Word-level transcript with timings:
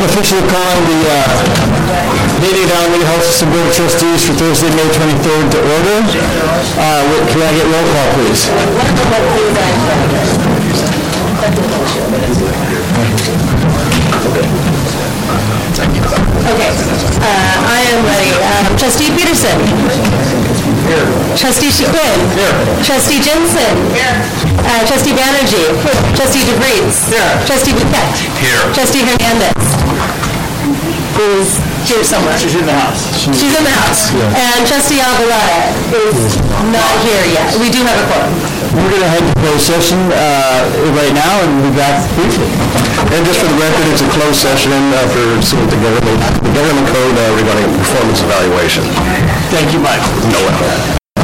I'm 0.00 0.08
officially 0.08 0.40
calling 0.48 0.84
the 0.88 1.00
uh, 1.12 2.40
meeting 2.40 2.64
of 2.64 2.72
the 2.72 2.76
Alameda 2.80 3.04
Health 3.04 3.20
System 3.20 3.52
Board 3.52 3.68
of 3.68 3.74
Trustees 3.76 4.24
for 4.24 4.32
Thursday, 4.32 4.72
May 4.72 4.88
23rd 4.88 5.52
to 5.52 5.58
order. 5.60 5.98
Uh, 6.80 7.04
wait, 7.12 7.28
Can 7.28 7.44
I 7.44 7.52
get 7.52 7.68
roll 7.68 7.84
call, 7.84 8.08
please? 8.16 8.48
Okay, 16.48 16.70
uh, 17.20 17.68
I 17.68 17.84
am 17.92 18.00
ready. 18.08 18.32
Um, 18.40 18.72
Trustee 18.80 19.12
Peterson. 19.12 19.60
Trustee 21.36 21.70
Chiquin. 21.70 22.18
Trustee 22.82 23.20
Jensen. 23.20 23.76
Uh, 24.64 24.86
Trustee 24.86 25.12
Banerjee. 25.12 25.70
Trustee 26.16 26.40
DeVries. 26.48 27.12
Trustee 27.46 27.72
Bouquet. 27.72 28.08
Here. 28.40 28.72
Trustee 28.74 29.04
Hernandez. 29.04 29.69
Who's 31.20 31.52
here 31.84 32.00
somewhere. 32.00 32.32
She's 32.40 32.56
in 32.56 32.64
the 32.64 32.72
house. 32.72 33.04
She's 33.20 33.52
in 33.52 33.60
the 33.60 33.76
house. 33.84 34.08
And 34.08 34.64
Trustee 34.64 35.04
Alvarado 35.04 35.68
is 35.92 36.16
not 36.72 36.88
here 37.04 37.20
yet. 37.36 37.52
We 37.60 37.68
do 37.68 37.84
have 37.84 37.92
a 38.00 38.06
quorum. 38.08 38.32
We're 38.72 38.88
going 38.88 39.04
to 39.04 39.12
head 39.12 39.24
to 39.28 39.34
closed 39.36 39.68
session 39.68 40.00
uh, 40.16 40.64
right 40.96 41.12
now, 41.12 41.44
and 41.44 41.60
we'll 41.60 41.68
be 41.68 41.76
back 41.76 42.00
briefly. 42.16 42.48
And 43.12 43.20
just 43.28 43.36
for 43.36 43.52
the 43.52 43.58
record, 43.60 43.84
it's 43.92 44.00
a 44.00 44.08
closed 44.16 44.40
session 44.40 44.72
uh, 44.72 45.04
for 45.12 45.44
some 45.44 45.60
of 45.60 45.68
the 45.68 45.76
government, 45.84 46.24
the 46.40 46.52
government 46.56 46.88
code 46.88 47.12
uh, 47.12 47.36
regarding 47.36 47.68
performance 47.76 48.24
evaluation. 48.24 48.88
Thank 49.52 49.76
you, 49.76 49.80
Mike. 49.84 50.00
No 50.32 50.40
one. 50.40 50.56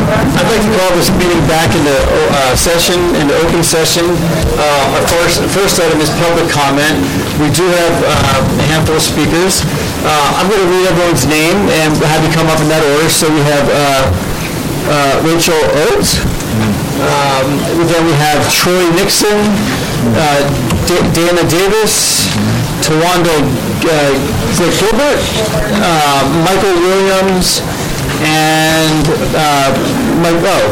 I'd 0.07 0.49
like 0.53 0.63
to 0.63 0.73
call 0.77 0.93
this 0.95 1.09
meeting 1.17 1.41
back 1.49 1.73
into 1.73 1.97
uh, 1.97 2.55
session, 2.55 3.01
into 3.17 3.33
open 3.43 3.65
session. 3.65 4.05
Uh, 4.61 4.95
Our 4.95 5.05
first, 5.09 5.41
first 5.51 5.81
item 5.81 5.99
is 6.05 6.13
public 6.21 6.47
comment. 6.53 6.95
We 7.41 7.49
do 7.51 7.65
have 7.65 7.95
uh, 8.05 8.61
a 8.61 8.67
handful 8.71 8.97
of 8.97 9.03
speakers. 9.03 9.65
Uh, 10.07 10.39
I'm 10.39 10.47
going 10.49 10.63
to 10.63 10.71
read 10.71 10.87
everyone's 10.87 11.27
name 11.27 11.59
and 11.83 11.91
have 12.07 12.23
you 12.23 12.31
come 12.31 12.47
up 12.47 12.61
in 12.63 12.69
that 12.71 12.83
order. 12.95 13.11
So 13.11 13.27
we 13.27 13.43
have 13.43 13.67
uh, 13.67 14.07
uh, 14.87 15.27
Rachel 15.27 15.59
Oates. 15.91 16.23
Um, 16.97 17.47
Then 17.91 18.03
we 18.09 18.15
have 18.17 18.41
Troy 18.49 18.87
Nixon, 18.97 19.37
uh, 20.17 20.41
Da- 20.89 21.07
Dana 21.13 21.45
Davis, 21.45 22.25
Tawanda 22.81 23.35
uh, 23.37 24.15
Gilbert, 24.57 25.21
uh, 25.85 26.23
Michael 26.49 26.73
Williams, 26.81 27.61
and 28.25 29.05
Mike, 30.25 30.41
oh, 30.49 30.65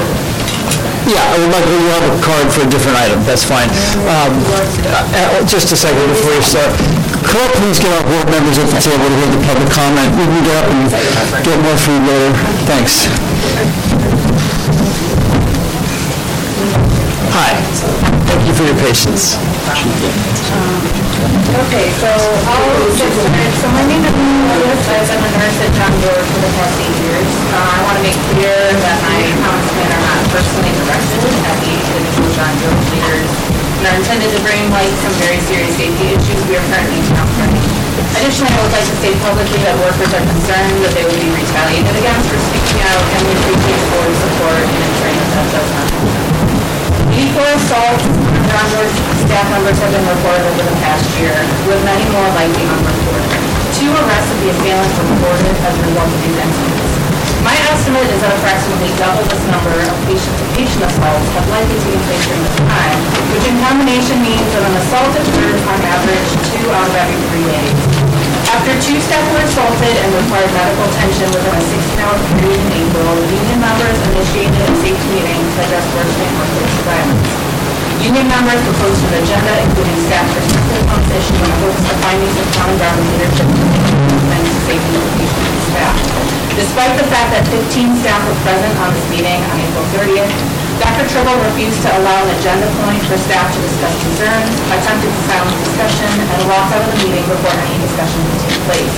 yeah, 1.05 1.20
Michael, 1.52 1.77
you 1.77 1.90
have 1.92 2.06
a 2.08 2.16
card 2.24 2.48
for 2.48 2.64
a 2.64 2.70
different 2.72 2.96
item, 2.96 3.20
that's 3.28 3.44
fine. 3.44 3.68
Um, 4.08 4.32
Just 5.44 5.68
a 5.72 5.77
second 5.77 6.08
before 6.08 6.32
you 6.32 6.40
start. 6.40 6.72
Could 7.25 7.41
I 7.41 7.48
please 7.56 7.78
get 7.80 7.91
our 7.97 8.05
board 8.05 8.28
members 8.30 8.58
at 8.61 8.69
the 8.69 8.78
table 8.78 9.08
to 9.08 9.17
hear 9.17 9.30
the 9.33 9.42
public 9.48 9.70
comment? 9.72 10.08
We 10.14 10.25
can 10.28 10.44
get 10.44 10.56
up 10.61 10.69
and 10.70 10.83
get 11.42 11.56
more 11.64 11.78
food 11.80 12.03
later. 12.05 12.30
Thanks. 12.69 13.08
Hi, 17.34 17.58
thank 18.28 18.47
you 18.47 18.55
for 18.55 18.64
your 18.69 18.78
patience. 18.78 19.34
Okay, 21.55 21.86
so 21.98 22.11
I'll 22.47 22.75
started. 22.95 23.50
So 23.58 23.67
my 23.72 23.84
name 23.89 24.05
is 24.05 24.14
Melissa, 24.14 24.95
been 25.08 25.22
a 25.25 25.30
nurse 25.34 25.58
at 25.64 25.70
John 25.75 25.95
George 26.05 26.28
for 26.28 26.41
the 26.45 26.52
past 26.55 26.77
eight 26.78 26.98
years. 27.02 27.30
Uh, 27.50 27.58
I 27.58 27.78
want 27.83 27.97
to 27.98 28.05
make 28.05 28.19
clear 28.30 28.52
that 28.52 28.98
my 29.02 29.19
comments 29.42 29.75
are 29.75 30.02
not 30.06 30.22
personally 30.30 30.75
directed 30.77 31.25
at 31.50 31.56
the 31.62 31.75
John 32.36 32.52
George 32.61 32.86
leaders 32.95 33.53
and 33.84 33.92
are 33.92 34.00
intended 34.00 34.32
to 34.32 34.40
bring 34.40 34.64
light 34.72 34.88
some 35.04 35.12
very 35.20 35.36
serious 35.44 35.77
safety 35.77 36.16
issues 36.16 36.40
we 36.48 36.56
are 36.56 36.64
currently 36.72 37.04
encountering. 37.04 37.52
Additionally, 38.16 38.48
I 38.56 38.60
would 38.64 38.72
like 38.72 38.88
to 38.88 38.96
state 38.96 39.18
publicly 39.20 39.60
that 39.60 39.77
workers 39.77 40.08
are 40.08 40.24
concerned 40.24 40.80
that 40.88 40.96
they 40.96 41.04
will 41.04 41.20
be 41.20 41.28
retaliated 41.28 41.92
against 41.92 42.24
for 42.32 42.40
speaking 42.48 42.80
out 42.80 43.05
and 43.12 43.20
we 43.28 43.36
appreciate 43.44 43.77
the 43.84 44.16
support 44.24 44.64
in 44.64 44.80
ensuring 44.88 45.16
that 45.20 45.30
that 45.36 45.46
does 45.52 45.68
not 45.68 45.84
happen. 45.84 47.12
Equal 47.12 47.45
assaults 47.61 48.05
on 48.08 48.40
John 48.48 48.67
George 48.72 48.95
staff 49.28 49.46
members 49.52 49.77
have 49.77 49.92
been 49.92 50.08
reported 50.08 50.48
over 50.48 50.64
the 50.64 50.77
past 50.80 51.05
year, 51.20 51.36
with 51.68 51.80
many 51.84 52.08
more 52.08 52.30
likely 52.33 52.64
unreported. 52.64 53.36
Two 53.77 53.92
arrests 53.92 54.33
of 54.33 54.39
the 54.40 54.48
assailants 54.48 54.96
were 54.96 55.08
reported 55.12 55.52
as 55.61 55.72
a 55.77 55.83
result 55.84 56.08
of 56.08 56.20
these 56.24 56.39
incidents. 56.40 56.83
My 57.44 57.52
estimate 57.68 58.08
is 58.08 58.20
that 58.24 58.32
approximately 58.40 58.88
double 58.96 59.20
this 59.28 59.44
number 59.52 59.77
of 59.77 59.92
patient-to-patient 60.08 60.80
assaults 60.80 61.28
have 61.36 61.44
likely 61.52 61.77
taken 61.77 62.00
place 62.08 62.24
during 62.24 62.40
this 62.40 62.56
time, 62.64 62.98
which 63.36 63.44
in 63.44 63.56
combination 63.60 64.16
means 64.24 64.48
that 64.56 64.64
an 64.64 64.74
assault 64.80 65.12
occurs 65.12 65.60
on 65.68 65.78
average 65.84 66.28
two 66.56 66.64
out 66.72 66.88
of 66.88 66.96
every 66.96 67.20
three 67.28 67.44
days. 67.44 67.77
After 68.48 68.72
two 68.80 68.96
staff 68.96 69.28
were 69.28 69.44
assaulted 69.44 69.92
and 69.92 70.08
required 70.24 70.48
medical 70.56 70.88
attention 70.88 71.28
within 71.36 71.52
a 71.52 71.64
16-hour 71.68 72.16
period 72.33 72.60
in 72.64 72.70
April, 72.80 73.12
union 73.28 73.60
members 73.60 73.98
initiated 74.08 74.60
a 74.64 74.72
safety 74.80 75.08
meeting 75.12 75.36
to 75.44 75.58
address 75.68 75.84
worsening 75.92 76.33
workplace 76.40 76.80
violence. 76.88 77.28
Union 78.00 78.24
members 78.24 78.60
proposed 78.64 79.04
an 79.04 79.20
agenda 79.20 79.52
including 79.68 80.00
staff 80.08 80.24
perspective 80.33 80.84
on 80.88 80.98
this 81.12 81.28
issue 81.28 81.40
and 81.44 81.54
hopes 81.60 81.83
the 81.84 81.96
findings 82.00 82.36
of 82.40 82.46
common 82.56 82.77
ground 82.80 83.00
leadership 83.04 83.48
to 83.52 83.84
safety 84.64 84.96
of 84.96 85.04
patient 85.20 85.44
and 85.44 85.53
staff. 85.74 85.96
Despite 86.55 86.95
the 86.95 87.07
fact 87.11 87.35
that 87.35 87.42
15 87.51 87.98
staff 87.98 88.23
were 88.30 88.39
present 88.46 88.74
on 88.79 88.95
this 88.95 89.07
meeting 89.11 89.42
on 89.51 89.57
April 89.58 89.83
30th, 89.98 90.30
Dr. 90.79 91.07
Tribble 91.11 91.39
refused 91.51 91.83
to 91.83 91.90
allow 91.98 92.18
an 92.23 92.30
agenda 92.35 92.67
point 92.83 93.02
for 93.11 93.18
staff 93.18 93.46
to 93.51 93.58
discuss 93.62 93.95
concerns, 94.07 94.55
attempted 94.70 95.11
to 95.11 95.20
silence 95.27 95.55
discussion, 95.67 96.11
and 96.14 96.39
walked 96.51 96.70
out 96.74 96.83
of 96.83 96.90
the 96.95 96.98
meeting 97.07 97.27
before 97.27 97.55
any 97.58 97.79
discussion 97.83 98.18
could 98.27 98.42
take 98.46 98.63
place. 98.70 98.95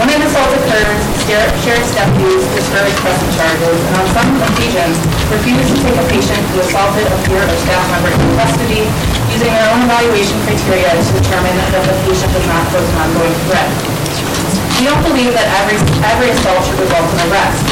When 0.00 0.08
an 0.08 0.24
assault 0.24 0.48
occurs, 0.56 1.00
sheriff- 1.28 1.56
sheriff's 1.60 1.92
deputies 1.92 2.44
discourage 2.56 2.96
pressing 3.04 3.32
charges, 3.36 3.76
and 3.76 3.94
on 4.00 4.06
some 4.16 4.28
occasions, 4.48 4.96
refuse 5.28 5.68
to 5.68 5.76
take 5.84 5.96
a 6.00 6.06
patient 6.08 6.40
who 6.52 6.64
assaulted 6.64 7.04
a 7.04 7.18
peer 7.28 7.44
or 7.44 7.58
staff 7.64 7.84
member 7.92 8.08
into 8.08 8.28
custody, 8.40 8.88
using 9.28 9.52
their 9.52 9.68
own 9.76 9.84
evaluation 9.84 10.40
criteria 10.48 10.88
to 10.88 11.12
determine 11.20 11.52
that 11.60 11.84
the 11.84 11.96
patient 12.08 12.32
does 12.32 12.46
not 12.48 12.64
pose 12.72 12.88
an 12.88 12.96
ongoing 13.04 13.36
threat. 13.44 13.68
We 14.80 14.88
don't 14.88 15.04
believe 15.04 15.36
that 15.36 15.44
every, 15.60 15.76
every 16.08 16.32
assault 16.32 16.64
should 16.64 16.80
result 16.80 17.04
in 17.12 17.20
arrest, 17.28 17.68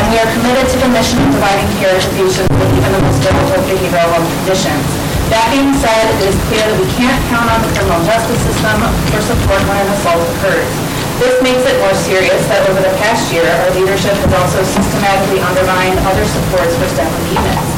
and 0.00 0.04
we 0.08 0.16
are 0.16 0.24
committed 0.32 0.64
to 0.64 0.80
the 0.80 0.88
mission 0.96 1.20
of 1.20 1.36
providing 1.36 1.68
care 1.76 1.92
to 1.92 2.08
patients 2.16 2.48
with 2.48 2.72
even 2.72 2.88
the 2.88 3.04
most 3.04 3.20
difficult 3.20 3.68
behavioral 3.68 4.24
conditions. 4.40 4.80
That 5.28 5.44
being 5.52 5.76
said, 5.76 6.08
it 6.08 6.32
is 6.32 6.36
clear 6.48 6.64
that 6.64 6.78
we 6.80 6.88
can't 6.96 7.20
count 7.28 7.52
on 7.52 7.60
the 7.60 7.68
criminal 7.76 8.00
justice 8.08 8.40
system 8.48 8.80
for 9.12 9.20
support 9.28 9.60
when 9.68 9.76
an 9.76 9.92
assault 9.92 10.24
occurs. 10.24 10.72
This 11.20 11.36
makes 11.44 11.68
it 11.68 11.76
more 11.84 11.92
serious 11.92 12.40
that 12.48 12.64
over 12.72 12.80
the 12.80 12.96
past 12.96 13.28
year, 13.28 13.44
our 13.44 13.68
leadership 13.76 14.16
has 14.16 14.32
also 14.32 14.64
systematically 14.64 15.44
undermined 15.44 16.00
other 16.08 16.24
supports 16.24 16.72
for 16.80 16.88
staff 16.88 17.12
and 17.12 17.44
units. 17.44 17.68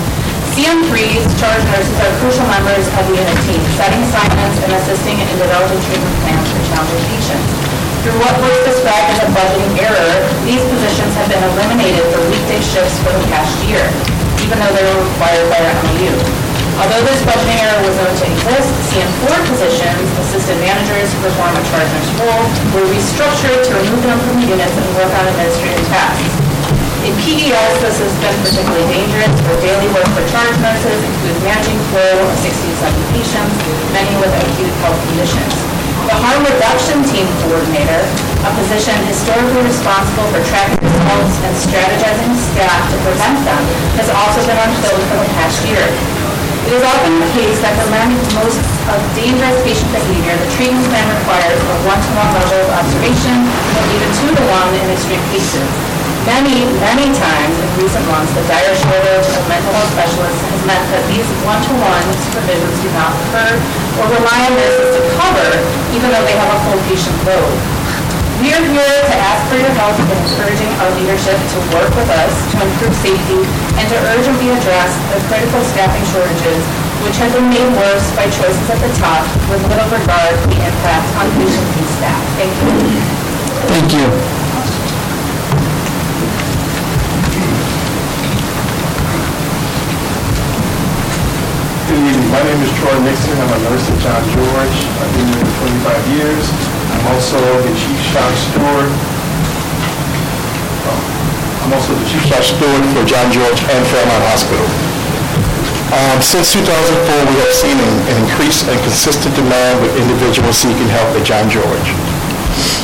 CM3's 0.55 1.27
charge 1.43 1.65
nurses 1.75 1.99
are 2.07 2.15
crucial 2.23 2.47
members 2.47 2.87
of 2.87 3.03
the 3.03 3.19
unit 3.19 3.39
team, 3.51 3.59
setting 3.75 3.99
assignments 4.07 4.63
and 4.63 4.71
assisting 4.79 5.19
in 5.19 5.27
developing 5.43 5.83
treatment 5.91 6.15
plans 6.23 6.47
for 6.55 6.63
challenging 6.71 7.03
patients. 7.19 7.71
Through 8.01 8.17
what 8.17 8.33
was 8.41 8.57
described 8.65 9.13
as 9.13 9.21
a 9.21 9.29
budgeting 9.29 9.77
error, 9.77 10.25
these 10.49 10.65
positions 10.73 11.13
have 11.21 11.29
been 11.29 11.45
eliminated 11.53 12.01
for 12.09 12.25
weekday 12.33 12.57
shifts 12.65 12.97
for 13.05 13.13
the 13.13 13.21
past 13.29 13.53
year, 13.69 13.85
even 14.41 14.57
though 14.57 14.73
they 14.73 14.81
were 14.89 15.05
required 15.05 15.53
by 15.53 15.61
our 15.61 15.77
MOU. 15.85 16.17
Although 16.81 17.05
this 17.05 17.21
budgeting 17.29 17.61
error 17.61 17.77
was 17.85 17.93
known 18.01 18.09
to 18.09 18.25
exist, 18.25 18.73
CM4 18.89 19.37
positions, 19.53 20.09
assistant 20.17 20.65
managers 20.65 21.13
who 21.13 21.29
perform 21.29 21.53
charge 21.69 21.93
nurse 21.93 22.13
role, 22.25 22.45
were 22.73 22.89
restructured 22.89 23.69
to 23.69 23.71
remove 23.85 24.01
them 24.01 24.17
from 24.25 24.41
the 24.41 24.49
units 24.49 24.73
and 24.81 24.89
work 24.97 25.13
on 25.13 25.29
administrative 25.37 25.85
tasks. 25.93 26.33
In 27.05 27.13
PES, 27.21 27.85
this 27.85 28.01
has 28.01 28.15
been 28.25 28.37
particularly 28.41 28.89
dangerous, 28.89 29.29
where 29.45 29.61
daily 29.61 29.93
work 29.93 30.09
for 30.17 30.25
charge 30.33 30.57
nurses 30.65 31.05
includes 31.05 31.41
managing 31.45 31.77
flow 31.93 32.17
of 32.25 32.33
60 32.33 32.49
to 32.49 32.77
70 32.81 33.13
patients, 33.13 33.53
many 33.93 34.17
with 34.17 34.33
acute 34.41 34.73
health 34.81 34.97
conditions. 35.13 35.80
The 36.11 36.19
harm 36.19 36.43
reduction 36.43 37.07
team 37.07 37.31
coordinator, 37.47 38.03
a 38.43 38.51
position 38.59 38.99
historically 39.07 39.63
responsible 39.63 40.27
for 40.35 40.43
tracking 40.51 40.83
results 40.83 41.39
and 41.47 41.55
strategizing 41.55 42.35
staff 42.51 42.83
to 42.91 42.99
prevent 43.07 43.39
them, 43.47 43.63
has 43.95 44.11
also 44.11 44.43
been 44.43 44.59
unfilled 44.59 45.07
for 45.07 45.23
the 45.23 45.31
past 45.39 45.63
year. 45.71 45.87
It 46.67 46.75
is 46.75 46.83
often 46.83 47.15
the 47.23 47.31
case 47.39 47.63
that 47.63 47.79
for 47.79 47.87
many 47.95 48.19
most 48.35 48.59
of 48.91 48.99
dangerous 49.15 49.55
patient 49.63 49.87
behavior, 49.95 50.35
the 50.35 50.51
treatment 50.59 50.83
plan 50.91 51.07
requires 51.15 51.63
a 51.63 51.77
one-to-one 51.87 52.31
level 52.43 52.59
of 52.59 52.71
observation, 52.75 53.47
or 53.79 53.83
even 53.95 54.11
two-to-one 54.19 54.71
in 54.83 54.91
extreme 54.91 55.23
cases. 55.31 55.90
Many, 56.29 56.69
many 56.79 57.09
times 57.17 57.55
in 57.57 57.69
recent 57.81 58.05
months, 58.07 58.31
the 58.37 58.45
dire 58.45 58.77
shortage 58.77 59.29
of 59.35 59.43
mental 59.49 59.73
health 59.73 59.91
specialists 59.97 60.43
has 60.53 60.61
meant 60.69 60.85
that 60.93 61.03
these 61.09 61.27
one-to-one 61.43 62.07
supervisions 62.29 62.77
do 62.85 62.91
not 62.93 63.17
occur 63.17 63.57
or 63.99 64.05
rely 64.13 64.39
on 64.47 64.53
nurses 64.55 64.95
to 64.97 65.03
cover, 65.17 65.51
even 65.97 66.13
though 66.13 66.25
they 66.29 66.37
have 66.37 66.53
a 66.53 66.59
full 66.69 66.81
patient 66.87 67.17
load. 67.25 67.55
We 68.41 68.57
are 68.57 68.65
here 68.73 69.01
to 69.05 69.17
ask 69.21 69.45
for 69.53 69.61
your 69.61 69.73
help 69.77 70.01
in 70.01 70.09
encouraging 70.17 70.73
our 70.81 70.89
leadership 70.97 71.37
to 71.37 71.59
work 71.77 71.93
with 71.93 72.09
us 72.09 72.33
to 72.53 72.57
improve 72.65 72.97
safety 73.05 73.41
and 73.77 73.85
to 73.85 73.97
urgently 74.17 74.49
address 74.49 74.97
the 75.13 75.21
critical 75.29 75.61
staffing 75.73 76.05
shortages 76.09 76.65
which 77.05 77.17
have 77.21 77.33
been 77.37 77.53
made 77.53 77.69
worse 77.77 78.09
by 78.17 78.25
choices 78.33 78.65
at 78.69 78.81
the 78.81 78.93
top 78.97 79.29
with 79.53 79.61
little 79.69 79.89
regard 79.93 80.33
to 80.41 80.47
the 80.49 80.61
impact 80.65 81.09
on 81.21 81.29
patients 81.37 81.75
and 81.77 81.89
staff. 82.01 82.23
Thank 82.41 82.53
you. 82.65 83.01
Thank 83.69 83.93
evening. 83.93 84.40
My 92.41 92.49
name 92.49 92.65
is 92.65 92.73
Troy 92.81 92.97
Nixon. 93.05 93.37
I'm 93.37 93.53
a 93.53 93.61
nurse 93.69 93.85
at 93.85 94.01
John 94.01 94.25
George. 94.33 94.77
I've 94.97 95.13
been 95.13 95.29
here 95.29 95.45
for 95.45 95.69
25 95.85 96.17
years. 96.17 96.45
I'm 96.89 97.05
also 97.13 97.37
the 97.37 97.69
chief 97.77 98.01
shop 98.17 98.33
steward. 98.33 98.89
I'm 101.61 101.69
also 101.77 101.93
the 101.93 102.07
chief 102.09 102.25
shop 102.25 102.41
steward 102.41 102.81
for 102.97 103.05
John 103.05 103.29
George 103.29 103.61
and 103.61 103.85
Fairmont 103.93 104.25
Hospital. 104.33 104.65
Um, 105.93 106.17
Since 106.25 106.57
2004, 106.57 107.29
we 107.29 107.37
have 107.45 107.53
seen 107.53 107.77
an 107.77 107.93
an 108.09 108.17
increase 108.25 108.65
and 108.65 108.81
consistent 108.89 109.37
demand 109.37 109.85
with 109.85 109.93
individuals 110.01 110.57
seeking 110.57 110.89
help 110.89 111.13
at 111.21 111.29
John 111.29 111.45
George. 111.53 111.93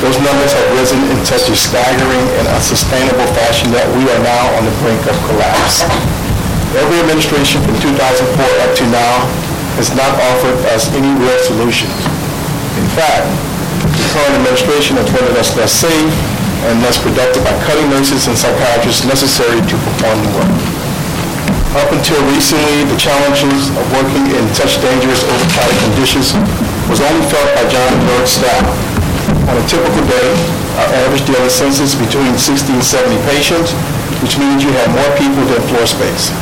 Those 0.04 0.20
numbers 0.20 0.52
have 0.52 0.68
risen 0.76 1.00
in 1.08 1.24
such 1.24 1.48
a 1.48 1.56
staggering 1.56 2.28
and 2.36 2.44
unsustainable 2.52 3.24
fashion 3.32 3.72
that 3.72 3.88
we 3.96 4.04
are 4.04 4.20
now 4.20 4.52
on 4.60 4.68
the 4.68 4.74
brink 4.84 5.00
of 5.08 5.16
collapse. 5.24 5.80
Every 6.76 7.00
administration 7.00 7.64
from 7.64 7.72
2004 7.80 8.36
up 8.36 8.72
to 8.76 8.84
now 8.92 9.24
has 9.80 9.88
not 9.96 10.12
offered 10.12 10.60
us 10.76 10.92
any 10.92 11.08
real 11.16 11.40
solutions. 11.40 11.96
In 12.76 12.84
fact, 12.92 13.24
the 13.96 14.04
current 14.12 14.36
administration 14.44 15.00
has 15.00 15.08
rendered 15.08 15.40
us 15.40 15.56
less 15.56 15.72
safe 15.72 16.12
and 16.68 16.84
less 16.84 17.00
productive 17.00 17.40
by 17.48 17.56
cutting 17.64 17.88
nurses 17.88 18.28
and 18.28 18.36
psychiatrists 18.36 19.08
necessary 19.08 19.56
to 19.64 19.74
perform 19.88 20.20
the 20.20 20.30
work. 20.36 20.52
Up 21.80 21.88
until 21.96 22.20
recently, 22.28 22.84
the 22.92 23.00
challenges 23.00 23.72
of 23.72 23.84
working 23.96 24.28
in 24.36 24.44
such 24.52 24.76
dangerous, 24.84 25.24
overcrowded 25.24 25.80
conditions 25.80 26.36
was 26.92 27.00
only 27.00 27.24
felt 27.32 27.48
by 27.56 27.64
John 27.72 27.88
George 28.04 28.28
staff. 28.28 28.64
On 29.48 29.56
a 29.56 29.64
typical 29.64 30.04
day, 30.04 30.28
our 30.76 30.88
average 31.08 31.24
daily 31.24 31.48
census 31.48 31.96
between 31.96 32.36
60 32.36 32.68
and 32.72 32.84
70 32.84 33.16
patients, 33.32 33.72
which 34.20 34.36
means 34.36 34.60
you 34.60 34.72
have 34.84 34.92
more 34.92 35.12
people 35.16 35.40
than 35.48 35.60
floor 35.72 35.88
space. 35.88 36.32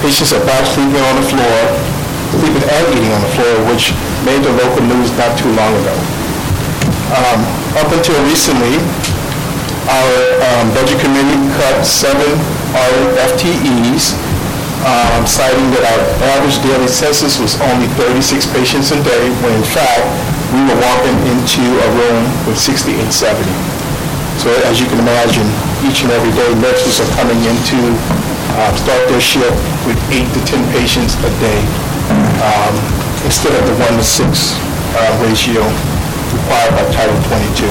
Patients 0.00 0.32
are 0.32 0.40
back 0.48 0.64
sleeping 0.64 0.96
on 0.96 1.14
the 1.20 1.26
floor, 1.28 1.58
sleeping 2.40 2.64
and 2.64 2.84
eating 2.96 3.12
on 3.12 3.20
the 3.20 3.32
floor, 3.36 3.52
which 3.68 3.92
made 4.24 4.40
the 4.40 4.48
local 4.56 4.80
news 4.88 5.12
not 5.20 5.36
too 5.36 5.52
long 5.52 5.76
ago. 5.76 5.92
Um, 7.12 7.40
Up 7.76 7.92
until 7.92 8.16
recently, 8.24 8.80
our 9.92 10.12
um, 10.40 10.72
budget 10.72 10.96
committee 11.04 11.36
cut 11.60 11.84
seven 11.84 12.32
FTEs, 13.28 14.16
um, 14.88 15.28
citing 15.28 15.68
that 15.76 15.84
our 15.84 16.02
average 16.32 16.56
daily 16.64 16.88
census 16.88 17.36
was 17.36 17.60
only 17.60 17.84
36 18.00 18.48
patients 18.56 18.96
a 18.96 18.98
day, 19.04 19.24
when 19.44 19.52
in 19.52 19.66
fact, 19.68 20.00
we 20.56 20.64
were 20.64 20.80
walking 20.80 21.16
into 21.28 21.60
a 21.60 21.88
room 22.00 22.24
with 22.48 22.56
60 22.56 22.96
and 22.96 23.12
70. 23.12 23.44
So 24.40 24.48
as 24.64 24.80
you 24.80 24.88
can 24.88 24.96
imagine, 25.04 25.44
each 25.84 26.00
and 26.00 26.10
every 26.10 26.32
day, 26.32 26.48
nurses 26.56 27.04
are 27.04 27.10
coming 27.20 27.36
in 27.44 27.52
to 27.76 27.78
uh, 28.58 28.74
start 28.74 29.02
their 29.08 29.20
shift 29.20 29.54
with 29.86 29.98
eight 30.10 30.26
to 30.34 30.40
10 30.46 30.60
patients 30.74 31.14
a 31.22 31.30
day, 31.38 31.60
um, 32.42 32.74
instead 33.22 33.54
of 33.54 33.62
the 33.68 33.76
one 33.78 33.94
to 33.94 34.04
six 34.04 34.56
uh, 34.96 35.12
ratio 35.22 35.62
required 36.34 36.72
by 36.74 36.84
Title 36.90 37.18
22. 37.30 37.66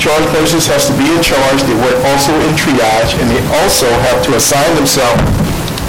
Charge 0.00 0.26
nurses 0.32 0.64
has 0.66 0.88
to 0.88 0.94
be 0.96 1.04
in 1.04 1.20
charge, 1.20 1.60
they 1.68 1.76
work 1.76 1.98
also 2.08 2.32
in 2.48 2.52
triage, 2.56 3.12
and 3.20 3.28
they 3.28 3.42
also 3.60 3.86
have 4.08 4.24
to 4.24 4.34
assign 4.34 4.70
themselves 4.74 5.20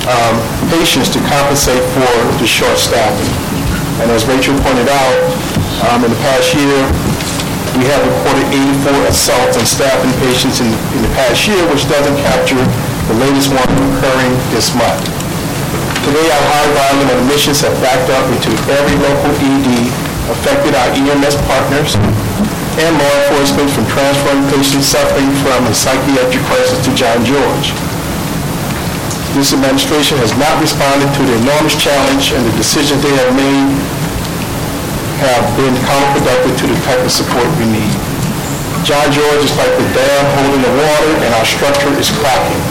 um, 0.09 0.35
patients 0.67 1.07
to 1.13 1.19
compensate 1.31 1.81
for 1.95 2.11
the 2.41 2.47
short 2.47 2.75
staffing. 2.75 3.31
And 4.03 4.11
as 4.11 4.25
Rachel 4.27 4.57
pointed 4.65 4.89
out, 4.89 5.15
um, 5.87 6.03
in 6.03 6.11
the 6.11 6.21
past 6.25 6.51
year, 6.57 6.81
we 7.79 7.87
have 7.87 8.03
reported 8.03 8.43
84 8.51 9.07
assaults 9.07 9.55
on 9.55 9.63
staff 9.63 9.95
and 10.03 10.11
patients 10.19 10.59
in, 10.59 10.67
in 10.67 11.01
the 11.07 11.13
past 11.15 11.47
year, 11.47 11.61
which 11.71 11.87
doesn't 11.87 12.17
capture 12.19 12.59
the 13.09 13.15
latest 13.17 13.49
one 13.49 13.65
occurring 13.65 14.33
this 14.53 14.73
month. 14.77 15.01
Today, 16.05 16.27
our 16.27 16.45
high 16.49 16.69
volume 16.73 17.09
of 17.13 17.17
admissions 17.25 17.61
have 17.61 17.73
backed 17.81 18.09
up 18.09 18.25
into 18.33 18.51
every 18.73 18.97
local 18.97 19.31
ED, 19.37 19.69
affected 20.33 20.73
our 20.73 20.89
EMS 20.93 21.37
partners 21.45 21.93
and 22.79 22.91
law 22.97 23.13
enforcement 23.25 23.69
from 23.69 23.85
transferring 23.91 24.41
patients 24.49 24.87
suffering 24.87 25.29
from 25.43 25.67
a 25.67 25.73
psychiatric 25.75 26.41
crisis 26.47 26.79
to 26.81 26.91
John 26.95 27.21
George. 27.27 27.75
This 29.35 29.51
administration 29.53 30.17
has 30.19 30.31
not 30.39 30.59
responded 30.59 31.07
to 31.15 31.21
the 31.23 31.35
enormous 31.45 31.75
challenge 31.75 32.31
and 32.31 32.43
the 32.43 32.55
decisions 32.55 32.99
they 33.03 33.15
have 33.15 33.31
made 33.35 33.71
have 35.21 35.45
been 35.55 35.75
counterproductive 35.85 36.55
to 36.59 36.65
the 36.67 36.77
type 36.87 36.99
of 37.05 37.11
support 37.11 37.47
we 37.61 37.67
need. 37.69 37.93
John 38.81 39.13
George 39.13 39.45
is 39.45 39.53
like 39.55 39.71
the 39.77 39.87
dam 39.93 40.23
holding 40.41 40.63
the 40.65 40.73
water 40.73 41.11
and 41.21 41.31
our 41.37 41.45
structure 41.45 41.93
is 42.01 42.09
cracking. 42.09 42.70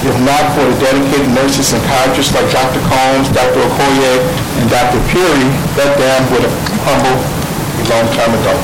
If 0.00 0.16
not 0.24 0.56
for 0.56 0.64
the 0.64 0.72
dedicated 0.80 1.28
nurses 1.36 1.76
and 1.76 1.84
psychiatrists 1.84 2.32
like 2.32 2.48
Dr. 2.48 2.80
Combs, 2.88 3.28
Dr. 3.36 3.60
Okoye, 3.60 4.24
and 4.56 4.64
Dr. 4.72 4.96
Puri, 5.12 5.44
that 5.76 5.92
dam 6.00 6.24
would 6.32 6.40
have 6.40 6.56
crumbled 6.80 7.20
a 7.20 7.84
long 7.92 8.08
time 8.16 8.32
ago. 8.32 8.56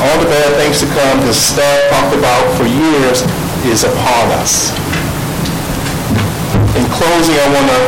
All 0.00 0.16
the 0.16 0.32
bad 0.32 0.56
things 0.56 0.80
to 0.80 0.88
come 0.96 1.20
that 1.28 1.36
staff 1.36 1.92
talked 1.92 2.16
about 2.16 2.40
for 2.56 2.64
years 2.64 3.20
is 3.68 3.84
upon 3.84 4.32
us. 4.40 4.72
In 6.72 6.88
closing, 6.88 7.36
I 7.36 7.46
want 7.52 7.68
to 7.68 7.80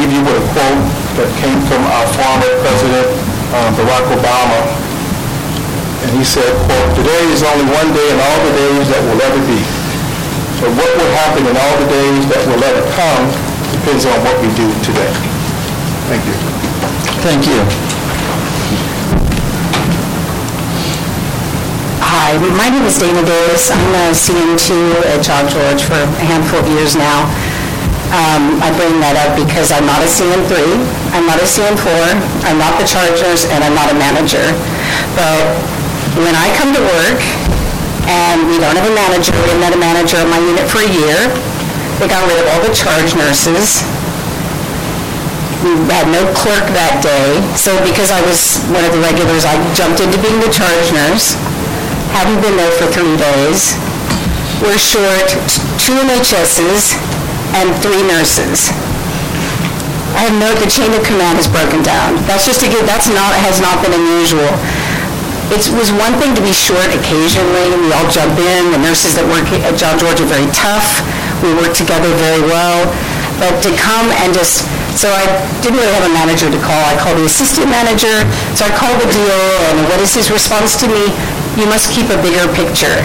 leave 0.00 0.08
you 0.16 0.24
with 0.24 0.40
a 0.40 0.44
quote 0.56 0.88
that 1.20 1.28
came 1.36 1.60
from 1.68 1.84
our 1.84 2.08
former 2.16 2.48
president, 2.64 3.12
um, 3.52 3.76
Barack 3.76 4.08
Obama. 4.08 4.60
And 6.00 6.16
he 6.16 6.24
said, 6.24 6.48
quote, 6.64 6.96
"Today 6.96 7.28
is 7.28 7.44
only 7.44 7.68
one 7.68 7.92
day 7.92 8.08
in 8.08 8.16
all 8.16 8.38
the 8.40 8.52
days 8.56 8.88
that 8.88 9.04
will 9.04 9.20
ever 9.20 9.42
be. 9.44 9.75
But 10.60 10.72
what 10.72 10.90
will 10.96 11.12
happen 11.20 11.44
in 11.44 11.54
all 11.56 11.74
the 11.80 11.88
days 11.92 12.24
that 12.32 12.42
will 12.48 12.62
ever 12.64 12.84
come 12.96 13.24
depends 13.76 14.08
on 14.08 14.16
what 14.24 14.36
we 14.40 14.48
do 14.56 14.66
today." 14.80 15.12
Thank 16.08 16.22
you. 16.24 16.36
Thank 17.26 17.42
you. 17.50 17.60
Hi, 22.00 22.38
my 22.54 22.70
name 22.70 22.86
is 22.86 22.96
Dana 22.98 23.22
Davis. 23.26 23.70
I'm 23.70 23.92
a 24.06 24.14
CM2 24.14 24.70
at 25.12 25.22
John 25.22 25.44
George 25.50 25.82
for 25.82 25.98
a 25.98 26.06
handful 26.24 26.60
of 26.62 26.68
years 26.72 26.96
now. 26.96 27.26
Um, 28.14 28.62
I 28.62 28.70
bring 28.78 29.02
that 29.02 29.18
up 29.18 29.34
because 29.34 29.74
I'm 29.74 29.82
not 29.82 29.98
a 29.98 30.06
CM3, 30.06 30.54
I'm 31.10 31.26
not 31.26 31.42
a 31.42 31.46
CM4, 31.46 31.90
I'm 32.46 32.54
not 32.54 32.78
the 32.78 32.86
Chargers, 32.86 33.50
and 33.50 33.66
I'm 33.66 33.74
not 33.74 33.90
a 33.90 33.96
manager. 33.98 34.46
But 35.18 35.42
when 36.22 36.38
I 36.38 36.54
come 36.54 36.70
to 36.70 36.80
work 36.80 37.18
and 38.06 38.46
we 38.46 38.56
don't 38.62 38.78
have 38.78 38.88
a 38.88 38.94
manager, 38.94 39.34
we 39.34 39.62
had 39.62 39.74
a 39.74 39.80
manager 39.82 40.18
in 40.22 40.28
my 40.30 40.38
unit 40.38 40.66
for 40.70 40.80
a 40.82 40.90
year, 40.90 41.18
they 41.98 42.06
got 42.06 42.22
rid 42.26 42.38
of 42.38 42.46
all 42.54 42.62
the 42.62 42.74
charge 42.74 43.14
nurses, 43.18 43.82
we 45.66 45.74
had 45.90 46.06
no 46.12 46.22
clerk 46.36 46.62
that 46.78 47.02
day, 47.02 47.42
so 47.58 47.74
because 47.82 48.14
I 48.14 48.22
was 48.22 48.62
one 48.70 48.86
of 48.86 48.94
the 48.94 49.02
regulars, 49.02 49.42
I 49.42 49.58
jumped 49.74 49.98
into 49.98 50.14
being 50.22 50.38
the 50.38 50.52
charge 50.52 50.94
nurse. 50.94 51.34
Haven't 52.14 52.38
been 52.38 52.54
there 52.54 52.70
for 52.78 52.86
three 52.86 53.18
days. 53.18 53.74
We're 54.62 54.78
short 54.78 55.26
two 55.82 55.96
MHSs 56.06 56.94
and 57.58 57.72
three 57.82 58.04
nurses. 58.06 58.70
I 60.16 60.30
have 60.30 60.36
no, 60.38 60.48
the 60.56 60.70
chain 60.70 60.94
of 60.96 61.04
command 61.04 61.36
is 61.36 61.50
broken 61.50 61.82
down. 61.82 62.16
That's 62.24 62.46
just 62.46 62.62
a 62.62 62.68
good, 62.70 62.88
that's 62.88 63.10
not, 63.10 63.36
has 63.42 63.60
not 63.60 63.82
been 63.84 63.92
unusual. 63.92 64.48
It 65.46 65.62
was 65.78 65.94
one 65.94 66.18
thing 66.18 66.34
to 66.34 66.42
be 66.42 66.50
short 66.50 66.90
occasionally, 66.90 67.70
we 67.78 67.94
all 67.94 68.10
jump 68.10 68.34
in, 68.34 68.74
the 68.74 68.82
nurses 68.82 69.14
that 69.14 69.22
work 69.30 69.46
at 69.62 69.78
John 69.78 69.94
George 69.94 70.18
are 70.18 70.26
very 70.26 70.50
tough, 70.50 71.06
we 71.38 71.54
work 71.54 71.70
together 71.70 72.10
very 72.18 72.42
well, 72.42 72.82
but 73.38 73.62
to 73.62 73.70
come 73.78 74.10
and 74.26 74.34
just, 74.34 74.66
so 74.98 75.06
I 75.06 75.22
didn't 75.62 75.78
really 75.78 75.94
have 75.94 76.10
a 76.10 76.14
manager 76.18 76.50
to 76.50 76.58
call, 76.58 76.82
I 76.90 76.98
called 76.98 77.22
the 77.22 77.30
assistant 77.30 77.70
manager, 77.70 78.26
so 78.58 78.66
I 78.66 78.74
called 78.74 78.98
the 78.98 79.06
DO, 79.06 79.42
and 79.70 79.86
what 79.86 80.02
is 80.02 80.18
his 80.18 80.34
response 80.34 80.74
to 80.82 80.90
me? 80.90 81.14
You 81.54 81.70
must 81.70 81.94
keep 81.94 82.10
a 82.10 82.18
bigger 82.18 82.50
picture. 82.50 82.98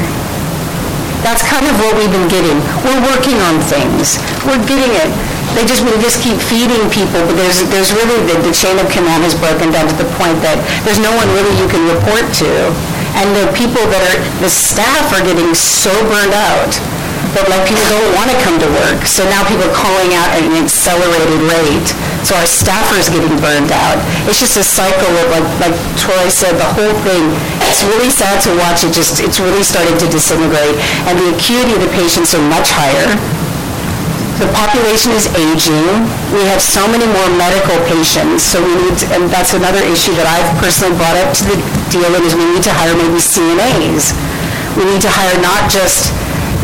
That's 1.22 1.46
kind 1.46 1.70
of 1.70 1.78
what 1.78 1.94
we've 1.94 2.10
been 2.10 2.26
getting. 2.26 2.58
We're 2.82 3.06
working 3.06 3.38
on 3.54 3.62
things. 3.70 4.18
We're 4.42 4.66
getting 4.66 4.90
it. 4.98 5.14
They 5.58 5.68
just, 5.68 5.84
we 5.84 5.92
just 6.00 6.24
keep 6.24 6.40
feeding 6.40 6.80
people, 6.90 7.20
but 7.28 7.36
there's, 7.36 7.60
there's 7.68 7.92
really, 7.92 8.18
the, 8.30 8.40
the 8.46 8.56
chain 8.56 8.80
of 8.80 8.88
command 8.88 9.28
has 9.28 9.36
broken 9.36 9.70
down 9.70 9.90
to 9.90 9.96
the 10.00 10.08
point 10.16 10.40
that 10.46 10.58
there's 10.88 11.02
no 11.02 11.12
one 11.12 11.28
really 11.36 11.52
you 11.60 11.68
can 11.68 11.84
report 11.92 12.24
to. 12.40 12.52
And 13.20 13.28
the 13.36 13.52
people 13.52 13.84
that 13.92 14.02
are, 14.02 14.20
the 14.40 14.48
staff 14.48 15.12
are 15.12 15.24
getting 15.24 15.52
so 15.52 15.92
burned 16.08 16.34
out 16.34 16.72
that 17.36 17.48
like 17.48 17.64
people 17.64 17.84
don't 17.88 18.12
want 18.16 18.28
to 18.32 18.38
come 18.44 18.60
to 18.60 18.70
work. 18.76 19.08
So 19.08 19.24
now 19.28 19.44
people 19.48 19.64
are 19.64 19.76
calling 19.76 20.12
out 20.16 20.32
at 20.36 20.44
an 20.44 20.56
accelerated 20.60 21.40
rate. 21.48 21.90
So 22.28 22.36
our 22.36 22.48
staffers 22.48 23.08
getting 23.08 23.34
burned 23.40 23.72
out. 23.72 24.00
It's 24.28 24.40
just 24.40 24.60
a 24.60 24.66
cycle 24.66 25.12
of 25.16 25.28
like, 25.32 25.48
like 25.64 25.76
Troy 25.96 26.28
said, 26.28 26.60
the 26.60 26.68
whole 26.76 26.96
thing, 27.08 27.24
it's 27.72 27.84
really 27.88 28.12
sad 28.12 28.44
to 28.48 28.52
watch. 28.60 28.84
It 28.84 28.92
just, 28.92 29.24
it's 29.24 29.40
really 29.40 29.64
starting 29.64 29.96
to 30.00 30.08
disintegrate. 30.12 30.76
And 31.08 31.16
the 31.20 31.32
acuity 31.36 31.76
of 31.76 31.82
the 31.82 31.92
patients 31.96 32.36
are 32.36 32.44
much 32.52 32.72
higher. 32.72 33.16
The 34.42 34.50
population 34.58 35.14
is 35.14 35.30
aging. 35.38 35.86
We 36.34 36.42
have 36.50 36.58
so 36.58 36.82
many 36.90 37.06
more 37.06 37.30
medical 37.38 37.78
patients, 37.86 38.42
so 38.42 38.58
we 38.58 38.74
need, 38.74 38.98
and 39.14 39.30
that's 39.30 39.54
another 39.54 39.86
issue 39.86 40.18
that 40.18 40.26
I've 40.26 40.50
personally 40.58 40.98
brought 40.98 41.14
up 41.22 41.30
to 41.38 41.44
the 41.46 41.58
deal, 41.94 42.10
is 42.26 42.34
we 42.34 42.50
need 42.50 42.66
to 42.66 42.74
hire 42.74 42.98
maybe 42.98 43.22
CNAs. 43.22 44.18
We 44.74 44.90
need 44.90 45.06
to 45.06 45.12
hire 45.14 45.38
not 45.46 45.70
just, 45.70 46.10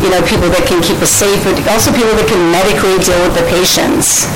you 0.02 0.10
know, 0.10 0.18
people 0.26 0.50
that 0.50 0.66
can 0.66 0.82
keep 0.82 0.98
us 0.98 1.14
safe, 1.14 1.38
but 1.46 1.54
also 1.70 1.94
people 1.94 2.18
that 2.18 2.26
can 2.26 2.50
medically 2.50 2.98
deal 2.98 3.20
with 3.22 3.38
the 3.38 3.46
patients. 3.46 4.26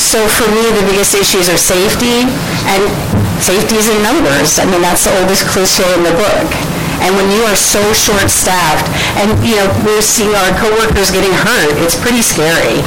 So 0.00 0.24
for 0.24 0.48
me, 0.56 0.64
the 0.72 0.88
biggest 0.88 1.12
issues 1.12 1.52
are 1.52 1.60
safety, 1.60 2.24
and 2.64 2.80
safety 3.44 3.76
is 3.76 3.92
in 3.92 4.00
numbers. 4.00 4.56
I 4.56 4.64
mean, 4.64 4.80
that's 4.80 5.04
the 5.04 5.12
oldest 5.20 5.44
cliche 5.52 5.84
in 5.92 6.00
the 6.00 6.16
book. 6.16 6.48
And 7.00 7.16
when 7.16 7.32
you 7.32 7.42
are 7.48 7.56
so 7.56 7.80
short-staffed, 7.96 8.86
and, 9.16 9.32
you 9.40 9.56
know, 9.56 9.68
we're 9.86 10.04
seeing 10.04 10.34
our 10.34 10.52
coworkers 10.60 11.08
getting 11.08 11.32
hurt, 11.32 11.74
it's 11.80 11.96
pretty 11.96 12.20
scary. 12.20 12.84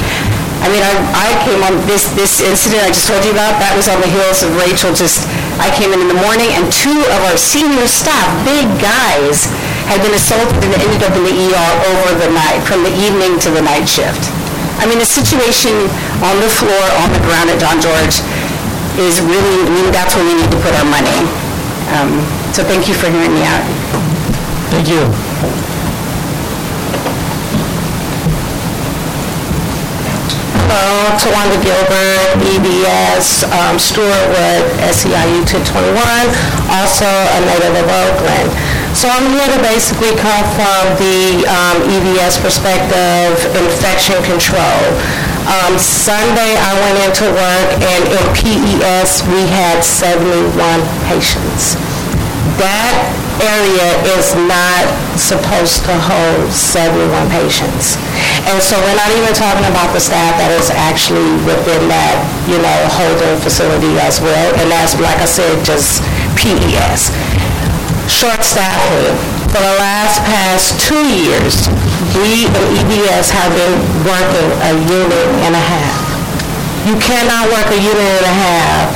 I 0.62 0.72
mean, 0.72 0.80
I, 0.82 0.94
I 1.14 1.28
came 1.44 1.60
on, 1.62 1.78
this, 1.84 2.08
this 2.16 2.40
incident 2.40 2.80
I 2.82 2.90
just 2.90 3.06
told 3.06 3.22
you 3.26 3.30
about, 3.34 3.60
that 3.60 3.76
was 3.76 3.86
on 3.92 4.00
the 4.00 4.08
heels 4.08 4.40
of 4.42 4.56
Rachel 4.56 4.90
just, 4.96 5.28
I 5.60 5.68
came 5.76 5.92
in 5.92 6.00
in 6.00 6.08
the 6.08 6.16
morning, 6.16 6.48
and 6.56 6.66
two 6.72 6.96
of 7.12 7.20
our 7.28 7.36
senior 7.36 7.86
staff, 7.86 8.26
big 8.42 8.66
guys, 8.80 9.46
had 9.86 10.02
been 10.02 10.16
assaulted 10.16 10.58
and 10.64 10.74
ended 10.80 11.04
up 11.06 11.14
in 11.14 11.22
the 11.22 11.36
ER 11.36 11.70
over 11.92 12.18
the 12.18 12.30
night, 12.32 12.64
from 12.66 12.82
the 12.82 12.94
evening 12.98 13.38
to 13.46 13.52
the 13.52 13.62
night 13.62 13.86
shift. 13.86 14.32
I 14.80 14.88
mean, 14.88 14.98
the 14.98 15.08
situation 15.08 15.72
on 16.24 16.36
the 16.40 16.50
floor, 16.50 16.84
on 17.04 17.12
the 17.12 17.22
ground 17.24 17.48
at 17.52 17.60
John 17.60 17.78
George 17.78 18.20
is 18.96 19.20
really, 19.20 19.56
I 19.60 19.70
mean, 19.70 19.88
that's 19.92 20.16
where 20.16 20.24
we 20.24 20.34
need 20.34 20.50
to 20.50 20.60
put 20.64 20.72
our 20.72 20.88
money. 20.88 21.20
Um, 21.94 22.24
So 22.56 22.64
thank 22.64 22.88
you 22.88 22.94
for 22.94 23.12
hearing 23.12 23.34
me 23.36 23.44
out. 23.44 23.75
Thank 24.68 24.88
you. 24.88 24.98
Hello, 30.66 31.14
Tawanda 31.14 31.54
Gilbert, 31.62 32.42
EVS, 32.42 33.46
um, 33.46 33.78
Stewart 33.78 34.10
Wood, 34.34 34.66
SEIU 34.90 35.46
221, 35.46 35.94
also 36.74 37.06
a 37.06 37.38
native 37.46 37.78
of 37.78 37.86
Oakland. 37.86 38.50
So 38.90 39.06
I'm 39.06 39.30
here 39.30 39.46
to 39.54 39.60
basically 39.62 40.18
come 40.18 40.42
from 40.58 40.82
the 40.98 41.46
um, 41.46 41.86
EVS 41.86 42.42
perspective, 42.42 43.38
infection 43.54 44.18
control. 44.26 44.82
Um, 45.46 45.78
Sunday, 45.78 46.58
I 46.58 46.72
went 46.82 46.98
into 47.06 47.30
work, 47.30 47.68
and 47.86 48.02
in 48.10 48.24
PES, 48.34 49.22
we 49.30 49.46
had 49.46 49.86
71 49.86 50.50
patients 51.06 51.78
that 52.58 53.25
area 53.42 53.88
is 54.16 54.32
not 54.48 54.84
supposed 55.18 55.84
to 55.84 55.94
hold 55.96 56.48
71 56.52 57.08
patients. 57.28 57.96
And 58.48 58.62
so 58.62 58.78
we're 58.84 58.96
not 58.96 59.10
even 59.12 59.32
talking 59.34 59.66
about 59.68 59.92
the 59.92 60.00
staff 60.00 60.38
that 60.40 60.52
is 60.54 60.70
actually 60.72 61.26
within 61.44 61.88
that, 61.90 62.16
you 62.48 62.56
know, 62.60 62.78
holding 62.92 63.36
facility 63.42 63.98
as 64.00 64.20
well. 64.20 64.48
And 64.60 64.70
that's, 64.70 64.96
like 65.00 65.18
I 65.20 65.28
said, 65.28 65.64
just 65.64 66.00
PES. 66.38 67.12
Short 68.06 68.40
staffing. 68.44 69.16
For 69.50 69.62
the 69.62 69.76
last 69.80 70.20
past 70.28 70.76
two 70.84 71.00
years, 71.00 71.66
we 72.20 72.44
in 72.44 72.64
EVS 72.82 73.32
have 73.32 73.52
been 73.56 73.74
working 74.04 74.48
a 74.68 74.72
unit 74.84 75.26
and 75.48 75.54
a 75.56 75.64
half. 75.64 75.96
You 76.84 76.94
cannot 77.00 77.48
work 77.50 77.66
a 77.72 77.80
unit 77.80 78.10
and 78.20 78.26
a 78.26 78.36
half 78.36 78.88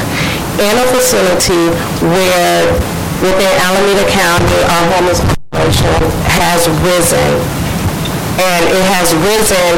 in 0.60 0.74
a 0.76 0.86
facility 0.92 1.72
where 2.04 2.76
within 3.20 3.52
Alameda 3.68 4.08
County, 4.08 4.60
our 4.64 4.84
homeless 4.96 5.20
population 5.20 6.00
has 6.40 6.64
risen. 6.80 7.30
And 8.40 8.64
it 8.72 8.84
has 8.96 9.12
risen, 9.20 9.72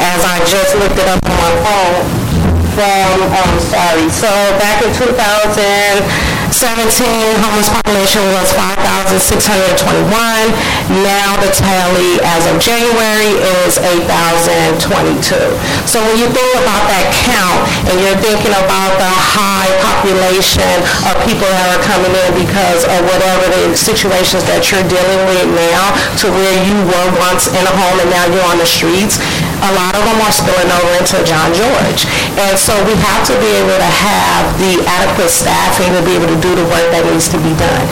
as 0.00 0.20
I 0.24 0.40
just 0.48 0.72
looked 0.80 0.96
it 0.96 1.08
up 1.08 1.20
on 1.20 1.36
my 1.36 1.52
phone, 1.60 2.04
from, 2.72 3.28
um, 3.28 3.54
sorry, 3.60 4.08
so 4.08 4.30
back 4.56 4.80
in 4.80 4.90
2017, 6.48 7.44
homeless 7.44 7.68
population 7.68 8.24
was 8.32 8.48
5,621. 8.56 10.08
Now 11.04 11.36
the 11.44 11.52
tally 11.52 12.16
as 12.24 12.48
of 12.48 12.56
January 12.56 13.36
is 13.60 13.76
8,022. 13.76 15.36
So 15.84 16.00
when 16.00 16.16
you 16.16 16.24
think 16.32 16.52
about 16.56 16.88
that 16.88 17.12
count, 17.28 17.60
and 17.92 18.00
you're 18.00 18.16
thinking 18.24 18.56
about 18.56 18.96
the 18.96 19.12
high 19.12 19.68
population 19.84 20.64
of 21.04 21.20
people 21.28 21.44
that 21.44 21.68
are 21.76 21.84
coming 21.84 22.16
in 22.16 22.40
because 22.40 22.88
of 22.96 23.04
whatever 23.04 23.44
the 23.52 23.76
situations 23.76 24.40
that 24.48 24.64
you're 24.72 24.88
dealing 24.88 25.20
with 25.28 25.52
now, 25.52 25.92
to 26.16 26.32
where 26.32 26.56
you 26.64 26.80
were 26.88 27.08
once 27.28 27.52
in 27.52 27.60
a 27.60 27.74
home 27.76 28.00
and 28.00 28.08
now 28.08 28.24
you're 28.24 28.48
on 28.48 28.56
the 28.56 28.64
streets, 28.64 29.20
a 29.62 29.70
lot 29.74 29.92
of 29.94 30.02
them 30.06 30.18
are 30.22 30.34
spilling 30.34 30.70
over 30.70 30.92
into 30.98 31.18
John 31.26 31.50
George. 31.54 32.06
And 32.38 32.54
so 32.54 32.74
we 32.86 32.94
have 32.94 33.22
to 33.26 33.34
be 33.42 33.50
able 33.58 33.74
to 33.74 33.90
have 33.90 34.44
the 34.58 34.78
adequate 34.86 35.30
staffing 35.30 35.90
to 35.94 36.02
be 36.06 36.14
able 36.14 36.30
to 36.30 36.38
do 36.38 36.54
the 36.54 36.66
work 36.70 36.86
that 36.94 37.02
needs 37.06 37.26
to 37.34 37.38
be 37.42 37.52
done. 37.58 37.84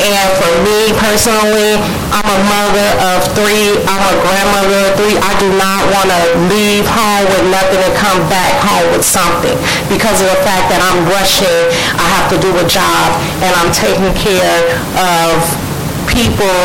And 0.00 0.28
for 0.40 0.52
me 0.64 0.96
personally, 0.96 1.76
I'm 2.08 2.24
a 2.24 2.40
mother 2.48 2.88
of 3.12 3.20
three, 3.36 3.76
I'm 3.84 4.00
a 4.00 4.16
grandmother 4.24 4.80
of 4.88 4.92
three. 4.96 5.16
I 5.20 5.32
do 5.36 5.48
not 5.60 5.80
want 5.92 6.08
to 6.08 6.20
leave 6.48 6.88
home 6.88 7.26
with 7.28 7.44
nothing 7.52 7.80
and 7.84 7.94
come 8.00 8.20
back 8.32 8.56
home 8.64 8.88
with 8.96 9.04
something 9.04 9.56
because 9.92 10.24
of 10.24 10.28
the 10.32 10.40
fact 10.40 10.72
that 10.72 10.80
I'm 10.80 11.04
rushing, 11.04 11.60
I 12.00 12.06
have 12.16 12.32
to 12.32 12.38
do 12.40 12.48
a 12.56 12.64
job, 12.64 13.06
and 13.44 13.52
I'm 13.60 13.68
taking 13.76 14.08
care 14.16 14.72
of 14.96 15.69
people 16.14 16.58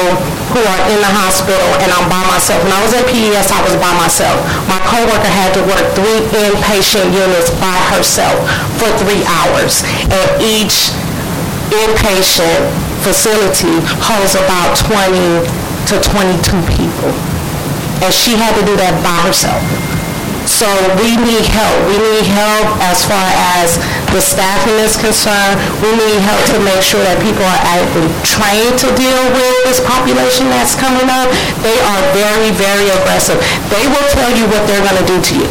who 0.53 0.61
are 0.61 0.81
in 0.89 0.99
the 1.01 1.11
hospital 1.11 1.67
and 1.81 1.89
I'm 1.91 2.07
by 2.09 2.21
myself. 2.29 2.61
When 2.63 2.73
I 2.73 2.81
was 2.81 2.93
at 2.93 3.05
PES, 3.09 3.51
I 3.51 3.59
was 3.65 3.75
by 3.77 3.93
myself. 3.97 4.37
My 4.69 4.79
coworker 4.87 5.31
had 5.31 5.53
to 5.57 5.61
work 5.67 5.83
three 5.97 6.21
inpatient 6.33 7.13
units 7.13 7.51
by 7.59 7.75
herself 7.95 8.35
for 8.79 8.89
three 9.01 9.23
hours. 9.25 9.83
And 10.09 10.27
each 10.41 10.93
inpatient 11.73 12.69
facility 13.01 13.81
holds 14.01 14.33
about 14.35 14.77
20 14.77 15.45
to 15.89 15.95
22 16.01 16.55
people. 16.73 17.11
And 18.01 18.13
she 18.13 18.35
had 18.35 18.53
to 18.59 18.63
do 18.65 18.75
that 18.77 18.97
by 19.01 19.17
herself. 19.27 19.61
So 20.45 20.69
we 21.01 21.17
need 21.17 21.45
help. 21.49 21.77
We 21.89 21.97
need 21.97 22.29
help 22.29 22.69
as 22.85 23.01
far 23.03 23.27
as 23.57 23.81
the 24.13 24.21
staffing 24.21 24.77
is 24.77 24.93
concerned. 24.95 25.57
We 25.81 25.89
need 25.97 26.21
help 26.21 26.41
to 26.53 26.57
make 26.61 26.85
sure 26.85 27.01
that 27.01 27.17
people 27.19 27.43
are 27.43 27.81
trained 28.21 28.77
to 28.85 28.89
deal 28.93 29.21
with 29.33 29.55
this 29.65 29.81
population 29.81 30.47
that's 30.53 30.77
coming 30.77 31.09
up. 31.09 31.27
They 31.65 31.75
are 31.75 32.01
very, 32.13 32.53
very 32.53 32.87
aggressive. 32.93 33.41
They 33.73 33.85
will 33.89 34.07
tell 34.13 34.31
you 34.37 34.45
what 34.47 34.63
they're 34.69 34.85
going 34.85 35.01
to 35.01 35.07
do 35.09 35.17
to 35.17 35.33
you. 35.43 35.49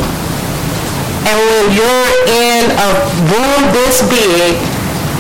And 1.27 1.37
when 1.43 1.67
you're 1.75 2.11
in 2.31 2.63
a 2.71 2.91
room 3.29 3.61
this 3.75 4.05
big 4.07 4.55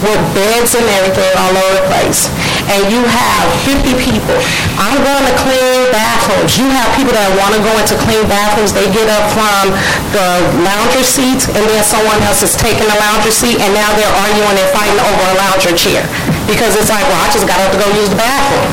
with 0.04 0.21
beds 0.37 0.76
and 0.76 0.85
everything 1.00 1.33
all 1.35 1.50
over 1.50 1.75
the 1.81 1.87
place, 1.88 2.28
and 2.71 2.88
you 2.88 3.00
have 3.04 3.47
50 3.66 3.94
people, 4.00 4.37
I'm 4.80 4.99
going 5.00 5.25
to 5.25 5.35
clean 5.40 5.90
bathrooms. 5.92 6.56
You 6.56 6.68
have 6.73 6.88
people 6.97 7.12
that 7.12 7.28
want 7.37 7.52
to 7.56 7.61
go 7.61 7.73
into 7.76 7.94
clean 8.04 8.25
bathrooms. 8.30 8.73
They 8.73 8.88
get 8.92 9.09
up 9.11 9.26
from 9.33 9.73
the 10.14 10.26
lounger 10.64 11.04
seats, 11.04 11.49
and 11.50 11.62
then 11.68 11.83
someone 11.85 12.18
else 12.25 12.40
is 12.40 12.56
taking 12.56 12.87
the 12.88 12.99
lounger 12.99 13.33
seat, 13.33 13.61
and 13.61 13.71
now 13.76 13.90
they're 13.97 14.16
arguing 14.25 14.56
and 14.56 14.71
fighting 14.73 15.00
over 15.00 15.23
a 15.33 15.37
lounger 15.38 15.75
chair. 15.76 16.04
Because 16.49 16.76
it's 16.76 16.88
like, 16.88 17.04
well, 17.09 17.21
I 17.21 17.28
just 17.33 17.47
got 17.47 17.61
up 17.61 17.73
to 17.73 17.78
go 17.80 17.87
use 17.97 18.09
the 18.09 18.21
bathroom. 18.21 18.68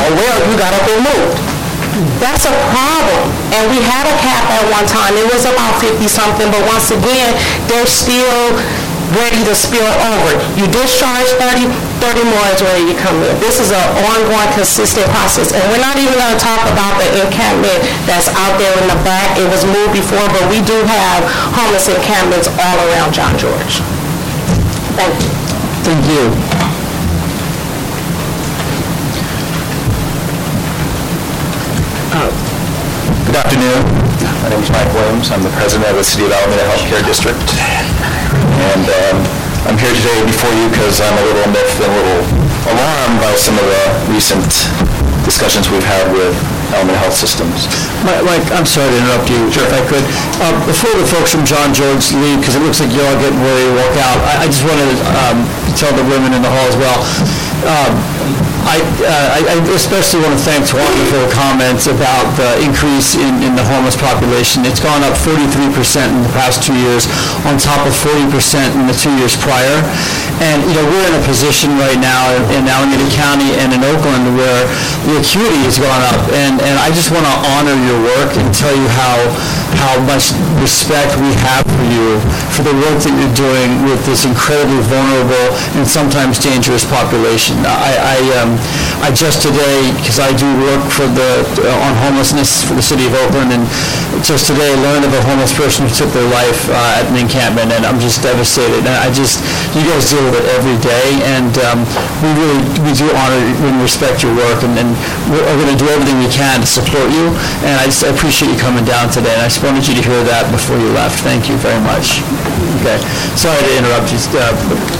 Oh, 0.00 0.10
well, 0.16 0.36
you 0.48 0.54
got 0.58 0.72
up 0.74 0.84
and 0.90 1.00
moved. 1.04 1.38
That's 2.18 2.42
a 2.48 2.54
problem. 2.74 3.22
And 3.54 3.70
we 3.70 3.78
had 3.78 4.04
a 4.08 4.16
cap 4.18 4.42
at 4.50 4.64
one 4.74 4.82
time. 4.90 5.14
It 5.14 5.30
was 5.30 5.46
about 5.46 5.78
50-something, 5.78 6.50
but 6.50 6.62
once 6.66 6.90
again, 6.90 7.38
they're 7.70 7.86
still 7.86 8.58
ready 9.14 9.44
to 9.46 9.54
spill 9.54 9.86
over. 9.86 10.32
You 10.58 10.66
discharge 10.66 11.28
30, 11.38 11.70
30 12.04 12.20
more 12.28 12.44
is 12.52 12.60
ready 12.60 12.84
to 12.92 12.96
come 13.00 13.16
in. 13.24 13.32
This 13.40 13.56
is 13.56 13.72
an 13.72 13.80
ongoing, 14.04 14.50
consistent 14.52 15.08
process. 15.08 15.56
And 15.56 15.64
we're 15.72 15.80
not 15.80 15.96
even 15.96 16.12
going 16.12 16.36
to 16.36 16.42
talk 16.42 16.60
about 16.68 17.00
the 17.00 17.08
encampment 17.24 17.80
that's 18.04 18.28
out 18.36 18.60
there 18.60 18.76
in 18.76 18.92
the 18.92 19.00
back. 19.08 19.40
It 19.40 19.48
was 19.48 19.64
moved 19.64 19.96
before, 19.96 20.28
but 20.36 20.44
we 20.52 20.60
do 20.68 20.76
have 20.84 21.24
homeless 21.56 21.88
encampments 21.88 22.52
all 22.60 22.76
around 22.92 23.16
John 23.16 23.32
George. 23.40 23.80
Thank 25.00 25.16
you. 25.16 25.32
Thank 25.80 26.04
you. 26.12 26.28
Good 33.24 33.40
afternoon. 33.40 33.82
My 34.44 34.48
name 34.52 34.60
is 34.60 34.70
Mike 34.70 34.92
Williams. 34.92 35.32
I'm 35.32 35.42
the 35.42 35.50
president 35.56 35.88
of 35.90 35.96
the 35.96 36.04
City 36.04 36.26
of 36.26 36.32
Alameda 36.32 36.68
Healthcare 36.68 37.02
District. 37.08 37.40
And 38.76 38.86
um, 38.86 39.43
I'm 39.64 39.80
here 39.80 39.92
today 39.96 40.20
before 40.28 40.52
you 40.52 40.68
because 40.68 41.00
I'm 41.00 41.16
a 41.16 41.24
little 41.24 41.48
miffed 41.48 41.80
and 41.80 41.88
a 41.88 41.96
little 41.96 42.22
alarmed 42.68 43.18
by 43.20 43.32
some 43.36 43.56
of 43.56 43.64
the 43.64 43.84
recent 44.12 44.44
discussions 45.24 45.72
we've 45.72 45.84
had 45.84 46.04
with 46.12 46.36
Alameda 46.76 47.00
Health 47.00 47.16
Systems. 47.16 47.64
Mike, 48.04 48.44
I'm 48.52 48.68
sorry 48.68 48.92
to 48.92 48.98
interrupt 49.00 49.28
you, 49.32 49.40
sure. 49.48 49.64
if 49.64 49.72
I 49.72 49.80
could. 49.88 50.04
Uh, 50.44 50.52
Before 50.68 50.92
the 51.00 51.08
folks 51.08 51.32
from 51.32 51.48
John 51.48 51.72
George 51.72 52.12
leave, 52.12 52.44
because 52.44 52.60
it 52.60 52.62
looks 52.64 52.80
like 52.84 52.92
you're 52.92 53.08
all 53.08 53.16
getting 53.16 53.40
ready 53.40 53.64
to 53.64 53.74
walk 53.80 53.94
out, 54.04 54.20
I 54.28 54.44
I 54.44 54.46
just 54.52 54.64
wanted 54.68 54.84
to 54.84 54.96
um, 55.32 55.38
tell 55.80 55.92
the 55.96 56.04
women 56.12 56.36
in 56.36 56.44
the 56.44 56.52
hall 56.52 56.66
as 56.68 56.76
well, 56.76 57.00
um, 57.64 57.92
I 58.64 58.80
uh, 59.04 59.38
I- 59.44 59.68
especially 59.76 60.24
want 60.24 60.34
to 60.36 60.42
thank 60.44 60.64
Tawanda 60.64 61.04
for 61.12 61.18
her 61.24 61.30
comments 61.32 61.86
about 61.86 62.24
the 62.40 62.60
increase 62.64 63.14
in 63.14 63.42
in 63.44 63.52
the 63.56 63.64
homeless 63.64 63.96
population. 63.96 64.64
It's 64.64 64.80
gone 64.80 65.04
up 65.04 65.14
43% 65.20 66.08
in 66.10 66.22
the 66.24 66.32
past 66.32 66.62
two 66.64 66.76
years, 66.76 67.06
on 67.44 67.58
top 67.60 67.84
of 67.86 67.92
40% 67.92 68.30
in 68.80 68.86
the 68.88 68.96
two 68.96 69.12
years 69.20 69.36
prior. 69.36 69.78
And, 70.42 70.58
you 70.66 70.74
know, 70.74 70.82
we're 70.90 71.06
in 71.06 71.14
a 71.14 71.24
position 71.28 71.70
right 71.78 71.98
now 72.00 72.32
in 72.56 72.66
Alameda 72.66 73.06
County 73.14 73.54
and 73.62 73.70
in 73.70 73.84
Oakland 73.86 74.34
where 74.34 74.66
the 75.06 75.20
acuity 75.22 75.60
has 75.68 75.78
gone 75.78 76.02
up. 76.10 76.20
And 76.34 76.58
and 76.64 76.76
I 76.80 76.90
just 76.90 77.12
want 77.14 77.22
to 77.28 77.34
honor 77.54 77.76
your 77.86 78.00
work 78.02 78.34
and 78.40 78.48
tell 78.54 78.74
you 78.74 78.88
how 78.98 79.16
how 79.84 79.98
much 80.06 80.30
respect 80.62 81.12
we 81.18 81.34
have 81.44 81.66
for 81.66 81.86
you, 81.90 82.16
for 82.54 82.62
the 82.62 82.72
work 82.86 82.96
that 83.02 83.10
you're 83.10 83.36
doing 83.36 83.82
with 83.84 83.98
this 84.06 84.24
incredibly 84.24 84.78
vulnerable 84.86 85.50
and 85.74 85.82
sometimes 85.82 86.38
dangerous 86.38 86.86
population. 86.86 87.58
I, 87.66 87.92
I, 87.98 88.18
um, 88.38 88.53
I 89.04 89.12
just 89.12 89.42
today, 89.42 89.92
because 89.98 90.18
I 90.18 90.32
do 90.32 90.46
work 90.64 90.84
for 90.88 91.06
the, 91.06 91.44
uh, 91.60 91.86
on 91.86 91.92
homelessness 92.04 92.64
for 92.64 92.74
the 92.74 92.84
city 92.84 93.04
of 93.06 93.14
Oakland, 93.26 93.52
and 93.52 93.64
just 94.24 94.48
today 94.48 94.72
learned 94.80 95.04
of 95.04 95.12
a 95.12 95.22
homeless 95.28 95.52
person 95.52 95.84
who 95.84 95.92
took 95.92 96.10
their 96.16 96.26
life 96.32 96.68
uh, 96.70 96.98
at 97.00 97.04
an 97.10 97.16
encampment, 97.20 97.72
and 97.72 97.84
I'm 97.84 98.00
just 98.00 98.22
devastated. 98.24 98.86
And 98.86 98.96
I 98.96 99.12
just, 99.12 99.42
you 99.76 99.84
guys 99.84 100.08
deal 100.08 100.24
with 100.24 100.40
it 100.40 100.46
every 100.56 100.78
day, 100.80 101.20
and 101.36 101.52
um, 101.68 101.84
we 102.24 102.30
really, 102.38 102.60
we 102.86 102.92
do 102.96 103.06
honor 103.12 103.38
and 103.38 103.82
respect 103.82 104.24
your 104.24 104.32
work, 104.34 104.64
and, 104.64 104.74
and 104.78 104.96
we're 105.28 105.44
going 105.44 105.74
to 105.74 105.80
do 105.80 105.88
everything 105.90 106.18
we 106.20 106.30
can 106.32 106.60
to 106.60 106.68
support 106.68 107.10
you, 107.12 107.32
and 107.64 107.74
I 107.80 107.86
just 107.86 108.04
I 108.04 108.10
appreciate 108.10 108.50
you 108.50 108.58
coming 108.58 108.84
down 108.84 109.10
today, 109.10 109.32
and 109.32 109.42
I 109.42 109.48
just 109.48 109.62
wanted 109.62 109.86
you 109.86 109.94
to 109.94 110.02
hear 110.02 110.22
that 110.24 110.50
before 110.50 110.76
you 110.78 110.90
left. 110.92 111.20
Thank 111.20 111.48
you 111.48 111.56
very 111.56 111.80
much. 111.80 112.20
Okay, 112.84 113.00
sorry 113.32 113.56
to 113.64 113.72
interrupt 113.80 114.12
you, 114.12 114.20
uh, 114.36 114.52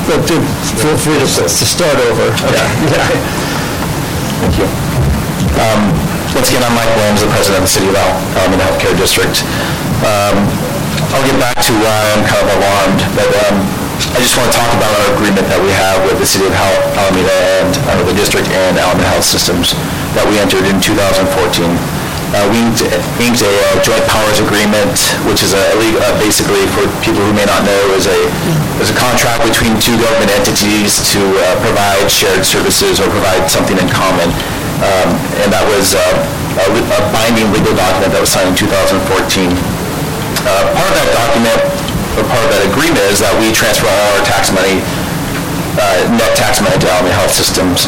but 0.09 0.25
do- 0.25 0.41
feel 0.81 0.97
free 0.97 1.21
to 1.21 1.29
to 1.29 1.65
start 1.69 1.93
over. 2.09 2.33
Okay. 2.49 2.57
Yeah. 2.57 3.05
Thank 4.41 4.57
you. 4.57 4.67
Um, 5.61 5.93
Once 6.33 6.49
again, 6.49 6.65
I'm 6.65 6.73
Mike 6.75 6.89
Williams, 6.97 7.21
the 7.21 7.29
president 7.29 7.61
of 7.63 7.69
the 7.69 7.75
City 7.77 7.87
of 7.93 7.95
Al- 7.95 8.17
Alameda 8.41 8.65
Healthcare 8.67 8.97
District. 8.97 9.45
Um, 10.03 10.49
I'll 11.13 11.23
get 11.29 11.37
back 11.39 11.61
to 11.61 11.73
why 11.79 12.01
I'm 12.17 12.25
kind 12.27 12.41
of 12.43 12.51
alarmed, 12.59 13.01
but 13.15 13.29
um, 13.47 13.57
I 14.17 14.19
just 14.19 14.35
want 14.35 14.49
to 14.51 14.57
talk 14.57 14.67
about 14.75 14.91
our 15.05 15.15
agreement 15.15 15.47
that 15.53 15.61
we 15.63 15.71
have 15.71 16.01
with 16.09 16.17
the 16.19 16.27
City 16.27 16.49
of 16.49 16.57
Hal- 16.57 16.89
Alameda 16.99 17.37
and 17.63 17.71
uh, 17.87 18.01
the 18.03 18.17
district 18.19 18.49
and 18.51 18.81
Alameda 18.81 19.07
Health 19.15 19.29
Systems 19.29 19.77
that 20.19 20.25
we 20.27 20.41
entered 20.43 20.65
in 20.67 20.81
2014. 20.83 21.23
Uh, 22.35 22.51
We 22.51 22.59
inked 23.23 23.43
a 23.47 23.47
uh, 23.47 23.79
joint 23.87 24.03
powers 24.11 24.43
agreement, 24.43 24.99
which 25.31 25.43
is 25.47 25.55
a, 25.55 25.63
uh, 25.63 26.19
basically, 26.19 26.67
for 26.75 26.83
people 26.99 27.23
who 27.23 27.31
may 27.33 27.47
not 27.47 27.63
know, 27.63 27.83
is 27.95 28.11
a, 28.11 28.19
is 28.83 28.91
a 28.91 28.97
contract 28.99 29.47
between 29.47 29.79
two 29.79 29.95
government 30.03 30.35
entities 30.35 30.99
to 31.15 31.21
uh, 31.23 31.55
provide 31.63 32.11
shared 32.11 32.43
services 32.43 32.99
or 32.99 33.07
provide 33.15 33.47
something 33.47 33.79
in 33.79 33.87
common. 33.89 34.29
Um, 34.83 35.15
And 35.47 35.49
that 35.55 35.63
was 35.71 35.95
uh, 35.95 36.03
a 36.59 36.67
a 36.75 37.01
binding 37.15 37.47
legal 37.55 37.75
document 37.79 38.11
that 38.15 38.21
was 38.21 38.31
signed 38.35 38.51
in 38.51 38.57
2014. 38.59 39.55
Uh, 39.55 40.75
Part 40.75 40.91
of 40.91 40.97
that 40.99 41.11
document, 41.15 41.61
or 42.19 42.23
part 42.27 42.43
of 42.43 42.51
that 42.51 42.65
agreement, 42.67 43.05
is 43.15 43.23
that 43.23 43.31
we 43.39 43.55
transfer 43.55 43.87
all 43.87 44.07
our 44.19 44.23
tax 44.27 44.51
money 44.51 44.83
net 46.19 46.33
tax 46.39 46.63
money 46.63 46.79
to 46.79 46.87
Alameda 46.87 47.15
Health 47.19 47.35
Systems, 47.35 47.87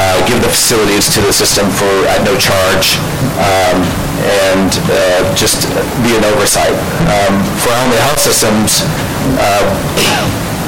uh, 0.00 0.16
give 0.24 0.40
the 0.40 0.48
facilities 0.48 1.12
to 1.12 1.20
the 1.20 1.32
system 1.32 1.68
for, 1.68 1.92
at 2.08 2.24
no 2.24 2.32
charge, 2.40 2.96
um, 3.36 3.84
and 4.24 4.72
uh, 4.88 5.20
just 5.36 5.68
be 6.00 6.16
an 6.16 6.24
oversight. 6.24 6.72
Um, 7.08 7.44
For 7.60 7.68
Alameda 7.72 8.00
Health 8.08 8.20
Systems, 8.20 8.84
uh, 9.36 9.64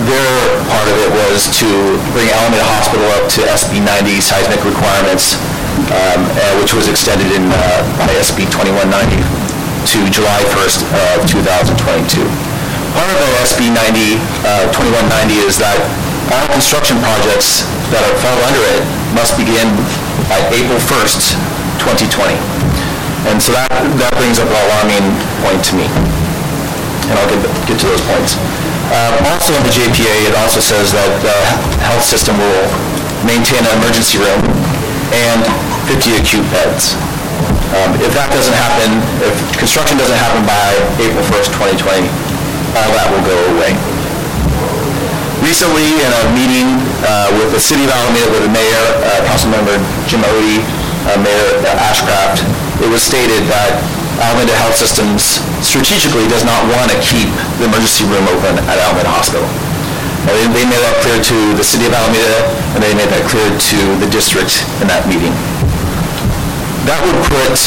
their 0.04 0.36
part 0.68 0.88
of 0.88 0.96
it 1.00 1.10
was 1.24 1.48
to 1.62 1.68
bring 2.12 2.28
Alameda 2.28 2.64
Hospital 2.76 3.06
up 3.16 3.28
to 3.36 3.40
SB 3.48 3.80
90 3.80 4.20
seismic 4.20 4.60
requirements, 4.64 5.40
um, 5.92 6.28
uh, 6.28 6.52
which 6.60 6.76
was 6.76 6.88
extended 6.88 7.28
in, 7.32 7.48
uh, 7.48 7.80
by 8.04 8.12
SB 8.20 8.44
2190 8.52 9.16
to 9.88 9.98
July 10.12 10.40
1st 10.52 10.84
of 11.16 11.24
2022. 11.28 12.24
Part 12.92 13.08
of 13.08 13.16
the 13.16 13.30
SB 13.48 13.72
90, 13.72 14.20
uh, 14.44 14.68
2190 14.72 15.40
is 15.48 15.56
that 15.56 15.80
all 16.30 16.46
construction 16.54 17.00
projects 17.02 17.66
that 17.90 18.02
are- 18.06 18.18
fall 18.22 18.38
under 18.46 18.62
it 18.76 18.82
must 19.16 19.34
begin 19.36 19.66
by 20.30 20.38
April 20.54 20.78
1st, 20.78 21.34
2020. 21.82 22.38
And 23.26 23.38
so 23.42 23.52
that, 23.52 23.70
that 23.98 24.12
brings 24.18 24.38
up 24.38 24.46
an 24.50 24.58
alarming 24.58 25.04
point 25.42 25.62
to 25.70 25.72
me. 25.78 25.86
And 27.10 27.14
I'll 27.18 27.28
get, 27.30 27.42
get 27.66 27.76
to 27.82 27.86
those 27.90 28.02
points. 28.06 28.34
Uh, 28.90 29.30
Also 29.32 29.54
in 29.54 29.62
the 29.62 29.72
JPA, 29.72 30.26
it 30.30 30.34
also 30.42 30.60
says 30.60 30.92
that 30.92 31.10
the 31.22 31.36
health 31.86 32.02
system 32.04 32.34
will 32.38 32.66
maintain 33.26 33.62
an 33.62 33.72
emergency 33.82 34.18
room 34.18 34.42
and 35.14 35.40
50 35.86 36.18
acute 36.18 36.46
beds. 36.50 36.94
Um, 37.78 37.94
If 38.02 38.12
that 38.14 38.30
doesn't 38.34 38.54
happen, 38.54 39.00
if 39.22 39.34
construction 39.58 39.98
doesn't 39.98 40.18
happen 40.18 40.42
by 40.46 40.76
April 40.98 41.24
1st, 41.30 41.52
2020, 41.56 42.10
all 42.78 42.90
that 42.96 43.06
will 43.12 43.24
go 43.24 43.36
away. 43.56 43.72
Recently, 45.42 45.98
in 45.98 46.06
a 46.06 46.22
meeting 46.38 46.70
uh, 47.02 47.34
with 47.34 47.50
the 47.50 47.58
city 47.58 47.82
of 47.82 47.90
Alameda, 47.90 48.30
with 48.30 48.46
the 48.46 48.54
mayor, 48.54 48.86
uh, 49.02 49.26
Councilmember 49.26 49.74
Jim 50.06 50.22
Oddie, 50.22 50.62
uh, 51.10 51.18
Mayor 51.18 51.66
Ashcraft, 51.82 52.46
it 52.78 52.86
was 52.86 53.02
stated 53.02 53.42
that 53.50 53.82
Alameda 54.22 54.54
Health 54.54 54.78
Systems 54.78 55.42
strategically 55.58 56.30
does 56.30 56.46
not 56.46 56.62
want 56.70 56.94
to 56.94 56.98
keep 57.02 57.26
the 57.58 57.66
emergency 57.66 58.06
room 58.06 58.22
open 58.30 58.54
at 58.70 58.78
Alameda 58.78 59.10
Hospital. 59.10 59.42
They 60.30 60.46
they 60.54 60.62
made 60.62 60.78
that 60.78 61.02
clear 61.02 61.18
to 61.18 61.38
the 61.58 61.66
city 61.66 61.90
of 61.90 61.92
Alameda, 61.92 62.46
and 62.72 62.80
they 62.80 62.94
made 62.94 63.10
that 63.10 63.26
clear 63.26 63.50
to 63.50 63.78
the 63.98 64.06
district 64.14 64.62
in 64.78 64.86
that 64.86 65.10
meeting. 65.10 65.34
That 66.86 67.02
would 67.02 67.18
put 67.26 67.58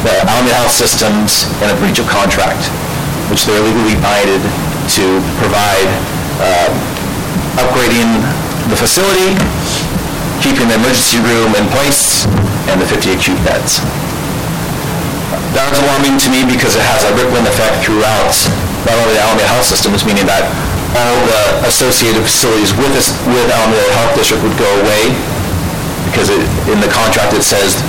the 0.00 0.16
Alameda 0.24 0.64
Health 0.64 0.72
Systems 0.72 1.44
in 1.60 1.68
a 1.68 1.76
breach 1.76 2.00
of 2.00 2.08
contract, 2.08 2.72
which 3.28 3.44
they're 3.44 3.60
legally 3.60 4.00
binded 4.00 4.40
to 4.96 5.20
provide 5.36 6.15
um, 6.42 6.72
upgrading 7.56 8.08
the 8.68 8.76
facility, 8.76 9.32
keeping 10.42 10.68
the 10.68 10.76
emergency 10.76 11.22
room 11.22 11.54
in 11.56 11.64
place, 11.72 12.26
and 12.68 12.80
the 12.80 12.88
50 12.88 13.14
acute 13.14 13.38
beds. 13.46 13.80
That 15.56 15.72
was 15.72 15.80
alarming 15.80 16.20
to 16.20 16.28
me 16.28 16.44
because 16.44 16.76
it 16.76 16.84
has 16.84 17.06
a 17.08 17.12
rippling 17.16 17.48
effect 17.48 17.80
throughout 17.80 18.36
not 18.84 18.94
only 19.02 19.16
the 19.16 19.22
Alameda 19.24 19.48
Health 19.48 19.66
Systems, 19.66 20.04
meaning 20.04 20.28
that 20.28 20.44
all 20.94 21.16
the 21.26 21.66
associated 21.66 22.22
facilities 22.22 22.76
with 22.76 22.92
this, 22.92 23.10
with 23.26 23.48
Alameda 23.48 23.82
Health 23.96 24.14
District 24.14 24.40
would 24.44 24.54
go 24.60 24.68
away, 24.84 25.10
because 26.06 26.28
it, 26.30 26.40
in 26.70 26.78
the 26.78 26.90
contract, 26.92 27.32
it 27.34 27.42
says 27.42 27.80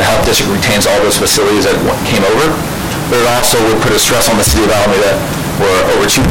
the 0.00 0.04
health 0.04 0.24
district 0.24 0.48
retains 0.48 0.88
all 0.88 0.96
those 1.04 1.20
facilities 1.20 1.68
that 1.68 1.76
came 2.08 2.24
over, 2.24 2.46
but 3.12 3.20
it 3.20 3.28
also 3.36 3.60
would 3.68 3.78
put 3.84 3.92
a 3.92 4.00
stress 4.00 4.32
on 4.32 4.40
the 4.40 4.46
city 4.46 4.64
of 4.64 4.72
Alameda, 4.72 5.12
where 5.60 5.80
over 5.96 6.08
2,000 6.08 6.24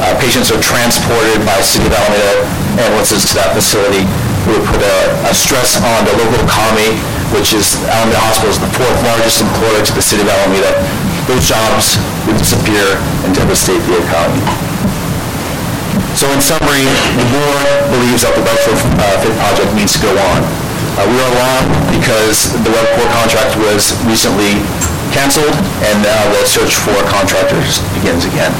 uh, 0.00 0.16
patients 0.18 0.48
are 0.50 0.60
transported 0.60 1.40
by 1.44 1.60
city 1.60 1.86
of 1.86 1.94
Alameda 1.94 2.44
ambulances 2.80 3.28
to 3.30 3.34
that 3.36 3.52
facility. 3.52 4.04
We 4.48 4.56
put 4.64 4.80
a, 4.80 4.96
a 5.28 5.34
stress 5.36 5.76
on 5.76 6.00
the 6.08 6.14
local 6.16 6.40
economy, 6.40 6.96
which 7.36 7.52
is, 7.52 7.76
Alameda 7.84 8.20
Hospital 8.24 8.50
is 8.50 8.60
the 8.60 8.72
fourth 8.72 8.98
largest 9.04 9.44
employer 9.44 9.84
to 9.84 9.92
the 9.92 10.00
city 10.00 10.24
of 10.24 10.32
Alameda. 10.32 10.72
Those 11.28 11.44
jobs 11.44 12.00
would 12.24 12.40
disappear 12.40 12.96
and 13.22 13.36
devastate 13.36 13.84
the 13.84 14.00
economy. 14.00 14.42
So 16.16 16.26
in 16.32 16.40
summary, 16.42 16.88
the 17.16 17.26
board 17.30 17.68
believes 17.92 18.26
that 18.26 18.34
the 18.34 18.42
Bedford 18.42 18.80
uh, 18.98 19.20
project 19.40 19.70
needs 19.78 19.94
to 19.96 20.00
go 20.02 20.12
on. 20.34 20.40
Uh, 20.98 21.06
We 21.06 21.16
are 21.16 21.30
alarmed 21.32 21.72
because 21.94 22.50
the 22.64 22.72
Webcor 22.72 23.08
contract 23.14 23.54
was 23.62 23.94
recently 24.04 24.58
canceled, 25.14 25.54
and 25.86 26.02
now 26.02 26.22
the 26.34 26.42
search 26.48 26.74
for 26.82 26.96
contractors 27.06 27.78
begins 27.94 28.26
again. 28.26 28.50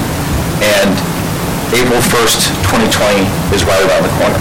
And 0.63 0.95
April 1.71 2.03
1st, 2.03 2.51
2020 2.67 3.55
is 3.55 3.63
right 3.65 3.83
around 3.87 4.03
the 4.03 4.15
corner. 4.19 4.41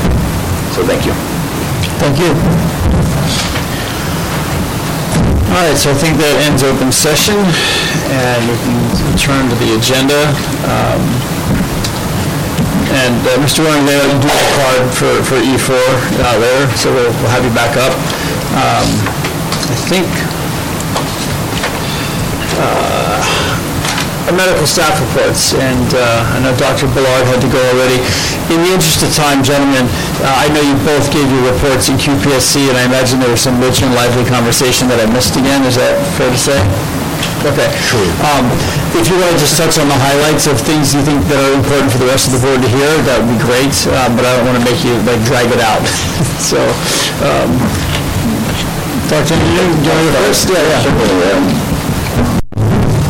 So 0.73 0.81
thank 0.85 1.05
you. 1.05 1.13
Thank 2.01 2.17
you. 2.17 2.31
All 5.53 5.61
right, 5.65 5.77
so 5.77 5.91
I 5.91 5.97
think 5.97 6.17
that 6.17 6.35
ends 6.45 6.61
open 6.63 6.91
session, 6.91 7.37
and 8.13 8.39
we 8.49 8.55
can 8.65 8.77
turn 9.17 9.49
to 9.49 9.55
the 9.61 9.77
agenda. 9.77 10.21
Um, 10.69 11.01
And 12.89 13.21
uh, 13.21 13.37
Mr. 13.45 13.61
Warren, 13.61 13.85
you 13.85 14.01
do 14.17 14.29
a 14.33 14.47
card 14.57 14.89
for 14.97 15.13
for 15.21 15.37
E4 15.37 15.77
out 16.25 16.39
there, 16.41 16.65
so 16.73 16.89
we'll 16.89 17.13
we'll 17.21 17.29
have 17.29 17.45
you 17.45 17.53
back 17.53 17.77
up. 17.77 17.93
Um, 18.57 18.89
I 19.69 19.77
think 19.85 20.09
uh, 22.57 22.98
medical 24.35 24.65
staff 24.65 24.93
reports, 25.01 25.53
and 25.57 25.87
uh, 25.93 26.35
I 26.35 26.37
know 26.43 26.53
Dr. 26.57 26.85
Ballard 26.93 27.25
had 27.29 27.41
to 27.41 27.49
go 27.49 27.61
already. 27.73 27.97
In 28.53 28.61
the 28.65 28.71
interest 28.73 29.01
of 29.01 29.09
time, 29.13 29.41
gentlemen, 29.41 29.85
uh, 30.21 30.43
I 30.43 30.49
know 30.53 30.61
you 30.61 30.75
both 30.85 31.09
gave 31.13 31.25
your 31.29 31.45
reports 31.49 31.89
in 31.89 31.97
QPSC, 31.97 32.69
and 32.69 32.77
I 32.77 32.85
imagine 32.85 33.19
there 33.19 33.31
was 33.31 33.41
some 33.41 33.57
rich 33.61 33.81
and 33.81 33.93
lively 33.95 34.25
conversation 34.25 34.87
that 34.89 34.99
I 35.01 35.07
missed 35.09 35.37
again. 35.37 35.65
Is 35.65 35.75
that 35.77 35.97
fair 36.17 36.29
to 36.29 36.37
say? 36.39 36.59
Okay. 37.45 37.71
Um, 38.25 38.51
If 38.99 39.07
you 39.07 39.15
want 39.15 39.31
to 39.31 39.39
just 39.39 39.55
touch 39.55 39.79
on 39.79 39.87
the 39.87 39.95
highlights 39.95 40.45
of 40.49 40.59
things 40.59 40.91
you 40.93 40.99
think 41.05 41.23
that 41.31 41.39
are 41.39 41.53
important 41.55 41.87
for 41.87 41.99
the 42.03 42.09
rest 42.11 42.27
of 42.27 42.35
the 42.35 42.41
board 42.43 42.59
to 42.59 42.67
hear, 42.67 42.89
that 43.07 43.21
would 43.21 43.31
be 43.31 43.39
great, 43.39 43.71
uh, 43.87 44.11
but 44.11 44.27
I 44.27 44.35
don't 44.35 44.45
want 44.49 44.59
to 44.59 44.65
make 44.67 44.83
you, 44.83 44.97
like, 45.07 45.21
drag 45.23 45.47
it 45.49 45.61
out. 45.63 45.85
So, 46.39 46.57
um, 47.21 47.51
Dr. 49.11 49.35
Engineer, 49.35 49.67
do 49.83 49.87
you 49.87 49.91
want 49.91 50.07
to 50.07 50.13
go 50.13 50.23
first? 50.23 50.47
Yeah, 50.49 50.63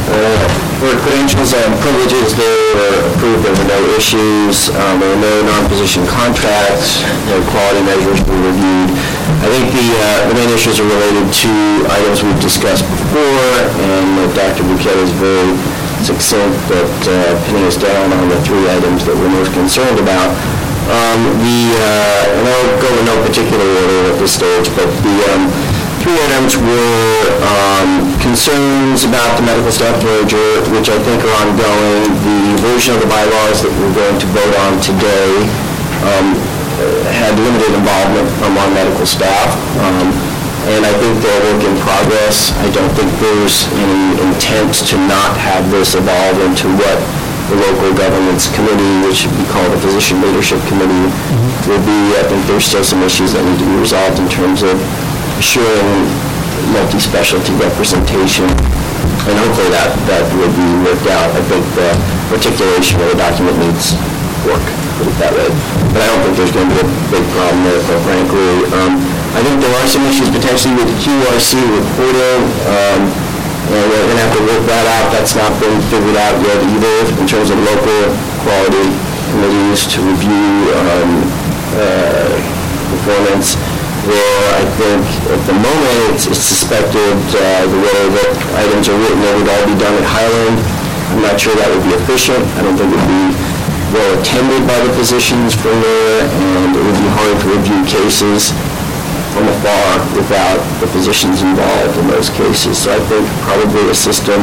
yeah. 0.10 0.68
For 0.80 0.96
credentials 1.04 1.52
and 1.52 1.76
privileges, 1.84 2.32
they 2.39 2.56
were 2.72 3.12
approved, 3.12 3.44
there 3.44 3.52
were 3.52 3.68
no 3.68 3.82
issues, 4.00 4.72
um, 4.72 5.04
there 5.04 5.12
were 5.12 5.20
no 5.28 5.36
non-position 5.44 6.08
contracts, 6.08 7.04
no 7.28 7.36
quality 7.52 7.84
measures 7.84 8.24
were 8.24 8.39
reviewed. 8.48 8.88
I 9.44 9.48
think 9.52 9.76
the, 9.76 9.88
uh, 9.92 10.32
the 10.32 10.36
main 10.39 10.48
issues 10.56 10.80
are 10.80 10.88
related 10.88 11.28
to 11.44 11.52
items 11.84 12.24
we've 12.24 12.39
discussed 12.39 12.88
before, 12.88 13.52
and 13.76 14.32
Dr. 14.32 14.63
Bouquet 14.63 14.96
is 15.04 15.12
very 15.20 15.52
succinct 16.00 16.56
at 16.72 16.96
uh, 17.12 17.36
pinning 17.44 17.68
us 17.68 17.76
down 17.76 18.15
on 18.15 18.32
the 18.32 18.39
three 18.48 18.63
items 18.72 19.04
that 19.04 19.20
we're 19.20 19.36
most 19.36 19.52
concerned 19.52 20.00
about. 20.00 20.32
Um, 20.88 21.44
The, 21.44 21.60
uh, 21.76 22.39
and 22.39 22.46
I'll 22.48 22.80
go 22.80 22.88
in 22.88 23.04
no 23.04 23.20
particular 23.28 23.68
order 23.68 24.15
at 24.15 24.18
this 24.18 24.32
stage, 24.32 24.72
but 24.80 24.88
the 25.04 25.15
um, 25.36 25.52
three 25.99 26.15
items 26.31 26.55
were 26.55 27.19
um, 27.43 28.15
concerns 28.23 29.03
about 29.03 29.35
the 29.35 29.43
medical 29.43 29.71
staff 29.71 29.95
merger, 30.03 30.63
which 30.71 30.88
I 30.88 30.97
think 31.03 31.19
are 31.23 31.35
ongoing. 31.43 32.07
The 32.23 32.39
version 32.63 32.95
of 32.95 33.01
the 33.03 33.09
bylaws 33.09 33.63
that 33.63 33.71
we're 33.79 33.95
going 33.95 34.17
to 34.19 34.27
vote 34.31 34.55
on 34.67 34.79
today 34.79 35.29
um, 36.07 36.27
had 37.12 37.35
limited 37.35 37.75
involvement 37.75 38.27
from 38.39 38.55
our 38.55 38.69
medical 38.71 39.05
staff. 39.05 39.55
Um, 39.83 40.12
and 40.71 40.83
I 40.85 40.93
think 40.99 41.19
they're 41.23 41.39
a 41.39 41.43
work 41.55 41.63
in 41.63 41.75
progress. 41.79 42.51
I 42.59 42.67
don't 42.71 42.91
think 42.95 43.09
there's 43.19 43.67
any 43.79 44.19
intent 44.23 44.75
to 44.91 44.95
not 45.07 45.35
have 45.39 45.67
this 45.71 45.95
evolve 45.95 46.38
into 46.43 46.67
what 46.79 46.99
the 47.49 47.57
local 47.57 47.89
governments 47.97 48.51
committee, 48.53 49.07
which 49.07 49.25
should 49.25 49.33
be 49.33 49.47
called 49.49 49.71
the 49.73 49.81
Physician 49.81 50.21
Leadership 50.21 50.62
Committee, 50.69 51.09
will 51.65 51.81
be. 51.81 51.99
I 52.15 52.23
think 52.29 52.45
there's 52.45 52.67
still 52.67 52.85
some 52.85 53.01
issues 53.01 53.33
that 53.33 53.41
need 53.41 53.57
to 53.57 53.65
be 53.65 53.77
resolved 53.81 54.19
in 54.21 54.29
terms 54.29 54.62
of 54.62 54.77
assuring 55.39 56.04
multi-specialty 56.75 57.56
representation, 57.56 58.45
and 59.25 59.36
hopefully 59.39 59.71
that, 59.71 59.95
that 60.12 60.28
will 60.36 60.52
be 60.52 60.67
worked 60.84 61.08
out. 61.08 61.32
I 61.32 61.41
think 61.47 61.63
the 61.80 61.89
articulation 62.36 62.99
of 62.99 63.15
the 63.15 63.17
document 63.17 63.56
needs 63.63 63.95
work, 64.43 64.62
put 64.99 65.08
it 65.08 65.15
that 65.23 65.32
way. 65.32 65.47
But 65.95 66.04
I 66.04 66.06
don't 66.12 66.21
think 66.28 66.36
there's 66.43 66.52
going 66.52 66.67
to 66.67 66.75
be 66.75 66.84
a 66.84 66.89
big 67.08 67.25
problem 67.32 67.63
there, 67.63 67.80
quite 67.88 68.04
frankly. 68.04 68.52
Um, 68.75 68.99
I 69.32 69.39
think 69.39 69.63
there 69.63 69.75
are 69.80 69.88
some 69.88 70.04
issues 70.12 70.28
potentially 70.28 70.75
with 70.75 70.91
QRC 70.99 71.56
reporting, 71.71 72.41
um, 72.67 73.02
and 73.71 73.84
we're 73.88 74.06
going 74.12 74.19
to 74.19 74.23
have 74.28 74.36
to 74.36 74.43
work 74.43 74.63
that 74.67 74.86
out. 74.99 75.08
That's 75.15 75.39
not 75.39 75.56
been 75.63 75.80
figured 75.88 76.19
out 76.19 76.36
yet 76.43 76.60
either 76.60 77.15
in 77.15 77.25
terms 77.25 77.47
of 77.47 77.58
local 77.63 78.12
quality 78.43 78.91
committees 79.32 79.88
to 79.95 80.04
review 80.04 80.73
um, 80.75 81.12
uh, 81.80 82.34
performance 82.91 83.56
where 84.10 84.43
I 84.58 84.65
think 84.82 85.06
at 85.30 85.41
the 85.45 85.54
moment 85.54 86.02
it's 86.17 86.26
it's 86.26 86.41
suspected 86.41 87.13
uh, 87.38 87.63
the 87.69 87.80
way 87.80 88.00
that 88.17 88.32
items 88.58 88.89
are 88.89 88.98
written, 88.98 89.22
they 89.22 89.34
would 89.38 89.50
all 89.50 89.65
be 89.69 89.78
done 89.78 89.95
at 90.02 90.08
Highland. 90.10 90.58
I'm 91.13 91.22
not 91.22 91.38
sure 91.38 91.54
that 91.58 91.69
would 91.69 91.86
be 91.86 91.93
efficient. 91.93 92.41
I 92.58 92.65
don't 92.65 92.78
think 92.78 92.89
it 92.89 92.98
would 92.98 93.10
be 93.10 93.26
well 93.93 94.12
attended 94.17 94.62
by 94.65 94.78
the 94.86 94.93
physicians 94.98 95.54
from 95.54 95.78
there, 95.82 96.26
and 96.26 96.74
it 96.74 96.82
would 96.82 97.00
be 97.00 97.10
hard 97.13 97.36
to 97.41 97.45
review 97.54 97.82
cases 97.89 98.54
from 99.34 99.45
afar 99.45 100.02
without 100.17 100.62
the 100.82 100.88
physicians 100.89 101.41
involved 101.41 101.98
in 101.98 102.06
those 102.10 102.30
cases. 102.34 102.78
So 102.78 102.93
I 102.93 103.02
think 103.10 103.26
probably 103.45 103.89
a 103.89 103.98
system 103.98 104.41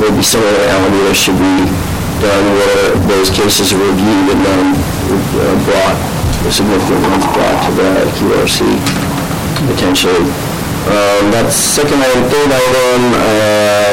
maybe 0.00 0.22
similar 0.22 0.52
to 0.52 0.64
Alameda 0.70 1.12
should 1.12 1.36
be 1.36 1.56
done 2.22 2.44
where 2.56 2.84
those 3.06 3.30
cases 3.30 3.72
are 3.72 3.82
reviewed 3.82 4.26
and 4.32 4.40
then 4.42 4.64
uh, 4.74 5.56
brought, 5.66 5.98
the 6.44 6.50
significant 6.52 7.02
ones 7.10 7.24
brought 7.34 7.58
to 7.66 7.72
the 7.74 7.90
QRC 8.18 8.62
potentially. 9.66 10.22
Um, 10.88 11.28
second 11.50 12.00
item. 12.00 12.24
Third 12.30 12.48
item, 12.48 13.00
uh, 13.18 13.92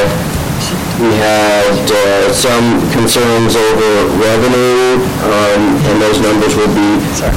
we 1.01 1.11
had 1.19 1.75
uh, 1.91 2.31
some 2.31 2.79
concerns 2.91 3.55
over 3.57 3.89
revenue, 4.15 5.03
um, 5.27 5.75
and 5.91 5.95
those 5.99 6.21
numbers 6.21 6.55
will 6.55 6.71
be 6.71 6.91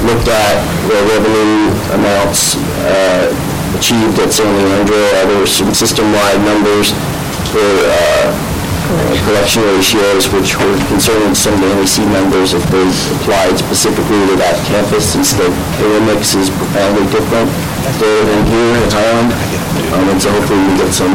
looked 0.07 0.29
at, 0.31 0.55
where 0.87 1.03
revenue 1.11 1.67
amounts 1.91 2.55
uh, 2.87 3.27
achieved 3.75 4.17
at 4.19 4.31
San 4.31 4.47
Leandro. 4.47 4.95
Uh, 4.95 5.25
There 5.27 5.39
were 5.39 5.47
some 5.47 5.73
system-wide 5.73 6.39
numbers 6.45 6.91
for 7.51 7.67
collection 9.25 9.61
ratios, 9.69 10.25
which 10.33 10.57
were 10.57 10.77
concerning 10.89 11.35
some 11.35 11.53
of 11.53 11.61
the 11.61 11.69
NEC 11.77 12.01
members 12.09 12.53
if 12.57 12.63
they 12.73 12.85
applied 13.21 13.53
specifically 13.57 14.17
to 14.33 14.35
that 14.41 14.57
campus, 14.65 15.13
since 15.13 15.33
the 15.37 15.45
payer 15.77 16.01
mix 16.09 16.33
is 16.33 16.49
profoundly 16.49 17.05
different 17.13 17.49
there 18.01 18.21
than 18.25 18.41
here 18.49 18.73
in 18.81 18.89
Highland. 18.89 19.31
Um, 19.93 20.09
And 20.09 20.19
so 20.21 20.29
hopefully 20.33 20.61
we 20.65 20.73
get 20.77 20.93
some 20.93 21.13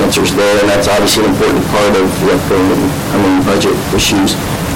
answers 0.00 0.32
there, 0.32 0.56
and 0.60 0.68
that's 0.68 0.88
obviously 0.88 1.24
an 1.24 1.36
important 1.36 1.64
part 1.68 1.92
of 1.96 2.06
the 2.24 2.32
upcoming 2.32 2.88
coming 3.12 3.36
budget 3.44 3.76
issues. 3.92 4.32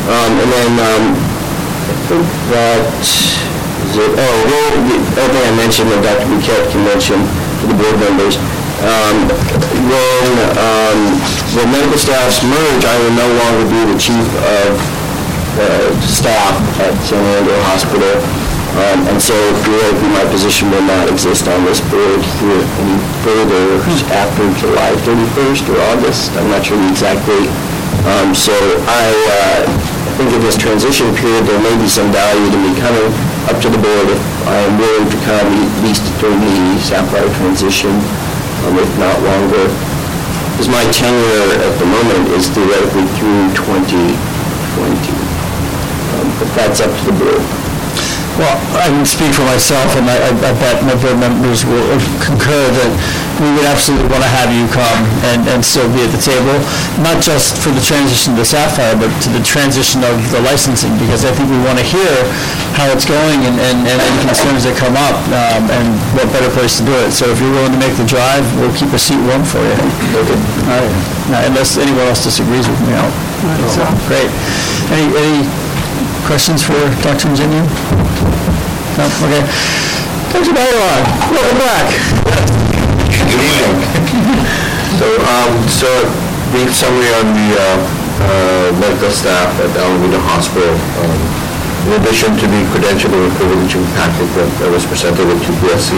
Um, 0.08 0.32
And 0.44 0.50
then, 0.52 0.72
um, 0.80 1.04
I 1.84 1.94
think 2.08 2.26
that 2.52 2.84
is 3.84 3.96
it, 4.00 4.12
oh, 4.16 4.36
well, 4.48 4.70
the 4.88 4.96
thing 5.12 5.44
I 5.44 5.54
mentioned, 5.56 5.88
that 5.92 6.02
Dr. 6.02 6.26
Bouquet 6.28 6.66
can 6.72 7.20
for 7.60 7.66
the 7.68 7.76
board 7.76 7.96
members, 8.00 8.36
um, 8.84 9.16
when, 9.88 10.30
um, 10.60 10.98
medical 11.70 11.98
staffs 11.98 12.42
merge, 12.44 12.84
I 12.84 12.96
will 13.00 13.16
no 13.16 13.28
longer 13.40 13.64
be 13.70 13.80
the 13.92 13.98
chief 13.98 14.26
of 14.60 14.72
uh, 15.56 15.90
staff 16.02 16.54
at 16.80 16.94
San 17.06 17.20
Leandro 17.22 17.56
Hospital. 17.70 18.14
Um, 18.74 19.06
And 19.06 19.22
so 19.22 19.34
theoretically, 19.62 20.10
my 20.10 20.26
position 20.34 20.66
will 20.70 20.82
not 20.82 21.06
exist 21.08 21.46
on 21.46 21.62
this 21.64 21.78
board 21.94 22.20
here 22.42 22.62
any 22.82 22.98
further 23.22 23.78
after 24.10 24.42
July 24.58 24.90
31st 25.06 25.62
or 25.70 25.78
August. 25.94 26.34
I'm 26.34 26.50
not 26.50 26.66
sure 26.66 26.76
the 26.76 26.90
exact 26.90 27.22
date. 27.26 27.50
Um, 28.02 28.34
So 28.34 28.52
I 28.90 29.06
uh, 29.30 29.62
think 30.18 30.34
in 30.34 30.42
this 30.42 30.58
transition 30.58 31.14
period, 31.14 31.46
there 31.46 31.62
may 31.62 31.74
be 31.78 31.86
some 31.86 32.10
value 32.10 32.50
to 32.50 32.58
me 32.58 32.74
coming 32.74 33.14
up 33.46 33.62
to 33.62 33.68
the 33.70 33.78
board 33.78 34.06
if 34.10 34.22
I 34.50 34.58
am 34.66 34.74
willing 34.78 35.06
to 35.06 35.18
come 35.22 35.48
at 35.54 35.82
least 35.86 36.02
during 36.18 36.40
the 36.42 36.80
Sapphire 36.82 37.30
transition, 37.38 37.94
um, 38.64 38.78
if 38.78 38.90
not 38.98 39.16
longer. 39.22 39.66
Because 40.54 40.68
my 40.70 40.84
tenure 40.94 41.50
at 41.66 41.74
the 41.82 41.86
moment 41.86 42.30
is 42.38 42.46
theoretically 42.48 43.06
through 43.18 43.50
2020. 43.58 44.14
Um, 46.14 46.28
But 46.38 46.48
that's 46.54 46.80
up 46.80 46.92
to 46.94 47.02
the 47.10 47.16
board. 47.18 47.42
Well, 48.38 48.58
I 48.74 48.90
can 48.90 49.06
speak 49.06 49.30
for 49.34 49.46
myself, 49.46 49.94
and 49.94 50.10
I 50.10 50.18
I 50.18 50.30
I 50.34 50.52
bet 50.58 50.82
my 50.82 50.94
board 50.98 51.18
members 51.22 51.62
will 51.66 51.86
concur 52.18 52.66
that 52.78 52.92
we 53.42 53.50
would 53.50 53.66
absolutely 53.66 54.06
want 54.06 54.22
to 54.22 54.30
have 54.30 54.50
you 54.54 54.64
come 54.70 55.02
and 55.34 55.42
and 55.50 55.58
still 55.64 55.86
be 55.90 56.06
at 56.06 56.12
the 56.14 56.22
table, 56.22 56.54
not 57.02 57.18
just 57.18 57.58
for 57.58 57.74
the 57.74 57.82
transition 57.82 58.38
to 58.38 58.44
Sapphire, 58.46 58.94
but 58.94 59.10
to 59.26 59.28
the 59.34 59.42
transition 59.42 60.06
of 60.06 60.14
the 60.30 60.38
licensing, 60.46 60.94
because 61.02 61.26
I 61.26 61.32
think 61.34 61.50
we 61.50 61.58
want 61.66 61.78
to 61.82 61.86
hear 61.86 62.14
how 62.78 62.86
it's 62.94 63.06
going 63.06 63.42
and 63.46 63.56
and 63.58 63.78
and 63.86 63.98
any 63.98 64.18
concerns 64.22 64.62
that 64.66 64.78
come 64.78 64.94
up, 64.94 65.18
um, 65.34 65.66
and 65.70 65.86
what 66.14 66.30
better 66.30 66.50
place 66.54 66.78
to 66.78 66.84
do 66.86 66.94
it. 67.02 67.10
So 67.10 67.26
if 67.30 67.42
you're 67.42 67.50
willing 67.50 67.74
to 67.74 67.82
make 67.82 67.94
the 67.98 68.06
drive, 68.06 68.46
we'll 68.58 68.74
keep 68.78 68.90
a 68.94 69.00
seat 69.00 69.18
warm 69.26 69.42
for 69.42 69.62
you. 69.62 69.76
Okay. 70.14 70.38
All 70.70 70.78
right, 70.78 70.94
Now, 71.30 71.40
unless 71.50 71.74
anyone 71.76 72.06
else 72.06 72.22
disagrees 72.22 72.70
with 72.70 72.80
me, 72.86 72.94
I'll, 72.94 73.10
so, 73.74 73.82
great. 74.06 74.30
Any 74.94 75.10
any 75.18 75.38
questions 76.22 76.62
for 76.62 76.78
Dr. 77.02 77.28
Ingenia? 77.34 77.66
No, 78.94 79.04
okay. 79.26 79.42
Dr. 80.30 80.54
Bailar, 80.54 80.98
welcome 81.34 81.58
back. 81.58 82.63
So, 85.04 85.12
um, 85.20 85.52
so 85.68 85.90
brief 86.48 86.72
summary 86.72 87.12
on 87.20 87.28
the 87.36 87.48
uh, 87.60 87.60
uh, 88.24 88.80
medical 88.80 89.12
staff 89.12 89.52
at 89.60 89.68
Alameda 89.76 90.16
Hospital. 90.32 90.72
Um, 91.04 91.12
In 91.84 91.92
addition 92.00 92.32
to 92.40 92.46
the 92.48 92.60
credentialing 92.72 93.28
and 93.28 93.34
privileging 93.36 93.84
packet 93.92 94.24
that 94.40 94.72
was 94.72 94.88
presented 94.88 95.28
at 95.28 95.36
TPSC, 95.44 95.92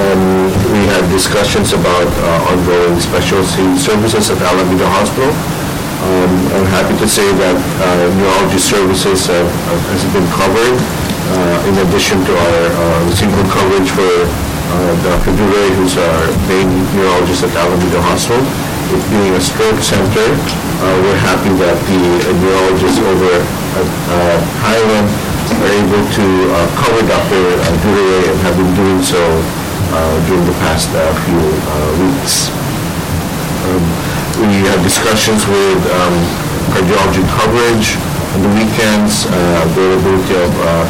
um, 0.00 0.48
we 0.72 0.80
had 0.88 1.04
discussions 1.12 1.76
about 1.76 2.08
uh, 2.24 2.48
ongoing 2.48 2.96
specialty 2.96 3.76
services 3.76 4.32
at 4.32 4.40
Alameda 4.40 4.88
Hospital. 4.88 5.28
Um, 5.28 6.32
I'm 6.56 6.68
happy 6.72 6.96
to 6.96 7.08
say 7.08 7.28
that 7.44 7.56
uh, 7.60 8.08
neurology 8.16 8.56
services 8.56 9.28
have- 9.28 9.52
have- 9.68 9.86
has 9.92 10.04
been 10.16 10.24
covered, 10.32 10.76
uh, 10.80 11.68
in 11.68 11.76
addition 11.84 12.24
to 12.24 12.32
our 12.32 12.64
uh, 12.72 13.04
single 13.12 13.44
coverage 13.52 13.92
for 13.92 14.08
Dr. 15.06 15.32
Duray, 15.38 15.68
who's 15.78 15.94
our 15.96 16.24
main 16.50 16.66
neurologist 16.96 17.44
at 17.46 17.54
Alameda 17.54 18.00
Hospital. 18.02 18.42
It 18.90 19.02
being 19.08 19.34
a 19.34 19.42
stroke 19.42 19.80
center, 19.80 20.28
uh, 20.34 20.94
we're 21.02 21.20
happy 21.22 21.52
that 21.62 21.78
the 21.86 22.02
neurologists 22.42 23.00
over 23.00 23.32
at 23.38 23.88
uh, 24.10 24.36
Highland 24.66 25.08
are 25.62 25.72
able 25.78 26.04
to 26.18 26.26
uh, 26.50 26.56
cover 26.74 27.00
Dr. 27.06 27.42
Duray 27.86 28.22
and 28.28 28.36
have 28.42 28.56
been 28.58 28.72
doing 28.74 29.00
so 29.00 29.22
uh, 29.94 30.14
during 30.26 30.44
the 30.44 30.56
past 30.66 30.90
uh, 30.90 31.02
few 31.22 31.38
uh, 31.38 31.90
weeks. 32.02 32.50
Um, 33.70 33.84
We 34.34 34.66
have 34.66 34.82
discussions 34.82 35.46
with 35.46 35.80
um, 35.94 36.14
cardiology 36.74 37.22
coverage 37.38 37.94
on 38.34 38.42
the 38.42 38.50
weekends, 38.58 39.30
uh, 39.30 39.70
availability 39.70 40.34
of 40.34 40.50
uh, 40.58 40.84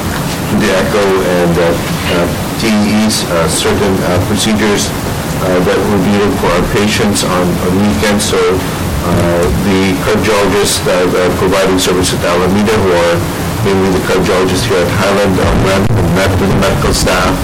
the 0.57 0.69
echo 0.73 1.05
and 1.45 2.44
uh, 2.63 3.35
uh, 3.35 3.49
certain 3.51 3.95
uh, 4.07 4.23
procedures 4.31 4.87
uh, 5.43 5.59
that 5.67 5.79
we're 5.91 6.05
needed 6.07 6.31
for 6.39 6.49
our 6.55 6.67
patients 6.71 7.25
on 7.27 7.47
on 7.67 7.73
weekends. 7.83 8.31
So 8.31 8.39
uh, 8.39 9.43
the 9.67 9.93
cardiologists 10.07 10.81
that 10.87 11.05
are 11.11 11.33
providing 11.37 11.79
service 11.83 12.15
at 12.15 12.23
Alameda, 12.23 12.73
who 12.79 12.93
are 12.95 13.17
mainly 13.67 13.91
the 13.91 14.05
cardiologists 14.07 14.65
here 14.71 14.81
at 14.81 14.91
Highland, 15.03 15.35
uh, 15.35 15.45
met 16.15 16.31
with 16.39 16.49
the 16.49 16.59
medical 16.63 16.95
staff 16.95 17.35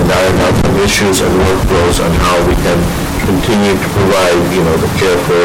and 0.00 0.10
iron 0.10 0.36
out 0.42 0.54
some 0.58 0.76
issues 0.80 1.20
and 1.20 1.30
workflows 1.38 2.02
on 2.02 2.10
how 2.18 2.34
we 2.48 2.56
can 2.64 2.78
continue 3.28 3.76
to 3.78 3.88
provide, 3.94 4.40
you 4.50 4.64
know, 4.64 4.76
the 4.80 4.90
care 4.98 5.18
for, 5.28 5.42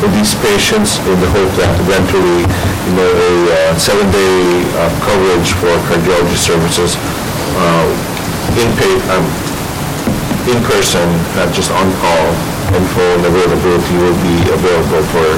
for 0.00 0.08
these 0.16 0.32
patients 0.40 0.96
in 1.04 1.16
the 1.20 1.30
hope 1.36 1.52
that 1.60 1.74
eventually, 1.84 2.48
you 2.86 2.92
know, 2.96 3.10
a 3.10 3.32
uh, 3.50 3.58
seven-day 3.76 4.64
uh, 4.78 4.88
coverage 5.04 5.52
for 5.60 5.72
cardiology 5.90 6.38
services 6.38 6.96
uh, 6.96 8.09
in 8.58 8.68
pay, 8.76 8.94
um, 9.14 9.26
in 10.50 10.58
person, 10.66 11.06
not 11.36 11.52
just 11.54 11.70
on 11.70 11.86
call, 12.02 12.26
and 12.74 12.82
phone 12.94 13.20
availability 13.24 13.94
will 13.98 14.18
be 14.24 14.36
available 14.50 15.02
for, 15.12 15.28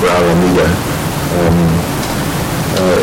for 0.00 0.06
Alameda. 0.10 0.66
Um, 1.36 1.58
uh, 2.78 3.02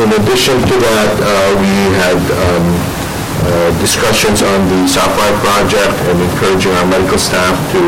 In 0.00 0.08
addition 0.16 0.56
to 0.64 0.76
that, 0.80 1.12
uh, 1.20 1.28
we 1.60 1.74
had 1.92 2.16
um, 2.16 2.66
uh, 3.44 3.68
discussions 3.84 4.40
on 4.40 4.58
the 4.72 4.88
Sapphire 4.88 5.36
project 5.44 5.92
and 6.08 6.16
encouraging 6.24 6.72
our 6.80 6.88
medical 6.88 7.18
staff 7.20 7.52
to 7.76 7.80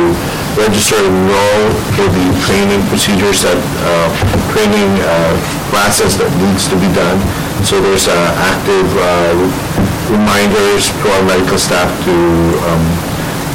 register 0.61 1.01
and 1.01 1.09
enroll 1.09 1.73
for 1.97 2.05
the 2.13 2.27
training 2.45 2.85
procedures 2.93 3.49
that, 3.49 3.57
uh, 3.57 4.09
training 4.53 4.93
uh, 5.01 5.33
classes 5.73 6.21
that 6.21 6.29
needs 6.37 6.69
to 6.69 6.77
be 6.77 6.89
done. 6.93 7.17
So 7.65 7.81
there's 7.81 8.09
uh, 8.13 8.13
active 8.53 8.89
uh, 9.01 9.33
reminders 10.11 10.89
for 11.03 11.09
our 11.11 11.25
medical 11.25 11.59
staff 11.59 11.89
to 12.05 12.17
um, 12.67 12.85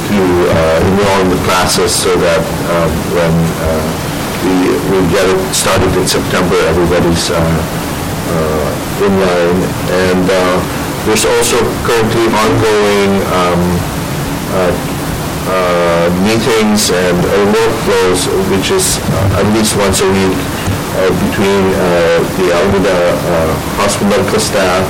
to 0.08 0.20
uh, 0.24 0.88
enroll 0.88 1.20
in 1.28 1.30
the 1.36 1.42
classes 1.44 1.92
so 1.92 2.16
that 2.16 2.40
um, 2.72 2.92
when 3.12 3.34
uh, 3.60 4.08
we 4.44 4.54
we 4.88 4.98
get 5.12 5.28
it 5.28 5.40
started 5.52 5.92
in 6.00 6.08
September, 6.08 6.56
everybody's 6.72 7.28
uh, 7.30 7.36
uh, 8.28 9.04
in 9.04 9.14
line. 9.20 9.62
And 9.92 10.26
uh, 10.28 10.58
there's 11.04 11.26
also 11.28 11.60
currently 11.84 12.28
ongoing 12.32 13.12
um, 13.32 13.62
uh, 14.52 16.08
meetings 16.24 16.92
and 16.92 17.18
workflows, 17.52 18.28
which 18.52 18.72
is 18.72 19.00
at 19.40 19.48
least 19.56 19.76
once 19.76 20.02
a 20.02 20.10
week 20.12 20.40
between 21.24 21.64
the 22.36 22.52
Alameda 22.52 23.16
Hospital 23.80 24.10
medical 24.10 24.40
staff, 24.40 24.84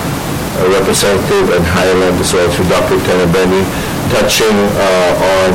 representative 0.65 1.53
and 1.53 1.61
Highland 1.65 2.17
as 2.17 2.33
well 2.33 2.49
as 2.49 2.57
Dr. 2.65 2.97
Tenabeni, 3.05 3.61
touching 4.09 4.57
uh, 4.81 5.41
on 5.41 5.51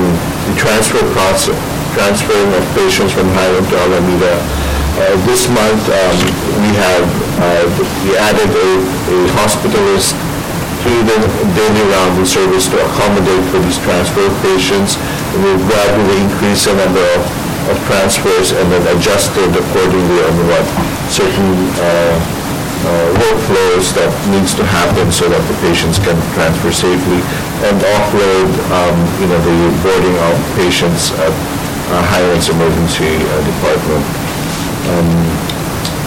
the 0.47 0.55
transfer 0.55 1.03
process, 1.11 1.57
transferring 1.97 2.51
of 2.55 2.63
patients 2.79 3.13
from 3.13 3.27
Highland 3.35 3.67
to 3.71 3.77
Alameda. 3.79 4.35
Uh, 4.39 5.17
This 5.27 5.49
month, 5.49 5.83
um, 5.89 6.17
we 6.63 6.71
have, 6.77 7.07
uh, 7.41 7.65
we 8.05 8.15
added 8.17 8.51
a 8.53 8.69
a 9.13 9.19
hospitalist 9.41 10.15
to 10.85 10.93
the 11.09 11.17
daily 11.55 11.85
rounding 11.95 12.27
service 12.27 12.67
to 12.69 12.77
accommodate 12.79 13.45
for 13.51 13.59
these 13.63 13.79
transfer 13.79 14.27
patients. 14.43 14.97
And 15.35 15.39
we've 15.45 15.65
gradually 15.67 16.19
increased 16.27 16.67
the 16.67 16.75
number 16.77 17.03
of 17.17 17.23
of 17.71 17.79
transfers 17.87 18.51
and 18.51 18.67
then 18.73 18.83
adjusted 18.97 19.47
accordingly 19.55 20.19
on 20.27 20.35
what 20.51 20.67
certain 21.07 21.51
uh, 21.79 22.19
uh, 22.83 23.09
workflows 23.23 23.95
that 23.95 24.11
needs 24.35 24.55
to 24.55 24.65
happen 24.67 25.11
so 25.13 25.29
that 25.29 25.43
the 25.47 25.57
patients 25.63 25.99
can 26.03 26.19
transfer 26.35 26.73
safely 26.75 27.23
and 27.63 27.79
offload, 27.79 28.51
um, 28.75 28.97
you 29.23 29.27
know, 29.31 29.39
the 29.39 29.59
boarding 29.87 30.17
of 30.19 30.35
patients 30.59 31.15
at 31.23 31.31
a 31.31 32.01
Highlands 32.11 32.49
Emergency 32.49 33.23
uh, 33.23 33.31
Department. 33.47 34.05
Um, 34.91 35.52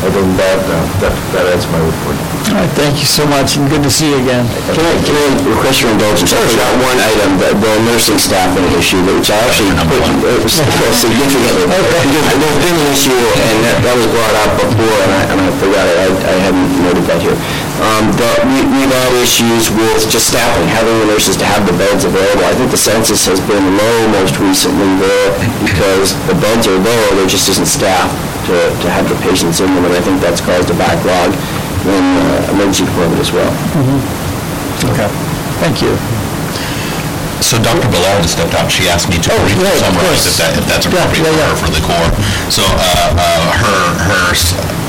Other 0.06 0.22
than 0.22 0.38
that, 0.38 0.62
uh, 0.70 0.78
that 1.02 1.13
that 1.34 1.50
ends 1.50 1.65
my 1.74 1.82
report. 1.82 2.13
All 2.54 2.62
right, 2.62 2.70
thank 2.78 3.02
you 3.02 3.10
so 3.10 3.26
much, 3.26 3.58
and 3.58 3.65
good 3.65 3.82
to 3.82 3.89
see 3.89 4.13
you 4.13 4.22
again. 4.22 4.46
Can 4.70 4.86
I, 4.86 4.94
can 5.02 5.18
I 5.18 5.26
request 5.50 5.82
your 5.82 5.89
indulgence? 5.98 6.30
I 6.30 6.46
forgot 6.46 6.78
one 6.78 7.00
item, 7.02 7.41
the 7.41 7.50
the 7.58 7.74
nursing 7.89 8.22
staffing 8.22 8.70
issue, 8.78 9.02
which 9.02 9.34
I 9.34 9.38
actually 9.50 9.74
put 9.89 10.06
uh, 10.06 10.46
significantly. 10.94 11.65
Because 11.65 12.38
There's 12.38 12.62
been 12.62 12.78
an 12.78 12.89
issue, 12.94 13.18
and 13.18 13.58
that 13.65 13.82
that 13.82 13.96
was 13.98 14.06
brought 14.13 14.36
up 14.46 14.52
before, 14.62 14.98
and 15.10 15.10
I, 15.10 15.22
and 15.26 15.38
I 15.41 15.50
forgot 15.58 15.86
it, 15.89 15.98
I 15.98 16.08
I 16.13 16.36
hadn't 16.38 16.70
noted 16.86 17.06
that 17.10 17.20
here. 17.26 17.34
Um, 17.75 18.07
but 18.15 18.39
we, 18.47 18.63
we've 18.71 18.88
had 18.93 19.11
issues 19.19 19.67
with 19.67 20.07
just 20.07 20.31
staffing, 20.31 20.63
having 20.71 20.95
the 21.03 21.11
nurses 21.11 21.35
to 21.38 21.45
have 21.45 21.67
the 21.67 21.75
beds 21.75 22.07
available. 22.07 22.47
I 22.47 22.55
think 22.55 22.71
the 22.71 22.79
census 22.79 23.27
has 23.27 23.43
been 23.43 23.63
low 23.75 23.97
most 24.15 24.39
recently 24.39 24.88
there, 25.03 25.29
because 25.59 26.15
the 26.31 26.39
beds 26.39 26.71
are 26.71 26.79
low, 26.79 27.03
there 27.19 27.27
just 27.27 27.51
isn't 27.51 27.67
staff 27.67 28.07
to, 28.47 28.55
to 28.79 28.88
have 28.88 29.11
the 29.11 29.19
patients 29.19 29.59
in 29.59 29.67
them, 29.75 29.83
and 29.83 29.93
I 29.93 29.99
think 29.99 30.23
that's 30.23 30.39
caused 30.39 30.71
a 30.71 30.77
backlog 30.79 31.35
in 31.83 32.03
uh, 32.15 32.55
emergency 32.55 32.88
department 32.88 33.19
as 33.19 33.35
well. 33.35 33.51
Okay, 34.95 35.11
thank 35.59 35.83
you. 35.83 35.91
So 37.43 37.59
Dr. 37.59 37.91
Ballard 37.91 38.23
has 38.23 38.31
stepped 38.33 38.55
out. 38.55 38.71
She 38.71 38.88
asked 38.88 39.11
me 39.11 39.19
to 39.19 39.29
Oh, 39.29 39.38
briefly 39.43 39.67
yeah, 39.67 39.83
summarize 39.83 40.23
if 40.25 40.39
that, 40.39 40.55
if 40.57 40.65
that's 40.65 40.88
Yeah, 40.88 41.03
appropriate 41.03 41.27
yeah, 41.29 41.51
for 41.59 41.67
her 41.67 41.67
for 41.67 41.71
the 41.75 41.83
core. 41.83 42.09
So 42.49 42.63
uh, 42.63 43.19
uh, 43.19 43.45
her, 43.59 43.83
her, 44.07 44.25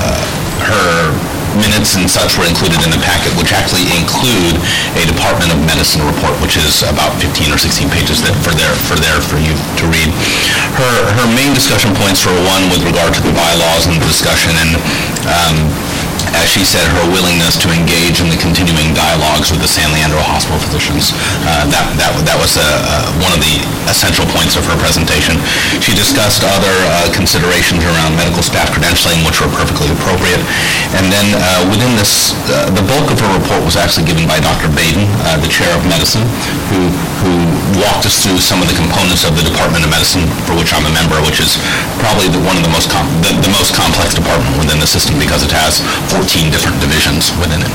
uh, 0.01 0.23
her 0.65 1.36
minutes 1.59 1.97
and 1.97 2.05
such 2.07 2.37
were 2.37 2.45
included 2.45 2.79
in 2.85 2.89
the 2.93 3.01
packet, 3.01 3.33
which 3.35 3.51
actually 3.51 3.85
include 3.97 4.55
a 4.97 5.03
Department 5.09 5.49
of 5.53 5.59
Medicine 5.65 6.05
report, 6.05 6.37
which 6.39 6.55
is 6.57 6.85
about 6.85 7.13
15 7.19 7.51
or 7.51 7.59
16 7.59 7.89
pages 7.89 8.21
that 8.23 8.33
for 8.45 8.53
there, 8.55 8.73
for 8.87 8.97
there 8.97 9.19
for 9.19 9.41
you 9.41 9.53
to 9.81 9.85
read. 9.89 10.09
Her, 10.77 10.93
her 11.17 11.27
main 11.33 11.53
discussion 11.57 11.93
points 11.97 12.23
were 12.23 12.37
one 12.47 12.69
with 12.69 12.85
regard 12.85 13.13
to 13.17 13.21
the 13.21 13.33
bylaws 13.33 13.89
and 13.89 13.97
the 13.97 14.05
discussion 14.05 14.53
and 14.57 14.71
um, 15.27 15.57
as 16.35 16.47
she 16.49 16.63
said, 16.65 16.83
her 16.99 17.05
willingness 17.13 17.55
to 17.63 17.69
engage 17.71 18.19
in 18.19 18.27
the 18.29 18.39
continuing 18.39 18.91
dialogues 18.93 19.51
with 19.51 19.61
the 19.61 19.67
San 19.69 19.87
Leandro 19.93 20.19
Hospital 20.23 20.59
physicians. 20.59 21.13
Uh, 21.47 21.63
That, 21.71 21.85
that 21.99 22.11
that 22.25 22.37
was 22.39 22.55
uh, 22.57 22.63
uh, 22.63 23.23
one 23.23 23.31
of 23.35 23.39
the 23.43 23.55
essential 23.91 24.25
points 24.35 24.55
of 24.59 24.63
her 24.67 24.75
presentation. 24.79 25.37
She 25.83 25.93
discussed 25.95 26.43
other 26.43 26.71
uh, 26.91 27.07
considerations 27.15 27.83
around 27.83 28.15
medical 28.19 28.41
staff 28.43 28.71
credentialing, 28.73 29.23
which 29.27 29.39
were 29.39 29.51
perfectly 29.51 29.87
appropriate. 29.91 30.41
And 30.97 31.11
then 31.11 31.27
uh, 31.35 31.67
within 31.71 31.91
this, 31.99 32.33
uh, 32.51 32.67
the 32.75 32.83
bulk 32.87 33.07
of 33.11 33.19
her 33.19 33.31
report 33.37 33.61
was 33.63 33.75
actually 33.79 34.07
given 34.07 34.25
by 34.27 34.39
Dr. 34.39 34.67
Baden, 34.73 35.05
the 35.43 35.51
chair 35.51 35.69
of 35.75 35.81
medicine, 35.87 36.23
who 36.71 36.89
who 37.25 37.33
walked 37.81 38.05
us 38.05 38.21
through 38.21 38.37
some 38.37 38.61
of 38.61 38.69
the 38.69 38.77
components 38.77 39.25
of 39.25 39.33
the 39.33 39.41
Department 39.41 39.81
of 39.83 39.89
Medicine, 39.89 40.21
for 40.45 40.53
which 40.53 40.69
I'm 40.71 40.85
a 40.85 40.93
member, 40.93 41.17
which 41.25 41.41
is 41.41 41.57
probably 41.97 42.29
the- 42.29 42.39
one 42.45 42.53
of 42.55 42.61
the 42.63 42.69
most, 42.69 42.93
com- 42.93 43.09
the 43.25 43.33
the 43.41 43.49
most 43.57 43.73
complex 43.73 44.13
department 44.13 44.53
within 44.61 44.77
the 44.79 44.85
system 44.87 45.17
because 45.17 45.41
it 45.41 45.49
has 45.51 45.81
14 46.17 46.49
different 46.49 46.73
divisions 46.81 47.29
within 47.37 47.61
it. 47.61 47.73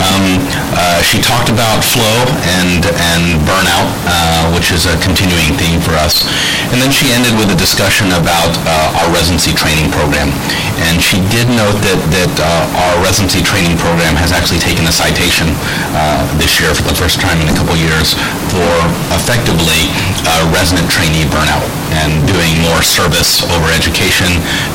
Um, 0.00 0.40
uh, 0.72 1.04
She 1.04 1.20
talked 1.20 1.52
about 1.52 1.84
flow 1.84 2.24
and 2.56 2.88
and 3.12 3.36
burnout, 3.44 3.88
uh, 4.08 4.48
which 4.56 4.72
is 4.72 4.88
a 4.88 4.96
continuing 5.04 5.52
theme 5.60 5.80
for 5.84 5.92
us. 6.00 6.24
And 6.72 6.80
then 6.80 6.88
she 6.88 7.12
ended 7.12 7.36
with 7.36 7.52
a 7.52 7.58
discussion 7.60 8.08
about 8.16 8.52
uh, 8.64 8.98
our 8.98 9.08
residency 9.12 9.52
training 9.52 9.92
program. 9.92 10.32
And 10.88 11.04
she 11.04 11.20
did 11.28 11.52
note 11.52 11.76
that 11.84 12.00
that 12.16 12.34
uh, 12.40 12.80
our 12.80 12.96
residency 13.04 13.44
training 13.44 13.76
program 13.76 14.16
has 14.16 14.32
actually 14.32 14.60
taken 14.64 14.88
a 14.88 14.94
citation 14.94 15.52
uh, 15.92 16.24
this 16.40 16.56
year 16.56 16.72
for 16.72 16.84
the 16.88 16.96
first 16.96 17.20
time 17.20 17.36
in 17.44 17.46
a 17.52 17.56
couple 17.56 17.76
years 17.76 18.16
for 18.52 18.72
effectively 19.12 19.92
resident 20.56 20.88
trainee 20.90 21.24
burnout 21.28 21.64
and 22.02 22.26
doing 22.26 22.52
more 22.66 22.82
service 22.82 23.44
over 23.54 23.68
education, 23.72 24.28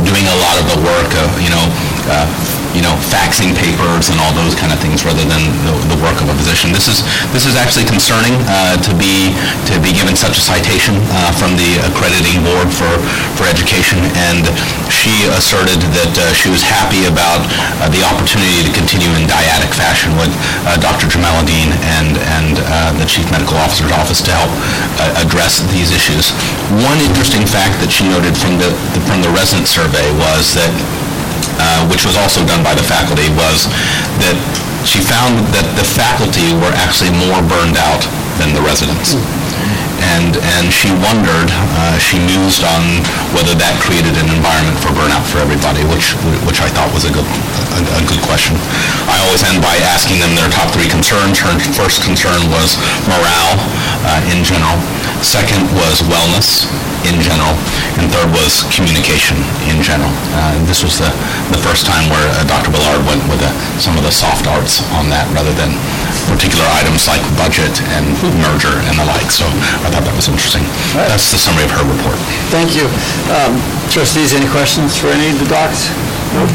doing 0.05 0.25
a 0.29 0.37
lot 0.41 0.55
of 0.61 0.65
the 0.71 0.79
work 0.85 1.11
of, 1.21 1.27
you 1.41 1.51
know, 1.51 1.65
uh, 2.09 2.25
you 2.71 2.81
know, 2.81 2.95
faxing 3.11 3.51
papers 3.51 4.07
and 4.07 4.17
all 4.23 4.31
those 4.31 4.55
kind 4.55 4.71
of 4.71 4.79
things 4.79 5.03
rather 5.03 5.23
than 5.27 5.43
the, 5.67 5.73
the 5.91 5.99
work 5.99 6.15
of 6.23 6.27
a 6.31 6.35
physician. 6.39 6.71
This 6.71 6.87
is, 6.87 7.03
this 7.35 7.43
is 7.43 7.59
actually 7.59 7.83
concerning 7.87 8.35
uh, 8.47 8.79
to 8.79 8.91
be, 8.95 9.35
to 9.67 9.75
be 9.83 9.91
given 9.91 10.15
such 10.15 10.39
a 10.39 10.43
citation 10.43 10.95
uh, 11.11 11.35
from 11.35 11.59
the 11.59 11.83
accrediting 11.91 12.39
board 12.43 12.71
for, 12.71 12.91
for 13.35 13.43
education. 13.47 13.99
And 14.31 14.47
she 14.87 15.11
asserted 15.35 15.83
that 15.95 16.13
uh, 16.15 16.31
she 16.31 16.47
was 16.47 16.63
happy 16.63 17.07
about 17.07 17.43
uh, 17.83 17.91
the 17.91 18.03
opportunity 18.07 18.63
to 18.63 18.71
continue 18.71 19.11
in 19.19 19.27
dyadic 19.27 19.71
fashion 19.75 20.15
with 20.15 20.31
uh, 20.67 20.79
Dr. 20.79 21.11
Jamaluddin 21.11 21.75
and, 21.99 22.15
and 22.39 22.55
uh, 22.71 22.95
the 22.95 23.07
Chief 23.07 23.27
Medical 23.31 23.59
Officer's 23.59 23.91
Office 23.91 24.23
to 24.23 24.31
help 24.31 24.51
address 25.19 25.59
these 25.73 25.91
issues. 25.91 26.31
One 26.87 26.99
interesting 27.03 27.43
fact 27.43 27.81
that 27.83 27.91
she 27.91 28.07
noted 28.07 28.37
from 28.37 28.55
the, 28.55 28.71
from 29.09 29.19
the 29.19 29.31
resident 29.33 29.67
survey 29.67 30.05
was 30.15 30.55
that 30.55 30.71
uh, 31.59 31.85
which 31.89 32.05
was 32.05 32.17
also 32.17 32.45
done 32.45 32.63
by 32.63 32.73
the 32.75 32.83
faculty, 32.83 33.29
was 33.37 33.67
that 34.21 34.37
she 34.85 34.99
found 35.01 35.37
that 35.53 35.65
the 35.77 35.85
faculty 35.85 36.53
were 36.57 36.73
actually 36.81 37.13
more 37.13 37.41
burned 37.45 37.77
out 37.77 38.01
than 38.41 38.53
the 38.57 38.63
residents. 38.65 39.13
And, 40.01 40.37
and 40.57 40.65
she 40.73 40.89
wondered, 41.03 41.49
uh, 41.77 41.97
she 42.01 42.17
mused 42.17 42.65
on 42.65 42.81
whether 43.37 43.53
that 43.57 43.77
created 43.81 44.17
an 44.17 44.27
environment 44.33 44.77
for 44.81 44.89
burnout 44.93 45.23
for 45.29 45.37
everybody, 45.39 45.85
which, 45.89 46.17
which 46.47 46.59
I 46.61 46.69
thought 46.73 46.89
was 46.93 47.05
a 47.05 47.13
good, 47.13 47.25
a, 47.25 47.79
a 48.01 48.03
good 48.09 48.21
question. 48.25 48.57
I 49.07 49.21
always 49.27 49.45
end 49.45 49.61
by 49.61 49.77
asking 49.93 50.17
them 50.19 50.33
their 50.33 50.49
top 50.49 50.73
three 50.73 50.89
concerns. 50.89 51.37
Her 51.37 51.53
first 51.77 52.01
concern 52.01 52.41
was 52.49 52.77
morale 53.05 53.55
uh, 54.09 54.33
in 54.33 54.41
general. 54.41 54.77
Second 55.21 55.61
was 55.77 56.01
wellness 56.09 56.65
in 57.05 57.17
general, 57.21 57.53
and 57.97 58.09
third 58.09 58.29
was 58.33 58.65
communication 58.73 59.37
in 59.69 59.81
general. 59.81 60.09
Uh, 60.37 60.57
This 60.65 60.81
was 60.81 60.97
the, 60.97 61.09
the 61.53 61.61
first 61.61 61.85
time 61.85 62.09
where 62.09 62.25
uh, 62.37 62.45
Dr. 62.49 62.69
Ballard 62.73 63.05
went 63.05 63.21
with 63.29 63.41
uh, 63.41 63.49
some 63.77 63.97
of 63.97 64.03
the 64.05 64.13
soft 64.13 64.45
arts 64.49 64.81
on 64.97 65.09
that 65.13 65.25
rather 65.33 65.53
than 65.57 65.73
particular 66.29 66.65
items 66.77 67.05
like 67.09 67.21
budget 67.37 67.73
and 67.97 68.05
merger 68.41 68.73
and 68.89 68.97
the 68.97 69.05
like, 69.05 69.29
so 69.29 69.45
I 69.85 69.89
thought 69.91 70.07
that 70.07 70.15
was 70.15 70.31
interesting. 70.31 70.63
That's 70.95 71.31
the 71.31 71.37
summary 71.37 71.67
of 71.67 71.71
her 71.75 71.83
report. 71.83 72.15
Thank 72.47 72.75
you. 72.79 72.87
Um, 73.27 73.59
Trustees, 73.91 74.31
any 74.33 74.47
questions 74.47 74.95
for 74.95 75.11
any 75.11 75.29
of 75.29 75.37
the 75.39 75.47
docs? 75.51 75.91
No? 76.31 76.47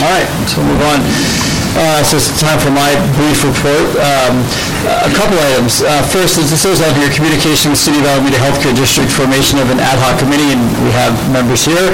All 0.00 0.08
right, 0.08 0.28
so 0.48 0.64
we'll 0.64 0.72
move 0.72 0.82
on. 0.88 1.47
Uh, 1.78 2.02
So 2.02 2.16
it's 2.18 2.28
time 2.40 2.58
for 2.58 2.70
my 2.74 2.90
brief 3.14 3.44
report. 3.46 3.86
Um, 4.02 4.42
A 4.88 5.12
couple 5.14 5.36
items. 5.52 5.82
Uh, 5.82 6.02
First, 6.10 6.38
as 6.38 6.50
it 6.50 6.56
says 6.58 6.80
on 6.80 6.90
here, 6.98 7.10
communication 7.14 7.70
with 7.70 7.78
City 7.78 7.98
of 8.00 8.06
Alameda 8.06 8.38
Healthcare 8.38 8.74
District, 8.74 9.10
formation 9.10 9.58
of 9.62 9.70
an 9.70 9.78
ad 9.78 9.98
hoc 10.02 10.18
committee, 10.18 10.50
and 10.54 10.62
we 10.82 10.90
have 10.90 11.12
members 11.30 11.62
here. 11.64 11.88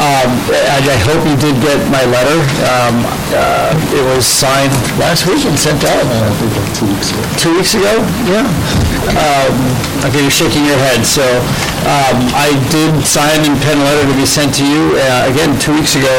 Um, 0.00 0.30
I 0.72 0.78
I 0.96 0.98
hope 1.08 1.20
you 1.26 1.36
did 1.36 1.56
get 1.60 1.76
my 1.92 2.04
letter. 2.08 2.38
Um, 2.72 2.94
uh, 3.34 3.96
It 3.98 4.04
was 4.14 4.24
signed 4.26 4.72
last 5.02 5.26
week 5.26 5.42
and 5.44 5.56
sent 5.58 5.82
out. 5.84 6.04
Two 6.78 6.86
weeks 6.88 7.10
ago. 7.12 7.22
Two 7.36 7.52
weeks 7.58 7.72
ago? 7.74 7.92
Yeah. 8.32 8.46
Um, 9.20 9.54
Okay, 10.06 10.20
you're 10.22 10.30
shaking 10.30 10.62
your 10.64 10.78
head. 10.78 11.02
So 11.02 11.24
um, 11.88 12.18
I 12.36 12.54
did 12.70 12.92
sign 13.02 13.42
and 13.48 13.56
pen 13.64 13.80
a 13.80 13.84
letter 13.84 14.06
to 14.06 14.14
be 14.14 14.26
sent 14.28 14.54
to 14.60 14.64
you, 14.64 14.94
uh, 15.02 15.26
again, 15.32 15.58
two 15.58 15.72
weeks 15.74 15.96
ago, 15.98 16.14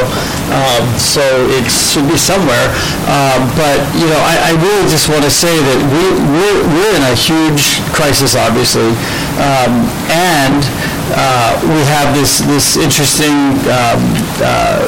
Um, 0.51 0.83
so 0.97 1.23
it 1.57 1.63
should 1.71 2.07
be 2.09 2.17
somewhere. 2.17 2.67
Um, 3.07 3.47
But, 3.55 3.79
you 3.95 4.07
know, 4.11 4.19
I 4.19 4.51
I 4.51 4.51
really 4.59 4.85
just 4.91 5.07
want 5.07 5.23
to 5.23 5.31
say 5.31 5.55
that 5.55 5.79
we, 5.93 6.03
we're 6.35 6.59
we're 6.75 6.93
in 6.99 7.05
a 7.07 7.15
huge 7.15 7.79
crisis, 7.95 8.35
obviously, 8.35 8.91
Um, 9.39 9.73
and 10.11 10.61
uh, 11.15 11.55
we 11.73 11.81
have 11.87 12.11
this, 12.19 12.43
this 12.51 12.75
interesting 12.75 13.55
um, 13.71 14.01
uh, 14.43 14.83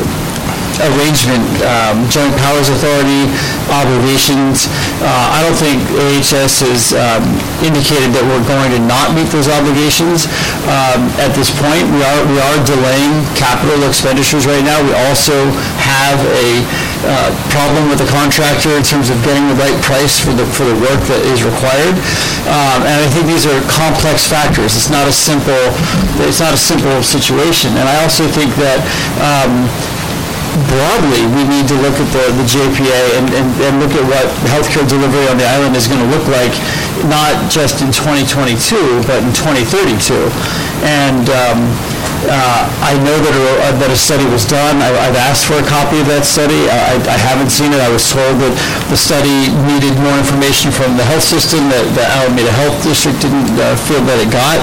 arrangement, 0.84 1.44
um, 1.64 2.04
Joint 2.12 2.34
Powers 2.42 2.70
Authority, 2.70 3.30
obligations. 3.72 4.68
Uh, 5.00 5.38
I 5.38 5.40
don't 5.46 5.56
think 5.56 5.80
AHS 5.96 6.66
has 6.66 6.92
um, 6.96 7.24
indicated 7.64 8.12
that 8.16 8.24
we're 8.26 8.44
going 8.48 8.72
to 8.76 8.82
not 8.84 9.16
meet 9.16 9.30
those 9.32 9.48
obligations 9.48 10.26
um, 10.68 11.08
at 11.22 11.32
this 11.38 11.52
point. 11.52 11.86
We 11.94 12.02
are, 12.04 12.22
we 12.28 12.38
are 12.42 12.58
delaying 12.66 13.24
capital 13.38 13.80
expenditures 13.88 14.44
right 14.50 14.64
now. 14.64 14.80
We 14.84 14.94
also 15.08 15.36
have 15.80 16.20
a 16.36 16.50
uh, 17.08 17.32
problem 17.48 17.88
with 17.88 18.04
the 18.04 18.10
contractor 18.12 18.76
in 18.76 18.84
terms 18.84 19.08
of 19.08 19.16
getting 19.24 19.48
the 19.48 19.56
right 19.56 19.76
price 19.84 20.20
for 20.20 20.36
the, 20.36 20.44
for 20.52 20.68
the 20.68 20.76
work 20.84 21.00
that 21.08 21.22
is 21.32 21.44
required. 21.48 21.96
Um, 22.50 22.90
And 22.90 22.98
I 23.06 23.10
think 23.14 23.28
these 23.28 23.46
are 23.46 23.60
complex 23.70 24.26
factors. 24.26 24.76
It's 24.76 24.90
not 24.90 25.08
a 25.08 25.12
simple, 25.14 25.62
it's 26.26 26.40
not 26.40 26.54
a 26.54 26.58
simple 26.58 27.04
situation. 27.04 27.78
And 27.78 27.86
I 27.88 28.02
also 28.04 28.26
think 28.28 28.50
that 28.58 28.80
um, 29.22 29.70
broadly, 30.68 31.24
we 31.36 31.44
need 31.46 31.68
to 31.70 31.78
look 31.82 31.96
at 31.98 32.10
the, 32.12 32.26
the 32.38 32.46
JPA 32.48 33.02
and, 33.18 33.28
and, 33.34 33.48
and 33.62 33.74
look 33.80 33.94
at 33.94 34.06
what 34.06 34.26
healthcare 34.50 34.88
delivery 34.88 35.28
on 35.30 35.38
the 35.38 35.48
island 35.48 35.76
is 35.76 35.88
going 35.88 36.02
to 36.02 36.10
look 36.10 36.26
like, 36.28 36.54
not 37.08 37.36
just 37.52 37.82
in 37.82 37.92
2022, 37.92 38.76
but 39.06 39.22
in 39.24 39.32
2032. 39.34 40.16
And 40.84 41.28
um, 41.30 41.60
uh, 42.28 42.68
I 42.84 43.00
know 43.00 43.16
that 43.16 43.32
a, 43.32 43.72
that 43.80 43.92
a 43.92 43.96
study 43.96 44.28
was 44.28 44.44
done. 44.44 44.84
I, 44.84 44.92
I've 45.08 45.16
asked 45.16 45.48
for 45.48 45.56
a 45.56 45.64
copy 45.64 46.04
of 46.04 46.08
that 46.12 46.28
study. 46.28 46.68
I, 46.68 47.00
I 47.08 47.16
haven't 47.16 47.48
seen 47.48 47.72
it. 47.72 47.80
I 47.80 47.88
was 47.88 48.04
told 48.12 48.44
that 48.44 48.54
the 48.92 49.00
study 49.00 49.48
needed 49.72 49.96
more 50.04 50.16
information 50.20 50.72
from 50.72 51.00
the 51.00 51.06
health 51.08 51.24
system 51.24 51.72
that 51.72 51.86
the 51.96 52.04
Alameda 52.04 52.52
Health 52.52 52.76
District 52.84 53.16
didn't 53.24 53.56
uh, 53.56 53.76
feel 53.88 54.04
that 54.04 54.20
it 54.20 54.28
got, 54.32 54.60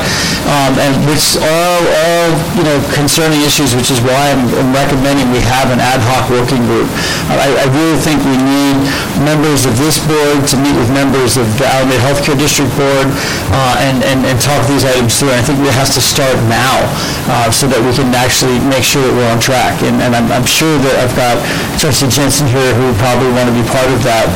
um, 0.52 0.72
and 0.76 0.92
which 1.08 1.40
are 1.40 1.80
all, 1.80 2.28
you 2.60 2.64
know, 2.64 2.76
concerning 2.92 3.40
issues, 3.40 3.72
which 3.72 3.88
is 3.88 4.04
why 4.04 4.36
I'm 4.36 4.44
I'm 4.60 4.72
recommending 4.72 5.30
we 5.32 5.40
have 5.40 5.72
an 5.72 5.75
ad 5.80 6.00
hoc 6.02 6.28
working 6.30 6.62
group. 6.66 6.88
I, 7.28 7.48
I 7.52 7.66
really 7.70 7.98
think 8.00 8.20
we 8.24 8.36
need 8.36 8.76
members 9.22 9.64
of 9.66 9.74
this 9.78 9.98
board 10.04 10.46
to 10.52 10.56
meet 10.60 10.74
with 10.76 10.90
members 10.92 11.36
of 11.36 11.46
the 11.58 11.66
Alameda 11.66 12.00
Healthcare 12.02 12.38
District 12.38 12.70
Board 12.76 13.08
uh, 13.52 13.86
and, 13.86 14.02
and, 14.04 14.24
and 14.26 14.36
talk 14.40 14.60
these 14.66 14.84
items 14.84 15.16
through. 15.18 15.32
And 15.32 15.40
I 15.40 15.44
think 15.44 15.60
it 15.60 15.74
has 15.74 15.94
to 15.94 16.02
start 16.02 16.36
now 16.46 16.84
uh, 17.30 17.50
so 17.50 17.66
that 17.66 17.80
we 17.80 17.92
can 17.94 18.12
actually 18.14 18.58
make 18.68 18.84
sure 18.84 19.02
that 19.02 19.14
we're 19.14 19.30
on 19.30 19.40
track. 19.40 19.80
And, 19.82 20.00
and 20.02 20.14
I'm, 20.14 20.28
I'm 20.32 20.46
sure 20.46 20.76
that 20.82 20.94
I've 21.00 21.14
got 21.16 21.38
Trustee 21.80 22.08
Jensen 22.08 22.46
here 22.46 22.72
who 22.76 22.92
would 22.92 23.00
probably 23.00 23.30
want 23.32 23.48
to 23.48 23.54
be 23.56 23.64
part 23.68 23.88
of 23.90 24.00
that. 24.04 24.28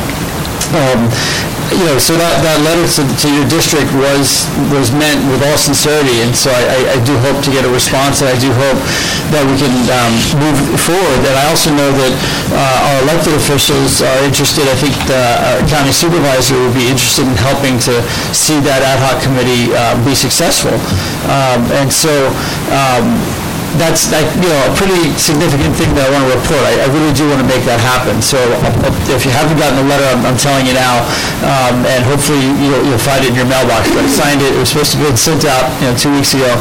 Um, 0.73 1.09
You 1.71 1.87
know, 1.87 1.95
so 2.03 2.19
that, 2.19 2.43
that 2.43 2.59
letter 2.67 2.83
to, 2.83 3.01
to 3.07 3.27
your 3.31 3.47
district 3.47 3.87
was, 3.95 4.43
was 4.75 4.91
meant 4.91 5.23
with 5.31 5.39
all 5.39 5.55
sincerity, 5.55 6.19
and 6.19 6.35
so 6.35 6.51
I, 6.51 6.63
I- 6.67 6.87
I 6.95 6.97
do 7.07 7.15
hope 7.23 7.39
to 7.47 7.51
get 7.55 7.63
a 7.63 7.71
response, 7.71 8.19
and 8.19 8.27
I 8.27 8.35
do 8.43 8.51
hope 8.51 8.75
that 9.31 9.39
we 9.47 9.55
can 9.55 9.71
um, 9.87 10.11
move 10.35 10.59
forward. 10.83 11.19
And 11.23 11.31
I 11.31 11.47
also 11.47 11.71
know 11.71 11.87
that 11.95 12.11
uh, 12.51 12.87
our 12.91 12.97
elected 13.07 13.31
officials 13.39 14.03
are 14.03 14.19
interested, 14.27 14.67
I 14.67 14.75
think 14.83 14.91
the 15.07 15.15
uh, 15.15 15.63
county 15.71 15.95
supervisor 15.95 16.59
would 16.59 16.75
be 16.75 16.91
interested 16.91 17.23
in 17.23 17.39
helping 17.39 17.79
to 17.87 17.95
see 18.35 18.59
that 18.67 18.83
ad 18.83 18.99
hoc 18.99 19.23
committee 19.23 19.71
uh, 19.71 19.95
be 20.03 20.11
successful. 20.11 20.75
Um, 21.31 21.63
And 21.71 21.87
so, 21.87 22.11
um, 22.75 23.15
that's, 23.79 24.11
like, 24.11 24.27
you 24.41 24.49
know, 24.49 24.61
a 24.67 24.73
pretty 24.75 25.13
significant 25.15 25.77
thing 25.77 25.91
that 25.95 26.07
I 26.07 26.09
want 26.11 26.27
to 26.27 26.31
report. 26.35 26.63
I, 26.65 26.83
I 26.83 26.87
really 26.91 27.13
do 27.15 27.29
want 27.29 27.39
to 27.39 27.47
make 27.47 27.63
that 27.69 27.79
happen. 27.79 28.19
So 28.19 28.39
if 29.11 29.23
you 29.23 29.31
haven't 29.31 29.55
gotten 29.61 29.79
the 29.79 29.87
letter, 29.87 30.03
I'm, 30.11 30.23
I'm 30.27 30.39
telling 30.39 30.67
you 30.67 30.75
now, 30.75 31.05
um, 31.45 31.85
and 31.87 32.01
hopefully 32.03 32.41
you'll, 32.59 32.83
you'll 32.83 32.99
find 32.99 33.23
it 33.23 33.31
in 33.31 33.37
your 33.39 33.47
mailbox. 33.47 33.87
But 33.93 34.03
I 34.03 34.11
signed 34.11 34.41
it, 34.43 34.51
it 34.55 34.59
was 34.59 34.73
supposed 34.73 34.95
to 34.95 34.99
be 34.99 35.07
sent 35.15 35.47
out, 35.47 35.69
you 35.79 35.87
know, 35.87 35.95
two 35.95 36.11
weeks 36.11 36.33
ago. 36.35 36.51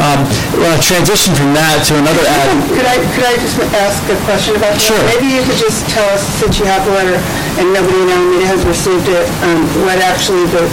Um, 0.00 0.24
We're 0.56 0.78
transition 0.80 1.34
from 1.34 1.52
that 1.56 1.82
to 1.90 1.98
another 1.98 2.24
ad. 2.24 2.48
Could 2.72 2.86
I, 2.86 2.96
could 3.12 3.26
I 3.26 3.34
just 3.40 3.56
ask 3.74 4.00
a 4.08 4.16
question 4.24 4.56
about 4.56 4.76
that? 4.76 4.80
Sure. 4.80 5.00
Maybe 5.10 5.34
you 5.34 5.42
could 5.42 5.58
just 5.58 5.84
tell 5.90 6.06
us, 6.14 6.22
since 6.40 6.56
you 6.60 6.66
have 6.70 6.84
the 6.86 6.94
letter 6.94 7.18
and 7.60 7.72
nobody 7.74 7.98
in 8.00 8.08
Alameda 8.08 8.46
has 8.48 8.62
received 8.64 9.08
it, 9.10 9.26
um, 9.44 9.64
what 9.84 9.98
actually 10.00 10.46
the, 10.54 10.64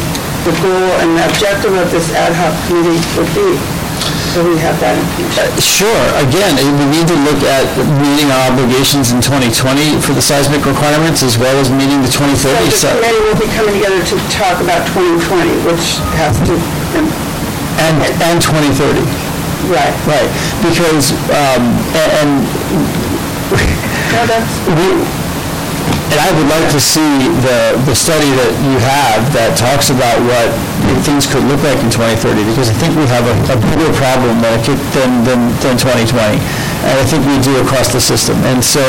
the 0.48 0.54
goal 0.62 0.90
and 1.02 1.18
the 1.18 1.24
objective 1.28 1.74
of 1.74 1.90
this 1.90 2.10
ad 2.14 2.34
hoc 2.34 2.54
committee 2.68 3.00
would 3.18 3.32
be, 3.34 3.58
so 4.32 4.40
we 4.48 4.56
have 4.64 4.80
that 4.80 4.96
information. 4.96 5.52
Sure. 5.60 6.04
Again, 6.24 6.56
we 6.56 6.86
need 6.88 7.08
to 7.12 7.18
look 7.28 7.42
at 7.44 7.68
meeting 8.00 8.32
our 8.32 8.56
obligations 8.56 9.12
in 9.12 9.20
2020 9.20 10.00
for 10.00 10.16
the 10.16 10.24
seismic 10.24 10.64
requirements 10.64 11.20
as 11.24 11.36
well 11.38 11.54
as 11.60 11.68
meeting 11.70 12.00
the 12.00 12.12
2030. 12.12 12.72
So 12.72 12.88
the 12.88 13.04
committee 13.04 13.24
will 13.28 13.40
be 13.40 13.50
coming 13.52 13.76
together 13.76 14.00
to 14.00 14.16
talk 14.32 14.58
about 14.64 14.88
2020, 14.96 15.52
which 15.68 16.00
has 16.16 16.40
to, 16.48 16.56
And, 16.96 17.96
and 18.24 18.38
2030. 18.40 19.04
right. 19.68 19.94
Right, 20.08 20.30
because, 20.64 21.12
um, 21.36 21.64
a- 21.96 22.12
and 22.24 22.32
No, 24.16 24.22
that's, 24.28 24.52
we, 24.68 24.88
and 26.12 26.20
I 26.20 26.30
would 26.36 26.50
like 26.52 26.68
to 26.76 26.82
see 26.84 27.32
the, 27.40 27.80
the 27.88 27.96
study 27.96 28.28
that 28.36 28.52
you 28.68 28.76
have 28.84 29.24
that 29.32 29.56
talks 29.56 29.96
about 29.96 30.20
what 30.28 30.52
things 31.08 31.24
could 31.24 31.48
look 31.48 31.64
like 31.64 31.80
in 31.80 31.88
2030, 31.88 32.44
because 32.52 32.68
I 32.68 32.76
think 32.76 33.00
we 33.00 33.08
have 33.08 33.24
a, 33.24 33.36
a 33.56 33.58
bigger 33.72 33.88
problem 33.96 34.44
than, 34.44 34.60
than, 35.24 35.40
than 35.64 35.74
2020. 35.80 36.12
And 36.12 36.96
I 37.00 37.06
think 37.08 37.24
we 37.24 37.40
do 37.40 37.56
across 37.64 37.96
the 37.96 38.04
system. 38.04 38.36
And 38.44 38.60
so, 38.60 38.84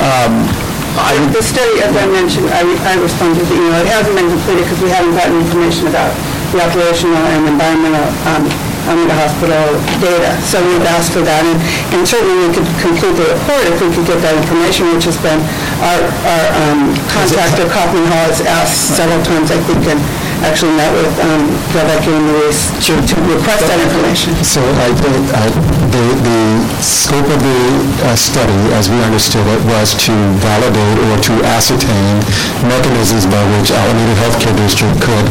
um, 0.00 0.48
I, 0.96 1.18
the 1.36 1.44
study, 1.44 1.84
as 1.84 1.92
I 1.92 2.06
mentioned, 2.08 2.48
I, 2.48 2.64
I 2.88 2.96
responded 2.96 3.44
to 3.44 3.46
the 3.50 3.60
email, 3.60 3.84
it 3.84 3.90
hasn't 3.90 4.16
been 4.16 4.30
completed 4.30 4.64
because 4.64 4.80
we 4.80 4.88
haven't 4.88 5.12
gotten 5.20 5.36
information 5.44 5.90
about 5.90 6.16
the 6.54 6.64
operational 6.64 7.18
and 7.34 7.44
environmental, 7.44 8.08
um, 8.30 8.46
Alameda 8.86 9.16
Hospital 9.16 9.64
data. 10.00 10.30
So 10.44 10.60
we've 10.60 10.84
asked 10.84 11.12
for 11.12 11.24
that, 11.24 11.42
and, 11.44 11.58
and 11.96 12.02
certainly 12.04 12.36
we 12.44 12.48
could 12.52 12.68
complete 12.80 13.16
the 13.16 13.26
report 13.32 13.62
if 13.68 13.80
we 13.80 13.88
could 13.92 14.06
get 14.06 14.20
that 14.20 14.36
information, 14.36 14.92
which 14.92 15.08
has 15.08 15.16
been, 15.20 15.40
our, 15.80 16.00
our, 16.28 16.44
um, 16.68 16.92
contractor, 17.08 17.64
Kaufman 17.72 18.04
Hall, 18.08 18.28
has 18.28 18.44
asked 18.44 18.96
several 18.96 19.20
times, 19.24 19.48
I 19.50 19.58
think, 19.64 19.82
and 19.88 20.00
actually 20.44 20.76
met 20.76 20.92
with, 20.92 21.12
um, 21.24 21.48
Rebecca 21.72 22.10
and 22.12 22.26
Luis 22.30 22.70
to, 22.86 22.92
to 22.94 23.16
request 23.26 23.64
that 23.66 23.80
information. 23.80 24.36
So 24.44 24.60
I 24.84 24.92
think 24.92 25.24
uh, 25.32 25.48
the, 25.90 26.04
the 26.20 26.42
scope 26.84 27.26
of 27.26 27.40
the 27.40 27.60
uh, 28.04 28.16
study, 28.16 28.60
as 28.76 28.92
we 28.92 29.00
understood 29.02 29.46
it, 29.48 29.60
was 29.66 29.96
to 30.06 30.14
validate 30.44 30.98
or 31.10 31.14
to 31.32 31.34
ascertain 31.56 32.20
mechanisms 32.68 33.24
by 33.26 33.42
which 33.56 33.72
Alameda 33.72 34.14
Healthcare 34.20 34.56
District 34.60 34.94
could 35.00 35.26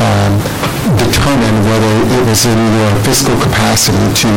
um, 0.00 0.32
determine 1.00 1.56
whether 1.64 1.94
it 2.14 2.22
was 2.28 2.44
in 2.44 2.58
your 2.58 2.92
fiscal 3.04 3.36
capacity 3.40 4.04
to 4.20 4.30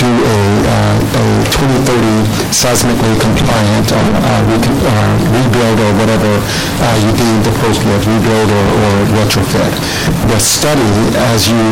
do 0.00 0.10
a, 0.10 0.40
uh, 0.64 1.20
a 1.20 1.24
2030 1.52 2.52
seismically 2.52 3.14
compliant 3.20 3.86
uh, 3.92 3.98
uh, 4.00 4.40
uh, 4.40 5.14
rebuild 5.36 5.78
or 5.78 5.92
whatever 6.00 6.32
uh, 6.32 6.96
you 7.04 7.10
deem 7.12 7.38
appropriate, 7.44 8.02
rebuild 8.08 8.50
or 8.50 8.66
or 8.82 8.94
retrofit. 9.20 9.61
The 10.28 10.38
study, 10.40 10.92
as 11.34 11.48
you 11.48 11.62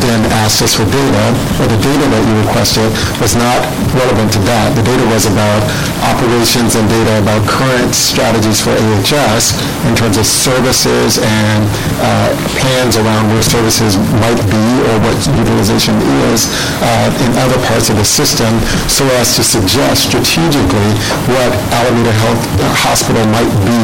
then 0.00 0.24
asked 0.42 0.62
us 0.64 0.74
for 0.74 0.84
data, 0.88 1.24
or 1.60 1.66
the 1.68 1.80
data 1.80 2.04
that 2.10 2.22
you 2.24 2.34
requested, 2.42 2.88
was 3.20 3.36
not 3.36 3.60
relevant 3.92 4.32
to 4.32 4.40
that. 4.48 4.72
The 4.74 4.84
data 4.84 5.04
was 5.12 5.28
about 5.28 5.62
operations 6.08 6.74
and 6.74 6.88
data 6.88 7.20
about 7.20 7.44
current 7.44 7.92
strategies 7.92 8.60
for 8.60 8.72
AHS 8.72 9.54
in 9.86 9.92
terms 9.94 10.16
of 10.16 10.24
services 10.24 11.20
and 11.20 11.62
uh, 12.00 12.32
plans 12.58 12.96
around 12.96 13.28
where 13.30 13.44
services 13.44 14.00
might 14.24 14.40
be 14.48 14.66
or 14.90 14.94
what 15.04 15.16
utilization 15.24 15.94
is 16.32 16.48
uh, 16.80 17.24
in 17.24 17.30
other 17.44 17.58
parts 17.68 17.92
of 17.92 17.96
the 17.96 18.06
system, 18.06 18.50
so 18.88 19.04
as 19.20 19.36
to 19.36 19.42
suggest 19.44 20.08
strategically 20.08 20.90
what 21.30 21.50
Alameda 21.76 22.12
Health 22.24 22.42
uh, 22.60 22.66
Hospital 22.88 23.22
might 23.30 23.52
be 23.64 23.82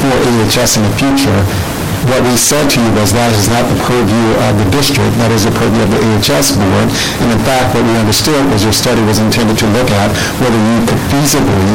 for 0.00 0.12
AHS 0.12 0.76
in 0.76 0.82
the 0.84 0.94
future. 0.96 1.79
What 2.10 2.26
we 2.26 2.34
said 2.34 2.66
to 2.74 2.82
you 2.82 2.90
was 2.98 3.14
that 3.14 3.30
is 3.38 3.46
not 3.46 3.62
the 3.70 3.78
purview 3.86 4.26
of 4.50 4.58
the 4.58 4.66
district, 4.74 5.14
that 5.22 5.30
is 5.30 5.46
the 5.46 5.54
purview 5.54 5.78
of 5.86 5.94
the 5.94 6.02
AHS 6.18 6.58
board. 6.58 6.90
And 7.22 7.28
in 7.30 7.38
fact, 7.46 7.70
what 7.70 7.86
we 7.86 7.94
understood 8.02 8.42
was 8.50 8.66
your 8.66 8.74
study 8.74 8.98
was 9.06 9.22
intended 9.22 9.54
to 9.62 9.66
look 9.70 9.86
at 9.94 10.10
whether 10.42 10.58
you 10.58 10.82
could 10.90 10.98
feasibly 11.06 11.70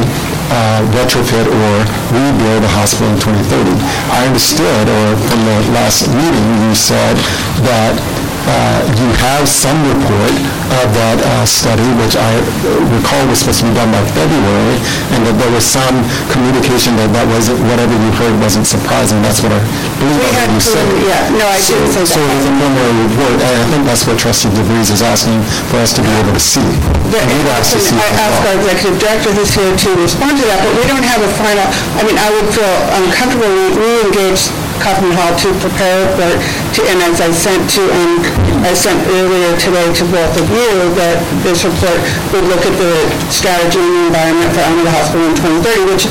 uh, 0.52 0.84
retrofit 0.92 1.48
or 1.48 1.72
rebuild 2.12 2.68
a 2.68 2.72
hospital 2.76 3.16
in 3.16 3.20
2030. 3.24 3.80
I 4.12 4.28
understood, 4.28 4.92
or 4.92 5.16
from 5.24 5.40
the 5.48 5.58
last 5.72 6.12
meeting, 6.12 6.48
you 6.68 6.76
said 6.76 7.16
that 7.64 7.96
you 8.46 9.10
have 9.26 9.50
some 9.50 9.74
report 9.90 10.34
of 10.82 10.88
that 10.94 11.18
uh, 11.18 11.46
study, 11.50 11.86
which 11.98 12.14
I 12.14 12.38
recall 12.94 13.26
was 13.26 13.42
supposed 13.42 13.66
to 13.66 13.68
be 13.70 13.74
done 13.74 13.90
by 13.90 14.02
February, 14.14 14.78
and 15.18 15.26
that 15.26 15.36
there 15.42 15.50
was 15.50 15.66
some 15.66 15.96
communication 16.30 16.94
that 17.02 17.10
that 17.18 17.26
wasn't, 17.26 17.58
whatever 17.66 17.94
you 17.98 18.12
heard 18.22 18.38
wasn't 18.38 18.70
surprising. 18.70 19.18
That's 19.26 19.42
what 19.42 19.50
I 19.50 19.62
believe 19.98 20.22
We 20.22 20.30
had 20.38 20.50
you 20.54 20.62
preliminary- 20.62 21.10
yeah, 21.10 21.24
no, 21.42 21.46
I 21.50 21.58
didn't 21.58 21.90
say 21.90 22.06
So 22.06 22.22
that. 22.22 22.30
it 22.30 22.38
was 22.38 22.46
a 22.46 22.54
preliminary 22.54 22.96
report, 23.10 23.36
and 23.42 23.56
I 23.58 23.66
think 23.74 23.82
that's 23.90 24.04
what 24.06 24.16
trustee 24.22 24.52
DeVries 24.54 24.90
is 24.94 25.02
asking 25.02 25.42
for 25.74 25.82
us 25.82 25.90
to 25.98 26.02
be 26.06 26.12
able 26.22 26.34
to 26.38 26.44
see. 26.44 26.66
Yeah, 27.10 27.26
We'd 27.26 27.50
ask 27.58 27.74
to 27.74 27.82
see 27.82 27.98
I 27.98 28.10
as 28.14 28.20
asked 28.30 28.42
well. 28.46 28.54
our 28.54 28.56
executive 28.62 28.98
director 29.02 29.30
who's 29.34 29.54
here 29.58 29.74
to 29.74 29.90
respond 29.98 30.38
to 30.38 30.46
that, 30.46 30.60
but 30.62 30.74
we 30.78 30.84
don't 30.86 31.06
have 31.06 31.22
a 31.26 31.32
final, 31.34 31.66
I 31.98 32.02
mean, 32.06 32.18
I 32.22 32.30
would 32.30 32.50
feel 32.54 32.74
uncomfortable, 32.94 33.50
we 33.50 33.66
we 33.74 33.90
engaged 34.06 34.54
Kaufman 34.82 35.14
Hall 35.16 35.34
to 35.36 35.50
prepare, 35.62 36.06
but, 36.20 36.36
to- 36.78 36.86
and 36.92 37.00
as 37.06 37.22
I 37.22 37.30
sent 37.32 37.64
to, 37.78 37.82
um, 37.90 38.22
I 38.66 38.74
sent 38.74 38.98
earlier 39.16 39.54
today 39.58 39.88
to 39.90 40.04
both 40.12 40.34
of 40.40 40.46
you, 40.50 40.70
that 41.00 41.18
this 41.46 41.64
report 41.66 42.00
would 42.34 42.46
look 42.50 42.64
at 42.66 42.76
the 42.78 42.94
strategy 43.32 43.80
and 43.82 43.94
the 43.96 44.04
environment 44.12 44.50
for 44.54 44.62
Alameda 44.66 44.92
Hospital 44.92 45.26
in 45.30 45.36
2030, 45.38 45.92
which 45.92 46.06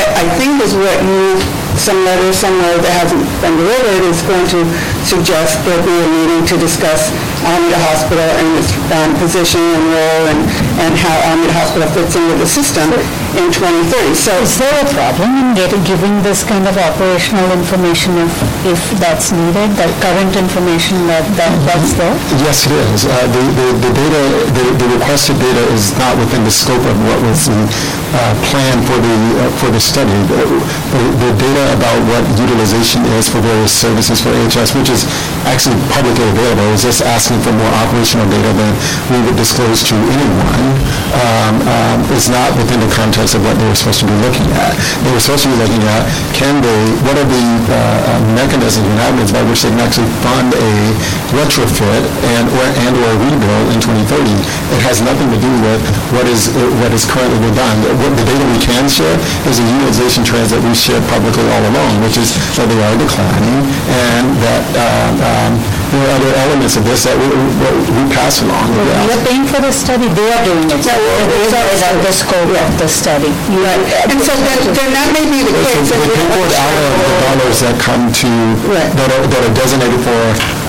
I, 0.00 0.04
I 0.22 0.24
think 0.36 0.60
is 0.62 0.74
what 0.74 0.96
you, 1.04 1.38
some 1.78 2.02
letter 2.02 2.32
somewhere 2.34 2.74
that 2.82 2.90
hasn't 3.06 3.22
been 3.38 3.54
delivered 3.54 4.02
is 4.10 4.18
going 4.26 4.46
to 4.50 4.66
suggest 5.06 5.62
there 5.62 5.78
be 5.86 5.94
a 5.94 6.08
meeting 6.10 6.42
to 6.50 6.56
discuss 6.58 7.14
Alameda 7.46 7.78
Hospital 7.86 8.26
and 8.26 8.46
its 8.58 8.74
um, 8.90 9.14
position 9.22 9.62
and 9.62 9.84
role 9.94 10.24
and, 10.26 10.40
and 10.82 10.92
how 10.98 11.14
Alameda 11.30 11.54
Hospital 11.54 11.86
fits 11.94 12.18
in 12.18 12.24
with 12.34 12.42
the 12.42 12.50
system 12.50 12.90
in 13.36 13.52
2030. 13.52 14.14
So 14.16 14.32
Is 14.40 14.56
there 14.56 14.72
a 14.80 14.88
problem 14.94 15.28
in 15.36 15.48
getting, 15.52 15.82
giving 15.84 16.22
this 16.24 16.40
kind 16.44 16.64
of 16.64 16.76
operational 16.78 17.44
information 17.52 18.16
if, 18.16 18.32
if 18.64 18.80
that's 18.96 19.32
needed, 19.32 19.76
that 19.76 19.92
current 20.00 20.32
information 20.38 20.96
that, 21.12 21.26
that 21.36 21.52
that's 21.68 21.92
there? 21.98 22.16
Yes, 22.40 22.64
it 22.64 22.72
is. 22.94 23.04
Uh, 23.04 23.12
The 23.28 23.42
the 23.58 23.66
the 23.84 23.90
data, 23.92 24.20
the 24.56 24.64
the 24.80 24.88
requested 24.96 25.36
data 25.38 25.60
is 25.76 25.92
not 26.00 26.16
within 26.16 26.42
the 26.48 26.54
scope 26.54 26.80
of 26.88 26.96
what 27.04 27.18
was 27.28 27.44
the 27.52 27.60
uh, 28.16 28.32
plan 28.48 28.76
for 28.88 28.96
the, 28.96 29.16
uh, 29.44 29.50
for 29.60 29.68
the 29.68 29.80
study. 29.82 30.16
The 30.32 30.40
the- 30.96 31.14
the 31.18 31.30
data 31.36 31.64
about 31.76 31.98
what 32.08 32.22
utilization 32.38 33.04
is 33.18 33.28
for 33.28 33.40
various 33.44 33.72
services 33.74 34.20
for 34.22 34.30
AHS, 34.32 34.72
which 34.72 34.88
is 34.88 35.04
actually 35.44 35.76
publicly 35.92 36.24
available, 36.32 36.68
is 36.72 36.82
just 36.86 37.02
asking 37.02 37.40
for 37.44 37.52
more 37.52 37.72
operational 37.84 38.24
data 38.30 38.50
than 38.56 38.72
we 39.12 39.18
would 39.26 39.36
disclose 39.36 39.82
to 39.90 39.94
anyone, 40.14 40.64
um, 41.20 41.54
um, 41.68 41.98
is 42.16 42.28
not 42.30 42.54
within 42.56 42.80
the 42.80 42.88
context 42.94 43.17
of 43.18 43.42
what 43.42 43.58
they 43.58 43.66
were 43.66 43.74
supposed 43.74 43.98
to 44.00 44.06
be 44.06 44.14
looking 44.22 44.46
at. 44.54 44.78
They 45.02 45.10
were 45.10 45.18
supposed 45.18 45.42
to 45.42 45.50
be 45.50 45.58
looking 45.58 45.82
at, 45.90 46.06
can 46.38 46.62
they, 46.62 46.80
what 47.02 47.18
are 47.18 47.26
the 47.26 47.44
uh, 47.66 47.74
uh, 47.74 48.20
mechanisms 48.38 48.86
and 48.86 48.98
avenues 49.02 49.34
by 49.34 49.42
which 49.50 49.66
they 49.66 49.70
can 49.74 49.82
actually 49.82 50.06
fund 50.22 50.54
a 50.54 50.70
retrofit 51.34 52.02
and 52.38 52.46
or 52.46 52.66
and 52.86 52.94
or 52.94 53.12
rebuild 53.26 53.66
in 53.74 53.78
2030. 53.82 54.22
It 54.72 54.80
has 54.86 55.02
nothing 55.02 55.28
to 55.34 55.38
do 55.42 55.50
with 55.66 55.82
what 56.14 56.30
is 56.30 56.48
what 56.78 56.94
is 56.94 57.02
currently 57.02 57.42
being 57.42 57.58
done. 57.58 57.76
What 57.98 58.14
the 58.14 58.24
data 58.24 58.44
we 58.54 58.60
can 58.62 58.86
share 58.86 59.18
is 59.50 59.58
the 59.58 59.66
utilization 59.66 60.22
trends 60.22 60.54
that 60.54 60.62
we 60.62 60.72
shared 60.78 61.02
publicly 61.10 61.42
all 61.42 61.64
along, 61.74 62.00
which 62.06 62.16
is 62.16 62.32
that 62.54 62.70
they 62.70 62.78
are 62.78 62.96
declining 62.96 63.66
and 63.90 64.26
that 64.46 64.64
um, 64.78 65.12
um, 65.20 65.52
there 65.90 66.04
are 66.04 66.14
other 66.20 66.32
elements 66.44 66.76
of 66.76 66.84
this 66.84 67.04
that 67.08 67.16
we, 67.16 67.26
we 67.32 67.68
we 67.96 68.02
pass 68.12 68.42
along. 68.44 68.68
We 68.76 69.12
are 69.12 69.24
paying 69.24 69.46
for 69.48 69.60
the 69.64 69.72
study, 69.72 70.06
they 70.12 70.28
are 70.32 70.44
doing 70.44 70.68
it. 70.68 70.80
So 70.84 70.92
It 70.92 71.48
is 71.48 71.52
out 71.82 71.96
of 71.96 72.02
the 72.04 72.12
scope 72.12 72.52
of 72.52 72.70
the 72.78 72.88
study. 72.88 73.30
You- 73.52 73.64
And 73.64 74.18
so 74.20 74.32
then, 74.36 74.60
then 74.76 74.88
that 74.92 75.08
may 75.16 75.24
be 75.28 75.40
the 75.48 75.54
case. 75.64 75.88
we 75.88 75.96
if 75.96 76.04
we- 76.04 76.14
pay 76.14 76.26
for 76.28 76.44
it 76.44 76.54
out 76.60 76.76
of 76.76 76.92
the 77.00 77.08
dollars 77.24 77.58
that 77.64 77.74
come 77.80 78.04
to, 78.22 78.30
Right. 78.68 78.90
that 78.98 79.08
are, 79.16 79.24
that 79.32 79.42
are 79.48 79.54
designated 79.56 80.00
for 80.04 80.20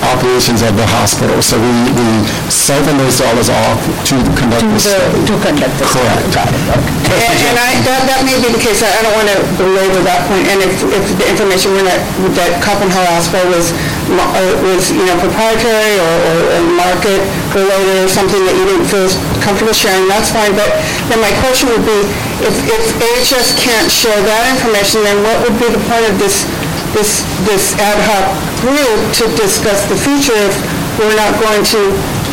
operations 0.02 0.62
of 0.66 0.74
the 0.74 0.86
hospital. 0.88 1.38
So 1.44 1.60
we, 1.60 1.72
we 1.94 2.08
siphon 2.50 2.98
those 2.98 3.20
dollars 3.20 3.48
off 3.52 3.78
to 4.10 4.16
conduct 4.34 4.64
To 4.64 4.68
the 4.68 4.74
the, 4.74 4.82
study. 4.82 5.18
to 5.30 5.34
conduct 5.44 5.74
the 5.78 5.86
study. 5.86 6.08
Correct. 6.10 6.26
Got 6.34 6.48
okay. 6.50 7.22
And 7.30 7.38
and 7.54 7.56
I, 7.60 7.70
that, 7.86 8.02
that 8.08 8.20
may 8.26 8.36
be 8.40 8.48
the 8.50 8.62
case, 8.62 8.82
I 8.82 8.90
I 8.90 9.00
don't 9.06 9.16
want 9.16 9.28
to 9.30 9.38
belabor 9.60 10.02
that 10.06 10.26
point. 10.26 10.30
point, 10.30 10.46
and 10.52 10.58
if, 10.62 10.78
if 10.94 11.04
the 11.18 11.26
information 11.26 11.74
we're 11.74 11.82
not, 11.82 11.98
that 12.38 12.62
Kaufman 12.62 12.86
Hall 12.94 13.02
asked 13.18 13.34
for 13.34 13.42
was, 13.50 13.74
uh, 14.14 14.54
was, 14.62 14.94
you 14.94 15.02
know, 15.02 15.18
proprietary 15.18 15.98
or, 15.98 16.14
or 16.30 16.36
or 16.54 16.62
market 16.78 17.18
related, 17.50 18.06
or 18.06 18.08
something 18.08 18.38
that 18.46 18.54
you 18.54 18.64
didn't 18.68 18.86
feel 18.86 19.10
comfortable 19.42 19.74
sharing, 19.74 20.06
that's 20.06 20.30
fine, 20.30 20.54
but 20.54 20.70
then 21.10 21.18
my 21.18 21.32
question 21.42 21.66
would 21.74 21.82
be, 21.82 21.98
if, 22.46 22.54
if 22.70 22.84
AHS 23.02 23.58
can't 23.58 23.90
share 23.90 24.16
that 24.22 24.44
information, 24.54 25.02
then 25.02 25.18
what 25.26 25.36
would 25.42 25.56
be 25.58 25.66
the 25.72 25.82
point 25.90 26.06
of 26.06 26.14
this, 26.22 26.46
this, 26.92 27.22
this 27.46 27.74
ad 27.78 27.98
hoc 28.06 28.24
group 28.62 29.00
to 29.20 29.24
discuss 29.38 29.86
the 29.86 29.96
future 29.96 30.36
if 30.36 30.54
we're 30.98 31.16
not 31.16 31.32
going 31.40 31.64
to 31.64 31.80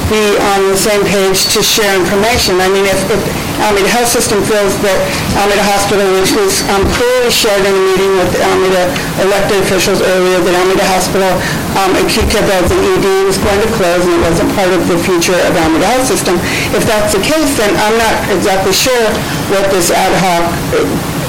be 0.08 0.40
on 0.56 0.72
the 0.72 0.80
same 0.80 1.04
page 1.04 1.52
to 1.52 1.60
share 1.60 1.92
information. 2.00 2.64
I 2.64 2.72
mean, 2.72 2.88
if, 2.88 3.00
if 3.12 3.20
Alameda 3.60 3.92
Health 3.92 4.08
System 4.08 4.40
feels 4.48 4.72
that 4.88 4.96
Alameda 5.36 5.64
Hospital, 5.68 6.08
which 6.16 6.32
was 6.32 6.64
um, 6.72 6.88
clearly 6.96 7.28
shared 7.28 7.60
in 7.68 7.76
a 7.76 7.84
meeting 7.92 8.12
with 8.16 8.32
Alameda 8.40 8.88
elected 9.20 9.60
officials 9.68 10.00
earlier, 10.00 10.40
that 10.40 10.56
Alameda 10.56 10.88
Hospital, 10.88 11.28
um, 11.76 11.92
acute 12.00 12.28
care 12.32 12.46
beds 12.48 12.72
and 12.72 12.80
ED 12.80 13.28
was 13.28 13.36
going 13.36 13.60
to 13.60 13.70
close 13.76 14.04
and 14.08 14.16
it 14.16 14.24
wasn't 14.24 14.48
part 14.56 14.72
of 14.72 14.82
the 14.88 14.96
future 15.04 15.36
of 15.36 15.52
Alameda 15.60 15.88
Health 15.92 16.08
System. 16.08 16.40
If 16.72 16.88
that's 16.88 17.12
the 17.12 17.22
case, 17.24 17.60
then 17.60 17.76
I'm 17.76 17.98
not 18.00 18.16
exactly 18.32 18.72
sure 18.72 19.12
what 19.52 19.68
this 19.76 19.92
ad 19.92 20.16
hoc 20.24 20.48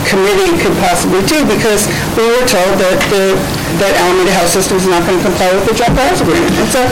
committee 0.07 0.55
could 0.63 0.77
possibly 0.79 1.23
do, 1.27 1.43
because 1.49 1.89
we 2.15 2.25
were 2.29 2.47
told 2.47 2.79
that 2.79 2.99
the, 3.11 3.35
that 3.83 3.93
Alameda 3.99 4.33
Health 4.37 4.53
System 4.53 4.79
is 4.79 4.87
not 4.87 5.03
going 5.07 5.19
to 5.19 5.25
comply 5.25 5.51
with 5.55 5.67
the 5.67 5.75
job 5.75 5.97
rights 5.97 6.21
agreement. 6.21 6.55
And 6.59 6.69
so, 6.71 6.83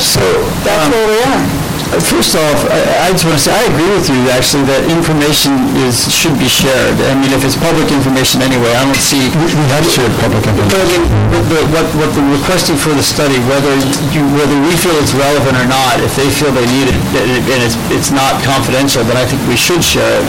that's 0.66 0.86
um, 0.86 0.92
where 0.92 1.06
we 1.06 1.18
are. 1.22 1.40
Uh, 1.86 2.02
first 2.02 2.34
off, 2.34 2.66
I 2.66 3.06
I 3.06 3.14
just 3.14 3.22
want 3.22 3.38
to 3.38 3.44
say, 3.46 3.54
I 3.54 3.62
agree 3.70 3.86
with 3.94 4.10
you, 4.10 4.18
actually, 4.34 4.66
that 4.66 4.82
information 4.90 5.54
is, 5.86 6.10
should 6.10 6.34
be 6.34 6.50
shared. 6.50 6.98
I 7.06 7.14
mean, 7.14 7.30
if 7.30 7.46
it's 7.46 7.54
public 7.54 7.86
information 7.94 8.42
anyway, 8.42 8.74
I 8.74 8.82
don't 8.82 8.98
see... 8.98 9.30
We 9.38 9.46
have 9.70 9.86
shared 9.86 10.10
public 10.18 10.42
information. 10.42 11.06
mean, 11.06 11.46
the- 11.46 11.62
what, 11.70 11.86
what 11.94 12.10
the 12.18 12.26
requesting 12.34 12.74
for 12.74 12.90
the 12.90 13.06
study, 13.06 13.38
whether 13.46 13.70
you, 14.10 14.26
whether 14.34 14.58
we 14.66 14.74
feel 14.74 14.98
it's 14.98 15.14
relevant 15.14 15.54
or 15.54 15.66
not, 15.70 16.02
if 16.02 16.10
they 16.18 16.26
feel 16.26 16.50
they 16.50 16.66
need 16.66 16.90
it, 16.90 16.98
and 17.22 17.60
it's, 17.62 17.78
it's 17.94 18.10
not 18.10 18.42
confidential, 18.42 19.06
then 19.06 19.14
I 19.14 19.22
think 19.22 19.38
we 19.46 19.54
should 19.54 19.86
share 19.86 20.18
it. 20.18 20.26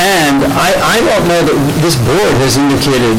And 0.00 0.44
I, 0.56 0.72
I 0.76 0.96
don't 1.04 1.26
know 1.28 1.42
that 1.44 1.56
this 1.84 1.96
board 2.06 2.34
has 2.44 2.56
indicated 2.56 3.18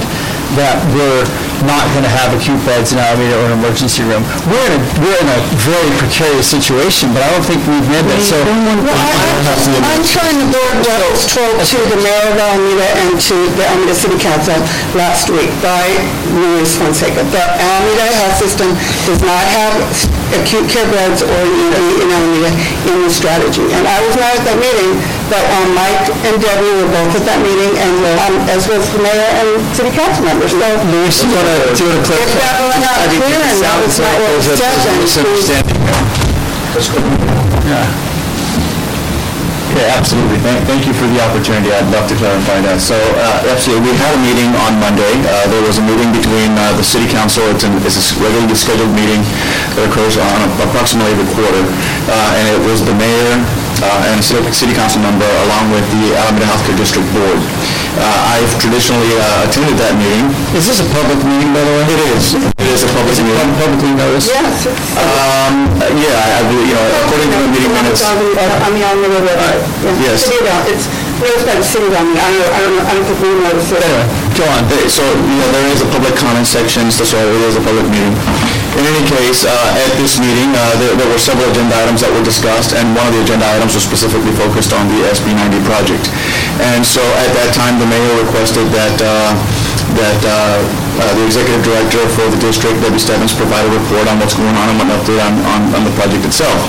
that 0.58 0.82
we're 0.97 1.22
not 1.62 1.86
going 1.93 2.02
to 2.02 2.10
have 2.10 2.34
acute 2.34 2.58
beds 2.66 2.89
in 2.89 2.97
Alameda 2.97 3.38
or 3.38 3.54
an 3.54 3.56
emergency 3.62 4.02
room. 4.02 4.26
We're 4.50 4.58
in 4.66 4.80
a, 4.80 4.82
we're 4.97 5.20
in 5.22 5.30
a 5.30 5.39
very 5.62 5.91
precarious 6.02 6.50
situation, 6.50 7.14
but 7.14 7.22
I 7.22 7.30
don't 7.36 7.45
think 7.45 7.62
we've 7.70 7.86
made 7.86 8.02
that, 8.10 8.18
so... 8.26 8.39
Well, 8.41 8.89
I- 8.89 9.45
I'm 9.93 10.02
trying 10.02 10.41
to 10.41 10.47
board 10.50 10.76
what 10.89 11.00
was 11.14 11.30
told 11.30 11.54
to 11.54 11.78
the 11.93 12.00
mayor 12.02 12.26
of 12.34 12.38
Alameda 12.41 12.88
and 13.06 13.14
to 13.30 13.36
the 13.60 13.64
Alameda 13.70 13.93
City 13.93 14.18
Council 14.18 14.58
last 14.97 15.30
week 15.30 15.54
by 15.62 15.86
Luis 16.34 16.74
Fonseca. 16.82 17.22
The 17.30 17.43
Alameda 17.45 18.10
Health 18.26 18.41
System 18.41 18.74
does 19.06 19.22
not 19.22 19.43
have 19.54 19.74
acute 20.41 20.66
care 20.66 20.88
beds 20.89 21.22
or 21.22 21.30
an 21.30 21.52
ED 21.70 21.78
in 22.02 22.10
Alameda 22.10 22.52
in 22.89 22.97
the 23.06 23.12
strategy. 23.14 23.70
And 23.70 23.86
I 23.86 24.02
was 24.02 24.18
not 24.18 24.34
at 24.34 24.41
that 24.50 24.58
meeting, 24.58 24.97
but 25.30 25.43
um, 25.55 25.69
Mike 25.77 26.09
and 26.25 26.36
Debbie 26.41 26.73
were 26.82 26.89
both 26.89 27.13
at 27.15 27.23
that 27.30 27.39
meeting, 27.45 27.71
and 27.77 27.95
um, 28.25 28.36
as 28.49 28.65
was 28.67 28.84
the 28.91 29.01
mayor 29.05 29.30
and 29.39 29.49
city 29.77 29.93
council 29.93 30.25
members. 30.25 30.51
So 30.51 30.57
Luis, 30.89 31.21
do 31.21 31.30
you 31.30 31.38
want 31.38 31.47
to, 31.47 31.57
do 31.77 31.82
you 31.86 31.89
want 31.93 32.01
to 32.01 32.05
clarify? 32.09 32.25
If 32.25 32.34
that 32.41 32.55
was 32.65 32.77
not 32.82 32.95
I 32.97 33.05
think 33.07 33.21
clear 33.23 33.38
it 33.38 33.45
and 33.45 33.61
that 33.61 33.69
sounds 33.69 33.86
was 33.86 33.97
not 34.01 34.09
like 34.09 34.19
what 34.19 34.30
there's 34.34 34.47
a- 34.47 34.51
was 34.51 34.59
said, 34.59 34.73
there's 34.73 34.86
a 34.86 34.89
then 34.89 34.97
please- 34.99 35.49
misunderstanding 35.53 35.80
here. 35.86 36.01
Yeah. 37.69 37.88
Yeah, 39.69 39.95
absolutely. 39.95 40.41
Thank, 40.41 40.65
thank 40.65 40.84
you 40.89 40.93
for 40.97 41.05
the 41.05 41.21
opportunity. 41.21 41.69
I'd 41.69 41.88
love 41.93 42.09
to 42.09 42.15
clarify 42.17 42.57
that. 42.65 42.82
So, 42.82 42.97
uh, 43.21 43.53
absolutely, 43.53 43.93
we 43.93 43.93
had 44.01 44.11
a 44.11 44.19
meeting 44.25 44.49
on 44.65 44.75
Monday. 44.82 45.13
Uh, 45.23 45.45
There 45.47 45.61
was 45.61 45.77
a 45.77 45.86
meeting 45.86 46.09
between 46.09 46.57
uh, 46.57 46.73
the 46.73 46.84
city 46.84 47.05
council, 47.07 47.45
it's 47.53 47.63
an- 47.63 47.77
it's 47.86 47.95
a 47.95 48.03
regularly 48.17 48.57
scheduled 48.57 48.91
meeting 48.97 49.21
that 49.77 49.86
occurs 49.88 50.17
on 50.17 50.38
approximately 50.65 51.13
every 51.13 51.30
quarter, 51.38 51.63
uh, 52.09 52.38
and 52.41 52.49
it 52.49 52.59
was 52.65 52.82
the 52.84 52.97
mayor 52.97 53.38
uh, 53.82 54.09
and 54.13 54.19
city 54.23 54.43
city 54.51 54.73
council 54.75 54.99
member 55.01 55.27
along 55.47 55.71
with 55.71 55.86
the 55.93 56.13
Alameda 56.19 56.45
Healthcare 56.47 56.77
District 56.77 57.07
Board. 57.15 57.39
Uh, 57.99 58.36
I've 58.38 58.53
traditionally 58.61 59.11
uh, 59.17 59.43
attended 59.49 59.75
that 59.82 59.95
meeting. 59.99 60.30
Is 60.55 60.69
this 60.69 60.80
a 60.80 60.88
public 60.93 61.19
meeting, 61.25 61.51
by 61.51 61.59
the 61.65 61.73
way? 61.73 61.84
It 61.89 62.01
is. 62.15 62.23
It 62.38 62.69
is 62.69 62.82
a 62.86 62.89
public 62.95 63.17
meeting. 63.19 63.49
Publicly 63.59 63.91
noticed? 63.97 64.30
Yes. 64.32 64.69
it's- 64.69 64.95
Um, 64.95 65.67
yeah, 65.99 66.15
I, 66.15 66.27
I 66.39 66.41
believe, 66.47 66.69
you 66.69 66.77
know, 66.77 66.86
according 67.03 67.30
to 67.34 67.38
the 67.43 67.49
meeting 67.51 67.73
minutes. 67.75 67.99
I 68.05 68.67
mean, 68.71 68.86
on 68.86 68.97
the 69.03 69.09
road, 69.09 69.25
yeah. 69.27 70.05
Yes. 70.05 70.23
City 70.23 70.39
down, 70.47 70.61
it's, 70.69 70.86
noticed 71.19 71.43
by 71.49 71.55
the 71.59 71.65
city 71.67 71.89
down 71.91 72.07
there, 72.15 72.23
I 72.23 72.30
don't, 72.32 72.51
I 72.55 72.59
don't, 72.63 72.75
know- 72.80 72.88
I 72.88 72.91
don't 72.95 73.05
think 73.09 73.19
we 73.19 73.30
noticed 73.43 73.71
it. 73.75 73.82
Anyway, 73.84 74.05
go 74.38 74.43
on. 74.47 74.61
So, 74.88 75.03
you 75.03 75.36
know, 75.41 75.49
there 75.51 75.67
is 75.73 75.82
a 75.84 75.89
public 75.91 76.15
comment 76.15 76.47
section, 76.47 76.88
so 76.93 77.03
so 77.03 77.17
it 77.19 77.41
is 77.51 77.57
a 77.59 77.63
public 77.65 77.84
meeting. 77.91 78.15
In 78.78 78.86
any 78.86 79.03
case, 79.09 79.43
uh, 79.49 79.82
at 79.82 79.91
this 79.97 80.22
meeting, 80.22 80.53
uh, 80.53 80.61
there 80.78 80.93
there 80.95 81.09
were 81.09 81.17
several 81.20 81.49
agenda 81.49 81.74
items 81.82 82.05
that 82.05 82.11
were 82.13 82.24
discussed, 82.24 82.78
and 82.78 82.93
one 82.93 83.07
of 83.09 83.13
the 83.17 83.22
agenda 83.26 83.45
items 83.49 83.74
was 83.74 83.84
specifically 83.84 84.32
focused 84.38 84.72
on 84.72 84.86
the 84.88 84.99
SB 85.09 85.34
90 85.34 85.57
project. 85.65 86.05
And 86.61 86.86
so 86.86 87.01
at 87.20 87.32
that 87.34 87.51
time, 87.57 87.82
the 87.82 87.89
mayor 87.89 88.13
requested 88.22 88.70
that, 88.72 88.95
uh, 89.01 89.34
that 89.97 90.20
uh, 90.22 90.61
uh, 91.01 91.11
the 91.17 91.24
executive 91.26 91.65
director 91.65 92.03
for 92.13 92.30
the 92.30 92.39
district, 92.39 92.80
Debbie 92.86 93.01
Stebbins, 93.01 93.34
provide 93.34 93.65
a 93.65 93.72
report 93.74 94.05
on 94.07 94.22
what's 94.22 94.38
going 94.38 94.53
on 94.53 94.67
and 94.72 94.80
an 94.86 94.91
update 94.95 95.20
on, 95.24 95.34
on 95.49 95.61
on 95.76 95.82
the 95.84 95.93
project 95.97 96.24
itself. 96.24 96.59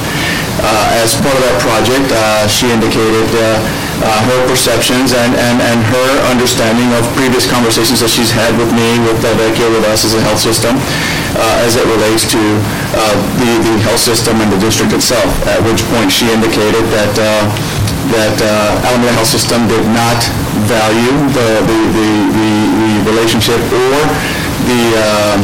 Uh, 0.61 1.01
As 1.01 1.17
part 1.17 1.33
of 1.33 1.43
that 1.47 1.59
project, 1.63 2.09
uh, 2.13 2.45
she 2.45 2.69
indicated 2.69 3.29
uh, 3.33 4.21
her 4.29 4.41
perceptions 4.49 5.13
and, 5.17 5.33
and, 5.33 5.57
and 5.61 5.81
her 5.89 6.11
understanding 6.29 6.89
of 6.97 7.05
previous 7.17 7.49
conversations 7.49 8.01
that 8.05 8.13
she's 8.13 8.29
had 8.29 8.53
with 8.61 8.69
me, 8.73 9.01
with 9.09 9.17
Becky, 9.25 9.65
with 9.73 9.85
us 9.89 10.05
as 10.05 10.13
a 10.13 10.21
health 10.21 10.41
system, 10.41 10.77
uh, 11.37 11.65
as 11.67 11.77
it 11.77 11.87
relates 11.87 12.25
to 12.31 12.41
uh, 12.41 13.15
the, 13.39 13.51
the 13.67 13.75
health 13.87 14.03
system 14.03 14.41
and 14.41 14.51
the 14.51 14.59
district 14.59 14.93
itself, 14.93 15.29
at 15.47 15.61
which 15.67 15.83
point 15.95 16.11
she 16.11 16.27
indicated 16.31 16.83
that, 16.91 17.15
uh, 17.19 17.45
that 18.11 18.37
uh, 18.43 18.87
Alameda 18.91 19.13
Health 19.15 19.31
System 19.31 19.69
did 19.71 19.85
not 19.95 20.19
value 20.67 21.15
the, 21.31 21.49
the, 21.69 21.79
the, 21.95 22.09
the 22.35 22.51
the 22.81 23.11
relationship 23.11 23.61
or 23.73 23.99
the, 24.67 24.83
um, 24.99 25.41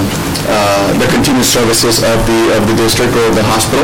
uh, 0.46 0.92
the 0.98 1.08
continued 1.10 1.44
services 1.46 2.02
of 2.02 2.18
the, 2.26 2.40
of 2.56 2.62
the 2.68 2.76
district 2.78 3.14
or 3.14 3.28
the 3.34 3.42
hospital, 3.42 3.82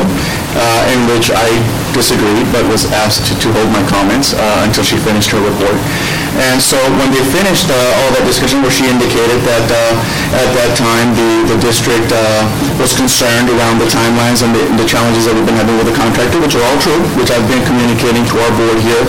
uh, 0.55 0.93
in 0.93 0.99
which 1.11 1.31
I 1.33 1.49
disagreed, 1.91 2.47
but 2.53 2.63
was 2.69 2.87
asked 3.03 3.27
to 3.27 3.33
to 3.43 3.47
hold 3.51 3.69
my 3.73 3.83
comments 3.89 4.33
uh, 4.33 4.63
until 4.65 4.83
she 4.83 4.97
finished 4.97 5.31
her 5.31 5.41
report. 5.41 5.75
And 6.33 6.57
so 6.57 6.81
when 6.97 7.13
they 7.13 7.21
finished 7.29 7.69
uh, 7.69 7.99
all 8.01 8.09
that 8.17 8.25
discussion, 8.25 8.65
where 8.65 8.73
she 8.73 8.89
indicated 8.89 9.37
that 9.45 9.67
uh, 9.69 10.41
at 10.41 10.49
that 10.57 10.73
time, 10.73 11.13
the, 11.13 11.53
the 11.53 11.57
district 11.61 12.09
uh, 12.09 12.45
was 12.81 12.97
concerned 12.97 13.53
around 13.53 13.77
the 13.77 13.89
timelines 13.89 14.41
and 14.41 14.49
the 14.49 14.63
the 14.73 14.87
challenges 14.89 15.29
that 15.29 15.37
we've 15.37 15.45
been 15.45 15.59
having 15.59 15.77
with 15.77 15.85
the 15.85 15.93
contractor, 15.93 16.41
which 16.41 16.57
are 16.57 16.65
all 16.65 16.79
true, 16.81 16.97
which 17.19 17.29
I've 17.29 17.45
been 17.45 17.61
communicating 17.69 18.25
to 18.25 18.35
our 18.41 18.51
board 18.57 18.79
here 18.81 19.05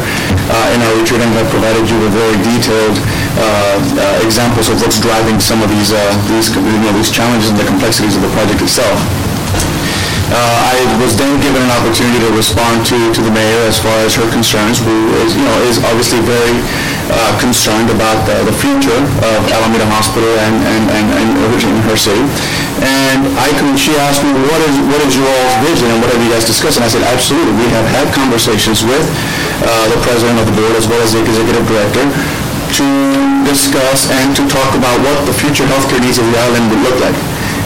in 0.77 0.79
our 0.85 0.95
retreat, 1.01 1.25
and 1.25 1.33
I've 1.35 1.49
provided 1.49 1.89
you 1.89 1.97
with 2.05 2.13
very 2.13 2.37
detailed 2.45 3.01
examples 4.21 4.69
of 4.69 4.77
what's 4.85 5.01
driving 5.01 5.41
some 5.41 5.65
of 5.65 5.73
these, 5.73 5.97
these, 6.29 6.53
you 6.53 6.81
know, 6.85 6.93
these 6.93 7.11
challenges 7.11 7.49
and 7.49 7.59
the 7.59 7.65
complexities 7.65 8.15
of 8.15 8.23
the 8.23 8.33
project 8.37 8.61
itself. 8.61 9.24
Uh, 10.33 10.73
I 10.73 10.81
was 11.05 11.13
then 11.21 11.37
given 11.45 11.61
an 11.61 11.73
opportunity 11.77 12.17
to 12.25 12.33
respond 12.33 12.81
to, 12.89 12.97
to 13.13 13.21
the 13.21 13.31
mayor 13.31 13.61
as 13.69 13.77
far 13.79 13.93
as 14.09 14.17
her 14.17 14.25
concerns, 14.33 14.81
who 14.81 15.13
is, 15.21 15.37
you 15.37 15.45
know, 15.45 15.59
is 15.69 15.77
obviously 15.85 16.19
very 16.25 16.57
uh, 17.13 17.37
concerned 17.39 17.93
about 17.93 18.25
the, 18.25 18.35
the 18.49 18.57
future 18.57 18.97
of 19.21 19.39
Alameda 19.53 19.85
Hospital 19.93 20.27
and, 20.49 20.57
and, 20.65 20.85
and, 20.91 21.07
and 21.13 21.29
in 21.61 21.77
her 21.87 21.95
city. 22.01 22.25
And 22.81 23.29
I, 23.37 23.53
can- 23.61 23.77
she 23.77 23.93
asked 24.01 24.25
me, 24.25 24.33
what 24.33 24.61
is, 24.65 24.75
what 24.89 25.01
is 25.05 25.13
your 25.13 25.29
all's 25.29 25.57
vision 25.69 25.93
and 25.93 26.01
what 26.01 26.09
have 26.09 26.19
you 26.25 26.33
guys 26.33 26.49
discussed? 26.49 26.81
And 26.81 26.89
I 26.89 26.91
said, 26.91 27.05
absolutely, 27.05 27.53
we 27.61 27.69
have 27.77 27.85
had 27.93 28.09
conversations 28.17 28.81
with 28.81 29.05
uh, 29.61 29.87
the 29.93 30.01
president 30.03 30.41
of 30.41 30.49
the 30.49 30.57
board 30.57 30.73
as 30.75 30.89
well 30.89 30.99
as 31.05 31.13
the 31.13 31.21
executive 31.21 31.69
director 31.69 32.05
to 32.81 32.87
discuss 33.45 34.09
and 34.11 34.33
to 34.35 34.43
talk 34.49 34.73
about 34.75 34.97
what 35.05 35.21
the 35.29 35.37
future 35.37 35.69
healthcare 35.69 36.01
needs 36.01 36.17
of 36.19 36.25
the 36.27 36.37
island 36.49 36.65
would 36.73 36.83
look 36.83 36.99
like. 37.05 37.19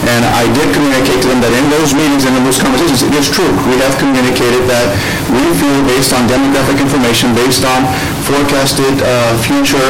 And 0.08 0.24
I 0.24 0.48
did 0.56 0.72
communicate 0.72 1.20
to 1.20 1.28
them 1.28 1.40
that 1.44 1.52
in 1.52 1.68
those 1.68 1.92
meetings 1.92 2.24
and 2.24 2.32
in 2.32 2.42
those 2.48 2.56
conversations, 2.56 3.04
it 3.04 3.12
is 3.12 3.28
true. 3.28 3.50
We 3.68 3.76
have 3.84 3.92
communicated 4.00 4.64
that 4.64 4.88
we 5.28 5.44
feel 5.60 5.76
based 5.84 6.16
on 6.16 6.24
demographic 6.24 6.80
information, 6.80 7.36
based 7.36 7.62
on 7.68 7.84
forecasted 8.24 9.04
uh, 9.04 9.36
future 9.44 9.84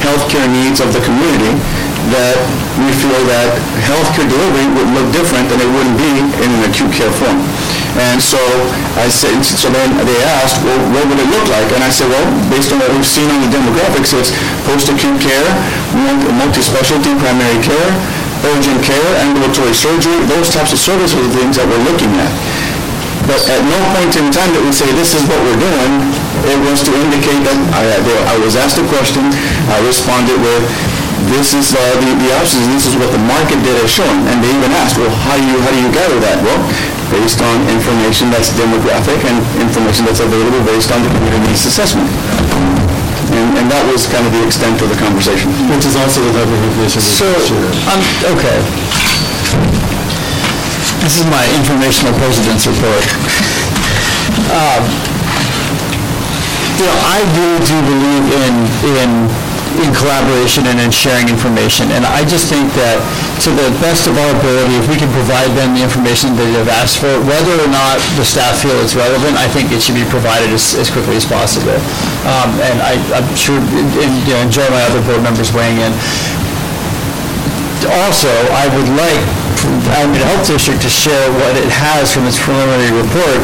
healthcare 0.00 0.48
needs 0.48 0.80
of 0.80 0.94
the 0.96 1.02
community, 1.04 1.52
that 2.14 2.38
we 2.80 2.88
feel 2.96 3.18
that 3.28 3.52
healthcare 3.84 4.24
delivery 4.24 4.64
would 4.72 4.88
look 4.96 5.08
different 5.12 5.44
than 5.52 5.60
it 5.60 5.68
wouldn't 5.68 5.98
be 6.00 6.24
in 6.40 6.48
an 6.48 6.62
acute 6.64 6.88
care 6.94 7.12
form. 7.12 7.36
And 7.98 8.22
so 8.22 8.38
I 8.96 9.10
said, 9.10 9.36
so 9.42 9.68
then 9.68 9.90
they 10.06 10.20
asked, 10.40 10.62
well, 10.64 10.78
what 10.94 11.04
would 11.10 11.18
it 11.18 11.28
look 11.28 11.44
like? 11.50 11.68
And 11.74 11.82
I 11.82 11.90
said, 11.90 12.08
well, 12.08 12.24
based 12.48 12.70
on 12.72 12.78
what 12.78 12.88
we've 12.94 13.04
seen 13.04 13.26
on 13.28 13.42
the 13.44 13.50
demographics, 13.52 14.14
it's 14.14 14.30
post-acute 14.64 15.18
care, 15.20 15.48
multi- 15.92 16.30
multi-specialty 16.38 17.12
primary 17.18 17.58
care, 17.60 17.90
urgent 18.46 18.78
care, 18.84 19.10
ambulatory 19.24 19.74
surgery, 19.74 20.18
those 20.30 20.50
types 20.50 20.70
of 20.72 20.78
services 20.78 21.18
are 21.18 21.24
the 21.26 21.34
things 21.34 21.56
that 21.58 21.66
we're 21.66 21.84
looking 21.86 22.12
at. 22.18 22.32
But 23.26 23.44
at 23.50 23.60
no 23.60 23.78
point 23.92 24.14
in 24.16 24.32
time 24.32 24.48
did 24.56 24.64
we 24.64 24.72
say, 24.72 24.88
this 24.96 25.12
is 25.12 25.20
what 25.28 25.36
we're 25.44 25.60
doing. 25.60 25.92
It 26.48 26.58
was 26.64 26.80
to 26.86 26.92
indicate 26.96 27.44
that, 27.44 27.58
I, 27.76 27.84
I 28.24 28.34
was 28.40 28.56
asked 28.56 28.80
a 28.80 28.86
question, 28.88 29.20
I 29.68 29.76
responded 29.84 30.38
with, 30.40 30.64
this 31.28 31.52
is 31.52 31.76
uh, 31.76 31.82
the, 32.00 32.08
the 32.24 32.30
options, 32.40 32.64
this 32.72 32.88
is 32.88 32.96
what 32.96 33.12
the 33.12 33.20
market 33.28 33.60
data 33.60 33.84
is 33.84 33.92
showing. 33.92 34.20
And 34.32 34.40
they 34.40 34.48
even 34.48 34.72
asked, 34.80 34.96
well, 34.96 35.12
how 35.28 35.36
do 35.36 35.44
you, 35.44 35.60
how 35.60 35.68
do 35.68 35.76
you 35.76 35.90
gather 35.92 36.16
that? 36.24 36.40
Well, 36.40 36.56
based 37.12 37.44
on 37.44 37.56
information 37.68 38.32
that's 38.32 38.48
demographic 38.56 39.20
and 39.28 39.36
information 39.60 40.08
that's 40.08 40.20
available 40.24 40.60
based 40.64 40.88
on 40.88 41.04
the 41.04 41.10
community 41.12 41.52
needs 41.52 41.68
assessment. 41.68 42.08
And, 43.38 43.54
and 43.54 43.66
that 43.70 43.86
was 43.86 44.10
kind 44.10 44.26
of 44.26 44.34
the 44.34 44.42
extent 44.42 44.82
of 44.82 44.90
the 44.90 44.98
conversation. 44.98 45.54
Which 45.70 45.86
is 45.86 45.94
also 45.94 46.18
the 46.26 46.34
type 46.34 46.50
of 46.50 46.58
information. 46.58 46.98
So, 46.98 47.30
um, 47.86 48.02
okay. 48.34 48.58
This 51.06 51.22
is 51.22 51.26
my 51.30 51.46
informational 51.54 52.18
president's 52.18 52.66
report. 52.66 53.04
Um, 54.50 54.82
You 56.78 56.86
know, 56.86 56.98
I 57.10 57.18
really 57.34 57.58
do 57.66 57.74
believe 57.90 58.24
in, 58.38 58.54
in, 59.02 59.10
in 59.82 59.92
collaboration 59.92 60.64
and 60.64 60.80
in 60.80 60.90
sharing 60.90 61.28
information, 61.28 61.92
and 61.92 62.08
I 62.08 62.24
just 62.24 62.48
think 62.48 62.66
that 62.80 62.96
to 63.44 63.50
the 63.52 63.68
best 63.78 64.08
of 64.08 64.16
our 64.16 64.32
ability, 64.40 64.80
if 64.80 64.88
we 64.88 64.96
can 64.96 65.12
provide 65.12 65.52
them 65.54 65.76
the 65.76 65.84
information 65.84 66.32
that 66.34 66.48
they've 66.48 66.72
asked 66.80 66.98
for, 66.98 67.12
whether 67.28 67.54
or 67.60 67.70
not 67.70 68.00
the 68.16 68.24
staff 68.24 68.64
feel 68.64 68.74
it's 68.80 68.96
relevant, 68.96 69.36
I 69.36 69.46
think 69.52 69.70
it 69.70 69.84
should 69.84 69.98
be 69.98 70.08
provided 70.08 70.48
as, 70.50 70.74
as 70.74 70.88
quickly 70.88 71.20
as 71.20 71.28
possible. 71.28 71.76
Um, 72.24 72.50
and 72.64 72.80
I, 72.80 72.96
I'm 73.12 73.28
sure, 73.36 73.60
and, 73.60 74.12
you 74.24 74.32
know, 74.32 74.42
enjoy 74.42 74.66
my 74.72 74.82
other 74.88 75.04
board 75.04 75.22
members 75.22 75.52
weighing 75.52 75.78
in 75.84 75.92
also, 77.86 78.28
I 78.52 78.66
would 78.74 78.90
like 78.98 79.22
Alameda 79.94 80.24
Health 80.26 80.46
District 80.46 80.82
to 80.82 80.90
share 80.90 81.30
what 81.38 81.56
it 81.56 81.68
has 81.70 82.12
from 82.12 82.26
its 82.26 82.38
preliminary 82.38 82.90
report 82.90 83.38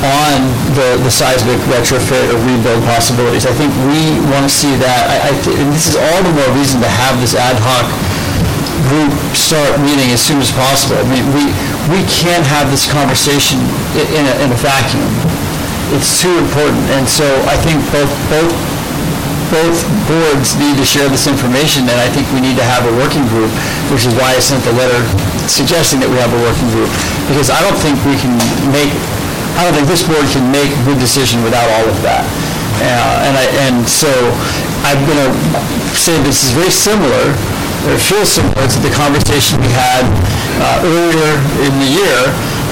on 0.00 0.48
the, 0.76 0.96
the 1.04 1.10
seismic 1.12 1.60
retrofit 1.68 2.32
or 2.32 2.38
rebuild 2.46 2.80
possibilities. 2.88 3.44
I 3.44 3.52
think 3.54 3.70
we 3.88 4.16
want 4.32 4.44
to 4.48 4.52
see 4.52 4.72
that, 4.80 5.00
I, 5.10 5.16
I, 5.28 5.32
thi- 5.44 5.56
and 5.60 5.68
this 5.72 5.92
is 5.92 5.96
all 5.96 6.20
the 6.24 6.32
more 6.32 6.50
reason 6.56 6.80
to 6.80 6.88
have 6.88 7.20
this 7.20 7.36
ad 7.36 7.56
hoc 7.60 7.84
group 8.88 9.12
start 9.36 9.76
meeting 9.84 10.10
as 10.10 10.20
soon 10.24 10.40
as 10.40 10.48
possible. 10.50 10.96
I 10.98 11.06
mean, 11.06 11.22
we, 11.36 11.52
we 11.92 12.00
can't 12.08 12.44
have 12.48 12.72
this 12.72 12.88
conversation 12.88 13.60
in 13.94 14.24
a, 14.24 14.34
in 14.40 14.48
a 14.50 14.58
vacuum. 14.58 15.04
It's 15.92 16.22
too 16.22 16.32
important, 16.38 16.80
and 16.96 17.04
so 17.04 17.26
I 17.50 17.58
think 17.60 17.82
both, 17.90 18.10
both 18.30 18.50
both 19.50 19.82
boards 20.06 20.54
need 20.62 20.78
to 20.78 20.86
share 20.86 21.10
this 21.10 21.26
information, 21.26 21.82
and 21.90 21.98
I 21.98 22.06
think 22.14 22.30
we 22.30 22.38
need 22.38 22.54
to 22.54 22.62
have 22.62 22.86
a 22.86 22.94
working 23.02 23.26
group, 23.26 23.50
which 23.90 24.06
is 24.06 24.14
why 24.14 24.30
I 24.30 24.38
sent 24.38 24.62
the 24.62 24.70
letter 24.78 25.02
suggesting 25.50 25.98
that 25.98 26.06
we 26.06 26.22
have 26.22 26.30
a 26.30 26.38
working 26.46 26.70
group, 26.70 26.86
because 27.26 27.50
I 27.50 27.58
don't 27.66 27.74
think 27.82 27.98
we 28.06 28.14
can 28.14 28.30
make, 28.70 28.94
I 29.60 29.68
don't 29.68 29.76
think 29.76 29.88
this 29.92 30.00
board 30.08 30.24
can 30.32 30.48
make 30.48 30.72
a 30.72 30.82
good 30.88 30.96
decision 30.96 31.44
without 31.44 31.68
all 31.68 31.84
of 31.84 32.00
that. 32.00 32.24
Uh, 32.80 33.28
And 33.28 33.36
I, 33.36 33.44
and 33.68 33.84
so 33.84 34.08
I'm 34.88 34.96
going 35.04 35.20
to 35.20 35.30
say 35.92 36.16
this 36.24 36.40
is 36.48 36.56
very 36.56 36.72
similar, 36.72 37.36
or 37.84 38.00
feels 38.00 38.32
similar 38.32 38.64
to 38.64 38.78
the 38.80 38.88
conversation 38.96 39.60
we 39.60 39.68
had 39.76 40.08
uh, 40.64 40.80
earlier 40.80 41.32
in 41.60 41.72
the 41.76 41.90
year 41.92 42.20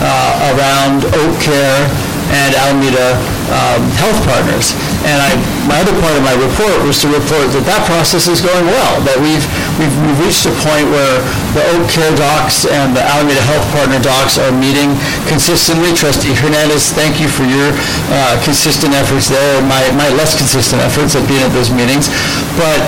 uh, 0.00 0.52
around 0.56 1.04
Oak 1.12 1.36
Care 1.44 1.84
and 2.32 2.56
Alameda 2.56 3.20
um, 3.52 3.82
Health 4.00 4.20
Partners. 4.24 4.72
And 5.04 5.18
I, 5.18 5.30
my 5.68 5.80
other 5.80 5.94
part 6.00 6.14
of 6.16 6.22
my 6.24 6.36
report 6.36 6.84
was 6.84 7.00
to 7.04 7.08
report 7.08 7.50
that 7.52 7.64
that 7.64 7.82
process 7.88 8.28
is 8.28 8.40
going 8.40 8.66
well, 8.68 8.94
that 9.04 9.18
we've, 9.20 9.44
we've 9.80 9.94
we've 10.04 10.20
reached 10.20 10.44
a 10.46 10.54
point 10.64 10.86
where 10.92 11.20
the 11.56 11.62
Oak 11.76 11.88
Care 11.90 12.12
docs 12.16 12.64
and 12.68 12.94
the 12.94 13.02
Alameda 13.02 13.40
Health 13.44 13.66
Partner 13.74 14.00
docs 14.00 14.38
are 14.38 14.52
meeting 14.52 14.94
consistently. 15.28 15.92
Trustee 15.92 16.34
Hernandez, 16.34 16.92
thank 16.92 17.20
you 17.20 17.28
for 17.28 17.44
your 17.44 17.72
uh, 18.12 18.36
consistent 18.44 18.94
efforts 18.94 19.28
there, 19.28 19.60
my, 19.64 19.82
my 19.96 20.08
less 20.16 20.36
consistent 20.36 20.80
efforts 20.82 21.16
at 21.16 21.24
being 21.28 21.42
at 21.42 21.52
those 21.52 21.70
meetings. 21.70 22.08
But 22.56 22.80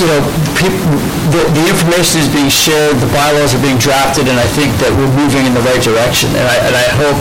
you 0.00 0.06
know, 0.08 0.20
peop- 0.56 0.84
the, 1.32 1.42
the 1.56 1.64
information 1.68 2.20
is 2.20 2.28
being 2.28 2.48
shared, 2.52 2.96
the 3.00 3.08
bylaws 3.12 3.54
are 3.56 3.62
being 3.62 3.78
drafted, 3.80 4.28
and 4.28 4.36
I 4.36 4.48
think 4.52 4.72
that 4.84 4.92
we're 4.96 5.10
moving 5.16 5.44
in 5.48 5.52
the 5.56 5.64
right 5.64 5.80
direction. 5.80 6.28
And 6.36 6.44
I, 6.44 6.56
and 6.68 6.74
I 6.76 6.86
hope 7.00 7.16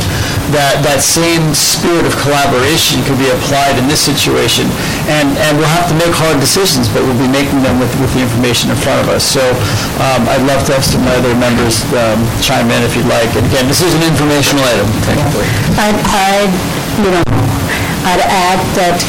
that 0.51 0.83
that 0.83 0.99
same 0.99 1.55
spirit 1.55 2.03
of 2.03 2.11
collaboration 2.19 2.99
could 3.07 3.15
be 3.15 3.31
applied 3.31 3.79
in 3.79 3.87
this 3.87 4.03
situation. 4.03 4.67
And, 5.07 5.31
and 5.47 5.55
we'll 5.55 5.71
have 5.71 5.87
to 5.87 5.95
make 5.95 6.11
hard 6.11 6.43
decisions, 6.43 6.91
but 6.91 7.03
we'll 7.07 7.19
be 7.19 7.31
making 7.31 7.63
them 7.63 7.79
with, 7.79 7.91
with 8.03 8.11
the 8.11 8.23
information 8.23 8.67
in 8.71 8.77
front 8.79 8.99
of 8.99 9.07
us. 9.07 9.23
So 9.23 9.43
um, 10.03 10.27
I'd 10.27 10.43
love 10.43 10.63
to 10.67 10.75
have 10.75 10.83
some 10.83 11.03
other 11.07 11.31
members 11.39 11.83
um, 11.95 12.19
chime 12.43 12.67
in 12.67 12.83
if 12.83 12.99
you'd 12.99 13.07
like. 13.07 13.31
And 13.39 13.47
again, 13.47 13.67
this 13.71 13.79
is 13.79 13.95
an 13.95 14.03
informational 14.03 14.63
item, 14.75 14.87
technically. 15.07 15.47
I'd, 15.79 15.95
I'd, 16.11 16.53
you 16.99 17.09
know, 17.15 17.23
I'd 18.03 18.23
add 18.27 18.59
that 18.75 18.99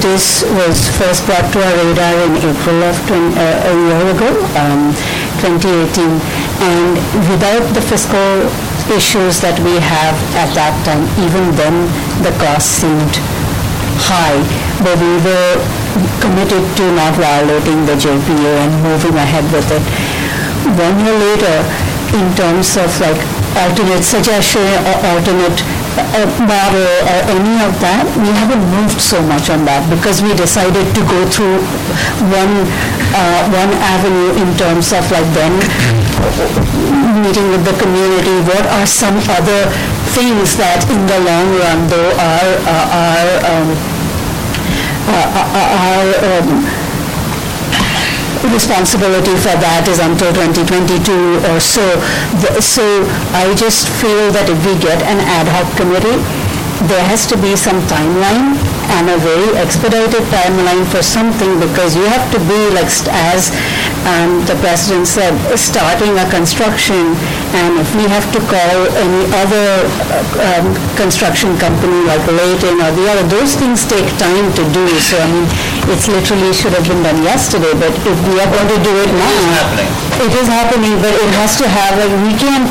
this 0.00 0.42
was 0.56 0.88
first 0.96 1.26
brought 1.26 1.52
to 1.52 1.58
our 1.60 1.74
radar 1.84 2.16
in 2.24 2.32
April 2.40 2.80
of 2.84 2.96
twen- 3.06 3.34
uh, 3.36 3.68
a 3.68 3.74
year 3.76 4.02
ago, 4.16 4.30
um, 4.56 4.92
2018, 5.44 6.16
and 6.64 6.96
without 7.28 7.64
the 7.76 7.82
fiscal 7.84 8.48
issues 8.88 9.40
that 9.40 9.58
we 9.60 9.76
have 9.76 10.16
at 10.40 10.48
that 10.56 10.72
time, 10.88 11.04
even 11.20 11.52
then, 11.60 11.86
the 12.24 12.32
cost 12.40 12.80
seemed 12.80 13.14
high, 14.00 14.40
but 14.80 14.96
we 14.96 15.12
were 15.20 15.52
committed 16.24 16.64
to 16.80 16.84
not 16.96 17.12
violating 17.20 17.84
the 17.84 17.96
JPA 18.00 18.64
and 18.64 18.72
moving 18.82 19.14
ahead 19.20 19.44
with 19.52 19.68
it. 19.68 19.84
One 20.80 20.96
year 21.04 21.16
later, 21.20 21.56
in 22.16 22.26
terms 22.34 22.76
of 22.80 22.88
like 23.00 23.20
alternate 23.60 24.02
suggestion 24.02 24.62
or 24.88 24.96
alternate 25.14 25.58
uh, 25.60 25.79
model 26.46 26.86
or 27.06 27.20
any 27.26 27.56
of 27.66 27.74
that, 27.82 28.06
we 28.18 28.30
haven't 28.30 28.62
moved 28.70 29.00
so 29.00 29.18
much 29.26 29.50
on 29.50 29.64
that 29.66 29.82
because 29.90 30.22
we 30.22 30.30
decided 30.34 30.86
to 30.94 31.02
go 31.06 31.20
through 31.26 31.58
one, 32.30 32.54
uh, 33.14 33.40
one 33.50 33.72
avenue 33.82 34.38
in 34.38 34.50
terms 34.56 34.92
of 34.92 35.02
like 35.10 35.26
then 35.34 35.54
meeting 37.22 37.50
with 37.50 37.64
the 37.66 37.74
community, 37.78 38.34
what 38.46 38.64
are 38.70 38.86
some 38.86 39.16
other 39.34 39.66
things 40.14 40.56
that 40.56 40.82
in 40.90 41.00
the 41.06 41.18
long 41.26 41.48
run 41.58 41.80
though 41.90 42.12
are, 42.18 42.52
are, 42.66 42.86
are, 42.90 43.32
um, 43.50 43.68
uh, 45.10 45.26
are, 45.38 45.70
are, 45.74 46.10
um, 46.38 46.79
responsibility 48.48 49.36
for 49.36 49.52
that 49.60 49.84
is 49.84 50.00
until 50.00 50.32
2022 50.32 51.44
or 51.52 51.60
so. 51.60 51.84
So 52.60 52.84
I 53.36 53.52
just 53.54 53.88
feel 54.00 54.32
that 54.32 54.48
if 54.48 54.56
we 54.64 54.76
get 54.80 55.02
an 55.04 55.20
ad 55.20 55.44
hoc 55.52 55.68
committee, 55.76 56.16
there 56.88 57.04
has 57.04 57.28
to 57.28 57.36
be 57.36 57.52
some 57.56 57.76
timeline 57.92 58.56
and 58.96 59.12
a 59.12 59.18
very 59.20 59.52
expedited 59.60 60.24
timeline 60.32 60.88
for 60.88 61.04
something 61.04 61.60
because 61.60 61.92
you 61.92 62.08
have 62.08 62.24
to 62.32 62.40
be 62.48 62.60
like, 62.72 62.88
as 63.12 63.52
um, 64.08 64.40
the 64.48 64.56
president 64.64 65.06
said, 65.06 65.34
starting 65.56 66.16
a 66.16 66.26
construction 66.30 67.16
and 67.52 67.76
if 67.82 67.90
we 67.98 68.06
have 68.06 68.24
to 68.32 68.40
call 68.46 68.76
any 68.96 69.22
other 69.42 69.66
uh, 69.84 70.60
um, 70.60 70.72
construction 70.96 71.56
company 71.58 72.06
like 72.06 72.22
Layton 72.30 72.78
or 72.80 72.90
the 72.94 73.04
other, 73.10 73.24
those 73.28 73.58
things 73.58 73.84
take 73.84 74.06
time 74.16 74.48
to 74.54 74.64
do. 74.70 74.86
So 75.02 75.18
I 75.18 75.26
mean, 75.28 75.46
it's 75.90 76.06
literally 76.08 76.52
should 76.54 76.72
have 76.72 76.86
been 76.86 77.02
done 77.02 77.20
yesterday, 77.22 77.74
but 77.76 77.92
if 77.92 78.18
we 78.28 78.38
are 78.40 78.50
going 78.50 78.70
to 78.70 78.80
do 78.80 78.94
it 79.02 79.10
now. 79.12 79.28
It 79.30 79.42
is 79.42 79.56
happening. 79.58 79.90
It 80.20 80.32
is 80.36 80.48
happening, 80.48 80.94
but 81.00 81.14
it 81.16 81.30
has 81.40 81.56
to 81.58 81.66
have, 81.66 81.96
like, 81.96 82.12
we 82.22 82.32
can't, 82.36 82.70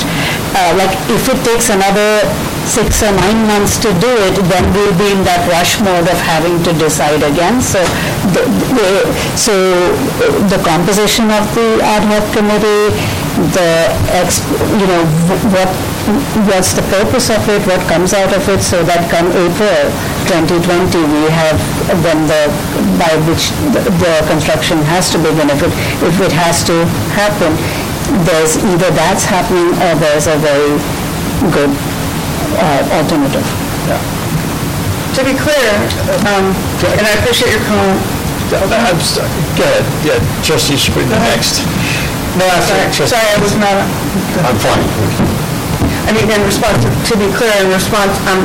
uh, 0.54 0.72
like, 0.78 0.94
if 1.10 1.28
it 1.28 1.40
takes 1.44 1.70
another 1.70 2.22
six 2.70 3.02
or 3.02 3.12
nine 3.12 3.42
months 3.50 3.82
to 3.82 3.90
do 3.98 4.12
it, 4.30 4.38
then 4.46 4.64
we'll 4.78 4.94
be 4.98 5.10
in 5.10 5.26
that 5.26 5.42
rush 5.50 5.82
mode 5.82 6.06
of 6.06 6.20
having 6.22 6.62
to 6.64 6.72
decide 6.78 7.26
again. 7.26 7.58
So, 7.62 7.82
the, 8.34 8.46
the- 8.78 9.06
so 9.34 9.54
the 10.54 10.60
composition 10.62 11.34
of 11.34 11.44
the 11.58 11.82
ad 11.82 12.06
hoc 12.06 12.24
committee, 12.32 12.94
the, 13.58 13.70
ex- 14.22 14.46
you 14.78 14.86
know, 14.86 15.04
what, 15.50 15.70
what's 16.46 16.74
the 16.78 16.86
purpose 16.94 17.30
of 17.34 17.42
it, 17.50 17.62
what 17.66 17.82
comes 17.90 18.14
out 18.14 18.30
of 18.36 18.44
it, 18.50 18.62
so 18.62 18.84
that 18.86 19.10
come 19.10 19.28
April 19.34 19.82
2020, 20.30 20.62
we 21.10 21.24
have, 21.34 21.58
when 22.06 22.30
the, 22.30 22.48
by 23.02 23.10
which 23.26 23.50
the 23.74 23.82
the 23.98 24.14
construction 24.30 24.78
has 24.86 25.10
to 25.10 25.18
begin, 25.18 25.50
if 25.50 25.62
it, 25.66 25.74
if 26.06 26.16
it 26.22 26.34
has 26.34 26.62
to 26.70 26.86
happen, 27.18 27.52
there's 28.26 28.58
either 28.62 28.90
that's 28.94 29.26
happening 29.26 29.70
or 29.86 29.94
there's 30.02 30.28
a 30.28 30.38
very 30.38 30.78
good 31.54 31.72
uh, 32.60 33.00
alternative. 33.00 33.46
To 35.18 35.22
be 35.26 35.34
clear, 35.36 35.70
um, 36.30 36.54
and 36.96 37.04
I 37.04 37.12
appreciate 37.20 37.52
your 37.52 37.64
comment, 37.66 38.00
I'm 38.54 39.02
sorry. 39.02 39.30
Go 39.58 39.64
ahead, 39.66 39.86
yeah, 40.06 40.18
trustee 40.46 40.78
Spring, 40.78 41.10
next. 41.10 41.66
No, 42.38 42.46
after, 42.46 42.78
sorry, 42.78 42.88
trustee. 42.94 43.14
sorry, 43.18 43.30
I 43.36 43.40
was 43.42 43.54
not, 43.58 43.78
I'm 44.46 44.58
fine. 44.62 44.86
I 46.08 46.14
mean, 46.14 46.26
in 46.26 46.42
response, 46.42 46.82
to 46.82 47.14
be 47.18 47.30
clear, 47.38 47.54
in 47.62 47.70
response, 47.70 48.14
um, 48.30 48.42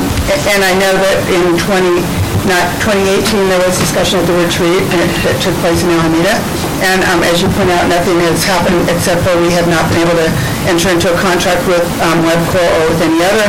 and 0.52 0.60
I 0.60 0.72
know 0.76 0.92
that 1.00 1.16
in 1.32 1.56
20, 1.56 2.04
not 2.44 2.64
2018, 2.84 3.48
there 3.48 3.60
was 3.64 3.80
discussion 3.80 4.20
at 4.20 4.26
the 4.28 4.36
retreat, 4.36 4.84
and 4.92 4.98
it 5.00 5.12
it 5.24 5.36
took 5.40 5.56
place 5.64 5.80
in 5.80 5.88
Alameda. 5.88 6.36
And 6.84 7.00
um, 7.08 7.24
as 7.24 7.40
you 7.40 7.48
point 7.56 7.72
out, 7.72 7.88
nothing 7.88 8.20
has 8.28 8.44
happened 8.44 8.84
except 8.92 9.24
for 9.24 9.32
we 9.40 9.48
have 9.56 9.64
not 9.72 9.88
been 9.88 10.04
able 10.04 10.16
to 10.20 10.28
enter 10.68 10.92
into 10.92 11.08
a 11.08 11.16
contract 11.16 11.64
with 11.64 11.84
um, 12.04 12.20
Webcor 12.28 12.60
or 12.60 12.82
with 12.92 13.00
any 13.00 13.24
other 13.24 13.48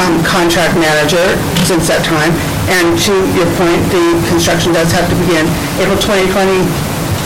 um, 0.00 0.18
contract 0.26 0.74
manager 0.78 1.38
since 1.66 1.86
that 1.90 2.02
time. 2.02 2.34
And 2.70 2.96
to 3.06 3.14
your 3.36 3.48
point, 3.58 3.80
the 3.92 4.18
construction 4.26 4.72
does 4.74 4.90
have 4.90 5.06
to 5.10 5.16
begin 5.26 5.46
April 5.78 5.98
2020. 6.00 6.64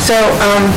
So 0.04 0.16
um, 0.44 0.68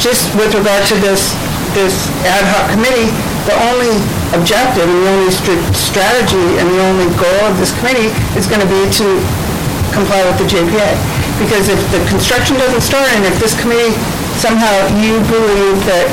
just 0.00 0.32
with 0.34 0.54
regard 0.54 0.84
to 0.90 0.96
this, 1.02 1.34
this 1.76 2.08
ad 2.24 2.44
hoc 2.48 2.70
committee, 2.72 3.10
the 3.44 3.56
only 3.68 3.92
objective 4.32 4.88
and 4.88 4.98
the 5.04 5.10
only 5.10 5.30
str- 5.30 5.60
strategy 5.76 6.58
and 6.58 6.66
the 6.70 6.80
only 6.80 7.08
goal 7.20 7.42
of 7.50 7.60
this 7.60 7.76
committee 7.76 8.10
is 8.34 8.48
going 8.48 8.62
to 8.62 8.70
be 8.70 8.82
to 8.98 9.06
comply 9.92 10.24
with 10.26 10.38
the 10.40 10.48
JPA. 10.48 10.90
Because 11.38 11.68
if 11.68 11.78
the 11.90 12.00
construction 12.08 12.56
doesn't 12.56 12.82
start 12.82 13.06
and 13.14 13.26
if 13.26 13.36
this 13.38 13.54
committee, 13.58 13.94
somehow 14.38 14.72
you 14.98 15.18
believe 15.30 15.78
that 15.86 16.06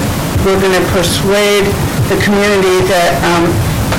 we're 0.46 0.60
going 0.60 0.74
to 0.74 0.86
persuade 0.94 1.66
the 2.10 2.18
community 2.22 2.82
that 2.90 3.14
um, 3.24 3.46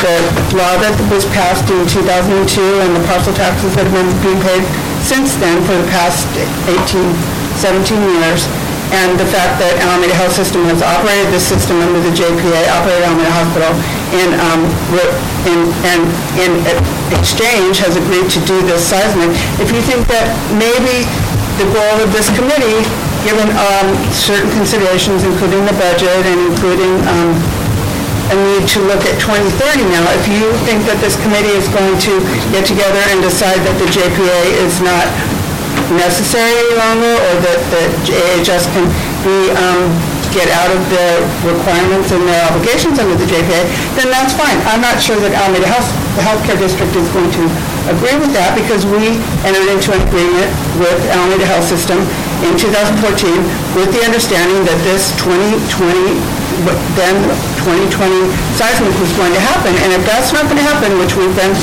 the 0.03 0.19
law 0.59 0.75
that 0.83 0.95
was 1.15 1.23
passed 1.31 1.71
in 1.71 1.87
2002 1.87 2.35
and 2.83 2.91
the 2.99 3.05
parcel 3.07 3.31
taxes 3.33 3.71
that 3.79 3.87
have 3.87 3.95
been 3.95 4.11
being 4.19 4.43
paid 4.43 4.67
since 5.07 5.39
then 5.39 5.63
for 5.63 5.79
the 5.79 5.87
past 5.95 6.27
18, 6.67 6.83
17 7.63 7.97
years, 8.19 8.51
and 8.91 9.15
the 9.17 9.25
fact 9.31 9.63
that 9.63 9.73
Alameda 9.79 10.13
Health 10.19 10.35
System 10.35 10.67
has 10.69 10.83
operated 10.83 11.31
this 11.31 11.47
system 11.47 11.79
under 11.81 12.03
the 12.03 12.13
JPA, 12.13 12.67
operated 12.75 13.07
Alameda 13.07 13.31
Hospital, 13.31 13.73
and, 14.21 14.31
um, 14.43 14.61
and, 15.47 15.63
and 15.87 16.03
in 16.37 16.53
exchange 17.15 17.79
has 17.79 17.95
agreed 17.95 18.27
to 18.35 18.41
do 18.45 18.59
this 18.67 18.83
seismic, 18.83 19.31
if 19.63 19.71
you 19.71 19.81
think 19.87 20.05
that 20.11 20.27
maybe 20.59 21.07
the 21.63 21.67
goal 21.71 21.97
of 22.03 22.11
this 22.11 22.27
committee, 22.35 22.83
given 23.23 23.49
um, 23.55 23.87
certain 24.11 24.51
considerations, 24.51 25.23
including 25.23 25.63
the 25.63 25.77
budget 25.79 26.27
and 26.27 26.39
including 26.51 26.91
um, 27.07 27.39
a 28.33 28.37
need 28.57 28.65
to 28.65 28.81
look 28.89 29.05
at 29.05 29.21
2030 29.21 29.85
now, 29.93 30.05
if 30.17 30.25
you 30.25 30.49
think 30.65 30.89
that 30.89 30.97
this 31.05 31.21
committee 31.21 31.53
is 31.53 31.69
going 31.69 32.01
to 32.01 32.15
get 32.49 32.65
together 32.65 33.01
and 33.13 33.21
decide 33.21 33.61
that 33.61 33.77
the 33.77 33.89
JPA 33.93 34.41
is 34.65 34.81
not 34.81 35.05
necessary 35.93 36.49
any 36.49 36.75
longer, 36.81 37.13
or 37.13 37.35
that 37.45 37.61
the 37.69 37.85
AHS 38.09 38.65
can 38.73 38.89
be, 39.21 39.53
um, 39.53 39.93
get 40.33 40.49
out 40.49 40.73
of 40.73 40.81
the 40.89 41.21
requirements 41.45 42.09
and 42.09 42.25
their 42.25 42.41
obligations 42.49 42.97
under 42.97 43.13
the 43.13 43.29
JPA, 43.29 43.69
then 44.01 44.09
that's 44.09 44.33
fine. 44.33 44.57
I'm 44.65 44.81
not 44.81 44.97
sure 44.97 45.21
that 45.21 45.37
Alameda 45.37 45.69
Health, 45.69 45.93
the 46.17 46.25
healthcare 46.25 46.57
district 46.57 46.97
is 46.97 47.05
going 47.13 47.29
to 47.37 47.45
agree 47.93 48.17
with 48.17 48.33
that, 48.33 48.57
because 48.57 48.89
we 48.89 49.21
entered 49.45 49.69
into 49.69 49.93
an 49.93 50.01
agreement 50.09 50.49
with 50.81 50.97
Alameda 51.13 51.45
Health 51.45 51.69
System 51.69 52.01
in 52.49 52.57
2014 52.57 52.97
with 53.77 53.93
the 53.93 54.01
understanding 54.09 54.65
that 54.65 54.81
this 54.89 55.13
2020, 55.21 56.17
then 56.99 57.15
2020 57.65 58.31
seismic 58.59 58.95
was 59.01 59.13
going 59.17 59.33
to 59.33 59.43
happen. 59.43 59.73
And 59.87 59.95
if 59.95 60.03
that's 60.05 60.33
not 60.33 60.45
going 60.47 60.59
to 60.61 60.67
happen, 60.67 60.99
which 60.99 61.17
we've 61.17 61.35
been 61.35 61.55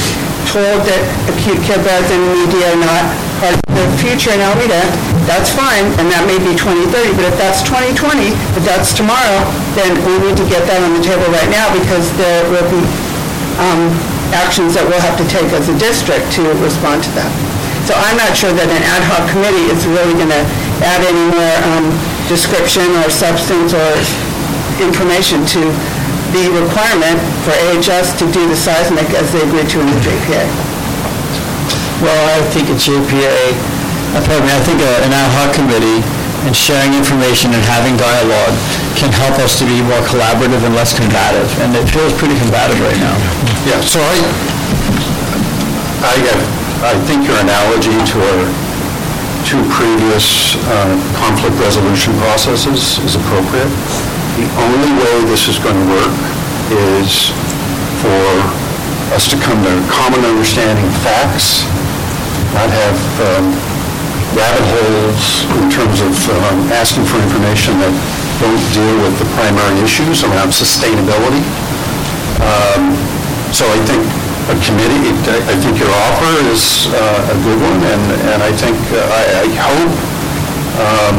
told 0.50 0.82
that 0.90 1.02
acute 1.30 1.62
care 1.62 1.80
beds 1.86 2.10
and 2.10 2.22
media 2.34 2.74
are 2.74 2.82
not 2.82 3.04
part 3.38 3.54
of 3.54 3.64
the 3.70 3.86
future 4.02 4.34
in 4.34 4.42
Alameda, 4.42 4.82
that's 5.30 5.54
fine, 5.54 5.86
and 6.02 6.10
that 6.10 6.26
may 6.26 6.42
be 6.42 6.58
2030, 6.58 7.14
but 7.14 7.30
if 7.30 7.38
that's 7.38 7.62
2020, 7.62 8.34
if 8.58 8.64
that's 8.66 8.98
tomorrow, 8.98 9.46
then 9.78 9.94
we 10.10 10.18
need 10.26 10.34
to 10.42 10.48
get 10.50 10.66
that 10.66 10.82
on 10.82 10.98
the 10.98 11.04
table 11.06 11.30
right 11.30 11.52
now, 11.54 11.70
because 11.70 12.10
there 12.18 12.42
will 12.50 12.66
be 12.74 12.82
um, 13.62 13.94
actions 14.34 14.74
that 14.74 14.86
we'll 14.90 15.02
have 15.06 15.18
to 15.22 15.28
take 15.30 15.46
as 15.54 15.70
a 15.70 15.78
district 15.78 16.34
to 16.34 16.42
respond 16.66 17.06
to 17.06 17.12
that. 17.14 17.30
So 17.86 17.98
I'm 17.98 18.18
not 18.18 18.38
sure 18.38 18.54
that 18.54 18.70
an 18.70 18.84
ad 18.86 19.02
hoc 19.06 19.26
committee 19.34 19.70
is 19.74 19.86
really 19.90 20.14
going 20.14 20.30
to 20.30 20.44
add 20.86 21.02
any 21.02 21.26
more 21.30 21.56
um, 21.74 21.90
description 22.30 22.86
or 23.02 23.10
substance 23.10 23.74
or 23.74 23.90
information 24.82 25.46
to 25.56 25.62
the 26.36 26.46
requirement 26.54 27.18
for 27.46 27.54
AHS 27.74 28.14
to 28.22 28.26
do 28.32 28.46
the 28.48 28.56
seismic 28.56 29.08
as 29.18 29.32
they 29.34 29.42
agreed 29.42 29.70
to 29.74 29.82
in 29.82 29.88
the 29.90 30.00
JPA. 30.02 30.44
Well, 32.06 32.22
I 32.32 32.40
think 32.54 32.70
a 32.72 32.78
JPA, 32.80 33.56
uh, 34.16 34.22
pardon 34.24 34.46
me, 34.48 34.54
I 34.56 34.62
think 34.64 34.80
a- 34.80 35.02
an 35.04 35.12
ad 35.12 35.30
hoc 35.36 35.52
committee 35.58 36.00
and 36.48 36.56
sharing 36.56 36.94
information 36.96 37.52
and 37.52 37.60
having 37.68 37.98
dialogue 38.00 38.56
can 38.96 39.12
help 39.12 39.36
us 39.44 39.60
to 39.60 39.66
be 39.68 39.82
more 39.84 40.00
collaborative 40.08 40.64
and 40.64 40.72
less 40.76 40.96
combative, 40.96 41.50
and 41.60 41.76
it 41.76 41.84
feels 41.92 42.14
pretty 42.16 42.38
combative 42.40 42.80
right 42.80 42.96
now. 43.04 43.16
Yeah, 43.68 43.82
so 43.84 44.00
I, 44.00 44.16
I, 46.08 46.16
I 46.88 46.94
think 47.04 47.28
your 47.28 47.36
analogy 47.44 47.92
to 47.92 48.16
our 48.24 48.42
two 49.44 49.60
previous 49.68 50.56
uh, 50.72 50.96
conflict 51.20 51.58
resolution 51.60 52.14
processes 52.24 53.00
is 53.04 53.16
appropriate. 53.20 53.68
The 54.40 54.48
only 54.56 54.92
way 54.96 55.16
this 55.28 55.52
is 55.52 55.60
going 55.60 55.76
to 55.76 55.88
work 55.92 56.16
is 56.72 57.28
for 58.00 58.24
us 59.12 59.28
to 59.28 59.36
come 59.36 59.60
to 59.68 59.68
a 59.68 59.84
common 59.92 60.24
understanding 60.24 60.88
of 60.88 60.96
facts, 61.04 61.68
not 62.56 62.72
have 62.72 63.00
um, 63.20 63.52
rabbit 64.32 64.64
holes 64.64 65.44
in 65.60 65.68
terms 65.68 66.00
of 66.00 66.16
um, 66.40 66.72
asking 66.72 67.04
for 67.04 67.20
information 67.20 67.84
that 67.84 67.92
don't 68.40 68.64
deal 68.72 68.96
with 69.04 69.20
the 69.20 69.28
primary 69.36 69.76
issues 69.84 70.24
around 70.24 70.56
sustainability. 70.56 71.44
Um, 72.40 72.96
So 73.52 73.66
I 73.68 73.80
think 73.90 74.06
a 74.48 74.56
committee, 74.64 75.10
I 75.52 75.56
think 75.60 75.82
your 75.84 75.92
offer 76.08 76.34
is 76.54 76.88
uh, 76.96 77.34
a 77.34 77.38
good 77.44 77.60
one, 77.60 77.82
and 77.84 78.04
and 78.32 78.40
I 78.40 78.54
think, 78.56 78.78
uh, 78.94 79.04
I 79.20 79.24
I 79.44 79.48
hope 79.68 79.94
um, 80.80 81.18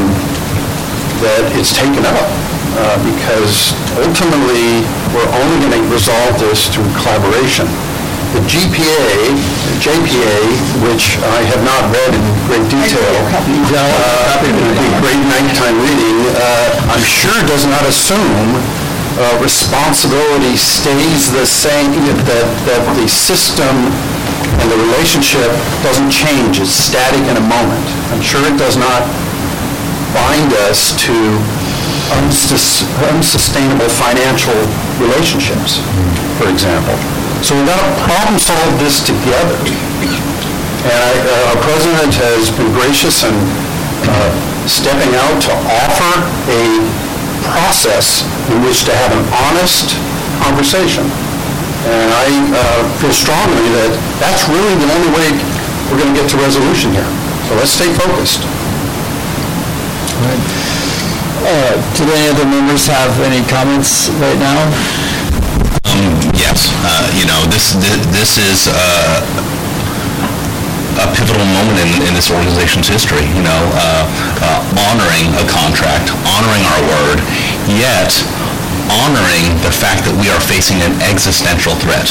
that 1.21 1.43
it's 1.59 1.75
taken 1.75 2.07
up, 2.07 2.31
uh, 2.77 2.97
because 3.03 3.75
ultimately, 3.99 4.85
we're 5.11 5.31
only 5.43 5.57
going 5.67 5.75
to 5.75 5.83
resolve 5.91 6.39
this 6.39 6.71
through 6.71 6.87
collaboration. 6.95 7.67
The 8.31 8.43
GPA, 8.47 9.35
JPA, 9.83 10.39
which 10.87 11.19
I 11.19 11.43
have 11.51 11.63
not 11.67 11.83
read 11.91 12.15
in 12.15 12.23
great 12.47 12.63
detail, 12.71 13.11
uh, 13.75 14.39
would 14.47 14.79
be 14.79 14.91
great 15.03 15.23
nighttime 15.27 15.75
reading, 15.83 16.19
uh, 16.39 16.95
I'm 16.95 17.03
sure 17.03 17.35
does 17.51 17.67
not 17.67 17.83
assume 17.91 18.55
uh, 19.19 19.35
responsibility 19.43 20.55
stays 20.55 21.33
the 21.35 21.45
same, 21.45 21.91
that, 22.23 22.47
that 22.71 22.83
the 22.95 23.09
system 23.11 23.75
and 24.63 24.67
the 24.71 24.79
relationship 24.79 25.51
doesn't 25.83 26.11
change, 26.11 26.63
is 26.63 26.71
static 26.71 27.23
in 27.27 27.35
a 27.35 27.45
moment. 27.45 27.87
I'm 28.15 28.23
sure 28.23 28.41
it 28.47 28.55
does 28.55 28.79
not 28.79 29.03
bind 30.15 30.55
us 30.71 30.95
to 31.07 31.15
unsus- 32.19 32.85
unsustainable 33.13 33.89
financial 33.89 34.57
relationships, 34.99 35.79
for 36.39 36.49
example. 36.51 36.95
So 37.43 37.57
we've 37.57 37.67
got 37.69 37.81
to 37.81 37.91
problem 38.05 38.37
solve 38.39 38.75
this 38.79 39.01
together. 39.05 39.57
And 40.85 40.99
I- 41.01 41.23
uh, 41.25 41.51
our 41.55 41.59
president 41.63 42.13
has 42.21 42.51
been 42.51 42.73
gracious 42.73 43.23
in 43.25 43.35
uh, 44.09 44.33
stepping 44.67 45.13
out 45.15 45.37
to 45.49 45.53
offer 45.85 46.13
a 46.49 46.63
process 47.45 48.25
in 48.53 48.61
which 48.65 48.85
to 48.85 48.93
have 48.93 49.13
an 49.13 49.25
honest 49.49 49.97
conversation. 50.45 51.05
And 51.89 52.09
I 52.13 52.29
uh, 52.53 52.61
feel 53.01 53.13
strongly 53.13 53.65
that 53.81 53.93
that's 54.21 54.45
really 54.53 54.77
the 54.77 54.89
only 54.93 55.11
way 55.17 55.29
we're 55.89 55.97
going 56.01 56.13
to 56.13 56.19
get 56.21 56.29
to 56.31 56.37
resolution 56.37 56.93
here. 56.93 57.09
So 57.49 57.57
let's 57.57 57.73
stay 57.73 57.89
focused. 57.97 58.45
Uh, 61.41 61.73
Do 61.97 62.05
any 62.05 62.29
of 62.29 62.37
the 62.37 62.45
members 62.45 62.87
have 62.87 63.13
any 63.25 63.41
comments 63.49 64.09
right 64.21 64.37
now? 64.39 64.61
Um, 65.89 66.13
Yes, 66.37 66.73
uh, 66.85 67.09
you 67.17 67.25
know, 67.29 67.41
this, 67.53 67.77
thi- 67.77 68.01
this 68.17 68.37
is 68.41 68.69
uh, 68.69 69.21
a 71.01 71.07
pivotal 71.17 71.45
moment 71.53 71.77
in, 71.81 71.91
in 72.09 72.13
this 72.17 72.31
organization's 72.33 72.89
history, 72.89 73.25
you 73.37 73.45
know, 73.45 73.61
uh, 73.77 74.05
uh, 74.41 74.61
honoring 74.91 75.29
a 75.37 75.45
contract, 75.49 76.13
honoring 76.29 76.65
our 76.65 76.83
word, 76.89 77.19
yet 77.77 78.13
honoring 78.91 79.47
the 79.63 79.71
fact 79.71 80.03
that 80.09 80.17
we 80.19 80.27
are 80.33 80.41
facing 80.43 80.81
an 80.83 80.93
existential 81.07 81.77
threat. 81.79 82.09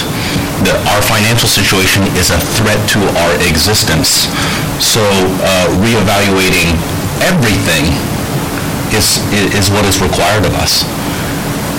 That 0.63 0.77
our 0.93 1.01
financial 1.03 1.49
situation 1.49 2.05
is 2.15 2.29
a 2.31 2.39
threat 2.59 2.79
to 2.95 2.99
our 3.25 3.33
existence. 3.49 4.29
So 4.79 5.01
uh, 5.43 5.73
reevaluating 5.81 6.75
everything 7.25 7.91
is, 8.93 9.21
is 9.53 9.69
what 9.69 9.85
is 9.85 10.01
required 10.01 10.45
of 10.45 10.53
us. 10.57 10.85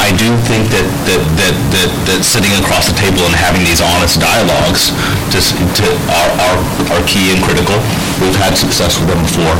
I 0.00 0.16
do 0.16 0.32
think 0.48 0.72
that, 0.72 0.86
that, 1.04 1.20
that, 1.36 1.54
that, 1.76 1.90
that 2.08 2.20
sitting 2.24 2.50
across 2.56 2.88
the 2.88 2.96
table 2.96 3.20
and 3.28 3.36
having 3.36 3.60
these 3.68 3.84
honest 3.84 4.16
dialogues 4.16 4.96
just, 5.28 5.52
to, 5.54 5.84
are, 6.08 6.30
are, 6.40 6.58
are 6.96 7.02
key 7.04 7.30
and 7.36 7.38
critical. 7.44 7.76
We've 8.16 8.34
had 8.40 8.56
success 8.56 8.96
with 8.96 9.12
them 9.12 9.20
before. 9.20 9.54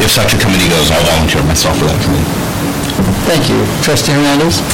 If 0.00 0.08
such 0.08 0.32
a 0.32 0.38
committee 0.40 0.70
goes, 0.72 0.88
I'll 0.88 1.04
volunteer 1.04 1.44
myself 1.44 1.76
for 1.76 1.86
that 1.92 2.00
committee. 2.00 2.24
Thank 3.28 3.52
you. 3.52 3.60
Trustee 3.84 4.16
Hernandez? 4.16 4.64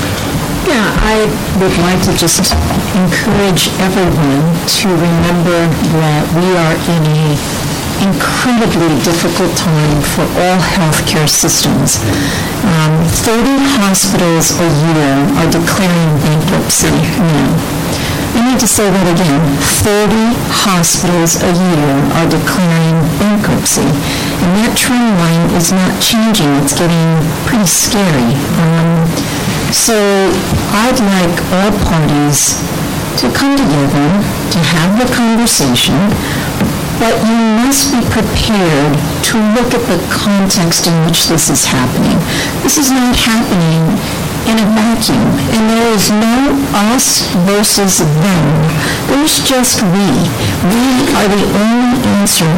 Yeah, 0.64 0.86
I 1.02 1.28
would 1.60 1.76
like 1.84 2.00
to 2.08 2.14
just 2.16 2.54
encourage 2.96 3.68
everyone 3.82 4.48
to 4.80 4.86
remember 4.88 5.60
that 5.98 6.24
we 6.32 6.46
are 6.56 6.76
in 6.94 7.02
a 7.10 7.73
incredibly 8.02 8.90
difficult 9.02 9.52
time 9.56 10.00
for 10.02 10.26
all 10.40 10.58
healthcare 10.58 11.28
systems. 11.28 12.00
Um, 12.64 13.04
30 13.22 13.44
hospitals 13.78 14.56
a 14.58 14.68
year 14.88 15.14
are 15.38 15.50
declaring 15.50 16.12
bankruptcy 16.24 16.90
now. 17.20 17.84
I 18.34 18.50
need 18.50 18.58
to 18.58 18.66
say 18.66 18.90
that 18.90 19.06
again. 19.14 19.42
30 19.86 20.34
hospitals 20.66 21.38
a 21.38 21.54
year 21.54 21.90
are 22.18 22.26
declaring 22.26 22.98
bankruptcy. 23.22 23.86
And 23.86 24.50
that 24.58 24.74
trend 24.74 25.14
line 25.22 25.54
is 25.54 25.70
not 25.70 25.94
changing. 26.02 26.50
It's 26.58 26.74
getting 26.74 27.22
pretty 27.46 27.70
scary. 27.70 28.34
Um, 28.58 29.06
so 29.70 29.94
I'd 30.82 30.98
like 30.98 31.36
all 31.54 31.70
parties 31.86 32.58
to 33.22 33.30
come 33.30 33.54
together, 33.54 34.06
to 34.50 34.58
have 34.58 34.98
the 34.98 35.06
conversation, 35.14 35.94
but 37.04 37.20
you 37.20 37.36
must 37.60 37.92
be 37.92 38.00
prepared 38.08 38.96
to 39.20 39.36
look 39.52 39.76
at 39.76 39.84
the 39.92 40.00
context 40.08 40.88
in 40.88 40.96
which 41.04 41.28
this 41.28 41.52
is 41.52 41.68
happening. 41.68 42.16
This 42.64 42.80
is 42.80 42.88
not 42.88 43.12
happening 43.12 43.92
in 44.48 44.56
a 44.56 44.66
vacuum, 44.72 45.20
and 45.52 45.68
there 45.68 45.92
is 45.92 46.08
no 46.08 46.56
us 46.88 47.28
versus 47.44 48.00
them. 48.00 48.44
There's 49.12 49.36
just 49.44 49.84
we. 49.92 50.08
We 50.64 50.84
are 51.12 51.28
the 51.28 51.44
only 51.60 52.00
answer 52.24 52.48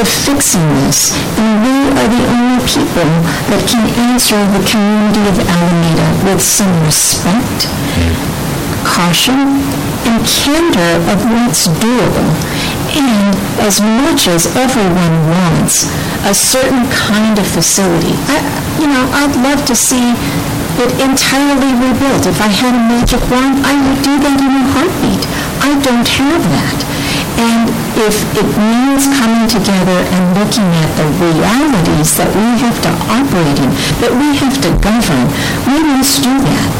to 0.00 0.08
fixing 0.08 0.64
this, 0.88 1.12
and 1.36 1.60
we 1.60 1.76
are 1.92 2.08
the 2.08 2.24
only 2.32 2.64
people 2.64 3.12
that 3.52 3.60
can 3.68 3.84
answer 4.08 4.40
the 4.56 4.64
community 4.64 5.20
of 5.28 5.36
Alameda 5.36 6.08
with 6.24 6.40
some 6.40 6.72
respect, 6.88 7.68
mm-hmm. 7.68 8.16
caution, 8.88 9.60
and 10.08 10.24
candor 10.24 10.96
of 11.12 11.20
what's 11.28 11.68
doable. 11.68 12.32
And 12.92 13.32
as 13.60 13.80
much 13.80 14.28
as 14.28 14.46
everyone 14.56 15.16
wants 15.32 15.88
a 16.28 16.34
certain 16.34 16.84
kind 16.92 17.38
of 17.38 17.46
facility, 17.46 18.12
I, 18.28 18.38
you 18.80 18.86
know, 18.86 19.04
I'd 19.16 19.36
love 19.40 19.64
to 19.66 19.76
see 19.76 20.12
it 20.80 20.92
entirely 21.00 21.72
rebuilt. 21.76 22.26
If 22.26 22.40
I 22.40 22.48
had 22.48 22.74
a 22.76 22.82
magic 22.88 23.20
wand, 23.28 23.64
I 23.64 23.76
would 23.76 24.00
do 24.04 24.14
that 24.20 24.38
in 24.40 24.52
a 24.52 24.64
heartbeat. 24.72 25.24
I 25.60 25.72
don't 25.80 26.08
have 26.08 26.44
that. 26.52 26.78
And 27.40 27.68
if 27.96 28.16
it 28.36 28.48
means 28.56 29.08
coming 29.18 29.48
together 29.48 29.98
and 30.12 30.22
looking 30.36 30.68
at 30.80 30.90
the 30.96 31.08
realities 31.16 32.16
that 32.16 32.28
we 32.32 32.46
have 32.60 32.76
to 32.84 32.92
operate 33.08 33.58
in, 33.60 33.70
that 34.04 34.12
we 34.12 34.36
have 34.36 34.56
to 34.64 34.70
govern, 34.80 35.26
we 35.68 35.80
must 35.96 36.20
do 36.20 36.32
that. 36.32 36.70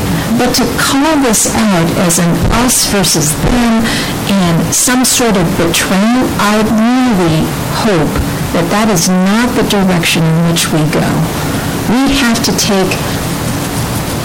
But 0.40 0.56
to 0.56 0.64
call 0.80 1.20
this 1.20 1.52
out 1.54 1.88
as 2.04 2.18
an 2.18 2.32
us 2.64 2.88
versus 2.88 3.32
them 3.44 3.84
and 4.28 4.74
some 4.74 5.04
sort 5.04 5.36
of 5.36 5.46
betrayal, 5.56 6.26
I 6.38 6.62
really 6.62 7.42
hope 7.82 8.12
that 8.54 8.68
that 8.70 8.92
is 8.92 9.08
not 9.08 9.48
the 9.56 9.64
direction 9.66 10.22
in 10.22 10.36
which 10.50 10.68
we 10.70 10.84
go. 10.92 11.06
We 11.88 12.12
have 12.20 12.38
to 12.44 12.52
take 12.60 12.92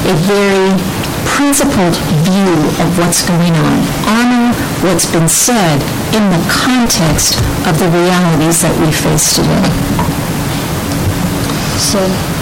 a 0.07 0.15
very 0.27 0.75
principled 1.25 1.95
view 2.27 2.53
of 2.81 2.89
what's 2.97 3.23
going 3.25 3.55
on, 3.55 3.77
honor 4.09 4.53
what's 4.83 5.05
been 5.05 5.29
said 5.29 5.79
in 6.13 6.23
the 6.33 6.41
context 6.49 7.37
of 7.65 7.77
the 7.79 7.89
realities 7.89 8.61
that 8.61 8.73
we 8.81 8.91
face 8.91 9.35
today. 9.35 9.67
So, 11.77 12.36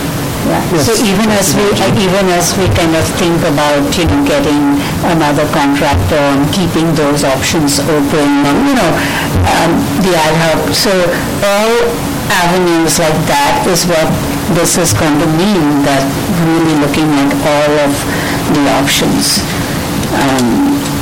so 0.77 0.93
even 1.01 1.25
as 1.33 1.57
we, 1.57 1.65
even 1.97 2.25
as 2.37 2.53
we 2.57 2.69
kind 2.77 2.93
of 2.93 3.05
think 3.17 3.41
about, 3.49 3.81
you 3.97 4.05
know, 4.05 4.21
getting 4.29 4.77
another 5.09 5.45
contractor 5.49 6.21
and 6.21 6.45
keeping 6.53 6.93
those 6.93 7.23
options 7.23 7.79
open, 7.81 8.29
and, 8.45 8.57
you 8.69 8.75
know, 8.77 8.91
um, 9.49 9.71
the 10.05 10.13
ad 10.13 10.35
hoc, 10.45 10.69
so 10.69 10.93
all 11.41 11.73
avenues 12.29 12.99
like 13.01 13.17
that 13.25 13.65
is 13.65 13.85
what 13.89 14.09
this 14.53 14.77
is 14.77 14.93
going 14.93 15.17
to 15.17 15.29
mean, 15.33 15.81
that 15.81 16.05
really 16.45 16.77
looking 16.77 17.09
at 17.17 17.33
all 17.41 17.71
of 17.81 17.93
the 18.53 18.63
options. 18.77 19.41
Um, 20.13 20.94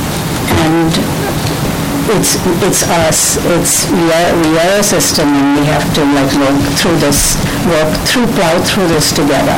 it's, 2.12 2.36
it's 2.62 2.82
us, 2.84 3.36
it's, 3.56 3.88
we 3.90 4.04
are, 4.12 4.30
we 4.44 4.58
are 4.58 4.80
a 4.80 4.82
system 4.82 5.28
and 5.28 5.60
we 5.60 5.66
have 5.66 5.84
to 5.94 6.02
like 6.04 6.32
work 6.36 6.60
through 6.76 6.96
this, 6.98 7.36
work 7.66 7.90
through, 8.06 8.26
plow 8.36 8.60
through 8.64 8.88
this 8.88 9.12
together. 9.12 9.56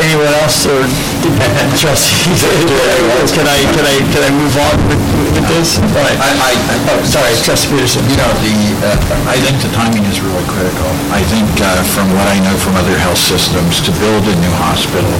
Anyone 0.00 0.32
else, 0.40 0.64
or 0.64 0.80
trustees? 1.76 2.40
Can 3.34 3.44
I, 3.44 3.58
can 3.74 3.84
I, 3.84 3.96
can 4.14 4.22
I 4.22 4.30
move 4.32 4.54
on 4.56 4.76
with 4.88 5.02
with 5.34 5.46
this? 5.50 5.76
All 5.78 5.86
right. 5.98 6.16
I, 6.16 6.30
I, 6.40 6.52
Oh, 6.90 7.02
Sorry, 7.04 7.34
trustee 7.44 7.70
Peterson. 7.74 8.02
you 8.08 8.16
know, 8.16 8.30
the, 8.40 8.54
uh, 8.86 9.30
I 9.30 9.36
think 9.38 9.60
the 9.60 9.68
timing 9.76 10.06
is 10.08 10.22
really 10.22 10.42
critical. 10.48 10.88
I 11.12 11.22
think 11.28 11.46
uh, 11.60 11.82
from 11.94 12.08
what 12.16 12.26
I 12.26 12.38
know 12.40 12.54
from 12.58 12.74
other 12.78 12.96
health 12.98 13.18
systems, 13.18 13.82
to 13.84 13.90
build 14.00 14.24
a 14.26 14.34
new 14.40 14.54
hospital 14.58 15.10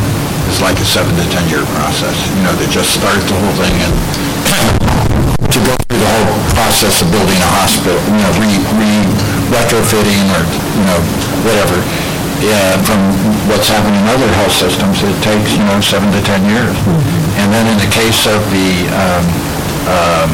is 0.51 0.59
like 0.59 0.77
a 0.83 0.85
seven 0.85 1.15
to 1.15 1.25
10-year 1.31 1.63
process. 1.79 2.15
You 2.35 2.43
know, 2.43 2.55
to 2.59 2.67
just 2.67 2.91
start 2.99 3.23
the 3.31 3.39
whole 3.39 3.55
thing 3.55 3.75
and 3.79 3.95
to 5.47 5.59
go 5.63 5.75
through 5.87 6.03
the 6.03 6.11
whole 6.11 6.35
process 6.59 7.03
of 7.03 7.09
building 7.15 7.39
a 7.39 7.51
hospital, 7.63 7.99
you 8.11 8.19
know, 8.19 8.33
re, 8.43 8.51
re 8.77 8.93
retrofitting 9.55 10.27
or, 10.35 10.43
you 10.75 10.85
know, 10.87 11.01
whatever. 11.47 11.79
Yeah, 12.43 12.81
from 12.83 12.99
what's 13.47 13.69
happening 13.69 14.01
in 14.01 14.07
other 14.11 14.31
health 14.43 14.55
systems, 14.55 15.03
it 15.05 15.15
takes, 15.23 15.55
you 15.55 15.65
know, 15.67 15.79
seven 15.79 16.11
to 16.11 16.21
10 16.25 16.51
years. 16.51 16.75
And 17.39 17.53
then 17.55 17.69
in 17.71 17.79
the 17.79 17.91
case 17.95 18.27
of 18.27 18.41
the, 18.51 18.91
um, 18.91 19.27
um, 19.87 20.31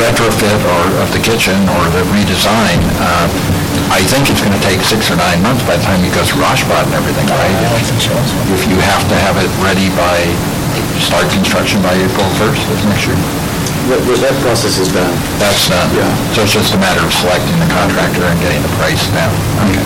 retrofit 0.00 0.58
or 0.64 0.84
of 1.02 1.08
the 1.14 1.22
kitchen 1.22 1.54
or 1.78 1.82
the 1.94 2.02
redesign, 2.10 2.78
uh, 2.98 3.26
I 3.92 4.00
think 4.06 4.26
it's 4.30 4.40
going 4.42 4.54
to 4.56 4.64
take 4.64 4.80
six 4.82 5.10
or 5.10 5.16
nine 5.16 5.42
months 5.42 5.62
by 5.68 5.76
the 5.76 5.84
time 5.84 6.00
you 6.02 6.10
go 6.10 6.24
through 6.24 6.42
OSHPD 6.46 6.72
and 6.88 6.94
everything, 6.96 7.26
right? 7.30 7.52
If 8.50 8.64
you 8.68 8.78
have 8.80 9.04
to 9.08 9.16
have 9.26 9.36
it 9.38 9.50
ready 9.62 9.88
by, 9.94 10.18
start 10.98 11.28
construction 11.30 11.82
by 11.84 11.94
April 11.94 12.26
1st 12.40 12.64
of 12.72 12.78
next 12.90 13.06
year. 13.06 13.18
That 13.84 14.32
process 14.40 14.80
is 14.80 14.88
done. 14.88 15.12
That's 15.36 15.68
done. 15.68 15.84
Yeah. 15.92 16.08
So 16.32 16.42
it's 16.48 16.56
just 16.56 16.72
a 16.72 16.80
matter 16.80 17.04
of 17.04 17.12
selecting 17.12 17.52
the 17.60 17.68
contractor 17.68 18.24
and 18.24 18.40
getting 18.40 18.64
the 18.64 18.72
price 18.80 19.04
down. 19.12 19.34
Okay. 19.68 19.84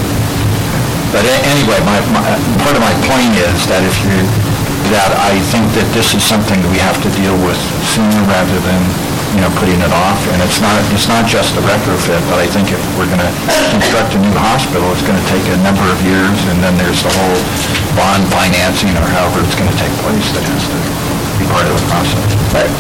But 1.11 1.27
a- 1.27 1.45
anyway, 1.51 1.83
my, 1.83 1.99
my, 2.15 2.23
part 2.63 2.79
of 2.79 2.83
my 2.85 2.95
point 3.11 3.35
is 3.35 3.67
that 3.67 3.83
if 3.83 3.97
you, 4.07 4.15
that 4.95 5.11
I 5.19 5.35
think 5.51 5.67
that 5.75 5.89
this 5.91 6.15
is 6.15 6.23
something 6.23 6.63
that 6.63 6.71
we 6.71 6.79
have 6.79 6.97
to 7.03 7.11
deal 7.19 7.35
with 7.43 7.59
sooner 7.91 8.23
rather 8.31 8.59
than, 8.63 8.81
you 9.35 9.41
know, 9.41 9.51
putting 9.61 9.81
it 9.81 9.93
off. 9.93 10.21
And 10.33 10.41
it's 10.41 10.61
not, 10.61 10.77
it's 10.95 11.09
not 11.09 11.27
just 11.29 11.55
the 11.55 11.63
retrofit, 11.65 12.21
but 12.31 12.39
I 12.41 12.47
think 12.47 12.73
if 12.73 12.81
we're 12.97 13.11
gonna 13.11 13.31
construct 13.75 14.17
a 14.17 14.21
new 14.21 14.35
hospital, 14.37 14.89
it's 14.93 15.05
gonna 15.05 15.25
take 15.29 15.45
a 15.53 15.59
number 15.61 15.85
of 15.89 15.99
years, 16.07 16.37
and 16.49 16.63
then 16.63 16.77
there's 16.79 17.03
the 17.03 17.13
whole 17.13 17.39
bond 17.97 18.25
financing 18.33 18.95
or 18.97 19.09
however 19.09 19.45
it's 19.45 19.57
gonna 19.57 19.75
take 19.77 19.93
place 20.05 20.29
that 20.33 20.45
has 20.45 20.65
to 20.69 20.79
be 21.37 21.45
part 21.51 21.67
of 21.67 21.75
the 21.77 21.85
process. 21.91 22.29
Right, 22.55 22.73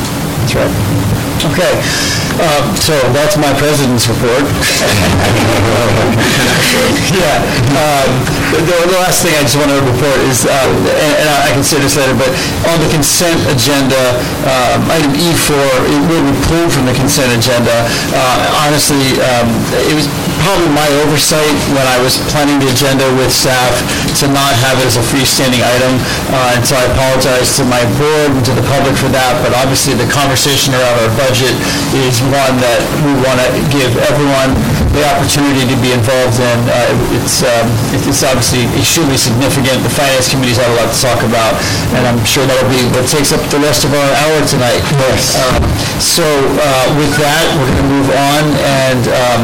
that's 0.44 0.55
right. 0.55 1.18
Okay, 1.39 1.70
um, 2.43 2.74
so 2.74 2.99
that's 3.14 3.36
my 3.39 3.53
president's 3.59 4.09
report. 4.09 4.43
Yeah, 7.09 7.41
um, 7.74 8.11
the, 8.53 8.76
the 8.86 9.01
last 9.01 9.24
thing 9.24 9.32
I 9.34 9.43
just 9.43 9.57
want 9.57 9.72
to 9.72 9.80
report 9.80 10.20
is, 10.28 10.45
uh, 10.45 10.53
and 10.53 11.14
and 11.24 11.28
I 11.41 11.51
can 11.51 11.64
say 11.64 11.80
this 11.80 11.97
later, 11.97 12.14
but 12.14 12.28
on 12.68 12.76
the 12.78 12.91
consent 12.93 13.41
agenda, 13.49 13.99
um, 14.45 14.84
item 14.93 15.16
E4, 15.16 15.57
it 15.89 16.01
will 16.07 16.22
be 16.28 16.36
pulled 16.47 16.70
from 16.70 16.84
the 16.84 16.93
consent 16.95 17.32
agenda. 17.32 17.72
Uh, 18.12 18.68
Honestly, 18.68 19.16
um, 19.24 19.49
it 19.89 19.97
was 19.97 20.07
probably 20.45 20.70
my 20.74 20.89
oversight 21.05 21.55
when 21.74 21.86
I 21.86 21.99
was 22.03 22.18
planning 22.30 22.59
the 22.62 22.70
agenda 22.70 23.07
with 23.18 23.30
staff 23.32 23.72
to 24.22 24.26
not 24.30 24.55
have 24.64 24.78
it 24.82 24.86
as 24.86 24.97
a 24.97 25.05
freestanding 25.05 25.62
item, 25.62 25.99
uh, 26.34 26.55
and 26.57 26.62
so 26.64 26.76
I 26.76 26.84
apologize 26.95 27.57
to 27.59 27.64
my 27.66 27.82
board 27.99 28.34
and 28.34 28.45
to 28.47 28.55
the 28.55 28.64
public 28.66 28.95
for 28.99 29.11
that, 29.14 29.39
but 29.43 29.55
obviously 29.55 29.95
the 29.95 30.09
conversation 30.11 30.74
around 30.74 30.97
our 31.03 31.12
budget 31.18 31.55
is 32.07 32.20
one 32.28 32.55
that 32.62 32.80
we 33.05 33.12
want 33.22 33.39
to 33.43 33.49
give 33.72 33.93
everyone 34.11 34.55
the 34.95 35.05
opportunity 35.05 35.68
to 35.68 35.76
be 35.78 35.93
involved 35.93 36.39
in. 36.41 36.59
Uh, 36.68 37.16
It's 37.18 37.43
um, 37.45 37.68
it's 37.93 38.22
obviously 38.24 38.64
extremely 38.78 39.16
significant. 39.16 39.82
The 39.84 39.93
Finance 39.93 40.28
Committee's 40.32 40.57
had 40.57 40.70
a 40.70 40.76
lot 40.80 40.89
to 40.93 40.99
talk 40.99 41.20
about, 41.24 41.53
and 41.97 42.03
I'm 42.09 42.20
sure 42.24 42.45
that'll 42.47 42.70
be 42.72 42.84
what 42.95 43.05
takes 43.09 43.32
up 43.32 43.41
the 43.53 43.61
rest 43.61 43.84
of 43.84 43.93
our 43.93 44.11
hour 44.24 44.39
tonight. 44.49 44.80
Yes. 44.97 45.36
So 46.01 46.24
uh, 46.24 46.86
with 46.97 47.12
that, 47.20 47.45
we're 47.59 47.68
going 47.68 47.84
to 47.84 47.91
move 47.91 48.11
on, 48.12 48.43
and 48.64 49.03
um, 49.12 49.43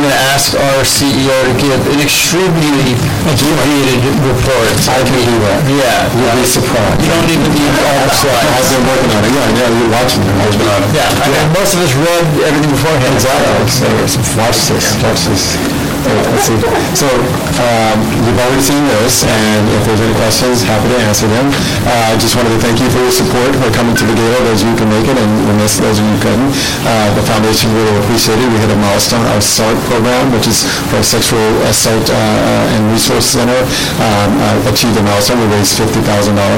I'm 0.00 0.08
going 0.08 0.16
to 0.16 0.32
ask 0.32 0.56
our 0.56 0.80
CEO 0.80 1.28
to 1.28 1.52
give 1.60 1.76
an 1.76 2.00
extremely 2.00 2.96
abbreviated 3.28 4.16
report. 4.24 4.72
I 4.88 4.96
can 5.04 5.12
do 5.12 5.36
that. 5.44 5.60
Yeah. 5.68 6.08
You'll 6.16 6.40
be 6.40 6.48
surprised. 6.48 7.04
You 7.04 7.12
don't 7.12 7.28
even 7.28 7.52
need 7.52 7.68
all 7.84 8.08
the 8.08 8.14
slides. 8.16 8.48
I've 8.48 8.80
been 8.80 8.86
working 8.88 9.12
on 9.12 9.22
it, 9.28 9.32
yeah, 9.36 9.60
yeah, 9.60 9.76
you're 9.76 9.92
watching 9.92 10.24
it. 10.24 10.32
I've 10.40 10.56
been 10.56 10.72
on 10.72 10.80
it. 10.88 10.96
Yeah, 10.96 11.04
I 11.04 11.28
mean, 11.28 11.52
most 11.52 11.76
of 11.76 11.84
us 11.84 11.92
read 11.92 12.24
everything 12.48 12.72
beforehand. 12.72 13.12
Exactly. 13.12 13.68
So 13.68 13.84
watch 14.40 14.72
this, 14.72 14.96
watch 15.04 15.20
this. 15.28 15.79
Let's 16.00 16.48
see. 16.48 16.56
So, 16.96 17.06
um, 17.60 17.98
you've 18.24 18.40
already 18.40 18.64
seen 18.64 18.80
this, 19.00 19.22
and 19.28 19.62
if 19.76 19.84
there's 19.84 20.00
any 20.00 20.16
questions, 20.16 20.64
happy 20.64 20.88
to 20.88 20.98
answer 21.04 21.28
them. 21.28 21.52
Uh, 21.84 22.12
I 22.12 22.16
just 22.16 22.32
wanted 22.36 22.56
to 22.56 22.60
thank 22.64 22.80
you 22.80 22.88
for 22.88 23.04
your 23.04 23.12
support, 23.12 23.52
for 23.60 23.68
coming 23.76 23.92
to 23.92 24.04
the 24.08 24.16
gala, 24.16 24.38
those 24.48 24.64
of 24.64 24.68
you 24.68 24.72
who 24.72 24.80
can 24.80 24.90
make 24.90 25.04
it, 25.04 25.16
and 25.20 25.30
we 25.44 25.52
miss 25.60 25.76
those 25.76 26.00
of 26.00 26.04
you 26.08 26.16
who 26.16 26.20
couldn't. 26.24 26.50
Uh, 26.88 27.12
The 27.20 27.24
foundation 27.28 27.68
really 27.76 27.92
appreciated, 28.00 28.48
we 28.48 28.58
hit 28.58 28.72
a 28.72 28.80
milestone, 28.80 29.20
our 29.36 29.42
SART 29.44 29.76
program, 29.92 30.32
which 30.32 30.48
is 30.48 30.64
for 30.88 31.02
Sexual 31.04 31.42
Assault 31.68 32.08
uh, 32.08 32.16
uh, 32.16 32.74
and 32.74 32.82
Resource 32.96 33.36
Center, 33.36 33.60
um, 34.00 34.30
uh, 34.40 34.72
achieved 34.72 34.96
a 34.96 35.04
milestone, 35.04 35.36
we 35.44 35.48
raised 35.52 35.76
$50,000 35.76 36.00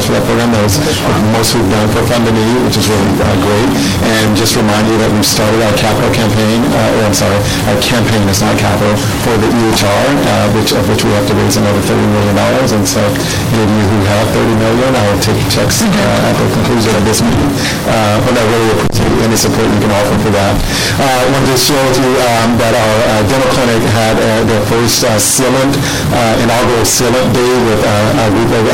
for 0.06 0.12
that 0.14 0.22
program, 0.22 0.54
that 0.54 0.62
was 0.62 0.78
the 0.78 1.30
most 1.34 1.58
we've 1.58 1.66
done 1.66 1.88
for 1.90 2.02
Fund 2.06 2.28
which 2.30 2.76
is 2.78 2.86
really 2.86 3.10
uh, 3.18 3.34
great. 3.42 3.68
And 4.06 4.36
just 4.38 4.54
remind 4.54 4.86
you 4.86 4.96
that 5.02 5.10
we've 5.10 5.26
started 5.26 5.58
our 5.66 5.74
capital 5.74 6.10
campaign, 6.14 6.62
uh, 6.70 6.96
or 7.02 7.10
I'm 7.10 7.16
sorry, 7.16 7.36
our 7.68 7.78
campaign 7.82 8.22
is 8.30 8.38
not 8.40 8.54
capital, 8.54 8.94
for 9.26 9.31
the 9.38 9.48
EHR, 9.48 10.04
uh, 10.28 10.46
which, 10.56 10.72
of 10.72 10.84
which 10.88 11.04
we 11.04 11.12
have 11.16 11.26
to 11.28 11.34
raise 11.38 11.56
another 11.56 11.80
$30 11.80 11.96
million. 12.12 12.36
And 12.36 12.84
so 12.84 13.00
any 13.00 13.62
of 13.64 13.70
you 13.72 13.84
who 13.88 14.00
have 14.12 14.26
30 14.34 14.60
million, 14.60 14.90
I 14.92 15.02
will 15.08 15.22
take 15.22 15.40
checks 15.48 15.82
uh, 15.84 16.28
at 16.28 16.34
the 16.36 16.46
conclusion 16.52 16.92
of 16.96 17.04
this 17.04 17.20
meeting. 17.22 17.50
Uh, 17.86 18.18
But 18.24 18.34
I 18.36 18.44
really 18.48 18.70
appreciate 18.76 19.14
any 19.22 19.38
support 19.38 19.66
you 19.68 19.80
can 19.80 19.92
offer 19.92 20.16
for 20.20 20.32
that. 20.34 20.54
I 20.98 21.24
wanted 21.32 21.54
to 21.54 21.58
share 21.58 21.80
with 21.86 21.98
you 22.02 22.12
um, 22.18 22.58
that 22.58 22.74
our 22.74 23.22
dental 23.28 23.50
clinic 23.54 23.82
had 23.94 24.16
their 24.48 24.62
first 24.68 25.04
sealant, 25.22 25.74
inaugural 26.42 26.84
sealant 26.84 27.28
day 27.32 27.52
with 27.68 27.82
a 27.84 28.26
group 28.34 28.50
of 28.52 28.64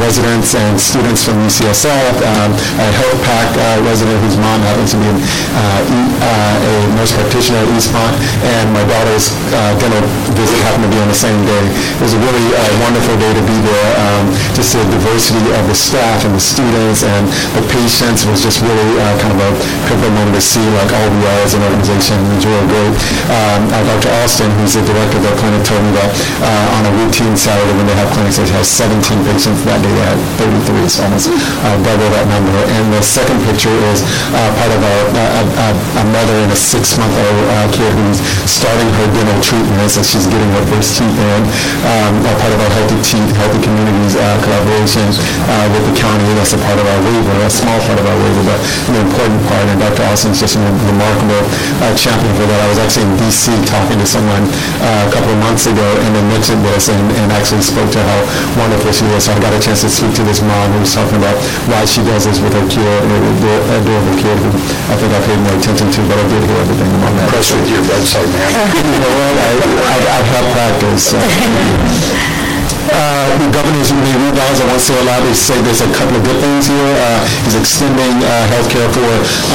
residents 0.00 0.54
and 0.54 0.76
students 0.78 1.24
from 1.24 1.40
UCSF, 1.44 2.14
um, 2.20 2.50
a 2.54 2.86
health 3.00 3.20
pack 3.24 3.48
resident 3.84 4.16
whose 4.24 4.36
mom 4.36 4.60
happens 4.62 4.92
to 4.92 4.98
be 5.00 5.08
a 5.08 6.74
nurse 6.96 7.12
practitioner 7.12 7.58
at 7.58 7.68
Eastmont, 7.76 8.14
and 8.58 8.66
my 8.72 8.84
daughter's 8.84 9.32
uh, 9.52 9.63
dental 9.80 10.02
visit 10.36 10.58
happened 10.66 10.84
to 10.86 10.92
be 10.92 10.98
on 11.00 11.08
the 11.08 11.16
same 11.16 11.38
day. 11.48 11.64
It 11.72 12.02
was 12.04 12.12
a 12.14 12.20
really 12.20 12.44
uh, 12.52 12.62
wonderful 12.84 13.16
day 13.16 13.32
to 13.32 13.44
be 13.44 13.56
there. 13.64 13.90
Um, 14.04 14.24
Just 14.52 14.76
the 14.76 14.84
diversity 14.92 15.42
of 15.56 15.64
the 15.70 15.76
staff 15.76 16.24
and 16.26 16.32
the 16.34 16.42
students 16.42 17.02
and 17.02 17.24
the 17.56 17.62
patients 17.72 18.26
was 18.28 18.42
just 18.44 18.60
really 18.62 18.90
uh, 19.00 19.14
kind 19.22 19.32
of 19.34 19.40
a 19.40 19.50
pivotal 19.88 20.12
moment 20.14 20.36
to 20.38 20.42
see 20.44 20.62
like 20.78 20.90
all 20.92 21.08
we 21.10 21.22
are 21.26 21.40
as 21.46 21.54
an 21.56 21.62
organization. 21.64 22.16
It 22.18 22.34
was 22.38 22.46
really 22.46 22.68
great. 22.70 22.94
Um, 23.30 23.60
uh, 23.72 23.82
Dr. 23.88 24.10
Austin, 24.22 24.50
who's 24.60 24.74
the 24.76 24.84
director 24.84 25.18
of 25.18 25.24
the 25.26 25.34
clinic, 25.40 25.62
told 25.66 25.82
me 25.84 25.92
that 25.96 26.10
uh, 26.44 26.76
on 26.78 26.82
a 26.88 26.92
routine 27.02 27.34
Saturday 27.36 27.74
when 27.78 27.86
they 27.88 27.96
have 27.98 28.10
clinics, 28.14 28.36
they 28.38 28.46
have 28.54 28.66
17 28.66 29.00
patients. 29.26 29.62
That 29.64 29.80
day 29.82 29.92
they 29.92 30.06
had 30.06 30.18
33, 30.38 30.88
so 30.90 31.04
almost 31.08 31.28
uh, 31.30 31.76
double 31.82 32.08
that 32.14 32.26
number. 32.30 32.52
And 32.78 32.92
the 32.94 33.02
second 33.02 33.38
picture 33.48 33.72
is 33.92 34.02
uh, 34.32 34.38
part 34.60 34.72
of 34.72 34.80
a, 34.82 34.94
a, 35.14 35.68
a- 35.72 36.08
mother 36.14 36.36
and 36.46 36.52
a 36.52 36.58
six-month-old 36.58 37.40
uh, 37.48 37.66
kid 37.74 37.90
who's 37.96 38.20
starting 38.46 38.86
her 39.00 39.06
dental 39.10 39.40
treatments 39.54 39.94
and 39.94 40.02
she's 40.04 40.26
getting 40.26 40.50
her 40.50 40.64
first 40.66 40.98
teeth 40.98 41.14
in. 41.14 41.42
Um, 41.86 42.12
a 42.26 42.34
part 42.42 42.50
of 42.50 42.58
our 42.58 42.72
Healthy 42.74 42.98
Teeth, 43.06 43.30
Healthy 43.38 43.60
Communities 43.62 44.18
uh, 44.18 44.26
collaboration 44.42 45.06
uh, 45.46 45.66
with 45.70 45.84
the 45.86 45.94
county. 45.94 46.26
That's 46.34 46.58
a 46.58 46.60
part 46.66 46.78
of 46.82 46.86
our 46.90 47.00
waiver, 47.06 47.34
a 47.46 47.50
small 47.50 47.78
part 47.86 47.98
of 48.02 48.06
our 48.06 48.18
waiver, 48.18 48.42
but 48.50 48.58
an 48.90 48.96
important 49.06 49.38
part. 49.46 49.66
And 49.70 49.78
Dr. 49.78 50.02
Austin's 50.10 50.42
just 50.42 50.58
a 50.58 50.62
remarkable 50.90 51.42
uh, 51.86 51.94
champion 51.94 52.34
for 52.34 52.46
that. 52.50 52.58
I 52.58 52.68
was 52.68 52.80
actually 52.82 53.06
in 53.06 53.14
D.C. 53.22 53.54
talking 53.70 53.98
to 54.02 54.06
someone 54.06 54.42
uh, 54.82 55.06
a 55.06 55.10
couple 55.14 55.30
of 55.30 55.38
months 55.38 55.70
ago 55.70 55.86
and 56.02 56.10
they 56.18 56.24
mentioned 56.34 56.62
this 56.66 56.90
and, 56.90 57.02
and 57.22 57.30
actually 57.38 57.62
spoke 57.62 57.86
to 57.94 58.02
how 58.02 58.20
wonderful 58.58 58.90
she 58.90 59.06
is. 59.14 59.30
So 59.30 59.32
I 59.32 59.38
got 59.38 59.54
a 59.54 59.62
chance 59.62 59.86
to 59.86 59.90
speak 59.90 60.10
to 60.18 60.24
this 60.26 60.42
mom 60.42 60.74
who 60.74 60.82
was 60.82 60.90
talking 60.90 61.16
about 61.22 61.38
why 61.70 61.86
she 61.86 62.02
does 62.02 62.26
this 62.26 62.42
with 62.42 62.52
her 62.58 62.66
kid, 62.66 62.82
an 63.06 63.22
ador- 63.22 63.64
adorable 63.78 64.16
kid 64.18 64.36
who 64.42 64.50
I 64.90 64.94
think 64.98 65.10
I 65.14 65.20
paid 65.22 65.38
more 65.46 65.54
attention 65.54 65.86
to, 65.94 66.00
but 66.10 66.18
I 66.18 66.24
did 66.26 66.42
hear 66.42 66.58
everything 66.58 66.90
on 67.04 67.12
that. 67.14 67.28
Impressed 67.30 67.54
with 67.54 67.68
your 67.70 67.84
bedside, 67.86 68.28
man. 68.34 68.50
You 68.94 69.00
know 69.00 69.14
what, 69.16 69.43
I, 69.44 69.52
I, 69.52 69.96
I 70.08 70.22
have 70.32 70.46
practice. 70.54 71.10
so. 71.10 72.40
uh, 72.94 73.26
the 73.42 73.50
governor's 73.50 73.90
new 73.90 74.16
rebounds, 74.22 74.62
I 74.62 74.64
want 74.70 74.78
to 74.78 74.86
say 74.86 74.96
a 74.96 75.04
lot, 75.04 75.20
they 75.26 75.34
say 75.34 75.56
there's 75.66 75.82
a 75.82 75.90
couple 75.92 76.14
of 76.16 76.22
good 76.22 76.38
things 76.38 76.70
here. 76.70 76.92
Uh, 77.02 77.20
He's 77.44 77.58
extending 77.58 78.14
uh, 78.22 78.46
healthcare 78.54 78.86
for 78.94 79.04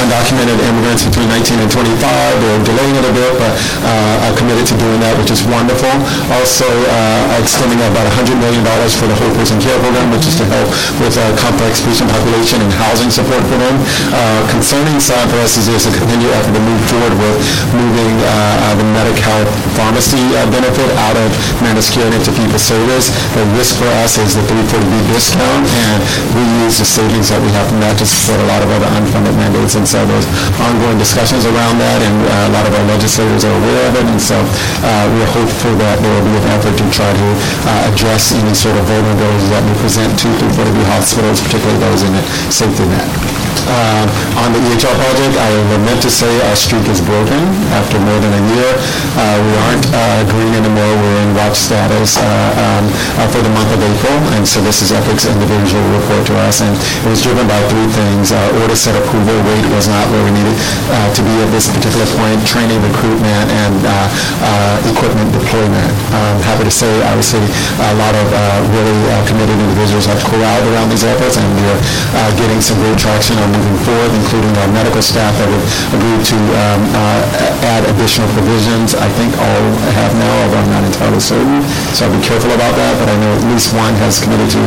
undocumented 0.03 0.59
immigrants 0.59 1.07
between 1.07 1.31
19 1.31 1.63
and 1.63 1.69
25. 1.71 1.95
They're 1.95 2.63
delaying 2.67 2.95
it 2.99 3.05
a 3.07 3.13
bit, 3.15 3.31
but 3.39 3.51
uh, 3.87 4.25
are 4.27 4.35
committed 4.35 4.67
to 4.69 4.75
doing 4.77 4.99
that, 5.01 5.15
which 5.17 5.31
is 5.31 5.41
wonderful. 5.47 5.89
Also, 6.35 6.67
uh, 6.67 7.39
extending 7.41 7.79
about 7.79 8.05
$100 8.19 8.35
million 8.37 8.61
for 8.93 9.07
the 9.07 9.15
Whole 9.15 9.33
Person 9.39 9.57
Care 9.63 9.79
Program, 9.79 10.11
which 10.11 10.27
is 10.27 10.35
to 10.37 10.45
help 10.45 10.67
with 10.99 11.15
uh, 11.15 11.23
complex 11.39 11.79
patient 11.81 12.11
population 12.11 12.59
and 12.59 12.71
housing 12.75 13.09
support 13.09 13.41
for 13.47 13.57
them. 13.57 13.75
Uh, 14.11 14.43
Concerning 14.51 14.99
side 14.99 15.29
for 15.31 15.39
us 15.39 15.55
is 15.55 15.71
there's 15.71 15.87
a 15.87 15.93
continued 15.95 16.31
effort 16.35 16.53
to 16.53 16.61
move 16.61 16.81
forward 16.89 17.13
with 17.15 17.37
moving 17.71 18.13
uh, 18.27 18.75
the 18.75 18.85
Medi-Cal 18.91 19.45
pharmacy 19.77 20.19
uh, 20.35 20.43
benefit 20.51 20.89
out 21.07 21.15
of 21.15 21.29
managed 21.63 21.93
care 21.95 22.07
into 22.11 22.31
fee-for-service. 22.33 23.09
The 23.29 23.45
risk 23.55 23.77
for 23.77 23.87
us 24.03 24.17
is 24.17 24.35
the 24.35 24.41
340B 24.41 25.13
discount, 25.13 25.63
and 25.63 25.99
we 26.35 26.43
use 26.65 26.81
the 26.81 26.87
savings 26.87 27.29
that 27.29 27.39
we 27.39 27.47
have 27.55 27.69
from 27.69 27.79
that 27.79 27.95
to 28.01 28.05
support 28.05 28.41
a 28.41 28.47
lot 28.49 28.59
of 28.59 28.67
other 28.73 28.89
unfunded 28.99 29.31
mandates. 29.37 29.77
And 29.79 29.87
so 29.87 30.01
there's 30.03 30.27
ongoing 30.59 30.97
discussions 30.97 31.45
around 31.45 31.77
that, 31.79 31.99
and 32.03 32.17
uh, 32.25 32.49
a 32.49 32.51
lot 32.51 32.65
of 32.67 32.73
our 32.73 32.85
legislators 32.89 33.45
are 33.47 33.53
aware 33.53 33.85
of 33.87 33.93
it. 34.01 34.05
And 34.11 34.19
so 34.19 34.35
uh, 34.35 35.05
we're 35.13 35.31
hopeful 35.31 35.71
that 35.77 36.01
there 36.03 36.11
will 36.19 36.25
be 36.25 36.35
an 36.41 36.47
effort 36.57 36.75
to 36.81 36.85
try 36.91 37.07
to 37.13 37.27
uh, 37.69 37.89
address 37.93 38.33
any 38.35 38.51
sort 38.51 38.75
of 38.75 38.83
vulnerabilities 38.89 39.47
that 39.53 39.61
may 39.63 39.77
present 39.79 40.09
to 40.19 40.27
340B 40.49 40.79
hospitals, 40.89 41.39
particularly 41.39 41.79
those 41.79 42.01
in 42.03 42.11
the 42.11 42.23
safety 42.51 42.83
net. 42.91 43.07
Uh, 43.69 44.41
On 44.41 44.49
the 44.49 44.59
EHR 44.73 44.89
project, 44.97 45.37
I 45.37 45.49
lament 45.77 46.01
to 46.01 46.09
say 46.09 46.31
our 46.49 46.57
streak 46.57 46.89
is 46.89 46.97
broken 47.05 47.37
after 47.77 48.01
more 48.01 48.17
than 48.17 48.33
a 48.33 48.43
year. 48.57 48.71
Uh, 49.13 49.37
We 49.45 49.53
aren't 49.69 49.85
uh, 49.93 50.21
green 50.25 50.53
anymore, 50.57 50.89
we're 50.97 51.21
in 51.21 51.31
watch 51.37 51.53
status 51.69 52.17
uh, 52.17 52.25
um, 52.65 52.85
for 53.33 53.41
the 53.41 53.51
month 53.51 53.71
of 53.73 53.81
April, 53.81 54.17
and 54.37 54.45
so 54.47 54.61
this 54.61 54.81
is 54.81 54.91
Epic's 54.91 55.25
individual 55.25 55.83
report 55.95 56.23
to 56.27 56.35
us, 56.45 56.61
and 56.61 56.71
it 56.75 57.09
was 57.09 57.21
driven 57.21 57.45
by 57.47 57.59
three 57.67 57.89
things. 57.91 58.31
Uh, 58.31 58.61
Order 58.61 58.75
set 58.75 58.95
approval 58.95 59.35
rate 59.47 59.67
was 59.73 59.87
not 59.87 60.03
where 60.13 60.23
we 60.23 60.31
needed 60.31 60.55
uh, 60.91 61.09
to 61.15 61.21
be 61.23 61.33
at 61.41 61.49
this 61.51 61.67
particular 61.71 62.05
point, 62.19 62.39
training, 62.45 62.79
recruitment, 62.83 63.47
and 63.49 63.79
uh, 63.83 63.91
uh, 64.43 64.91
equipment 64.93 65.31
deployment. 65.33 65.91
I'm 66.13 66.41
happy 66.43 66.67
to 66.67 66.73
say, 66.73 66.89
obviously, 67.07 67.41
a 67.81 67.95
lot 67.97 68.13
of 68.13 68.27
uh, 68.29 68.59
really 68.75 68.99
uh, 69.09 69.23
committed 69.25 69.57
individuals 69.57 70.05
have 70.05 70.21
corralled 70.27 70.65
around 70.75 70.91
these 70.91 71.03
efforts, 71.07 71.39
and 71.39 71.47
we're 71.59 71.81
uh, 72.15 72.29
getting 72.35 72.61
some 72.61 72.77
great 72.83 72.99
traction 72.99 73.35
on 73.39 73.47
moving 73.51 73.79
forward, 73.87 74.11
including 74.13 74.53
our 74.59 74.69
medical 74.75 75.01
staff 75.01 75.31
that 75.39 75.49
have 75.49 75.65
agreed 75.95 76.23
to 76.27 76.37
um, 76.37 76.81
uh, 76.93 77.71
add 77.73 77.83
additional 77.95 78.27
provisions. 78.35 78.93
I 78.95 79.09
think 79.15 79.31
all 79.39 79.65
have 79.97 80.13
now, 80.19 80.33
although 80.45 80.61
I'm 80.61 80.71
not 80.71 80.83
entirely 80.83 81.23
certain, 81.23 81.63
so 81.95 82.05
I'll 82.05 82.13
be 82.13 82.21
careful 82.21 82.51
about 82.51 82.75
that, 82.75 82.98
but 82.99 83.07
I 83.07 83.15
know 83.17 83.31
at 83.33 83.43
least 83.49 83.71
one 83.73 83.95
has 84.03 84.19
committed 84.19 84.51
to 84.53 84.61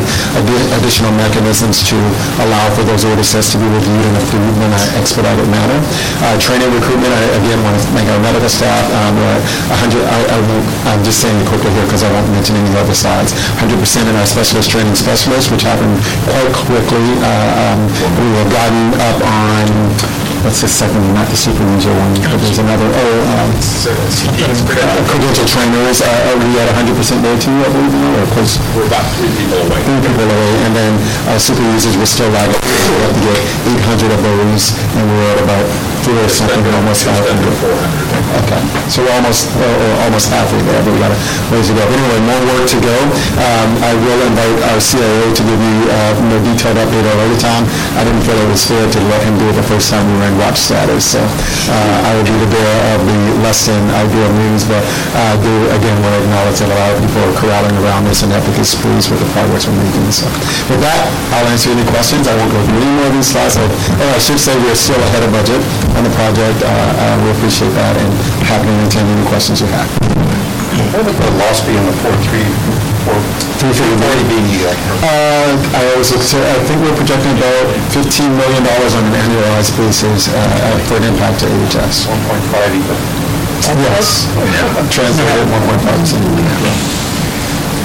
additional 0.80 1.12
mechanisms 1.14 1.85
to 1.93 1.97
allow 2.43 2.64
for 2.72 2.83
those 2.89 3.05
order 3.05 3.22
sets 3.22 3.53
to 3.53 3.59
be 3.61 3.68
reviewed 3.68 4.05
and 4.09 4.16
approved 4.18 4.57
in 4.57 4.70
an 4.72 4.85
expedited 4.97 5.47
manner. 5.53 5.78
Uh, 6.24 6.35
Training 6.41 6.72
recruitment, 6.72 7.12
I 7.12 7.22
again 7.39 7.61
want 7.62 7.76
to 7.76 7.83
thank 7.93 8.09
our 8.09 8.20
medical 8.24 8.49
staff. 8.49 8.85
Um, 9.05 9.14
We're 9.20 9.41
100, 9.85 10.03
I 10.09 10.18
I'm 10.91 11.03
just 11.05 11.20
saying 11.20 11.37
quickly 11.47 11.70
here 11.76 11.85
because 11.85 12.03
I 12.03 12.11
won't 12.11 12.28
mention 12.33 12.57
any 12.57 12.72
other 12.76 12.97
sides. 12.97 13.37
100% 13.61 13.76
in 14.09 14.14
our 14.16 14.26
specialist 14.26 14.70
training 14.72 14.97
specialists, 14.97 15.51
which 15.53 15.62
happened 15.62 16.01
quite 16.24 16.53
quickly. 16.57 17.05
Uh, 17.20 17.62
um, 17.76 17.80
We 18.16 18.28
have 18.41 18.51
gotten 18.51 18.85
up 19.12 19.18
on, 19.22 19.66
what's 20.43 20.61
the 20.64 20.68
second, 20.68 21.03
one? 21.05 21.14
not 21.14 21.28
the 21.28 21.37
super 21.37 21.62
ninja 21.62 21.93
one, 21.93 22.14
but 22.33 22.39
there's 22.41 22.59
another, 22.59 22.89
oh, 22.89 23.16
um, 23.37 23.51
uh, 24.72 25.03
credential 25.07 25.47
trainers, 25.47 26.01
uh, 26.03 26.28
are 26.33 26.39
we 26.41 26.59
at 26.59 26.68
100% 26.74 27.22
there 27.22 27.39
too, 27.39 27.53
I 27.62 27.68
believe, 27.70 27.95
now, 27.95 28.22
or 28.23 28.31
close? 28.31 28.59
We're 28.79 28.87
about 28.87 29.03
three 29.18 29.33
people 29.35 29.59
away. 29.59 29.83
Three 29.83 30.03
people 30.07 30.23
away, 30.23 30.51
and 30.62 30.73
then 30.73 30.93
uh, 31.27 31.39
super 31.39 31.66
users, 31.75 31.99
we're 31.99 32.07
still 32.07 32.31
lagging. 32.31 32.62
We 32.62 33.03
have 33.03 33.14
to 33.18 33.23
get 33.27 33.39
800 33.83 34.14
of 34.14 34.20
those, 34.23 34.79
and 34.95 35.05
we're 35.11 35.29
at 35.35 35.41
about 35.43 35.66
four 36.07 36.18
or 36.23 36.31
something, 36.31 36.62
almost 36.75 37.05
500. 37.05 38.11
Okay, 38.33 38.61
so 38.89 39.05
we're 39.05 39.12
almost, 39.12 39.53
uh, 39.61 40.05
almost 40.09 40.33
halfway 40.33 40.61
there, 40.64 40.80
but 40.80 40.93
we 40.93 40.99
got 41.01 41.12
a 41.12 41.18
ways 41.53 41.68
to 41.68 41.74
go. 41.76 41.85
Anyway, 41.85 42.18
more 42.24 42.43
work 42.57 42.64
to 42.64 42.78
go. 42.80 42.97
Um, 43.37 43.68
I 43.85 43.93
will 43.93 44.20
invite 44.24 44.57
our 44.72 44.80
CIO 44.80 45.28
to 45.37 45.43
give 45.45 45.61
you 45.61 45.76
uh, 45.93 46.16
more 46.33 46.41
detailed 46.41 46.80
update 46.80 47.05
at 47.05 47.12
a 47.12 47.18
later 47.28 47.41
time. 47.41 47.64
I 47.97 48.05
didn't 48.09 48.24
feel 48.24 48.37
it 48.41 48.49
was 48.49 48.64
fair 48.64 48.80
to 48.89 48.99
let 49.12 49.20
him 49.24 49.37
do 49.37 49.53
it 49.53 49.57
the 49.61 49.66
first 49.68 49.93
time 49.93 50.05
we 50.09 50.16
were 50.16 50.28
in 50.33 50.37
watch 50.41 50.57
status, 50.57 51.12
so 51.12 51.20
uh, 51.20 52.09
I 52.09 52.11
will 52.16 52.24
be 52.24 52.37
the 52.41 52.49
bearer 52.49 52.80
of 52.97 53.01
the 53.05 53.20
less 53.45 53.68
than 53.68 53.80
ideal 53.93 54.30
news, 54.49 54.64
but 54.64 54.80
uh, 55.12 55.37
do, 55.45 55.53
again, 55.76 55.97
want 56.01 56.16
to 56.16 56.20
acknowledge 56.24 56.59
that 56.64 56.70
a 56.72 56.76
lot 56.78 56.89
of 56.93 56.99
people 57.05 57.20
are 57.28 57.37
corralling 57.37 57.76
around 57.85 58.09
this 58.09 58.24
and 58.24 58.33
Epic 58.33 58.57
is 58.57 58.72
pleased 58.80 59.12
with 59.12 59.20
the 59.20 59.28
progress 59.37 59.68
we're 59.68 59.76
making. 59.76 60.09
So 60.09 60.24
with 60.72 60.80
that, 60.80 61.05
I'll 61.37 61.49
answer 61.53 61.68
any 61.68 61.85
questions. 61.93 62.24
I 62.24 62.33
won't 62.41 62.49
go 62.49 62.61
through 62.64 62.80
any 62.80 62.93
more 62.97 63.09
of 63.09 63.14
these 63.16 63.28
slides. 63.28 63.61
Oh, 63.61 63.68
I 64.09 64.20
should 64.20 64.41
say 64.41 64.57
we're 64.64 64.72
still 64.78 65.01
ahead 65.12 65.20
of 65.20 65.30
budget 65.37 65.61
on 66.01 66.05
the 66.09 66.12
project. 66.16 66.59
Uh, 66.64 66.70
uh, 66.72 67.14
We 67.22 67.30
appreciate 67.37 67.70
that 67.76 67.95
and 68.01 68.11
happy 68.49 68.68
to 68.68 68.75
entertain 68.83 69.07
any 69.07 69.27
questions 69.29 69.61
you 69.61 69.68
have. 69.70 69.89
What 70.93 71.05
would 71.05 71.16
the 71.16 71.31
loss 71.41 71.61
be 71.64 71.77
in 71.77 71.85
the 71.85 71.93
four, 72.01 72.12
three, 72.25 72.49
four, 73.05 73.16
Three 73.61 73.73
fifty 73.77 73.97
forty 74.01 74.25
B? 74.27 74.35
Uh, 74.66 75.55
I 75.77 75.81
always 75.93 76.11
look 76.11 76.25
to, 76.35 76.39
I 76.41 76.59
think 76.66 76.81
we're 76.83 76.97
projecting 76.97 77.37
about 77.37 77.68
$15 77.95 78.33
million 78.35 78.64
on 78.66 79.03
an 79.07 79.14
annualized 79.14 79.77
basis 79.79 80.27
uh, 80.29 80.35
uh, 80.35 80.79
for 80.89 80.97
an 80.99 81.05
impact 81.07 81.45
to 81.45 81.47
AHS. 81.47 82.09
One 82.11 82.18
point 82.27 82.45
five 82.51 82.73
even. 82.75 82.99
Yes. 83.62 84.27
Translated 84.91 85.47
1.5%. 85.47 86.18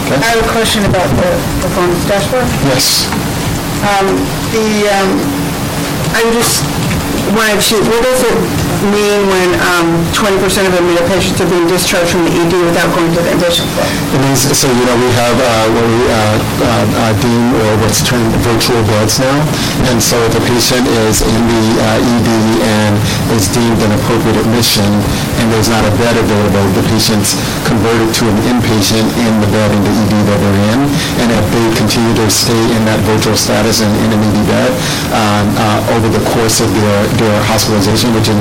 I 0.09 0.25
have 0.33 0.41
a 0.41 0.49
question 0.49 0.81
about 0.89 1.05
the 1.13 1.29
performance 1.61 2.01
dashboard. 2.09 2.47
Yes. 2.65 3.05
Um, 3.85 4.17
The, 4.55 4.89
um, 4.89 5.21
I'm 6.17 6.33
just, 6.33 6.65
wanted 7.35 7.61
to, 7.61 7.75
what 7.91 8.01
does 8.01 8.23
it 8.25 8.37
mean 8.91 9.21
when 9.29 9.49
um, 9.75 9.87
20% 10.13 10.37
of 10.67 10.73
admitted 10.75 11.05
patients 11.07 11.39
are 11.41 11.49
being 11.49 11.67
discharged 11.67 12.11
from 12.11 12.25
the 12.27 12.33
ED 12.33 12.53
without 12.67 12.89
going 12.93 13.09
to 13.15 13.21
the 13.21 13.35
floor? 13.37 13.87
It 14.13 14.19
means, 14.21 14.43
so, 14.43 14.67
you 14.67 14.85
know, 14.85 14.97
we 14.97 15.09
have 15.15 15.37
uh, 15.37 15.65
what 15.73 15.85
we 15.87 16.01
uh, 16.07 16.17
uh, 16.17 16.85
uh, 16.87 17.13
deem 17.21 17.43
or 17.53 17.71
what's 17.83 18.01
termed 18.03 18.33
virtual 18.43 18.79
beds 18.91 19.19
now. 19.19 19.37
And 19.91 20.01
so 20.01 20.17
if 20.27 20.33
a 20.35 20.43
patient 20.45 20.85
is 21.07 21.23
in 21.23 21.41
the 21.47 21.63
uh, 21.79 22.11
ED 22.17 22.29
and 22.63 22.93
is 23.35 23.47
deemed 23.51 23.79
an 23.83 23.91
appropriate 23.97 24.37
admission 24.41 24.87
and 25.41 25.45
there's 25.53 25.69
not 25.69 25.83
a 25.85 25.93
bed 25.97 26.15
available, 26.17 26.65
the 26.75 26.85
patient's 26.91 27.37
converted 27.65 28.09
to 28.19 28.23
an 28.27 28.37
inpatient 28.51 29.07
in 29.21 29.33
the 29.41 29.49
bed 29.53 29.69
in 29.71 29.81
the 29.83 29.93
ED 29.93 30.13
that 30.27 30.39
they're 30.41 30.63
in. 30.73 30.79
And 31.23 31.27
if 31.31 31.45
they 31.53 31.65
continue 31.77 32.13
to 32.19 32.27
stay 32.29 32.59
in 32.75 32.81
that 32.89 32.99
virtual 33.05 33.37
status 33.37 33.81
and 33.81 33.91
in 34.03 34.09
an 34.11 34.21
ED 34.21 34.37
bed 34.47 34.71
um, 35.13 35.45
over 35.93 36.07
the 36.09 36.23
course 36.33 36.63
of 36.63 36.71
their, 36.71 37.01
their 37.19 37.37
hospitalization, 37.45 38.15
which 38.15 38.31
in, 38.31 38.39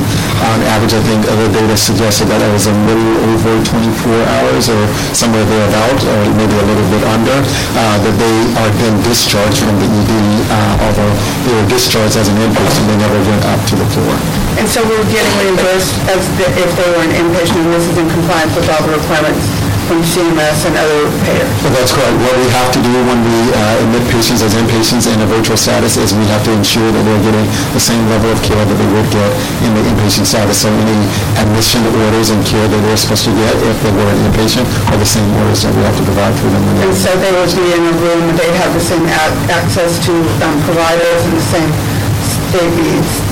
on 0.52 0.58
average, 0.74 0.94
I 0.94 1.02
think 1.06 1.24
other 1.28 1.48
data 1.48 1.76
suggested 1.76 2.28
that 2.28 2.40
it 2.40 2.50
was 2.52 2.66
a 2.66 2.74
little 2.86 3.12
over 3.32 3.52
24 3.64 4.12
hours 4.36 4.68
or 4.68 4.82
somewhere 5.12 5.44
thereabout, 5.44 5.98
or 6.04 6.20
maybe 6.36 6.56
a 6.56 6.66
little 6.66 6.88
bit 6.92 7.02
under, 7.08 7.38
uh, 7.40 7.96
that 8.04 8.14
they 8.20 8.36
are 8.60 8.70
then 8.82 8.94
discharged 9.02 9.64
from 9.64 9.76
the 9.80 9.88
ED, 9.88 10.12
uh, 10.52 10.84
although 10.84 11.12
they 11.46 11.54
were 11.56 11.68
discharged 11.68 12.16
as 12.16 12.28
an 12.28 12.36
inpatient, 12.36 12.84
they 12.88 12.98
never 13.00 13.18
went 13.24 13.44
up 13.48 13.60
to 13.66 13.74
the 13.76 13.86
floor. 13.96 14.14
And 14.60 14.68
so 14.68 14.80
we're 14.84 15.04
getting 15.12 15.34
reimbursed 15.40 15.92
as 16.08 16.22
the- 16.40 16.52
if 16.56 16.70
they 16.76 16.88
were 16.92 17.02
an 17.04 17.12
inpatient, 17.12 17.60
and 17.60 17.72
this 17.72 17.84
is 17.88 17.96
in 17.96 18.08
compliance 18.10 18.52
with 18.56 18.68
all 18.72 18.82
the 18.84 18.92
requirements 18.92 19.55
from 19.86 20.02
CMS 20.02 20.66
and 20.66 20.74
other 20.74 21.06
payers. 21.22 21.46
But 21.62 21.70
that's 21.78 21.94
correct. 21.94 22.14
What 22.18 22.34
we 22.38 22.46
have 22.50 22.70
to 22.74 22.80
do 22.82 22.90
when 23.06 23.20
we 23.22 23.38
uh, 23.54 23.82
admit 23.86 24.02
patients 24.10 24.42
as 24.42 24.52
inpatients 24.58 25.06
in 25.06 25.14
a 25.22 25.26
virtual 25.30 25.56
status 25.56 25.94
is 25.96 26.10
we 26.14 26.26
have 26.34 26.42
to 26.44 26.52
ensure 26.52 26.90
that 26.90 27.02
they're 27.06 27.22
getting 27.22 27.46
the 27.70 27.78
same 27.82 28.02
level 28.10 28.30
of 28.34 28.38
care 28.42 28.58
that 28.58 28.74
they 28.76 28.90
would 28.90 29.06
get 29.14 29.30
in 29.62 29.70
the 29.78 29.82
inpatient 29.86 30.26
status. 30.26 30.58
So 30.66 30.68
any 30.74 30.98
admission 31.38 31.86
orders 32.02 32.34
and 32.34 32.42
care 32.42 32.66
that 32.66 32.80
they're 32.82 32.98
supposed 32.98 33.24
to 33.30 33.34
get 33.38 33.54
if 33.62 33.76
they 33.86 33.92
were 33.94 34.10
an 34.10 34.20
inpatient 34.26 34.66
are 34.90 34.98
the 34.98 35.06
same 35.06 35.26
orders 35.38 35.62
that 35.62 35.70
we 35.74 35.82
have 35.86 35.94
to 35.96 36.04
provide 36.04 36.34
for 36.34 36.50
them. 36.50 36.62
And 36.82 36.94
so 36.94 37.10
they 37.22 37.30
would 37.30 37.52
be 37.54 37.66
in 37.70 37.82
a 37.86 37.94
room, 38.02 38.22
and 38.26 38.36
they'd 38.38 38.58
have 38.58 38.74
the 38.74 38.82
same 38.82 39.06
ac- 39.06 39.38
access 39.54 40.02
to 40.10 40.12
um, 40.42 40.58
providers 40.66 41.20
and 41.30 41.34
the 41.38 41.46
same, 41.54 41.70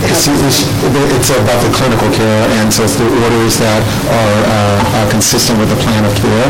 It's 0.05 1.31
about 1.31 1.62
the 1.62 1.71
clinical 1.73 2.11
care, 2.12 2.45
and 2.61 2.69
so 2.73 2.83
it's 2.85 2.99
the 2.99 3.07
orders 3.07 3.57
that 3.62 3.81
are 4.11 4.41
uh, 4.51 4.99
are 5.01 5.09
consistent 5.11 5.57
with 5.62 5.71
the 5.71 5.79
plan 5.81 6.03
of 6.05 6.12
care, 6.19 6.47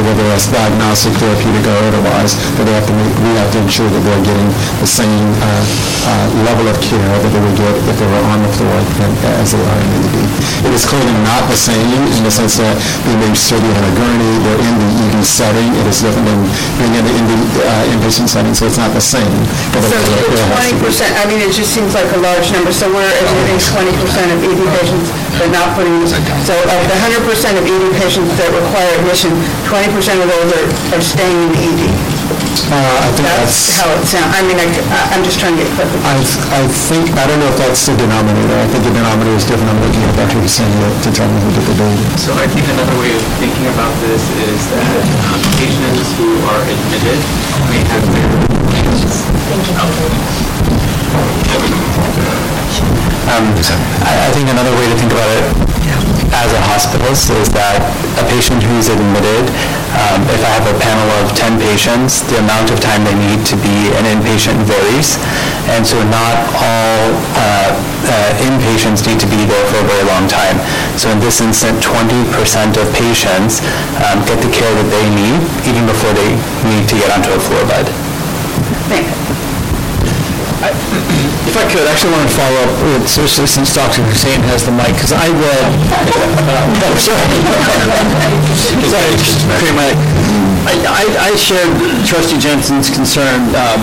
whether 0.00 0.24
it's 0.32 0.48
diagnostic, 0.48 1.12
therapeutic, 1.20 1.62
or 1.68 1.76
otherwise, 1.92 2.34
that 2.56 2.64
they 2.64 2.72
have 2.74 2.86
to, 2.88 2.94
make- 2.96 3.14
we 3.20 3.30
have 3.36 3.50
to 3.52 3.60
ensure 3.60 3.86
that 3.92 4.00
they're 4.02 4.24
getting 4.26 4.48
the 4.80 4.88
same 4.88 5.26
uh, 5.38 5.46
uh, 6.08 6.26
level 6.48 6.66
of 6.72 6.76
care 6.80 6.98
that 7.20 7.30
they 7.30 7.40
would 7.40 7.56
get 7.60 7.74
if 7.84 7.94
they 8.00 8.08
were 8.08 8.24
on 8.32 8.40
the 8.42 8.50
floor 8.56 8.74
as 9.44 9.52
they 9.52 9.60
are 9.60 9.78
in 9.84 9.88
the 9.92 10.00
ED. 10.16 10.26
It 10.66 10.72
is 10.72 10.82
clearly 10.88 11.14
not 11.22 11.46
the 11.52 11.58
same 11.58 12.00
in 12.16 12.22
the 12.24 12.32
sense 12.32 12.56
that 12.58 12.74
they 13.06 13.14
may 13.20 13.30
still 13.36 13.60
be 13.60 13.68
on 13.76 13.84
a 13.86 13.92
gurney, 13.94 14.32
they're 14.42 14.62
in 14.66 14.74
the 14.80 14.88
ED 15.12 15.16
setting, 15.22 15.68
it 15.78 15.86
is 15.86 16.00
different 16.00 16.26
than 16.26 16.40
being 16.80 16.94
in 16.96 17.04
the 17.06 17.12
in 17.16 17.24
the, 17.28 17.38
uh, 17.60 17.92
inpatient 17.92 18.28
setting, 18.32 18.52
so 18.56 18.64
it's 18.66 18.80
not 18.80 18.90
the 18.96 19.04
same. 19.04 19.30
the 19.76 19.84
So 19.84 19.94
level 19.94 20.16
of 20.16 20.26
care 20.32 20.46
has 20.56 20.72
to 20.72 20.76
be- 20.80 20.90
20%, 20.90 21.12
I 21.20 21.24
mean, 21.30 21.40
it 21.44 21.52
just 21.52 21.70
seems 21.72 21.92
like 21.94 22.08
a 22.16 22.20
large 22.24 22.48
number, 22.48 22.72
so 22.72 22.88
we're 22.88 23.04
admitting 23.04 23.60
20% 23.60 23.92
of 24.32 24.38
ED 24.40 24.60
patients, 24.80 25.12
but 25.36 25.52
not 25.52 25.76
putting, 25.76 26.00
so 26.48 26.56
of 26.56 26.80
the 26.88 26.96
100% 26.96 27.28
of 27.60 27.64
ED 27.68 27.84
patients 28.00 28.32
that 28.40 28.48
require 28.56 28.88
admission, 29.04 29.36
20% 29.68 30.24
of 30.24 30.28
those 30.32 30.48
are 30.56 30.66
are 30.96 31.04
staying 31.04 31.36
in 31.36 31.50
the 31.52 31.60
ED. 31.60 31.82
I 32.66 33.12
think 33.14 33.28
That's 33.28 33.76
that's, 33.76 33.78
how 33.78 33.88
it 33.94 34.02
sounds, 34.08 34.32
I 34.32 34.40
mean, 34.48 34.58
I, 34.58 34.66
I'm 35.12 35.22
just 35.22 35.38
trying 35.38 35.54
to 35.54 35.62
get 35.62 35.70
clarification. 35.76 36.40
I, 36.50 36.64
I 36.64 36.66
think, 36.66 37.04
I 37.14 37.28
don't 37.28 37.38
know 37.38 37.52
if 37.52 37.58
that's 37.60 37.84
the 37.86 37.94
denominator. 37.94 38.56
I 38.58 38.66
think 38.66 38.82
the 38.82 38.96
denominator 38.96 39.36
is 39.36 39.44
different. 39.46 39.70
I'm 39.70 39.80
looking 39.84 40.02
at 40.02 40.16
Dr. 40.16 40.40
Hussein 40.40 40.72
to 40.72 41.08
tell 41.12 41.28
me 41.30 41.38
who 41.44 41.52
did 41.52 41.62
the 41.68 41.76
data. 41.78 42.02
So 42.18 42.32
I 42.34 42.48
think 42.48 42.66
another 42.66 42.96
way 42.98 43.12
of 43.14 43.22
thinking 43.38 43.68
about 43.70 43.92
this 44.02 44.24
is 44.50 44.58
that 44.72 45.04
um, 45.30 45.40
patients 45.60 46.10
who 46.18 46.28
are 46.48 46.62
admitted 46.64 47.20
may 47.70 47.82
have 47.92 48.02
their 48.10 48.46
Um, 53.26 53.50
I 54.06 54.12
I 54.26 54.30
think 54.30 54.46
another 54.48 54.70
way 54.78 54.86
to 54.86 54.94
think 54.94 55.10
about 55.10 55.30
it 55.34 55.44
as 56.36 56.50
a 56.52 56.62
hospitalist 56.68 57.30
is 57.32 57.48
that 57.54 57.80
a 58.20 58.24
patient 58.28 58.62
who's 58.62 58.86
admitted, 58.92 59.48
um, 59.96 60.20
if 60.30 60.40
I 60.44 60.50
have 60.52 60.66
a 60.68 60.76
panel 60.78 61.08
of 61.22 61.32
10 61.32 61.58
patients, 61.58 62.22
the 62.28 62.38
amount 62.38 62.70
of 62.70 62.78
time 62.78 63.02
they 63.02 63.14
need 63.16 63.42
to 63.50 63.56
be 63.58 63.90
an 63.96 64.04
inpatient 64.04 64.58
varies. 64.68 65.16
And 65.72 65.82
so 65.82 65.98
not 66.06 66.36
all 66.60 67.02
uh, 67.34 67.70
uh, 67.74 68.46
inpatients 68.46 69.06
need 69.06 69.18
to 69.22 69.28
be 69.30 69.42
there 69.48 69.64
for 69.72 69.80
a 69.82 69.86
very 69.88 70.06
long 70.06 70.28
time. 70.28 70.60
So 70.94 71.10
in 71.10 71.18
this 71.18 71.40
instance, 71.40 71.82
20% 71.82 72.78
of 72.78 72.86
patients 72.94 73.64
um, 74.06 74.22
get 74.28 74.38
the 74.42 74.50
care 74.52 74.70
that 74.70 74.88
they 74.92 75.06
need 75.14 75.40
even 75.66 75.82
before 75.88 76.12
they 76.14 76.30
need 76.68 76.86
to 76.90 76.94
get 76.94 77.10
onto 77.10 77.32
a 77.34 77.40
floor 77.42 77.64
bed. 77.66 77.86
If 80.64 81.54
I 81.56 81.64
could, 81.68 81.84
I 81.84 81.92
actually 81.92 82.12
want 82.16 82.24
to 82.28 82.34
follow 82.34 82.58
up 82.64 82.72
with, 82.80 83.04
especially 83.04 83.46
since 83.46 83.74
Dr. 83.76 84.00
Hussein 84.08 84.40
has 84.48 84.64
the 84.64 84.72
mic, 84.72 84.92
because 84.96 85.12
I 85.12 85.28
read, 85.28 85.68
uh, 85.92 86.84
oh, 86.88 86.96
sorry. 87.00 87.28
Sorry, 88.88 89.12
just 89.20 89.44
create 89.60 89.76
my- 89.76 89.96
I, 90.66 90.74
I- 91.06 91.16
I 91.30 91.36
shared 91.38 91.70
trustee 92.08 92.40
Jensen's 92.42 92.90
concern 92.90 93.38
um, 93.54 93.80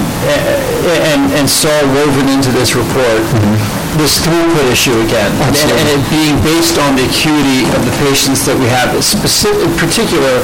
and, 1.15 1.31
and 1.39 1.47
saw 1.47 1.71
woven 1.95 2.27
into 2.27 2.51
this 2.51 2.75
report 2.75 3.23
this 3.95 4.19
throughput 4.19 4.67
issue 4.73 4.97
again. 5.05 5.31
And- 5.39 5.55
And 5.55 5.87
it 5.95 6.01
being 6.11 6.35
based 6.43 6.75
on 6.81 6.97
the 6.97 7.05
acuity 7.07 7.69
of 7.77 7.85
the 7.85 7.93
patients 8.03 8.43
that 8.49 8.57
we 8.59 8.65
have, 8.67 8.91
specific, 8.99 9.61
in 9.63 9.71
particular, 9.79 10.41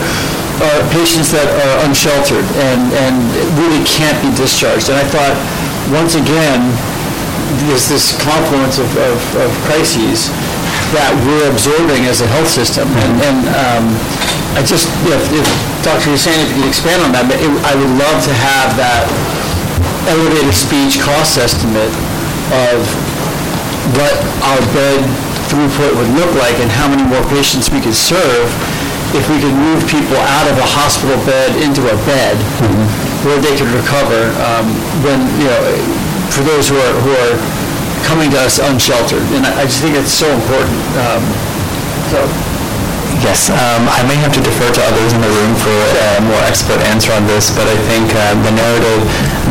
uh, 0.64 0.80
patients 0.96 1.32
that 1.36 1.48
are 1.50 1.76
unsheltered 1.90 2.46
and, 2.70 2.82
and 3.04 3.16
really 3.60 3.82
can't 3.84 4.16
be 4.24 4.30
discharged. 4.38 4.88
And 4.94 4.96
I 5.00 5.04
thought, 5.10 5.36
once 5.90 6.14
again, 6.16 6.62
there's 7.66 7.90
this 7.90 8.14
confluence 8.22 8.78
of, 8.78 8.90
of, 8.98 9.18
of 9.42 9.50
crises 9.66 10.30
that 10.94 11.12
we're 11.26 11.50
absorbing 11.50 12.06
as 12.06 12.22
a 12.22 12.28
health 12.30 12.50
system. 12.50 12.86
And, 13.06 13.14
and 13.26 13.40
um, 13.58 13.86
I 14.58 14.62
just, 14.66 14.90
if, 15.10 15.22
if 15.34 15.46
Dr. 15.86 16.14
Hussein, 16.14 16.38
if 16.46 16.50
you 16.54 16.62
could 16.66 16.70
expand 16.70 17.02
on 17.06 17.12
that, 17.14 17.26
but 17.30 17.38
it- 17.42 17.62
I 17.66 17.74
would 17.78 17.94
love 17.98 18.18
to 18.26 18.34
have 18.34 18.74
that 18.78 19.06
elevated 20.10 20.54
speech 20.54 21.02
cost 21.02 21.38
estimate 21.38 21.94
of 22.70 22.82
what 23.98 24.14
our 24.46 24.62
bed 24.74 25.02
throughput 25.50 25.94
would 25.98 26.10
look 26.18 26.30
like 26.38 26.54
and 26.62 26.70
how 26.70 26.86
many 26.90 27.02
more 27.06 27.22
patients 27.34 27.70
we 27.74 27.82
could 27.82 27.98
serve 27.98 28.46
if 29.18 29.26
we 29.26 29.42
could 29.42 29.54
move 29.58 29.82
people 29.90 30.18
out 30.38 30.46
of 30.46 30.54
a 30.62 30.68
hospital 30.78 31.18
bed 31.26 31.50
into 31.58 31.82
a 31.90 31.98
bed 32.06 32.38
where 33.26 33.40
they 33.40 33.56
could 33.58 33.72
recover 33.72 34.32
um, 34.48 34.68
when, 35.04 35.20
you 35.40 35.48
know, 35.52 35.64
for 36.32 36.44
those 36.46 36.70
who 36.70 36.78
are, 36.78 36.94
who 37.04 37.12
are 37.12 37.36
coming 38.08 38.32
to 38.32 38.40
us 38.40 38.60
unsheltered. 38.60 39.24
And 39.36 39.46
I 39.46 39.62
I 39.62 39.64
just 39.66 39.82
think 39.82 39.96
it's 39.96 40.14
so 40.14 40.28
important. 40.32 40.78
Um, 40.98 41.24
So, 42.10 42.20
Yes, 43.20 43.52
um, 43.52 43.84
I 43.92 44.00
may 44.08 44.16
have 44.24 44.32
to 44.32 44.40
defer 44.40 44.72
to 44.72 44.82
others 44.88 45.12
in 45.12 45.20
the 45.20 45.28
room 45.28 45.52
for 45.60 45.76
a 45.76 46.24
more 46.24 46.40
expert 46.48 46.80
answer 46.88 47.12
on 47.12 47.28
this, 47.28 47.52
but 47.52 47.68
I 47.68 47.76
think 47.92 48.08
uh, 48.16 48.32
the 48.48 48.54
narrative 48.56 49.04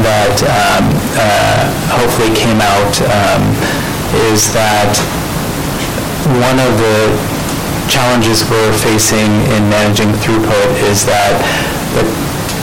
that 0.08 0.36
um, 0.48 0.88
uh, 1.12 1.68
hopefully 1.92 2.32
came 2.32 2.64
out 2.64 2.94
um, 3.04 3.44
is 4.32 4.48
that 4.56 4.96
one 6.40 6.56
of 6.64 6.72
the 6.80 7.12
challenges 7.92 8.40
we're 8.48 8.72
facing 8.80 9.28
in 9.52 9.68
managing 9.68 10.16
throughput 10.24 10.68
is 10.88 11.04
that 11.04 11.36
the 11.92 12.04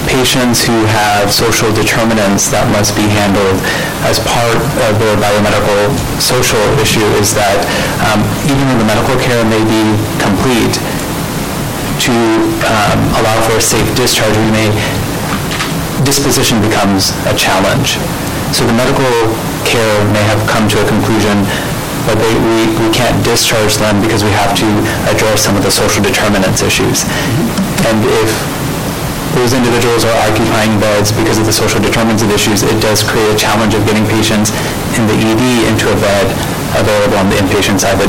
patients 0.07 0.63
who 0.63 0.75
have 0.89 1.33
social 1.33 1.69
determinants 1.73 2.49
that 2.53 2.65
must 2.71 2.95
be 2.95 3.05
handled 3.05 3.57
as 4.05 4.21
part 4.21 4.57
of 4.89 4.93
their 5.01 5.17
biomedical 5.17 5.91
social 6.21 6.61
issue 6.81 7.05
is 7.19 7.33
that 7.33 7.59
um, 8.13 8.21
even 8.47 8.63
though 8.69 8.79
the 8.81 8.89
medical 8.89 9.17
care 9.21 9.41
may 9.45 9.61
be 9.65 9.83
complete, 10.21 10.77
to 12.05 12.13
um, 12.67 12.99
allow 13.17 13.37
for 13.47 13.57
a 13.57 13.63
safe 13.63 13.87
discharge, 13.95 14.35
we 14.37 14.51
may, 14.51 14.69
disposition 16.03 16.59
becomes 16.61 17.15
a 17.25 17.33
challenge. 17.33 17.97
So 18.51 18.67
the 18.67 18.75
medical 18.75 19.09
care 19.65 20.03
may 20.11 20.21
have 20.29 20.37
come 20.45 20.67
to 20.69 20.77
a 20.83 20.85
conclusion, 20.87 21.47
but 22.05 22.19
they, 22.21 22.33
we, 22.45 22.69
we 22.77 22.89
can't 22.93 23.17
discharge 23.25 23.81
them 23.81 24.01
because 24.05 24.23
we 24.23 24.29
have 24.37 24.53
to 24.59 24.67
address 25.09 25.41
some 25.41 25.55
of 25.57 25.63
the 25.63 25.71
social 25.71 26.03
determinants 26.03 26.61
issues. 26.61 27.07
And 27.89 27.97
if 28.21 28.29
those 29.35 29.51
individuals 29.51 30.07
are 30.07 30.15
occupying 30.25 30.79
beds 30.79 31.11
because 31.11 31.35
of 31.37 31.45
the 31.45 31.51
social 31.51 31.83
determinants 31.83 32.23
of 32.23 32.31
issues, 32.31 32.63
it 32.63 32.79
does 32.79 33.03
create 33.03 33.27
a 33.27 33.37
challenge 33.37 33.75
of 33.75 33.83
getting 33.83 34.07
patients 34.07 34.55
in 34.95 35.03
the 35.11 35.17
ED 35.19 35.43
into 35.67 35.91
a 35.91 35.97
bed 35.99 36.31
available 36.79 37.19
on 37.19 37.27
the 37.27 37.35
inpatient 37.35 37.83
side. 37.83 37.99
But 37.99 38.07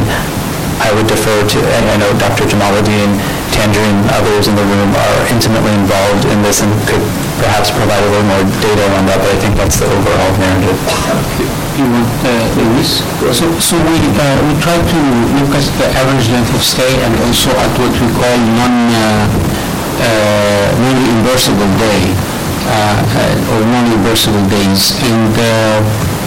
I 0.79 0.95
would 0.95 1.11
defer 1.11 1.35
to, 1.43 1.59
and 1.59 1.85
I 1.91 1.97
know 1.99 2.12
Dr. 2.20 2.47
Jamaluddin, 2.47 3.18
Tangerine, 3.51 4.07
others 4.14 4.47
in 4.47 4.55
the 4.55 4.62
room 4.62 4.93
are 4.95 5.20
intimately 5.33 5.74
involved 5.74 6.31
in 6.31 6.39
this 6.47 6.62
and 6.62 6.70
could 6.87 7.03
perhaps 7.43 7.74
provide 7.74 8.01
a 8.05 8.09
little 8.12 8.29
more 8.29 8.45
data 8.62 8.85
on 8.95 9.09
that, 9.11 9.18
but 9.18 9.31
I 9.35 9.39
think 9.43 9.57
that's 9.59 9.83
the 9.83 9.89
overall 9.89 10.33
narrative. 10.39 10.79
You 11.77 11.85
want, 11.91 12.09
uh, 12.24 12.33
Luis? 12.57 13.05
So, 13.37 13.45
so 13.61 13.77
we, 13.77 13.97
uh, 14.16 14.37
we 14.49 14.53
try 14.64 14.77
to 14.77 14.99
look 15.43 15.53
at 15.53 15.66
the 15.77 15.89
average 15.93 16.29
length 16.33 16.53
of 16.55 16.62
stay 16.64 16.89
and 17.05 17.12
also 17.24 17.53
at 17.53 17.72
what 17.77 17.93
we 17.93 18.09
call 18.16 18.37
non, 18.57 18.74
uh, 18.97 19.66
non-reimbursable 19.99 21.72
day, 21.80 22.12
uh, 22.68 22.97
uh, 23.16 23.53
or 23.57 23.61
non-reimbursable 23.64 24.44
days. 24.51 24.92
And, 25.01 25.32
uh, 25.34 25.80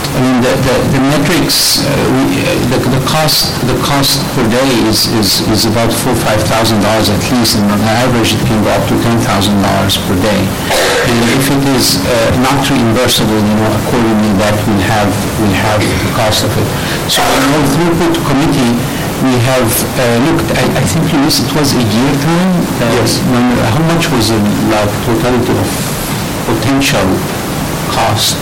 I 0.10 0.20
mean, 0.26 0.42
the, 0.42 0.52
the, 0.66 0.76
the 0.98 1.02
metrics, 1.06 1.86
uh, 1.86 1.94
we, 2.18 2.42
uh, 2.42 2.50
the, 2.74 2.80
the 2.98 3.04
cost, 3.06 3.54
the 3.70 3.78
cost 3.86 4.18
per 4.34 4.42
day 4.50 4.70
is, 4.90 5.06
is, 5.22 5.46
is 5.54 5.70
about 5.70 5.94
four, 5.94 6.18
five 6.26 6.42
thousand 6.50 6.82
dollars 6.82 7.14
at 7.14 7.22
least, 7.30 7.62
and 7.62 7.70
on 7.70 7.78
average, 7.86 8.34
it 8.34 8.42
can 8.50 8.58
go 8.66 8.74
up 8.74 8.84
to 8.90 8.98
ten 9.06 9.22
thousand 9.22 9.62
dollars 9.62 10.02
per 10.10 10.18
day. 10.18 10.42
And 11.06 11.18
if 11.38 11.46
it 11.54 11.64
is 11.78 12.02
uh, 12.02 12.10
not 12.42 12.58
reimbursable, 12.66 13.38
you 13.38 13.56
know, 13.62 13.70
accordingly, 13.86 14.34
that 14.42 14.58
will 14.66 14.82
have, 14.82 15.14
will 15.38 15.56
have 15.56 15.78
the 15.78 16.10
cost 16.18 16.42
of 16.42 16.52
it. 16.58 16.68
So 17.06 17.22
our 17.22 17.62
throughput 17.78 18.18
committee, 18.26 18.82
we 19.24 19.36
have 19.52 19.68
uh, 20.00 20.18
looked, 20.32 20.48
I, 20.56 20.64
I 20.80 20.84
think, 20.88 21.12
Luis, 21.12 21.44
it 21.44 21.52
was 21.52 21.76
a 21.76 21.84
year 21.84 22.14
time? 22.24 22.52
Yes. 22.96 23.20
How 23.20 23.84
much 23.92 24.08
was 24.16 24.32
the 24.32 24.40
like, 24.72 24.92
totality 25.04 25.52
of 25.60 25.70
potential 26.48 27.08
cost? 27.92 28.40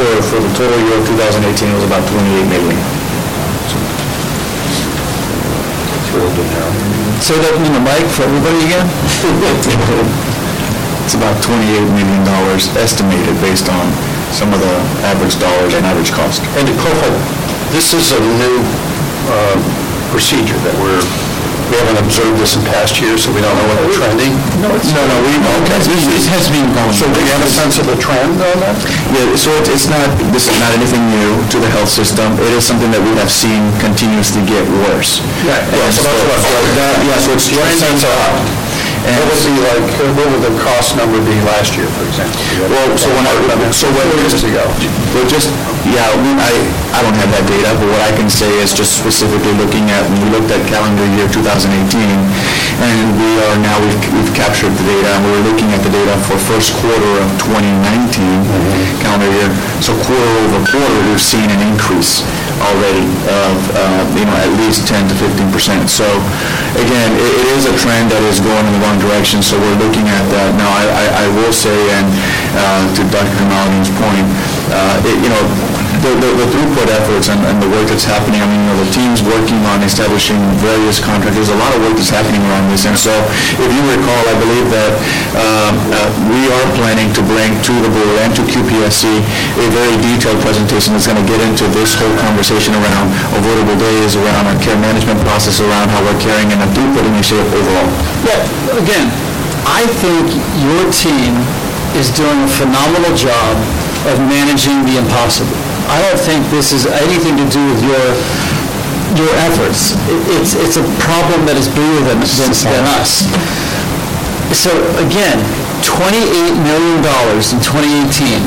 For, 0.00 0.08
for 0.24 0.40
the 0.40 0.48
total 0.56 0.80
year 0.88 0.96
of 0.96 1.04
2018, 1.04 1.68
it 1.68 1.74
was 1.76 1.84
about 1.84 2.04
28 2.08 2.48
million. 2.48 2.80
say 7.22 7.38
that 7.38 7.54
in 7.54 7.72
the 7.72 7.80
mic 7.80 8.04
for 8.12 8.24
everybody 8.26 8.60
again? 8.66 8.84
It's 11.02 11.18
about 11.18 11.34
28 11.42 11.82
million 11.98 12.22
dollars 12.24 12.70
estimated 12.78 13.34
based 13.42 13.68
on 13.68 13.90
some 14.30 14.54
of 14.54 14.62
the 14.62 14.76
average 15.02 15.34
dollars 15.42 15.74
and 15.74 15.84
average 15.84 16.14
cost. 16.14 16.40
And 16.54 16.62
to 16.62 16.74
clarify, 16.78 17.10
this 17.74 17.92
is 17.92 18.14
a 18.14 18.20
new 18.22 18.62
uh, 19.28 19.56
procedure 20.10 20.58
that 20.66 20.74
we're, 20.80 21.02
we 21.70 21.74
haven't 21.80 22.04
observed 22.04 22.36
this 22.36 22.52
in 22.52 22.62
past 22.68 23.00
years, 23.00 23.24
so 23.24 23.32
we 23.32 23.40
don't 23.40 23.54
know 23.56 23.66
what 23.72 23.80
the 23.80 23.96
trending. 23.96 24.32
No, 24.60 24.68
no, 24.68 25.16
we, 25.24 25.32
okay. 25.64 25.80
It 25.80 26.26
has 26.28 26.46
been 26.52 26.68
going. 26.76 26.92
So 26.92 27.08
do 27.08 27.16
you 27.16 27.32
have 27.32 27.40
a 27.40 27.48
sense 27.48 27.80
of 27.80 27.88
the 27.88 27.96
trend 27.96 28.36
on 28.36 28.56
that? 28.60 28.76
Yeah, 29.14 29.32
so 29.40 29.48
it's 29.56 29.72
it's 29.72 29.88
not, 29.88 30.04
this 30.36 30.52
is 30.52 30.56
not 30.60 30.72
anything 30.76 31.00
new 31.08 31.32
to 31.48 31.56
the 31.56 31.70
health 31.72 31.88
system. 31.88 32.36
It 32.44 32.52
is 32.52 32.64
something 32.66 32.92
that 32.92 33.00
we 33.00 33.16
have 33.16 33.32
seen 33.32 33.64
continuously 33.80 34.44
get 34.44 34.68
worse. 34.84 35.24
Right. 35.48 35.64
Yeah, 35.72 35.88
so 35.88 36.04
that's 36.04 36.44
what, 36.44 36.62
yeah, 36.76 37.16
so 37.24 37.32
it's 37.32 37.48
trending 37.48 38.04
up. 38.04 38.71
And 39.02 39.18
What 39.18 39.34
would 39.34 39.42
be 39.50 39.58
like, 39.66 39.86
what 40.14 40.26
would 40.30 40.44
the 40.46 40.54
cost 40.62 40.94
number 40.94 41.18
be 41.26 41.34
last 41.42 41.74
year, 41.74 41.90
for 41.90 42.06
example? 42.06 42.38
Well, 42.70 42.94
so 42.94 43.10
when 43.10 43.26
I, 43.26 43.34
so 43.74 43.90
years 43.90 44.46
ago. 44.46 44.62
well, 45.10 45.26
just, 45.26 45.50
yeah, 45.82 46.06
we- 46.22 46.38
I, 46.38 46.54
I 46.94 47.02
don't 47.02 47.18
have 47.18 47.34
that 47.34 47.42
data, 47.50 47.74
but 47.82 47.90
what 47.90 47.98
I 47.98 48.14
can 48.14 48.30
say 48.30 48.46
is 48.62 48.70
just 48.70 48.94
specifically 48.94 49.58
looking 49.58 49.90
at, 49.90 50.06
when 50.06 50.22
we 50.22 50.28
looked 50.30 50.54
at 50.54 50.62
calendar 50.70 51.02
year 51.18 51.26
2018, 51.26 51.74
and 52.78 52.98
we 53.18 53.30
are 53.50 53.58
now, 53.58 53.74
we've, 53.82 53.98
we've 54.14 54.34
captured 54.38 54.70
the 54.70 54.86
data, 54.86 55.18
and 55.18 55.22
we're 55.26 55.50
looking 55.50 55.74
at 55.74 55.82
the 55.82 55.90
data 55.90 56.14
for 56.22 56.38
first 56.38 56.70
quarter 56.78 57.12
of 57.26 57.28
2019 57.42 58.22
mm-hmm. 58.22 59.02
calendar 59.02 59.26
year. 59.34 59.50
So 59.82 59.98
quarter 59.98 60.30
over 60.46 60.62
quarter, 60.70 60.98
we've 61.10 61.18
seen 61.18 61.50
an 61.50 61.58
increase 61.74 62.22
already 62.70 63.06
of, 63.26 63.56
uh, 63.74 64.02
you 64.14 64.24
know, 64.24 64.36
at 64.38 64.52
least 64.62 64.86
10 64.86 65.08
to 65.10 65.14
15 65.14 65.50
percent. 65.52 65.90
So 65.90 66.06
again, 66.78 67.10
it 67.18 67.32
it 67.42 67.46
is 67.58 67.66
a 67.66 67.74
trend 67.76 68.10
that 68.14 68.22
is 68.30 68.38
going 68.40 68.64
in 68.68 68.72
the 68.72 68.82
wrong 68.84 68.98
direction, 69.02 69.42
so 69.42 69.58
we're 69.58 69.78
looking 69.82 70.06
at 70.08 70.24
that. 70.34 70.50
Now, 70.56 70.70
I- 70.70 70.92
I 71.02 71.06
I 71.24 71.26
will 71.38 71.52
say, 71.52 71.74
and 71.98 72.06
uh, 72.56 72.84
to 72.96 73.00
Dr. 73.10 73.34
Kamalian's 73.38 73.90
point, 73.98 74.26
uh, 74.72 75.08
it- 75.08 75.20
you 75.24 75.30
know, 75.32 75.44
the 76.02 76.10
the- 76.18 76.36
the 76.42 76.46
throughput 76.52 76.88
efforts 76.90 77.28
and 77.30 77.38
and 77.46 77.56
the 77.62 77.68
work 77.70 77.86
that's 77.86 78.04
happening, 78.04 78.42
I 78.42 78.46
mean, 78.50 78.60
you 78.62 78.68
know, 78.74 78.78
the 78.84 78.90
team's 78.90 79.22
working 79.22 79.60
on 79.70 79.82
establishing 79.86 80.38
various 80.58 80.98
contracts. 80.98 81.36
There's 81.38 81.54
a 81.54 81.60
lot 81.62 81.70
of 81.74 81.80
work 81.86 81.94
that's 81.94 82.10
happening 82.10 82.42
around 82.50 82.66
this. 82.74 82.84
And 82.90 82.98
so 82.98 83.12
if 83.62 83.70
you 83.70 83.82
recall, 83.86 84.22
I 84.26 84.34
believe 84.42 84.66
that 84.74 84.90
um, 85.38 85.74
uh, 85.94 85.98
we 86.26 86.40
are 86.50 86.66
planning 86.78 87.08
to 87.14 87.22
bring 87.22 87.50
to 87.68 87.74
the 87.84 87.90
board 87.90 88.16
and 88.26 88.32
to 88.34 88.42
QPSC 88.42 89.06
a 89.62 89.66
very 89.70 89.94
detailed 90.02 90.40
presentation 90.42 90.92
that's 90.94 91.06
going 91.06 91.20
to 91.22 91.28
get 91.30 91.38
into 91.40 91.64
this 91.70 91.94
whole 91.94 92.16
conversation 92.18 92.74
around 92.74 93.06
avoidable 93.38 93.78
days, 93.78 94.18
around 94.18 94.50
our 94.50 94.58
care 94.58 94.78
management 94.82 95.22
process, 95.22 95.60
around 95.62 95.86
how 95.94 96.02
we're 96.02 96.18
carrying 96.18 96.50
in 96.50 96.58
a 96.58 96.68
throughput 96.74 97.06
initiative 97.14 97.46
overall. 97.54 97.88
Yeah, 98.26 98.42
again, 98.74 99.06
I 99.66 99.86
think 100.02 100.26
your 100.66 100.82
team 100.90 101.38
is 101.94 102.10
doing 102.10 102.42
a 102.42 102.50
phenomenal 102.58 103.14
job 103.14 103.54
of 104.10 104.18
managing 104.26 104.82
the 104.88 104.98
impossible. 104.98 105.71
I 105.90 105.98
don't 106.02 106.18
think 106.20 106.44
this 106.50 106.72
is 106.72 106.86
anything 106.86 107.36
to 107.36 107.46
do 107.50 107.60
with 107.70 107.80
your, 107.82 108.04
your 109.18 109.32
efforts. 109.46 109.92
It- 110.08 110.40
It's, 110.40 110.52
it's 110.54 110.76
a 110.78 110.84
problem 111.02 111.44
that 111.46 111.56
is 111.58 111.68
bigger 111.68 112.00
than, 112.08 112.20
than 112.22 112.52
than 112.66 112.84
us. 112.98 113.26
So 114.52 114.70
again, 115.00 115.38
$28 115.80 116.54
million 116.62 117.00
in 117.02 117.58
2018 117.60 118.42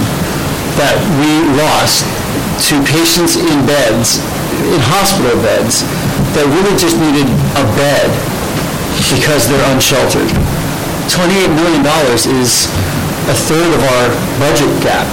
that 0.79 0.95
we 1.19 1.31
lost 1.57 2.05
to 2.69 2.77
patients 2.85 3.35
in 3.39 3.57
beds, 3.65 4.19
in 4.69 4.79
hospital 4.91 5.35
beds, 5.41 5.83
that 6.35 6.45
really 6.51 6.75
just 6.77 6.95
needed 6.99 7.27
a 7.57 7.63
bed 7.79 8.07
because 9.11 9.47
they're 9.49 9.67
unsheltered. 9.73 10.27
$28 11.11 11.51
million 11.57 11.83
is 12.39 12.67
a 13.31 13.35
third 13.35 13.71
of 13.73 13.81
our 13.81 14.05
budget 14.39 14.69
gap, 14.83 15.07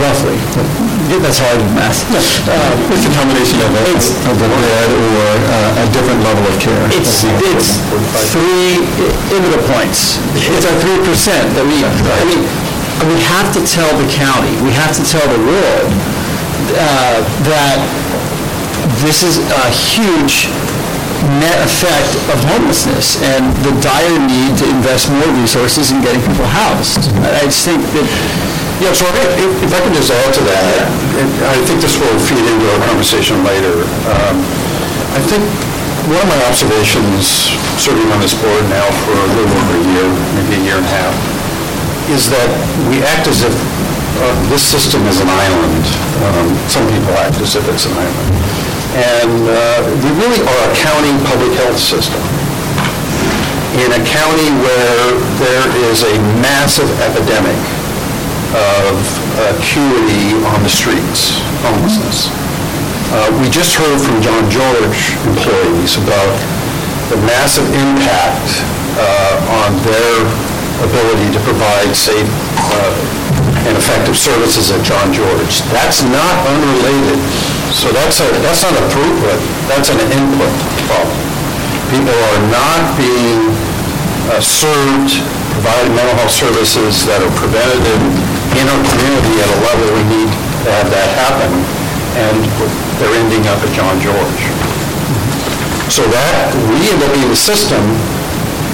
roughly. 0.00 0.36
That's 1.22 1.38
hard 1.40 1.58
to 1.62 1.68
math. 1.72 2.02
Uh, 2.12 2.92
It's 2.92 3.06
a 3.06 3.12
combination 3.14 3.58
of 3.62 3.70
a, 3.72 3.82
of 4.30 4.36
a 4.36 4.48
bed 4.50 4.88
or 4.92 5.28
uh, 5.46 5.82
a 5.82 5.86
different 5.94 6.20
level 6.22 6.44
of 6.46 6.56
care. 6.60 6.76
It's, 6.92 7.24
it's 7.24 7.80
three 8.34 8.84
EBITDA 9.32 9.60
points. 9.70 10.18
It's 10.36 10.66
our 10.66 10.76
three 10.82 11.00
percent 11.06 11.46
that 11.56 11.64
we, 11.64 11.80
I 11.86 12.24
mean, 12.28 12.42
we 13.08 13.16
have 13.32 13.48
to 13.56 13.60
tell 13.64 13.88
the 13.96 14.08
county, 14.12 14.52
we 14.64 14.72
have 14.72 14.92
to 14.96 15.04
tell 15.04 15.24
the 15.28 15.40
world 15.46 15.90
uh, 16.76 17.20
that 17.48 17.78
this 19.04 19.22
is 19.22 19.38
a 19.40 19.66
huge 19.70 20.48
net 21.40 21.58
effect 21.64 22.12
of 22.30 22.38
homelessness 22.44 23.18
and 23.22 23.50
the 23.66 23.72
dire 23.82 24.18
need 24.28 24.52
to 24.58 24.64
invest 24.68 25.10
more 25.10 25.28
resources 25.42 25.90
in 25.90 26.00
getting 26.00 26.20
people 26.22 26.46
housed. 26.46 27.10
I 27.20 27.44
just 27.50 27.64
think 27.66 27.82
that, 27.82 28.06
Yeah, 28.76 28.92
so 28.92 29.08
if, 29.08 29.64
if- 29.64 29.72
I 29.72 29.80
can 29.80 29.92
just 29.96 30.12
add 30.12 30.32
to 30.36 30.42
that, 30.44 30.84
I 31.48 31.56
think 31.64 31.80
this 31.80 31.96
will 31.96 32.12
feed 32.20 32.44
into 32.44 32.64
our 32.76 32.80
conversation 32.84 33.40
later. 33.44 33.82
Um, 34.08 34.36
I 35.16 35.20
think 35.24 35.40
one 36.12 36.20
of 36.20 36.28
my 36.28 36.40
observations, 36.46 37.50
serving 37.80 38.06
on 38.12 38.20
this 38.20 38.36
board 38.36 38.62
now 38.68 38.84
for 39.04 39.16
a 39.16 39.28
little 39.32 39.56
over 39.56 39.74
a 39.80 39.84
year, 39.96 40.06
maybe 40.36 40.60
a 40.60 40.62
year 40.64 40.76
and 40.76 40.86
a 40.86 40.92
half, 40.92 41.14
is 42.12 42.28
that 42.30 42.48
we 42.92 43.00
act 43.02 43.26
as 43.26 43.42
if 43.42 43.54
uh, 43.56 44.32
this 44.52 44.62
system 44.62 45.02
is 45.08 45.18
an 45.24 45.28
island. 45.32 45.84
Um, 46.22 46.48
Some 46.68 46.84
people 46.92 47.10
act 47.16 47.40
as 47.40 47.56
if 47.56 47.64
it's 47.72 47.88
an 47.88 47.96
island. 47.96 48.32
And 48.96 49.40
uh, 49.44 49.56
we 50.04 50.08
really 50.20 50.40
are 50.40 50.62
a 50.68 50.72
county 50.76 51.12
public 51.28 51.52
health 51.58 51.80
system 51.80 52.20
in 53.76 53.92
a 53.92 54.00
county 54.08 54.48
where 54.64 55.04
there 55.36 55.66
is 55.92 56.00
a 56.00 56.16
massive 56.40 56.88
epidemic 57.04 57.58
of 58.54 58.94
acuity 59.56 60.36
on 60.54 60.62
the 60.62 60.70
streets, 60.70 61.40
homelessness. 61.66 62.30
Uh, 63.10 63.30
We 63.42 63.50
just 63.50 63.74
heard 63.74 63.98
from 63.98 64.22
John 64.22 64.46
George 64.50 65.14
employees 65.26 65.96
about 65.98 66.34
the 67.10 67.18
massive 67.22 67.66
impact 67.70 68.62
uh, 68.98 69.62
on 69.66 69.70
their 69.86 70.26
ability 70.82 71.30
to 71.32 71.40
provide 71.46 71.94
safe 71.94 72.26
uh, 72.26 72.94
and 73.66 73.74
effective 73.78 74.18
services 74.18 74.70
at 74.70 74.82
John 74.82 75.10
George. 75.14 75.62
That's 75.74 76.02
not 76.02 76.34
unrelated. 76.46 77.18
So 77.74 77.90
that's 77.90 78.20
a, 78.22 78.28
that's 78.42 78.62
not 78.62 78.74
a 78.74 78.84
throughput, 78.90 79.38
that's 79.66 79.90
an 79.90 79.98
input 80.02 80.52
problem. 80.86 81.18
People 81.90 82.14
are 82.14 82.42
not 82.50 82.82
being 82.98 83.54
uh, 84.30 84.40
served, 84.42 85.22
provided 85.54 85.90
mental 85.94 86.14
health 86.18 86.34
services 86.34 87.06
that 87.06 87.22
are 87.22 87.30
preventative 87.38 88.02
in 88.56 88.66
our 88.72 88.82
community 88.88 89.34
at 89.40 89.48
a 89.52 89.58
level 89.68 89.86
we 89.92 90.04
need 90.08 90.30
to 90.64 90.68
have 90.72 90.88
that 90.88 91.08
happen, 91.14 91.52
and 92.16 92.36
they're 92.96 93.16
ending 93.20 93.44
up 93.52 93.60
at 93.60 93.70
John 93.76 94.00
George. 94.00 94.42
So 95.92 96.02
that, 96.10 96.50
we 96.72 96.88
end 96.88 97.00
up 97.04 97.12
being 97.12 97.28
the 97.28 97.38
system 97.38 97.84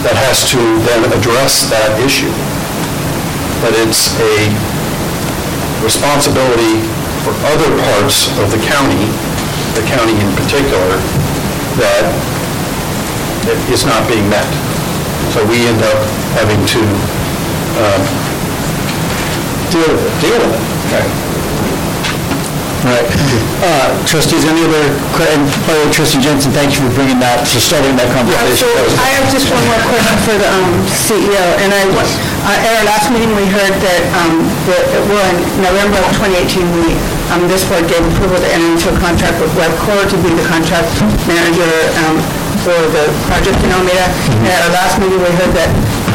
that 0.06 0.14
has 0.14 0.46
to 0.54 0.58
then 0.86 1.06
address 1.10 1.68
that 1.70 1.98
issue. 2.02 2.30
But 3.62 3.74
it's 3.78 4.14
a 4.18 4.50
responsibility 5.82 6.82
for 7.26 7.34
other 7.46 7.70
parts 7.90 8.30
of 8.42 8.50
the 8.50 8.58
county, 8.62 9.06
the 9.78 9.84
county 9.86 10.14
in 10.18 10.30
particular, 10.34 10.98
that 11.78 12.06
is 13.70 13.82
not 13.86 14.06
being 14.06 14.26
met. 14.30 14.46
So 15.34 15.42
we 15.46 15.66
end 15.66 15.82
up 15.82 16.00
having 16.38 16.58
to 16.58 16.82
um, 17.78 18.02
deal 19.72 19.88
with 19.88 20.04
it. 20.04 20.12
Deal 20.20 20.38
with 20.38 20.52
it. 20.52 20.62
Right. 20.92 21.32
Uh, 23.62 23.94
Trustees, 24.10 24.42
any 24.42 24.58
other, 24.66 24.90
que- 25.14 25.30
and 25.30 25.46
by 25.70 25.78
the 25.78 25.86
way, 25.86 25.90
trustee 25.94 26.18
Jensen, 26.18 26.50
thank 26.50 26.74
you 26.74 26.82
for 26.82 26.90
bringing 26.98 27.22
that, 27.22 27.46
for 27.46 27.62
starting 27.62 27.94
that 27.94 28.10
So 28.10 28.18
conversation. 28.18 28.66
That 28.74 28.84
was- 28.90 28.98
I 28.98 29.08
have 29.22 29.26
just 29.30 29.46
one 29.54 29.62
more 29.70 29.78
question 29.86 30.18
for 30.26 30.34
the 30.34 30.48
um, 30.50 30.82
CEO, 30.90 31.44
and 31.62 31.70
I, 31.70 31.86
uh, 31.86 32.50
at 32.58 32.74
our 32.82 32.86
last 32.90 33.06
meeting, 33.14 33.30
we 33.38 33.46
heard 33.46 33.70
that, 33.70 34.02
um, 34.18 34.42
that, 34.66 34.82
well, 35.06 35.22
in 35.30 35.38
November 35.62 36.02
of 36.02 36.10
2018, 36.18 36.66
we, 36.74 36.98
um, 37.30 37.46
this 37.46 37.62
board 37.70 37.86
gave 37.86 38.02
approval 38.02 38.42
to 38.42 38.48
enter 38.50 38.66
into 38.74 38.90
a 38.90 38.96
contract 38.98 39.38
with 39.38 39.54
Webcor 39.54 40.02
to 40.10 40.16
be 40.18 40.34
the 40.34 40.42
contract 40.50 40.90
manager 41.30 41.70
um, 42.02 42.18
for 42.66 42.74
the 42.90 43.06
project 43.30 43.62
in 43.62 43.70
Alameda. 43.70 44.10
And 44.42 44.50
at 44.50 44.58
our 44.66 44.74
last 44.74 44.98
meeting, 44.98 45.22
we 45.22 45.30
heard 45.38 45.54
that, 45.54 45.70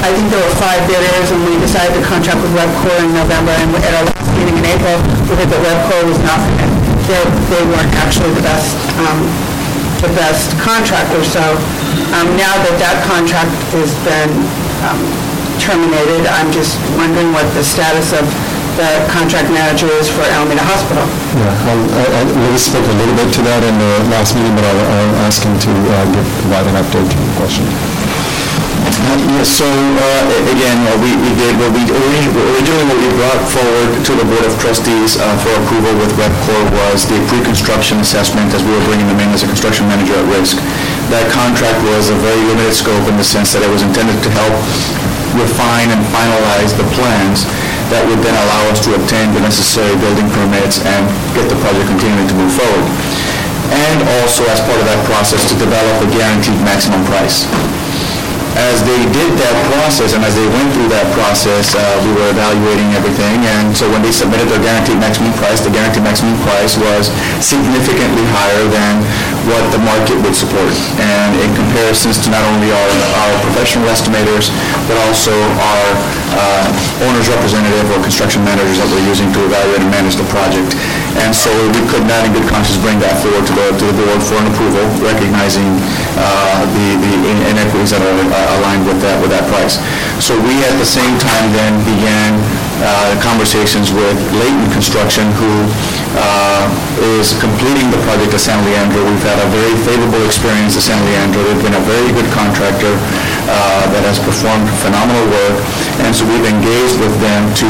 I 0.06 0.10
think 0.16 0.30
there 0.32 0.40
were 0.40 0.56
five 0.62 0.82
bidders, 0.88 1.28
and 1.34 1.42
we 1.48 1.58
decided 1.60 1.98
to 2.00 2.04
contract 2.06 2.40
with 2.40 2.54
Webcor 2.56 2.96
in 3.04 3.12
November, 3.14 3.52
and 3.60 3.70
at 3.82 3.94
our 3.98 4.06
last 4.08 4.30
meeting 4.38 4.56
in 4.58 4.66
April, 4.66 4.96
we 5.28 5.34
heard 5.36 5.50
that 5.52 5.62
Webcor 5.62 6.00
was 6.08 6.20
not, 6.24 6.40
they 7.10 7.22
they 7.52 7.64
weren't 7.68 7.92
actually 8.00 8.32
the 8.36 8.44
best 8.46 8.76
um, 9.04 9.20
the 10.04 10.12
best 10.16 10.54
contractor. 10.64 11.24
So 11.26 11.42
um, 12.16 12.28
now 12.40 12.54
that 12.68 12.76
that 12.80 12.98
contract 13.10 13.52
has 13.76 13.92
been 14.08 14.32
um, 14.88 15.02
terminated, 15.60 16.24
I'm 16.30 16.52
just 16.56 16.78
wondering 16.96 17.34
what 17.36 17.48
the 17.58 17.64
status 17.66 18.14
of 18.16 18.24
the 18.78 18.90
contract 19.10 19.50
manager 19.50 19.90
is 19.98 20.06
for 20.08 20.22
Alameda 20.22 20.62
Hospital. 20.62 21.02
Yeah, 21.34 21.50
well, 21.66 21.82
I- 21.98 22.12
I- 22.22 22.30
we 22.54 22.56
spoke 22.62 22.86
a 22.86 22.96
little 23.02 23.18
bit 23.18 23.34
to 23.34 23.42
that 23.50 23.66
in 23.66 23.74
the 23.76 23.92
last 24.14 24.38
meeting, 24.38 24.54
but 24.56 24.64
I'll 24.64 24.84
I'll 24.86 25.16
ask 25.28 25.42
him 25.44 25.58
to 25.58 25.72
uh, 25.74 26.06
give, 26.14 26.28
provide 26.46 26.68
an 26.70 26.78
update 26.80 27.10
to 27.10 27.18
the 27.18 27.34
question. 27.42 27.66
Yes, 28.88 29.52
so 29.52 29.68
uh, 29.68 30.48
again, 30.48 30.80
what 30.88 31.04
we 31.04 31.12
we 31.20 31.36
did, 31.36 31.60
what 31.60 31.76
we, 31.76 31.84
ori- 31.92 32.32
originally 32.56 32.88
what 32.88 33.00
we 33.04 33.10
brought 33.20 33.44
forward 33.52 33.90
to 34.00 34.12
the 34.16 34.24
Board 34.24 34.48
of 34.48 34.56
Trustees 34.64 35.20
uh, 35.20 35.28
for 35.44 35.52
approval 35.60 35.92
with 36.00 36.16
Webcor 36.16 36.72
was 36.72 37.04
the 37.04 37.20
pre-construction 37.28 38.00
assessment 38.00 38.48
as 38.56 38.64
we 38.64 38.72
were 38.72 38.86
bringing 38.88 39.12
them 39.12 39.20
in 39.20 39.28
as 39.36 39.44
a 39.44 39.50
construction 39.52 39.92
manager 39.92 40.16
at 40.16 40.24
risk. 40.32 40.56
That 41.12 41.28
contract 41.36 41.84
was 41.92 42.08
a 42.08 42.18
very 42.24 42.40
limited 42.48 42.72
scope 42.72 43.04
in 43.12 43.20
the 43.20 43.28
sense 43.28 43.52
that 43.52 43.60
it 43.60 43.68
was 43.68 43.84
intended 43.84 44.24
to 44.24 44.32
help 44.32 44.56
refine 45.36 45.92
and 45.92 46.00
finalize 46.16 46.72
the 46.72 46.88
plans 46.96 47.44
that 47.92 48.00
would 48.08 48.24
then 48.24 48.40
allow 48.40 48.72
us 48.72 48.80
to 48.88 48.96
obtain 48.96 49.36
the 49.36 49.44
necessary 49.44 50.00
building 50.00 50.32
permits 50.32 50.80
and 50.88 51.04
get 51.36 51.52
the 51.52 51.60
project 51.60 51.92
continuing 51.92 52.28
to 52.32 52.36
move 52.40 52.56
forward. 52.56 52.88
And 53.68 54.00
also, 54.24 54.48
as 54.48 54.64
part 54.64 54.80
of 54.80 54.88
that 54.88 55.04
process, 55.04 55.44
to 55.52 55.60
develop 55.60 56.00
a 56.00 56.08
guaranteed 56.16 56.56
maximum 56.64 57.04
price 57.04 57.44
as 58.56 58.80
they 58.88 59.02
did 59.12 59.32
that 59.42 59.56
process 59.74 60.16
and 60.16 60.24
as 60.24 60.34
they 60.38 60.48
went 60.48 60.70
through 60.72 60.90
that 60.94 61.08
process, 61.12 61.76
uh, 61.76 61.84
we 62.06 62.12
were 62.16 62.30
evaluating 62.32 62.96
everything. 62.96 63.44
And 63.58 63.76
so 63.76 63.90
when 63.92 64.00
they 64.02 64.14
submitted 64.14 64.48
their 64.48 64.62
guaranteed 64.64 64.98
maximum 65.02 65.34
price, 65.36 65.60
the 65.60 65.74
guaranteed 65.74 66.04
maximum 66.08 66.38
price 66.48 66.80
was 66.80 67.12
significantly 67.44 68.24
higher 68.32 68.64
than 68.72 69.04
what 69.50 69.64
the 69.76 69.82
market 69.84 70.18
would 70.24 70.36
support. 70.36 70.72
And 71.00 71.36
in 71.44 71.50
comparisons 71.58 72.22
to 72.24 72.32
not 72.32 72.44
only 72.56 72.72
our, 72.72 72.92
our 73.28 73.34
professional 73.44 73.88
estimators, 73.92 74.50
but 74.88 74.96
also 75.08 75.34
our 75.34 75.88
uh, 76.38 76.68
owner's 77.08 77.28
representative 77.28 77.88
or 77.92 78.00
construction 78.04 78.44
managers 78.44 78.78
that 78.80 78.88
we're 78.92 79.06
using 79.08 79.32
to 79.34 79.40
evaluate 79.46 79.82
and 79.82 79.92
manage 79.92 80.16
the 80.16 80.28
project. 80.32 80.76
And 81.24 81.34
so 81.34 81.52
we 81.74 81.82
could 81.90 82.06
not 82.06 82.24
in 82.24 82.32
good 82.32 82.48
conscience 82.48 82.78
bring 82.80 83.02
that 83.04 83.18
forward 83.20 83.44
to 83.50 83.54
the, 83.54 83.66
to 83.76 83.86
the 83.90 83.96
board 83.98 84.22
for 84.24 84.38
an 84.40 84.48
approval, 84.48 84.86
recognizing 85.02 85.68
uh, 86.16 86.64
the 86.72 86.88
the 87.02 87.14
inequities 87.52 87.92
that 87.92 88.00
are 88.00 88.16
uh, 88.16 88.56
aligned 88.62 88.86
with 88.86 89.02
that, 89.02 89.18
with 89.20 89.34
that 89.34 89.44
price. 89.50 89.82
So 90.24 90.38
we 90.46 90.54
at 90.64 90.78
the 90.78 90.88
same 90.88 91.18
time 91.20 91.52
then 91.52 91.74
began 91.84 92.38
uh, 92.80 93.18
conversations 93.20 93.90
with 93.90 94.18
Layton 94.38 94.70
Construction, 94.70 95.26
who 95.42 95.52
uh, 96.16 96.70
is 97.18 97.34
completing 97.42 97.90
the 97.90 98.02
project 98.06 98.38
at 98.38 98.42
San 98.42 98.62
Leandro. 98.64 99.02
We've 99.02 99.26
had 99.26 99.42
a 99.42 99.50
very 99.50 99.74
favorable 99.84 100.22
experience 100.26 100.78
at 100.78 100.86
San 100.86 101.02
Leandro. 101.02 101.42
They've 101.44 101.66
been 101.66 101.78
a 101.78 101.86
very 101.90 102.14
good 102.14 102.30
contractor 102.32 102.94
uh, 103.50 103.84
that 103.90 104.04
has 104.06 104.22
performed 104.22 104.70
phenomenal 104.86 105.26
work, 105.34 105.58
and 106.06 106.14
so 106.14 106.24
we've 106.30 106.46
engaged 106.46 107.02
with 107.02 107.14
them 107.20 107.50
to 107.66 107.70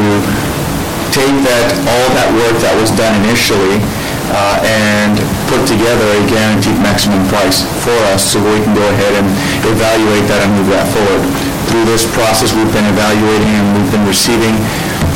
take 1.18 1.38
that, 1.50 1.74
all 1.90 2.08
that 2.14 2.30
work 2.38 2.54
that 2.62 2.78
was 2.78 2.94
done 2.94 3.10
initially 3.26 3.82
uh, 4.30 4.62
and 4.62 5.18
put 5.50 5.66
together 5.66 6.06
a 6.14 6.22
guaranteed 6.30 6.78
maximum 6.78 7.18
price 7.26 7.66
for 7.82 7.98
us 8.14 8.22
so 8.22 8.38
we 8.38 8.62
can 8.62 8.78
go 8.78 8.86
ahead 8.86 9.14
and 9.18 9.28
evaluate 9.66 10.30
that 10.30 10.46
and 10.46 10.54
move 10.54 10.70
that 10.70 10.86
forward. 10.94 11.26
Through 11.74 11.90
this 11.90 12.06
process, 12.14 12.54
we've 12.54 12.70
been 12.70 12.86
evaluating 12.86 13.50
and 13.50 13.66
we've 13.74 13.92
been 13.92 14.06
receiving 14.06 14.56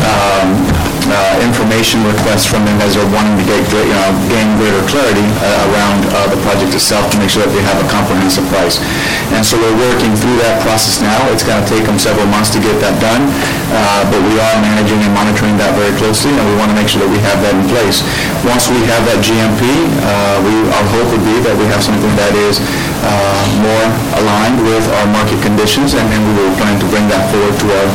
um, 0.01 0.57
uh, 1.11 1.43
information 1.43 1.99
requests 2.07 2.47
from 2.47 2.63
them 2.63 2.79
as 2.79 2.95
they're 2.95 3.11
wanting 3.11 3.35
to 3.35 3.45
get, 3.45 3.59
you 3.67 3.91
know, 3.91 4.09
gain 4.31 4.47
greater 4.55 4.79
clarity 4.87 5.27
uh, 5.43 5.69
around 5.71 5.99
uh, 6.07 6.31
the 6.31 6.39
project 6.47 6.71
itself 6.71 7.11
to 7.11 7.17
make 7.19 7.27
sure 7.27 7.43
that 7.43 7.51
they 7.51 7.63
have 7.63 7.77
a 7.83 7.87
comprehensive 7.91 8.47
price. 8.47 8.79
And 9.35 9.43
so 9.43 9.59
we're 9.59 9.75
working 9.91 10.15
through 10.15 10.39
that 10.43 10.63
process 10.63 11.03
now. 11.03 11.19
It's 11.35 11.43
going 11.43 11.59
to 11.59 11.67
take 11.67 11.83
them 11.83 11.99
several 11.99 12.27
months 12.31 12.49
to 12.55 12.59
get 12.63 12.79
that 12.79 12.95
done, 13.03 13.27
uh, 13.71 14.07
but 14.07 14.19
we 14.23 14.39
are 14.39 14.55
managing 14.63 15.03
and 15.03 15.11
monitoring 15.11 15.59
that 15.59 15.75
very 15.75 15.91
closely, 15.99 16.31
and 16.31 16.43
we 16.47 16.55
want 16.55 16.71
to 16.71 16.77
make 16.77 16.87
sure 16.87 17.03
that 17.03 17.11
we 17.11 17.19
have 17.23 17.39
that 17.43 17.53
in 17.55 17.65
place. 17.67 18.03
Once 18.47 18.71
we 18.71 18.79
have 18.87 19.03
that 19.11 19.19
GMP, 19.19 19.63
uh, 20.03 20.39
we, 20.47 20.53
our 20.71 20.85
hope 20.95 21.07
would 21.11 21.25
be 21.27 21.37
that 21.43 21.55
we 21.59 21.67
have 21.67 21.83
something 21.83 22.11
that 22.15 22.33
is 22.47 22.63
uh, 23.03 23.43
more 23.59 23.87
aligned 24.21 24.59
with 24.63 24.83
our 25.01 25.07
market 25.11 25.39
conditions, 25.43 25.93
and 25.97 26.05
then 26.07 26.21
we 26.23 26.33
will 26.39 26.53
plan 26.55 26.79
to 26.79 26.87
bring 26.87 27.05
that 27.11 27.27
forward 27.31 27.55
to 27.59 27.67
our 27.67 27.89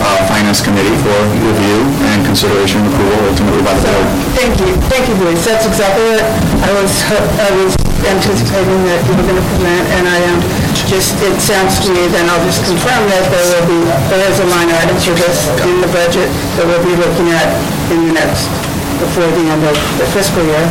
uh, 0.00 0.24
Finance 0.30 0.64
Committee 0.64 0.96
for 1.04 1.16
review 1.36 1.84
and 2.14 2.24
consideration 2.24 2.80
and 2.80 2.88
approval 2.92 3.18
ultimately 3.28 3.62
by 3.62 3.74
the 3.76 3.84
board. 3.84 4.08
Thank 4.38 4.54
you, 4.62 4.72
thank 4.88 5.04
you, 5.08 5.14
Bruce, 5.20 5.44
that's 5.44 5.66
exactly 5.68 6.04
what 6.16 6.24
I 6.64 6.70
was, 6.72 6.92
I 7.36 7.50
was 7.60 7.72
anticipating 8.02 8.82
that 8.90 8.98
you 9.06 9.14
were 9.14 9.26
going 9.26 9.38
to 9.38 9.46
present, 9.54 9.84
and 9.94 10.04
I 10.10 10.18
am. 10.26 10.38
Just, 10.90 11.14
it 11.24 11.38
sounds 11.40 11.78
to 11.86 11.88
me, 11.94 12.04
then 12.10 12.28
I'll 12.28 12.42
just 12.44 12.60
confirm 12.66 13.06
that 13.08 13.24
there 13.32 13.46
will 13.48 13.66
be, 13.70 13.80
there 14.12 14.24
is 14.28 14.36
a 14.42 14.48
line 14.50 14.68
item 14.68 14.98
for 15.00 15.14
this 15.16 15.48
in 15.64 15.80
the 15.80 15.88
budget 15.88 16.28
that 16.58 16.66
we'll 16.68 16.82
be 16.84 16.92
looking 16.98 17.32
at 17.32 17.48
in 17.94 18.10
the 18.10 18.14
next, 18.18 18.50
before 19.00 19.24
the 19.24 19.46
end 19.48 19.62
of 19.64 19.76
the 19.96 20.06
fiscal 20.12 20.42
year, 20.44 20.66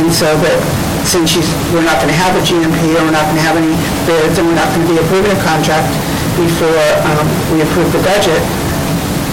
and 0.00 0.08
so 0.08 0.30
that, 0.40 0.56
since 1.04 1.34
she's, 1.34 1.48
we're 1.74 1.84
not 1.84 1.98
going 2.00 2.08
to 2.08 2.16
have 2.16 2.32
a 2.38 2.42
GMP, 2.46 2.96
or 2.96 3.02
we're 3.04 3.12
not 3.12 3.26
going 3.28 3.36
to 3.42 3.44
have 3.44 3.58
any 3.58 3.74
bids, 4.08 4.38
and 4.40 4.46
we're 4.48 4.56
not 4.56 4.70
going 4.72 4.86
to 4.86 4.90
be 4.94 4.96
approving 5.02 5.34
a 5.34 5.40
contract 5.44 5.90
before 6.38 6.70
um, 7.02 7.26
we 7.50 7.66
approve 7.66 7.90
the 7.90 8.02
budget, 8.06 8.38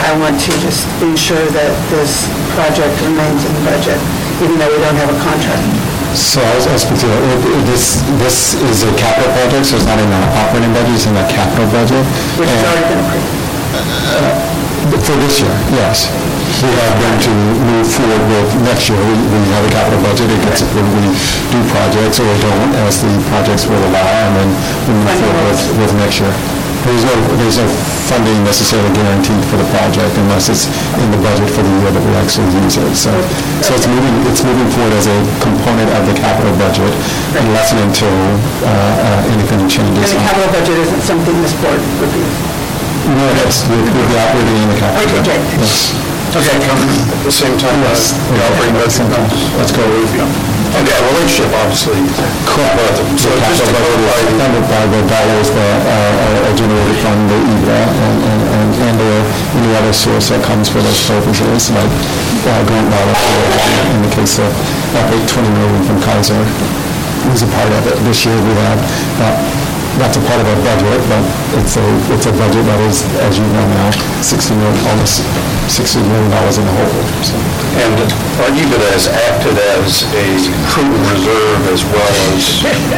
I 0.02 0.12
want 0.20 0.42
to 0.42 0.52
just 0.60 0.90
ensure 1.06 1.46
that 1.54 1.72
this 1.94 2.28
project 2.58 2.92
remains 3.06 3.46
in 3.46 3.54
the 3.54 3.64
budget, 3.64 4.00
even 4.42 4.58
though 4.58 4.68
we 4.74 4.80
don't 4.82 4.98
have 4.98 5.14
a 5.14 5.20
contract. 5.22 5.64
So 6.18 6.40
I 6.40 6.52
was 6.56 6.66
this, 7.68 8.02
this 8.20 8.56
is 8.56 8.84
a 8.84 8.92
capital 8.96 9.30
project, 9.36 9.68
so 9.68 9.76
it's 9.78 9.88
not 9.88 10.00
in 10.00 10.08
the 10.10 10.22
operating 10.42 10.72
budget, 10.74 10.96
it's 10.96 11.08
in 11.08 11.14
the 11.16 11.28
capital 11.28 11.68
budget? 11.72 12.04
Which 12.40 12.50
has 12.50 12.64
already 12.66 12.88
been 12.90 13.02
approved. 13.04 13.46
For 15.06 15.18
this 15.22 15.42
year, 15.42 15.54
yes. 15.76 16.10
We 16.62 16.72
have 16.72 16.96
been 16.98 17.18
to 17.20 17.34
move 17.68 17.88
forward 17.90 18.24
with 18.32 18.50
next 18.64 18.88
year. 18.88 18.98
We 18.98 19.14
we 19.28 19.40
have 19.52 19.66
a 19.66 19.72
capital 19.76 20.00
budget, 20.02 20.32
it 20.32 20.40
gets, 20.46 20.64
when 20.72 20.88
we 20.96 21.12
do 21.52 21.60
projects 21.68 22.18
or 22.24 22.32
don't, 22.40 22.72
as 22.88 23.04
the 23.04 23.12
projects 23.28 23.68
will 23.68 23.82
allow, 23.92 24.08
and 24.26 24.34
then 24.40 24.50
we 24.88 24.94
move 24.96 25.14
forward 25.20 25.46
with, 25.52 25.62
with 25.84 25.92
next 26.00 26.24
year. 26.24 26.32
There's 26.86 27.02
no, 27.02 27.16
there's 27.42 27.58
no 27.58 27.66
funding 28.06 28.46
necessarily 28.46 28.94
guaranteed 28.94 29.42
for 29.50 29.58
the 29.58 29.66
project 29.74 30.14
unless 30.22 30.54
it's 30.54 30.70
in 31.02 31.10
the 31.10 31.18
budget 31.18 31.50
for 31.50 31.66
the 31.66 31.74
year 31.82 31.90
that 31.90 32.04
we 32.06 32.14
actually 32.22 32.46
use 32.62 32.78
it. 32.78 32.94
So, 32.94 33.10
so 33.66 33.74
it's 33.74 33.90
moving, 33.90 34.14
it's 34.30 34.46
moving 34.46 34.70
forward 34.70 34.94
as 34.94 35.10
a 35.10 35.18
component 35.42 35.90
of 35.98 36.06
the 36.06 36.14
capital 36.14 36.54
budget 36.62 36.94
unless 37.34 37.74
and 37.74 37.90
until 37.90 38.14
uh, 38.14 38.70
uh, 38.70 39.34
anything 39.34 39.66
And 39.66 39.72
changes. 39.72 40.14
the 40.14 40.22
capital 40.22 40.50
budget 40.54 40.78
isn't 40.86 41.02
something 41.02 41.36
this 41.42 41.58
board 41.58 41.82
would 42.06 42.14
be. 42.14 42.22
No, 43.10 43.26
yes, 43.42 43.66
we'll 43.66 43.82
we'll 43.82 44.10
be 44.10 44.18
operating 44.22 44.58
in 44.66 44.70
the 44.70 44.78
capital 44.78 45.02
Okay, 45.10 45.18
budget. 45.26 45.42
great. 45.42 45.66
Yes. 45.66 45.94
Okay, 46.38 46.58
come 46.70 46.82
at 46.86 47.22
the 47.26 47.34
same 47.34 47.56
time, 47.58 47.82
uh, 47.82 47.94
the 47.94 48.42
operating 48.46 48.78
budget 48.78 49.06
comes. 49.10 49.34
Let's 49.58 49.74
go. 49.74 50.55
And 50.76 50.84
that 50.84 51.00
relationship, 51.08 51.50
obviously. 51.56 52.00
Correct. 52.44 53.00
So 53.16 53.32
just 53.48 53.64
to 53.64 53.72
clarify, 53.72 54.20
funded 54.36 54.66
by 54.68 54.84
the 54.92 55.02
dollars 55.08 55.50
that 55.56 55.80
uh, 55.88 56.48
are 56.52 56.56
generated 56.60 56.98
from 57.00 57.18
the 57.32 57.38
EBITDA 57.40 57.80
and, 57.80 58.18
and, 58.28 58.42
and 58.44 58.70
and 58.76 58.98
or 59.00 59.18
any 59.56 59.72
other 59.80 59.96
source 59.96 60.30
that 60.36 60.44
comes 60.44 60.68
for 60.68 60.84
those 60.84 61.00
purposes, 61.08 61.72
like 61.72 61.88
uh, 62.44 62.60
grant 62.68 62.92
dollars, 62.92 63.22
in 63.96 64.00
the 64.04 64.12
case 64.12 64.36
of, 64.40 64.52
I 65.00 65.04
think, 65.08 65.24
20 65.32 65.48
million 65.48 65.82
from 65.88 65.98
Kaiser 66.04 66.44
was 67.32 67.42
a 67.42 67.50
part 67.50 67.72
of 67.72 67.84
it. 67.88 67.96
This 68.06 68.26
year, 68.28 68.36
we 68.36 68.54
have, 68.68 68.80
uh, 69.24 69.34
that's 69.98 70.18
a 70.20 70.24
part 70.28 70.40
of 70.44 70.48
our 70.52 70.60
budget, 70.64 71.00
but 71.08 71.24
it's 71.60 71.76
a, 71.80 71.86
it's 72.12 72.28
a 72.28 72.34
budget 72.36 72.64
that 72.68 72.80
is, 72.84 73.04
as 73.24 73.40
you 73.40 73.48
know 73.56 73.64
now, 73.80 73.90
60 74.20 74.56
million, 74.60 74.76
almost 74.92 75.24
60 75.72 76.04
million 76.04 76.30
dollars 76.32 76.58
in 76.60 76.66
the 76.68 76.74
hole. 76.76 76.94
so. 77.24 77.36
And 77.80 77.96
Archibald 78.44 78.84
has 78.92 79.08
acted 79.08 79.56
as 79.56 80.04
a 80.12 80.26
prudent 80.72 81.04
reserve 81.12 81.62
as 81.72 81.82
well 81.88 82.14
as 82.36 82.44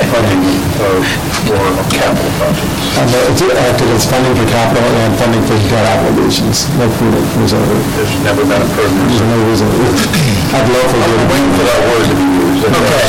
funding 0.09 0.41
uh, 0.81 1.01
for 1.45 1.61
capital 1.93 2.31
projects. 2.41 2.81
And 2.97 3.09
uh, 3.13 3.29
it's 3.31 3.41
acted 3.45 3.89
as 3.93 4.03
funding 4.09 4.33
for 4.37 4.47
capital 4.49 4.89
and 5.05 5.13
funding 5.21 5.43
for 5.45 5.57
debt 5.69 5.85
obligations, 6.01 6.65
no 6.81 6.89
prudent 6.97 7.25
reserve. 7.37 7.77
There's 7.97 8.13
never 8.25 8.41
been 8.41 8.61
a 8.61 8.69
prudent 8.73 8.97
There's 9.05 9.21
reserve. 9.21 9.31
no 9.31 9.39
reserve. 9.49 9.97
I'd 10.53 10.67
love 10.69 10.87
for 10.89 10.97
you 10.97 11.13
to... 11.13 11.25
Waiting 11.27 11.53
for 11.57 11.65
that 11.67 11.81
word 11.93 12.05
to 12.09 12.15
be 12.17 12.25
used. 12.25 12.65
Okay, 12.67 13.05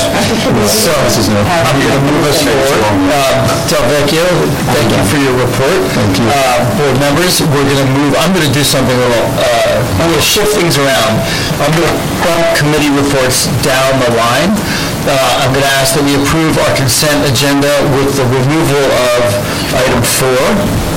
so 0.68 0.92
This 1.08 1.16
is 1.18 1.28
no... 1.32 1.40
I'm 1.40 1.76
going 1.80 1.94
to 1.96 2.02
move 2.04 2.24
us 2.28 2.38
forward. 2.44 2.80
Uh, 3.08 3.48
Del 3.68 3.77
Vecchio, 3.86 4.26
thank 4.74 4.90
you 4.90 5.02
for 5.06 5.18
your 5.22 5.36
report. 5.38 5.78
Thank 5.94 6.18
you. 6.18 6.26
Uh, 6.26 6.66
Board 6.74 6.98
members, 6.98 7.38
we're 7.40 7.62
going 7.62 7.78
to 7.78 7.90
move, 7.94 8.12
I'm 8.18 8.34
going 8.34 8.46
to 8.46 8.54
do 8.54 8.66
something 8.66 8.94
a 8.94 9.00
little, 9.06 9.28
uh, 9.38 10.02
I'm 10.02 10.10
going 10.10 10.18
to 10.18 10.24
shift 10.24 10.58
things 10.58 10.74
around. 10.78 11.22
I'm 11.62 11.70
going 11.70 11.86
to 11.86 11.96
bump 12.26 12.44
committee 12.58 12.90
reports 12.90 13.46
down 13.62 13.92
the 14.02 14.10
line. 14.18 14.50
Uh, 15.06 15.42
I'm 15.44 15.54
going 15.54 15.64
to 15.64 15.74
ask 15.78 15.94
that 15.94 16.02
we 16.02 16.18
approve 16.18 16.58
our 16.58 16.72
consent 16.74 17.22
agenda 17.30 17.70
with 17.94 18.18
the 18.18 18.26
removal 18.26 18.84
of 19.14 19.22
item 19.78 20.02
four. 20.02 20.42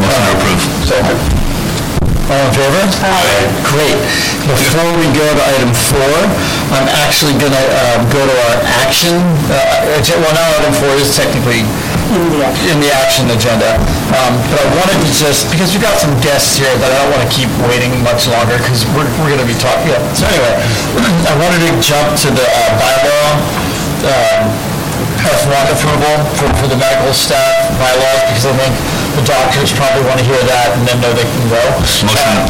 Motion 0.02 0.22
to 0.26 0.32
approve. 0.36 0.62
Second. 0.90 1.20
All 2.32 2.48
in 2.48 2.54
favor? 2.56 2.86
Aye. 3.04 3.44
Great. 3.68 4.00
Before 4.48 4.88
we 4.96 5.06
go 5.12 5.28
to 5.28 5.44
item 5.52 5.72
four, 5.76 6.16
I'm 6.72 6.88
actually 7.04 7.36
going 7.36 7.52
to 7.52 7.66
go 8.08 8.24
to 8.24 8.36
our 8.48 8.58
action, 8.80 9.20
uh, 9.52 10.00
well, 10.00 10.34
now 10.34 10.48
item 10.64 10.74
four 10.80 10.96
is 10.96 11.12
technically 11.12 11.68
in 12.12 12.78
the 12.84 12.92
action 12.92 13.30
agenda. 13.32 13.80
Um, 14.12 14.36
But 14.52 14.60
I 14.60 14.68
wanted 14.76 15.00
to 15.00 15.10
just, 15.16 15.48
because 15.48 15.72
we've 15.72 15.84
got 15.84 15.96
some 15.96 16.12
guests 16.20 16.60
here 16.60 16.72
that 16.84 16.90
I 16.92 16.96
don't 17.00 17.12
want 17.16 17.24
to 17.24 17.32
keep 17.32 17.48
waiting 17.72 17.96
much 18.04 18.28
longer 18.28 18.60
because 18.60 18.84
we're, 18.92 19.08
we're 19.24 19.32
going 19.32 19.44
to 19.44 19.48
be 19.48 19.56
talking, 19.56 19.96
yeah. 19.96 20.04
So 20.12 20.28
anyway, 20.28 20.54
I 21.32 21.34
wanted 21.40 21.64
to 21.64 21.72
jump 21.80 22.12
to 22.28 22.30
the 22.36 22.44
uh, 22.44 22.60
bylaw, 22.76 23.28
um, 24.12 24.42
F1 25.22 25.66
approval 25.72 26.16
for, 26.36 26.50
for 26.60 26.68
the 26.68 26.76
medical 26.76 27.14
staff 27.14 27.70
bylaws 27.78 28.22
because 28.28 28.46
I 28.50 28.54
think 28.58 28.74
the 29.16 29.24
doctors 29.24 29.72
probably 29.72 30.04
want 30.04 30.18
to 30.20 30.26
hear 30.26 30.42
that 30.50 30.74
and 30.76 30.82
then 30.88 30.98
know 31.00 31.14
they 31.14 31.28
can 31.30 31.46
go. 31.48 31.62
Motion, 31.78 32.10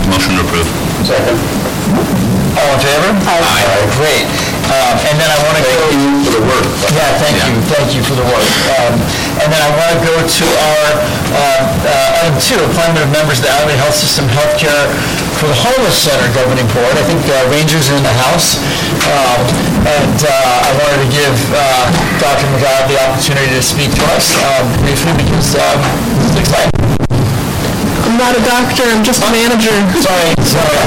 motion 0.10 0.32
to 0.40 0.42
approve. 0.42 0.70
Second. 1.06 2.21
All 2.58 2.70
in 2.76 2.80
favor? 2.84 3.12
Aye. 3.28 3.66
Great. 3.98 4.26
Um, 4.72 4.96
And 5.08 5.16
then 5.20 5.30
I 5.32 5.38
want 5.44 5.56
to 5.60 5.64
go... 5.64 5.76
Thank 5.82 6.00
you 6.00 6.24
for 6.24 6.34
the 6.36 6.44
work. 6.48 6.68
Yeah, 6.92 7.12
thank 7.20 7.36
you, 7.48 7.54
thank 7.72 7.88
you 7.96 8.02
for 8.04 8.16
the 8.16 8.26
work. 8.28 8.48
Um, 8.80 8.94
And 9.42 9.48
then 9.52 9.62
I 9.62 9.70
want 9.76 9.90
to 9.96 10.00
go 10.06 10.16
to 10.20 10.46
our, 10.48 10.88
um, 11.36 11.64
uh, 11.88 12.20
item 12.24 12.36
two, 12.40 12.60
appointment 12.60 13.04
of 13.08 13.12
members 13.12 13.40
of 13.40 13.48
the 13.48 13.52
Alameda 13.52 13.80
Health 13.84 13.96
System 13.98 14.28
Healthcare 14.32 14.86
for 15.40 15.48
the 15.50 15.58
Homeless 15.58 15.98
Center 15.98 16.28
Governing 16.36 16.68
Board. 16.76 16.94
I 16.96 17.04
think 17.08 17.24
uh, 17.28 17.36
Rangers 17.52 17.90
are 17.90 17.98
in 17.98 18.04
the 18.06 18.18
house. 18.30 18.60
Um, 19.10 19.42
And 19.82 20.20
uh, 20.24 20.68
I 20.68 20.72
wanted 20.78 21.00
to 21.04 21.10
give 21.10 21.36
uh, 21.52 21.90
Dr. 22.22 22.46
McGrath 22.54 22.86
the 22.88 23.00
opportunity 23.02 23.50
to 23.58 23.64
speak 23.66 23.90
to 23.98 24.04
us 24.14 24.38
um, 24.46 24.70
briefly 24.86 25.12
because 25.18 25.56
um, 25.58 25.80
this 26.22 26.30
is 26.32 26.36
exciting. 26.46 27.01
I'm 28.12 28.20
not 28.20 28.36
a 28.36 28.44
doctor, 28.44 28.84
I'm 28.92 29.08
just 29.08 29.24
a 29.24 29.32
manager. 29.32 29.72
Sorry, 30.04 30.36
sorry. 30.44 30.84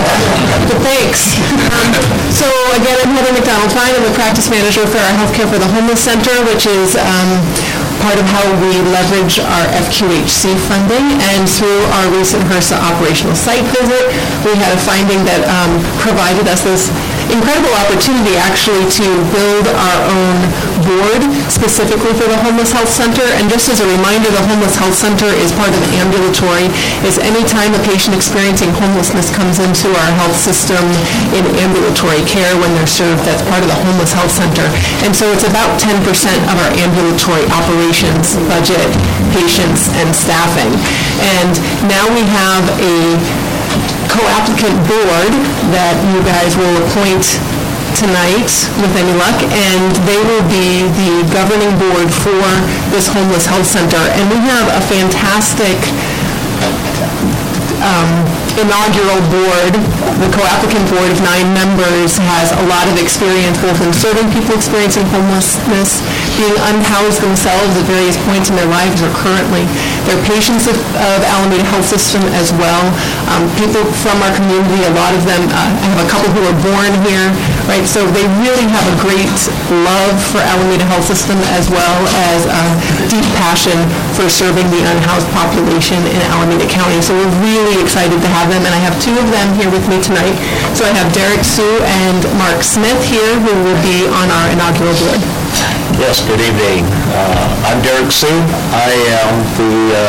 But 0.69 0.77
thanks. 0.85 1.41
Um, 1.73 1.89
So 2.29 2.45
again, 2.77 3.01
I'm 3.01 3.17
Heather 3.17 3.33
McDonald 3.33 3.73
Fine, 3.73 3.97
I'm 3.97 4.05
the 4.05 4.13
practice 4.13 4.53
manager 4.53 4.85
for 4.85 5.01
our 5.01 5.15
Healthcare 5.17 5.49
for 5.49 5.57
the 5.57 5.71
Homeless 5.73 6.05
Center, 6.05 6.37
which 6.45 6.69
is 6.69 7.01
um, 7.01 7.41
part 8.05 8.21
of 8.21 8.29
how 8.29 8.45
we 8.61 8.77
leverage 8.93 9.41
our 9.41 9.65
FQHC 9.89 10.53
funding. 10.69 11.17
And 11.33 11.49
through 11.49 11.81
our 11.97 12.13
recent 12.13 12.45
HRSA 12.45 12.77
operational 12.77 13.33
site 13.33 13.65
visit, 13.73 14.05
we 14.45 14.53
had 14.61 14.77
a 14.77 14.81
finding 14.85 15.25
that 15.25 15.49
um, 15.49 15.81
provided 16.05 16.45
us 16.45 16.61
this 16.61 16.93
incredible 17.35 17.75
opportunity 17.83 18.39
actually 18.39 18.87
to 18.95 19.07
build 19.35 19.67
our 19.67 19.99
own 20.07 20.37
board 20.87 21.23
specifically 21.51 22.15
for 22.15 22.31
the 22.31 22.39
Homeless 22.47 22.71
Health 22.71 22.89
Center. 22.89 23.27
And 23.43 23.51
just 23.51 23.67
as 23.67 23.83
a 23.83 23.89
reminder, 23.91 24.31
the 24.31 24.45
Homeless 24.47 24.79
Health 24.79 24.95
Center 24.95 25.27
is 25.43 25.51
part 25.59 25.75
of 25.75 25.81
the 25.83 25.91
ambulatory, 25.99 26.71
is 27.03 27.19
anytime 27.19 27.75
a 27.75 27.83
patient 27.83 28.15
experiencing 28.15 28.71
homelessness 28.79 29.35
comes 29.35 29.59
into 29.59 29.91
our 29.91 30.11
health 30.23 30.39
system 30.39 30.81
in 31.35 31.43
ambulatory 31.59 32.23
care 32.31 32.55
when 32.63 32.71
they're 32.79 32.91
served, 32.91 33.27
that's 33.27 33.43
part 33.51 33.67
of 33.67 33.69
the 33.69 33.79
Homeless 33.83 34.15
Health 34.15 34.31
Center. 34.31 34.67
And 35.03 35.11
so 35.11 35.27
it's 35.35 35.45
about 35.45 35.75
10% 35.83 36.07
of 36.49 36.57
our 36.63 36.73
ambulatory 36.79 37.45
operations, 37.51 38.39
budget, 38.47 38.87
patients, 39.35 39.91
and 39.99 40.15
staffing. 40.15 40.71
And 41.41 41.53
now 41.91 42.07
we 42.15 42.23
have 42.31 42.65
a 42.79 43.19
co-applicant 44.11 44.77
board 44.87 45.33
that 45.75 45.97
you 46.13 46.21
guys 46.23 46.55
will 46.55 46.77
appoint 46.87 47.27
tonight 47.95 48.51
with 48.83 48.91
any 48.99 49.15
luck, 49.15 49.39
and 49.55 49.91
they 50.03 50.19
will 50.27 50.43
be 50.51 50.83
the 50.99 51.23
governing 51.31 51.71
board 51.79 52.11
for 52.11 52.43
this 52.91 53.07
homeless 53.07 53.47
health 53.47 53.67
center. 53.67 54.03
And 54.19 54.27
we 54.31 54.39
have 54.43 54.67
a 54.75 54.83
fantastic 54.83 55.79
um, 57.85 58.09
inaugural 58.57 59.21
board, 59.29 59.77
the 60.23 60.31
co-applicant 60.33 60.89
board 60.89 61.11
of 61.11 61.19
nine 61.21 61.53
members 61.53 62.17
has 62.17 62.55
a 62.55 62.65
lot 62.71 62.87
of 62.89 62.97
experience 62.97 63.61
both 63.61 63.77
in 63.85 63.93
serving 63.93 64.27
people 64.33 64.57
experiencing 64.57 65.05
homelessness, 65.13 66.01
being 66.39 66.55
unhoused 66.73 67.21
themselves 67.21 67.77
at 67.77 67.85
various 67.85 68.17
points 68.25 68.49
in 68.49 68.57
their 68.57 68.71
lives 68.71 69.03
or 69.03 69.11
currently. 69.13 69.67
They're 70.09 70.23
patients 70.25 70.67
of 70.71 70.77
of 70.95 71.21
Alameda 71.27 71.65
Health 71.69 71.87
System 71.87 72.23
as 72.39 72.51
well. 72.57 72.85
Um, 73.31 73.47
People 73.61 73.85
from 74.03 74.19
our 74.25 74.33
community, 74.35 74.83
a 74.83 74.95
lot 74.97 75.15
of 75.15 75.23
them, 75.25 75.41
uh, 75.49 75.55
I 75.55 75.87
have 75.95 76.03
a 76.03 76.09
couple 76.11 76.29
who 76.35 76.43
were 76.43 76.59
born 76.65 76.91
here, 77.07 77.31
right? 77.71 77.87
So 77.87 78.03
they 78.11 78.27
really 78.43 78.67
have 78.67 78.85
a 78.89 78.97
great 78.99 79.31
love 79.71 80.17
for 80.33 80.43
Alameda 80.43 80.85
Health 80.91 81.07
System 81.07 81.39
as 81.55 81.71
well 81.71 81.99
as 82.35 82.47
a 82.51 82.63
deep 83.09 83.25
passion 83.39 83.77
for 84.17 84.27
serving 84.29 84.67
the 84.75 84.83
unhoused 84.83 85.29
population 85.33 85.99
in 86.11 86.21
Alameda 86.35 86.67
County. 86.67 86.99
So 87.01 87.15
we're 87.15 87.35
really 87.43 87.74
excited 87.81 88.19
to 88.21 88.31
have 88.31 88.51
them, 88.51 88.63
and 88.67 88.73
I 88.75 88.81
have 88.83 88.95
two 89.03 89.15
of 89.17 89.27
them 89.31 89.49
here 89.59 89.71
with 89.71 89.85
me 89.89 89.99
tonight. 90.03 90.35
So 90.77 90.85
I 90.87 90.93
have 90.95 91.11
Derek 91.15 91.43
Sue 91.47 91.81
and 92.07 92.23
Mark 92.39 92.63
Smith 92.63 92.99
here, 93.07 93.39
who 93.41 93.53
will 93.65 93.81
be 93.83 94.07
on 94.11 94.27
our 94.31 94.47
inaugural 94.53 94.95
board. 95.03 95.23
Yes, 95.95 96.19
good 96.27 96.43
evening. 96.43 96.83
Uh, 97.15 97.71
I'm 97.71 97.79
Derek 97.83 98.11
Sue. 98.11 98.27
I 98.75 98.91
am 99.23 99.33
the 99.55 99.75
uh, 99.95 100.03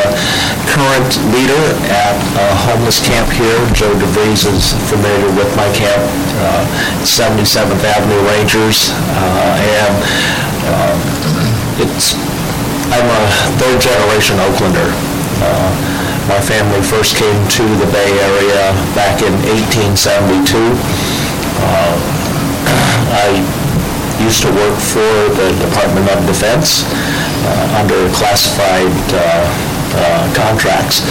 current 0.66 1.12
leader 1.30 1.62
at 1.86 2.18
a 2.34 2.46
homeless 2.66 2.98
camp 2.98 3.30
here. 3.30 3.54
Joe 3.70 3.94
DeVries 3.94 4.50
is 4.50 4.74
familiar 4.90 5.30
with 5.38 5.50
my 5.54 5.70
camp, 5.70 6.02
uh, 6.42 6.66
77th 7.06 7.82
Avenue 7.86 8.22
Rangers. 8.34 8.90
Uh, 9.14 9.54
And 9.86 9.96
uh, 10.66 10.94
it's, 11.82 12.14
I'm 12.90 13.06
a 13.06 13.22
third-generation 13.62 14.36
Oaklander. 14.42 14.90
My 16.26 16.42
family 16.42 16.82
first 16.82 17.14
came 17.14 17.38
to 17.54 17.64
the 17.78 17.86
Bay 17.94 18.10
Area 18.18 18.74
back 18.98 19.22
in 19.22 19.30
1872. 19.46 20.58
Uh, 20.58 21.94
I 23.14 23.30
used 24.18 24.42
to 24.42 24.50
work 24.50 24.74
for 24.74 25.06
the 25.38 25.54
Department 25.62 26.10
of 26.10 26.26
Defense 26.26 26.82
uh, 27.46 27.78
under 27.78 28.10
classified 28.10 28.90
uh, 29.14 29.22
uh, 29.22 30.26
contracts. 30.34 31.06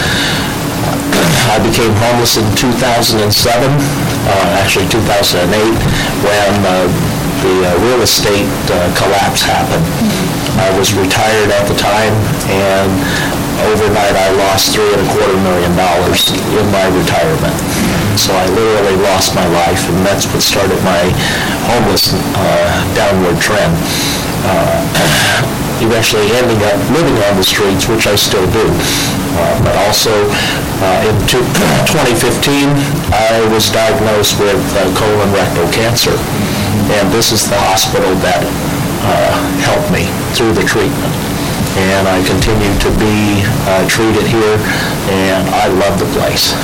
I 1.48 1.64
became 1.64 1.96
homeless 1.96 2.36
in 2.36 2.44
2007, 2.60 3.24
uh, 3.24 4.60
actually 4.60 4.92
2008, 4.92 5.48
when 6.28 6.52
uh, 6.68 6.92
the 7.40 7.56
real 7.88 8.04
estate 8.04 8.52
collapse 9.00 9.48
happened. 9.48 9.88
I 10.60 10.76
was 10.76 10.92
retired 10.92 11.56
at 11.56 11.72
the 11.72 11.78
time, 11.80 12.12
and 12.52 12.92
overnight 13.64 14.16
I 14.16 14.30
lost 14.36 14.76
three 14.76 14.88
and 14.92 15.02
a 15.02 15.10
quarter 15.12 15.38
million 15.40 15.74
dollars 15.80 16.32
in 16.32 16.66
my 16.72 16.86
retirement. 16.92 17.56
So 18.20 18.32
I 18.36 18.48
literally 18.52 18.96
lost 19.04 19.36
my 19.36 19.46
life, 19.48 19.88
and 19.92 20.00
that's 20.06 20.26
what 20.32 20.42
started 20.42 20.80
my 20.84 21.04
homeless 21.68 22.16
uh, 22.16 22.72
downward 22.96 23.40
trend. 23.42 23.76
Uh, 24.44 25.52
Eventually 25.84 26.32
ending 26.40 26.56
up 26.64 26.80
living 26.96 27.20
on 27.28 27.36
the 27.36 27.44
streets, 27.44 27.84
which 27.92 28.08
I 28.08 28.16
still 28.16 28.48
do. 28.56 28.64
Uh, 28.64 29.60
But 29.60 29.76
also, 29.84 30.12
uh, 30.80 31.04
in 31.12 31.16
two- 31.28 31.44
2015, 31.92 32.72
I 33.12 33.44
was 33.52 33.68
diagnosed 33.70 34.40
with 34.40 34.56
uh, 34.80 34.88
colon 34.96 35.28
rectal 35.36 35.68
cancer. 35.76 36.16
And 36.96 37.12
this 37.12 37.34
is 37.36 37.50
the 37.52 37.60
hospital 37.68 38.16
that 38.24 38.40
uh, 39.04 39.36
helped 39.68 39.92
me 39.92 40.08
through 40.32 40.54
the 40.56 40.64
treatment 40.64 41.25
and 41.76 42.08
I 42.08 42.24
continue 42.24 42.72
to 42.80 42.90
be 42.96 43.44
uh, 43.68 43.84
treated 43.88 44.24
here, 44.24 44.58
and 45.12 45.44
I 45.52 45.68
love 45.68 46.00
the 46.00 46.08
place. 46.16 46.56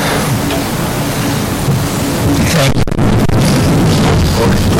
Thank 2.55 2.81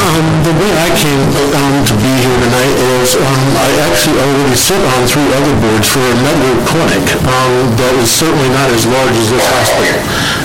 Um, 0.02 0.26
the 0.42 0.56
way 0.58 0.72
I 0.82 0.90
came 0.98 1.22
um, 1.54 1.86
to 1.86 1.96
be 2.02 2.12
here 2.24 2.38
tonight 2.42 2.76
is 2.98 3.14
um, 3.20 3.44
I 3.60 3.70
actually 3.86 4.18
already 4.18 4.58
sit 4.58 4.82
on 4.82 5.06
three 5.06 5.30
other 5.36 5.54
boards 5.62 5.86
for 5.86 6.02
another 6.02 6.52
clinic 6.66 7.06
um, 7.22 7.70
that 7.78 7.94
is 8.02 8.10
certainly 8.10 8.50
not 8.50 8.72
as 8.74 8.88
large 8.90 9.14
as 9.14 9.30
this 9.30 9.46
hospital. 9.46 10.00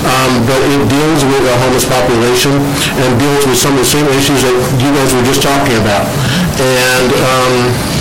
Um, 0.05 0.45
but 0.45 0.61
it 0.61 0.83
deals 0.93 1.23
with 1.25 1.41
a 1.47 1.57
homeless 1.63 1.87
population 1.89 2.53
and 2.59 3.11
deals 3.17 3.43
with 3.49 3.57
some 3.57 3.73
of 3.73 3.81
the 3.81 3.89
same 3.89 4.07
issues 4.13 4.45
that 4.45 4.55
you 4.83 4.91
guys 4.93 5.15
were 5.15 5.25
just 5.25 5.41
talking 5.41 5.79
about. 5.81 6.05
And 6.61 7.11
um, 7.17 7.96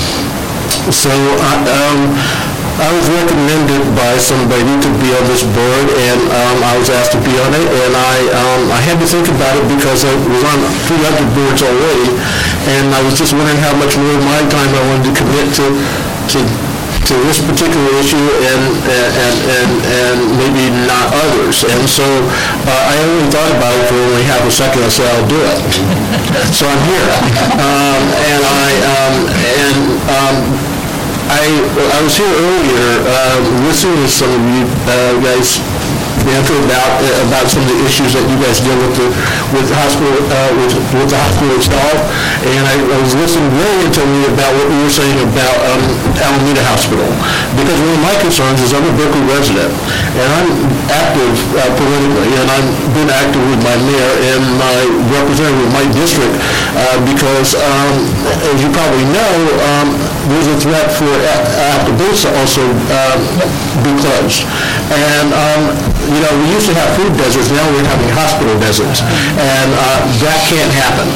so 0.92 1.10
I, 1.10 1.54
um, 1.66 2.00
I 2.76 2.90
was 2.92 3.08
recommended 3.08 3.82
by 3.96 4.20
somebody 4.20 4.68
to 4.68 4.90
be 5.00 5.10
on 5.16 5.24
this 5.32 5.42
board, 5.48 5.88
and 5.96 6.20
um, 6.28 6.58
I 6.62 6.76
was 6.78 6.92
asked 6.92 7.16
to 7.16 7.22
be 7.24 7.34
on 7.40 7.52
it, 7.56 7.68
and 7.72 7.92
I, 7.96 8.16
um, 8.36 8.62
I 8.70 8.80
had 8.84 9.00
to 9.00 9.08
think 9.08 9.26
about 9.32 9.56
it 9.58 9.66
because 9.72 10.04
I 10.04 10.14
was 10.28 10.44
on 10.44 10.60
three 10.86 11.02
other 11.08 11.26
boards 11.34 11.64
already, 11.64 12.12
and 12.76 12.92
I 12.94 13.02
was 13.02 13.16
just 13.18 13.32
wondering 13.32 13.58
how 13.64 13.74
much 13.80 13.96
more 13.96 14.14
of 14.14 14.24
my 14.28 14.42
time 14.52 14.72
I 14.76 14.84
wanted 14.92 15.08
to 15.10 15.14
commit 15.16 15.48
to, 15.58 15.66
to, 16.36 16.40
to 16.44 17.14
this 17.32 17.40
particular 17.40 17.90
issue 18.02 18.28
and, 18.50 18.64
and, 18.92 19.36
and, 19.46 19.72
and 19.86 20.18
maybe 20.36 20.68
not 20.84 21.06
others. 21.16 21.64
And 21.64 21.82
so 21.88 22.04
uh, 22.04 22.92
I 22.92 22.94
only 23.08 23.26
thought 23.32 23.56
about 23.56 23.74
it 23.78 23.86
for 23.88 23.98
only 23.98 24.26
half 24.28 24.44
a 24.44 24.52
second, 24.52 24.84
I 24.84 24.92
said, 24.92 25.08
I'll 25.16 25.30
do 25.32 25.40
it. 25.40 25.58
So 26.52 26.68
I'm 26.68 26.82
here. 26.92 27.10
Um, 27.58 28.04
And 28.26 28.42
I, 28.44 28.70
um, 28.90 29.16
and 29.32 29.78
um, 30.12 30.38
I, 31.28 31.42
I 31.98 32.04
was 32.04 32.16
here 32.16 32.30
earlier, 32.30 33.02
uh, 33.02 33.66
listening 33.66 33.98
to 33.98 34.08
some 34.08 34.30
of 34.30 34.42
you 34.46 34.64
uh, 34.86 35.18
guys 35.26 35.58
about, 36.32 36.92
uh, 37.04 37.28
about 37.30 37.46
some 37.46 37.62
of 37.62 37.70
the 37.70 37.80
issues 37.86 38.18
that 38.18 38.26
you 38.26 38.38
guys 38.42 38.58
deal 38.64 38.78
with 38.82 38.96
the, 38.98 39.08
with 39.54 39.66
the 39.70 39.78
hospital, 39.78 40.14
uh, 40.32 40.52
with, 40.58 40.74
with 40.96 41.10
the 41.12 41.20
hospital 41.20 41.54
itself, 41.60 41.98
and 42.46 42.64
I 42.66 42.76
I 42.86 42.98
was 43.02 43.16
listening 43.16 43.50
very 43.56 43.88
intently 43.88 44.24
about 44.30 44.52
what 44.56 44.68
you 44.68 44.80
were 44.84 44.92
saying 44.94 45.18
about 45.24 45.58
um, 45.68 45.84
Alameda 46.16 46.64
Hospital, 46.70 47.08
because 47.56 47.78
one 47.82 47.96
of 47.98 48.04
my 48.04 48.16
concerns 48.20 48.60
is 48.62 48.72
I'm 48.76 48.84
a 48.84 48.94
Berkeley 49.00 49.26
resident, 49.32 49.72
and 50.16 50.28
I'm 50.28 50.50
active 50.92 51.34
uh, 51.56 51.72
politically, 51.76 52.30
and 52.36 52.48
I've 52.52 52.72
been 52.94 53.10
active 53.10 53.42
with 53.48 53.62
my 53.64 53.76
mayor 53.88 54.14
and 54.32 54.42
my 54.60 54.78
representative 55.12 55.66
of 55.66 55.72
my 55.72 55.86
district, 55.96 56.36
uh, 56.76 57.00
because, 57.08 57.56
um, 57.58 57.94
as 58.54 58.58
you 58.60 58.70
probably 58.76 59.08
know, 59.12 59.34
um, 59.72 59.88
there's 60.30 60.50
a 60.52 60.58
threat 60.60 60.92
for 60.92 61.10
Appaloosa 61.80 62.30
also 62.38 62.64
um, 62.92 63.20
be 63.82 63.92
closed. 64.04 64.44
And, 64.92 65.30
um, 65.32 65.95
you 66.14 66.20
know, 66.22 66.32
we 66.42 66.48
used 66.54 66.68
to 66.70 66.76
have 66.78 66.90
food 66.98 67.14
deserts, 67.18 67.50
now 67.50 67.66
we're 67.74 67.86
having 67.88 68.10
hospital 68.14 68.54
deserts, 68.62 69.02
and 69.38 69.70
uh, 69.74 70.02
that 70.22 70.40
can't 70.52 70.72
happen. 70.74 71.08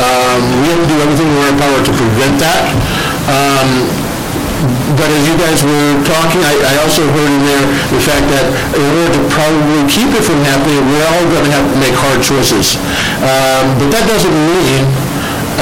Um, 0.00 0.40
We 0.62 0.66
have 0.74 0.80
to 0.82 0.88
do 0.90 0.98
everything 1.06 1.28
in 1.30 1.38
our 1.38 1.54
power 1.54 1.78
to 1.86 1.92
prevent 1.94 2.34
that. 2.42 2.62
Um, 3.30 3.70
But 4.96 5.10
as 5.10 5.22
you 5.28 5.36
guys 5.36 5.60
were 5.62 5.92
talking, 6.08 6.40
I 6.40 6.54
I 6.72 6.74
also 6.84 7.02
heard 7.14 7.30
in 7.36 7.42
there 7.50 7.64
the 7.94 8.00
fact 8.08 8.24
that 8.34 8.46
in 8.78 8.82
order 8.82 9.10
to 9.18 9.22
probably 9.36 9.80
keep 9.94 10.08
it 10.18 10.24
from 10.24 10.40
happening, 10.50 10.80
we're 10.90 11.04
all 11.12 11.26
going 11.34 11.44
to 11.48 11.52
have 11.56 11.66
to 11.72 11.76
make 11.84 11.94
hard 12.04 12.20
choices. 12.30 12.66
Um, 13.30 13.64
But 13.78 13.88
that 13.94 14.04
doesn't 14.12 14.36
mean, 14.50 14.82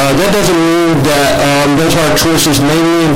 uh, 0.01 0.13
that 0.21 0.31
doesn't 0.37 0.61
mean 0.71 0.91
that 1.11 1.31
um, 1.49 1.69
those 1.81 1.95
hard 2.01 2.15
choices 2.25 2.57
may 2.61 2.79
mean 2.79 3.11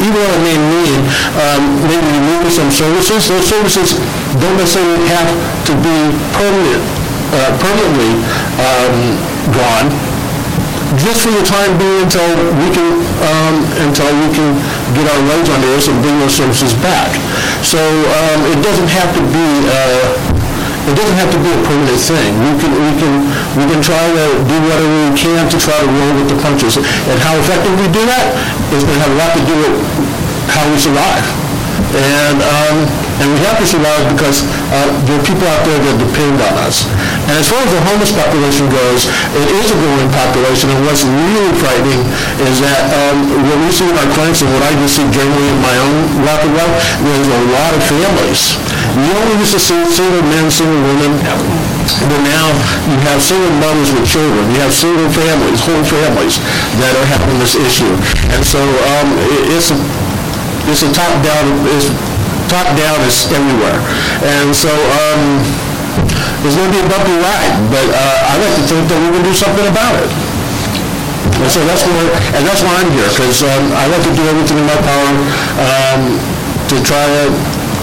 even 0.00 0.16
though 0.16 0.32
it 0.32 0.42
may 0.44 0.56
mean 0.56 0.98
um, 1.36 1.62
maybe 1.84 2.08
removing 2.08 2.52
some 2.52 2.70
services, 2.72 3.28
those 3.28 3.44
services 3.46 3.96
don't 4.40 4.56
necessarily 4.56 5.04
have 5.12 5.28
to 5.68 5.72
be 5.84 5.96
permanent, 6.36 6.82
uh, 7.36 7.52
permanently 7.60 8.12
um, 8.58 8.96
gone, 9.52 9.88
just 10.98 11.22
for 11.22 11.30
the 11.30 11.44
time 11.46 11.70
being 11.78 12.02
until 12.02 12.26
we 12.58 12.66
can, 12.74 12.90
um, 13.22 13.56
until 13.86 14.10
we 14.24 14.28
can 14.34 14.58
get 14.96 15.06
our 15.06 15.22
legs 15.30 15.48
under 15.52 15.70
us 15.76 15.86
and 15.86 15.94
bring 16.02 16.18
those 16.18 16.34
services 16.34 16.74
back. 16.82 17.14
So 17.62 17.78
um, 17.78 18.40
it 18.50 18.58
doesn't 18.64 18.88
have 18.88 19.14
to 19.14 19.22
be, 19.30 19.46
uh, 19.70 20.29
It 20.88 20.96
doesn't 20.96 21.18
have 21.20 21.30
to 21.32 21.40
be 21.44 21.50
a 21.52 21.60
permanent 21.66 22.00
thing. 22.00 22.30
We 22.40 22.52
can, 22.56 22.72
we 22.72 22.92
can, 22.96 23.12
we 23.58 23.64
can 23.68 23.80
try 23.84 24.00
to 24.00 24.24
do 24.48 24.56
whatever 24.64 24.88
we 24.88 25.12
can 25.12 25.44
to 25.50 25.58
try 25.60 25.76
to 25.76 25.86
roll 25.86 26.12
with 26.16 26.28
the 26.32 26.38
punches. 26.40 26.80
And 26.80 27.16
how 27.20 27.36
effective 27.36 27.74
we 27.76 27.86
do 27.92 28.02
that 28.08 28.32
is 28.72 28.82
going 28.82 28.96
to 28.96 29.02
have 29.04 29.12
a 29.12 29.18
lot 29.20 29.30
to 29.36 29.42
do 29.44 29.54
with 29.60 29.74
how 30.48 30.64
we 30.72 30.80
survive. 30.80 31.24
And, 31.92 32.38
um, 32.40 33.09
and 33.20 33.26
we 33.30 33.38
have 33.44 33.60
to 33.60 33.66
survive 33.68 34.00
because 34.10 34.42
uh, 34.72 34.88
there 35.04 35.20
are 35.20 35.24
people 35.28 35.44
out 35.44 35.62
there 35.68 35.76
that 35.76 35.96
depend 36.00 36.40
on 36.40 36.54
us. 36.64 36.88
And 37.28 37.36
as 37.36 37.46
far 37.46 37.60
as 37.60 37.70
the 37.70 37.80
homeless 37.86 38.10
population 38.16 38.66
goes, 38.72 39.06
it 39.36 39.48
is 39.60 39.68
a 39.70 39.76
growing 39.78 40.08
population, 40.10 40.72
and 40.72 40.80
what's 40.88 41.04
really 41.04 41.52
frightening 41.60 42.00
is 42.48 42.58
that 42.64 42.88
um, 42.90 43.28
what 43.44 43.58
we 43.60 43.68
see 43.70 43.84
in 43.86 43.94
our 43.94 44.08
clinics 44.16 44.40
and 44.40 44.50
what 44.56 44.64
I 44.64 44.72
just 44.80 44.96
see 44.98 45.04
generally 45.12 45.46
in 45.52 45.58
my 45.60 45.76
own 45.84 45.96
walk 46.24 46.40
of 46.42 46.52
life, 46.56 46.74
there's 47.04 47.28
a 47.28 47.40
lot 47.52 47.70
of 47.76 47.82
families. 47.86 48.56
You 48.96 49.10
only 49.14 49.36
used 49.38 49.52
to 49.54 49.62
see 49.62 49.78
single 49.92 50.24
men, 50.26 50.48
single 50.50 50.80
women, 50.80 51.12
but 52.08 52.20
now 52.24 52.46
you 52.88 52.96
have 53.06 53.20
single 53.20 53.52
mothers 53.60 53.92
with 53.92 54.08
children, 54.08 54.42
you 54.50 54.58
have 54.64 54.72
single 54.72 55.06
families, 55.12 55.60
whole 55.60 55.84
families 55.84 56.40
that 56.80 56.92
are 56.96 57.08
having 57.12 57.36
this 57.38 57.54
issue. 57.54 57.92
And 58.32 58.40
so 58.42 58.58
um, 58.96 59.08
it- 59.28 59.46
it's, 59.60 59.70
a- 59.70 59.82
it's 60.72 60.82
a 60.82 60.90
top-down, 60.92 61.46
it's, 62.50 62.58
top-down 62.58 62.98
is 63.06 63.30
everywhere. 63.30 63.78
And 64.26 64.50
so, 64.50 64.70
um, 64.70 65.38
it's 66.42 66.56
gonna 66.56 66.72
be 66.72 66.82
a 66.82 66.88
bumpy 66.90 67.14
ride, 67.22 67.54
but, 67.70 67.86
uh, 67.94 68.18
I 68.26 68.34
like 68.42 68.54
to 68.58 68.62
think 68.66 68.88
that 68.88 68.98
we're 68.98 69.12
going 69.12 69.22
to 69.22 69.30
do 69.30 69.34
something 69.34 69.66
about 69.66 69.94
it. 70.02 70.10
And 71.40 71.50
so 71.50 71.62
that's 71.64 71.86
where, 71.86 72.10
and 72.34 72.42
that's 72.46 72.62
why 72.62 72.74
I'm 72.80 72.90
here, 72.90 73.08
because, 73.08 73.42
um, 73.42 73.72
I 73.72 73.86
like 73.86 74.02
to 74.02 74.14
do 74.14 74.26
everything 74.26 74.58
in 74.58 74.66
my 74.66 74.76
power, 74.82 75.10
um, 75.62 76.18
to 76.68 76.76
try 76.82 77.06
to, 77.06 77.30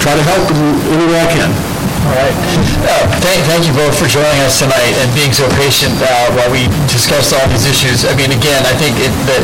try 0.03 0.13
to 0.15 0.23
help 0.23 0.51
in 0.51 0.59
any 0.91 1.05
way 1.07 1.21
I 1.21 1.27
can. 1.31 1.76
All 2.07 2.15
right. 2.15 2.35
Uh, 2.87 3.03
Thank 3.19 3.43
thank 3.51 3.63
you 3.67 3.73
both 3.75 3.91
for 3.99 4.07
joining 4.07 4.39
us 4.47 4.59
tonight 4.63 4.95
and 5.03 5.07
being 5.11 5.33
so 5.35 5.43
patient 5.59 5.91
uh, 5.99 6.31
while 6.39 6.47
we 6.51 6.71
discussed 6.87 7.35
all 7.35 7.43
these 7.51 7.67
issues. 7.67 8.05
I 8.07 8.15
mean, 8.15 8.31
again, 8.31 8.63
I 8.63 8.71
think 8.79 8.95
it- 8.99 9.11
that 9.27 9.43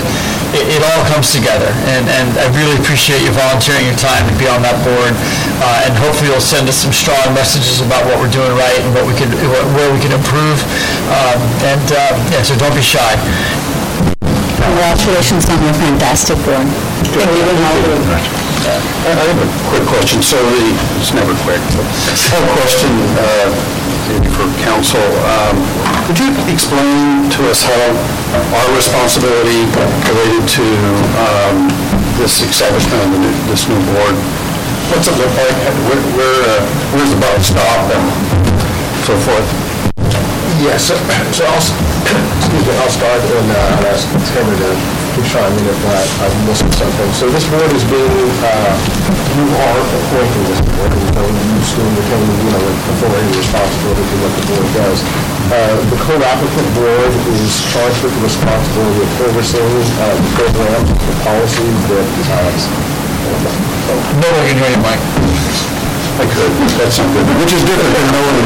it 0.55 0.79
it 0.79 0.81
all 0.85 1.01
comes 1.11 1.33
together, 1.33 1.67
and 1.91 2.07
and 2.07 2.29
I 2.39 2.45
really 2.55 2.77
appreciate 2.79 3.19
you 3.25 3.31
volunteering 3.35 3.83
your 3.89 3.97
time 3.99 4.23
to 4.29 4.35
be 4.39 4.47
on 4.47 4.61
that 4.63 4.77
board, 4.85 5.11
uh, 5.59 5.83
and 5.85 5.91
hopefully 5.97 6.29
you'll 6.31 6.39
send 6.45 6.69
us 6.69 6.77
some 6.79 6.93
strong 6.93 7.33
messages 7.35 7.81
about 7.81 8.05
what 8.07 8.15
we're 8.21 8.31
doing 8.31 8.53
right 8.55 8.79
and 8.79 8.93
what 8.95 9.03
we 9.09 9.13
could, 9.17 9.33
where 9.75 9.89
we 9.91 9.99
can 9.99 10.13
improve. 10.15 10.61
Um, 11.11 11.39
And, 11.67 11.87
uh, 11.91 12.15
yeah, 12.31 12.43
so 12.47 12.55
don't 12.55 12.75
be 12.75 12.81
shy. 12.85 13.11
Congratulations 14.63 15.49
on 15.49 15.59
your 15.63 15.73
fantastic 15.75 16.37
board. 16.45 16.67
Thank 17.11 18.31
you. 18.37 18.42
I 18.63 19.11
have 19.11 19.35
a 19.43 19.49
quick 19.67 19.83
question. 19.91 20.23
So 20.23 20.39
the, 20.39 20.71
it's 21.03 21.11
never 21.11 21.35
quick, 21.43 21.59
I 21.59 22.15
have 22.31 22.47
a 22.47 22.53
question 22.55 22.91
uh, 23.19 23.51
for 24.31 24.47
counsel. 24.63 25.03
Um, 25.27 25.59
Could 26.07 26.19
you 26.23 26.31
explain 26.47 27.27
to 27.27 27.39
us 27.51 27.59
how 27.67 27.83
our 28.55 28.67
responsibility 28.71 29.67
related 30.07 30.47
to 30.63 30.65
um, 31.19 31.67
this 32.15 32.39
establishment 32.39 33.03
of 33.03 33.09
the 33.11 33.19
new- 33.19 33.39
this 33.51 33.67
new 33.67 33.79
board, 33.91 34.15
what's 34.95 35.11
it 35.11 35.15
look 35.19 35.33
like? 35.35 35.57
Where, 35.91 35.99
where, 36.15 36.39
uh, 36.47 36.61
where's 36.95 37.11
the 37.11 37.19
buck 37.19 37.43
stop 37.43 37.91
and 37.91 38.05
so 39.03 39.13
forth? 39.27 39.47
Yes, 40.63 40.87
so 40.87 40.95
I'll, 40.95 41.59
excuse 42.39 42.63
me, 42.63 42.73
I'll 42.79 42.87
start 42.95 43.19
and 43.27 43.49
uh, 43.51 43.91
ask 43.91 44.07
Tammy 44.31 44.55
to 44.55 45.02
to 45.13 45.21
chime 45.29 45.53
in 45.61 45.65
if 45.69 45.81
I- 45.85 46.25
I've 46.25 46.37
missed 46.49 46.65
something. 46.73 47.09
So 47.13 47.29
this 47.29 47.45
board 47.45 47.69
is 47.73 47.85
being, 47.85 48.29
uh, 48.41 48.73
you 49.37 49.45
are 49.45 49.79
appointing 49.97 50.43
this 50.49 50.61
board, 50.73 50.89
and 50.89 51.05
so 51.13 51.21
you 51.21 51.61
still 51.61 51.89
retain, 51.93 52.25
you 52.43 52.49
know, 52.53 52.65
authority 52.91 53.27
and 53.29 53.35
responsibility 53.37 54.03
for 54.09 54.17
what 54.25 54.33
the 54.37 54.43
board 54.49 54.67
does. 54.73 54.99
Uh, 55.53 55.75
The 55.93 55.99
co-applicant 56.07 56.69
board 56.73 57.13
is 57.37 57.51
charged 57.71 57.99
with 58.03 58.13
the 58.17 58.23
responsibility 58.25 59.01
of 59.05 59.11
overseeing 59.27 59.85
uh, 60.01 60.05
the 60.17 60.29
programs, 60.37 60.89
the 60.89 61.15
policies 61.21 61.77
that, 61.93 62.07
No 64.17 64.27
one 64.33 64.45
can 64.49 64.57
hear 64.57 64.71
you, 64.73 64.81
Mike. 64.81 65.03
I 66.21 66.25
could, 66.25 66.53
that's 66.77 66.97
not 66.99 67.09
good. 67.13 67.25
which 67.41 67.53
is 67.53 67.61
different 67.63 67.93
than 67.97 68.05
no 68.13 68.21
one, 68.21 68.37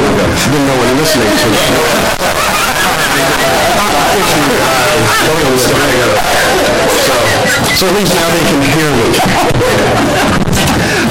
than 0.52 0.62
no 0.68 0.74
one 0.76 0.90
listening 1.00 1.32
to. 1.36 2.37
So 7.78 7.86
at 7.86 7.94
least 7.94 8.10
now 8.14 8.26
they 8.34 8.42
can 8.42 8.58
hear 8.74 8.90
me. 8.90 9.06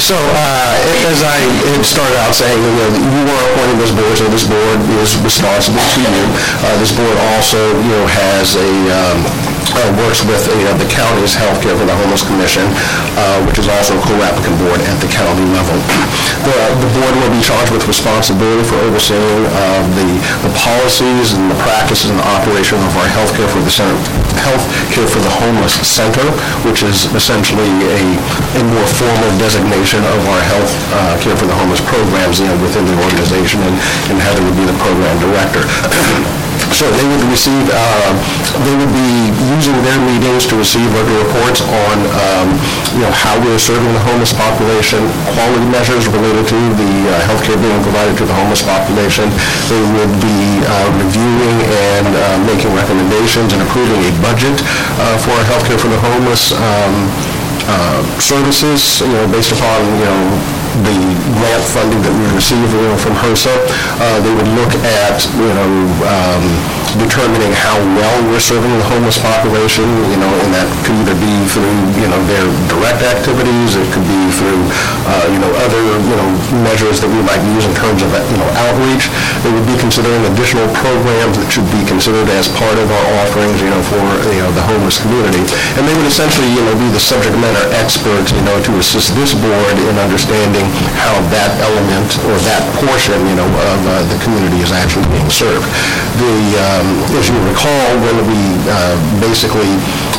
So, 0.03 0.15
uh, 0.15 1.07
as 1.07 1.23
I 1.23 1.39
had 1.71 1.83
started 1.85 2.17
out 2.19 2.35
saying, 2.35 2.59
you 2.59 2.71
know, 2.75 2.89
you 2.91 3.23
are 3.31 3.43
appointing 3.51 3.79
this 3.79 3.91
board, 3.91 4.17
so 4.17 4.27
this 4.27 4.43
board 4.43 4.79
is 4.99 5.15
responsible 5.23 5.79
to 5.79 5.99
you. 6.03 6.23
Uh, 6.63 6.75
This 6.79 6.91
board 6.91 7.17
also, 7.33 7.59
you 7.81 7.91
know, 7.95 8.05
has 8.07 8.55
a, 8.55 8.69
um, 8.91 9.56
works 9.99 10.23
with, 10.23 10.43
know, 10.67 10.75
the 10.77 10.89
county's 10.89 11.33
health 11.33 11.59
care 11.63 11.75
for 11.75 11.85
the 11.87 11.95
homeless 11.95 12.23
commission, 12.23 12.67
uh, 13.17 13.41
which 13.47 13.59
is 13.59 13.67
also 13.67 13.97
a 13.97 14.03
co-applicant 14.03 14.55
board 14.61 14.79
at 14.83 14.97
the 14.99 15.09
county 15.09 15.43
level. 15.51 15.75
The, 16.45 16.55
the 16.83 16.89
board 16.95 17.13
will 17.17 17.33
be 17.33 17.41
charged 17.41 17.71
with 17.73 17.83
responsibility 17.87 18.63
for 18.67 18.77
overseeing 18.87 19.47
uh, 19.49 19.83
the, 19.97 20.07
the 20.45 20.51
policies 20.53 21.33
and 21.33 21.49
the 21.49 21.57
practices 21.63 22.11
and 22.11 22.19
the 22.19 22.27
operation 22.37 22.79
of 22.79 22.91
our 22.95 23.09
healthcare 23.11 23.49
for 23.49 23.61
the 23.63 23.73
center, 23.73 23.97
healthcare 24.39 25.07
for 25.07 25.19
the 25.23 25.33
homeless 25.41 25.75
center, 25.81 26.25
which 26.67 26.83
is 26.83 27.09
essentially 27.15 27.67
a, 27.95 28.03
a 28.59 28.61
more 28.67 28.87
formal 28.95 29.31
designation 29.41 30.03
of 30.03 30.21
our 30.27 30.43
health 30.43 30.71
uh, 30.93 31.15
care 31.19 31.35
for 31.35 31.47
the 31.49 31.55
homeless 31.55 31.81
programs, 31.83 32.39
you 32.39 32.47
know, 32.47 32.57
within 32.61 32.85
the 32.85 32.95
organization, 33.03 33.61
and 33.63 33.75
and 34.09 34.19
Heather 34.19 34.43
would 34.43 34.55
be 34.55 34.65
the 34.65 34.77
program 34.79 35.19
director. 35.19 35.63
So 36.73 36.85
they 36.93 37.07
would 37.09 37.25
receive, 37.31 37.65
uh, 37.73 38.11
they 38.61 38.75
would 38.77 38.93
be 38.93 39.33
using 39.55 39.73
their 39.81 39.97
meetings 40.03 40.45
to 40.51 40.55
receive 40.59 40.85
regular 40.93 41.25
reports 41.25 41.63
on, 41.63 41.95
um, 42.13 42.47
you 42.93 43.01
know, 43.01 43.13
how 43.17 43.33
we're 43.41 43.57
serving 43.57 43.89
the 43.93 44.03
homeless 44.03 44.33
population, 44.35 45.01
quality 45.33 45.65
measures 45.73 46.05
related 46.05 46.45
to 46.45 46.59
the 46.77 46.93
uh, 47.09 47.25
healthcare 47.25 47.57
being 47.57 47.81
provided 47.81 48.13
to 48.21 48.25
the 48.29 48.35
homeless 48.35 48.61
population. 48.61 49.25
They 49.71 49.83
would 49.97 50.13
be 50.21 50.61
uh, 50.67 50.87
reviewing 51.01 51.57
and 51.97 52.07
uh, 52.13 52.21
making 52.45 52.69
recommendations 52.75 53.53
and 53.57 53.61
approving 53.63 53.97
a 54.03 54.11
budget 54.21 54.61
uh, 55.01 55.17
for 55.23 55.33
healthcare 55.49 55.79
for 55.81 55.89
the 55.89 55.97
homeless 55.97 56.51
um, 56.53 56.93
uh, 57.67 57.99
services, 58.19 59.01
you 59.01 59.13
know, 59.17 59.25
based 59.31 59.51
upon, 59.51 59.81
you 59.97 60.05
know, 60.05 60.56
the 60.83 60.97
grant 61.37 61.63
funding 61.73 62.01
that 62.05 62.13
we 62.13 62.25
receive, 62.35 62.67
you 62.69 62.81
know, 62.85 62.97
from 62.97 63.13
HRSA. 63.17 63.53
Uh, 63.97 64.19
They 64.21 64.33
would 64.33 64.49
look 64.57 64.73
at, 64.83 65.17
you 65.37 65.51
know, 65.53 65.69
um, 66.09 66.43
determining 66.97 67.51
how 67.53 67.77
well 67.99 68.15
we're 68.31 68.41
serving 68.41 68.71
the 68.73 68.87
homeless 68.89 69.19
population, 69.21 69.85
you 70.09 70.17
know, 70.17 70.31
and 70.41 70.49
that 70.55 70.65
could 70.87 70.97
either 71.03 71.17
be 71.19 71.33
through, 71.51 71.77
you 71.99 72.07
know, 72.09 72.17
their 72.25 72.47
direct 72.71 73.03
activities, 73.05 73.77
it 73.77 73.85
could 73.93 74.05
be 74.07 74.21
through, 74.33 74.61
uh, 75.05 75.25
you 75.29 75.37
know, 75.37 75.51
other, 75.61 75.83
you 75.83 76.15
know, 76.17 76.29
measures 76.65 76.97
that 77.03 77.09
we 77.11 77.21
might 77.27 77.41
use 77.53 77.65
in 77.69 77.73
terms 77.77 78.01
of, 78.01 78.09
you 78.31 78.37
know, 78.39 78.49
outreach. 78.65 79.11
They 79.45 79.51
would 79.53 79.67
be 79.69 79.77
considering 79.77 80.25
additional 80.31 80.65
programs 80.73 81.37
that 81.37 81.49
should 81.53 81.67
be 81.69 81.81
considered 81.85 82.27
as 82.33 82.49
part 82.57 82.77
of 82.81 82.87
our 82.89 83.05
offerings, 83.21 83.61
you 83.61 83.69
know, 83.69 83.81
for, 83.87 84.01
you 84.33 84.41
know, 84.41 84.51
the 84.57 84.65
homeless 84.65 84.97
community. 84.97 85.43
And 85.77 85.85
they 85.85 85.93
would 85.93 86.07
essentially, 86.09 86.49
you 86.55 86.63
know, 86.65 86.73
be 86.81 86.89
the 86.89 87.01
subject 87.03 87.35
matter 87.37 87.61
experts, 87.77 88.31
you 88.33 88.41
know, 88.47 88.57
to 88.63 88.71
assist 88.81 89.13
this 89.15 89.35
board 89.37 89.75
in 89.77 89.95
understanding 90.01 90.65
how 90.97 91.15
that 91.33 91.51
element 91.61 92.09
or 92.27 92.35
that 92.47 92.63
portion, 92.81 93.17
you 93.27 93.35
know, 93.35 93.47
of 93.47 93.79
uh, 93.85 93.91
the 94.11 94.17
community 94.23 94.59
is 94.63 94.71
actually 94.71 95.07
being 95.13 95.29
served. 95.29 95.67
The, 96.19 96.35
um, 96.59 96.87
as 97.17 97.29
you 97.29 97.37
recall, 97.47 97.87
when 98.03 98.17
we 98.27 98.41
uh, 98.67 98.95
basically 99.19 99.69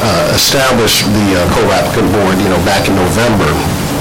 uh, 0.01 0.33
established 0.35 1.07
the 1.11 1.27
uh, 1.39 1.41
co-applicant 1.55 2.09
board, 2.13 2.37
you 2.41 2.51
know, 2.51 2.61
back 2.65 2.87
in 2.89 2.95
November, 2.97 3.51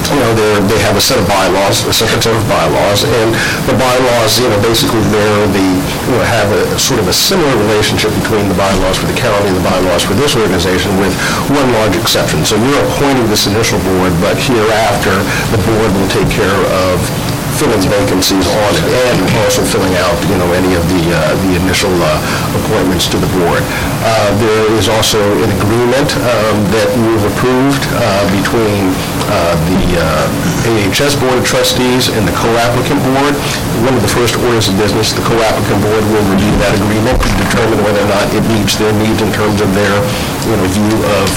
you 0.10 0.20
know, 0.22 0.32
they 0.68 0.80
have 0.86 0.96
a 0.96 1.04
set 1.04 1.20
of 1.20 1.28
bylaws, 1.28 1.84
a 1.86 1.94
separate 1.94 2.24
set 2.24 2.36
of 2.36 2.46
bylaws, 2.48 3.04
and 3.04 3.34
the 3.68 3.76
bylaws, 3.76 4.40
you 4.40 4.48
know, 4.48 4.60
basically 4.62 5.02
they're 5.12 5.48
the, 5.52 5.68
you 6.08 6.14
know, 6.16 6.24
have 6.24 6.50
a 6.52 6.80
sort 6.80 7.00
of 7.00 7.08
a 7.08 7.16
similar 7.16 7.52
relationship 7.68 8.14
between 8.24 8.48
the 8.48 8.56
bylaws 8.56 8.98
for 8.98 9.08
the 9.08 9.18
county 9.18 9.50
and 9.50 9.58
the 9.58 9.66
bylaws 9.66 10.04
for 10.04 10.14
this 10.16 10.36
organization 10.38 10.96
with 10.98 11.14
one 11.52 11.68
large 11.82 11.98
exception. 11.98 12.46
So 12.46 12.56
you're 12.56 12.86
appointing 12.94 13.28
this 13.28 13.48
initial 13.48 13.80
board, 13.84 14.14
but 14.24 14.38
hereafter, 14.38 15.16
the 15.52 15.60
board 15.66 15.92
will 15.98 16.12
take 16.14 16.30
care 16.32 16.62
of 16.88 17.27
filling 17.58 17.82
vacancies 17.90 18.46
on 18.46 18.72
it 18.78 18.86
and 18.86 19.18
also 19.42 19.66
filling 19.66 19.94
out, 20.06 20.14
you 20.30 20.38
know, 20.38 20.46
any 20.54 20.78
of 20.78 20.86
the, 20.94 21.02
uh, 21.10 21.34
the 21.50 21.58
initial 21.58 21.90
uh, 22.06 22.22
appointments 22.54 23.10
to 23.10 23.18
the 23.18 23.26
board. 23.34 23.66
Uh, 24.06 24.30
There 24.38 24.70
is 24.78 24.86
also 24.86 25.18
an 25.42 25.50
agreement 25.58 26.10
um, 26.22 26.58
that 26.70 26.90
we've 27.02 27.26
approved 27.34 27.82
uh, 27.98 28.30
between 28.30 28.94
uh, 29.34 29.58
the 29.74 29.82
uh, 29.98 30.70
AHS 30.86 31.18
Board 31.18 31.34
of 31.34 31.46
Trustees 31.50 32.14
and 32.14 32.30
the 32.30 32.36
co-applicant 32.38 33.02
board. 33.02 33.34
One 33.82 33.98
of 33.98 34.06
the 34.06 34.14
first 34.14 34.38
orders 34.38 34.70
of 34.70 34.78
business, 34.78 35.18
the 35.18 35.26
co-applicant 35.26 35.82
board 35.82 36.04
will 36.14 36.26
review 36.30 36.54
that 36.62 36.78
agreement 36.78 37.18
to 37.26 37.30
determine 37.42 37.82
whether 37.82 38.06
or 38.06 38.10
not 38.14 38.30
it 38.38 38.46
meets 38.54 38.78
their 38.78 38.94
needs 39.02 39.18
in 39.26 39.34
terms 39.34 39.66
of 39.66 39.74
their, 39.74 39.98
you 40.46 40.56
know, 40.62 40.68
view 40.70 40.94
of 41.18 41.28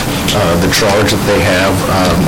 the 0.61 0.69
charge 0.69 1.17
that 1.17 1.25
they 1.25 1.41
have 1.41 1.73
um, 1.89 2.21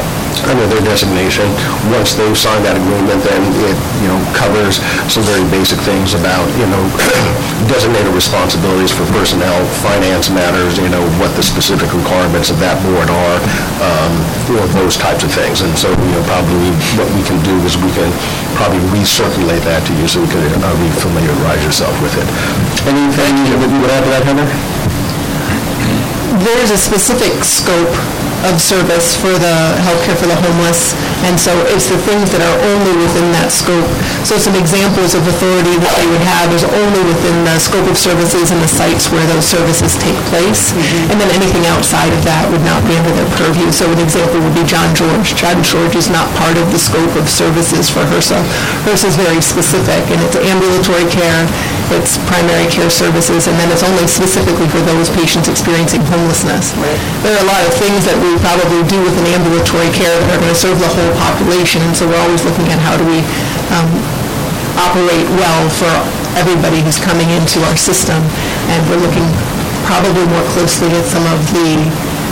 under 0.49 0.67
their 0.67 0.83
designation. 0.83 1.45
Once 1.93 2.17
they've 2.17 2.37
signed 2.37 2.65
that 2.65 2.77
agreement, 2.79 3.21
then 3.23 3.43
it, 3.69 3.77
you 4.01 4.09
know, 4.09 4.19
covers 4.33 4.81
some 5.11 5.23
very 5.29 5.45
basic 5.53 5.79
things 5.85 6.17
about, 6.17 6.45
you 6.57 6.67
know, 6.67 6.83
designated 7.73 8.11
responsibilities 8.17 8.91
for 8.91 9.05
personnel, 9.13 9.57
finance 9.85 10.33
matters, 10.33 10.81
you 10.81 10.89
know, 10.89 11.03
what 11.21 11.31
the 11.37 11.45
specific 11.45 11.93
requirements 11.93 12.49
of 12.49 12.59
that 12.59 12.81
board 12.83 13.09
are, 13.13 13.39
um, 13.85 14.13
you 14.49 14.57
know, 14.57 14.67
those 14.79 14.97
types 14.97 15.23
of 15.23 15.31
things. 15.31 15.61
And 15.61 15.73
so, 15.77 15.93
you 15.93 16.13
know, 16.17 16.23
probably 16.25 16.73
what 16.97 17.09
we 17.13 17.23
can 17.23 17.39
do 17.45 17.55
is 17.69 17.77
we 17.77 17.93
can 17.93 18.11
probably 18.57 18.83
recirculate 18.95 19.63
that 19.69 19.85
to 19.87 19.93
you 20.01 20.09
so 20.09 20.23
you 20.23 20.31
can 20.31 20.43
uh, 20.63 20.73
re-familiarize 20.81 21.63
yourself 21.63 21.95
with 22.01 22.15
it. 22.17 22.27
Anything 22.89 23.35
that 23.61 23.71
you 23.71 23.79
would 23.79 23.93
add 23.93 24.03
to 24.05 24.11
that, 24.11 24.25
Heather? 24.25 24.49
There's 26.43 26.71
a 26.71 26.79
specific 26.79 27.45
scope 27.45 28.22
of 28.49 28.59
service 28.59 29.15
for 29.15 29.31
the 29.31 29.57
healthcare 29.87 30.19
for 30.19 30.27
the 30.27 30.39
homeless, 30.39 30.95
and 31.23 31.39
so 31.39 31.55
it's 31.71 31.87
the 31.87 31.99
things 32.03 32.31
that 32.35 32.43
are 32.43 32.59
only 32.75 32.95
within 32.99 33.31
that 33.39 33.55
scope. 33.55 33.87
So 34.27 34.39
some 34.39 34.59
examples 34.59 35.15
of 35.15 35.23
authority 35.27 35.79
that 35.79 35.95
they 35.99 36.09
would 36.11 36.25
have 36.27 36.51
is 36.51 36.67
only 36.67 37.03
within 37.07 37.47
the 37.47 37.57
scope 37.63 37.87
of 37.87 37.95
services 37.95 38.51
and 38.51 38.59
the 38.59 38.71
sites 38.71 39.11
where 39.15 39.23
those 39.31 39.47
services 39.47 39.95
take 40.03 40.19
place, 40.35 40.75
mm-hmm. 40.75 41.15
and 41.15 41.17
then 41.23 41.31
anything 41.31 41.65
outside 41.71 42.11
of 42.11 42.23
that 42.27 42.51
would 42.51 42.65
not 42.67 42.83
be 42.91 42.99
under 42.99 43.15
their 43.15 43.31
purview. 43.39 43.71
So 43.71 43.87
an 43.87 44.03
example 44.03 44.43
would 44.43 44.57
be 44.59 44.67
John 44.67 44.91
George. 44.99 45.39
John 45.39 45.63
George 45.63 45.95
is 45.95 46.11
not 46.11 46.27
part 46.35 46.59
of 46.59 46.67
the 46.75 46.81
scope 46.83 47.15
of 47.15 47.31
services 47.31 47.87
for 47.87 48.03
HRSA. 48.11 48.43
HRSA 48.89 49.07
is 49.07 49.17
very 49.17 49.39
specific, 49.39 50.03
and 50.11 50.19
it's 50.27 50.35
ambulatory 50.35 51.07
care, 51.15 51.47
it's 51.95 52.19
primary 52.27 52.67
care 52.67 52.91
services, 52.91 53.47
and 53.47 53.55
then 53.61 53.71
it's 53.71 53.87
only 53.87 54.07
specifically 54.11 54.67
for 54.67 54.83
those 54.83 55.07
patients 55.15 55.47
experiencing 55.47 56.03
homelessness. 56.11 56.75
There 57.23 57.37
are 57.37 57.43
a 57.45 57.49
lot 57.49 57.63
of 57.63 57.73
things 57.79 58.03
that 58.09 58.19
we 58.19 58.32
probably 58.41 58.81
do 58.89 58.99
with 59.03 59.17
an 59.19 59.27
ambulatory 59.35 59.91
care 59.93 60.15
that 60.15 60.31
are 60.33 60.41
going 60.41 60.53
to 60.53 60.59
serve 60.59 60.79
the 60.81 60.89
whole 60.89 61.13
population, 61.21 61.83
and 61.85 61.93
so 61.93 62.07
we're 62.09 62.21
always 62.23 62.41
looking 62.47 62.69
at 62.73 62.79
how 62.81 62.97
do 62.97 63.05
we 63.05 63.21
um, 63.75 63.89
operate 64.79 65.29
well 65.37 65.63
for 65.69 65.91
everybody 66.39 66.81
who's 66.81 66.97
coming 66.97 67.29
into 67.35 67.61
our 67.69 67.77
system, 67.77 68.17
and 68.73 68.81
we're 68.89 69.03
looking 69.03 69.27
probably 69.85 70.25
more 70.31 70.47
closely 70.55 70.89
at 70.97 71.05
some 71.05 71.27
of 71.29 71.41
the 71.53 71.77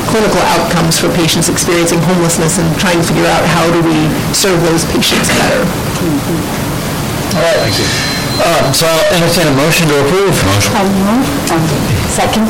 clinical 0.08 0.40
outcomes 0.56 0.98
for 0.98 1.12
patients 1.12 1.48
experiencing 1.50 2.00
homelessness 2.02 2.58
and 2.58 2.66
trying 2.80 2.98
to 2.98 3.06
figure 3.06 3.26
out 3.26 3.44
how 3.44 3.66
do 3.70 3.82
we 3.84 4.08
serve 4.32 4.58
those 4.64 4.86
patients 4.90 5.28
better. 5.36 5.62
All 7.36 7.42
right. 7.44 7.60
Thank 7.62 7.78
you. 7.78 7.86
So 8.72 8.86
I'll 8.86 9.20
entertain 9.20 9.46
a 9.52 9.54
motion 9.54 9.86
to 9.88 10.00
approve. 10.00 10.32
Motion. 10.32 11.99
Second? 12.20 12.44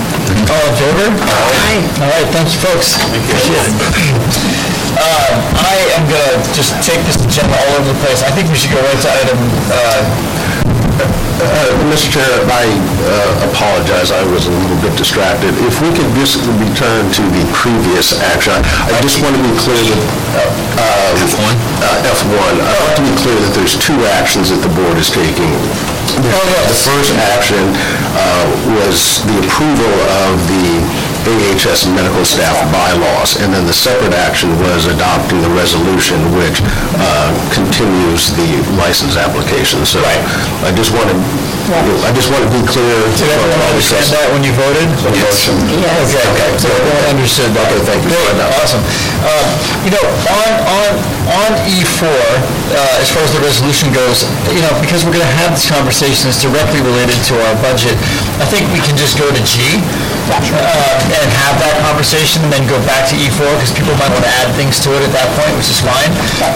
All 0.50 0.66
in 0.66 0.74
favor? 0.82 1.06
Aye. 1.14 1.78
All 2.02 2.10
right, 2.10 2.26
thank 2.34 2.50
you, 2.50 2.58
folks. 2.58 2.98
Appreciate 3.06 3.70
it. 3.70 3.78
Um, 4.98 5.34
I 5.62 5.78
am 5.94 6.10
going 6.10 6.26
to 6.26 6.34
just 6.58 6.74
take 6.82 6.98
this 7.06 7.22
agenda 7.22 7.54
all 7.54 7.78
over 7.78 7.94
the 7.94 7.98
place. 8.02 8.26
I 8.26 8.34
think 8.34 8.50
we 8.50 8.58
should 8.58 8.74
go 8.74 8.82
right 8.82 8.98
to 8.98 9.10
item, 9.22 9.38
uh, 9.70 10.02
Uh, 11.40 11.72
Mr. 11.88 12.18
Chair, 12.18 12.34
I 12.52 12.66
uh, 12.68 13.48
apologize, 13.48 14.12
I 14.12 14.20
was 14.28 14.44
a 14.44 14.52
little 14.52 14.76
bit 14.84 14.92
distracted. 14.98 15.54
If 15.64 15.80
we 15.80 15.88
could 15.94 16.10
just 16.18 16.36
return 16.60 17.08
to 17.16 17.22
the 17.32 17.46
previous 17.56 18.12
action, 18.34 18.52
I 18.58 18.92
I 18.92 19.00
just 19.00 19.22
want 19.22 19.38
to 19.38 19.42
be 19.46 19.54
clear 19.56 19.80
that... 19.80 20.50
F1? 21.16 21.54
F1. 22.04 22.52
I 22.60 22.74
want 22.84 22.94
to 23.00 23.04
be 23.08 23.14
clear 23.22 23.38
that 23.40 23.52
there's 23.56 23.78
two 23.80 23.96
actions 24.20 24.50
that 24.50 24.60
the 24.60 24.72
board 24.76 24.98
is 25.00 25.08
taking. 25.08 25.48
The 26.16 26.74
first 26.74 27.14
action 27.14 27.70
uh, 28.18 28.46
was 28.74 29.22
the 29.30 29.38
approval 29.46 29.94
of 30.26 30.42
the 30.50 31.09
AHS 31.28 31.84
medical 31.92 32.24
staff 32.24 32.56
bylaws, 32.72 33.36
and 33.40 33.52
then 33.52 33.66
the 33.66 33.76
separate 33.76 34.14
action 34.16 34.48
was 34.64 34.86
adopting 34.88 35.40
the 35.44 35.52
resolution 35.52 36.16
which 36.36 36.60
uh, 36.96 37.28
continues 37.52 38.32
the 38.36 38.48
license 38.80 39.16
application. 39.20 39.84
So 39.84 40.00
I 40.00 40.16
I 40.64 40.70
just 40.72 40.92
want 40.96 41.08
to, 41.12 41.16
I 42.04 42.10
just 42.16 42.32
want 42.32 42.42
to 42.44 42.50
be 42.52 42.62
clear. 42.64 42.96
Did 43.20 43.28
everyone 43.28 43.60
understand 43.68 44.04
that 44.16 44.26
when 44.32 44.42
you 44.44 44.52
voted? 44.56 44.88
Yes. 45.12 45.48
Okay, 45.48 46.24
okay, 46.32 46.50
so 46.56 46.66
everyone 46.72 47.04
understood 47.12 47.50
that. 47.52 47.68
Okay, 47.68 47.82
thank 47.84 48.00
you. 48.04 48.10
Great, 48.16 48.40
awesome. 48.60 48.82
Um, 49.24 49.46
You 49.84 49.92
know, 49.96 50.04
on, 50.28 50.52
on, 50.68 50.90
on 51.40 51.50
E4, 51.64 52.04
uh, 52.04 53.00
as 53.00 53.08
far 53.08 53.24
as 53.24 53.32
the 53.32 53.40
resolution 53.40 53.88
goes, 53.96 54.28
you 54.52 54.60
know, 54.60 54.72
because 54.84 55.04
we're 55.08 55.16
going 55.16 55.24
to 55.24 55.36
have 55.40 55.56
this 55.56 55.64
conversation 55.68 56.28
that's 56.28 56.42
directly 56.44 56.80
related 56.84 57.16
to 57.32 57.34
our 57.48 57.54
budget, 57.64 57.96
I 58.40 58.46
think 58.48 58.68
we 58.76 58.80
can 58.84 58.96
just 59.00 59.16
go 59.16 59.24
to 59.28 59.40
G 59.44 59.80
uh, 60.30 61.16
and 61.20 61.28
have 61.44 61.58
that 61.58 61.76
conversation 61.84 62.42
and 62.46 62.52
then 62.52 62.64
go 62.70 62.78
back 62.86 63.08
to 63.10 63.14
E4, 63.18 63.44
because 63.58 63.72
people 63.74 63.94
might 63.98 64.12
want 64.14 64.24
to 64.24 64.34
add 64.42 64.50
things 64.54 64.78
to 64.86 64.94
it 64.94 65.02
at 65.02 65.12
that 65.12 65.28
point, 65.36 65.52
which 65.58 65.70
is 65.70 65.80
fine. 65.82 66.10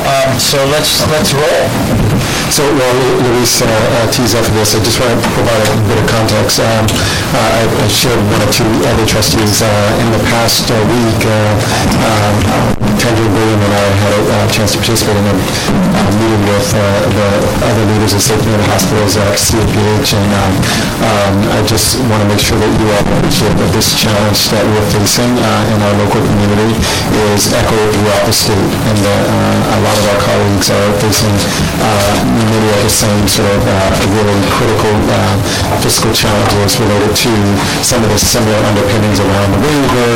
Um, 0.06 0.38
So 0.38 0.62
let's, 0.70 1.02
let's 1.10 1.34
roll. 1.34 2.13
So 2.50 2.62
while 2.62 2.96
Luis 3.24 3.62
uh, 3.62 3.66
uh, 3.66 4.10
tees 4.12 4.34
up 4.34 4.44
for 4.44 4.52
this, 4.52 4.74
I 4.76 4.80
just 4.84 5.00
want 5.00 5.16
to 5.16 5.28
provide 5.34 5.64
a 5.64 5.76
bit 5.88 5.98
of 5.98 6.06
context. 6.06 6.60
Um, 6.60 6.86
uh, 7.34 7.60
I 7.60 7.62
I 7.66 7.88
shared 7.88 8.20
one 8.30 8.42
or 8.42 8.50
two 8.52 8.68
other 8.86 9.06
trustees 9.06 9.62
uh, 9.62 10.02
in 10.02 10.08
the 10.12 10.22
past 10.30 10.70
uh, 10.70 10.76
week. 10.86 11.20
um, 11.26 12.84
Kendra 12.94 13.26
William 13.26 13.60
and 13.60 13.74
I 13.74 13.86
had 14.00 14.12
a 14.16 14.52
chance 14.54 14.72
to 14.72 14.78
participate 14.80 15.18
in 15.18 15.26
a 15.28 15.34
meeting 16.16 16.42
with 16.48 16.72
the 16.72 17.28
other 17.68 17.84
leaders 17.90 18.16
of 18.16 18.22
in 18.32 18.56
the 18.56 18.68
hospitals 18.70 19.18
at 19.20 19.34
CAPH, 19.36 20.14
and 20.16 20.30
um, 20.32 20.52
um, 21.04 21.34
I 21.52 21.60
just 21.68 22.00
want 22.08 22.24
to 22.24 22.28
make 22.32 22.40
sure 22.40 22.56
that 22.56 22.70
you 22.80 22.86
all 22.88 23.04
appreciate 23.18 23.52
that 23.60 23.70
this 23.76 23.92
challenge 23.98 24.48
that 24.54 24.64
we're 24.64 24.88
facing 24.94 25.36
in 25.36 25.78
our 25.84 25.94
local 26.00 26.22
community 26.22 26.72
is 27.34 27.52
echoed 27.52 27.92
throughout 27.92 28.24
the 28.24 28.32
state, 28.32 28.72
and 28.88 28.96
that 29.04 29.22
a 29.28 29.78
lot 29.84 29.96
of 30.00 30.04
our 30.16 30.20
colleagues 30.24 30.72
are 30.72 30.90
facing 31.04 31.34
many 32.34 32.68
of 32.74 32.80
the 32.82 32.90
same 32.92 33.24
sort 33.30 33.48
of 33.54 33.62
uh, 33.64 33.76
really 34.10 34.38
critical 34.50 34.94
uh, 35.14 35.34
fiscal 35.80 36.12
challenges 36.12 36.76
related 36.80 37.12
to 37.14 37.32
some 37.84 38.02
of 38.02 38.10
the 38.10 38.18
similar 38.18 38.58
underpinnings 38.68 39.18
around 39.20 39.48
the 39.54 39.60
waiver 39.62 40.14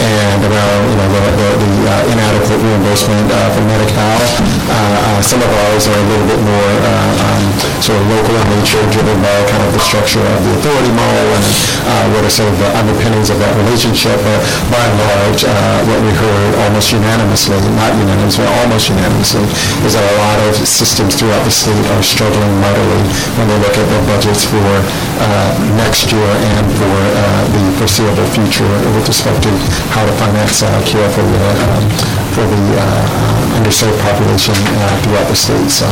and 0.00 0.40
around, 0.50 0.82
you 0.90 0.96
know, 0.98 1.08
the 1.14 1.22
the- 1.40 1.58
the 1.60 1.72
uh, 1.90 2.12
inadequate 2.12 2.60
reimbursement 2.62 3.26
uh, 3.32 3.50
for 3.54 3.62
Medi-Cal. 3.68 4.18
Uh, 4.20 4.72
uh, 4.72 5.20
Some 5.22 5.40
of 5.42 5.50
ours 5.50 5.84
are 5.90 5.98
a 5.98 6.06
little 6.10 6.26
bit 6.30 6.40
more 6.40 6.72
uh, 6.80 7.24
um, 7.26 7.44
sort 7.84 7.98
of 8.00 8.04
local 8.08 8.34
in 8.40 8.46
nature, 8.56 8.80
driven 8.94 9.18
by 9.20 9.36
kind 9.50 9.62
of 9.66 9.70
the 9.76 9.82
structure 9.82 10.22
of 10.22 10.38
the 10.46 10.52
authority 10.58 10.92
model 10.94 11.26
and 11.36 11.46
uh, 11.90 12.04
what 12.14 12.22
are 12.24 12.32
sort 12.32 12.48
of 12.48 12.56
the 12.58 12.70
underpinnings 12.78 13.28
of 13.30 13.38
that 13.42 13.52
relationship. 13.60 14.16
But 14.24 14.40
by 14.72 14.80
and 14.80 14.96
large, 15.04 15.40
uh, 15.44 15.52
what 15.90 16.00
we 16.06 16.12
heard 16.16 16.52
almost 16.64 16.92
unanimously, 16.92 17.58
not 17.76 17.92
unanimously, 17.98 18.46
almost 18.62 18.88
unanimously, 18.88 19.44
is 19.84 19.92
that 19.94 20.04
a 20.06 20.16
lot 20.24 20.38
of 20.48 20.52
systems 20.66 21.12
throughout 21.18 21.44
the 21.44 21.52
are 21.68 22.02
struggling 22.02 22.54
mightily 22.60 23.04
when 23.36 23.44
they 23.48 23.58
look 23.60 23.76
at 23.76 23.84
their 23.84 24.04
budgets 24.08 24.48
for 24.48 24.64
uh, 24.64 25.52
next 25.76 26.08
year 26.08 26.30
and 26.56 26.64
for 26.72 26.88
uh, 26.88 27.44
the 27.52 27.64
foreseeable 27.76 28.24
future 28.32 28.68
with 28.96 29.04
respect 29.04 29.42
to 29.44 29.52
how 29.92 30.06
to 30.06 30.12
finance 30.16 30.62
uh, 30.62 30.68
care 30.88 31.08
for 31.12 31.20
the, 31.20 31.44
um, 31.68 31.84
for 32.32 32.44
the 32.48 32.62
uh, 32.72 32.80
uh, 32.80 33.58
underserved 33.60 33.98
population 34.00 34.56
uh, 34.56 34.96
throughout 35.04 35.28
the 35.28 35.36
state. 35.36 35.68
So 35.68 35.84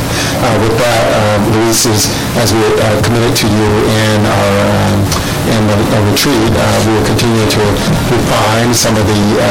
with 0.65 0.73
that, 0.81 1.05
um, 1.13 1.53
Luis 1.53 1.85
is, 1.85 2.09
as 2.41 2.55
we 2.57 2.65
committed 3.05 3.37
to 3.37 3.47
you 3.53 3.69
in 3.93 4.21
our, 4.25 4.55
um, 4.73 5.38
in 5.47 5.63
the 5.71 5.77
the 5.89 6.01
retreat, 6.11 6.53
uh, 6.53 6.65
we 6.85 6.91
will 6.99 7.07
continue 7.07 7.47
to 7.49 7.63
refine 8.11 8.71
some 8.75 8.95
of 8.99 9.05
the 9.07 9.23
uh, 9.41 9.45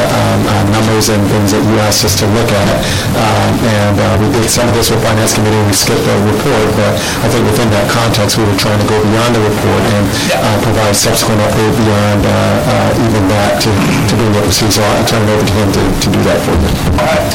um, 0.54 0.66
numbers 0.72 1.10
and 1.10 1.20
things 1.34 1.52
that 1.56 1.64
you 1.66 1.76
asked 1.88 2.06
us 2.06 2.14
to 2.20 2.26
look 2.36 2.50
at. 2.52 2.70
Um, 3.16 3.54
And 3.68 3.98
uh, 4.00 4.06
we 4.22 4.28
did 4.32 4.48
some 4.50 4.68
of 4.70 4.74
this 4.76 4.90
with 4.92 5.02
Finance 5.04 5.34
Committee, 5.34 5.60
we 5.68 5.74
skipped 5.74 6.04
the 6.06 6.16
report, 6.24 6.68
but 6.78 6.94
I 7.24 7.28
think 7.32 7.44
within 7.48 7.70
that 7.74 7.88
context, 7.90 8.38
we 8.38 8.44
were 8.46 8.56
trying 8.60 8.80
to 8.80 8.88
go 8.88 8.98
beyond 9.02 9.32
the 9.36 9.44
report 9.44 9.82
and 9.98 10.06
uh, 10.36 10.58
provide 10.64 10.96
subsequent 10.96 11.40
update 11.42 11.74
beyond 11.78 12.22
uh, 12.24 12.32
uh, 12.74 13.06
even 13.06 13.24
that 13.32 13.60
to 13.64 13.70
to 14.08 14.14
bring 14.16 14.32
what 14.36 14.46
we 14.46 14.54
see. 14.54 14.70
So 14.70 14.82
I'll 14.84 15.08
turn 15.08 15.24
it 15.26 15.30
over 15.34 15.46
to 15.46 15.54
him 15.58 15.70
to 15.78 15.84
to 16.04 16.08
do 16.14 16.20
that 16.28 16.40
for 16.46 16.54
you. 16.54 16.70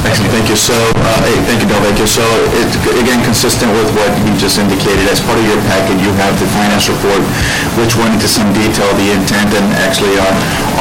Excellent, 0.07 0.33
thank 0.35 0.47
you. 0.53 0.59
So, 0.59 0.75
uh, 0.77 1.19
hey, 1.27 1.37
thank 1.49 1.59
you, 1.63 1.69
Delvecchio. 1.71 2.07
So, 2.07 2.25
it's, 2.61 2.75
again, 3.03 3.21
consistent 3.25 3.71
with 3.73 3.89
what 3.97 4.11
you 4.27 4.33
just 4.37 4.59
indicated, 4.59 5.07
as 5.09 5.21
part 5.23 5.39
of 5.39 5.45
your 5.47 5.59
packet, 5.71 5.97
you 6.03 6.11
have 6.21 6.35
the 6.39 6.49
finance 6.53 6.87
report, 6.91 7.23
which 7.81 7.95
went 7.97 8.13
into 8.15 8.29
some 8.29 8.52
detail, 8.55 8.89
the 8.97 9.13
intent, 9.13 9.51
and 9.57 9.67
actually, 9.83 10.15
our, 10.21 10.35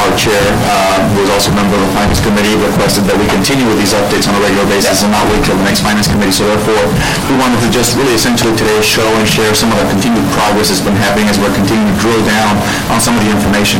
our 0.04 0.12
chair, 0.16 0.40
uh, 0.68 1.02
who 1.16 1.24
is 1.26 1.32
also 1.32 1.52
a 1.52 1.58
member 1.58 1.76
of 1.80 1.84
the 1.88 1.94
finance 1.96 2.22
committee, 2.22 2.56
requested 2.60 3.08
that 3.10 3.18
we 3.18 3.28
continue 3.32 3.66
with 3.68 3.80
these 3.80 3.96
updates 3.96 4.28
on 4.28 4.36
a 4.36 4.42
regular 4.44 4.68
basis 4.68 5.04
and 5.04 5.12
not 5.12 5.24
wait 5.32 5.42
till 5.44 5.56
the 5.58 5.66
next 5.66 5.82
finance 5.82 6.08
committee. 6.08 6.36
So 6.36 6.48
therefore, 6.48 6.84
we 7.32 7.36
wanted 7.40 7.60
to 7.64 7.70
just 7.72 7.96
really 7.96 8.16
essentially 8.16 8.54
today 8.56 8.80
show 8.84 9.08
and 9.18 9.26
share 9.28 9.52
some 9.56 9.72
of 9.72 9.80
the 9.80 9.88
continued 9.90 10.28
progress 10.36 10.70
that's 10.70 10.84
been 10.84 10.98
happening 10.98 11.28
as 11.32 11.40
we're 11.40 11.54
continuing 11.56 11.90
to 11.92 11.98
drill 12.00 12.24
down 12.28 12.60
on 12.92 13.00
some 13.00 13.16
of 13.16 13.22
the 13.24 13.32
information. 13.32 13.80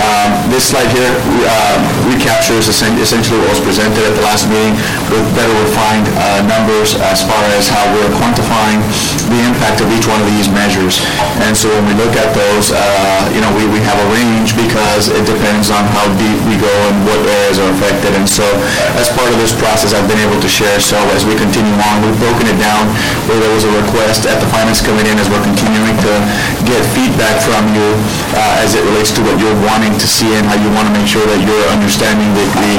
Um, 0.00 0.48
This 0.52 0.70
slide 0.72 0.88
here 0.94 1.10
uh, 1.46 1.76
recaptures 2.08 2.68
essentially 2.68 3.38
what 3.42 3.50
was 3.50 3.62
presented 3.62 3.98
at 4.02 4.14
the 4.14 4.24
last 4.24 4.48
meeting 4.48 4.74
with 5.12 5.24
better 5.34 5.52
refined 5.62 6.06
uh, 6.16 6.40
numbers 6.46 6.94
as 7.12 7.22
far 7.22 7.42
as 7.58 7.68
how 7.68 7.82
we're 7.92 8.12
quantifying 8.16 8.80
the 9.28 9.40
impact 9.44 9.82
of 9.82 9.88
each 9.92 10.06
one 10.06 10.20
of 10.22 10.28
these 10.32 10.48
measures. 10.48 11.02
And 11.44 11.52
so 11.56 11.68
when 11.68 11.84
we 11.90 11.94
look 11.98 12.14
at 12.16 12.30
those, 12.32 12.72
uh, 12.72 13.15
you 13.32 13.40
know, 13.40 13.52
we 13.54 13.64
we 13.70 13.80
have 13.84 13.98
a 13.98 14.08
range 14.12 14.56
because 14.56 15.08
it 15.08 15.24
depends 15.24 15.68
on 15.70 15.84
how 15.92 16.06
deep 16.16 16.38
we 16.48 16.56
go 16.58 16.72
and 16.90 16.96
what 17.06 17.18
areas 17.24 17.58
are 17.58 17.70
affected. 17.76 18.12
And 18.16 18.26
so 18.28 18.44
as 19.00 19.08
part 19.12 19.28
of 19.32 19.38
this 19.40 19.52
process, 19.56 19.92
I've 19.94 20.08
been 20.08 20.20
able 20.20 20.40
to 20.40 20.50
share, 20.50 20.78
so 20.80 20.96
as 21.16 21.24
we 21.24 21.34
continue 21.36 21.74
on, 21.88 21.94
we've 22.04 22.18
broken 22.20 22.46
it 22.48 22.58
down 22.60 22.88
where 23.28 23.38
there 23.40 23.52
was 23.52 23.64
a 23.64 23.72
request 23.72 24.28
at 24.28 24.38
the 24.40 24.48
Finance 24.52 24.80
Committee 24.84 25.12
and 25.12 25.20
as 25.20 25.28
we're 25.32 25.44
continuing 25.44 25.96
to 26.04 26.12
get 26.68 26.80
feedback 26.92 27.40
from 27.42 27.62
you 27.72 27.86
uh, 28.36 28.64
as 28.64 28.76
it 28.76 28.82
relates 28.84 29.10
to 29.16 29.20
what 29.24 29.36
you're 29.40 29.56
wanting 29.64 29.94
to 29.96 30.06
see 30.06 30.28
and 30.36 30.44
how 30.46 30.58
you 30.58 30.68
want 30.76 30.86
to 30.88 30.94
make 30.94 31.08
sure 31.08 31.24
that 31.24 31.40
you're 31.40 31.66
understanding 31.72 32.28
the, 32.36 32.44
the 32.60 32.72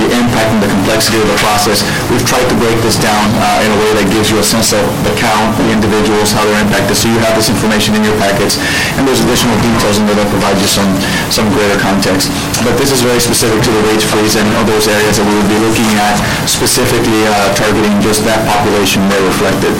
the 0.00 0.06
impact 0.16 0.48
and 0.56 0.60
the 0.64 0.70
complexity 0.70 1.20
of 1.20 1.28
the 1.28 1.38
process. 1.42 1.84
We've 2.08 2.24
tried 2.24 2.46
to 2.48 2.56
break 2.56 2.78
this 2.80 2.96
down 2.96 3.26
uh, 3.36 3.64
in 3.64 3.70
a 3.72 3.78
way 3.78 3.90
that 4.00 4.06
gives 4.08 4.32
you 4.32 4.38
a 4.40 4.46
sense 4.46 4.72
of 4.72 4.84
the 5.04 5.12
count, 5.20 5.56
the 5.60 5.68
individuals, 5.68 6.32
how 6.32 6.44
they're 6.48 6.62
impacted, 6.62 6.96
so 6.96 7.12
you 7.12 7.20
have 7.20 7.36
this 7.36 7.52
information 7.52 7.94
in 7.98 8.02
your 8.06 8.16
packets, 8.16 8.56
and 8.96 9.04
there's 9.04 9.20
additional 9.20 9.54
details 9.60 9.81
there 9.82 10.14
that 10.14 10.30
provide 10.30 10.54
you 10.62 10.70
some, 10.70 10.86
some 11.26 11.50
greater 11.50 11.74
context. 11.82 12.30
But 12.62 12.78
this 12.78 12.94
is 12.94 13.02
very 13.02 13.18
specific 13.18 13.58
to 13.66 13.70
the 13.70 13.82
wage 13.90 14.06
freeze 14.06 14.38
and 14.38 14.46
all 14.54 14.66
those 14.66 14.86
areas 14.86 15.18
that 15.18 15.26
we 15.26 15.34
would 15.34 15.50
be 15.50 15.58
looking 15.58 15.90
at, 15.98 16.22
specifically 16.46 17.26
uh, 17.26 17.50
targeting 17.58 17.98
just 17.98 18.22
that 18.22 18.46
population 18.46 19.02
there 19.10 19.22
reflected. 19.26 19.74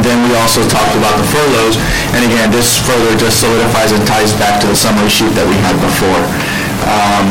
Then 0.00 0.16
we 0.26 0.32
also 0.40 0.64
talked 0.66 0.96
about 0.96 1.14
the 1.20 1.28
furloughs, 1.28 1.76
and 2.16 2.24
again, 2.24 2.50
this 2.50 2.80
further 2.82 3.14
just 3.20 3.38
solidifies 3.38 3.92
and 3.92 4.02
ties 4.08 4.32
back 4.40 4.58
to 4.64 4.66
the 4.66 4.74
summary 4.74 5.12
sheet 5.12 5.30
that 5.36 5.46
we 5.46 5.54
had 5.60 5.76
before. 5.78 6.24
Um, 6.86 7.26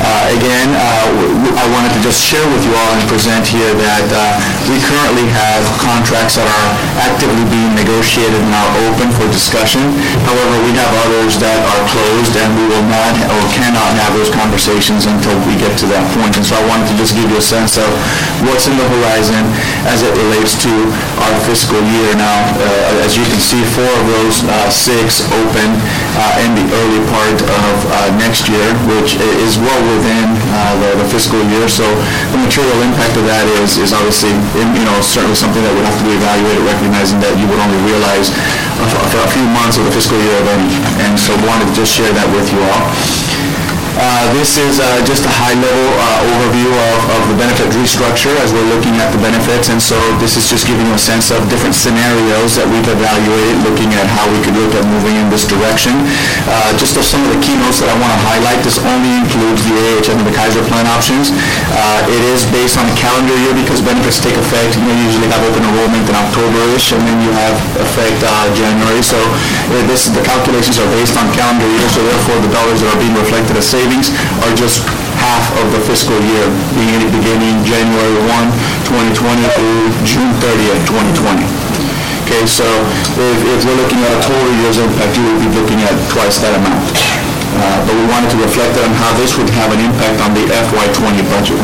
uh, 0.00 0.30
Again, 0.30 0.70
uh, 0.78 1.58
I 1.58 1.66
wanted 1.74 1.90
to 1.98 2.00
just 2.06 2.22
share 2.22 2.46
with 2.54 2.62
you 2.62 2.70
all 2.70 2.92
and 2.94 3.02
present 3.10 3.42
here 3.42 3.74
that 3.82 4.06
uh, 4.14 4.38
we 4.70 4.78
currently 4.78 5.26
have 5.26 5.66
contracts 5.82 6.38
that 6.38 6.46
are 6.46 6.68
actively 7.02 7.42
being 7.50 7.74
negotiated 7.74 8.38
and 8.38 8.54
are 8.54 8.70
open 8.88 9.10
for 9.10 9.26
discussion. 9.28 9.82
However, 10.22 10.54
we 10.62 10.72
have 10.78 10.88
others 11.04 11.34
that 11.42 11.58
are 11.66 11.82
closed, 11.90 12.38
and 12.38 12.48
we 12.54 12.64
will 12.70 12.86
not 12.86 13.12
or 13.26 13.42
cannot 13.50 13.90
have 14.06 14.14
those 14.14 14.30
conversations 14.30 15.10
until 15.10 15.34
we 15.50 15.58
get 15.58 15.74
to 15.82 15.86
that 15.90 16.06
point. 16.14 16.38
And 16.38 16.46
so 16.46 16.54
I 16.56 16.64
wanted 16.70 16.86
to 16.94 16.96
just 16.96 17.18
give 17.18 17.26
you 17.26 17.36
a 17.36 17.44
sense 17.44 17.74
of 17.74 17.90
what's 18.46 18.70
in 18.70 18.78
the 18.78 18.86
horizon 18.86 19.42
as 19.90 20.06
it 20.06 20.14
relates 20.14 20.54
to 20.62 20.72
our 21.26 21.34
fiscal 21.42 21.82
year. 21.90 22.14
Now, 22.14 22.38
uh, 22.54 23.04
as 23.04 23.18
you 23.18 23.26
can 23.26 23.42
see, 23.42 23.60
four 23.66 23.90
of 23.90 24.04
those 24.06 24.46
uh, 24.46 24.70
six 24.70 25.26
open 25.42 25.68
uh, 26.16 26.44
in 26.46 26.54
the 26.54 26.66
early 26.70 27.02
part 27.10 27.38
of 27.42 27.76
next 28.22 28.46
year, 28.46 28.70
which 28.98 29.16
is 29.44 29.56
well 29.58 29.82
within 29.94 30.34
uh, 30.50 30.74
the 30.82 30.90
the 30.98 31.06
fiscal 31.08 31.38
year. 31.52 31.66
So 31.70 31.86
the 32.34 32.40
material 32.42 32.78
impact 32.82 33.14
of 33.16 33.24
that 33.30 33.46
is, 33.62 33.78
is 33.78 33.94
obviously, 33.94 34.34
you 34.58 34.84
know, 34.84 34.96
certainly 35.00 35.38
something 35.38 35.62
that 35.62 35.72
would 35.74 35.86
have 35.86 35.98
to 35.98 36.06
be 36.06 36.14
evaluated, 36.18 36.62
recognizing 36.66 37.18
that 37.22 37.34
you 37.38 37.46
would 37.46 37.60
only 37.60 37.78
realize 37.86 38.34
a 38.80 39.30
few 39.30 39.46
months 39.54 39.78
of 39.78 39.84
the 39.86 39.92
fiscal 39.92 40.18
year 40.18 40.36
any. 40.50 40.68
And 41.06 41.14
so 41.14 41.32
wanted 41.46 41.70
to 41.70 41.74
just 41.74 41.92
share 41.92 42.10
that 42.12 42.28
with 42.34 42.50
you 42.50 42.60
all. 42.66 43.69
Uh, 43.98 44.30
This 44.30 44.56
is 44.56 44.78
uh, 44.78 45.02
just 45.02 45.26
a 45.26 45.32
high-level 45.42 45.88
uh, 45.98 46.30
overview 46.30 46.70
of 46.70 46.98
of 47.10 47.22
the 47.26 47.36
benefit 47.36 47.68
restructure 47.74 48.32
as 48.40 48.54
we're 48.54 48.66
looking 48.70 48.94
at 49.02 49.10
the 49.10 49.18
benefits. 49.18 49.68
And 49.68 49.82
so 49.82 49.98
this 50.22 50.38
is 50.38 50.46
just 50.46 50.64
giving 50.66 50.86
you 50.86 50.94
a 50.94 51.02
sense 51.02 51.34
of 51.34 51.42
different 51.50 51.74
scenarios 51.74 52.54
that 52.56 52.70
we've 52.70 52.86
evaluated, 52.86 53.60
looking 53.66 53.90
at 53.98 54.06
how 54.06 54.24
we 54.30 54.38
could 54.46 54.54
look 54.54 54.72
at 54.78 54.86
moving 54.86 55.18
in 55.18 55.26
this 55.28 55.44
direction. 55.44 55.92
Uh, 56.46 56.70
Just 56.78 56.94
of 56.96 57.04
some 57.04 57.20
of 57.26 57.30
the 57.34 57.40
keynotes 57.42 57.82
that 57.82 57.90
I 57.90 57.96
want 57.98 58.12
to 58.14 58.20
highlight, 58.30 58.62
this 58.62 58.78
only 58.78 59.10
includes 59.20 59.66
the 59.66 59.74
AHS 59.74 60.14
and 60.14 60.22
the 60.22 60.34
Kaiser 60.38 60.62
plan 60.70 60.86
options. 60.86 61.34
Uh, 61.74 62.00
It 62.06 62.22
is 62.30 62.46
based 62.54 62.78
on 62.78 62.86
a 62.86 62.94
calendar 62.94 63.34
year 63.42 63.52
because 63.58 63.82
benefits 63.82 64.22
take 64.22 64.38
effect, 64.38 64.78
you 64.78 64.86
know, 64.86 64.94
usually 64.94 65.28
have 65.34 65.42
open 65.42 65.66
enrollment 65.66 66.06
in 66.06 66.14
October-ish, 66.14 66.94
and 66.94 67.02
then 67.04 67.18
you 67.26 67.32
have 67.34 67.56
effect 67.82 68.22
January. 68.54 69.02
So 69.02 69.18
this, 69.90 70.08
the 70.10 70.22
calculations 70.22 70.78
are 70.78 70.88
based 70.94 71.16
on 71.18 71.26
calendar 71.34 71.66
year, 71.66 71.88
so 71.90 72.00
therefore 72.06 72.38
the 72.40 72.52
dollars 72.54 72.78
that 72.80 72.88
are 72.94 73.00
being 73.00 73.16
reflected 73.16 73.56
as 73.56 73.66
savings 73.66 73.88
are 73.90 74.54
just 74.54 74.86
half 75.18 75.50
of 75.58 75.66
the 75.74 75.80
fiscal 75.82 76.14
year, 76.22 76.46
beginning, 76.78 77.10
beginning 77.10 77.58
January 77.66 78.14
1, 78.22 78.86
2020 78.86 79.42
through 79.58 79.82
June 80.06 80.30
30th, 80.38 80.86
2020. 80.86 81.42
Okay, 82.22 82.46
so 82.46 82.62
if, 83.18 83.38
if 83.50 83.58
we're 83.66 83.74
looking 83.74 83.98
at 84.06 84.14
a 84.14 84.20
total 84.22 84.46
year's 84.62 84.78
impact, 84.78 85.18
you 85.18 85.26
would 85.26 85.42
be 85.42 85.50
looking 85.58 85.82
at 85.82 85.90
twice 86.06 86.38
that 86.38 86.54
amount. 86.54 86.86
Uh, 87.58 87.82
But 87.82 87.98
we 87.98 88.06
wanted 88.06 88.30
to 88.30 88.38
reflect 88.38 88.78
on 88.78 88.94
how 88.94 89.10
this 89.18 89.34
would 89.34 89.50
have 89.58 89.74
an 89.74 89.82
impact 89.82 90.22
on 90.22 90.38
the 90.38 90.46
FY 90.46 90.86
'20 90.94 91.26
budget. 91.26 91.58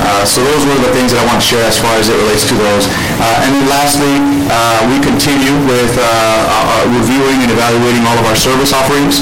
Uh, 0.00 0.24
So 0.24 0.44
those 0.44 0.62
were 0.66 0.78
the 0.82 0.92
things 0.94 1.10
that 1.12 1.20
I 1.22 1.26
want 1.26 1.40
to 1.42 1.46
share 1.46 1.64
as 1.66 1.78
far 1.78 1.94
as 1.98 2.08
it 2.08 2.16
relates 2.16 2.44
to 2.48 2.54
those. 2.54 2.86
Uh, 3.18 3.42
And 3.44 3.50
then 3.54 3.66
lastly, 3.68 4.14
uh, 4.48 4.80
we 4.90 4.96
continue 5.02 5.54
with 5.66 5.92
uh, 5.98 6.04
uh, 6.04 6.84
reviewing 6.98 7.42
and 7.44 7.50
evaluating 7.50 8.04
all 8.06 8.16
of 8.18 8.26
our 8.30 8.38
service 8.38 8.72
offerings. 8.72 9.20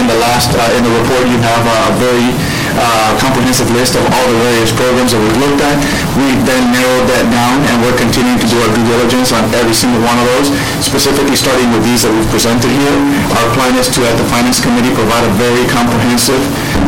In 0.00 0.06
the 0.08 0.18
last, 0.18 0.50
in 0.76 0.82
the 0.84 0.92
report, 1.00 1.24
you 1.28 1.38
have 1.42 1.64
a 1.64 1.80
very 2.00 2.28
uh, 2.78 3.16
comprehensive 3.20 3.68
list 3.72 3.96
of 3.96 4.04
all 4.04 4.26
the 4.28 4.38
various 4.44 4.72
programs 4.72 5.12
that 5.12 5.20
we've 5.20 5.40
looked 5.40 5.60
at. 5.64 5.76
We 6.16 6.36
then 6.44 6.72
narrowed 6.72 7.08
that 7.10 7.26
down, 7.32 7.60
and 7.68 7.76
we're 7.82 7.96
continuing 7.96 8.38
to 8.40 8.48
do 8.48 8.56
our 8.60 8.70
due 8.72 8.86
diligence 8.86 9.32
on 9.32 9.42
every 9.56 9.76
single 9.76 10.00
one 10.04 10.16
of 10.16 10.26
those, 10.36 10.48
specifically 10.80 11.36
starting 11.36 11.68
with 11.72 11.82
these 11.84 12.04
that 12.04 12.12
we've 12.12 12.28
presented 12.32 12.70
here. 12.70 12.96
Our 13.36 13.48
plan 13.56 13.74
is 13.76 13.88
to, 13.96 14.04
at 14.04 14.16
the 14.16 14.26
Finance 14.28 14.60
Committee, 14.60 14.92
provide 14.92 15.24
a 15.24 15.32
very 15.40 15.64
comprehensive 15.68 16.40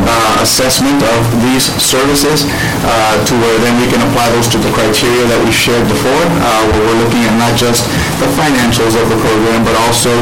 uh, 0.09 0.45
assessment 0.45 1.01
of 1.03 1.21
these 1.45 1.69
services 1.81 2.49
uh, 2.85 3.17
to 3.25 3.33
where 3.41 3.57
then 3.61 3.77
we 3.81 3.87
can 3.89 4.01
apply 4.09 4.29
those 4.37 4.49
to 4.53 4.59
the 4.61 4.73
criteria 4.73 5.25
that 5.29 5.41
we 5.45 5.53
shared 5.53 5.85
before, 5.89 6.25
uh, 6.41 6.63
where 6.73 6.83
we're 6.85 7.01
looking 7.05 7.23
at 7.25 7.35
not 7.37 7.53
just 7.57 7.85
the 8.21 8.29
financials 8.37 8.95
of 8.97 9.09
the 9.09 9.19
program, 9.21 9.65
but 9.65 9.77
also 9.89 10.13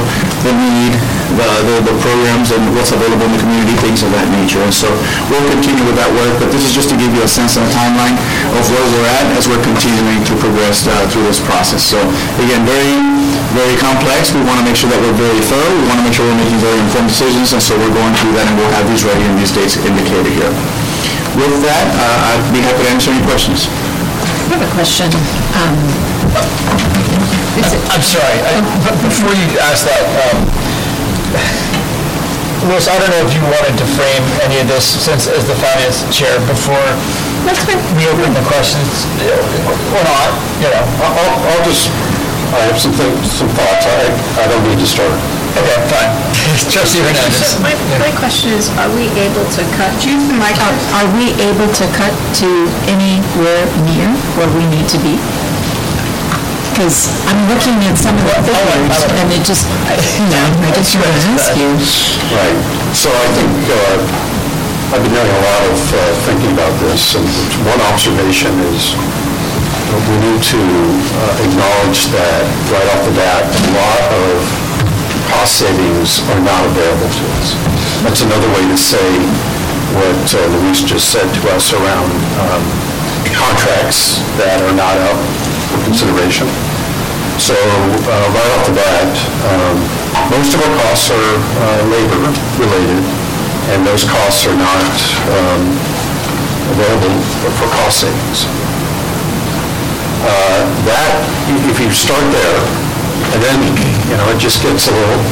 the 0.46 0.52
need, 0.54 0.94
the, 1.34 1.46
the- 1.66 1.84
the 1.86 1.94
programs 2.02 2.50
and 2.54 2.62
what's 2.74 2.90
available 2.94 3.26
in 3.26 3.32
the 3.34 3.42
community, 3.42 3.74
things 3.82 4.02
of 4.02 4.10
that 4.14 4.26
nature. 4.30 4.62
And 4.62 4.72
so 4.74 4.86
we'll 5.30 5.44
continue 5.50 5.82
with 5.86 5.98
that 5.98 6.10
work, 6.14 6.34
but 6.38 6.50
this 6.54 6.62
is 6.66 6.72
just 6.74 6.88
to 6.90 6.96
give 6.98 7.10
you 7.14 7.22
a 7.22 7.30
sense 7.30 7.58
and 7.58 7.66
a 7.66 7.70
timeline 7.74 8.14
of 8.58 8.62
where 8.70 8.86
we're 8.94 9.08
at 9.10 9.26
as 9.38 9.46
we're 9.50 9.60
continuing 9.62 10.22
to 10.26 10.34
progress 10.38 10.86
uh, 10.86 10.94
through 11.10 11.26
this 11.26 11.38
process. 11.42 11.82
So 11.82 11.98
again, 12.42 12.62
very, 12.66 12.94
very 13.54 13.76
complex. 13.78 14.30
We 14.34 14.42
want 14.46 14.58
to 14.62 14.66
make 14.66 14.74
sure 14.78 14.90
that 14.90 14.98
we're 15.02 15.14
very 15.18 15.38
thorough. 15.46 15.74
We 15.78 15.86
want 15.90 15.98
to 16.02 16.06
make 16.06 16.14
sure 16.16 16.24
we're 16.26 16.38
making 16.42 16.58
very 16.62 16.78
informed 16.82 17.10
decisions, 17.10 17.52
and 17.54 17.62
so 17.62 17.74
we're 17.78 17.92
going 17.94 18.14
through 18.18 18.34
that, 18.38 18.46
and 18.50 18.54
we'll 18.58 18.72
have 18.74 18.86
these 18.90 19.02
ready 19.06 19.22
and 19.26 19.36
these 19.38 19.52
dates 19.54 19.76
indicated 19.78 20.30
here. 20.32 20.52
With 21.38 21.54
that, 21.68 21.86
uh, 22.00 22.28
I'd 22.32 22.42
be 22.54 22.62
happy 22.64 22.82
to 22.86 22.90
answer 22.90 23.10
any 23.12 23.22
questions. 23.28 23.68
I 24.50 24.56
have 24.58 24.64
a 24.64 24.70
question. 24.74 25.10
Um, 25.58 25.76
I'm 27.92 28.02
sorry, 28.04 28.38
I- 28.44 28.64
but 28.84 28.96
before 29.04 29.32
you 29.36 29.48
ask 29.60 29.84
that, 29.88 30.04
um, 30.32 30.48
Louis, 32.66 32.82
I 32.90 32.98
don't 32.98 33.10
know 33.14 33.22
if 33.22 33.30
you 33.30 33.42
wanted 33.46 33.78
to 33.78 33.86
frame 33.94 34.24
any 34.42 34.58
of 34.58 34.66
this 34.66 34.82
since 34.82 35.30
as 35.30 35.46
the 35.46 35.54
finance 35.54 36.02
chair 36.10 36.34
before 36.50 36.82
we 37.94 38.02
open 38.10 38.34
the 38.34 38.42
questions 38.42 39.06
or 39.94 40.02
not, 40.02 40.30
you 40.58 40.66
know. 40.66 40.82
I'll, 40.98 41.36
I'll 41.46 41.64
just, 41.66 41.86
I 42.50 42.66
have 42.66 42.78
some 42.78 42.90
things, 42.90 43.22
some 43.30 43.46
thoughts. 43.54 43.86
I, 43.86 44.10
I 44.42 44.44
don't 44.50 44.66
need 44.66 44.82
to 44.82 44.88
start. 44.88 45.14
Okay, 45.54 45.78
fine. 45.86 46.10
Trustee 46.72 47.00
Hernandez. 47.06 47.54
So 47.54 47.62
my, 47.62 47.74
my 48.02 48.10
question 48.18 48.50
is, 48.50 48.66
are 48.82 48.90
we 48.98 49.08
able 49.14 49.46
to 49.46 49.62
cut, 49.78 49.94
are 49.94 50.74
are 50.98 51.08
we 51.14 51.32
able 51.38 51.70
to 51.70 51.84
cut 51.94 52.14
to 52.42 52.48
anywhere 52.90 53.64
near 53.86 54.10
where 54.34 54.50
we 54.58 54.66
need 54.74 54.90
to 54.90 54.98
be? 55.06 55.14
Because 56.76 57.08
I'm 57.24 57.40
looking 57.48 57.72
at 57.88 57.96
some 57.96 58.12
of 58.12 58.20
the 58.20 58.36
figures, 58.44 59.00
and 59.08 59.32
it 59.32 59.40
just, 59.48 59.64
you 59.64 60.28
know, 60.28 60.44
I 60.60 60.76
just 60.76 60.92
want 60.92 61.08
to 61.08 61.32
ask 61.32 61.56
you. 61.56 61.72
Right. 62.36 62.60
So 62.92 63.08
I 63.08 63.28
think, 63.32 63.56
uh, 63.64 64.92
I've 64.92 65.00
been 65.00 65.08
doing 65.08 65.24
a 65.24 65.40
lot 65.40 65.62
of 65.72 65.78
uh, 65.88 66.00
thinking 66.28 66.52
about 66.52 66.76
this, 66.84 67.16
and 67.16 67.24
one 67.64 67.80
observation 67.88 68.52
is 68.76 68.92
we 68.92 70.16
need 70.20 70.36
to 70.52 70.60
uh, 70.60 71.46
acknowledge 71.48 72.12
that 72.12 72.44
right 72.68 72.88
off 72.92 73.08
the 73.08 73.16
bat, 73.16 73.48
a 73.48 73.72
lot 73.72 74.02
of 74.12 74.36
cost 75.32 75.64
savings 75.64 76.20
are 76.28 76.44
not 76.44 76.60
available 76.60 77.08
to 77.08 77.24
us. 77.40 77.56
That's 78.04 78.20
another 78.20 78.52
way 78.52 78.68
to 78.68 78.76
say 78.76 79.08
what 79.96 80.20
uh, 80.28 80.44
Luis 80.60 80.84
just 80.84 81.08
said 81.08 81.24
to 81.24 81.42
us 81.56 81.72
around 81.72 82.12
um, 82.36 82.62
contracts 83.32 84.20
that 84.36 84.60
are 84.60 84.76
not 84.76 85.00
up 85.08 85.18
for 85.72 85.80
consideration. 85.88 86.46
So 87.36 87.52
uh, 87.54 88.26
right 88.32 88.50
off 88.56 88.64
the 88.66 88.74
bat, 88.74 89.12
um, 89.52 89.76
most 90.32 90.56
of 90.56 90.60
our 90.64 90.72
costs 90.82 91.12
are 91.12 91.32
uh, 91.36 91.82
labor-related, 91.92 93.04
and 93.70 93.86
those 93.86 94.02
costs 94.02 94.48
are 94.48 94.56
not 94.56 94.96
um, 95.30 95.62
available 96.74 97.14
for 97.60 97.68
cost 97.76 98.02
savings. 98.02 98.48
Uh, 100.26 100.64
That, 100.88 101.22
if 101.70 101.78
you 101.78 101.92
start 101.92 102.24
there, 102.32 102.60
and 103.36 103.40
then, 103.42 103.58
you 104.10 104.16
know, 104.16 104.26
it 104.32 104.40
just 104.40 104.64
gets 104.64 104.88
a 104.88 104.94
little, 104.96 105.22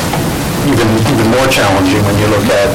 even, 0.70 0.86
even 1.08 1.26
more 1.34 1.48
challenging 1.50 2.04
when 2.04 2.14
you 2.20 2.28
look 2.30 2.46
at 2.52 2.70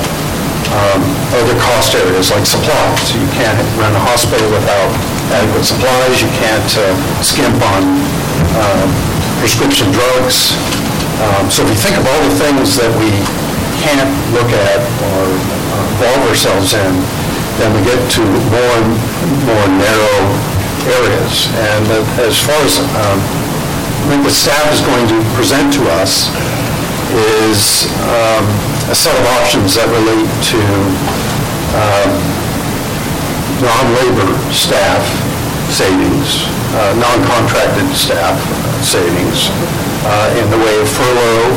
um, 0.73 1.01
other 1.37 1.55
cost 1.63 1.95
areas 1.95 2.33
like 2.33 2.43
supplies. 2.43 3.13
You 3.15 3.29
can't 3.37 3.61
run 3.77 3.93
a 3.93 4.03
hospital 4.03 4.49
without 4.51 4.91
adequate 5.31 5.63
supplies. 5.63 6.19
You 6.19 6.31
can't 6.35 6.71
uh, 6.75 6.91
skimp 7.23 7.55
on 7.61 7.83
um, 8.57 8.89
prescription 9.39 9.87
drugs. 9.91 10.53
Um, 11.23 11.47
So 11.49 11.63
if 11.63 11.69
you 11.71 11.79
think 11.79 11.95
of 11.97 12.05
all 12.05 12.21
the 12.27 12.35
things 12.35 12.75
that 12.75 12.91
we 12.99 13.11
can't 13.83 14.11
look 14.35 14.51
at 14.51 14.79
or 14.83 15.23
uh, 15.25 15.91
involve 15.95 16.21
ourselves 16.27 16.75
in, 16.75 16.91
then 17.59 17.71
we 17.75 17.81
get 17.83 17.99
to 18.19 18.23
more 18.23 18.73
and 18.79 18.91
more 19.47 19.67
narrow 19.79 20.19
areas. 20.87 21.47
And 21.55 21.85
uh, 21.87 22.27
as 22.27 22.39
far 22.39 22.59
as 22.63 22.79
um, 22.79 23.19
I 23.19 24.15
think 24.15 24.23
the 24.23 24.35
staff 24.35 24.63
is 24.71 24.81
going 24.83 25.07
to 25.11 25.17
present 25.35 25.73
to 25.75 25.83
us 25.99 26.31
is 27.11 27.89
um, 28.07 28.45
a 28.91 28.95
set 28.95 29.15
of 29.17 29.25
options 29.41 29.75
that 29.75 29.87
relate 29.91 30.29
to 30.53 30.61
um, 31.75 32.11
non-labor 33.59 34.29
staff 34.53 35.28
savings, 35.71 36.45
uh, 36.75 36.93
non-contracted 36.97 37.87
staff 37.95 38.35
savings 38.83 39.49
uh, 40.05 40.39
in 40.41 40.45
the 40.49 40.57
way 40.57 40.75
of 40.81 40.87
furlough, 40.89 41.49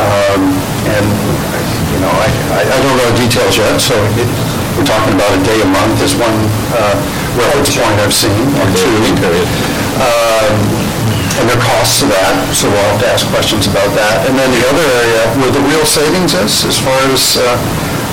um, 0.00 0.42
and, 0.88 1.06
you 1.92 1.98
know, 2.00 2.10
I 2.10 2.28
I- 2.58 2.68
I 2.68 2.76
don't 2.82 2.96
know 2.96 3.08
the 3.12 3.18
details 3.24 3.56
yet, 3.56 3.80
so 3.80 3.94
it- 4.18 4.28
we're 4.76 4.84
talking 4.88 5.14
about 5.14 5.32
a 5.36 5.40
day 5.44 5.60
a 5.60 5.66
month 5.68 6.00
is 6.02 6.14
one 6.16 6.38
uh, 6.72 6.96
reference 7.36 7.70
point 7.76 7.96
I've 8.00 8.14
seen, 8.14 8.40
or 8.60 8.66
two. 8.72 8.96
Um, 10.00 10.56
And 11.40 11.48
there 11.48 11.56
are 11.56 11.64
costs 11.64 12.00
to 12.00 12.06
that, 12.12 12.34
so 12.52 12.68
we'll 12.68 12.88
have 12.92 13.00
to 13.00 13.08
ask 13.08 13.24
questions 13.32 13.64
about 13.66 13.88
that. 13.96 14.28
And 14.28 14.36
then 14.38 14.52
the 14.52 14.62
other 14.68 14.84
area 15.00 15.22
where 15.40 15.50
the 15.50 15.64
real 15.64 15.84
savings 15.88 16.34
is, 16.36 16.64
as 16.68 16.76
far 16.76 17.00
as 17.08 17.40
uh, 17.40 17.56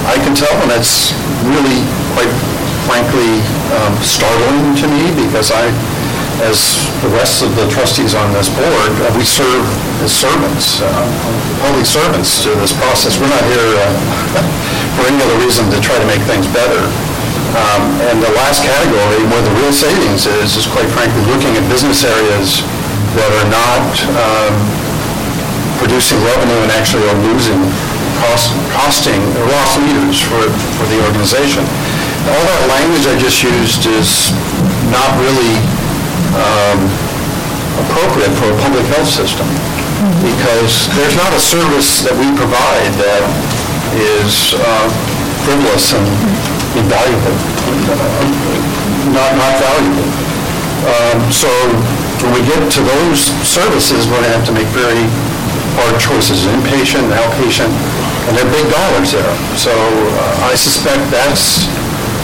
I 0.08 0.16
can 0.24 0.34
tell, 0.34 0.56
and 0.64 0.72
it's 0.72 1.12
really 1.44 1.84
quite 2.16 2.32
frankly 2.88 3.42
um, 3.76 3.94
startling 4.04 4.76
to 4.80 4.86
me, 4.88 5.12
because 5.26 5.52
I, 5.52 5.68
as 6.46 6.80
the 7.04 7.12
rest 7.12 7.44
of 7.44 7.52
the 7.60 7.68
trustees 7.68 8.16
on 8.16 8.32
this 8.32 8.48
board, 8.48 8.92
uh, 9.04 9.12
we 9.18 9.24
serve 9.28 9.66
as 10.04 10.12
servants, 10.16 10.80
uh, 10.80 10.88
public 11.60 11.86
servants 11.86 12.44
to 12.44 12.56
this 12.64 12.72
process. 12.72 13.20
We're 13.20 13.32
not 13.32 13.44
here 13.52 13.70
uh, 13.76 13.84
for 14.96 15.04
any 15.08 15.20
other 15.20 15.38
reason 15.44 15.68
to 15.72 15.78
try 15.84 16.00
to 16.00 16.08
make 16.08 16.24
things 16.24 16.48
better. 16.56 16.80
Um, 17.50 17.82
And 18.08 18.22
the 18.22 18.30
last 18.38 18.62
category, 18.62 19.26
where 19.26 19.42
the 19.42 19.54
real 19.58 19.74
savings 19.74 20.30
is, 20.30 20.56
is 20.56 20.66
quite 20.70 20.88
frankly, 20.94 21.20
looking 21.34 21.58
at 21.58 21.66
business 21.68 22.06
areas 22.06 22.62
that 23.18 23.30
are 23.42 23.50
not 23.50 23.90
um, 24.14 24.54
producing 25.82 26.22
revenue 26.22 26.60
and 26.62 26.72
actually 26.78 27.04
are 27.10 27.20
losing, 27.26 27.58
cost- 28.22 28.54
costing, 28.70 29.18
loss 29.50 29.72
leaders 29.82 30.22
for, 30.22 30.46
for 30.78 30.86
the 30.94 31.02
organization. 31.10 31.66
All 32.30 32.46
that 32.46 32.64
language 32.70 33.06
I 33.10 33.18
just 33.18 33.42
used 33.42 33.90
is 33.90 34.30
not 34.94 35.10
really 35.18 35.58
um, 36.38 36.80
appropriate 37.82 38.34
for 38.38 38.54
a 38.54 38.58
public 38.62 38.86
health 38.94 39.10
system, 39.10 39.50
because 40.22 40.88
there's 40.94 41.18
not 41.18 41.34
a 41.34 41.42
service 41.42 42.06
that 42.06 42.14
we 42.14 42.30
provide 42.38 42.94
that 43.02 43.24
is 43.98 44.54
uh, 44.62 44.86
frivolous 45.42 45.98
and 45.98 46.06
invaluable, 46.78 47.34
not, 49.10 49.34
not 49.34 49.54
valuable. 49.58 50.08
Um, 50.86 51.18
So 51.34 51.50
when 52.22 52.32
we 52.38 52.44
get 52.46 52.62
to 52.62 52.82
those 52.84 53.26
services, 53.42 54.06
we're 54.06 54.22
going 54.22 54.30
to 54.30 54.36
have 54.38 54.46
to 54.46 54.54
make 54.54 54.70
very 54.70 55.02
hard 55.82 55.98
choices, 55.98 56.46
inpatient, 56.46 57.10
outpatient, 57.10 57.72
and 58.28 58.38
they're 58.38 58.54
big 58.54 58.68
dollars 58.70 59.12
there. 59.18 59.34
So 59.58 59.72
uh, 59.74 60.52
I 60.52 60.54
suspect 60.54 61.10
that's 61.10 61.66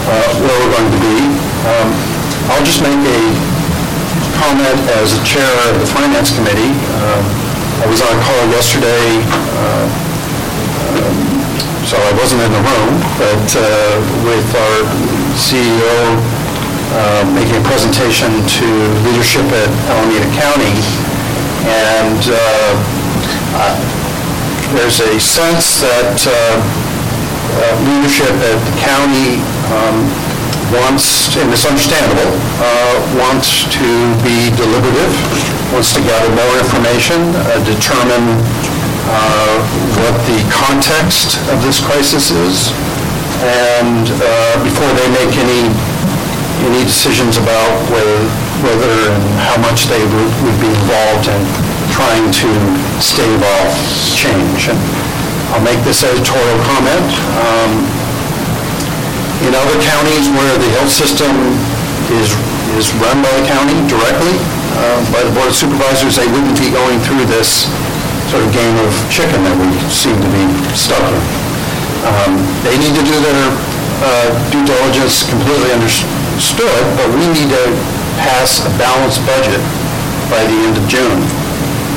where 0.06 0.58
we're 0.62 0.74
going 0.78 0.92
to 0.94 1.02
be. 1.02 1.18
Um, 1.66 1.90
I'll 2.54 2.66
just 2.66 2.82
make 2.86 2.94
a 2.94 3.22
comment 4.38 4.78
as 5.02 5.18
a 5.18 5.22
chair 5.26 5.50
of 5.70 5.82
the 5.82 5.88
Finance 5.90 6.30
Committee. 6.36 6.74
Um, 7.02 7.24
I 7.82 7.86
was 7.90 8.00
on 8.06 8.14
a 8.14 8.22
call 8.22 8.44
yesterday, 8.54 9.20
uh, 9.26 9.86
um, 10.94 11.18
so 11.84 11.98
I 11.98 12.12
wasn't 12.22 12.46
in 12.46 12.52
the 12.54 12.64
room, 12.64 12.94
but 13.18 13.48
uh, 13.58 13.66
with 14.24 14.48
our 14.54 14.78
CEO 15.34 15.98
uh, 16.94 17.26
making 17.34 17.58
a 17.58 17.66
presentation 17.66 18.30
to 18.46 18.68
leadership 19.10 19.44
at 19.52 19.70
Alameda 19.90 20.30
County, 20.38 20.78
and 21.66 22.22
uh, 22.30 22.38
uh, 23.58 23.76
there's 24.78 25.02
a 25.02 25.20
sense 25.20 25.82
that 25.82 26.16
uh, 26.30 26.32
uh, 27.58 27.74
leadership 27.90 28.32
at 28.32 28.60
the 28.70 28.76
county 28.80 29.55
um, 29.72 30.06
wants, 30.74 31.38
and 31.38 31.52
it's 31.54 31.66
understandable, 31.66 32.32
uh, 32.62 32.96
wants 33.22 33.66
to 33.70 33.88
be 34.26 34.50
deliberative, 34.58 35.14
wants 35.74 35.94
to 35.94 36.02
gather 36.02 36.30
more 36.34 36.54
information, 36.58 37.34
uh, 37.46 37.62
determine 37.66 38.38
uh, 39.06 39.56
what 40.02 40.16
the 40.26 40.40
context 40.50 41.38
of 41.54 41.62
this 41.62 41.78
crisis 41.84 42.32
is, 42.34 42.74
and 43.46 44.10
uh, 44.10 44.56
before 44.64 44.90
they 44.98 45.08
make 45.14 45.34
any, 45.38 45.70
any 46.66 46.82
decisions 46.84 47.38
about 47.38 47.74
whether, 47.92 48.22
whether 48.66 48.96
and 49.14 49.26
how 49.46 49.58
much 49.62 49.86
they 49.92 50.02
would 50.02 50.34
would 50.48 50.60
be 50.64 50.72
involved 50.72 51.28
in 51.30 51.42
trying 51.92 52.32
to 52.32 52.50
stave 52.98 53.42
off 53.60 53.76
change. 54.16 54.72
And 54.72 54.80
I'll 55.54 55.62
make 55.62 55.78
this 55.86 56.04
editorial 56.04 56.60
comment. 56.66 57.10
Um, 57.38 58.05
in 59.46 59.54
other 59.54 59.78
counties 59.82 60.26
where 60.34 60.56
the 60.58 60.70
health 60.82 60.90
system 60.92 61.32
is, 62.18 62.34
is 62.78 62.90
run 62.98 63.22
by 63.22 63.32
the 63.38 63.46
county 63.46 63.78
directly, 63.86 64.34
uh, 64.76 65.00
by 65.14 65.22
the 65.22 65.32
Board 65.32 65.48
of 65.50 65.56
Supervisors, 65.56 66.18
they 66.18 66.28
wouldn't 66.28 66.58
be 66.58 66.74
going 66.74 66.98
through 67.06 67.24
this 67.30 67.70
sort 68.34 68.42
of 68.42 68.50
game 68.52 68.76
of 68.82 68.92
chicken 69.14 69.38
that 69.46 69.56
we 69.56 69.70
seem 69.88 70.18
to 70.18 70.30
be 70.34 70.44
stuck 70.74 71.02
in. 71.14 71.22
Um, 72.06 72.34
They 72.66 72.78
need 72.78 72.94
to 72.98 73.06
do 73.06 73.16
their 73.22 73.46
uh, 74.02 74.30
due 74.50 74.66
diligence 74.66 75.24
completely 75.30 75.72
understood, 75.72 76.82
but 76.98 77.08
we 77.14 77.26
need 77.30 77.50
to 77.54 77.66
pass 78.18 78.66
a 78.66 78.72
balanced 78.82 79.22
budget 79.30 79.62
by 80.30 80.42
the 80.42 80.58
end 80.66 80.76
of 80.78 80.86
June. 80.90 81.22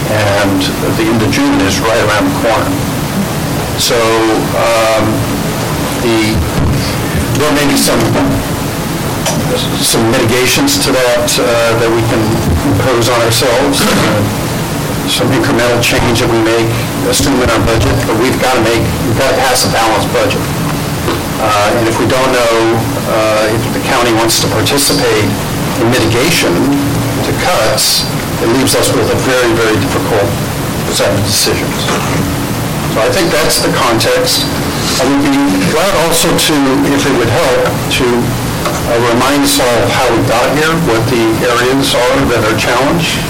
And 0.08 0.60
the 0.96 1.04
end 1.04 1.20
of 1.20 1.28
June 1.32 1.60
is 1.64 1.80
right 1.80 2.00
around 2.08 2.28
the 2.28 2.36
corner. 2.40 2.70
So 3.76 3.98
um, 4.56 5.04
the, 6.04 6.36
there 7.38 7.54
may 7.54 7.66
be 7.70 7.78
some, 7.78 8.00
some 9.78 10.04
mitigations 10.10 10.78
to 10.84 10.90
that 10.92 11.26
uh, 11.38 11.46
that 11.78 11.90
we 11.90 12.02
can 12.10 12.20
impose 12.74 13.06
on 13.08 13.18
ourselves, 13.22 13.78
uh, 13.82 14.20
some 15.08 15.30
incremental 15.32 15.78
change 15.80 16.20
that 16.20 16.28
we 16.28 16.40
make, 16.42 16.68
assume 17.08 17.38
in 17.40 17.48
our 17.48 17.62
budget, 17.64 17.94
but 18.04 18.18
we've 18.20 18.36
got 18.42 18.54
to 18.58 18.62
make, 18.66 18.82
we've 19.06 19.16
got 19.18 19.30
to 19.32 19.38
pass 19.40 19.64
a 19.64 19.70
balanced 19.72 20.10
budget. 20.12 20.42
Uh, 21.38 21.78
And 21.78 21.86
if 21.86 21.96
we 22.02 22.06
don't 22.10 22.32
know 22.34 22.54
uh, 23.08 23.54
if 23.54 23.62
the 23.72 23.82
county 23.86 24.10
wants 24.18 24.42
to 24.42 24.46
participate 24.50 25.30
in 25.78 25.86
mitigation 25.94 26.50
to 27.24 27.30
cuts, 27.46 28.02
it 28.42 28.50
leaves 28.58 28.74
us 28.74 28.90
with 28.90 29.06
a 29.08 29.18
very, 29.22 29.52
very 29.54 29.78
difficult 29.78 30.26
set 30.90 31.06
of 31.14 31.20
decisions. 31.22 31.78
So 32.92 32.98
I 32.98 33.10
think 33.14 33.30
that's 33.30 33.62
the 33.62 33.70
context. 33.78 34.42
I 34.98 35.06
would 35.06 35.22
be 35.22 35.38
glad 35.70 35.94
also 36.02 36.26
to, 36.26 36.54
if 36.90 37.06
it 37.06 37.14
would 37.14 37.30
help, 37.30 37.70
to 38.02 38.06
uh, 38.10 38.98
remind 39.14 39.46
us 39.46 39.62
all 39.62 39.78
of 39.78 39.90
how 39.94 40.10
we 40.10 40.18
got 40.26 40.50
here, 40.58 40.74
what 40.90 40.98
the 41.06 41.22
areas 41.46 41.94
are 41.94 42.18
that 42.34 42.42
are 42.42 42.58
challenged. 42.58 43.22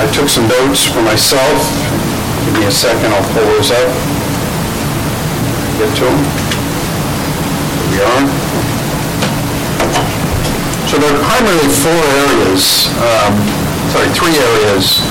I 0.00 0.08
took 0.16 0.32
some 0.32 0.48
notes 0.48 0.88
for 0.88 1.04
myself. 1.04 1.60
Give 2.48 2.56
me 2.56 2.64
a 2.64 2.72
second, 2.72 3.12
I'll 3.12 3.28
pull 3.36 3.44
those 3.52 3.68
up. 3.68 3.90
Get 5.76 5.92
to 6.00 6.08
them. 6.08 6.20
Here 7.76 7.88
we 7.92 7.98
are. 8.00 8.24
So 10.88 10.96
there 10.96 11.12
are 11.12 11.20
primarily 11.20 11.68
four 11.68 12.00
areas, 12.24 12.88
um, 12.96 13.36
sorry, 13.92 14.08
three 14.16 14.40
areas 14.40 15.04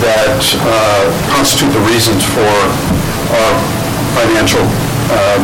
that 0.00 0.40
uh, 0.64 1.04
constitute 1.36 1.68
the 1.76 1.84
reasons 1.84 2.24
for 2.32 2.48
our 2.48 3.54
financial 4.16 4.64
um, 5.12 5.42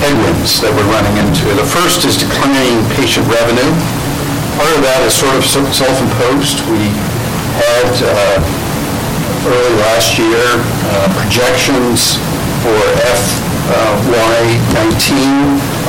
headwinds 0.00 0.58
that 0.64 0.72
we're 0.72 0.88
running 0.90 1.16
into. 1.20 1.46
The 1.54 1.68
first 1.68 2.08
is 2.08 2.16
declining 2.16 2.80
patient 2.96 3.28
revenue. 3.28 3.70
Part 4.56 4.72
of 4.74 4.82
that 4.82 5.04
is 5.06 5.14
sort 5.14 5.36
of 5.36 5.44
self-imposed. 5.44 6.64
We 6.72 6.90
had 7.60 7.92
uh, 8.00 8.40
early 9.46 9.74
last 9.80 10.18
year 10.18 10.40
uh, 10.40 11.08
projections 11.16 12.16
for 12.64 12.80
FY19 13.70 15.06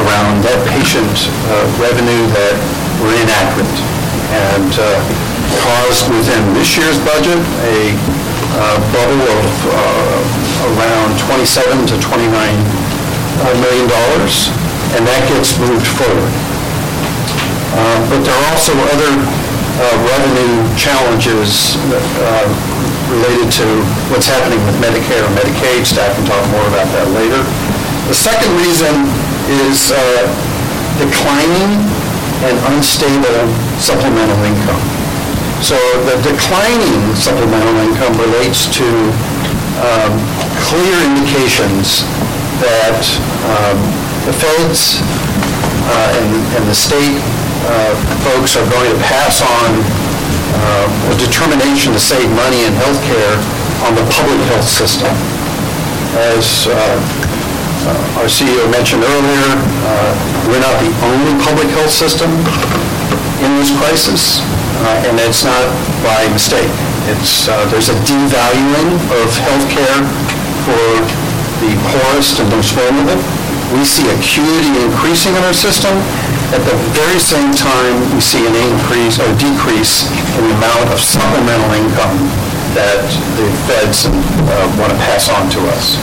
around 0.04 0.44
that 0.46 0.60
patient 0.72 1.28
uh, 1.52 1.68
revenue 1.82 2.24
that 2.36 2.56
were 3.04 3.16
inaccurate 3.16 3.80
and 4.32 4.72
uh, 4.80 5.04
caused 5.60 6.08
within 6.08 6.54
this 6.56 6.78
year's 6.80 7.00
budget 7.04 7.40
a 7.68 7.92
uh, 8.56 8.80
bubble 8.96 9.20
of 9.20 9.52
uh, 9.68 10.51
around 10.66 11.18
27 11.18 11.88
to 11.90 11.96
29 12.00 12.30
uh, 12.30 13.54
million 13.62 13.88
dollars, 13.90 14.50
and 14.98 15.02
that 15.08 15.22
gets 15.32 15.58
moved 15.58 15.88
forward. 15.98 16.32
Uh, 17.74 17.98
But 18.12 18.20
there 18.28 18.36
are 18.36 18.48
also 18.54 18.76
other 18.94 19.12
uh, 19.16 19.96
revenue 20.06 20.62
challenges 20.78 21.80
uh, 21.90 22.46
related 23.10 23.50
to 23.64 23.66
what's 24.12 24.28
happening 24.28 24.60
with 24.68 24.76
Medicare 24.84 25.24
and 25.24 25.34
Medicaid. 25.36 25.88
Staff 25.88 26.16
can 26.16 26.26
talk 26.28 26.44
more 26.52 26.68
about 26.68 26.88
that 26.96 27.08
later. 27.16 27.42
The 28.08 28.16
second 28.16 28.52
reason 28.60 29.08
is 29.68 29.92
uh, 29.96 30.28
declining 31.00 31.80
and 32.44 32.56
unstable 32.74 33.40
supplemental 33.80 34.40
income. 34.44 34.82
So 35.62 35.78
the 36.10 36.18
declining 36.26 37.14
supplemental 37.16 37.76
income 37.86 38.18
relates 38.18 38.66
to 38.82 38.88
um, 39.82 40.14
clear 40.70 40.94
indications 41.10 42.06
that 42.62 43.02
um, 43.50 43.78
the 44.30 44.34
feds 44.34 45.02
uh, 45.02 46.18
and 46.22 46.30
and 46.54 46.64
the 46.70 46.78
state 46.78 47.18
uh, 47.66 47.94
folks 48.22 48.54
are 48.58 48.66
going 48.70 48.90
to 48.94 49.00
pass 49.02 49.42
on 49.42 49.70
uh, 50.62 51.14
a 51.14 51.16
determination 51.18 51.94
to 51.94 52.02
save 52.02 52.30
money 52.38 52.66
in 52.66 52.74
health 52.78 53.02
care 53.06 53.38
on 53.90 53.98
the 53.98 54.06
public 54.14 54.38
health 54.54 54.68
system. 54.68 55.10
As 56.14 56.68
uh, 56.68 56.76
uh, 56.76 58.20
our 58.22 58.30
CEO 58.30 58.70
mentioned 58.70 59.02
earlier, 59.02 59.50
uh, 59.58 60.12
we're 60.46 60.62
not 60.62 60.78
the 60.78 60.92
only 61.10 61.34
public 61.42 61.70
health 61.74 61.90
system 61.94 62.30
in 63.42 63.52
this 63.58 63.74
crisis, 63.82 64.42
and 65.10 65.18
it's 65.18 65.44
not 65.44 65.66
by 66.06 66.30
mistake. 66.30 66.70
It's, 67.10 67.50
uh, 67.50 67.66
there's 67.74 67.90
a 67.90 67.98
devaluing 68.06 68.94
of 69.10 69.30
healthcare 69.34 70.06
for 70.66 70.86
the 71.58 71.74
poorest 71.90 72.38
and 72.38 72.50
most 72.54 72.78
vulnerable. 72.78 73.18
We 73.74 73.82
see 73.82 74.06
acuity 74.14 74.70
increasing 74.86 75.34
in 75.34 75.42
our 75.42 75.56
system. 75.56 75.98
At 76.54 76.62
the 76.68 76.78
very 76.94 77.18
same 77.18 77.56
time, 77.58 77.96
we 78.14 78.22
see 78.22 78.46
an 78.46 78.54
increase 78.54 79.18
or 79.18 79.26
decrease 79.42 80.06
in 80.38 80.46
the 80.46 80.54
amount 80.62 80.94
of 80.94 81.00
supplemental 81.00 81.72
income 81.74 82.18
that 82.78 83.02
the 83.40 83.48
feds 83.66 84.06
want 84.78 84.94
to 84.94 85.00
pass 85.02 85.32
on 85.32 85.50
to 85.58 85.60
us. 85.74 85.98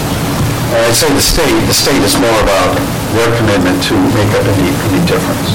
And 0.75 0.83
I'd 0.83 0.99
say 0.99 1.09
the 1.15 1.23
state, 1.23 1.59
the 1.71 1.77
state 1.77 2.03
is 2.03 2.19
more 2.19 2.39
about 2.43 2.75
their 3.15 3.31
commitment 3.39 3.79
to 3.87 3.95
make 4.19 4.29
up 4.35 4.45
any, 4.45 4.69
any 4.91 5.01
difference. 5.07 5.55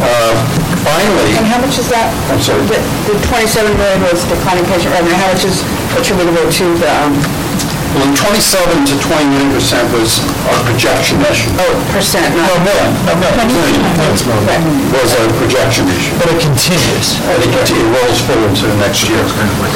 Uh, 0.00 0.65
Finally... 0.86 1.34
And 1.34 1.46
how 1.50 1.58
much 1.58 1.76
is 1.82 1.88
that? 1.90 2.08
I'm 2.30 2.38
sorry? 2.38 2.62
The 2.70 2.78
the 3.10 3.18
27 3.26 3.74
million 3.74 4.00
was 4.06 4.22
declining 4.30 4.62
patient 4.70 4.94
revenue, 4.94 5.18
how 5.18 5.28
much 5.34 5.42
is 5.42 5.58
attributable 5.98 6.46
to 6.46 6.64
the, 6.78 6.90
um, 7.02 7.12
Well, 7.96 8.12
27 8.12 8.84
to 8.86 8.94
29 9.00 9.56
percent 9.56 9.86
was 9.96 10.20
our 10.52 10.60
projection 10.68 11.16
issue. 11.26 11.48
oh, 11.58 11.72
percent, 11.96 12.28
not... 12.36 12.60
No, 12.60 12.60
million, 12.62 12.92
no, 13.02 14.36
million. 14.44 14.62
Was 14.92 15.10
a 15.16 15.22
projection 15.40 15.88
issue. 15.90 16.12
But 16.20 16.28
it 16.34 16.38
continues. 16.44 17.16
And 17.24 17.38
it 17.40 17.50
conti- 17.56 17.78
it 17.78 17.88
rolls 17.88 18.20
forward 18.28 18.52
to 18.52 18.64
the 18.68 18.78
next 18.78 19.08
year. 19.08 19.22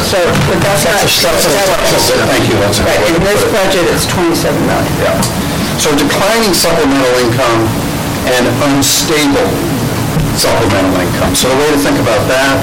So, 0.06 0.20
but 0.46 0.58
that's 0.62 0.84
not... 0.84 1.00
That's 1.00 1.96
a 1.96 2.00
step. 2.02 2.28
Thank 2.28 2.44
you, 2.50 2.56
that's 2.60 2.78
Right, 2.84 3.02
in 3.08 3.18
this 3.24 3.40
budget, 3.50 3.82
it's 3.90 4.04
27 4.06 4.52
million. 4.68 4.94
Yeah. 5.00 5.16
So 5.80 5.88
declining 5.96 6.52
supplemental 6.52 7.14
income 7.24 7.60
and 8.28 8.44
unstable 8.68 9.48
supplemental 10.40 10.96
income. 10.96 11.36
So 11.36 11.52
the 11.52 11.58
way 11.60 11.70
to 11.76 11.80
think 11.80 12.00
about 12.00 12.24
that 12.32 12.56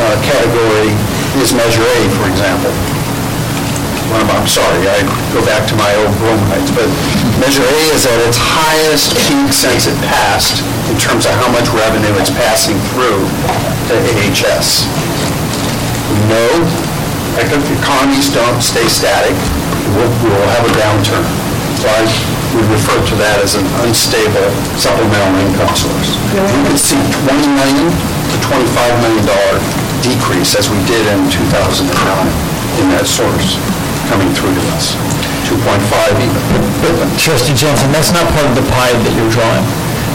uh, 0.00 0.16
category 0.24 0.96
is 1.44 1.52
Measure 1.52 1.84
A, 1.84 1.98
for 2.16 2.24
example. 2.32 2.72
Well, 4.08 4.24
I'm- 4.24 4.32
I'm 4.32 4.48
sorry, 4.48 4.80
I 4.88 5.04
go 5.36 5.44
back 5.44 5.68
to 5.68 5.74
my 5.76 5.92
old 6.00 6.12
bromides, 6.16 6.72
but 6.72 6.88
Measure 7.36 7.64
A 7.64 7.80
is 7.92 8.04
at 8.08 8.18
its 8.24 8.36
highest 8.40 9.12
peak 9.28 9.52
since 9.52 9.86
it 9.86 9.96
passed 10.08 10.64
in 10.88 10.96
terms 10.96 11.24
of 11.28 11.32
how 11.36 11.48
much 11.52 11.68
revenue 11.76 12.12
it's 12.16 12.32
passing 12.32 12.76
through 12.92 13.20
to 13.88 13.94
AHS. 13.96 14.88
Know 16.28 16.52
economies 17.80 18.28
don't 18.32 18.60
stay 18.60 18.86
static. 18.88 19.34
We'll 19.96 20.12
we'll 20.22 20.48
have 20.52 20.64
a 20.68 20.72
downturn. 20.76 21.51
So 21.82 21.90
I 21.90 22.06
would 22.54 22.70
refer 22.70 22.94
to 22.94 23.14
that 23.18 23.42
as 23.42 23.58
an 23.58 23.66
unstable 23.82 24.46
supplemental 24.78 25.34
income 25.42 25.74
source. 25.74 26.14
We 26.30 26.62
could 26.70 26.78
see 26.78 27.02
20 27.26 27.42
million 27.58 27.90
to 27.90 28.36
25 28.38 29.02
million 29.02 29.26
dollar 29.26 29.58
decrease 29.98 30.54
as 30.54 30.70
we 30.70 30.78
did 30.86 31.02
in 31.10 31.26
2009 31.26 31.90
in 32.78 32.86
that 32.94 33.02
source 33.02 33.58
coming 34.06 34.30
through 34.30 34.54
to 34.54 34.62
us. 34.78 34.94
2.5 35.50 36.22
even. 36.22 36.38
Trustee 37.18 37.50
Jensen, 37.58 37.90
that's 37.90 38.14
not 38.14 38.30
part 38.30 38.46
of 38.46 38.54
the 38.54 38.66
pie 38.70 38.94
that 38.94 39.12
you're 39.18 39.34
drawing, 39.34 39.66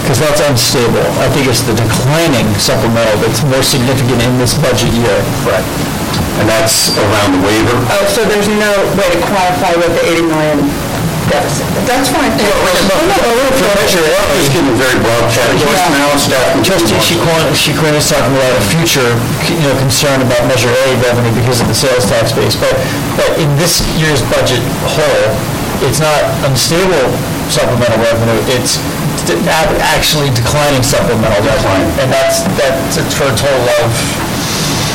because 0.08 0.24
that's 0.24 0.40
unstable. 0.40 1.04
I 1.20 1.28
think 1.36 1.52
it's 1.52 1.68
the 1.68 1.76
declining 1.76 2.48
supplemental 2.56 3.20
that's 3.20 3.44
more 3.44 3.60
significant 3.60 4.24
in 4.24 4.40
this 4.40 4.56
budget 4.56 4.96
year. 4.96 5.20
Correct. 5.44 5.68
And 6.40 6.48
that's 6.48 6.96
around 6.96 7.36
the 7.36 7.44
waiver. 7.44 7.76
Oh, 7.92 8.08
so 8.08 8.24
there's 8.24 8.48
no 8.48 8.72
way 8.96 9.12
to 9.12 9.20
quantify 9.28 9.76
what 9.76 9.92
the 10.00 10.04
80 10.16 10.32
million 10.32 10.87
deficit, 11.30 11.66
but 11.76 11.84
that's 11.88 12.10
fine. 12.10 12.32
For 12.38 13.68
Measure 13.78 14.04
A, 14.04 14.20
it's 14.40 14.50
getting 14.52 14.74
very 14.80 14.98
broad 15.04 15.26
categories. 15.32 15.80
Now, 15.94 16.12
staff 16.18 16.46
can 16.56 16.64
Trustee 16.64 16.98
Chicoine 17.00 17.48
Chicoine 17.54 17.96
is 17.98 18.08
talking 18.10 18.34
about 18.36 18.54
a 18.58 18.64
future, 18.72 19.08
you 19.52 19.60
know, 19.68 19.76
concern 19.80 20.22
about 20.24 20.44
Measure 20.48 20.72
A 20.72 20.86
revenue 21.04 21.34
because 21.36 21.60
of 21.62 21.68
the 21.68 21.76
sales 21.78 22.06
tax 22.10 22.32
base, 22.32 22.56
but, 22.56 22.74
but 23.20 23.30
in 23.40 23.50
this 23.60 23.82
year's 24.00 24.22
budget 24.32 24.62
whole, 24.88 25.26
it's 25.86 26.00
not 26.02 26.20
unstable 26.50 27.06
supplemental 27.48 28.00
revenue, 28.04 28.40
it's 28.60 28.78
d- 29.30 29.38
a- 29.48 29.78
actually 29.94 30.28
declining 30.36 30.84
supplemental 30.84 31.40
revenue. 31.46 31.88
And 32.04 32.12
that's, 32.12 32.44
that's 32.60 32.98
for 33.16 33.28
a 33.30 33.36
total 33.40 33.64
of, 33.84 33.90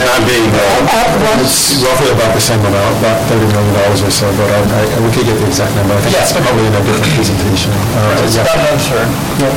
And 0.03 0.11
I'm 0.19 0.27
being, 0.27 0.51
uh, 0.51 1.39
It's 1.39 1.79
roughly 1.79 2.11
about 2.11 2.35
the 2.35 2.43
same 2.43 2.59
amount, 2.59 2.99
about 2.99 3.23
$30 3.31 3.47
million 3.55 3.71
or 4.03 4.11
so, 4.11 4.27
but 4.35 4.51
I, 4.51 4.59
I- 4.83 4.99
we 4.99 5.15
could 5.15 5.31
get 5.31 5.39
the 5.39 5.47
exact 5.47 5.79
number. 5.79 5.95
I 5.95 6.03
think 6.03 6.19
it's 6.19 6.35
probably 6.35 6.67
in 6.67 6.75
a 6.75 6.83
different 6.83 7.15
presentation. 7.15 7.71
Uh, 7.95 8.27
it's 8.27 8.35
yeah. 8.35 8.43
about 8.43 8.59
an. 8.67 9.55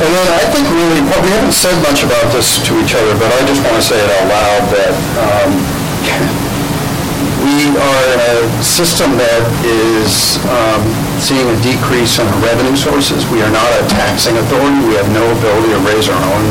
And 0.00 0.10
then 0.16 0.28
I 0.32 0.44
think 0.48 0.64
really, 0.72 1.04
well, 1.12 1.20
we 1.20 1.28
haven't 1.36 1.52
said 1.52 1.76
much 1.84 2.08
about 2.08 2.32
this 2.32 2.56
to 2.64 2.72
each 2.80 2.96
other, 2.96 3.12
but 3.20 3.28
I 3.36 3.44
just 3.44 3.60
want 3.60 3.76
to 3.76 3.84
say 3.84 4.00
it 4.00 4.08
out 4.16 4.26
loud 4.32 4.62
that 4.72 4.94
um, 5.20 5.50
we 7.44 7.68
are 7.76 8.02
in 8.16 8.20
a 8.32 8.36
system 8.64 9.12
that 9.20 9.42
is 9.66 10.40
um, 10.48 10.80
seeing 11.20 11.44
a 11.52 11.58
decrease 11.60 12.16
in 12.16 12.24
our 12.24 12.40
revenue 12.40 12.78
sources. 12.80 13.26
We 13.28 13.42
are 13.44 13.50
not 13.52 13.68
a 13.76 13.84
taxing 13.92 14.38
authority. 14.40 14.78
We 14.88 14.94
have 14.96 15.10
no 15.12 15.26
ability 15.36 15.68
to 15.76 15.80
raise 15.84 16.08
our 16.08 16.16
own 16.16 16.46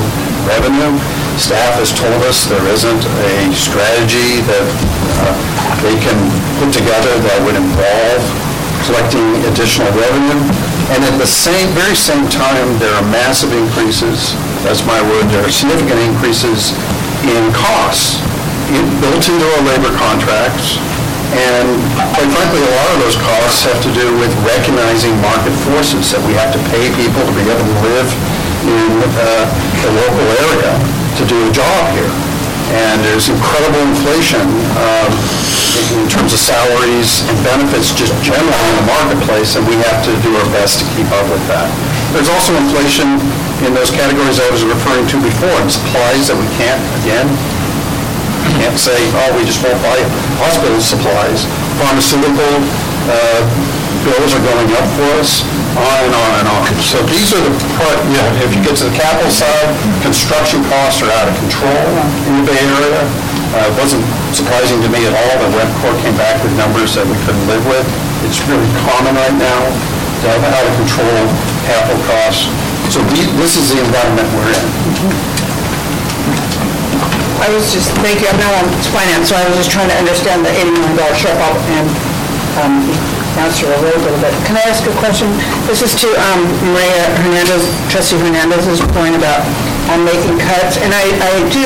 revenue. 0.47 0.95
Staff 1.35 1.77
has 1.77 1.91
told 1.93 2.23
us 2.25 2.47
there 2.47 2.63
isn't 2.71 3.03
a 3.03 3.35
strategy 3.53 4.41
that 4.47 4.67
uh, 5.21 5.35
they 5.83 5.95
can 6.01 6.17
put 6.57 6.73
together 6.73 7.13
that 7.21 7.37
would 7.45 7.59
involve 7.59 8.23
collecting 8.87 9.27
additional 9.51 9.91
revenue. 9.93 10.39
And 10.95 11.03
at 11.03 11.19
the 11.19 11.27
same, 11.27 11.67
very 11.75 11.93
same 11.93 12.25
time, 12.31 12.79
there 12.79 12.93
are 12.95 13.05
massive 13.11 13.51
increases, 13.51 14.31
that's 14.63 14.87
my 14.87 14.97
word, 15.03 15.27
there 15.27 15.43
are 15.43 15.51
significant 15.51 15.99
increases 15.99 16.71
in 17.27 17.43
costs 17.51 18.23
in- 18.71 18.87
built 19.03 19.19
into 19.19 19.45
our 19.59 19.63
labor 19.67 19.91
contracts. 19.99 20.79
And 21.35 21.67
quite 22.15 22.31
frankly, 22.31 22.63
a 22.63 22.71
lot 22.71 22.89
of 22.95 22.97
those 23.03 23.19
costs 23.19 23.67
have 23.67 23.83
to 23.83 23.91
do 23.91 24.15
with 24.15 24.31
recognizing 24.47 25.11
market 25.19 25.51
forces, 25.67 26.15
that 26.15 26.23
we 26.23 26.31
have 26.39 26.55
to 26.55 26.61
pay 26.71 26.87
people 26.95 27.19
to 27.19 27.33
be 27.35 27.43
able 27.43 27.67
to 27.67 27.77
live 27.83 28.07
in 28.65 28.91
uh, 29.03 29.45
the 29.83 29.91
local 29.93 30.27
area 30.49 30.71
to 31.17 31.23
do 31.25 31.37
a 31.47 31.51
job 31.51 31.81
here. 31.93 32.09
And 32.73 32.99
there's 33.05 33.31
incredible 33.31 33.79
inflation 33.87 34.43
um, 34.75 35.11
in 35.95 36.09
terms 36.11 36.35
of 36.35 36.39
salaries 36.41 37.23
and 37.29 37.37
benefits 37.45 37.95
just 37.95 38.11
generally 38.19 38.51
in 38.51 38.75
the 38.83 38.87
marketplace, 38.87 39.55
and 39.55 39.63
we 39.69 39.77
have 39.87 40.03
to 40.03 40.11
do 40.19 40.35
our 40.35 40.49
best 40.51 40.83
to 40.83 40.85
keep 40.97 41.07
up 41.15 41.23
with 41.31 41.43
that. 41.47 41.69
There's 42.11 42.27
also 42.27 42.51
inflation 42.59 43.21
in 43.63 43.71
those 43.71 43.89
categories 43.93 44.39
I 44.39 44.49
was 44.51 44.67
referring 44.67 45.07
to 45.11 45.17
before, 45.21 45.53
in 45.63 45.69
supplies 45.71 46.27
that 46.27 46.37
we 46.37 46.47
can't, 46.59 46.81
again, 47.01 47.27
can't 48.59 48.77
say, 48.77 48.97
oh, 49.15 49.31
we 49.37 49.45
just 49.45 49.63
won't 49.63 49.79
buy 49.79 50.01
hospital 50.41 50.81
supplies. 50.81 51.45
Pharmaceutical 51.77 52.51
uh, 53.07 53.41
bills 54.05 54.31
are 54.33 54.43
going 54.43 54.69
up 54.77 54.87
for 54.97 55.07
us, 55.21 55.41
on 55.77 55.97
and 56.09 56.13
on 56.13 56.31
and 56.41 56.47
on. 56.49 56.63
So 56.81 57.01
these 57.07 57.33
are 57.33 57.41
the, 57.41 57.53
part- 57.77 58.01
yeah, 58.13 58.25
if 58.45 58.49
you 58.53 58.61
get 58.65 58.77
to 58.81 58.89
the 58.89 58.95
capital 58.97 59.29
side, 59.31 59.69
construction 60.01 60.61
costs 60.69 61.01
are 61.05 61.11
out 61.13 61.27
of 61.29 61.35
control 61.41 61.81
in 62.29 62.41
the 62.41 62.45
Bay 62.49 62.59
Area. 62.81 63.01
Uh, 63.55 63.69
It 63.71 63.75
wasn't 63.79 64.03
surprising 64.35 64.81
to 64.83 64.89
me 64.91 65.07
at 65.07 65.13
all 65.15 65.33
that 65.39 65.49
Webcor 65.55 65.93
came 66.03 66.15
back 66.19 66.35
with 66.43 66.51
numbers 66.59 66.93
that 66.99 67.07
we 67.07 67.15
couldn't 67.23 67.47
live 67.47 67.63
with. 67.65 67.85
It's 68.27 68.41
really 68.49 68.67
common 68.83 69.15
right 69.15 69.37
now 69.39 69.61
to 70.21 70.25
have 70.33 70.43
out 70.51 70.65
of 70.67 70.73
control 70.81 71.17
capital 71.63 71.99
costs. 72.09 72.49
So 72.91 72.99
we- 73.13 73.29
this 73.39 73.55
is 73.55 73.71
the 73.71 73.79
environment 73.83 74.27
we're 74.35 74.51
in. 74.51 74.67
I 77.37 77.53
was 77.53 77.71
just, 77.71 77.93
thank 78.03 78.19
you, 78.19 78.27
I'm 78.27 78.39
not 78.41 78.51
on 78.59 78.65
finance, 78.91 79.29
so 79.29 79.35
I 79.37 79.45
was 79.47 79.61
just 79.61 79.71
trying 79.71 79.87
to 79.87 79.95
understand 79.95 80.43
the 80.43 80.49
$80 80.51 80.73
million 80.73 80.97
shortfall, 81.15 81.53
and 81.69 81.87
um, 82.59 82.73
bit. 83.37 84.33
Can 84.49 84.57
I 84.57 84.65
ask 84.65 84.81
a 84.89 84.93
question? 84.97 85.29
This 85.69 85.85
is 85.85 85.93
to 86.01 86.09
um, 86.09 86.41
Maria 86.73 87.05
Hernandez, 87.21 87.69
trustee 87.93 88.17
Hernandez's 88.17 88.81
point 88.97 89.13
about 89.13 89.45
um, 89.93 90.01
making 90.01 90.41
cuts. 90.41 90.81
And 90.81 90.89
I, 90.89 91.05
I 91.21 91.33
do 91.53 91.63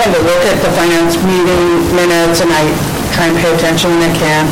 tend 0.00 0.16
to 0.16 0.20
look 0.24 0.42
at 0.48 0.56
the 0.64 0.72
finance 0.72 1.20
meeting 1.20 1.84
minutes 1.92 2.40
and 2.40 2.48
I 2.48 2.64
try 3.12 3.28
and 3.28 3.36
pay 3.36 3.52
attention 3.52 3.92
when 3.92 4.02
I 4.08 4.12
can. 4.16 4.48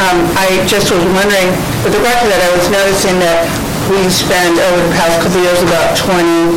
Um, 0.00 0.18
I 0.36 0.60
just 0.68 0.92
was 0.92 1.00
wondering, 1.16 1.52
with 1.84 1.96
regard 1.96 2.16
to 2.20 2.28
that, 2.28 2.40
I 2.44 2.50
was 2.56 2.66
noticing 2.68 3.16
that 3.20 3.44
we 3.88 4.08
spend 4.08 4.56
over 4.56 4.80
the 4.88 4.92
past 4.96 5.20
couple 5.20 5.40
years 5.40 5.60
about 5.64 5.96
20, 5.96 6.56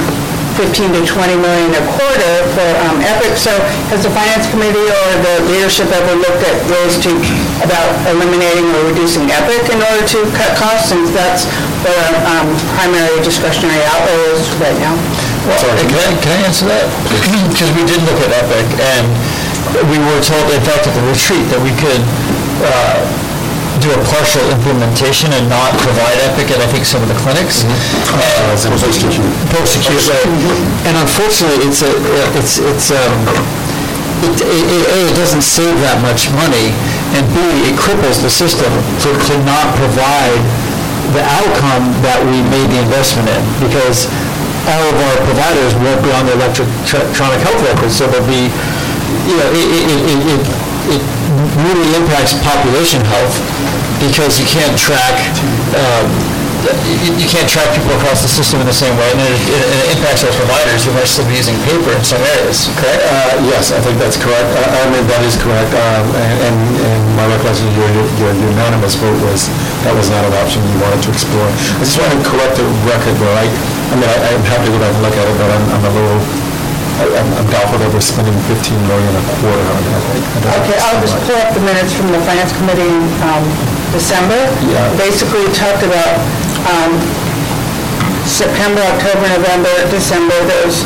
15 0.55 0.95
to 0.95 1.01
20 1.03 1.35
million 1.35 1.69
a 1.75 1.83
quarter 1.91 2.33
for 2.55 2.67
um, 2.87 3.03
Epic. 3.03 3.35
So 3.35 3.51
has 3.91 4.07
the 4.07 4.11
finance 4.11 4.47
committee 4.47 4.87
or 4.87 5.07
the 5.19 5.35
leadership 5.51 5.91
ever 5.91 6.15
looked 6.15 6.43
at 6.47 6.55
ways 6.71 6.95
to, 7.03 7.11
about 7.59 7.91
eliminating 8.07 8.71
or 8.71 8.87
reducing 8.87 9.27
Epic 9.27 9.67
in 9.67 9.79
order 9.83 10.03
to 10.15 10.19
cut 10.31 10.55
costs, 10.55 10.89
since 10.95 11.11
that's 11.11 11.43
the 11.83 11.95
um, 12.23 12.47
primary 12.79 13.19
discretionary 13.19 13.83
outlay 13.91 14.15
is 14.31 14.47
right 14.63 14.79
now? 14.79 14.95
Well, 15.43 15.59
can 15.59 15.99
I, 15.99 16.11
can 16.23 16.31
I 16.31 16.39
answer 16.47 16.65
that? 16.71 16.87
Because 17.55 17.71
we 17.75 17.83
did 17.87 17.99
look 18.07 18.19
at 18.23 18.31
Epic, 18.35 18.67
and 18.79 19.05
we 19.91 19.99
were 19.99 20.21
told, 20.23 20.43
in 20.51 20.63
fact, 20.63 20.87
at 20.87 20.93
the 20.95 21.05
retreat, 21.07 21.45
that 21.51 21.61
we 21.61 21.71
could 21.79 22.03
uh, 22.63 23.03
do 23.85 23.93
a 23.93 24.01
partial 24.09 24.41
implementation 24.49 25.29
and 25.37 25.45
not 25.45 25.69
provide 25.77 26.17
Epic 26.25 26.49
at, 26.49 26.57
I 26.57 26.65
think, 26.73 26.89
some 26.89 27.05
of 27.05 27.09
the 27.09 27.17
clinics. 27.21 27.61
Mm-hmm. 27.61 28.17
Uh, 28.17 28.57
post-acute, 29.53 30.01
right. 30.09 30.25
Mm-hmm. 30.25 30.89
And 30.89 30.95
unfortunately, 30.97 31.69
it's 31.69 31.85
a, 31.85 31.93
uh, 31.93 32.39
it's, 32.41 32.57
it's, 32.57 32.89
um, 32.89 33.13
it, 34.25 34.41
A, 34.41 34.57
it 35.05 35.13
doesn't 35.13 35.45
save 35.45 35.77
that 35.85 36.01
much 36.01 36.33
money, 36.33 36.73
and 37.13 37.21
B, 37.29 37.37
it 37.69 37.77
cripples 37.77 38.25
the 38.25 38.31
system 38.31 38.73
to, 39.05 39.09
to 39.13 39.33
not 39.45 39.69
provide 39.77 40.41
the 41.13 41.21
outcome 41.21 41.93
that 42.01 42.17
we 42.25 42.41
made 42.49 42.65
the 42.73 42.81
investment 42.81 43.29
in, 43.29 43.43
because 43.61 44.09
all 44.65 44.81
of 44.81 44.97
our 44.97 45.17
providers 45.29 45.77
won't 45.77 46.01
be 46.01 46.09
on 46.09 46.25
the 46.25 46.33
electronic 46.33 47.39
health 47.45 47.61
records, 47.61 47.93
so 47.93 48.09
there'll 48.09 48.25
be, 48.25 48.49
you 49.29 49.37
know, 49.37 49.45
it, 49.53 49.67
it, 49.77 49.85
it, 50.09 50.41
it 50.97 51.01
really 51.53 51.87
impacts 51.99 52.33
population 52.41 53.01
health, 53.05 53.35
because 54.01 54.39
you 54.39 54.45
can't 54.47 54.75
track, 54.77 55.15
um, 55.77 56.07
you 57.21 57.27
can't 57.29 57.45
track 57.45 57.69
people 57.77 57.93
across 57.93 58.25
the 58.25 58.31
system 58.31 58.57
in 58.57 58.65
the 58.65 58.73
same 58.73 58.95
way, 58.97 59.05
and 59.13 59.21
it 59.21 59.37
it- 59.53 59.69
it 59.69 59.87
impacts 59.97 60.25
our 60.25 60.33
providers 60.33 60.81
who 60.83 60.91
might 60.97 61.05
still 61.07 61.25
be 61.29 61.37
using 61.37 61.53
paper 61.61 61.93
in 61.93 62.01
some 62.03 62.17
areas, 62.35 62.69
correct? 62.81 63.05
Uh, 63.05 63.37
Yes, 63.53 63.69
I 63.71 63.79
think 63.85 63.99
that's 64.01 64.17
correct. 64.17 64.49
Uh, 64.57 64.81
I 64.81 64.89
mean, 64.89 65.05
that 65.05 65.21
is 65.21 65.35
correct. 65.37 65.69
Um, 65.77 66.05
And 66.17 66.35
and 66.47 66.57
and 66.89 67.01
my 67.19 67.25
recollection, 67.29 67.69
your 67.77 67.89
your 68.21 68.33
unanimous 68.33 68.95
vote 68.97 69.19
was, 69.29 69.45
that 69.85 69.93
was 69.93 70.09
not 70.09 70.25
an 70.25 70.33
option 70.41 70.59
you 70.73 70.79
wanted 70.81 71.01
to 71.05 71.09
explore. 71.13 71.49
I 71.77 71.83
just 71.85 71.97
want 72.01 72.11
to 72.17 72.19
correct 72.25 72.57
the 72.57 72.65
record, 72.89 73.15
though. 73.21 73.35
I 73.37 73.45
I 73.93 73.95
mean, 74.01 74.09
I- 74.09 74.21
I'm 74.33 74.43
happy 74.49 74.65
to 74.65 74.71
go 74.73 74.79
back 74.81 74.93
and 74.97 75.03
look 75.05 75.13
at 75.21 75.27
it, 75.29 75.35
but 75.37 75.49
I'm 75.55 75.63
I'm 75.75 75.83
a 75.85 75.91
little, 75.93 76.19
I- 76.95 77.11
I'm 77.19 77.29
I'm 77.35 77.47
doubtful 77.51 77.77
that 77.83 77.91
we're 77.91 78.03
spending 78.03 78.35
15 78.47 78.75
million 78.87 79.11
a 79.19 79.23
quarter 79.39 79.65
on 79.67 79.81
that. 79.91 80.01
I 80.03 80.39
don't. 80.39 80.55
Okay, 80.63 80.77
I'll 80.79 81.01
just 81.03 81.17
pull 81.27 81.35
up 81.39 81.51
the 81.51 81.63
minutes 81.63 81.91
from 81.91 82.07
the 82.15 82.21
finance 82.23 82.55
committee 82.55 82.87
in 82.87 83.03
um, 83.25 83.43
December. 83.91 84.39
Yeah. 84.71 84.79
Basically, 84.95 85.43
it 85.43 85.53
talked 85.55 85.83
about 85.83 86.15
um, 86.71 86.95
September, 88.25 88.81
October, 88.95 89.27
November, 89.27 89.73
December, 89.91 90.33
there 90.49 90.63
was 90.65 90.81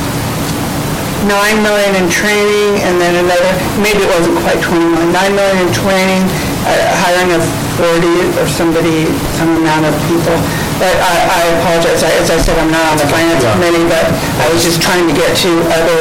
9 1.23 1.29
million 1.63 1.95
in 1.95 2.07
training, 2.11 2.83
and 2.83 2.99
then 2.99 3.15
another, 3.15 3.51
maybe 3.79 4.03
it 4.03 4.11
wasn't 4.11 4.35
quite 4.43 4.59
20 4.59 4.81
million, 4.91 5.11
9 5.11 5.35
million 5.35 5.57
in 5.67 5.71
training, 5.71 6.23
uh, 6.67 6.73
hiring 6.99 7.31
of 7.37 7.43
40 7.79 8.39
or 8.39 8.47
somebody, 8.47 9.07
some 9.39 9.55
amount 9.55 9.87
of 9.87 9.93
people. 10.11 10.35
But 10.79 10.95
I 10.95 11.13
I 11.27 11.41
apologize, 11.59 12.01
I- 12.07 12.15
as 12.23 12.31
I 12.31 12.37
said, 12.39 12.55
I'm 12.57 12.71
not 12.71 12.85
on 12.91 12.97
the 12.97 13.07
finance 13.11 13.43
committee, 13.43 13.83
but 13.91 14.05
I 14.39 14.47
was 14.53 14.63
just 14.63 14.81
trying 14.81 15.03
to 15.07 15.13
get 15.13 15.35
to 15.43 15.51
other 15.75 15.99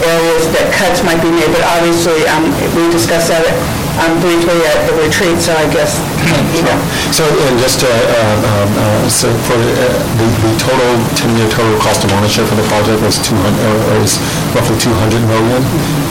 areas 0.00 0.48
that 0.56 0.72
cuts 0.72 1.04
might 1.04 1.20
be 1.20 1.28
made, 1.30 1.52
but 1.52 1.62
obviously, 1.76 2.24
um, 2.32 2.48
we 2.74 2.88
discussed 2.90 3.28
that 3.28 3.44
um, 4.02 4.18
briefly 4.20 4.58
at 4.66 4.86
the 4.90 4.94
retreat, 4.98 5.38
so 5.38 5.54
I 5.54 5.66
guess. 5.70 5.98
So, 7.14 7.22
and 7.26 7.58
just 7.58 7.78
to, 7.84 7.90
um, 7.90 8.40
um, 8.42 8.70
uh, 8.74 9.06
so 9.06 9.30
for 9.46 9.54
the 9.54 9.70
uh, 9.70 9.86
the 10.18 10.26
the 10.42 10.52
total, 10.58 10.90
10-year 11.14 11.46
total 11.50 11.76
cost 11.78 12.02
of 12.02 12.10
ownership 12.14 12.46
for 12.50 12.58
the 12.58 12.66
project 12.66 12.98
was 13.02 13.18
200, 13.22 13.38
uh, 13.38 14.02
is 14.02 14.18
roughly 14.54 14.74
200 14.78 15.22
million. 15.30 15.62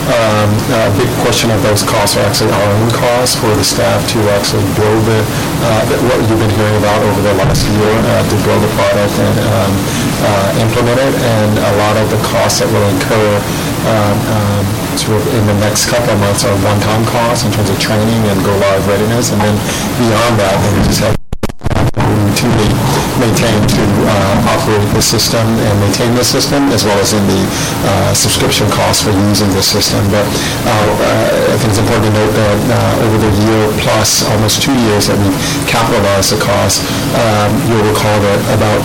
Um, 0.08 0.48
A 0.72 0.92
big 0.96 1.08
portion 1.24 1.48
of 1.52 1.60
those 1.64 1.80
costs 1.84 2.16
are 2.16 2.24
actually 2.28 2.52
our 2.52 2.70
own 2.76 2.88
costs 2.92 3.36
for 3.36 3.52
the 3.56 3.64
staff 3.64 4.04
to 4.12 4.18
actually 4.36 4.64
build 4.76 5.00
the, 5.08 5.20
uh, 5.64 5.82
what 6.08 6.20
you've 6.28 6.40
been 6.40 6.52
hearing 6.56 6.76
about 6.80 7.00
over 7.04 7.20
the 7.24 7.34
last 7.40 7.64
year, 7.68 7.92
uh, 8.04 8.24
to 8.28 8.36
build 8.44 8.60
the 8.64 8.72
product 8.76 9.14
and 9.16 9.36
um, 9.44 9.72
uh, 10.24 10.64
implement 10.64 10.98
it, 11.00 11.14
and 11.20 11.52
a 11.56 11.72
lot 11.80 11.96
of 12.00 12.06
the 12.12 12.20
costs 12.20 12.60
that 12.60 12.68
will 12.68 12.84
incur 12.92 13.40
um, 13.84 14.16
um, 14.32 14.64
in 15.36 15.44
the 15.46 15.58
next 15.60 15.90
couple 15.90 16.10
of 16.10 16.18
months 16.20 16.44
are 16.44 16.56
one-time 16.64 17.04
costs 17.06 17.44
in 17.44 17.52
terms 17.52 17.68
of 17.68 17.78
training 17.78 18.22
and 18.28 18.40
go-live 18.44 18.86
readiness, 18.88 19.32
and 19.32 19.40
then 19.40 19.56
beyond 20.00 20.40
that, 20.40 20.56
then 20.62 20.72
we 20.80 20.84
just 20.88 21.00
have 21.00 21.14
to 22.34 22.46
maintain 23.18 23.56
to 23.62 23.82
uh, 24.10 24.52
operate 24.54 24.86
the 24.94 25.02
system 25.02 25.44
and 25.46 25.74
maintain 25.80 26.14
the 26.14 26.24
system, 26.24 26.68
as 26.74 26.84
well 26.84 26.98
as 26.98 27.12
in 27.12 27.22
the 27.26 27.42
uh, 27.86 28.12
subscription 28.14 28.66
costs 28.70 29.02
for 29.02 29.12
using 29.30 29.50
the 29.54 29.62
system. 29.62 30.02
But 30.10 30.26
uh, 30.66 30.70
uh, 30.70 31.52
I 31.52 31.56
think 31.58 31.70
it's 31.70 31.82
important 31.82 32.10
to 32.10 32.14
note 32.14 32.34
that 32.34 32.58
uh, 32.70 33.04
over 33.06 33.18
the 33.18 33.32
year 33.46 33.62
plus, 33.82 34.26
almost 34.34 34.62
two 34.62 34.74
years 34.90 35.06
that 35.06 35.18
we 35.18 35.30
capitalized 35.70 36.34
the 36.34 36.40
cost, 36.42 36.82
um, 37.14 37.50
you'll 37.70 37.86
recall 37.86 38.18
that 38.20 38.40
about 38.54 38.82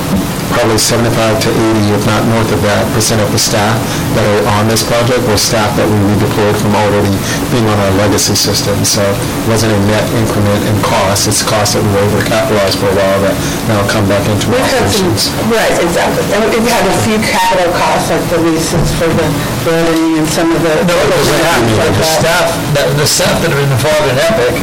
probably 0.49 0.77
75 0.81 1.13
to 1.45 1.49
80, 1.53 1.93
if 1.93 2.03
not 2.09 2.25
north 2.25 2.49
of 2.51 2.61
that, 2.65 2.83
percent 2.93 3.21
of 3.21 3.29
the 3.31 3.39
staff 3.39 3.77
that 4.17 4.25
are 4.25 4.43
on 4.59 4.67
this 4.67 4.81
project 4.81 5.21
were 5.29 5.37
staff 5.37 5.71
that 5.77 5.85
we 5.85 5.97
redeployed 6.09 6.57
from 6.57 6.73
already 6.73 7.13
being 7.53 7.65
on 7.69 7.77
our 7.77 7.93
legacy 8.01 8.33
system. 8.33 8.75
So 8.83 9.01
it 9.05 9.45
wasn't 9.47 9.77
a 9.77 9.81
net 9.87 10.05
increment 10.17 10.61
in 10.65 10.75
cost, 10.81 11.29
it's 11.29 11.45
cost 11.45 11.77
that 11.77 11.85
we 11.85 11.89
were 11.93 12.05
overcapitalized 12.11 12.81
for 12.81 12.89
a 12.89 12.95
while 12.97 13.19
that 13.29 13.37
now 13.69 13.81
come 13.87 14.05
back 14.09 14.23
into 14.27 14.49
We've 14.49 14.59
had 14.61 14.87
some, 14.89 15.09
operations. 15.13 15.29
right, 15.49 15.75
exactly. 15.81 16.23
And 16.33 16.39
we've 16.49 16.65
had 16.69 16.83
a 16.89 16.95
few 17.05 17.17
capital 17.21 17.69
costs, 17.77 18.09
like 18.11 18.25
the 18.33 18.39
leases 18.43 18.87
for 18.97 19.07
the 19.09 19.27
building 19.65 20.19
and 20.23 20.27
some 20.29 20.49
of 20.51 20.59
the... 20.61 20.73
No, 20.85 20.95
because 21.07 21.27
they 21.29 21.41
have, 21.45 21.61
like 21.79 21.95
the 21.97 22.07
staff, 22.07 22.45
the- 22.75 22.91
the 22.99 23.07
staff 23.07 23.35
that 23.41 23.49
have 23.53 23.59
been 23.59 23.71
involved 23.71 24.07
in 24.11 24.17
Epic 24.19 24.53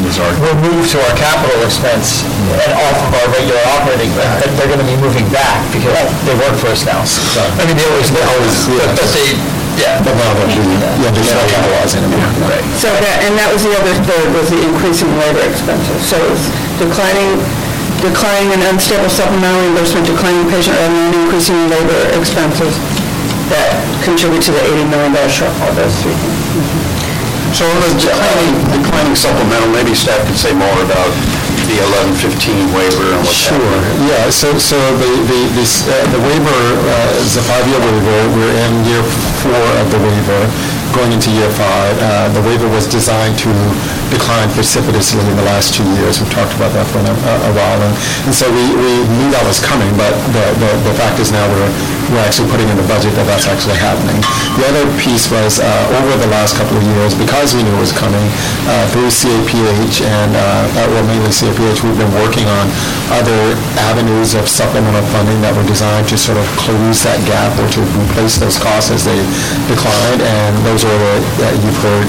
will 0.42 0.58
move 0.60 0.84
to 0.92 0.98
our 1.00 1.14
capital 1.16 1.56
expense 1.64 2.20
and 2.52 2.72
off 2.76 2.98
of 3.06 3.12
our 3.16 3.28
regular 3.32 3.62
operating, 3.80 4.10
but 4.12 4.44
they're 4.58 4.68
gonna 4.68 4.84
be 4.84 4.96
moving 5.00 5.24
back 5.32 5.62
because 5.72 5.94
they 6.26 6.34
work 6.36 6.52
for 6.60 6.68
us 6.74 6.84
now. 6.84 7.00
I 7.00 7.64
mean, 7.64 7.76
they 7.78 7.86
always, 7.88 8.08
they 8.12 8.20
always, 8.24 8.54
but 8.68 8.92
but 8.98 9.08
they, 9.14 9.28
yeah. 9.80 10.00
But 10.04 10.16
now 10.20 10.32
that 10.36 10.48
we, 10.52 10.64
yeah, 11.00 11.12
they're 11.12 11.36
not 11.36 11.48
capitalizing 11.48 12.02
them. 12.04 12.12
Right. 12.44 12.64
So 12.80 12.88
that, 12.92 13.24
and 13.24 13.32
that 13.40 13.48
was 13.52 13.64
the 13.64 13.72
other 13.76 13.94
third, 14.04 14.26
was 14.36 14.48
the 14.52 14.60
increase 14.60 15.00
in 15.00 15.10
labor 15.16 15.44
expenses. 15.48 16.00
So 16.04 16.16
it's 16.32 16.46
declining, 16.80 17.40
declining 18.02 18.52
in 18.52 18.60
unstable 18.68 19.08
supplemental 19.10 19.60
reimbursement, 19.62 20.06
declining 20.06 20.46
patient 20.50 20.76
revenue, 20.76 21.06
and 21.10 21.14
increasing 21.26 21.56
labor 21.72 22.00
expenses 22.16 22.74
that 23.52 23.70
contribute 24.02 24.42
to 24.42 24.52
the 24.52 24.62
$80 24.62 24.90
million 24.90 25.12
shortfall, 25.30 25.70
those 25.78 25.94
three 26.02 26.14
things. 26.14 26.36
So 27.54 27.64
on 27.64 27.78
the 27.80 27.90
declining, 27.96 28.52
declining 28.74 29.16
supplemental, 29.16 29.70
maybe 29.72 29.94
staff 29.96 30.20
could 30.28 30.36
say 30.36 30.52
more 30.52 30.76
about 30.84 31.08
the 31.70 31.78
1115 32.12 32.74
waiver 32.74 33.16
and 33.16 33.22
what's 33.24 33.32
Sure, 33.48 33.58
happening. 33.58 34.06
yeah, 34.12 34.28
so, 34.30 34.54
so 34.60 34.76
the, 35.00 35.10
the, 35.26 35.40
this, 35.58 35.82
uh, 35.88 35.94
the 36.14 36.20
waiver 36.22 36.60
uh, 36.84 37.22
is 37.24 37.34
a 37.40 37.42
five-year 37.42 37.80
waiver, 37.80 38.18
we're 38.38 38.54
in 38.66 38.72
year 38.86 39.02
four 39.42 39.66
of 39.82 39.86
the 39.90 39.98
waiver, 39.98 40.42
going 40.94 41.12
into 41.12 41.30
year 41.30 41.50
five. 41.56 41.94
Uh, 41.98 42.28
The 42.36 42.42
waiver 42.42 42.68
was 42.68 42.84
designed 42.86 43.38
to 43.40 43.50
decline 44.12 44.48
precipitously 44.54 45.24
in 45.26 45.36
the 45.36 45.46
last 45.48 45.74
two 45.74 45.86
years, 45.98 46.20
we've 46.20 46.30
talked 46.30 46.54
about 46.54 46.72
that 46.76 46.86
for 46.92 47.00
a 47.00 47.14
a 47.48 47.52
while, 47.56 47.80
and 47.82 47.94
and 48.26 48.34
so 48.34 48.46
we, 48.52 48.64
we 48.76 48.92
knew 49.18 49.28
that 49.34 49.42
was 49.46 49.58
coming, 49.58 49.88
but 49.96 50.12
the, 50.36 50.44
the, 50.62 50.70
the 50.86 50.94
fact 50.94 51.18
is 51.18 51.30
now 51.32 51.42
we're, 51.48 51.70
we're 52.12 52.22
actually 52.22 52.48
putting 52.50 52.68
in 52.70 52.76
the 52.76 52.86
budget 52.86 53.14
that 53.18 53.26
that's 53.26 53.46
actually 53.50 53.78
happening. 53.78 54.18
The 54.58 54.64
other 54.70 54.84
piece 55.00 55.26
was, 55.30 55.58
uh, 55.58 55.98
over 55.98 56.14
the 56.18 56.30
last 56.30 56.54
couple 56.58 56.76
of 56.78 56.84
years, 56.84 57.14
because 57.14 57.54
we 57.56 57.62
knew 57.66 57.74
it 57.74 57.82
was 57.82 57.94
coming, 57.94 58.26
uh, 58.70 58.86
through 58.94 59.10
CAPH 59.10 60.02
and, 60.06 60.32
uh, 60.36 60.42
uh, 60.80 60.86
well, 60.92 61.04
mainly 61.06 61.30
CAPH, 61.32 61.82
we've 61.82 61.98
been 61.98 62.14
working 62.20 62.46
on 62.46 62.64
other 63.14 63.54
avenues 63.90 64.34
of 64.38 64.46
supplemental 64.48 65.02
funding 65.14 65.38
that 65.42 65.54
were 65.56 65.66
designed 65.66 66.06
to 66.12 66.16
sort 66.18 66.38
of 66.38 66.46
close 66.58 67.02
that 67.06 67.18
gap 67.26 67.52
or 67.58 67.66
to 67.74 67.80
replace 68.06 68.38
those 68.38 68.58
costs 68.58 68.90
as 68.90 69.02
they 69.06 69.18
declined, 69.70 70.20
and 70.22 70.52
are 70.84 70.98
the, 70.98 71.14
that 71.40 71.54
you've 71.62 71.80
heard, 71.80 72.08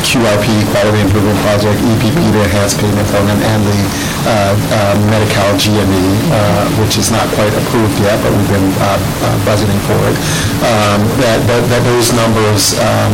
QIP, 0.00 0.46
Quality 0.72 1.04
Improvement 1.04 1.36
Project, 1.44 1.76
EPP, 1.84 2.16
the 2.32 2.40
Enhanced 2.48 2.80
Payment 2.80 3.04
Program, 3.12 3.36
and 3.36 3.60
the 3.62 3.80
uh, 4.24 4.56
uh, 4.56 4.94
Medi-Cal 5.12 5.52
GME, 5.60 6.06
uh, 6.32 6.64
which 6.80 6.96
is 6.96 7.12
not 7.12 7.28
quite 7.36 7.52
approved 7.52 7.94
yet, 8.00 8.16
but 8.24 8.32
we've 8.32 8.48
been 8.48 8.70
uh, 8.80 8.96
uh, 8.96 9.36
budgeting 9.44 9.76
for 9.84 10.00
it. 10.08 10.16
Um, 10.64 11.04
That, 11.20 11.44
that 11.44 11.62
that 11.68 11.82
those 11.84 12.16
numbers 12.16 12.72
um, 12.80 13.12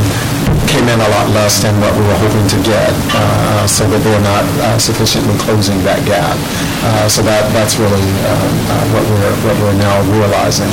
came 0.70 0.86
in 0.86 0.98
a 1.02 1.10
lot 1.10 1.26
less 1.34 1.58
than 1.58 1.74
what 1.82 1.90
we 1.98 2.06
were 2.06 2.20
hoping 2.22 2.46
to 2.54 2.58
get, 2.62 2.94
uh, 3.18 3.66
so 3.66 3.82
that 3.90 4.00
they're 4.06 4.22
not 4.22 4.46
sufficiently 4.78 5.34
closing 5.42 5.82
that 5.82 5.98
gap. 6.06 6.38
So 7.10 7.22
that, 7.26 7.50
that's 7.50 7.76
really 7.82 8.06
um, 8.30 8.54
what 8.94 9.04
we're, 9.10 9.34
what 9.42 9.56
we're 9.58 9.78
now 9.78 9.98
realizing. 10.14 10.70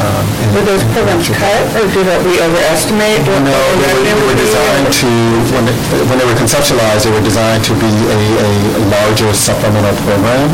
Um, 0.00 0.24
in- 0.40 0.50
Were 0.56 0.64
those 0.64 0.82
in 0.82 0.90
programs 0.96 1.28
cut, 1.28 1.62
or 1.76 1.84
did 1.92 2.06
we 2.24 2.40
overestimate? 2.40 3.20
what 3.28 3.42
no, 3.44 3.52
the 3.52 3.52
they 3.52 3.92
were- 3.92 4.04
they 4.06 4.12
revenue 4.12 4.16
were 4.16 4.26
would 4.32 4.40
be? 4.40 4.46
designed 4.48 4.88
to, 5.02 5.10
when 5.52 5.64
they, 5.68 5.74
when 6.08 6.16
they 6.18 6.26
were 6.28 6.38
conceptualized, 6.38 7.04
they 7.04 7.12
were 7.14 7.24
designed 7.24 7.62
to 7.68 7.74
be 7.76 7.90
a, 7.90 8.20
a 8.48 8.52
larger 8.88 9.30
supplemental 9.36 9.94
program. 10.06 10.48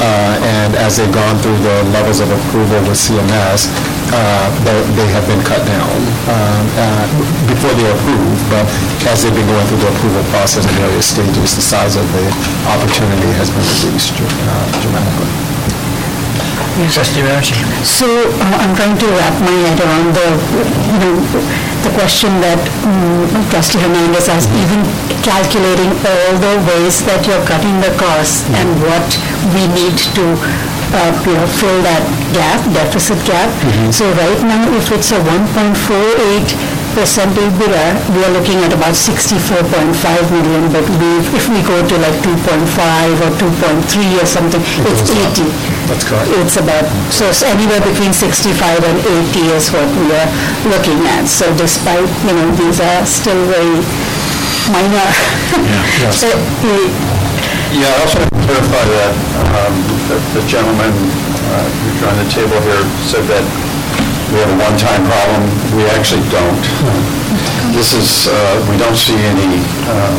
Uh, 0.00 0.32
And 0.40 0.72
as 0.80 0.96
they've 0.96 1.12
gone 1.12 1.36
through 1.44 1.60
the 1.60 1.76
levels 1.92 2.20
of 2.24 2.28
approval 2.32 2.80
with 2.88 2.96
CMS, 2.96 3.68
uh, 4.16 4.48
they, 4.64 4.72
they 4.96 5.08
have 5.12 5.26
been 5.28 5.42
cut 5.44 5.60
down 5.68 5.92
um, 6.24 6.64
uh, 6.80 7.04
before 7.46 7.68
they're 7.76 7.92
approved. 7.92 8.40
But 8.48 8.64
as 9.12 9.22
they've 9.22 9.34
been 9.36 9.46
going 9.46 9.66
through 9.68 9.84
the 9.84 9.92
approval 9.92 10.24
process 10.32 10.64
in 10.64 10.72
various 10.80 11.04
stages, 11.12 11.52
the 11.54 11.60
size 11.60 11.96
of 12.00 12.06
the 12.16 12.24
opportunity 12.72 13.28
has 13.36 13.52
been 13.52 13.60
reduced 13.76 14.16
uh, 14.24 14.64
dramatically. 14.80 15.28
Trustee 16.94 17.22
So 17.82 18.06
uh, 18.06 18.62
I'm 18.62 18.74
trying 18.78 18.96
to 18.98 19.06
wrap 19.18 19.34
my 19.42 19.52
head 19.66 19.78
around 19.82 20.14
the, 20.14 20.28
you 20.94 20.98
know, 21.02 21.14
the 21.82 21.90
question 21.98 22.30
that 22.40 22.60
mm, 22.86 23.26
trustee 23.50 23.80
Hernandez 23.82 24.28
asked, 24.30 24.50
even 24.54 24.80
calculating 25.26 25.90
all 26.06 26.32
the 26.38 26.54
ways 26.70 27.02
that 27.10 27.26
you're 27.26 27.42
cutting 27.44 27.74
the 27.82 27.90
costs 27.98 28.46
and 28.54 28.68
what 28.86 29.08
we 29.52 29.66
need 29.74 29.96
to, 30.14 30.24
uh, 30.94 31.10
you 31.26 31.34
know, 31.34 31.48
fill 31.58 31.78
that 31.82 32.04
gap, 32.32 32.62
deficit 32.72 33.18
gap. 33.26 33.50
So 33.92 34.06
right 34.14 34.40
now, 34.46 34.64
if 34.76 34.88
it's 34.94 35.10
a 35.12 35.20
1.48 35.20 36.80
percent 36.94 37.30
EBITDA, 37.38 37.86
we 38.14 38.18
are 38.26 38.34
looking 38.34 38.58
at 38.66 38.72
about 38.74 38.94
64.5 38.98 39.62
million, 40.34 40.66
but 40.74 40.82
we, 40.98 41.22
if 41.38 41.46
we 41.46 41.62
go 41.62 41.78
to 41.86 41.94
like 42.02 42.18
2.5 42.18 42.66
or 43.22 43.30
2.3 43.38 44.22
or 44.22 44.26
something, 44.26 44.62
it's 44.90 45.06
80. 45.10 45.79
That's 45.90 46.06
correct. 46.06 46.30
It's 46.38 46.56
about, 46.56 46.86
so 47.10 47.26
it's 47.26 47.42
anywhere 47.42 47.82
between 47.82 48.14
65 48.14 48.54
and 48.86 48.96
80 49.34 49.58
is 49.58 49.74
what 49.74 49.90
we 49.98 50.06
are 50.14 50.30
looking 50.70 51.02
at. 51.18 51.26
So 51.26 51.50
despite, 51.58 52.06
you 52.24 52.34
know, 52.38 52.46
these 52.54 52.78
are 52.78 53.02
still 53.04 53.42
very 53.50 53.82
minor. 54.70 55.08
Yes. 55.98 56.22
So, 56.22 56.28
eh, 56.30 56.88
Yeah, 57.74 57.86
I 57.90 58.02
also 58.02 58.18
want 58.22 58.30
to 58.34 58.42
clarify 58.46 58.82
that 58.98 59.14
um, 59.54 59.74
the- 60.10 60.22
the 60.40 60.42
gentleman 60.46 60.90
uh, 60.90 61.66
who's 61.82 62.02
on 62.06 62.14
the 62.22 62.26
table 62.30 62.58
here 62.66 62.82
said 63.06 63.22
that 63.30 63.44
we 64.30 64.38
have 64.42 64.50
a 64.50 64.58
one-time 64.58 65.02
problem. 65.06 65.42
We 65.78 65.86
actually 65.94 66.22
don't. 66.30 66.62
This 67.74 67.94
is, 67.94 68.26
uh, 68.26 68.34
we 68.70 68.74
don't 68.78 68.96
see 68.98 69.14
any 69.14 69.58
um, 69.90 70.18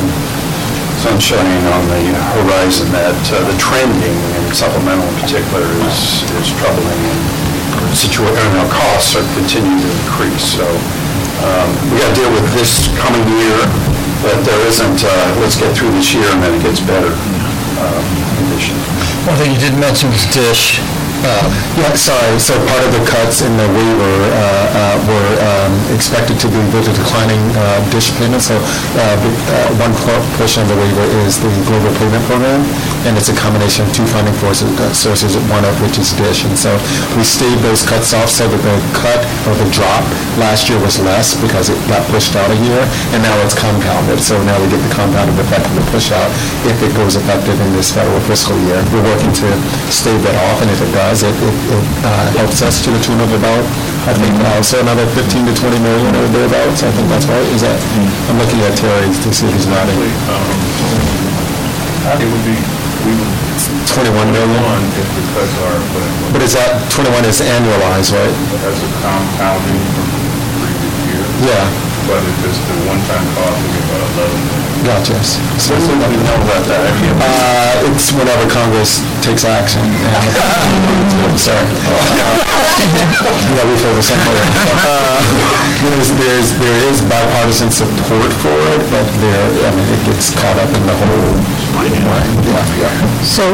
sunshine 1.01 1.65
on 1.73 1.83
the 1.89 2.13
horizon 2.37 2.85
that 2.93 3.17
uh, 3.33 3.41
the 3.49 3.57
trending 3.57 4.17
in 4.37 4.43
supplemental 4.53 5.01
in 5.09 5.17
particular 5.17 5.65
is 5.89 6.21
is 6.37 6.53
troubling 6.61 7.01
and 7.91 8.57
our 8.61 8.69
costs 8.69 9.15
are 9.15 9.25
continuing 9.33 9.81
to 9.81 9.89
increase. 10.05 10.55
So 10.55 10.63
um, 10.63 11.69
we 11.89 11.97
got 11.97 12.13
to 12.13 12.21
deal 12.21 12.31
with 12.31 12.45
this 12.53 12.87
coming 13.01 13.25
year, 13.27 13.57
but 14.21 14.37
there 14.45 14.61
isn't, 14.67 15.03
uh, 15.03 15.41
let's 15.41 15.57
get 15.57 15.75
through 15.75 15.91
this 15.91 16.13
year 16.13 16.25
and 16.29 16.41
then 16.41 16.53
it 16.53 16.61
gets 16.61 16.79
better 16.79 17.09
um, 17.09 18.05
condition. 18.37 18.77
One 19.25 19.35
thing 19.37 19.51
you 19.51 19.59
didn't 19.59 19.79
mention 19.79 20.09
was 20.09 20.25
DISH. 20.29 21.00
Yeah, 21.21 21.93
sorry, 21.93 22.37
so 22.41 22.57
part 22.65 22.81
of 22.81 22.91
the 22.97 23.03
cuts 23.05 23.45
in 23.45 23.53
the 23.53 23.69
waiver 23.69 24.15
uh, 24.33 24.41
uh, 24.73 24.97
were 25.05 25.31
um, 25.37 25.73
expected 25.93 26.41
to 26.41 26.47
be 26.49 26.57
due 26.73 26.81
to 26.81 26.93
declining 26.97 27.41
uh, 27.57 27.77
DISH 27.93 28.13
payments. 28.17 28.49
So 28.49 28.57
uh, 28.57 28.61
uh, 28.97 29.81
one 29.81 29.93
por- 30.01 30.25
portion 30.37 30.65
of 30.65 30.69
the 30.73 30.77
waiver 30.81 31.05
is 31.25 31.37
the 31.37 31.49
global 31.69 31.93
payment 32.01 32.25
program, 32.25 32.65
and 33.05 33.17
it's 33.17 33.29
a 33.29 33.37
combination 33.37 33.85
of 33.85 33.93
two 33.93 34.05
funding 34.09 34.33
uh, 34.33 34.93
sources, 34.93 35.37
one 35.53 35.61
of 35.65 35.73
which 35.81 36.01
is 36.01 36.09
DISH. 36.17 36.49
And 36.49 36.57
so 36.57 36.73
we 37.13 37.21
staved 37.21 37.61
those 37.61 37.85
cuts 37.85 38.13
off 38.17 38.29
so 38.29 38.49
that 38.49 38.61
the 38.65 38.77
cut 38.97 39.21
or 39.45 39.53
the 39.61 39.69
drop 39.69 40.01
last 40.41 40.69
year 40.69 40.81
was 40.81 40.97
less 41.05 41.37
because 41.37 41.69
it 41.69 41.77
got 41.85 42.01
pushed 42.09 42.33
out 42.33 42.49
a 42.49 42.59
year, 42.65 42.81
and 43.13 43.21
now 43.21 43.35
it's 43.45 43.53
compounded. 43.53 44.17
So 44.21 44.41
now 44.41 44.57
we 44.57 44.65
get 44.73 44.81
the 44.81 44.93
compounded 44.93 45.37
effect 45.37 45.69
of 45.69 45.73
the 45.77 45.85
push 45.93 46.09
out 46.09 46.29
if 46.65 46.77
it 46.81 46.93
goes 46.97 47.13
effective 47.13 47.57
in 47.61 47.69
this 47.77 47.93
federal 47.93 48.19
fiscal 48.25 48.57
year. 48.65 48.81
We're 48.89 49.05
working 49.05 49.33
to 49.45 49.49
stave 49.93 50.21
that 50.25 50.37
off, 50.49 50.61
and 50.65 50.69
if 50.71 50.81
it 50.81 50.91
does, 50.95 51.10
it 51.19 51.35
it 51.35 51.51
it, 51.67 51.83
uh, 52.07 52.31
helps 52.39 52.63
us 52.63 52.79
to 52.87 52.95
the 52.95 53.01
tune 53.03 53.19
of 53.19 53.27
about, 53.35 53.59
I 54.07 54.15
think, 54.15 54.31
also 54.55 54.79
another 54.79 55.03
15 55.11 55.43
to 55.43 55.51
20 55.51 55.83
million 55.83 56.15
or 56.15 56.23
thereabouts. 56.31 56.87
I 56.87 56.91
think 56.95 57.11
that's 57.11 57.27
right. 57.27 57.43
Is 57.51 57.59
that, 57.67 57.75
I'm 58.31 58.39
looking 58.39 58.63
at 58.63 58.71
Terry 58.79 59.11
to 59.11 59.29
see 59.35 59.51
if 59.51 59.59
he's 59.59 59.67
nodding. 59.67 59.99
It 59.99 60.07
would 62.31 62.45
be, 62.47 62.55
we 63.03 63.11
would... 63.19 63.27
21 63.91 64.07
million? 64.31 64.55
One, 64.63 64.87
if 64.95 65.03
the 65.11 65.19
cuts 65.35 65.51
are, 65.67 65.75
but 65.91 66.07
But 66.31 66.47
is 66.47 66.55
that, 66.55 66.79
21 66.95 67.27
is 67.27 67.43
annualized, 67.43 68.15
right? 68.15 68.31
that's 68.63 68.79
a 68.79 68.87
compounding 69.03 69.83
from 69.91 70.07
previous 70.63 70.95
year. 71.11 71.27
Yeah. 71.51 71.90
But 72.11 72.19
if 72.27 72.43
it's 72.43 72.59
the 72.67 72.75
one-time 72.91 73.23
cost, 73.39 73.55
it'd 73.55 73.71
be 73.71 73.79
about 73.87 74.03
11 74.19 74.35
million. 74.43 74.83
Gotcha. 74.83 75.15
So 75.55 75.71
When 75.79 75.95
would 76.03 76.11
we 76.11 76.19
know 76.27 76.35
about 76.43 76.63
that? 76.67 76.81
Have 76.91 76.99
you- 76.99 77.15
Uh, 77.15 77.87
It's 77.95 78.11
whenever 78.11 78.43
Congress 78.51 78.99
takes 79.23 79.45
action. 79.47 79.79
Sorry. 81.39 81.63
Yeah, 83.55 83.63
we 83.63 83.75
focus 83.79 84.11
on 84.11 84.19
it. 84.19 84.43
Uh, 84.83 85.23
There's, 85.81 86.11
there's, 86.19 86.49
there 86.59 86.79
is 86.91 86.99
bipartisan 87.07 87.71
support 87.71 88.31
for 88.43 88.57
it, 88.75 88.81
but 88.91 89.07
there, 89.23 89.47
I 89.65 89.71
mean, 89.71 89.87
it 89.95 90.03
gets 90.05 90.29
caught 90.35 90.57
up 90.59 90.69
in 90.75 90.83
the 90.85 90.93
whole, 90.93 91.33
yeah, 91.87 92.65
yeah. 92.77 93.23
So, 93.23 93.45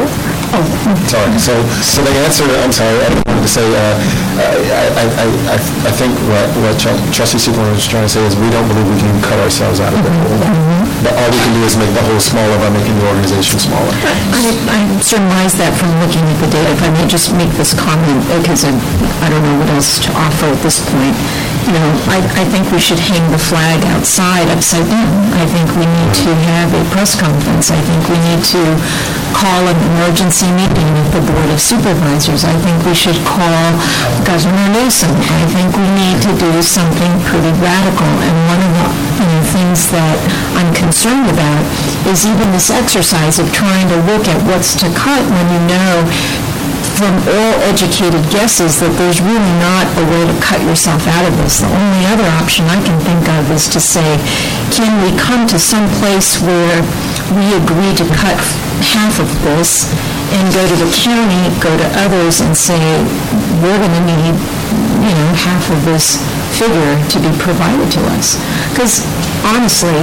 Sorry, 0.48 1.38
so, 1.38 1.52
so 1.84 2.00
the 2.02 2.10
answer, 2.24 2.44
I'm 2.64 2.72
sorry, 2.72 2.96
I 3.04 3.08
wanted 3.26 3.42
to 3.42 3.48
say, 3.48 3.64
uh, 3.68 3.94
I, 4.40 4.48
I, 4.96 5.04
I, 5.04 5.54
I- 5.54 5.92
think 5.98 6.14
what, 6.30 6.46
what 6.62 6.78
Tru- 6.80 6.96
trustee 7.12 7.38
Seaborn 7.38 7.70
was 7.72 7.86
trying 7.86 8.04
to 8.04 8.08
say 8.08 8.24
is 8.24 8.36
we 8.36 8.48
don't 8.50 8.66
believe 8.68 8.88
we 8.88 8.98
can 9.00 9.20
cut 9.22 9.38
ourselves 9.40 9.80
out 9.80 9.92
of 9.92 10.02
the 10.02 10.10
hole. 10.10 10.77
But 11.02 11.14
all 11.14 11.30
we 11.30 11.38
can 11.38 11.54
do 11.54 11.62
is 11.62 11.78
make 11.78 11.94
the 11.94 12.02
hole 12.02 12.18
smaller 12.18 12.58
by 12.58 12.70
making 12.74 12.98
the 12.98 13.06
organization 13.06 13.58
smaller. 13.62 13.94
I 14.34 14.50
I 14.66 14.80
surmise 14.98 15.54
that 15.62 15.70
from 15.78 15.94
looking 16.02 16.26
at 16.26 16.38
the 16.42 16.50
data, 16.50 16.74
if 16.74 16.82
I 16.82 16.90
may 16.90 17.06
just 17.06 17.30
make 17.38 17.50
this 17.54 17.70
comment, 17.70 18.26
because 18.34 18.66
I 18.66 18.74
I 19.22 19.30
don't 19.30 19.42
know 19.46 19.62
what 19.62 19.70
else 19.70 20.02
to 20.02 20.10
offer 20.18 20.50
at 20.50 20.60
this 20.66 20.82
point. 20.90 21.14
You 21.70 21.78
know, 21.78 21.92
I 22.10 22.18
I 22.34 22.44
think 22.50 22.66
we 22.74 22.82
should 22.82 22.98
hang 22.98 23.22
the 23.30 23.38
flag 23.38 23.78
outside, 23.94 24.50
upside 24.50 24.90
down. 24.90 25.06
I 25.38 25.46
think 25.46 25.70
we 25.78 25.86
need 25.86 26.12
to 26.26 26.30
have 26.50 26.74
a 26.74 26.82
press 26.90 27.14
conference. 27.14 27.70
I 27.70 27.78
think 27.78 28.02
we 28.10 28.18
need 28.26 28.42
to 28.58 28.62
call 29.30 29.70
an 29.70 29.78
emergency 29.94 30.50
meeting 30.58 30.88
with 30.98 31.14
the 31.14 31.22
Board 31.22 31.50
of 31.54 31.60
Supervisors. 31.62 32.42
I 32.42 32.56
think 32.64 32.74
we 32.82 32.96
should 32.96 33.18
call 33.22 33.62
Governor 34.26 34.68
Newsom. 34.74 35.14
I 35.14 35.46
think 35.54 35.70
we 35.78 35.86
need 35.94 36.18
to 36.26 36.32
do 36.42 36.58
something 36.58 37.12
pretty 37.22 37.54
radical. 37.62 38.10
And 38.26 38.34
one 38.50 38.62
of 38.66 38.72
the 38.74 38.86
you 39.18 39.27
things 39.68 39.92
that 39.92 40.16
I'm 40.56 40.72
concerned 40.72 41.28
about 41.28 41.60
is 42.08 42.24
even 42.24 42.48
this 42.56 42.72
exercise 42.72 43.36
of 43.36 43.52
trying 43.52 43.84
to 43.92 44.00
look 44.08 44.24
at 44.24 44.40
what's 44.48 44.72
to 44.80 44.88
cut 44.96 45.20
when 45.28 45.44
you 45.52 45.60
know 45.68 46.08
from 46.96 47.12
all 47.28 47.54
educated 47.68 48.24
guesses 48.32 48.80
that 48.80 48.90
there's 48.96 49.20
really 49.20 49.54
not 49.60 49.84
a 50.00 50.04
way 50.08 50.24
to 50.24 50.34
cut 50.40 50.56
yourself 50.64 51.04
out 51.04 51.28
of 51.28 51.36
this. 51.44 51.60
The 51.60 51.68
only 51.68 52.02
other 52.08 52.24
option 52.40 52.64
I 52.64 52.80
can 52.80 52.96
think 53.04 53.28
of 53.28 53.44
is 53.52 53.68
to 53.76 53.78
say, 53.78 54.16
can 54.72 54.88
we 55.04 55.12
come 55.20 55.44
to 55.52 55.60
some 55.60 55.84
place 56.00 56.40
where 56.40 56.80
we 57.36 57.52
agree 57.60 57.92
to 58.00 58.08
cut 58.16 58.40
half 58.96 59.20
of 59.20 59.28
this 59.44 59.84
and 60.32 60.48
go 60.56 60.64
to 60.64 60.76
the 60.80 60.90
county, 60.96 61.52
go 61.60 61.70
to 61.76 61.88
others 62.08 62.40
and 62.40 62.56
say, 62.56 62.80
we're 63.60 63.78
going 63.78 63.96
to 64.00 64.04
need, 64.08 64.34
you 65.04 65.12
know, 65.12 65.28
half 65.36 65.68
of 65.68 65.84
this 65.84 66.24
figure 66.58 66.98
to 67.14 67.16
be 67.22 67.30
provided 67.38 67.86
to 67.94 68.02
us. 68.18 68.34
Because 68.74 69.06
honestly, 69.44 69.98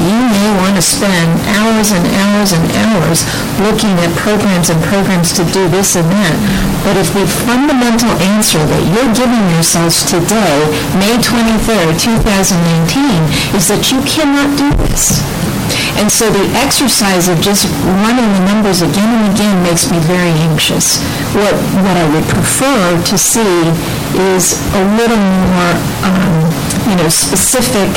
you 0.00 0.20
may 0.26 0.50
want 0.58 0.74
to 0.74 0.82
spend 0.82 1.38
hours 1.54 1.94
and 1.94 2.02
hours 2.02 2.50
and 2.50 2.64
hours 2.88 3.22
looking 3.62 3.94
at 4.02 4.10
programs 4.18 4.68
and 4.68 4.80
programs 4.82 5.30
to 5.38 5.44
do 5.54 5.68
this 5.68 5.94
and 5.94 6.08
that. 6.10 6.36
But 6.82 6.98
if 6.98 7.14
the 7.14 7.24
fundamental 7.24 8.10
answer 8.34 8.58
that 8.58 8.82
you're 8.90 9.12
giving 9.14 9.44
yourselves 9.54 10.02
today, 10.02 10.66
May 10.98 11.14
23rd, 11.22 11.94
2019, 12.00 13.56
is 13.56 13.70
that 13.70 13.92
you 13.94 14.02
cannot 14.02 14.50
do 14.58 14.68
this. 14.84 15.22
And 15.96 16.10
so 16.10 16.28
the 16.28 16.44
exercise 16.58 17.28
of 17.28 17.40
just 17.40 17.70
running 18.02 18.26
the 18.26 18.44
numbers 18.50 18.82
again 18.82 19.08
and 19.08 19.32
again 19.32 19.62
makes 19.62 19.90
me 19.90 19.98
very 20.02 20.34
anxious. 20.42 20.98
What, 21.38 21.54
what 21.86 21.94
I 21.94 22.06
would 22.10 22.26
prefer 22.26 22.98
to 22.98 23.16
see 23.16 23.70
is 24.34 24.58
a 24.74 24.82
little 24.98 25.22
more, 25.22 25.72
um, 26.02 26.50
you 26.90 26.96
know, 26.98 27.08
specific, 27.08 27.94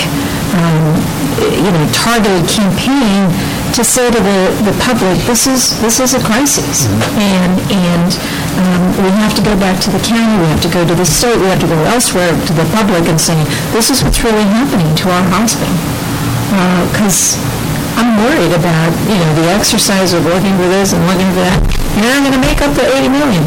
um, 0.56 0.96
you 1.42 1.72
know, 1.72 1.84
targeted 1.92 2.48
campaign 2.48 3.28
to 3.76 3.84
say 3.84 4.10
to 4.10 4.20
the, 4.20 4.40
the 4.66 4.76
public, 4.82 5.20
this 5.28 5.46
is, 5.46 5.80
this 5.82 6.00
is 6.00 6.14
a 6.16 6.22
crisis. 6.24 6.88
And, 7.20 7.60
and 7.70 8.12
um, 8.58 8.82
we 9.04 9.10
have 9.22 9.36
to 9.36 9.44
go 9.44 9.54
back 9.60 9.78
to 9.86 9.90
the 9.92 10.02
county, 10.02 10.36
we 10.40 10.48
have 10.50 10.64
to 10.64 10.72
go 10.72 10.88
to 10.88 10.96
the 10.96 11.06
state, 11.06 11.38
we 11.38 11.48
have 11.52 11.62
to 11.62 11.70
go 11.70 11.78
elsewhere 11.92 12.32
to 12.32 12.54
the 12.54 12.66
public 12.74 13.06
and 13.10 13.20
say, 13.20 13.38
this 13.76 13.90
is 13.92 14.04
what's 14.04 14.24
really 14.24 14.48
happening 14.56 14.90
to 15.04 15.06
our 15.12 15.26
hospital. 15.30 15.76
Because 16.90 17.38
I'm 18.00 18.18
worried 18.24 18.54
about, 18.56 18.94
you 19.10 19.18
know, 19.18 19.32
the 19.36 19.50
exercise 19.52 20.14
of 20.14 20.26
looking 20.26 20.56
for 20.58 20.70
this 20.70 20.94
and 20.94 21.02
looking 21.06 21.28
for 21.36 21.44
that. 21.46 21.60
You're 21.98 22.14
not 22.14 22.22
going 22.24 22.38
to 22.38 22.44
make 22.46 22.62
up 22.62 22.72
the 22.78 22.86
80 22.86 23.10
million. 23.10 23.44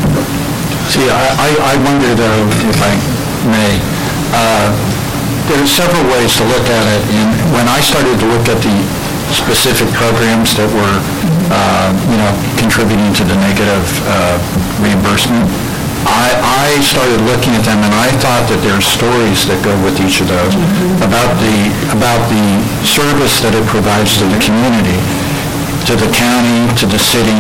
See, 0.90 1.06
I, 1.06 1.22
I 1.39 1.51
I 1.70 1.74
wonder 1.86 2.10
though, 2.18 2.43
if 2.66 2.78
I 2.82 2.93
may, 3.47 3.78
uh, 4.35 4.74
there 5.51 5.59
are 5.59 5.66
several 5.66 6.06
ways 6.14 6.39
to 6.39 6.47
look 6.47 6.62
at 6.70 6.86
it. 6.86 7.02
And 7.10 7.28
when 7.51 7.66
I 7.66 7.82
started 7.82 8.14
to 8.22 8.27
look 8.31 8.47
at 8.47 8.62
the 8.62 8.77
specific 9.35 9.90
programs 9.98 10.55
that 10.55 10.70
were, 10.70 10.98
uh, 11.51 11.90
you 12.06 12.18
know, 12.22 12.31
contributing 12.55 13.10
to 13.18 13.27
the 13.27 13.35
negative 13.43 13.82
uh, 14.06 14.39
reimbursement, 14.78 15.43
I, 16.06 16.70
I 16.70 16.81
started 16.81 17.18
looking 17.27 17.52
at 17.59 17.66
them 17.66 17.82
and 17.82 17.93
I 17.93 18.09
thought 18.22 18.47
that 18.47 18.62
there 18.62 18.78
are 18.78 18.81
stories 18.81 19.44
that 19.51 19.59
go 19.66 19.74
with 19.82 19.98
each 19.98 20.22
of 20.22 20.31
those 20.31 20.55
about 21.02 21.35
the, 21.43 21.56
about 21.93 22.22
the 22.31 22.47
service 22.86 23.43
that 23.43 23.52
it 23.52 23.66
provides 23.66 24.16
to 24.22 24.24
the 24.31 24.39
community, 24.39 24.97
to 25.90 25.98
the 25.98 26.09
county, 26.14 26.70
to 26.78 26.86
the 26.86 26.98
city, 26.98 27.36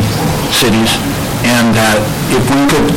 cities, 0.50 0.98
and 1.46 1.72
that 1.78 2.02
if 2.34 2.42
we 2.52 2.60
could 2.68 2.90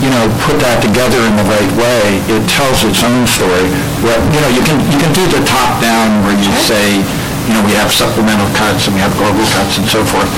you 0.00 0.08
know, 0.08 0.24
put 0.48 0.56
that 0.64 0.80
together 0.80 1.20
in 1.28 1.36
the 1.36 1.44
right 1.44 1.72
way, 1.76 2.20
it 2.32 2.42
tells 2.48 2.84
its 2.84 3.04
own 3.04 3.28
story. 3.28 3.68
Well, 4.00 4.16
you 4.32 4.40
know, 4.40 4.50
you 4.52 4.64
can, 4.64 4.80
you 4.88 4.98
can 4.98 5.12
do 5.12 5.24
the 5.28 5.44
top-down 5.44 6.24
where 6.24 6.36
you 6.36 6.52
say, 6.56 7.04
you 7.48 7.52
know, 7.52 7.62
we 7.68 7.76
have 7.76 7.92
supplemental 7.92 8.48
cuts 8.56 8.88
and 8.88 8.96
we 8.96 9.02
have 9.04 9.12
global 9.20 9.44
cuts 9.52 9.76
and 9.76 9.86
so 9.88 10.00
forth. 10.04 10.28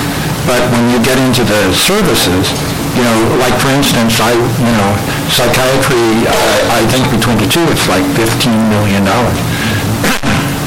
But 0.43 0.59
when 0.75 0.91
you 0.91 0.99
get 0.99 1.15
into 1.15 1.47
the 1.47 1.71
services, 1.71 2.51
you 2.99 3.03
know, 3.03 3.17
like 3.39 3.55
for 3.57 3.71
instance, 3.71 4.19
I, 4.19 4.35
you 4.35 4.73
know, 4.75 4.91
psychiatry, 5.31 6.27
I, 6.27 6.83
I 6.83 6.91
think 6.91 7.07
between 7.09 7.39
the 7.39 7.47
two, 7.47 7.63
it's 7.71 7.87
like 7.87 8.03
$15 8.19 8.51
million. 8.69 9.07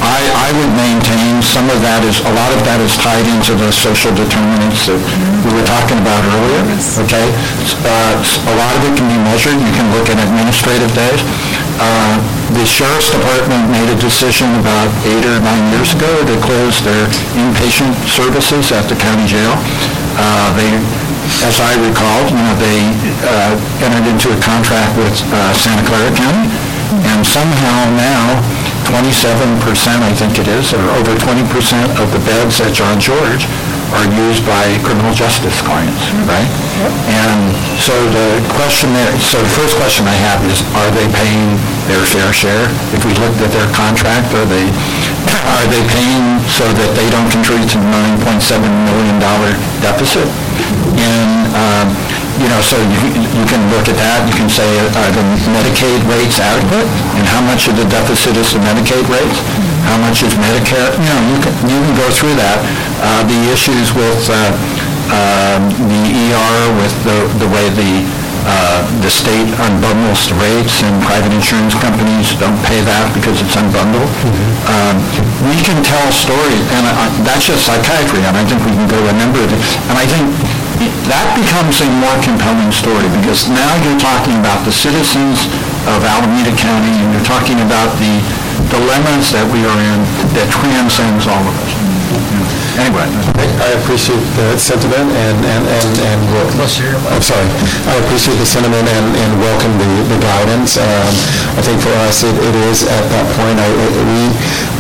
I, 0.07 0.23
I 0.23 0.49
would 0.55 0.73
maintain 0.79 1.43
some 1.43 1.67
of 1.67 1.83
that 1.83 2.07
is, 2.07 2.23
a 2.23 2.31
lot 2.31 2.51
of 2.55 2.63
that 2.63 2.79
is 2.79 2.95
tied 2.95 3.27
into 3.27 3.59
the 3.59 3.75
social 3.75 4.15
determinants 4.15 4.87
that 4.87 5.01
we 5.43 5.51
were 5.51 5.67
talking 5.67 5.99
about 5.99 6.23
earlier, 6.31 6.63
okay? 7.03 7.27
Uh, 7.83 8.15
A 8.47 8.55
lot 8.55 8.73
of 8.79 8.83
it 8.87 8.95
can 8.95 9.09
be 9.11 9.19
measured, 9.27 9.59
you 9.59 9.73
can 9.75 9.91
look 9.91 10.07
at 10.07 10.15
administrative 10.23 10.91
days. 10.95 11.21
Uh, 11.83 12.23
The 12.55 12.63
sheriff's 12.63 13.11
department 13.11 13.67
made 13.75 13.91
a 13.91 13.99
decision 13.99 14.47
about 14.63 14.89
eight 15.11 15.27
or 15.27 15.39
nine 15.43 15.65
years 15.75 15.91
ago 15.99 16.09
to 16.31 16.35
close 16.39 16.79
their 16.87 17.11
inpatient 17.35 17.91
services 18.07 18.71
at 18.71 18.87
the 18.87 18.95
county 18.95 19.27
jail. 19.27 19.53
Uh, 20.15 20.55
They, 20.55 20.71
as 21.43 21.59
I 21.59 21.75
recall, 21.83 22.23
you 22.31 22.39
know, 22.39 22.55
they 22.63 22.79
uh, 23.27 23.59
entered 23.83 24.07
into 24.07 24.31
a 24.31 24.39
contract 24.39 24.95
with 24.95 25.19
uh, 25.35 25.51
Santa 25.59 25.83
Clara 25.83 26.15
County, 26.15 26.47
and 27.17 27.25
somehow 27.25 27.81
now, 27.97 28.37
27%, 28.93 29.57
I 30.05 30.13
think 30.13 30.37
it 30.37 30.49
is, 30.53 30.77
or 30.77 30.85
over 31.01 31.17
20% 31.17 31.49
of 31.97 32.13
the 32.13 32.21
beds 32.29 32.61
at 32.61 32.77
John 32.77 33.01
George 33.01 33.49
are 33.97 34.05
used 34.13 34.45
by 34.45 34.77
criminal 34.85 35.17
justice 35.17 35.57
clients, 35.65 35.97
right? 36.29 36.45
Yep. 36.45 36.93
And 37.09 37.41
so 37.81 37.97
the 38.13 38.45
question 38.53 38.93
there, 38.93 39.09
so 39.17 39.41
the 39.41 39.55
first 39.57 39.81
question 39.81 40.05
I 40.05 40.19
have 40.29 40.45
is, 40.45 40.61
are 40.77 40.91
they 40.93 41.09
paying 41.17 41.57
their 41.89 42.05
fair 42.05 42.29
share? 42.37 42.69
If 42.93 43.09
we 43.09 43.17
looked 43.17 43.41
at 43.41 43.49
their 43.49 43.71
contract, 43.73 44.37
are 44.37 44.45
they, 44.45 44.69
are 45.57 45.67
they 45.73 45.83
paying 45.89 46.37
so 46.53 46.69
that 46.69 46.91
they 46.93 47.09
don't 47.09 47.31
contribute 47.33 47.73
to 47.73 47.79
the 47.81 47.89
$9.7 48.29 48.61
million 48.61 49.17
deficit? 49.81 50.29
And, 51.01 51.49
um, 51.57 52.16
you 52.41 52.49
know, 52.53 52.61
so 52.61 52.77
you 52.77 52.99
you 53.17 53.45
can 53.49 53.63
look 53.73 53.87
at 53.89 53.97
that, 53.97 54.25
you 54.29 54.35
can 54.37 54.49
say, 54.49 54.67
are 55.01 55.13
the 55.13 55.25
Medicaid 55.53 56.01
rates 56.11 56.39
adequate? 56.41 56.87
And 57.17 57.25
how 57.29 57.41
much 57.45 57.69
of 57.69 57.75
the 57.77 57.87
deficit 57.89 58.37
is 58.37 58.53
the 58.53 58.61
Medicaid 58.61 59.05
rates? 59.09 59.39
How 59.89 59.97
much 60.03 60.23
is 60.27 60.35
Medicare? 60.37 60.91
You 60.99 61.09
know, 61.09 61.21
you 61.33 61.39
can, 61.41 61.53
you 61.71 61.79
can 61.81 61.95
go 61.97 62.09
through 62.13 62.35
that. 62.37 62.59
Uh, 63.01 63.23
The 63.25 63.41
issues 63.53 63.93
with 63.95 64.23
uh, 64.29 64.37
um, 65.15 65.63
the 65.89 66.03
ER, 66.33 66.59
with 66.83 66.95
the 67.07 67.19
the 67.43 67.49
way 67.55 67.67
the, 67.79 67.93
uh, 68.47 68.83
the 69.01 69.11
state 69.11 69.47
unbundles 69.63 70.27
the 70.27 70.37
rates 70.43 70.83
and 70.83 70.93
private 71.07 71.31
insurance 71.33 71.75
companies 71.79 72.35
don't 72.43 72.59
pay 72.67 72.81
that 72.83 73.07
because 73.15 73.39
it's 73.41 73.55
unbundled. 73.57 74.11
Um, 74.67 74.97
We 75.47 75.57
can 75.63 75.79
tell 75.87 76.07
stories, 76.11 76.63
and 76.75 76.85
I- 76.91 77.13
that's 77.23 77.47
just 77.47 77.63
psychiatry, 77.69 78.21
and 78.27 78.35
I 78.35 78.43
think 78.49 78.59
we 78.67 78.73
can 78.75 78.87
go 78.91 78.99
a 79.07 79.15
number 79.23 79.39
of, 79.47 79.51
and 79.91 79.97
I 79.97 80.07
think 80.11 80.27
that 80.77 81.27
becomes 81.33 81.81
a 81.81 81.89
more 82.03 82.17
compelling 82.21 82.69
story, 82.73 83.09
because 83.21 83.49
now 83.49 83.73
you're 83.81 83.99
talking 84.01 84.37
about 84.41 84.61
the 84.69 84.73
citizens 84.75 85.49
of 85.89 86.05
Alameda 86.05 86.53
County, 86.59 86.93
and 86.93 87.09
you're 87.17 87.25
talking 87.29 87.57
about 87.65 87.89
the 87.97 88.21
dilemmas 88.69 89.33
that 89.33 89.47
we 89.49 89.65
are 89.65 89.81
in 89.81 89.99
that 90.37 90.49
transcends 90.53 91.25
all 91.31 91.41
of 91.45 91.55
us. 91.65 91.73
Anyway. 92.77 93.09
I 93.57 93.73
appreciate 93.81 94.21
the 94.37 94.53
sentiment 94.61 95.09
and, 95.17 95.39
and, 95.49 95.65
and, 95.65 95.91
and, 95.97 96.19
wel- 96.29 96.53
I'm 96.61 97.25
sorry, 97.25 97.49
I 97.89 97.95
appreciate 98.05 98.37
the 98.37 98.45
sentiment 98.45 98.85
and, 98.85 99.07
and 99.17 99.31
welcome 99.41 99.73
the, 99.81 99.91
the 100.13 100.19
guidance. 100.21 100.77
Um, 100.77 101.13
I 101.57 101.65
think 101.65 101.81
for 101.81 101.89
us, 102.05 102.21
it, 102.21 102.37
it 102.37 102.55
is 102.69 102.85
at 102.85 103.05
that 103.17 103.27
point, 103.33 103.57
I, 103.57 103.65
I- 103.65 103.97
we, 104.05 104.21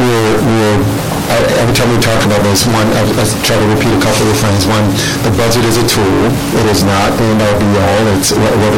we're, 0.05 0.36
we're, 0.44 0.77
I- 0.85 1.15
every 1.28 1.74
time 1.74 1.90
we 1.90 1.98
talk 1.98 2.20
about 2.24 2.43
this, 2.47 2.66
one, 2.66 2.86
I 2.94 3.03
I 3.07 3.24
try 3.43 3.57
to 3.59 3.69
repeat 3.70 3.93
a 3.93 4.03
couple 4.03 4.27
of 4.31 4.36
things. 4.39 4.66
One, 4.66 4.86
the 5.27 5.32
budget 5.35 5.65
is 5.66 5.77
a 5.81 5.86
tool, 5.86 6.31
it 6.61 6.66
is 6.70 6.85
not 6.86 7.15
the 7.19 7.24
end 7.27 7.40
all 7.43 7.57
be 7.59 7.70
all. 7.78 8.03
It's, 8.19 8.31
what, 8.32 8.53
what, 8.61 8.74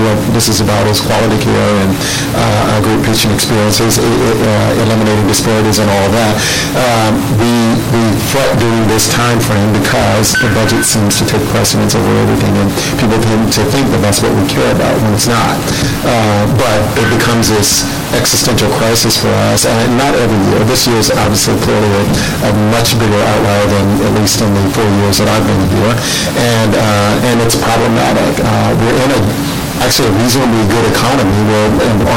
what 0.00 0.18
this 0.32 0.48
is 0.48 0.60
about 0.60 0.86
is 0.86 1.00
quality 1.00 1.38
care 1.42 1.74
and, 1.84 1.92
uh, 2.36 2.40
uh, 2.40 2.78
great 2.84 3.02
patient 3.04 3.32
experiences, 3.34 3.98
uh, 3.98 4.82
eliminating 4.84 5.26
disparities 5.28 5.78
and 5.82 5.88
all 5.90 6.08
that. 6.14 6.34
Um, 6.78 7.12
we, 7.36 7.52
we 7.92 8.02
fret 8.32 8.50
during 8.58 8.86
this 8.88 9.10
time 9.12 9.40
frame 9.40 9.72
because 9.74 10.32
the 10.40 10.48
budget 10.56 10.84
seems 10.86 11.18
to 11.20 11.24
take 11.26 11.42
precedence 11.52 11.94
over 11.94 12.12
everything, 12.24 12.54
and 12.56 12.68
people 12.96 13.18
tend 13.20 13.52
to 13.52 13.62
think 13.68 13.86
that 13.92 14.00
that's 14.00 14.22
what 14.22 14.32
we 14.32 14.44
care 14.48 14.70
about 14.72 14.94
when 15.02 15.12
it's 15.12 15.28
not. 15.28 15.58
Uh, 16.06 16.46
But 16.60 16.80
it 17.00 17.08
becomes 17.16 17.48
this 17.48 17.84
existential 18.14 18.70
crisis 18.80 19.16
for 19.16 19.30
us, 19.52 19.66
and 19.66 19.96
not 19.96 20.14
every 20.14 20.40
year. 20.50 20.60
This 20.64 20.86
year 20.86 20.98
is 20.98 21.10
obviously 21.10 21.54
clearly 21.62 21.90
a, 21.90 22.04
a 22.48 22.50
much 22.74 22.98
bigger 22.98 23.20
outlier 23.20 23.66
than 23.70 23.86
at 24.06 24.12
least 24.20 24.40
in 24.40 24.50
the 24.54 24.64
four 24.74 24.88
years 25.04 25.18
that 25.18 25.28
I've 25.28 25.46
been 25.46 25.64
here, 25.78 25.94
and, 26.38 26.72
uh, 26.74 27.28
and 27.28 27.36
it's 27.44 27.56
problematic. 27.56 28.34
Uh, 28.42 28.70
We're 28.80 28.98
in 29.04 29.10
a 29.14 29.59
actually 29.80 30.08
a 30.12 30.14
reasonably 30.20 30.62
good 30.68 30.86
economy 30.92 31.34
where 31.48 31.68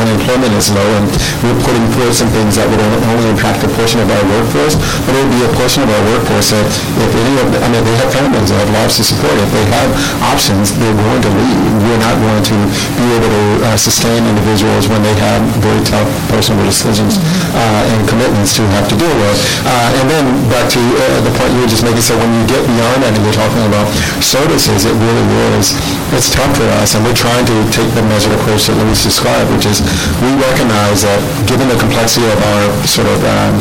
unemployment 0.03 0.53
is 0.59 0.69
low 0.71 0.85
and 0.99 1.07
we're 1.41 1.57
putting 1.63 1.85
forth 1.95 2.13
some 2.13 2.29
things 2.35 2.59
that 2.59 2.67
would 2.67 2.81
only 2.83 3.27
impact 3.31 3.63
a 3.63 3.69
portion 3.73 4.03
of 4.03 4.07
our 4.11 4.23
workforce, 4.35 4.75
but 5.07 5.11
it 5.15 5.21
would 5.23 5.33
be 5.33 5.43
a 5.47 5.51
portion 5.55 5.81
of 5.83 5.89
our 5.89 6.03
workforce 6.11 6.51
that 6.51 6.65
if 6.99 7.11
any 7.15 7.35
of, 7.39 7.47
I 7.63 7.67
mean, 7.71 7.83
they 7.83 7.97
have 8.03 8.11
families, 8.11 8.51
they 8.51 8.59
have 8.59 8.71
lives 8.75 8.99
to 8.99 9.03
support. 9.07 9.33
If 9.39 9.51
they 9.55 9.65
have 9.73 9.89
options, 10.27 10.75
they're 10.77 10.95
going 10.95 11.21
to 11.23 11.31
leave. 11.31 11.71
We're 11.87 12.03
not 12.03 12.15
going 12.19 12.43
to 12.51 12.57
be 12.99 13.05
able 13.15 13.31
to 13.31 13.43
uh, 13.63 13.77
sustain 13.79 14.21
individuals 14.27 14.87
when 14.91 15.01
they 15.01 15.15
have 15.23 15.41
very 15.63 15.81
tough 15.87 16.07
personal 16.29 16.61
decisions 16.67 17.17
uh, 17.55 17.91
and 17.95 17.99
commitments 18.07 18.53
to 18.59 18.63
have 18.75 18.87
to 18.91 18.95
deal 18.99 19.15
with. 19.23 19.37
Uh, 19.65 20.01
And 20.03 20.09
then 20.09 20.25
back 20.51 20.67
to 20.73 20.81
uh, 20.81 21.21
the 21.23 21.31
point 21.39 21.53
you 21.55 21.61
were 21.63 21.71
just 21.71 21.85
making, 21.85 22.03
so 22.03 22.17
when 22.19 22.31
you 22.35 22.43
get 22.49 22.59
beyond 22.67 22.97
that 23.07 23.13
and 23.15 23.23
you're 23.23 23.39
talking 23.39 23.63
about 23.71 23.87
services, 24.19 24.83
it 24.83 24.95
really 24.99 25.25
is, 25.55 25.77
it's 26.11 26.27
tough 26.33 26.51
for 26.57 26.67
us, 26.81 26.95
and 26.95 27.01
we're 27.07 27.15
trying 27.15 27.45
to 27.45 27.52
take 27.69 27.89
the 27.93 28.03
measured 28.09 28.33
approach 28.39 28.67
that 28.67 28.75
Louis 28.77 28.97
described, 28.97 29.49
which 29.53 29.65
is 29.69 29.81
we 30.21 30.31
recognize 30.39 31.05
that 31.05 31.19
given 31.45 31.67
the 31.69 31.77
complexity 31.77 32.25
of 32.29 32.39
our 32.39 32.63
sort 32.87 33.09
of 33.09 33.19
um, 33.23 33.53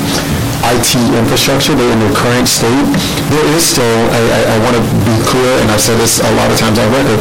IT 0.73 0.95
infrastructure, 1.19 1.75
they're 1.75 1.91
in 1.91 2.01
their 2.01 2.15
current 2.15 2.47
state, 2.47 2.87
there 3.29 3.47
is 3.53 3.67
still, 3.67 3.99
I, 4.15 4.55
I 4.55 4.57
want 4.63 4.79
to 4.79 4.85
be 5.03 5.17
clear, 5.27 5.51
and 5.59 5.69
I've 5.75 5.83
said 5.83 5.99
this 5.99 6.23
a 6.23 6.33
lot 6.39 6.49
of 6.51 6.57
times 6.57 6.79
on 6.79 6.87
record, 6.95 7.19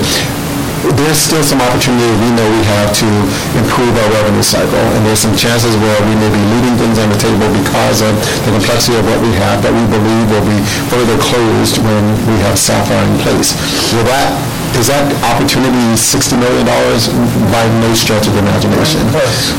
there's 0.97 1.17
still 1.17 1.43
some 1.45 1.61
opportunity 1.61 2.09
we 2.21 2.29
know 2.33 2.45
we 2.45 2.63
have 2.73 2.89
to 2.89 3.09
improve 3.53 3.93
our 3.93 4.09
revenue 4.17 4.41
cycle, 4.41 4.81
and 4.97 5.05
there's 5.05 5.21
some 5.21 5.33
chances 5.37 5.77
where 5.77 5.99
we 6.09 6.13
may 6.17 6.29
be 6.29 6.41
leaving 6.53 6.75
things 6.77 6.97
on 6.97 7.09
the 7.09 7.19
table 7.21 7.45
because 7.53 8.01
of 8.01 8.13
the 8.45 8.51
complexity 8.57 8.97
of 8.97 9.05
what 9.05 9.21
we 9.21 9.29
have 9.37 9.61
that 9.61 9.73
we 9.73 9.85
believe 9.89 10.25
will 10.33 10.45
be 10.45 10.59
further 10.89 11.17
closed 11.21 11.77
when 11.85 12.03
we 12.25 12.37
have 12.45 12.57
Sapphire 12.57 13.05
in 13.05 13.17
place. 13.21 13.53
Will 13.93 14.05
that, 14.09 14.33
is 14.79 14.87
that 14.87 15.03
opportunity 15.27 15.95
$60 15.97 16.39
million? 16.39 16.65
By 17.51 17.63
no 17.83 17.91
stretch 17.93 18.27
of 18.27 18.33
the 18.33 18.43
imagination. 18.43 19.03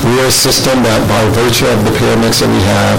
We're 0.04 0.28
a 0.28 0.34
system 0.34 0.80
that 0.82 1.00
by 1.08 1.22
virtue 1.36 1.68
of 1.68 1.84
the 1.84 1.92
payer 1.92 2.16
mix 2.16 2.40
that 2.40 2.48
we 2.48 2.62
have, 2.64 2.96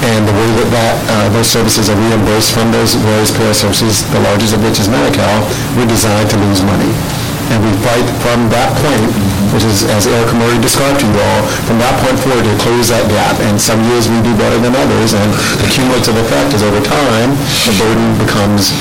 and 0.00 0.24
the 0.24 0.32
way 0.32 0.48
that 0.64 0.68
that, 0.72 0.96
uh, 1.12 1.28
those 1.36 1.48
services 1.52 1.92
are 1.92 1.98
reimbursed 2.08 2.56
from 2.56 2.72
those 2.72 2.96
various 3.04 3.28
payer 3.36 3.52
services, 3.52 4.08
the 4.08 4.20
largest 4.24 4.56
of 4.56 4.64
which 4.64 4.80
is 4.80 4.88
Medi-Cal, 4.88 5.44
we're 5.76 5.88
designed 5.88 6.32
to 6.32 6.38
lose 6.40 6.64
money. 6.64 6.88
And 7.52 7.60
we 7.66 7.72
fight 7.82 8.06
from 8.22 8.46
that 8.54 8.70
point, 8.78 9.10
which 9.52 9.66
is, 9.66 9.82
as 9.90 10.06
Erica 10.06 10.38
Murray 10.38 10.56
described 10.62 11.02
to 11.02 11.06
you 11.10 11.18
all, 11.18 11.42
from 11.66 11.82
that 11.82 11.98
point 12.00 12.16
forward 12.22 12.46
to 12.46 12.54
close 12.62 12.94
that 12.94 13.04
gap. 13.10 13.36
And 13.42 13.58
some 13.58 13.82
years 13.90 14.06
we 14.06 14.22
do 14.22 14.32
better 14.38 14.56
than 14.62 14.72
others, 14.72 15.12
and 15.12 15.28
the 15.58 15.68
cumulative 15.68 16.14
effect 16.16 16.54
is 16.54 16.62
over 16.62 16.78
time, 16.80 17.34
the 17.66 17.74
burden 17.76 18.08
becomes 18.22 18.72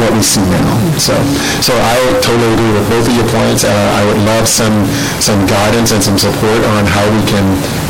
what 0.00 0.10
we 0.12 0.22
see 0.22 0.42
now. 0.50 0.74
So, 0.98 1.14
so 1.60 1.72
I 1.76 1.96
totally 2.20 2.50
agree 2.54 2.72
with 2.74 2.86
both 2.90 3.06
of 3.06 3.14
your 3.14 3.28
points. 3.30 3.64
Uh, 3.64 3.70
I 3.70 4.02
would 4.08 4.20
love 4.24 4.48
some, 4.48 4.86
some 5.20 5.44
guidance 5.46 5.92
and 5.92 6.02
some 6.02 6.18
support 6.18 6.60
on 6.76 6.86
how 6.88 7.04
we 7.12 7.22
can 7.28 7.44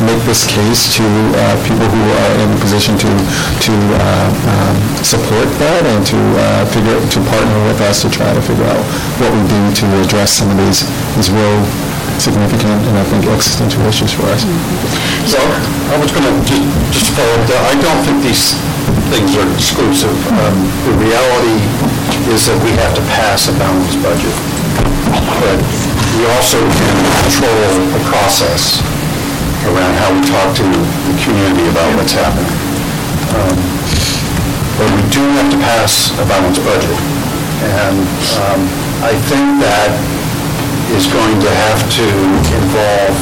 make 0.05 0.19
this 0.27 0.45
case 0.45 0.93
to 0.99 1.05
uh, 1.05 1.55
people 1.63 1.87
who 1.87 2.03
are 2.03 2.33
in 2.43 2.47
a 2.53 2.59
position 2.59 2.97
to, 2.99 3.11
to 3.65 3.73
uh, 3.97 4.29
um, 4.51 4.75
support 5.01 5.47
that 5.61 5.83
and 5.85 6.01
to 6.05 6.19
uh, 6.19 6.63
figure, 6.69 6.97
to 6.99 7.19
partner 7.31 7.57
with 7.67 7.79
us 7.81 8.01
to 8.03 8.09
try 8.09 8.29
to 8.33 8.41
figure 8.43 8.67
out 8.67 8.83
what 9.21 9.31
we 9.31 9.41
do 9.47 9.61
to 9.79 9.85
address 10.03 10.31
some 10.35 10.49
of 10.51 10.57
these, 10.59 10.83
these 11.15 11.31
real 11.31 11.59
significant 12.19 12.79
and 12.87 12.95
I 12.97 13.03
think 13.11 13.27
existential 13.27 13.83
issues 13.87 14.13
for 14.13 14.23
us. 14.31 14.47
So 15.27 15.39
I 15.91 15.95
was 15.99 16.11
going 16.11 16.23
to 16.23 16.33
just, 16.47 16.63
just 16.91 17.09
follow 17.11 17.33
up 17.35 17.43
there. 17.47 17.59
I 17.59 17.75
don't 17.75 18.01
think 18.07 18.23
these 18.23 18.55
things 19.11 19.35
are 19.35 19.47
exclusive. 19.53 20.15
Um, 20.31 20.55
The 20.85 20.93
reality 20.95 21.57
is 22.31 22.47
that 22.47 22.57
we 22.63 22.71
have 22.81 22.93
to 22.95 23.03
pass 23.13 23.47
a 23.49 23.53
balanced 23.57 24.01
budget. 24.01 24.33
But 25.41 25.59
we 26.17 26.23
also 26.35 26.59
can 26.59 26.95
control 27.23 27.69
the 27.91 28.01
process 28.09 28.81
around 29.65 29.93
how 29.97 30.13
we 30.13 30.21
talk 30.25 30.55
to 30.57 30.65
the 30.65 31.15
community 31.21 31.65
about 31.69 31.89
what's 31.97 32.13
happening. 32.13 32.53
Um, 33.35 33.57
But 34.77 34.91
we 34.91 35.03
do 35.07 35.23
have 35.39 35.49
to 35.51 35.59
pass 35.63 36.11
a 36.19 36.25
balanced 36.27 36.59
budget. 36.67 36.99
And 37.63 38.03
um, 38.43 38.61
I 38.99 39.15
think 39.31 39.63
that 39.63 39.91
is 40.91 41.07
going 41.07 41.39
to 41.39 41.51
have 41.63 41.79
to 41.95 42.07
involve 42.59 43.15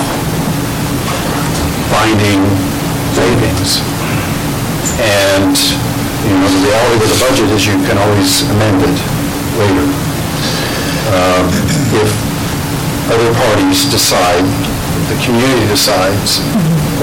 finding 1.94 2.42
savings. 3.14 3.86
And, 4.98 5.54
you 6.28 6.36
know, 6.40 6.48
the 6.48 6.62
reality 6.64 6.98
with 7.04 7.12
the 7.12 7.20
budget 7.20 7.48
is 7.52 7.66
you 7.68 7.78
can 7.84 7.98
always 8.00 8.44
amend 8.50 8.80
it 8.84 8.98
later. 9.60 9.88
Um, 11.14 11.45
If 11.94 12.10
other 13.12 13.32
parties 13.36 13.86
decide, 13.91 14.48
the 15.12 15.18
community 15.22 15.68
decides 15.68 16.40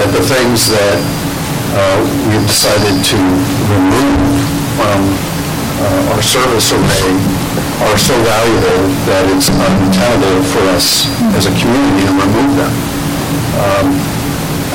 that 0.01 0.09
the 0.11 0.23
things 0.25 0.67
that 0.73 0.99
uh, 1.77 1.99
we've 2.27 2.43
decided 2.49 2.97
to 3.13 3.19
remove 3.71 4.35
from 4.75 4.99
uh, 5.79 6.11
our 6.11 6.21
service 6.21 6.73
array 6.73 7.15
are 7.87 7.97
so 7.97 8.13
valuable 8.25 8.81
that 9.07 9.23
it's 9.31 9.47
untenable 9.47 10.43
for 10.51 10.63
us 10.75 11.07
as 11.37 11.45
a 11.45 11.53
community 11.55 12.03
to 12.09 12.13
remove 12.19 12.51
them. 12.57 12.73
Um, 13.61 13.87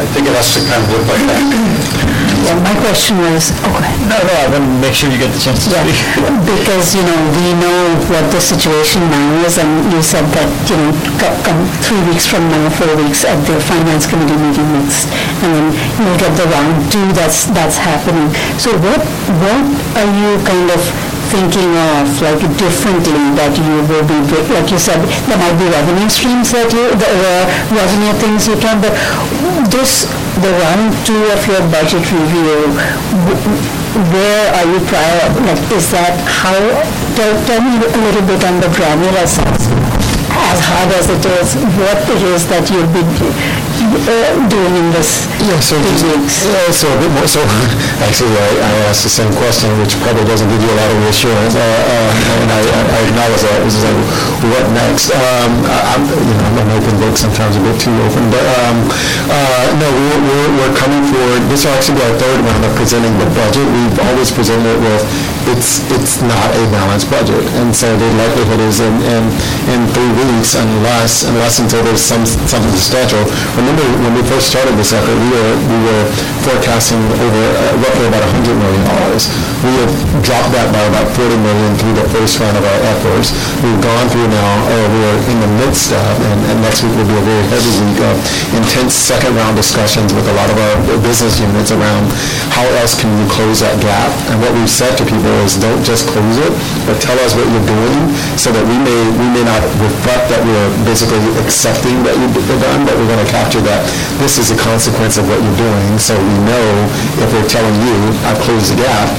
I 0.00 0.04
think 0.14 0.28
it 0.28 0.34
has 0.38 0.54
to 0.54 0.60
kind 0.64 0.80
of 0.80 0.88
look 0.94 1.04
like 1.10 1.24
that. 1.28 2.05
Yeah, 2.46 2.54
my 2.62 2.74
question 2.78 3.18
was, 3.18 3.50
oh, 3.66 3.74
No, 4.06 4.14
no, 4.22 4.32
I 4.38 4.46
want 4.54 4.62
to 4.62 4.78
make 4.78 4.94
sure 4.94 5.10
you 5.10 5.18
get 5.18 5.34
the 5.34 5.40
chance 5.42 5.66
to 5.66 5.74
Yeah, 5.74 5.82
speak. 5.82 5.98
because, 6.54 6.94
you 6.94 7.02
know, 7.02 7.18
we 7.34 7.58
know 7.58 7.80
what 8.06 8.22
the 8.30 8.38
situation 8.38 9.02
now 9.10 9.42
is, 9.42 9.58
and 9.58 9.90
you 9.90 9.98
said 9.98 10.22
that, 10.38 10.46
you 10.70 10.78
know, 10.78 10.94
co- 11.18 11.34
come 11.42 11.58
three 11.82 11.98
weeks 12.06 12.22
from 12.30 12.46
now, 12.46 12.70
four 12.78 12.94
weeks 13.02 13.26
at 13.26 13.34
the 13.50 13.58
finance 13.66 14.06
committee 14.06 14.38
meeting 14.38 14.68
next, 14.78 15.10
and 15.42 15.50
then 15.58 15.66
you'll 15.98 16.20
get 16.22 16.30
the 16.38 16.46
round 16.46 16.86
two 16.92 17.02
that's, 17.18 17.50
that's 17.50 17.76
happening. 17.82 18.30
So 18.62 18.70
what, 18.78 19.02
what 19.42 19.64
are 19.98 20.10
you 20.14 20.38
kind 20.46 20.70
of 20.70 20.80
thinking 21.36 21.68
of, 21.92 22.08
like 22.24 22.40
differently, 22.56 23.28
that 23.36 23.52
you 23.52 23.84
will 23.84 24.06
be, 24.08 24.16
like 24.56 24.72
you 24.72 24.80
said, 24.80 24.96
there 25.28 25.36
might 25.36 25.52
be 25.60 25.68
revenue 25.68 26.08
streams 26.08 26.48
that 26.56 26.72
you, 26.72 26.88
the 26.96 27.08
uh, 27.12 27.44
revenue 27.76 28.14
things 28.16 28.48
you 28.48 28.56
can, 28.56 28.80
but 28.80 28.96
this, 29.68 30.08
the 30.40 30.48
round 30.64 30.96
two 31.04 31.20
of 31.28 31.40
your 31.44 31.60
budget 31.68 32.08
review, 32.08 32.72
where 34.16 34.46
are 34.56 34.64
you 34.64 34.80
prior, 34.88 35.28
like, 35.44 35.60
is 35.76 35.92
that 35.92 36.16
how, 36.24 36.56
tell, 37.12 37.32
tell 37.44 37.60
me 37.60 37.84
a 37.84 38.00
little 38.00 38.24
bit 38.24 38.40
on 38.40 38.56
the 38.64 38.72
granular 38.72 39.28
sense, 39.28 39.68
as 40.32 40.58
hard 40.64 40.88
as 40.96 41.12
it 41.12 41.20
is, 41.20 41.52
what 41.76 42.00
it 42.16 42.22
is 42.32 42.48
that 42.48 42.64
you'll 42.72 42.88
be 42.96 43.04
uh, 43.94 44.34
doing 44.50 44.74
in 44.76 44.88
this 44.92 45.26
Yeah, 45.42 45.58
so, 45.62 45.78
these 45.78 46.02
weeks. 46.02 46.44
yeah, 46.46 46.70
so 46.74 46.86
a 46.90 46.98
bit 46.98 47.10
more, 47.14 47.28
so, 47.28 47.40
actually, 48.02 48.34
I, 48.34 48.48
I 48.66 48.72
asked 48.90 49.04
the 49.06 49.12
same 49.12 49.30
question, 49.38 49.70
which 49.78 49.94
probably 50.02 50.24
doesn't 50.26 50.48
give 50.50 50.60
you 50.62 50.70
a 50.72 50.78
lot 50.78 50.88
of 50.90 50.98
reassurance, 51.06 51.54
uh, 51.54 51.60
uh, 51.62 52.42
and 52.42 52.48
I, 52.50 52.60
I- 52.62 53.04
acknowledge 53.06 53.42
that, 53.46 53.58
is 53.68 53.76
like, 53.84 54.00
what 54.50 54.64
next? 54.74 55.12
Um, 55.14 55.52
I- 55.68 55.84
I'm, 55.94 56.02
you 56.08 56.34
know, 56.34 56.46
I'm 56.50 56.56
an 56.66 56.70
open 56.74 56.94
book, 56.98 57.14
sometimes 57.16 57.54
a 57.56 57.62
bit 57.62 57.76
too 57.78 57.94
open, 58.08 58.26
but, 58.32 58.44
um, 58.64 58.76
uh, 59.30 59.64
no, 59.78 59.86
we're, 59.86 60.20
we're, 60.26 60.50
we're 60.58 60.74
coming 60.74 61.02
forward, 61.12 61.40
this 61.52 61.62
will 61.64 61.74
actually 61.76 62.00
be 62.00 62.04
our 62.06 62.16
third 62.18 62.38
round 62.42 62.62
of 62.66 62.72
presenting 62.74 63.14
the 63.22 63.28
budget. 63.36 63.66
We've 63.70 63.98
always 64.10 64.30
presented 64.32 64.66
it 64.66 64.80
with, 64.82 65.02
it's, 65.52 65.84
it's 65.94 66.18
not 66.24 66.48
a 66.56 66.62
balanced 66.74 67.06
budget, 67.12 67.44
and 67.62 67.70
so 67.70 67.86
the 67.96 68.08
likelihood 68.18 68.60
is 68.66 68.80
in, 68.80 68.94
in, 69.06 69.24
in 69.70 69.80
three 69.94 70.10
weeks, 70.26 70.56
unless, 70.58 71.22
unless 71.28 71.58
until 71.62 71.82
there's 71.86 72.02
some, 72.02 72.24
something 72.26 72.72
substantial. 72.74 73.22
Remember, 73.54 73.75
when 73.76 74.16
we 74.16 74.22
first 74.24 74.48
started 74.48 74.72
this 74.80 74.92
effort, 74.96 75.12
we 75.12 75.28
were, 75.28 75.52
we 75.68 75.78
were 75.84 76.04
forecasting 76.48 77.00
over, 77.20 77.44
uh, 77.52 77.82
roughly 77.84 78.06
about 78.08 78.24
$100 78.24 78.56
million. 78.56 78.82
We 79.64 79.72
have 79.84 79.92
dropped 80.24 80.52
that 80.56 80.72
by 80.72 80.80
about 80.88 81.12
40 81.12 81.36
million 81.44 81.76
through 81.76 81.96
the 81.98 82.06
first 82.08 82.40
round 82.40 82.56
of 82.56 82.64
our 82.64 82.80
efforts. 82.88 83.36
We've 83.60 83.80
gone 83.82 84.06
through 84.08 84.28
now, 84.32 84.52
or 84.64 84.82
we're 84.88 85.18
in 85.28 85.38
the 85.44 85.52
midst 85.60 85.92
of, 85.92 86.12
and, 86.24 86.40
and 86.52 86.56
next 86.64 86.84
week 86.86 86.94
will 86.96 87.08
be 87.08 87.18
a 87.20 87.26
very 87.26 87.44
heavy 87.52 87.72
week 87.84 88.00
of 88.00 88.16
intense 88.56 88.96
second 88.96 89.36
round 89.36 89.58
discussions 89.58 90.14
with 90.16 90.24
a 90.24 90.34
lot 90.36 90.48
of 90.48 90.56
our 90.56 90.76
business 91.04 91.36
units 91.36 91.68
around 91.74 92.08
how 92.56 92.64
else 92.80 92.96
can 92.96 93.12
you 93.20 93.26
close 93.28 93.60
that 93.60 93.76
gap? 93.84 94.12
And 94.32 94.40
what 94.40 94.52
we've 94.56 94.70
said 94.70 94.96
to 94.96 95.04
people 95.04 95.32
is 95.44 95.60
don't 95.60 95.84
just 95.84 96.08
close 96.08 96.38
it, 96.40 96.52
but 96.88 96.96
tell 97.02 97.16
us 97.20 97.36
what 97.36 97.44
you're 97.52 97.68
doing 97.68 98.14
so 98.40 98.48
that 98.52 98.64
we 98.64 98.76
may, 98.80 99.00
we 99.20 99.28
may 99.36 99.44
not 99.44 99.60
reflect 99.82 100.32
that 100.32 100.40
we're 100.40 100.70
basically 100.88 101.20
accepting 101.44 102.00
that 102.06 102.16
you've 102.16 102.32
done, 102.32 102.88
but 102.88 102.96
we're 102.96 103.10
going 103.10 103.20
to 103.20 103.32
capture 103.32 103.65
that 103.66 103.82
this 104.22 104.38
is 104.38 104.54
a 104.54 104.58
consequence 104.62 105.18
of 105.18 105.26
what 105.26 105.42
you're 105.42 105.60
doing. 105.60 105.98
So 105.98 106.14
we 106.14 106.36
know 106.46 106.66
if 107.20 107.28
we're 107.34 107.50
telling 107.50 107.76
you, 107.82 107.96
I've 108.24 108.38
closed 108.40 108.70
the 108.72 108.78
gap, 108.78 109.10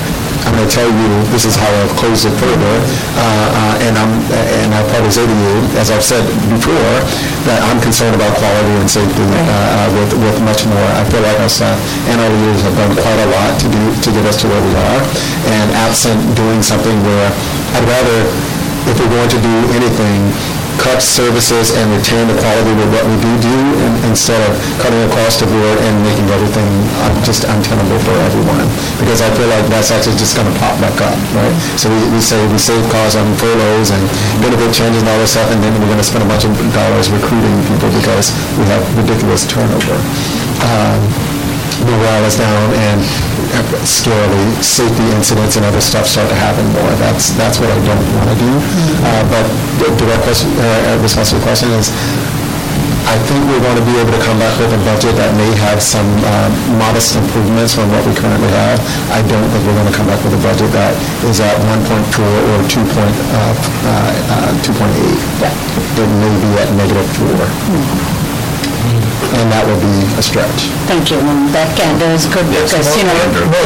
I'm 0.47 0.55
going 0.55 0.63
to 0.63 0.71
tell 0.71 0.87
you, 0.87 1.11
this 1.35 1.43
is 1.43 1.59
how 1.59 1.67
I've 1.83 1.91
closed 1.99 2.23
it 2.23 2.31
further, 2.39 2.75
uh, 3.19 3.19
uh, 3.19 3.83
and 3.83 3.99
I'm, 3.99 4.15
and 4.31 4.71
I'll 4.71 4.87
probably 4.87 5.11
say 5.11 5.27
to 5.27 5.37
you, 5.43 5.55
as 5.75 5.91
I've 5.91 6.05
said 6.05 6.23
before, 6.47 6.93
that 7.43 7.59
I'm 7.67 7.83
concerned 7.83 8.15
about 8.15 8.31
quality 8.39 8.79
and 8.79 8.87
safety 8.87 9.27
uh, 9.27 9.43
uh, 9.43 9.87
with, 9.99 10.15
with 10.15 10.39
much 10.47 10.63
more. 10.63 10.87
I 10.95 11.03
feel 11.11 11.19
like 11.19 11.35
our 11.43 11.51
staff 11.51 11.75
and 12.07 12.23
our 12.23 12.31
leaders 12.31 12.63
have 12.63 12.79
done 12.79 12.95
quite 12.95 13.19
a 13.19 13.27
lot 13.27 13.59
to 13.59 13.67
do, 13.67 13.83
to 13.91 14.09
get 14.15 14.23
us 14.23 14.39
to 14.39 14.47
where 14.47 14.63
we 14.63 14.71
are, 14.71 15.01
and 15.51 15.67
absent 15.83 16.15
doing 16.39 16.63
something 16.63 16.95
where 17.03 17.27
I'd 17.75 17.83
rather, 17.83 18.19
if 18.87 18.95
we're 19.03 19.11
going 19.11 19.27
to 19.27 19.41
do 19.43 19.55
anything, 19.75 20.31
cut 20.81 21.01
services 21.01 21.73
and 21.75 21.85
retain 21.93 22.27
the 22.29 22.37
quality 22.37 22.71
of 22.77 22.89
what 22.93 23.03
we 23.09 23.15
do 23.21 23.31
do 23.41 23.55
in- 23.83 23.99
instead 24.09 24.37
of 24.47 24.53
cutting 24.81 25.01
across 25.09 25.37
the 25.41 25.47
board 25.49 25.77
and 25.81 25.93
making 26.05 26.27
everything 26.29 26.67
un- 27.05 27.17
just 27.25 27.43
untenable 27.49 27.99
for 28.05 28.13
everyone. 28.29 28.65
Because 29.01 29.21
I 29.21 29.29
feel 29.35 29.49
like 29.49 29.65
that's 29.69 29.89
actually 29.91 30.17
just 30.21 30.37
going 30.37 30.47
to 30.47 30.55
pop 30.61 30.77
back 30.79 30.97
up, 31.01 31.17
right? 31.33 31.53
So 31.79 31.89
we, 31.89 31.99
we 32.13 32.21
say 32.21 32.37
we 32.53 32.57
save 32.61 32.81
costs 32.93 33.17
on 33.17 33.25
furloughs 33.41 33.89
and 33.91 34.01
benefit 34.41 34.69
changes 34.73 35.01
and 35.01 35.09
all 35.09 35.19
this 35.19 35.33
stuff, 35.33 35.49
and 35.51 35.59
then 35.61 35.73
we're 35.81 35.89
going 35.91 36.01
to 36.01 36.05
spend 36.07 36.23
a 36.23 36.29
bunch 36.29 36.45
of 36.45 36.53
dollars 36.73 37.09
recruiting 37.09 37.55
people 37.69 37.89
because 37.97 38.31
we 38.57 38.65
have 38.69 38.81
ridiculous 38.97 39.45
turnover. 39.49 39.97
Um, 40.65 41.01
morale 41.87 42.25
is 42.27 42.35
down 42.35 42.67
and 42.91 42.99
scarily 43.87 44.45
safety 44.63 45.05
incidents 45.15 45.55
and 45.55 45.65
other 45.65 45.81
stuff 45.81 46.05
start 46.05 46.27
to 46.29 46.35
happen 46.35 46.65
more. 46.75 46.91
That's, 46.99 47.31
that's 47.39 47.59
what 47.59 47.69
I 47.71 47.79
don't 47.85 48.05
want 48.15 48.29
to 48.31 48.37
do. 48.37 48.51
Uh, 49.03 49.23
But 49.31 49.45
the 49.79 49.87
direct 49.95 50.23
question, 50.23 50.51
uh, 50.59 50.63
uh, 50.63 51.01
response 51.01 51.29
to 51.31 51.35
the 51.39 51.45
question 51.45 51.69
is, 51.77 51.89
I 53.07 53.15
think 53.23 53.39
we're 53.47 53.63
going 53.63 53.79
to 53.79 53.87
be 53.87 53.95
able 54.03 54.11
to 54.11 54.19
come 54.19 54.35
back 54.35 54.51
with 54.59 54.67
a 54.75 54.81
budget 54.83 55.15
that 55.15 55.31
may 55.39 55.47
have 55.63 55.79
some 55.79 56.03
uh, 56.27 56.51
modest 56.75 57.15
improvements 57.15 57.71
from 57.71 57.87
what 57.87 58.03
we 58.03 58.11
currently 58.11 58.51
have. 58.51 58.83
I 59.15 59.23
don't 59.23 59.47
think 59.47 59.63
we're 59.63 59.79
going 59.79 59.87
to 59.87 59.95
come 59.95 60.11
back 60.11 60.19
with 60.27 60.35
a 60.35 60.41
budget 60.43 60.67
that 60.75 60.91
is 61.23 61.39
at 61.39 61.55
1.4 61.71 61.87
or 61.87 62.57
2 62.67 62.83
point, 62.91 63.15
uh, 63.31 63.55
uh, 63.87 64.51
uh, 64.51 64.59
2.8. 64.59 64.91
It 66.03 66.09
may 66.19 66.33
be 66.35 66.49
at 66.59 66.67
negative 66.75 67.07
4. 67.15 68.26
And 69.37 69.49
that 69.51 69.65
would 69.65 69.81
be 69.81 69.95
a 70.17 70.23
stretch. 70.23 70.69
Thank 70.85 71.09
you, 71.09 71.17
and 71.19 71.49
that 71.53 71.73
candor 71.77 72.09
is 72.13 72.25
good 72.29 72.45
because, 72.49 72.85
you 72.95 73.03
know. 73.05 73.17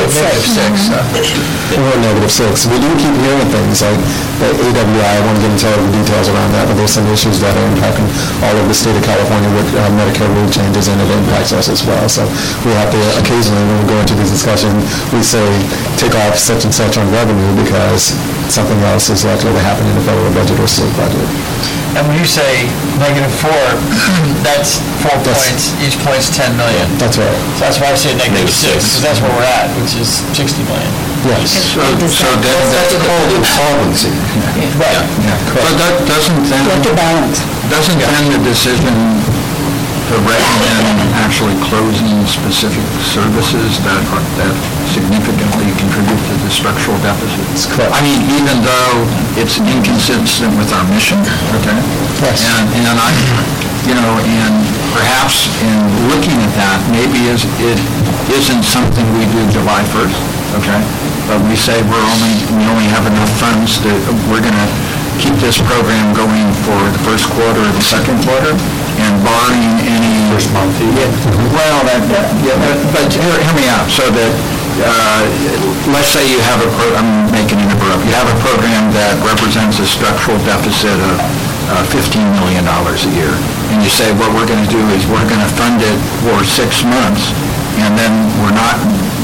it's 0.07 0.15
like- 0.19 0.39
Or 1.71 1.95
negative 2.03 2.31
six. 2.31 2.65
We 2.67 2.75
do 2.79 2.89
keep 2.99 3.15
hearing 3.23 3.47
things 3.51 3.79
like 3.83 3.99
the 4.41 4.47
AWI, 4.51 5.05
I 5.05 5.19
won't 5.23 5.39
get 5.39 5.51
into 5.51 5.67
all 5.71 5.79
the 5.79 5.91
details 5.95 6.27
around 6.31 6.51
that, 6.55 6.67
but 6.67 6.75
there's 6.79 6.91
some 6.95 7.07
issues 7.11 7.39
that 7.43 7.53
are 7.55 7.67
impacting 7.71 8.07
all 8.43 8.55
of 8.57 8.65
the 8.67 8.75
state 8.75 8.95
of 8.95 9.03
California 9.03 9.47
with 9.55 9.69
uh, 9.75 9.87
Medicare 9.95 10.27
rule 10.35 10.49
changes, 10.51 10.87
and 10.91 10.97
it 10.99 11.09
impacts 11.13 11.51
us 11.55 11.67
as 11.69 11.83
well. 11.85 12.03
So 12.09 12.25
we 12.67 12.71
have 12.75 12.89
to 12.91 12.99
occasionally, 13.21 13.63
when 13.63 13.77
we 13.83 13.87
go 13.91 13.97
into 14.01 14.15
these 14.19 14.31
discussions, 14.31 14.81
we 15.15 15.21
say, 15.23 15.43
take 15.95 16.15
off 16.27 16.35
such 16.39 16.63
and 16.67 16.73
such 16.73 16.97
on 16.97 17.07
revenue 17.11 17.51
because 17.63 18.15
something 18.51 18.79
else 18.91 19.07
is 19.13 19.23
likely 19.23 19.51
to 19.53 19.61
happen 19.63 19.85
in 19.87 19.95
the 19.95 20.03
federal 20.07 20.31
budget 20.35 20.59
or 20.59 20.67
state 20.67 20.91
budget. 20.99 21.23
And 21.91 22.07
when 22.07 22.15
you 22.15 22.23
say 22.23 22.71
negative 22.97 23.31
four, 23.43 23.63
that's 24.47 24.79
four 25.03 25.15
points, 25.27 25.75
each 25.83 25.99
point's 26.01 26.31
10 26.31 26.55
million. 26.55 26.87
That's 26.95 27.19
right. 27.19 27.35
So 27.59 27.67
that's 27.67 27.79
why 27.83 27.91
I 27.91 27.99
say 27.99 28.15
negative 28.15 28.47
six, 28.47 28.87
because 28.87 29.03
that's 29.03 29.19
where 29.19 29.33
we're 29.35 29.49
at, 29.59 29.67
which 29.75 29.99
is 29.99 30.23
60 30.31 30.63
million. 30.63 30.91
Yes. 31.27 31.75
So, 31.75 31.83
so 32.09 32.27
then, 32.41 32.57
That's 32.73 32.97
called 32.97 33.29
insolvency. 33.37 34.09
Right. 34.79 35.05
but 35.53 35.73
that 35.77 36.01
doesn't 36.09 36.49
then, 36.49 36.65
doesn't 37.69 37.99
then 38.01 38.25
the 38.33 38.41
decision 38.41 38.95
to 40.09 40.17
recommend 40.25 41.13
actually 41.21 41.53
closing 41.61 42.25
specific 42.25 42.83
services 43.05 43.77
that 43.85 44.01
are, 44.11 44.25
that 44.41 44.55
significantly 44.91 45.60
contribute 45.60 45.60
to 45.60 45.60
the 46.51 46.67
structural 46.67 46.99
deficits. 46.99 47.63
Correct. 47.71 47.95
I 47.95 48.03
mean, 48.03 48.19
even 48.35 48.59
though 48.59 49.07
it's 49.39 49.55
inconsistent 49.63 50.51
with 50.59 50.67
our 50.75 50.83
mission, 50.91 51.15
okay? 51.55 51.79
Yes. 52.19 52.43
And, 52.43 52.67
and 52.91 52.97
I, 52.99 53.11
you 53.87 53.95
know, 53.95 54.11
and 54.19 54.53
perhaps 54.91 55.47
in 55.63 55.79
looking 56.11 56.35
at 56.43 56.51
that, 56.59 56.79
maybe 56.91 57.31
is, 57.31 57.47
it 57.63 57.79
isn't 58.35 58.67
something 58.67 59.07
we 59.15 59.23
do 59.31 59.39
July 59.47 59.79
1st, 59.95 60.19
okay? 60.59 60.81
But 61.31 61.39
we 61.47 61.55
say 61.55 61.79
we're 61.87 62.07
only, 62.19 62.35
we 62.59 62.67
only 62.67 62.87
have 62.91 63.07
enough 63.07 63.31
funds 63.39 63.79
that 63.87 63.99
we're 64.27 64.43
gonna 64.43 64.67
keep 65.23 65.37
this 65.39 65.55
program 65.63 66.11
going 66.11 66.51
for 66.67 66.79
the 66.91 67.01
first 67.07 67.31
quarter 67.31 67.63
or 67.63 67.71
the 67.71 67.85
second 67.85 68.19
quarter, 68.27 68.51
and 68.99 69.13
barring 69.23 69.71
any... 69.87 70.11
First 70.35 70.51
month. 70.51 70.75
Well, 70.83 71.79
that, 71.87 72.03
yeah, 72.43 72.59
but, 72.59 72.75
but 72.91 73.07
hear, 73.07 73.35
hear 73.39 73.55
me 73.55 73.67
out, 73.71 73.87
so 73.87 74.03
that, 74.11 74.31
uh, 74.79 75.21
let's 75.91 76.07
say 76.11 76.23
you 76.31 76.39
have 76.47 76.63
a, 76.63 76.69
pro- 76.79 76.95
I'm 76.95 77.27
making 77.31 77.59
interrupt, 77.59 78.05
you 78.07 78.15
have 78.15 78.29
a 78.31 78.37
program 78.39 78.91
that 78.95 79.19
represents 79.25 79.79
a 79.83 79.87
structural 79.87 80.39
deficit 80.47 80.95
of 80.95 81.17
uh, 81.71 81.83
$15 81.91 82.23
million 82.39 82.63
a 82.67 82.95
year, 83.15 83.31
and 83.75 83.83
you 83.83 83.91
say, 83.91 84.11
what 84.15 84.31
we're 84.35 84.47
gonna 84.47 84.67
do 84.71 84.79
is 84.95 85.03
we're 85.07 85.27
gonna 85.27 85.49
fund 85.59 85.79
it 85.83 85.97
for 86.23 86.43
six 86.47 86.83
months, 86.87 87.31
and 87.83 87.95
then 87.99 88.11
we're 88.43 88.55
not, 88.55 88.75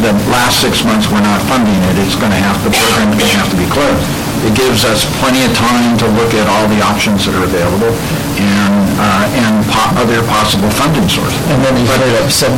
the 0.03 0.13
last 0.31 0.59
six 0.63 0.83
months, 0.83 1.07
we're 1.11 1.23
not 1.23 1.39
funding 1.47 1.75
it, 1.91 1.95
it's 2.03 2.15
gonna 2.19 2.37
have, 2.39 2.55
the 2.63 2.71
program 2.71 3.11
is 3.15 3.19
gonna 3.23 3.39
have 3.43 3.51
to 3.51 3.59
be 3.59 3.67
closed. 3.71 4.03
It 4.45 4.53
gives 4.53 4.85
us 4.85 5.03
plenty 5.19 5.41
of 5.43 5.51
time 5.57 5.97
to 5.97 6.07
look 6.13 6.31
at 6.37 6.45
all 6.45 6.69
the 6.69 6.79
options 6.85 7.25
that 7.25 7.33
are 7.35 7.43
available 7.43 7.89
and, 8.37 8.66
uh, 8.97 9.25
and 9.37 9.61
po- 9.69 9.93
other 10.01 10.19
possible 10.25 10.69
funding 10.73 11.07
sources. 11.07 11.37
And 11.53 11.61
then 11.63 11.73
you 11.77 11.85
made 11.85 12.17
up 12.17 12.29
7.5 12.29 12.57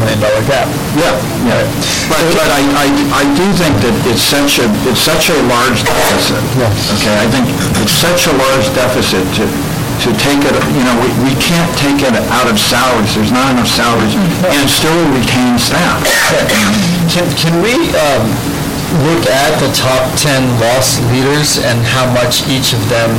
million 0.00 0.20
dollar 0.20 0.42
gap. 0.46 0.68
Yeah, 0.96 1.16
yeah. 1.48 1.64
But, 2.08 2.20
but 2.36 2.48
I, 2.52 2.60
I, 2.76 2.86
I 3.20 3.24
do 3.36 3.46
think 3.56 3.74
that 3.84 3.94
it's 4.08 4.22
such 4.24 4.60
a, 4.60 4.66
it's 4.88 5.00
such 5.02 5.32
a 5.32 5.38
large 5.48 5.80
deficit. 5.82 6.40
Yes. 6.60 6.74
Okay, 7.00 7.16
I 7.16 7.26
think 7.32 7.46
it's 7.80 7.94
such 7.96 8.28
a 8.28 8.34
large 8.36 8.66
deficit 8.76 9.24
to, 9.40 9.44
to 10.04 10.08
take 10.16 10.40
it, 10.48 10.56
you 10.72 10.84
know, 10.84 10.96
we, 11.04 11.08
we 11.28 11.32
can't 11.36 11.68
take 11.76 12.00
it 12.00 12.16
out 12.32 12.48
of 12.48 12.56
salaries, 12.56 13.12
there's 13.12 13.32
not 13.32 13.52
enough 13.52 13.68
salaries, 13.68 14.16
and 14.48 14.64
still 14.64 14.96
retain 15.12 15.60
staff. 15.60 16.00
Can, 17.12 17.28
can 17.36 17.54
we 17.60 17.76
um, 18.00 18.24
look 19.06 19.22
at 19.30 19.54
the 19.62 19.70
top 19.70 20.02
10 20.18 20.58
loss 20.58 20.98
leaders 21.14 21.62
and 21.62 21.78
how 21.86 22.06
much 22.10 22.42
each 22.50 22.74
of 22.74 22.82
them 22.90 23.10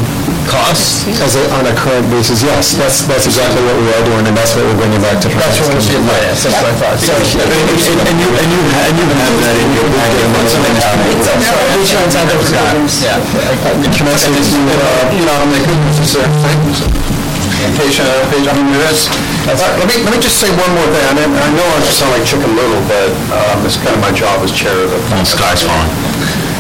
costs? 0.52 1.08
As 1.24 1.40
a, 1.40 1.44
on 1.56 1.64
a 1.64 1.74
current 1.80 2.12
basis, 2.12 2.44
yes, 2.44 2.76
that's, 2.76 3.08
that's 3.08 3.26
exactly 3.26 3.64
what 3.64 3.80
we 3.80 3.88
are 3.96 4.04
doing, 4.04 4.28
and 4.28 4.36
that's 4.36 4.52
what 4.56 4.68
we're 4.68 4.76
bringing 4.76 5.00
back 5.00 5.24
to 5.24 5.32
That's 5.32 5.64
what 5.64 5.72
we're 5.72 5.80
that's 5.80 6.44
what 6.44 6.68
I 6.68 6.76
thought. 6.76 7.00
So- 7.00 7.16
And 7.16 8.18
you, 8.20 8.28
and 8.36 8.50
you, 8.52 8.62
and 8.62 8.96
you 9.00 9.06
have 9.16 9.36
that 9.40 9.56
in 9.56 9.70
your 9.72 9.88
packet. 9.96 10.28
Yeah. 13.00 13.16
Can 13.96 14.08
I 14.08 14.16
say, 14.20 14.32
you, 14.36 15.24
know, 15.24 15.36
I'm 15.40 15.52
like, 15.56 15.64
this 15.64 17.31
is 17.52 17.60
a 17.68 17.72
page, 17.76 17.98
page, 18.32 18.48
I 18.48 18.54
mean, 18.56 18.72
there 18.72 18.88
is, 18.88 19.12
uh, 19.48 19.56
let 19.78 19.88
me, 19.88 19.96
let 20.08 20.12
me 20.16 20.20
just 20.22 20.40
say 20.40 20.48
one 20.56 20.72
more 20.72 20.88
thing, 20.96 21.04
and 21.12 21.36
I 21.36 21.50
know 21.52 21.68
I 21.76 21.80
sound 21.84 22.16
like 22.16 22.24
Chicken 22.24 22.52
Little, 22.56 22.80
but 22.88 23.12
um, 23.36 23.66
it's 23.68 23.78
kind 23.78 23.96
of 23.96 24.02
my 24.02 24.14
job 24.16 24.40
as 24.44 24.52
chair 24.56 24.74
of 24.74 24.92
the... 24.92 25.00
sky's 25.28 25.64
falling. 25.64 25.92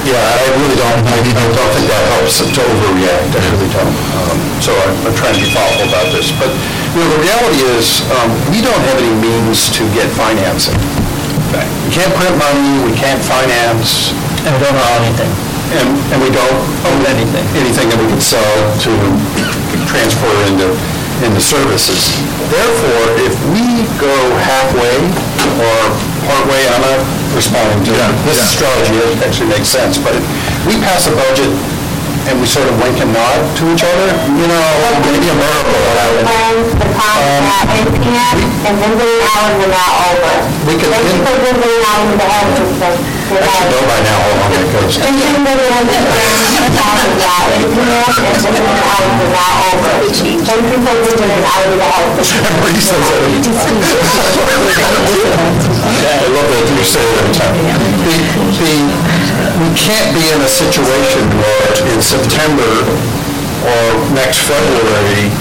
Yeah, 0.02 0.18
I 0.18 0.50
really 0.58 0.78
don't, 0.82 0.98
I 1.06 1.20
don't 1.22 1.72
think 1.78 1.86
that 1.86 2.04
helps 2.18 2.42
to 2.42 2.50
overreact, 2.50 3.32
I 3.38 3.42
really 3.54 3.70
don't. 3.70 3.96
Um, 4.18 4.38
So 4.62 4.74
I'm 4.78 4.94
I'm 5.10 5.16
trying 5.18 5.34
to 5.34 5.42
be 5.42 5.50
thoughtful 5.50 5.90
about 5.90 6.06
this. 6.14 6.30
But, 6.38 6.54
you 6.94 7.02
know, 7.02 7.10
the 7.18 7.22
reality 7.26 7.66
is, 7.78 8.06
um, 8.14 8.30
we 8.54 8.62
don't 8.62 8.78
have 8.78 8.98
any 9.02 9.14
means 9.18 9.74
to 9.74 9.86
get 9.90 10.06
financing. 10.14 10.78
We 11.52 11.90
can't 11.90 12.14
print 12.14 12.38
money, 12.38 12.86
we 12.86 12.94
can't 12.94 13.20
finance. 13.26 14.14
And 14.46 14.54
we 14.54 14.60
don't 14.62 14.78
own 14.78 15.02
anything. 15.02 15.34
And, 15.72 15.90
and 16.14 16.20
we 16.22 16.30
don't 16.30 16.62
own 16.86 17.02
anything, 17.10 17.46
anything 17.58 17.90
that 17.90 17.98
we 17.98 18.06
can 18.06 18.22
sell 18.22 18.54
to 18.86 18.92
transfer 19.92 20.32
into, 20.48 20.72
into 21.28 21.42
services. 21.44 22.16
Therefore, 22.48 23.04
if 23.28 23.36
we 23.52 23.84
go 24.00 24.16
halfway 24.40 24.96
or 25.60 25.80
partway, 26.24 26.62
I'm 26.72 26.84
not 26.84 27.00
responding 27.36 27.84
to 27.88 27.94
this 28.24 28.40
strategy, 28.56 28.96
it 28.96 29.20
actually 29.20 29.52
makes 29.52 29.68
sense, 29.68 30.00
but 30.00 30.16
if 30.16 30.24
we 30.64 30.80
pass 30.80 31.08
a 31.12 31.14
budget 31.16 31.52
and 32.30 32.40
we 32.40 32.46
sort 32.48 32.70
of 32.70 32.78
wink 32.80 32.96
and 33.04 33.12
nod 33.12 33.40
to 33.60 33.64
each 33.74 33.84
other, 33.84 34.08
you 34.40 34.48
know, 34.48 34.64
maybe 35.04 35.28
a 35.28 35.36
miracle 35.36 35.76
will 35.76 35.98
happen. 36.00 36.24
the 36.80 36.88
time 36.96 37.44
at 37.52 37.66
8 37.84 37.98
p.m. 38.00 38.38
and 38.64 38.76
then 38.80 38.94
the 38.96 39.12
hours 39.28 39.58
are 39.60 39.74
not 39.76 39.92
over. 40.08 40.36
We 40.70 40.74
could- 40.80 40.94
Thank 40.94 41.08
you 41.12 41.20
for 41.26 41.36
giving 41.42 41.60
me 41.66 41.72
hours 41.84 42.14
to 42.16 42.26
have 42.32 42.48
this, 42.56 42.72
but 42.80 42.96
By 43.32 43.40
now 44.04 44.20
how 44.20 44.36
long 44.44 44.52
it 44.52 44.68
goes. 44.76 45.00
Thank 45.00 45.16
you 45.16 45.32
for 45.32 45.56
giving 45.56 45.88
me 45.88 46.76
hours 46.76 47.16
at 47.16 47.48
8 47.64 47.72
p.m. 47.72 48.12
and 48.28 48.52
then 48.52 48.60
the 48.60 48.84
hours 48.92 49.24
are 49.24 49.32
not 49.32 49.72
over. 49.72 50.04
Thank 50.12 50.68
you 50.68 50.84
giving 50.84 51.32
me 51.32 51.40
hours 51.48 51.72
to 51.72 51.96
have 51.96 52.12
this. 52.20 52.28
Everybody 52.28 52.84
says 52.84 53.00
that. 53.00 53.32
I 56.12 56.28
love 56.28 56.48
that 56.52 56.68
you 56.76 56.84
say. 56.84 57.08
The, 58.04 58.20
the, 58.60 58.84
we 59.64 59.70
can't 59.80 60.12
be 60.12 60.28
in 60.28 60.44
a 60.44 60.52
situation 60.52 61.24
where 61.40 61.72
in 61.88 62.04
September 62.04 62.84
or 63.64 63.84
next 64.12 64.44
February, 64.44 65.32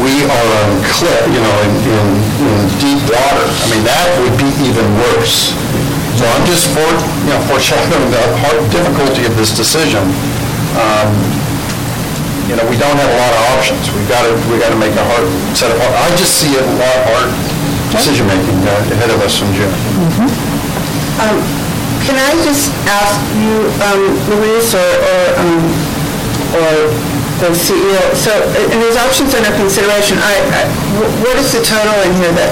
we 0.00 0.24
are 0.24 0.48
on 0.64 0.80
cliff, 0.88 1.20
you 1.28 1.40
know, 1.44 1.56
in, 1.68 1.72
in, 1.84 2.06
in 2.48 2.56
deep 2.80 3.02
water. 3.12 3.44
I 3.44 3.66
mean, 3.68 3.84
that 3.84 4.08
would 4.24 4.32
be 4.40 4.48
even 4.64 4.88
worse. 4.96 5.52
So 6.20 6.28
I'm 6.28 6.44
just 6.44 6.68
for, 6.76 6.84
you 7.24 7.32
know, 7.32 7.40
foreshadowing 7.48 8.12
the 8.12 8.20
hard 8.44 8.60
difficulty 8.68 9.24
of 9.24 9.32
this 9.40 9.56
decision. 9.56 10.04
Um, 10.76 11.08
you 12.44 12.60
know, 12.60 12.66
we 12.68 12.76
don't 12.76 12.92
have 12.92 13.08
a 13.08 13.18
lot 13.24 13.32
of 13.32 13.42
options. 13.56 13.88
We've 13.96 14.04
got 14.10 14.28
to, 14.28 14.36
we 14.52 14.60
got 14.60 14.68
to 14.68 14.76
make 14.76 14.92
a 15.00 15.06
hard 15.16 15.24
set 15.56 15.72
of, 15.72 15.80
hard- 15.80 15.96
I 15.96 16.12
just 16.20 16.36
see 16.36 16.52
a 16.60 16.64
lot 16.76 16.92
of 16.92 17.02
hard 17.08 17.28
decision-making 17.94 18.58
uh, 18.68 18.92
ahead 19.00 19.08
of 19.10 19.22
us 19.24 19.40
in 19.40 19.48
June. 19.56 19.72
Um, 21.24 21.40
Can 22.04 22.16
I 22.20 22.32
just 22.44 22.68
ask 22.90 23.16
you, 23.40 23.70
um, 23.80 24.02
Luis, 24.28 24.74
or, 24.76 24.82
or, 24.84 25.20
um, 25.40 25.62
or 26.58 26.70
the 27.40 27.50
CEO, 27.56 27.96
so, 28.12 28.28
and 28.68 28.76
these 28.82 28.98
options 29.00 29.32
under 29.32 29.50
consideration, 29.56 30.18
I, 30.20 30.36
I- 30.52 30.68
wh- 31.00 31.12
what 31.24 31.36
is 31.40 31.48
the 31.56 31.62
total 31.64 31.96
in 32.04 32.12
here 32.20 32.32
that 32.36 32.50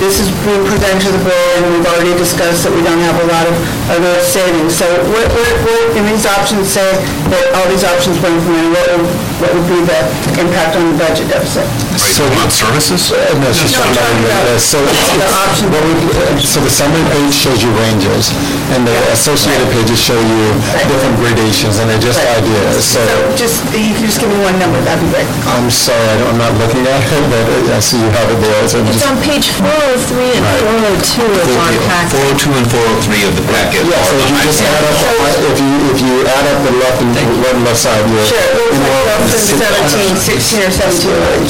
this 0.00 0.16
is 0.18 0.32
being 0.48 0.64
presented 0.64 1.04
to 1.04 1.10
the 1.12 1.20
board, 1.28 1.60
and 1.60 1.76
we've 1.76 1.84
already 1.84 2.16
discussed 2.16 2.64
that 2.64 2.72
we 2.72 2.80
don't 2.80 3.04
have 3.04 3.20
a 3.20 3.26
lot 3.28 3.44
of 3.44 3.52
other 3.92 4.16
savings, 4.24 4.72
so 4.72 4.88
what, 5.12 5.28
what, 5.28 5.54
what, 5.68 5.84
in 5.92 6.08
these 6.08 6.24
options 6.24 6.72
say 6.72 6.88
that 7.28 7.44
all 7.52 7.66
these 7.68 7.84
options 7.84 8.16
were 8.24 8.32
implemented, 8.32 8.72
what 8.72 8.86
would, 8.96 9.04
what 9.44 9.50
would 9.52 9.68
be 9.68 9.76
the 9.84 10.00
impact 10.40 10.80
on 10.80 10.88
the 10.88 10.96
budget 10.96 11.28
deficit? 11.28 11.68
So 12.00 12.24
you 12.24 12.32
talking 12.32 12.40
about 12.40 12.52
services? 12.52 13.12
Uh, 13.12 13.20
No, 13.44 13.52
she's 13.52 13.76
No, 13.76 13.84
I'm 13.84 13.92
talking 13.92 14.00
talking 14.00 14.24
about, 14.24 14.40
about 14.40 14.56
uh, 14.56 14.60
so 14.60 14.76
it's, 14.88 15.04
the 15.04 15.20
it's- 15.20 15.36
option. 15.44 15.64
what 15.68 15.82
we- 15.84 16.16
uh, 16.16 16.40
so 16.40 16.58
the 16.64 16.72
summary 16.72 17.04
page 17.12 17.34
shows 17.36 17.60
you 17.60 17.68
ranges, 17.76 18.32
and 18.72 18.88
the 18.88 18.96
associated 19.12 19.68
pages 19.68 20.00
show 20.00 20.16
you 20.16 20.42
different 20.88 21.16
gradations, 21.20 21.76
and 21.76 21.92
they're 21.92 22.00
just 22.00 22.16
ideas, 22.24 22.88
so, 22.88 23.04
So 23.04 23.36
just, 23.36 23.60
you 23.76 23.92
can 23.92 24.08
just 24.08 24.16
give 24.16 24.32
me 24.32 24.40
one 24.40 24.56
number, 24.56 24.80
that'd 24.80 24.96
be 25.04 25.12
great. 25.12 25.28
I'm 25.44 25.68
sorry, 25.68 26.00
I 26.08 26.16
don't- 26.24 26.32
I'm 26.32 26.40
not 26.40 26.56
looking 26.56 26.88
at 26.88 27.04
it, 27.04 27.24
but 27.28 27.44
uh, 27.68 27.76
I 27.76 27.80
see 27.84 28.00
you 28.00 28.08
have 28.16 28.28
it 28.32 28.40
there, 28.40 28.64
so 28.64 28.80
I'm 28.80 28.88
It's 28.88 29.04
just... 29.04 29.12
on 29.12 29.20
page 29.20 29.52
403 29.90 30.38
and 30.38 30.46
402 31.02 31.18
of 31.18 31.50
our 31.58 31.74
packet. 31.90 32.14
402 32.38 32.46
and 32.54 32.62
403 33.10 33.26
of 33.26 33.34
the 33.34 33.42
packet. 33.50 33.82
Yeah, 33.90 33.98
so 34.06 34.14
if 34.22 34.30
you 34.30 34.38
just 34.46 34.62
add 34.62 34.86
up, 34.86 34.94
the- 34.94 35.50
if 35.50 35.58
you, 35.58 35.66
if 35.90 35.98
you 35.98 36.14
add 36.30 36.46
up 36.46 36.62
the 36.62 36.70
left 36.78 37.02
and, 37.02 37.10
right 37.10 37.50
and 37.58 37.66
left 37.66 37.82
side, 37.82 37.98
you're... 38.06 38.22
Sure, 38.22 38.38
it 38.38 38.54
looks 38.54 38.78
like 38.78 39.02
roughly 39.10 39.34
17, 39.34 40.14
16 40.14 40.62
or 40.62 40.70
17 40.70 41.10
million. 41.10 41.42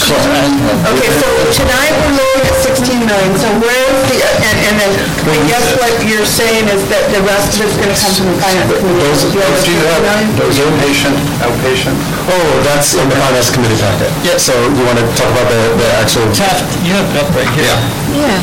Okay, 0.89 1.11
so 1.21 1.29
tonight 1.53 1.93
we're 2.01 2.17
looking 2.17 2.49
at 2.49 2.57
16 2.65 3.05
million, 3.05 3.33
so 3.37 3.49
where's 3.61 4.00
the, 4.00 4.00
and, 4.21 4.57
and 4.69 4.75
then, 4.81 4.91
I 5.25 5.37
guess 5.49 5.67
what 5.81 5.93
you're 6.05 6.29
saying 6.29 6.69
is 6.69 6.83
that 6.93 7.05
the 7.13 7.23
rest 7.25 7.57
of 7.57 7.65
it's 7.65 7.77
gonna 7.81 7.97
come 7.97 8.13
from 8.13 8.27
the 8.33 8.39
finance 8.41 8.69
committee. 8.77 9.01
Those, 9.01 9.23
Do 9.65 9.71
you 9.73 9.85
have 9.89 10.05
those 10.37 10.57
inpatient, 10.61 11.17
outpatient? 11.41 11.97
Oh, 12.29 12.51
that's 12.67 12.95
in 12.97 13.07
the 13.09 13.17
finance 13.17 13.49
committee 13.49 13.79
packet. 13.81 14.11
Yeah. 14.27 14.37
So 14.37 14.53
you 14.53 14.83
want 14.85 14.99
to 15.01 15.07
talk 15.17 15.31
about 15.33 15.49
the, 15.49 15.61
the 15.81 15.89
actual, 15.97 16.27
Taft, 16.37 16.65
you 16.85 16.93
have 16.93 17.09
it 17.17 17.27
right 17.33 17.49
here. 17.57 17.79
Yeah, 18.11 18.35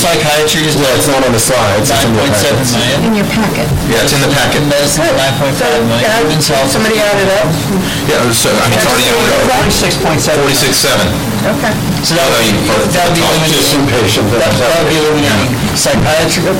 Psychiatry 0.00 0.64
is 0.64 0.80
yeah, 0.80 0.96
it's 0.96 1.04
not 1.06 1.20
on 1.20 1.32
the 1.36 1.38
slides, 1.42 1.92
in 1.92 3.12
your 3.12 3.28
packet. 3.28 3.68
Yeah, 3.84 4.00
it's 4.00 4.16
in 4.16 4.22
the 4.24 4.32
packet. 4.32 4.64
Medicine, 4.64 5.04
So, 5.04 5.12
uh, 5.12 5.52
9.5 5.60 5.92
million. 5.92 6.40
somebody 6.40 6.96
added 6.96 7.28
up. 7.36 7.52
Yeah, 8.08 8.24
so, 8.32 8.48
I 8.48 8.64
mean, 8.72 8.80
it's 8.80 8.88
already, 8.88 9.12
46.7. 10.24 10.40
46.7. 10.40 11.29
Okay. 11.40 11.72
So 12.04 12.12
that 12.20 12.28
would 12.28 12.44
be, 12.44 12.52
that 12.92 13.04
would 13.08 13.16
be 13.16 13.24
Just 13.48 13.72
eliminating, 13.72 13.96
inpatient. 13.96 14.28
that 14.36 14.52
that 14.60 14.70
would 14.76 14.90
be 14.92 14.98
eliminating 15.00 15.56
psychiatry, 15.72 16.44
uh, 16.44 16.52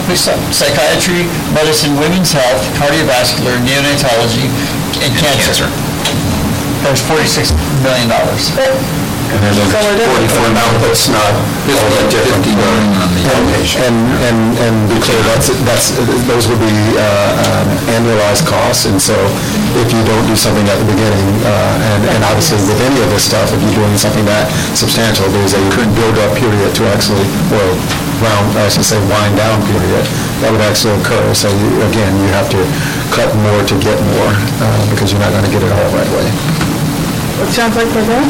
psychiatry, 0.49 1.29
medicine, 1.53 1.93
women's 2.01 2.33
health, 2.33 2.65
cardiovascular, 2.81 3.61
neonatology, 3.61 4.49
and 5.05 5.13
cancer. 5.21 5.69
That 6.81 6.97
was 6.97 7.05
forty-six 7.05 7.53
million 7.85 8.09
dollars. 8.09 8.49
And 9.31 9.39
there's 9.47 9.63
a 9.63 9.67
forty-four 9.71 10.47
amount 10.51 10.75
that's 10.83 11.07
not 11.07 11.31
all 11.31 11.91
that 11.95 12.07
different 12.11 12.43
on 12.51 13.09
the 13.15 13.23
outpatient. 13.31 13.87
And, 13.87 13.99
and, 14.27 14.39
and 14.59 14.75
be 14.91 14.99
clear, 14.99 15.23
that's, 15.31 15.55
that's, 15.63 15.95
those 16.27 16.51
would 16.51 16.59
be 16.59 16.75
uh, 16.99 17.47
um, 17.47 17.69
annualized 17.95 18.43
costs, 18.51 18.91
and 18.91 18.99
so 18.99 19.15
if 19.79 19.95
you 19.95 20.03
don't 20.03 20.27
do 20.27 20.35
something 20.35 20.67
at 20.67 20.79
the 20.83 20.89
beginning, 20.91 21.29
uh, 21.47 21.89
and, 21.95 22.03
and 22.11 22.21
obviously 22.27 22.59
with 22.67 22.83
any 22.83 22.99
of 23.07 23.09
this 23.15 23.23
stuff, 23.31 23.47
if 23.55 23.63
you're 23.63 23.79
doing 23.87 23.95
something 23.95 24.27
that 24.27 24.51
substantial, 24.75 25.31
there's 25.31 25.55
a 25.55 25.63
could 25.71 25.87
build-up 25.95 26.35
period 26.35 26.75
to 26.75 26.83
actually, 26.91 27.23
well, 27.55 27.71
round, 28.19 28.51
I 28.59 28.67
should 28.67 28.85
say 28.85 28.99
wind 29.07 29.39
down 29.39 29.63
period, 29.71 30.05
that 30.43 30.51
would 30.51 30.65
actually 30.67 30.99
occur. 30.99 31.23
So 31.39 31.47
you- 31.55 31.87
again, 31.87 32.11
you 32.19 32.29
have 32.35 32.51
to 32.51 32.61
cut 33.15 33.31
more 33.47 33.63
to 33.63 33.75
get 33.79 33.95
more, 34.19 34.35
uh, 34.59 34.83
because 34.91 35.15
you're 35.15 35.23
not 35.23 35.31
gonna 35.31 35.49
get 35.55 35.63
it 35.63 35.71
all 35.71 35.91
right 35.95 36.09
away. 36.11 36.27
It 37.47 37.55
sounds 37.55 37.79
like 37.79 37.87
we're 37.95 38.05
there. 38.11 38.27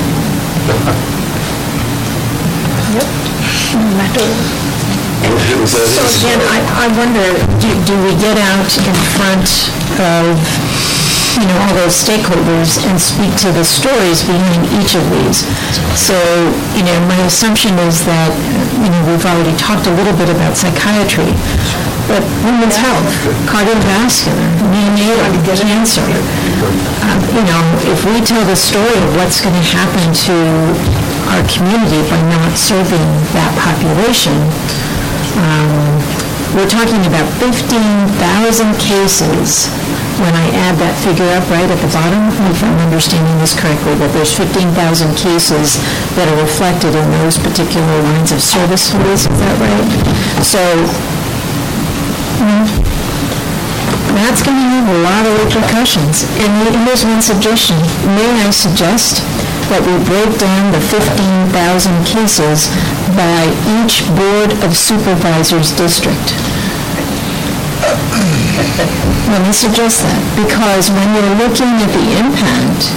So 5.66 5.78
again, 5.78 6.40
I, 6.51 6.59
I 6.82 6.89
wonder, 6.98 7.22
do, 7.60 7.68
do 7.86 7.94
we 8.02 8.16
get 8.18 8.36
out 8.39 8.70
in 8.81 8.97
front 9.14 9.70
of, 10.01 10.35
you 11.36 11.47
know, 11.47 11.59
all 11.66 11.74
those 11.74 11.94
stakeholders 11.94 12.81
and 12.89 12.98
speak 13.01 13.31
to 13.44 13.52
the 13.52 13.65
stories 13.65 14.23
behind 14.24 14.66
each 14.81 14.94
of 14.97 15.05
these? 15.11 15.47
So, 15.94 16.16
you 16.74 16.82
know, 16.82 16.97
my 17.07 17.19
assumption 17.27 17.78
is 17.86 18.02
that, 18.07 18.31
you 18.81 18.89
know, 18.90 19.01
we've 19.07 19.24
already 19.24 19.55
talked 19.57 19.86
a 19.86 19.94
little 19.94 20.16
bit 20.16 20.31
about 20.31 20.57
psychiatry, 20.57 21.31
but 22.11 22.23
women's 22.43 22.74
health, 22.74 23.07
cardiovascular, 23.47 24.48
neonatal, 24.74 25.31
cancer. 25.62 26.02
Um, 27.07 27.20
You 27.31 27.44
know, 27.47 27.62
if 27.94 28.02
we 28.05 28.19
tell 28.27 28.43
the 28.44 28.59
story 28.59 28.98
of 29.07 29.15
what's 29.15 29.40
going 29.40 29.55
to 29.55 29.66
happen 29.70 30.11
to 30.27 30.36
our 31.31 31.43
community 31.47 32.02
by 32.11 32.19
not 32.27 32.59
serving 32.59 33.07
that 33.39 33.55
population, 33.55 34.35
um, 35.39 36.02
we're 36.55 36.68
talking 36.68 36.98
about 37.06 37.31
15,000 37.39 38.74
cases 38.82 39.70
when 40.20 40.36
I 40.36 40.52
add 40.68 40.77
that 40.82 40.93
figure 41.01 41.28
up 41.32 41.48
right 41.48 41.64
at 41.64 41.81
the 41.81 41.89
bottom, 41.97 42.28
if 42.52 42.60
I'm 42.60 42.77
understanding 42.85 43.32
this 43.40 43.56
correctly, 43.56 43.97
that 44.05 44.12
there's 44.12 44.36
15,000 44.36 44.77
cases 45.16 45.81
that 46.18 46.28
are 46.28 46.39
reflected 46.44 46.93
in 46.93 47.06
those 47.24 47.40
particular 47.40 47.97
lines 48.05 48.28
of 48.28 48.44
service 48.44 48.93
fees, 48.93 49.24
is 49.24 49.39
that 49.40 49.56
right? 49.56 49.89
So, 50.44 50.60
mm, 52.44 52.68
that's 54.12 54.44
going 54.44 54.60
to 54.60 54.68
have 54.77 54.86
a 54.93 55.01
lot 55.01 55.24
of 55.24 55.32
repercussions. 55.40 56.28
And 56.36 56.51
here's 56.85 57.06
one 57.06 57.24
suggestion. 57.24 57.81
May 58.12 58.28
I 58.44 58.52
suggest 58.52 59.24
that 59.72 59.81
we 59.81 59.97
break 60.05 60.35
down 60.36 60.74
the 60.74 60.82
15,000 60.82 61.55
cases 62.05 62.68
by 63.16 63.51
each 63.81 64.07
Board 64.16 64.53
of 64.65 64.77
Supervisors 64.77 65.73
district? 65.77 66.35
Let 69.31 69.41
me 69.47 69.53
suggest 69.55 70.03
that, 70.03 70.20
because 70.37 70.91
when 70.91 71.07
you're 71.15 71.35
looking 71.39 71.70
at 71.81 71.91
the 71.95 72.07
impact, 72.19 72.91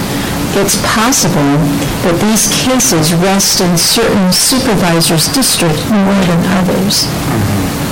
it's 0.58 0.76
possible 0.86 1.58
that 2.06 2.14
these 2.22 2.46
cases 2.62 3.14
rest 3.14 3.60
in 3.60 3.78
certain 3.78 4.30
supervisors' 4.30 5.26
district 5.34 5.78
more 5.90 6.22
than 6.30 6.42
others. 6.62 7.06
Mm-hmm. 7.06 7.82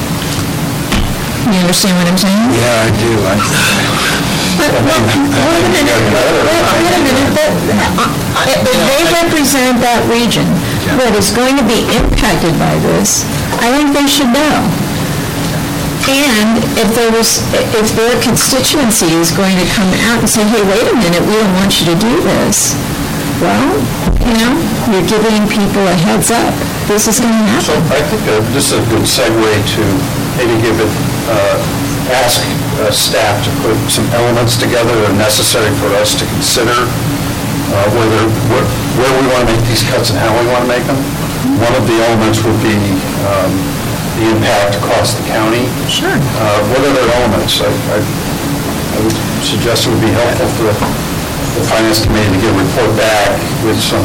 You 1.50 1.58
understand 1.58 1.98
what 1.98 2.06
I'm 2.06 2.18
saying? 2.18 2.54
Yeah, 2.54 2.86
I 2.86 2.90
do. 2.98 3.10
I- 3.26 4.11
uh, 4.62 6.52
if 8.46 8.78
they 8.86 9.02
represent 9.10 9.80
that 9.82 10.02
region 10.10 10.46
that 10.98 11.14
is 11.18 11.30
going 11.34 11.56
to 11.58 11.64
be 11.66 11.82
impacted 11.94 12.54
by 12.58 12.74
this, 12.90 13.24
I 13.62 13.70
think 13.74 13.94
they 13.94 14.06
should 14.06 14.30
know. 14.30 14.58
And 16.10 16.58
if 16.74 16.90
there 16.98 17.14
was, 17.14 17.46
if 17.54 17.94
their 17.94 18.18
constituency 18.22 19.14
is 19.22 19.30
going 19.30 19.54
to 19.54 19.66
come 19.70 19.86
out 20.10 20.18
and 20.18 20.26
say, 20.28 20.42
hey, 20.42 20.62
wait 20.66 20.82
a 20.90 20.96
minute, 20.98 21.22
we 21.22 21.34
don't 21.38 21.54
want 21.62 21.70
you 21.78 21.94
to 21.94 21.96
do 21.98 22.14
this, 22.26 22.74
well, 23.38 23.70
you 24.26 24.34
know, 24.34 24.54
you're 24.90 25.06
giving 25.06 25.46
people 25.46 25.82
a 25.86 25.94
heads 25.94 26.34
up, 26.34 26.50
this 26.90 27.06
is 27.06 27.22
going 27.22 27.30
to 27.30 27.62
So 27.62 27.70
happen. 27.78 27.94
I 27.94 28.02
think 28.10 28.22
uh, 28.26 28.42
this 28.50 28.74
is 28.74 28.82
a 28.82 28.84
good 28.90 29.06
segue 29.06 29.46
to 29.78 29.82
maybe 30.42 30.58
give 30.58 30.74
it, 30.82 30.90
uh, 31.30 31.58
ask 32.10 32.42
uh, 32.82 32.90
staff 32.90 33.38
to 33.46 33.50
put 33.62 33.76
some 33.90 34.06
elements 34.16 34.58
together 34.58 34.90
that 34.90 35.10
are 35.14 35.18
necessary 35.20 35.70
for 35.78 35.88
us 36.02 36.18
to 36.18 36.24
consider, 36.34 36.74
uh, 36.74 37.86
whether, 37.94 38.22
where 38.50 38.66
where 38.98 39.12
we 39.20 39.22
want 39.32 39.46
to 39.46 39.48
make 39.54 39.62
these 39.70 39.80
cuts 39.88 40.10
and 40.12 40.18
how 40.20 40.28
we 40.34 40.44
want 40.50 40.66
to 40.66 40.70
make 40.70 40.84
them. 40.84 40.98
One 41.62 41.72
of 41.78 41.84
the 41.88 41.96
elements 42.10 42.42
would 42.44 42.58
be 42.60 42.76
um, 43.24 43.52
the 44.20 44.28
impact 44.34 44.76
across 44.82 45.14
the 45.16 45.24
county. 45.30 45.64
Sure. 45.88 46.12
Uh, 46.12 46.60
What 46.68 46.80
other 46.84 47.06
elements? 47.22 47.60
I 47.62 47.70
I- 47.96 48.30
I 48.92 49.00
would 49.00 49.16
suggest 49.40 49.86
it 49.86 49.90
would 49.90 50.04
be 50.04 50.12
helpful 50.12 50.44
for 50.60 50.64
the 50.68 50.76
the 51.56 51.64
finance 51.64 52.04
committee 52.04 52.28
to 52.32 52.40
get 52.44 52.52
a 52.52 52.58
report 52.60 52.92
back 52.96 53.40
with 53.64 53.80
some, 53.80 54.04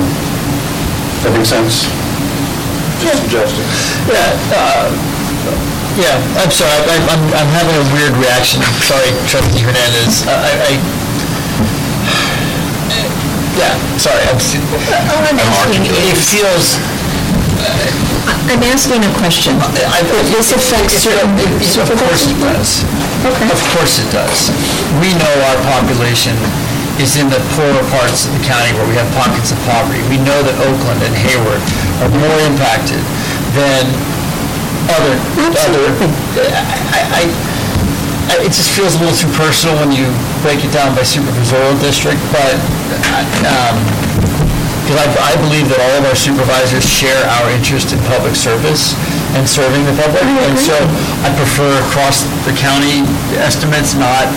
that 1.24 1.32
makes 1.36 1.48
sense? 1.52 1.84
Just 3.04 3.24
suggesting. 3.24 3.68
Yeah, 4.08 4.32
uh, 4.56 4.88
yeah, 5.98 6.18
I'm 6.42 6.52
sorry, 6.52 6.72
I- 6.72 7.08
I'm, 7.14 7.24
I'm 7.34 7.50
having 7.56 7.76
a 7.80 7.86
weird 7.96 8.14
reaction. 8.22 8.62
Sorry, 8.86 9.10
trustee 9.30 9.62
Hernandez. 9.66 10.26
I, 10.28 10.34
I, 10.34 10.72
I- 10.78 10.82
yeah, 13.58 13.74
sorry, 13.98 14.22
I'm, 14.30 14.38
s- 14.38 14.54
uh, 14.54 15.26
I'm 15.26 15.40
asking, 15.42 15.82
it 15.90 16.18
feels, 16.18 16.78
uh, 17.66 18.54
I'm 18.54 18.62
asking 18.70 19.02
a 19.02 19.12
question. 19.18 19.58
I, 19.58 20.06
This 20.30 20.54
affects 20.54 21.02
certain 21.02 21.34
Of 21.34 21.90
course 21.98 22.30
it 22.30 22.38
does. 22.38 22.86
Okay. 23.26 23.50
Of 23.50 23.60
course 23.74 23.98
it 23.98 24.10
does. 24.14 24.54
We 25.02 25.10
know 25.18 25.34
our 25.50 25.58
population 25.74 26.38
is 27.02 27.18
in 27.18 27.30
the 27.34 27.42
poorer 27.58 27.82
parts 27.98 28.26
of 28.30 28.32
the 28.38 28.44
county 28.46 28.72
where 28.78 28.86
we 28.88 28.94
have 28.96 29.10
pockets 29.18 29.50
of 29.52 29.58
poverty. 29.66 30.02
We 30.10 30.22
know 30.22 30.38
that 30.46 30.54
Oakland 30.62 31.02
and 31.02 31.14
Hayward 31.18 31.62
are 32.06 32.12
more 32.14 32.38
impacted 32.46 33.02
than 33.58 33.90
other, 34.94 35.14
other, 35.68 35.86
I, 36.96 37.00
I, 37.12 37.24
I- 37.28 38.44
it 38.44 38.52
just 38.52 38.70
feels 38.76 38.96
a 38.96 39.00
little 39.00 39.16
too 39.16 39.32
personal 39.40 39.76
when 39.80 39.92
you 39.96 40.12
break 40.44 40.60
it 40.64 40.72
down 40.76 40.92
by 40.94 41.02
supervisorial 41.08 41.80
district, 41.80 42.20
but, 42.36 42.54
um, 43.48 43.76
because 44.84 45.00
I, 45.00 45.08
I 45.32 45.34
believe 45.44 45.68
that 45.72 45.80
all 45.84 45.96
of 46.00 46.04
our 46.08 46.16
supervisors 46.16 46.84
share 46.88 47.20
our 47.40 47.48
interest 47.52 47.92
in 47.92 48.00
public 48.08 48.36
service 48.40 48.96
and 49.36 49.44
serving 49.48 49.84
the 49.84 49.96
public. 50.00 50.24
And 50.24 50.56
so 50.56 50.76
I 51.28 51.32
prefer 51.36 51.68
across 51.88 52.24
the 52.48 52.56
county 52.56 53.04
estimates, 53.36 53.96
not, 54.00 54.28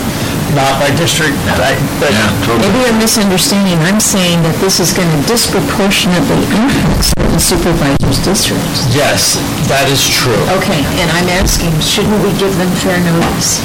not 0.55 0.79
by 0.79 0.89
district. 0.97 1.37
I- 1.47 1.77
But 1.99 2.11
Maybe 2.59 2.79
you're 2.83 2.99
misunderstanding. 2.99 3.77
I'm 3.87 3.99
saying 3.99 4.41
that 4.43 4.55
this 4.59 4.79
is 4.79 4.91
going 4.91 5.09
to 5.09 5.21
disproportionately 5.27 6.43
impact 6.51 7.13
certain 7.15 7.39
supervisors' 7.39 8.19
districts. 8.25 8.85
yes, 8.91 9.37
that 9.69 9.87
is 9.87 10.01
true. 10.03 10.41
Okay, 10.59 10.81
and 10.99 11.07
I'm 11.15 11.29
asking, 11.39 11.71
shouldn't 11.79 12.19
we 12.25 12.31
give 12.41 12.51
them 12.57 12.69
fair 12.83 12.99
notice? 12.99 13.61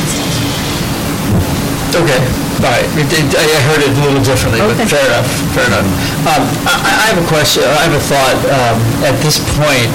Okay, 1.97 2.21
all 2.61 2.71
right. 2.71 2.85
It- 3.01 3.13
it- 3.13 3.35
I 3.41 3.45
I 3.57 3.61
heard 3.73 3.81
it 3.83 3.91
a 3.97 4.01
little 4.05 4.21
differently, 4.23 4.61
but 4.61 4.77
Okay. 4.77 4.85
fair 4.87 5.07
enough, 5.07 5.29
fair 5.57 5.67
enough. 5.67 5.89
Um, 6.29 6.43
I 6.69 6.75
I 6.77 7.05
have 7.11 7.19
a 7.19 7.27
question, 7.27 7.63
I 7.65 7.83
have 7.89 7.95
a 7.95 8.01
thought. 8.01 8.37
Um, 8.53 8.77
At 9.05 9.17
this 9.23 9.39
point, 9.57 9.89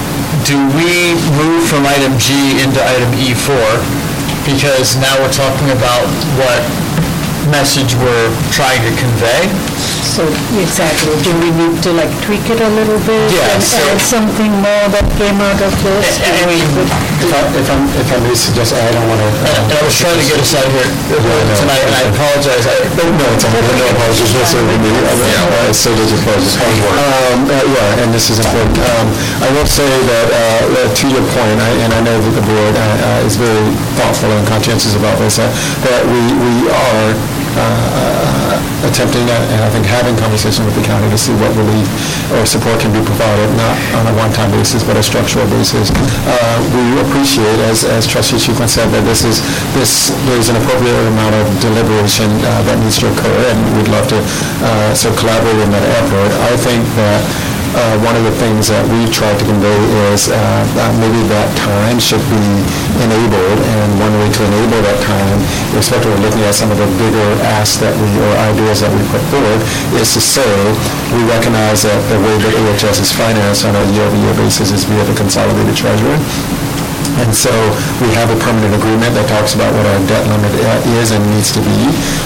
do 0.44 0.56
we 0.74 1.14
move 1.38 1.62
from 1.68 1.86
item 1.86 2.18
G 2.18 2.58
into 2.62 2.80
item 2.82 3.10
E4? 3.14 3.78
Because 4.44 4.96
now 4.96 5.14
we're 5.22 5.30
talking 5.30 5.70
about 5.70 6.02
what 6.34 6.62
message 7.48 7.94
we're 7.94 8.30
trying 8.50 8.82
to 8.82 8.90
convey? 8.98 9.46
So, 10.02 10.26
exactly, 10.60 11.14
do 11.24 11.30
we 11.40 11.48
need 11.56 11.78
to 11.86 11.90
like 11.96 12.10
tweak 12.26 12.44
it 12.50 12.60
a 12.60 12.68
little 12.76 12.98
bit? 13.08 13.22
Yeah, 13.32 13.54
And 13.54 13.62
so- 13.62 13.78
add 13.80 13.96
something 14.02 14.50
more 14.60 14.84
that 14.92 15.06
came 15.16 15.38
out 15.40 15.56
of 15.62 15.72
this? 15.80 16.20
I 16.20 16.42
mean, 16.50 16.66
if 17.22 17.30
I, 17.32 17.40
if 17.56 17.66
I'm, 17.70 17.86
if 17.96 18.08
I 18.12 18.18
may 18.20 18.34
suggest, 18.36 18.74
I 18.76 18.82
don't 18.92 19.08
want 19.08 19.22
to... 19.24 19.28
And 19.30 19.72
I 19.72 19.80
was 19.86 19.94
trying 19.96 20.18
to 20.20 20.26
get 20.26 20.36
us 20.42 20.52
out 20.52 20.66
of 20.68 20.72
here 20.74 20.90
tonight, 21.56 21.84
and 21.86 21.94
I 21.96 22.02
apologize. 22.12 22.64
I- 22.68 22.82
No, 22.92 23.24
it's 23.32 23.46
all 23.46 23.54
good, 23.56 23.64
no 23.78 23.86
apologies, 23.94 24.30
no, 24.36 24.42
sir, 24.44 24.60
we 24.68 24.76
need, 24.84 25.00
uh, 25.00 25.72
so 25.72 25.88
does 25.96 26.10
your 26.12 26.20
apologies. 26.20 26.54
Um, 26.60 27.48
uh, 27.48 27.62
yeah, 27.72 28.02
and 28.04 28.08
this 28.12 28.28
is 28.28 28.36
important. 28.42 28.76
Um, 28.82 29.06
I 29.40 29.48
will 29.54 29.70
say 29.70 29.86
that, 29.86 30.26
uh, 30.28 30.76
uh, 30.76 30.88
to 30.92 31.04
your 31.08 31.24
point, 31.32 31.56
I- 31.62 31.78
and 31.88 31.90
I 31.94 32.00
know 32.04 32.18
that 32.20 32.34
the 32.36 32.44
board 32.44 32.74
uh, 32.76 32.82
uh, 33.22 33.26
is 33.26 33.38
very 33.40 33.64
thoughtful 33.96 34.28
and 34.28 34.44
conscientious 34.50 34.92
about 34.98 35.16
this, 35.22 35.38
uh, 35.40 35.46
that 35.88 36.04
we, 36.04 36.20
we 36.36 36.52
are 36.68 37.06
uh, 37.56 38.31
attempting, 38.84 39.24
uh, 39.30 39.52
and 39.54 39.60
I 39.62 39.70
think 39.70 39.86
having 39.86 40.16
conversation 40.18 40.66
with 40.66 40.74
the 40.74 40.84
county 40.84 41.08
to 41.10 41.18
see 41.18 41.34
what 41.38 41.50
relief 41.54 41.86
or 42.34 42.44
support 42.46 42.80
can 42.80 42.92
be 42.92 43.02
provided, 43.04 43.48
not 43.56 43.74
on 43.98 44.04
a 44.10 44.14
one-time 44.18 44.50
basis, 44.50 44.82
but 44.82 44.96
a 44.96 45.02
structural 45.02 45.46
basis. 45.50 45.90
Uh, 46.26 46.58
We 46.72 47.00
appreciate, 47.00 47.58
as 47.70 47.84
as 47.84 48.06
trustee 48.06 48.38
Chukwin 48.38 48.68
said, 48.68 48.88
that 48.94 49.04
this 49.04 49.24
is, 49.24 49.40
this, 49.76 50.10
there's 50.28 50.48
an 50.48 50.56
appropriate 50.56 50.96
amount 51.14 51.34
of 51.36 51.46
deliberation 51.60 52.28
uh, 52.44 52.62
that 52.66 52.76
needs 52.80 52.98
to 53.00 53.06
occur, 53.12 53.38
and 53.50 53.58
we'd 53.76 53.88
love 53.88 54.06
to 54.08 54.18
uh, 54.18 54.94
sort 54.94 55.14
of 55.14 55.20
collaborate 55.20 55.58
in 55.60 55.70
that 55.70 55.84
effort. 56.00 56.30
I 56.50 56.54
think 56.56 56.82
that 56.96 57.20
uh, 57.74 57.96
one 58.04 58.16
of 58.16 58.24
the 58.24 58.34
things 58.36 58.68
that 58.68 58.84
we've 58.92 59.12
tried 59.12 59.38
to 59.40 59.44
convey 59.48 59.78
is 60.12 60.28
uh, 60.28 60.36
uh, 60.36 60.92
maybe 61.00 61.20
that 61.32 61.48
time 61.56 61.96
should 61.96 62.22
be 62.28 62.44
enabled, 63.00 63.58
and 63.80 63.88
one 63.96 64.12
way 64.20 64.28
to 64.28 64.40
enable 64.44 64.80
that 64.84 65.00
time, 65.00 65.38
especially 65.80 66.12
looking 66.20 66.44
at 66.44 66.52
some 66.52 66.68
of 66.68 66.76
the 66.76 66.88
bigger 67.00 67.28
asks 67.56 67.80
that 67.80 67.96
we, 67.96 68.08
or 68.20 68.32
ideas 68.52 68.84
that 68.84 68.92
we 68.92 69.00
put 69.08 69.22
forward, 69.32 69.60
is 69.96 70.12
to 70.12 70.20
say, 70.20 70.52
we 71.16 71.24
recognize 71.28 71.84
that 71.88 71.96
the 72.12 72.20
way 72.20 72.36
that 72.44 72.52
AHS 72.76 73.00
is 73.00 73.10
financed 73.12 73.64
on 73.64 73.72
a 73.72 73.84
year-over-year 73.96 74.34
basis 74.36 74.70
is 74.70 74.84
via 74.84 75.04
the 75.08 75.16
consolidated 75.16 75.72
treasury. 75.72 76.16
And 77.20 77.34
so 77.34 77.52
we 78.00 78.08
have 78.16 78.32
a 78.32 78.38
permanent 78.40 78.72
agreement 78.72 79.12
that 79.14 79.28
talks 79.28 79.52
about 79.54 79.68
what 79.76 79.84
our 79.84 80.00
debt 80.08 80.24
limit 80.32 80.52
uh, 80.64 80.98
is 81.00 81.12
and 81.12 81.20
needs 81.34 81.52
to 81.52 81.60
be. 81.60 81.78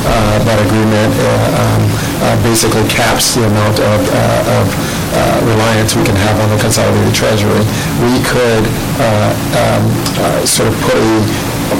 Uh, 0.06 0.38
That 0.46 0.62
agreement 0.62 1.12
uh, 1.18 1.62
um, 1.62 1.82
uh, 2.22 2.36
basically 2.46 2.86
caps 2.86 3.34
the 3.34 3.44
amount 3.46 3.80
of 3.82 4.00
of 4.60 4.66
reliance 5.48 5.96
we 5.96 6.04
can 6.04 6.14
have 6.16 6.38
on 6.40 6.50
the 6.50 6.60
consolidated 6.60 7.14
treasury. 7.14 7.62
We 8.04 8.20
could 8.22 8.64
um, 9.00 9.84
sort 10.46 10.68
of 10.68 10.74
put 10.86 10.94
a 10.94 11.10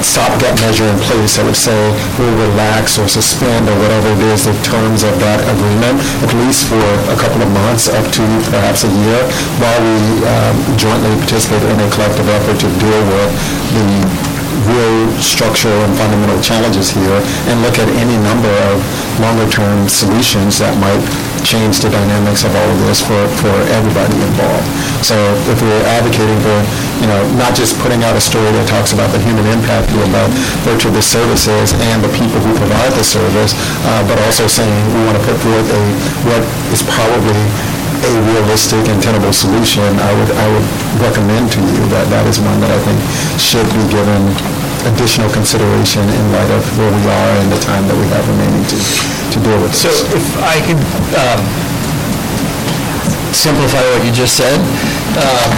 stopgap 0.03 0.55
measure 0.61 0.85
in 0.87 0.97
place. 1.07 1.37
That 1.37 1.45
would 1.45 1.57
say 1.57 1.75
we'll 2.19 2.35
relax 2.51 2.99
or 2.99 3.07
suspend 3.07 3.69
or 3.69 3.75
whatever 3.79 4.11
it 4.13 4.23
is 4.33 4.45
the 4.45 4.55
terms 4.63 5.03
of 5.03 5.17
that 5.19 5.39
agreement, 5.47 5.99
at 6.23 6.31
least 6.43 6.67
for 6.67 6.81
a 7.11 7.17
couple 7.17 7.41
of 7.41 7.49
months, 7.51 7.89
up 7.89 8.05
to 8.19 8.23
perhaps 8.51 8.83
a 8.83 8.91
year, 8.91 9.21
while 9.59 9.81
we 9.81 9.97
um, 10.27 10.55
jointly 10.77 11.13
participate 11.23 11.63
in 11.63 11.77
a 11.79 11.89
collective 11.91 12.27
effort 12.29 12.57
to 12.61 12.69
deal 12.79 13.01
with 13.07 13.31
the 13.73 14.36
real 14.65 15.11
structural 15.21 15.77
and 15.85 15.93
fundamental 15.97 16.39
challenges 16.41 16.89
here 16.89 17.19
and 17.51 17.61
look 17.61 17.77
at 17.77 17.89
any 17.99 18.17
number 18.25 18.49
of 18.73 18.81
longer-term 19.21 19.89
solutions 19.89 20.57
that 20.57 20.73
might 20.81 21.01
change 21.45 21.79
the 21.79 21.89
dynamics 21.89 22.43
of 22.43 22.51
all 22.51 22.69
of 22.69 22.79
this 22.89 22.99
for, 22.99 23.17
for 23.39 23.53
everybody 23.71 24.17
involved. 24.19 24.67
So 25.05 25.15
if 25.47 25.61
we're 25.61 25.85
advocating 25.87 26.37
for, 26.43 26.57
you 26.99 27.07
know, 27.07 27.21
not 27.37 27.53
just 27.53 27.77
putting 27.79 28.03
out 28.03 28.17
a 28.17 28.23
story 28.23 28.49
that 28.57 28.67
talks 28.67 28.91
about 28.91 29.13
the 29.13 29.21
human 29.21 29.45
impact 29.47 29.93
here 29.93 30.03
about 30.09 30.27
virtue 30.67 30.89
of 30.89 30.95
the 30.97 31.05
services 31.05 31.71
and 31.93 32.03
the 32.03 32.11
people 32.11 32.41
who 32.41 32.51
provide 32.57 32.91
the 32.97 33.05
service, 33.05 33.55
uh, 33.87 34.01
but 34.09 34.17
also 34.27 34.49
saying 34.49 34.81
we 34.91 35.01
want 35.07 35.15
to 35.15 35.23
put 35.23 35.37
forth 35.39 35.67
a, 35.71 35.83
what 36.27 36.43
is 36.73 36.83
probably 36.83 37.41
a 38.03 38.11
realistic 38.33 38.85
and 38.89 39.01
tenable 39.01 39.33
solution, 39.33 39.83
I 39.99 40.11
would, 40.17 40.31
I 40.31 40.47
would 40.53 40.67
recommend 41.01 41.51
to 41.57 41.59
you 41.61 41.81
that 41.93 42.05
that 42.13 42.25
is 42.29 42.39
one 42.39 42.59
that 42.61 42.69
I 42.71 42.79
think 42.85 42.97
should 43.41 43.65
be 43.73 43.83
given 43.89 44.21
additional 44.85 45.27
consideration 45.33 46.05
in 46.05 46.23
light 46.31 46.49
of 46.53 46.63
where 46.77 46.91
we 46.93 47.03
are 47.09 47.31
and 47.41 47.49
the 47.51 47.59
time 47.65 47.83
that 47.89 47.97
we 47.97 48.05
have 48.13 48.23
remaining 48.29 48.63
to, 48.71 48.77
to 49.33 49.37
deal 49.43 49.59
with 49.59 49.73
So 49.75 49.89
this. 49.89 50.05
if 50.15 50.25
I 50.45 50.57
could 50.63 50.79
um, 51.17 51.41
simplify 53.33 53.81
what 53.93 54.01
you 54.05 54.13
just 54.13 54.37
said, 54.37 54.57
um, 55.17 55.49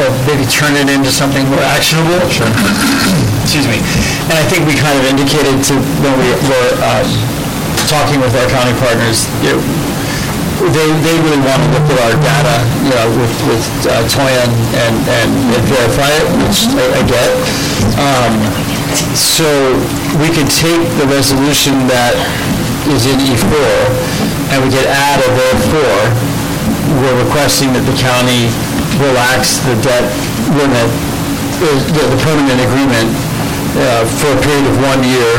or 0.00 0.06
maybe 0.26 0.44
turn 0.48 0.72
it 0.78 0.88
into 0.88 1.12
something 1.12 1.44
more 1.52 1.62
actionable. 1.76 2.18
Sure. 2.32 2.48
Excuse 3.44 3.68
me. 3.68 3.78
And 4.32 4.36
I 4.40 4.44
think 4.48 4.64
we 4.64 4.74
kind 4.78 4.96
of 4.96 5.04
indicated 5.06 5.60
to, 5.70 5.74
when 6.00 6.14
we 6.18 6.28
were 6.48 6.70
uh, 6.80 7.04
talking 7.86 8.18
with 8.24 8.32
our 8.34 8.48
county 8.48 8.72
partners, 8.80 9.28
you 9.44 9.52
know, 9.56 9.60
they, 10.72 10.88
they 11.02 11.16
really 11.24 11.42
want 11.42 11.60
to 11.64 11.68
look 11.74 11.86
at 11.90 11.98
our 12.04 12.16
data, 12.20 12.56
you 12.84 12.92
know, 12.94 13.06
with, 13.18 13.34
with 13.48 13.64
uh, 13.88 14.04
Toya 14.08 14.42
and, 14.44 14.54
and 14.76 14.94
and 15.22 15.30
verify 15.66 16.10
it, 16.20 16.26
which 16.44 16.68
I 16.76 16.84
I 16.98 17.02
get. 17.06 17.30
Um, 17.98 18.34
So 19.16 19.48
we 20.20 20.28
could 20.28 20.50
take 20.52 20.84
the 21.00 21.08
resolution 21.08 21.88
that 21.88 22.12
is 22.92 23.08
in 23.08 23.16
E4, 23.24 23.48
and 24.52 24.60
we 24.60 24.68
could 24.68 24.84
add 24.84 25.16
a 25.24 25.28
therefore, 25.32 26.02
we're 27.00 27.18
requesting 27.24 27.72
that 27.72 27.84
the 27.88 27.96
county 27.96 28.52
relax 29.00 29.64
the 29.64 29.76
debt 29.80 30.04
limit, 30.52 30.88
the 31.64 31.72
the 32.12 32.18
permanent 32.20 32.60
agreement 32.60 33.08
uh, 33.80 34.04
for 34.20 34.28
a 34.36 34.40
period 34.44 34.66
of 34.68 34.76
one 34.84 35.00
year 35.08 35.32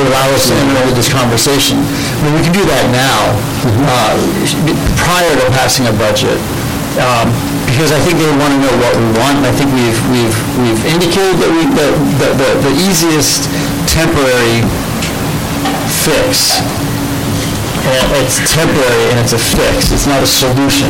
to 0.00 0.08
allow 0.08 0.26
us 0.32 0.48
to 0.48 0.54
enter 0.56 0.96
this 0.96 1.12
conversation. 1.12 1.76
I 1.76 2.18
mean, 2.24 2.34
we 2.40 2.42
can 2.42 2.54
do 2.56 2.64
that 2.64 2.84
now, 2.88 3.20
uh, 3.84 4.16
prior 4.96 5.32
to 5.36 5.44
passing 5.52 5.84
a 5.86 5.94
budget, 6.00 6.40
um, 6.96 7.28
because 7.68 7.92
I 7.92 8.00
think 8.02 8.16
they 8.18 8.26
want 8.40 8.50
to 8.56 8.60
know 8.64 8.74
what 8.80 8.92
we 8.96 9.06
want, 9.20 9.38
and 9.44 9.46
I 9.46 9.54
think 9.54 9.68
we've, 9.76 10.00
we've, 10.10 10.36
we've 10.58 10.80
indicated 10.88 11.36
that 11.44 11.50
we, 11.52 11.68
that 11.76 11.92
the- 12.18 12.34
the, 12.40 12.48
the 12.66 12.74
easiest 12.88 13.46
temporary 13.86 14.64
fix 16.02 16.58
and 17.80 18.06
it's 18.22 18.38
temporary 18.52 19.04
and 19.10 19.18
it's 19.18 19.32
a 19.32 19.40
fix, 19.40 19.90
it's 19.90 20.06
not 20.06 20.22
a 20.22 20.26
solution. 20.28 20.86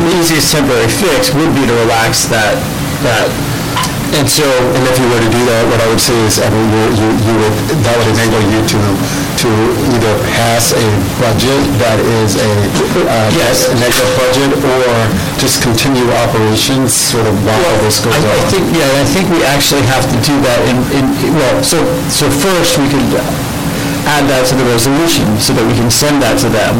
The 0.00 0.18
easiest 0.18 0.50
temporary 0.50 0.88
fix 0.88 1.30
would 1.36 1.52
be 1.54 1.62
to 1.68 1.74
relax 1.84 2.24
that, 2.32 2.56
that, 3.04 3.28
And 4.10 4.26
so, 4.26 4.42
and 4.42 4.82
if 4.90 4.98
you 4.98 5.06
were 5.06 5.22
to 5.22 5.30
do 5.30 5.42
that, 5.46 5.62
what 5.70 5.78
I 5.78 5.86
would 5.86 6.02
say 6.02 6.18
is, 6.26 6.42
I 6.42 6.50
mean, 6.50 6.66
you, 6.66 6.82
you 6.98 7.08
you 7.30 7.34
would, 7.40 7.54
that 7.86 7.94
would 7.94 8.10
enable 8.10 8.42
you 8.50 8.58
to, 8.58 8.80
to 9.46 9.48
either 9.94 10.14
pass 10.34 10.74
a 10.74 10.86
budget 11.22 11.62
that 11.78 12.02
is 12.18 12.34
a, 12.34 12.50
uh, 13.06 13.30
Yes. 13.30 13.70
a 13.70 13.74
negative 13.78 14.10
budget, 14.18 14.50
or 14.66 14.82
just 15.38 15.62
continue 15.62 16.10
operations 16.26 16.90
sort 16.90 17.22
of 17.30 17.38
while 17.46 17.62
this 17.86 18.02
goes 18.02 18.10
I 18.10 18.18
I 18.18 18.34
on. 18.34 18.50
think, 18.50 18.64
yeah, 18.74 18.90
I 18.98 19.06
think 19.06 19.30
we 19.30 19.46
actually 19.46 19.86
have 19.86 20.02
to 20.10 20.18
do 20.26 20.34
that 20.42 20.58
in, 20.66 20.76
in, 20.90 21.04
well, 21.38 21.62
so, 21.62 21.78
so 22.10 22.26
first, 22.28 22.82
we 22.82 22.90
could 22.90 23.06
add 24.10 24.26
that 24.26 24.42
to 24.50 24.58
the 24.58 24.66
resolution, 24.66 25.38
so 25.38 25.54
that 25.54 25.62
we 25.62 25.72
can 25.78 25.86
send 25.86 26.18
that 26.18 26.34
to 26.42 26.50
them. 26.50 26.74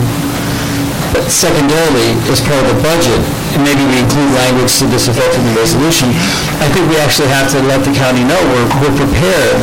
But 1.10 1.26
secondarily, 1.26 2.14
as 2.30 2.38
part 2.40 2.62
of 2.62 2.70
the 2.70 2.78
budget, 2.82 3.18
and 3.54 3.66
maybe 3.66 3.82
we 3.82 3.98
include 3.98 4.30
language 4.46 4.78
to 4.78 4.86
this 4.86 5.10
effect 5.10 5.34
in 5.34 5.42
the 5.50 5.54
resolution, 5.58 6.14
I 6.62 6.70
think 6.70 6.86
we 6.86 6.96
actually 7.02 7.28
have 7.34 7.50
to 7.50 7.58
let 7.66 7.82
the 7.82 7.90
county 7.90 8.22
know 8.22 8.38
we're, 8.54 8.68
we're 8.78 8.96
prepared 8.96 9.58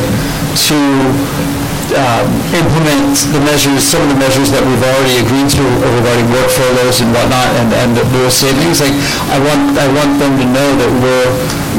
to 0.68 0.78
um, 1.96 2.28
implement 2.52 3.16
the 3.32 3.40
measures, 3.44 3.80
some 3.84 4.02
of 4.04 4.08
the 4.12 4.18
measures 4.20 4.52
that 4.52 4.60
we've 4.60 4.82
already 4.82 5.22
agreed 5.22 5.48
to 5.48 5.64
regarding 5.80 6.28
work 6.28 6.50
furloughs 6.52 7.00
and 7.00 7.08
whatnot, 7.14 7.48
and, 7.60 7.72
and 7.72 7.96
the 7.96 8.04
real 8.12 8.32
savings. 8.32 8.84
Like, 8.84 8.94
I 9.32 9.38
want, 9.40 9.78
I 9.78 9.88
want 9.96 10.20
them 10.20 10.36
to 10.36 10.46
know 10.48 10.68
that 10.80 10.90
we're 11.00 11.30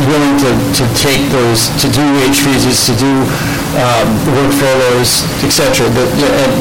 willing 0.07 0.35
to, 0.39 0.51
to 0.79 0.83
take 0.95 1.21
those, 1.29 1.69
to 1.83 1.87
do 1.91 2.01
wage 2.23 2.39
freezes, 2.39 2.87
to 2.87 2.93
do 2.95 3.11
um, 3.77 4.07
work 4.33 4.51
furloughs, 4.55 5.27
et 5.45 5.51
cetera, 5.51 5.85
but, 5.93 6.07
and, 6.09 6.53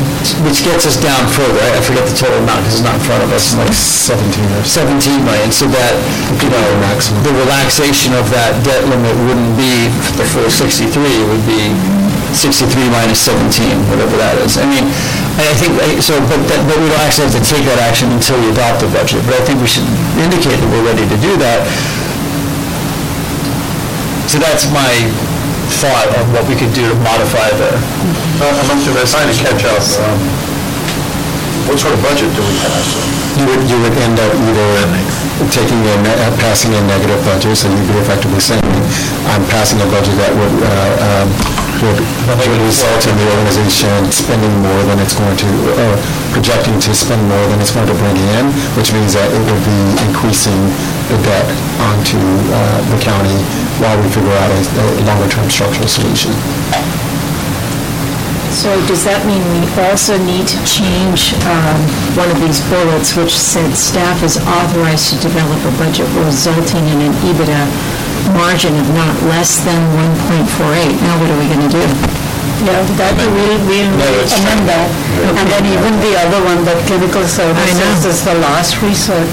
which 0.44 0.66
gets 0.66 0.84
us 0.84 0.98
down 0.98 1.22
further. 1.32 1.58
I 1.62 1.78
I 1.78 1.80
forget 1.80 2.04
the 2.04 2.16
total 2.16 2.42
amount, 2.42 2.66
because 2.66 2.82
it's 2.82 2.86
not 2.86 2.98
in 2.98 3.04
front 3.06 3.22
of 3.22 3.30
us, 3.30 3.54
it's 3.54 3.58
like 3.58 3.72
17 3.72 4.44
or 4.58 4.64
17 4.66 5.24
million, 5.24 5.50
so 5.54 5.70
that, 5.70 5.94
you 6.42 6.50
know, 6.50 6.66
the 7.22 7.34
relaxation 7.46 8.12
of 8.18 8.28
that 8.34 8.52
debt 8.66 8.82
limit 8.90 9.14
wouldn't 9.24 9.54
be 9.56 9.86
the 10.18 10.26
full 10.26 10.50
63, 10.50 10.90
it 11.00 11.26
would 11.30 11.46
be 11.46 11.97
63 12.34 12.88
minus 12.92 13.20
17, 13.24 13.88
whatever 13.90 14.16
that 14.20 14.36
is. 14.44 14.56
I 14.60 14.66
mean, 14.68 14.84
I 15.38 15.48
I 15.48 15.54
think, 15.56 15.72
so, 16.02 16.18
but, 16.28 16.38
that- 16.50 16.64
but 16.68 16.76
we 16.78 16.86
don't 16.90 17.02
actually 17.02 17.30
have 17.30 17.36
to 17.40 17.44
take 17.46 17.64
that 17.66 17.80
action 17.82 18.10
until 18.12 18.36
we 18.42 18.50
adopt 18.52 18.80
the 18.84 18.90
budget, 18.92 19.22
but 19.26 19.34
I 19.38 19.42
think 19.46 19.58
we 19.62 19.68
should 19.70 19.86
indicate 20.20 20.58
that 20.60 20.68
we're 20.68 20.84
ready 20.86 21.06
to 21.08 21.16
do 21.22 21.32
that. 21.40 21.62
So 24.28 24.36
that's 24.38 24.68
my 24.68 24.92
thought 25.80 26.08
on 26.20 26.24
what 26.36 26.44
we 26.48 26.54
could 26.58 26.72
do 26.76 26.84
to 26.84 26.96
modify 27.00 27.48
the, 27.56 27.70
I'm 28.44 28.66
trying 29.08 29.28
to 29.32 29.36
catch 29.40 29.64
up. 29.64 29.80
um, 30.04 30.18
What 31.68 31.76
sort 31.80 31.92
of 31.96 32.00
budget 32.04 32.28
do 32.36 32.40
we 32.44 32.54
pass? 32.60 32.88
You 33.40 33.44
would, 33.48 33.62
you 33.70 33.78
would 33.80 33.94
end 34.04 34.18
up 34.20 34.32
either 34.34 34.68
taking 35.54 35.80
a, 35.80 35.94
ne- 36.02 36.18
uh, 36.18 36.32
passing 36.42 36.74
a 36.74 36.82
negative 36.84 37.20
budget, 37.24 37.56
so 37.56 37.68
you'd 37.70 37.88
be 37.88 37.96
effectively 38.02 38.40
saying, 38.40 38.64
I'm 39.32 39.44
passing 39.48 39.78
a 39.80 39.88
budget 39.88 40.16
that 40.20 40.32
would 40.34 40.56
uh, 40.60 41.08
um, 41.08 41.28
would 41.82 42.00
result 42.66 43.02
in 43.06 43.14
the 43.16 43.26
organization 43.38 44.10
spending 44.10 44.50
more 44.62 44.82
than 44.90 44.98
it's 44.98 45.14
going 45.14 45.36
to, 45.36 45.48
or 45.78 45.92
projecting 46.34 46.78
to 46.80 46.90
spend 46.94 47.22
more 47.28 47.44
than 47.48 47.60
it's 47.60 47.70
going 47.70 47.86
to 47.86 47.96
bring 47.98 48.16
in, 48.38 48.50
which 48.74 48.92
means 48.92 49.14
that 49.14 49.30
it 49.30 49.42
would 49.42 49.64
be 49.64 49.80
increasing 50.10 50.58
the 51.08 51.18
debt 51.22 51.48
onto 51.90 52.18
uh, 52.50 52.78
the 52.90 52.98
county 53.00 53.38
while 53.78 53.96
we 54.02 54.06
figure 54.10 54.34
out 54.34 54.50
a 54.50 54.60
a 54.78 55.02
longer-term 55.06 55.48
structural 55.50 55.88
solution. 55.88 56.32
So 58.50 58.74
does 58.90 59.04
that 59.04 59.22
mean 59.22 59.38
we 59.54 59.62
also 59.86 60.18
need 60.18 60.48
to 60.50 60.58
change 60.66 61.30
um, 61.46 61.78
one 62.18 62.26
of 62.26 62.42
these 62.42 62.58
bullets 62.66 63.14
which 63.14 63.30
said 63.30 63.70
staff 63.76 64.24
is 64.26 64.34
authorized 64.34 65.14
to 65.14 65.16
develop 65.22 65.62
a 65.62 65.72
budget 65.78 66.10
resulting 66.26 66.82
in 66.90 66.98
an 67.06 67.14
EBITDA 67.22 67.62
margin 68.34 68.74
of 68.76 68.86
not 68.94 69.14
less 69.30 69.60
than 69.64 69.80
1.48? 70.26 70.98
Now 71.02 71.14
what 71.20 71.28
are 71.30 71.38
we 71.38 71.46
going 71.46 71.64
to 71.66 71.72
do? 71.72 71.84
Yeah, 72.66 72.82
that 72.98 73.14
we'll, 73.14 73.54
we'll 73.70 73.86
amend 73.86 74.62
that. 74.66 74.90
And 75.22 75.46
then 75.46 75.62
even 75.62 75.94
the 76.02 76.18
other 76.18 76.42
one, 76.42 76.66
that 76.66 76.74
clinical 76.90 77.22
services 77.22 78.02
is 78.02 78.26
the 78.26 78.34
last 78.42 78.74
resort, 78.82 79.30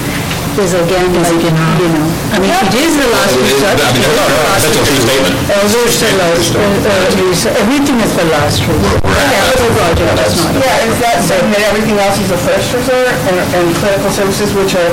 is 0.62 0.78
again 0.78 1.10
like, 1.18 1.34
you 1.42 1.52
know, 1.52 2.06
I 2.32 2.38
mean, 2.38 2.54
it 2.54 2.76
is 2.78 2.94
the 2.96 3.10
last 3.10 3.34
resort. 3.34 3.82
I 3.82 3.90
mean, 3.98 4.06
that's 4.06 4.70
a 4.70 4.72
true 4.78 5.02
statement. 5.04 5.36
Also, 5.58 5.78
it's 5.90 6.00
the 6.00 6.12
last, 6.22 6.54
resort. 6.54 7.54
everything 7.66 7.98
is 8.00 8.14
the 8.14 8.28
last 8.30 8.62
resort. 8.62 9.02
Capital 9.04 9.72
project 9.74 10.16
is 10.22 10.34
not. 10.38 10.54
Yeah, 10.62 10.88
is 10.88 10.98
that 11.02 11.18
saying 11.26 11.50
that 11.50 11.64
everything 11.74 11.98
else 11.98 12.22
is 12.22 12.30
a 12.30 12.40
first 12.40 12.70
resort 12.78 13.10
and, 13.10 13.38
and 13.58 13.66
clinical 13.82 14.14
services, 14.14 14.54
which 14.54 14.78
are 14.78 14.92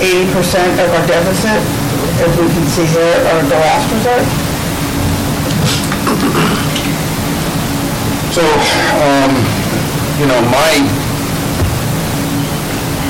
eighty 0.00 0.26
percent 0.32 0.74
of 0.80 0.88
our 0.90 1.04
deficit, 1.04 1.60
as 2.20 2.32
we 2.38 2.46
can 2.48 2.66
see 2.66 2.86
here, 2.86 3.16
are 3.28 3.42
the 3.44 3.58
last 3.60 3.86
resort? 3.92 4.24
So, 8.32 8.44
um, 9.00 9.32
you 10.20 10.26
know, 10.28 10.40
my 10.52 10.72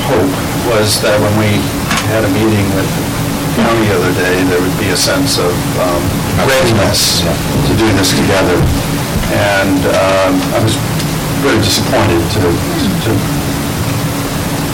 hope 0.06 0.32
was 0.70 1.02
that 1.02 1.18
when 1.18 1.34
we 1.38 1.58
had 2.10 2.22
a 2.26 2.30
meeting 2.30 2.66
with 2.74 2.86
the 2.86 3.62
county 3.62 3.86
the 3.90 3.94
other 3.94 4.14
day, 4.14 4.42
there 4.46 4.60
would 4.62 4.78
be 4.78 4.90
a 4.90 4.98
sense 4.98 5.38
of 5.38 5.54
um, 5.82 6.02
readiness 6.46 7.22
to 7.22 7.72
do 7.78 7.86
this 7.98 8.14
together. 8.14 8.58
And 9.34 9.82
um, 9.90 10.32
I 10.54 10.62
was 10.62 10.78
very 11.42 11.58
disappointed 11.58 12.22
to, 12.38 12.42
to 12.46 13.10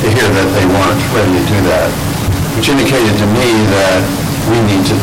to 0.03 0.11
hear 0.11 0.27
that 0.35 0.49
they 0.59 0.67
weren't 0.67 0.99
ready 1.15 1.31
to 1.31 1.45
do 1.47 1.63
that, 1.71 1.87
which 2.57 2.69
indicated 2.69 3.15
to 3.19 3.27
me 3.33 3.49
that 3.73 4.01
we 4.51 4.59
need 4.69 4.85
to 4.85 4.97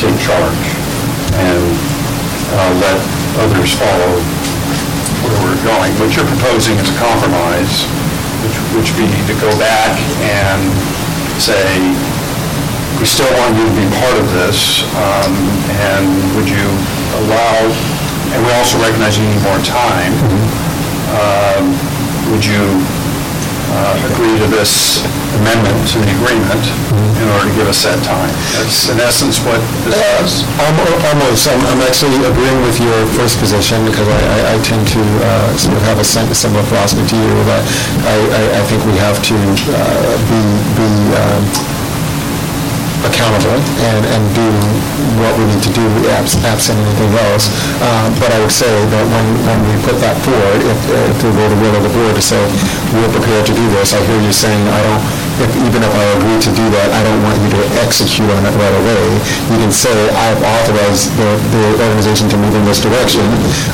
take 0.00 0.14
charge 0.20 0.64
and 1.40 1.64
uh, 2.52 2.70
let 2.82 2.98
others 3.46 3.72
follow 3.78 4.12
where 5.24 5.36
we're 5.44 5.62
going. 5.62 5.92
What 6.00 6.12
you're 6.16 6.28
proposing 6.28 6.76
is 6.80 6.88
a 6.90 6.98
compromise, 6.98 7.86
which 8.44 8.56
which 8.76 8.90
we 8.96 9.06
need 9.06 9.26
to 9.28 9.36
go 9.40 9.50
back 9.60 9.96
and 10.24 10.60
say, 11.40 11.64
we 13.00 13.06
still 13.08 13.30
want 13.40 13.56
you 13.56 13.64
to 13.64 13.76
be 13.76 13.86
part 13.96 14.16
of 14.20 14.28
this, 14.36 14.84
um, 14.92 15.32
and 15.88 16.04
would 16.36 16.48
you 16.48 16.68
allow, 17.24 17.56
and 18.36 18.44
we 18.44 18.52
also 18.60 18.76
recognize 18.76 19.16
you 19.16 19.24
need 19.24 19.40
more 19.40 19.60
time, 19.64 20.12
um, 21.16 21.64
would 22.28 22.44
you 22.44 22.76
uh, 23.72 23.94
agree 24.12 24.36
to 24.42 24.46
this 24.50 25.02
amendment 25.40 25.78
to 25.94 25.98
the 26.02 26.10
agreement 26.18 26.62
in 27.20 27.26
order 27.30 27.46
to 27.48 27.54
give 27.54 27.68
us 27.68 27.82
that 27.86 28.00
time? 28.02 28.30
That's 28.58 28.88
in 28.90 28.98
essence 29.00 29.38
what 29.46 29.60
this 29.86 29.94
does. 29.96 30.42
Almo- 30.60 30.98
Almost, 31.10 31.48
I'm 31.50 31.60
I'm 31.70 31.82
actually 31.86 32.18
agreeing 32.22 32.60
with 32.66 32.78
your 32.80 32.98
first 33.18 33.38
position, 33.40 33.82
because 33.86 34.06
I- 34.08 34.28
I 34.36 34.38
I 34.54 34.56
tend 34.62 34.84
to 34.94 35.02
uh, 35.02 35.50
sort 35.56 35.74
of 35.76 35.82
have 35.90 35.98
a 35.98 36.04
sim- 36.06 36.32
similar 36.34 36.62
philosophy 36.70 37.04
to 37.06 37.16
you, 37.16 37.32
that 37.50 37.62
I 38.06 38.16
I- 38.40 38.50
I 38.60 38.62
think 38.68 38.80
we 38.86 38.96
have 38.98 39.18
to 39.30 39.36
uh, 39.36 40.14
be 40.30 40.40
be 40.78 40.88
um, 41.18 41.42
accountable 43.06 43.58
and 43.88 44.02
and 44.14 44.22
do 44.36 44.46
what 45.20 45.32
we 45.38 45.44
need 45.48 45.62
to 45.62 45.72
do 45.72 45.84
abs- 46.16 46.36
absent 46.44 46.78
anything 46.80 47.12
else. 47.30 47.48
Uh, 47.80 48.08
But 48.20 48.30
I 48.32 48.38
would 48.42 48.52
say 48.52 48.68
that 48.92 49.04
when 49.14 49.26
when 49.48 49.58
we 49.68 49.74
put 49.84 49.96
that 50.04 50.16
forward, 50.24 50.60
if 50.72 50.78
if 51.12 51.18
it 51.24 51.32
were 51.36 51.48
the 51.54 51.60
will 51.62 51.74
of 51.76 51.82
the 51.88 51.92
board 51.96 52.14
to 52.16 52.22
say, 52.22 52.40
we're 52.94 53.12
prepared 53.12 53.46
to 53.46 53.54
do 53.54 53.64
this, 53.76 53.92
I 53.96 54.00
hear 54.08 54.20
you 54.20 54.32
saying, 54.32 54.62
I 54.68 54.80
don't, 54.86 55.02
if 55.40 55.50
even 55.56 55.80
if 55.80 55.92
I 55.92 56.04
agree 56.20 56.38
to 56.38 56.50
do 56.52 56.66
that, 56.76 56.88
I 56.92 57.00
don't 57.04 57.22
want 57.24 57.40
you 57.40 57.50
to 57.56 57.62
execute 57.80 58.28
on 58.28 58.44
it 58.44 58.54
right 58.60 58.76
away. 58.84 59.02
You 59.50 59.58
can 59.60 59.72
say, 59.72 59.92
I've 60.12 60.42
authorized 60.44 61.12
the 61.16 61.30
the 61.50 61.64
organization 61.80 62.28
to 62.30 62.36
move 62.36 62.54
in 62.54 62.64
this 62.68 62.80
direction, 62.80 63.24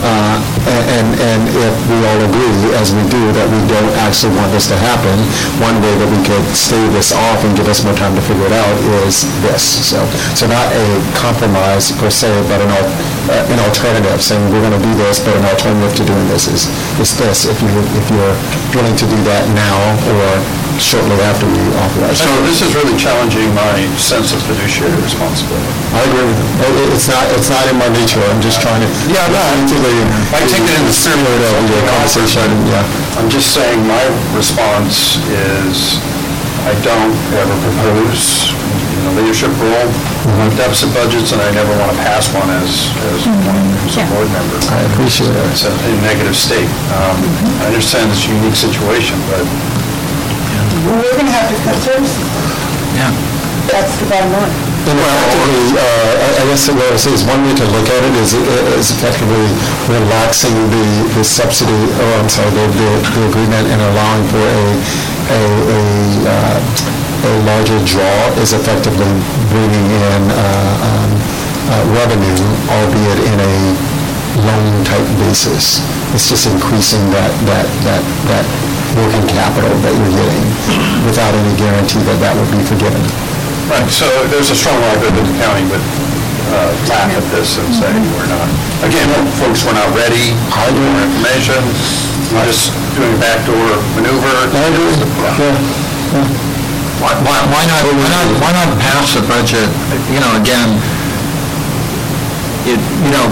uh, 0.06 0.38
and 0.70 1.08
and 1.18 1.42
if 1.50 1.74
we 1.90 1.98
all 2.06 2.20
agree, 2.22 2.54
as 2.78 2.94
we 2.94 3.02
do, 3.10 3.22
that 3.34 3.46
we 3.50 3.60
don't 3.66 3.92
actually 4.06 4.34
want 4.38 4.54
this 4.54 4.70
to 4.70 4.76
happen, 4.78 5.16
one 5.58 5.76
way 5.82 5.94
that 5.98 6.08
we 6.08 6.20
could 6.22 6.46
stay 6.54 6.80
this 6.94 7.10
off 7.10 7.42
and 7.42 7.56
give 7.58 7.66
us 7.66 7.82
more 7.82 7.94
time 7.94 8.14
to 8.14 8.22
figure 8.22 8.46
it 8.46 8.54
out 8.54 8.76
is 9.04 9.26
this. 9.42 9.64
So, 9.90 9.98
so 10.38 10.46
not 10.46 10.70
a 10.70 10.86
compromise 11.18 11.90
per 11.98 12.10
se, 12.10 12.30
but 12.48 12.62
an 12.62 12.70
al- 12.70 13.15
uh, 13.28 13.52
an 13.52 13.58
alternative, 13.66 14.18
saying 14.22 14.40
we're 14.52 14.62
going 14.62 14.76
to 14.76 14.84
do 14.84 14.94
this, 14.98 15.18
but 15.22 15.34
an 15.36 15.44
alternative 15.46 15.92
to 15.98 16.04
doing 16.06 16.26
this 16.28 16.46
is 16.48 16.66
is 17.02 17.14
this, 17.18 17.46
if 17.46 17.58
you 17.62 17.68
if 17.98 18.06
you're 18.10 18.36
willing 18.74 18.96
to 18.96 19.06
do 19.06 19.18
that 19.28 19.44
now 19.54 19.78
or 20.14 20.26
shortly 20.76 21.16
after 21.24 21.48
we 21.48 21.56
authorize. 21.80 22.20
So 22.20 22.28
this 22.44 22.60
is 22.60 22.76
really 22.76 22.92
challenging 23.00 23.48
my 23.56 23.80
sense 23.96 24.36
of 24.36 24.44
fiduciary 24.44 24.92
responsibility. 25.00 25.72
I 25.96 26.04
agree 26.04 26.26
with 26.28 26.36
you. 26.36 26.46
It- 26.68 26.76
it- 26.84 26.92
It's 26.96 27.08
not, 27.08 27.24
it's 27.32 27.48
not 27.48 27.64
in 27.68 27.76
my 27.80 27.88
nature, 27.92 28.20
I'm 28.28 28.40
just 28.44 28.60
trying 28.60 28.80
to... 28.84 28.88
Yeah, 29.08 29.24
no, 29.32 29.40
I 29.40 30.40
take 30.48 30.64
it 30.64 30.76
in 30.80 30.84
the 30.84 30.92
spirit 30.92 31.40
of 31.48 31.64
the 31.68 31.80
conversation, 31.92 32.44
yeah. 32.68 32.84
I'm 33.20 33.28
just 33.32 33.52
saying 33.56 33.80
my 33.88 34.04
response 34.36 35.16
is, 35.32 35.96
I 36.64 36.72
don't 36.80 37.12
ever 37.36 37.54
propose 37.60 38.50
in 38.96 39.02
a 39.06 39.12
leadership 39.20 39.52
role 39.60 39.88
deficit 40.56 40.90
budgets, 40.96 41.30
and 41.32 41.40
I 41.40 41.50
never 41.52 41.70
want 41.78 41.92
to 41.92 41.98
pass 42.02 42.32
one 42.32 42.48
as, 42.50 42.90
as 43.12 43.28
one 43.28 43.60
who's 43.84 43.96
a 44.00 44.04
board 44.08 44.28
member. 44.32 44.56
I 44.72 44.82
appreciate 44.92 45.30
it. 45.30 45.44
It's 45.52 45.64
a 45.68 45.70
a 45.70 45.92
negative 46.02 46.34
state. 46.34 46.66
Um, 46.96 47.16
I 47.62 47.70
understand 47.70 48.10
it's 48.10 48.24
a 48.26 48.32
unique 48.32 48.56
situation, 48.56 49.20
but 49.30 49.44
We're 50.88 51.14
going 51.14 51.28
to 51.28 51.36
have 51.36 51.48
to 51.52 51.58
cut 51.62 51.76
services. 51.84 52.24
Yeah. 52.96 53.12
That's 53.70 53.98
the 53.98 54.06
bottom 54.06 54.30
line. 54.32 54.54
And 54.86 54.94
effectively, 55.02 55.74
uh, 55.74 56.14
I 56.22 56.28
I 56.38 56.44
guess 56.46 56.70
what 56.70 56.78
I 56.78 56.94
would 56.94 57.02
say 57.02 57.10
is 57.10 57.26
one 57.26 57.42
way 57.42 57.54
to 57.58 57.66
look 57.74 57.90
at 57.90 58.02
it 58.06 58.14
is, 58.22 58.38
is 58.78 58.94
effectively 58.94 59.42
relaxing 59.90 60.54
the, 60.70 60.86
the 61.18 61.24
subsidy, 61.26 61.74
oh, 61.74 62.22
I'm 62.22 62.30
sorry, 62.30 62.54
the, 62.54 62.64
the 62.70 62.90
the 63.18 63.22
agreement 63.26 63.66
and 63.66 63.82
allowing 63.82 64.22
for 64.30 64.38
a, 64.38 64.62
a, 65.28 65.42
a, 65.42 65.82
uh, 66.26 66.58
a 67.26 67.32
larger 67.46 67.78
draw 67.82 68.18
is 68.38 68.52
effectively 68.52 69.10
bringing 69.50 69.88
in 69.90 70.22
uh, 70.30 70.86
um, 70.86 71.10
uh, 71.66 71.82
revenue, 71.98 72.38
albeit 72.70 73.20
in 73.26 73.38
a 73.42 73.56
loan-type 74.46 75.08
basis. 75.18 75.82
It's 76.14 76.28
just 76.28 76.46
increasing 76.46 77.02
that, 77.10 77.32
that, 77.50 77.66
that, 77.82 78.02
that 78.30 78.46
working 78.94 79.26
capital 79.28 79.74
that 79.82 79.92
you're 79.92 80.14
getting 80.14 80.46
without 81.04 81.34
any 81.34 81.52
guarantee 81.58 82.00
that 82.06 82.18
that 82.22 82.32
will 82.38 82.50
be 82.54 82.62
forgiven. 82.62 83.02
Right, 83.66 83.88
so 83.90 84.06
there's 84.30 84.50
a 84.50 84.56
strong 84.56 84.78
the 84.78 85.26
county 85.42 85.66
would 85.66 85.82
uh, 86.52 86.70
laugh 86.86 87.10
at 87.10 87.26
this 87.34 87.58
and 87.58 87.68
say, 87.74 87.90
we're 87.90 88.30
not, 88.30 88.46
again, 88.86 89.08
folks, 89.40 89.66
we're 89.66 89.74
not 89.76 89.90
ready, 89.96 90.34
more 90.52 91.00
information, 91.02 91.58
we're 92.30 92.46
just 92.46 92.70
doing 92.94 93.12
a 93.14 93.20
backdoor 93.20 93.78
maneuver. 93.98 94.34
I 94.54 94.66
agree, 94.70 94.94
Why, 96.96 97.12
why 97.28 97.38
why 97.52 97.62
not, 97.68 97.82
why 97.84 98.08
not, 98.08 98.26
why 98.40 98.50
not 98.56 98.68
pass 98.80 99.12
the 99.14 99.22
budget, 99.28 99.68
you 100.08 100.20
know, 100.22 100.32
again, 100.40 100.70
it, 102.64 102.80
you 103.04 103.12
know, 103.12 103.26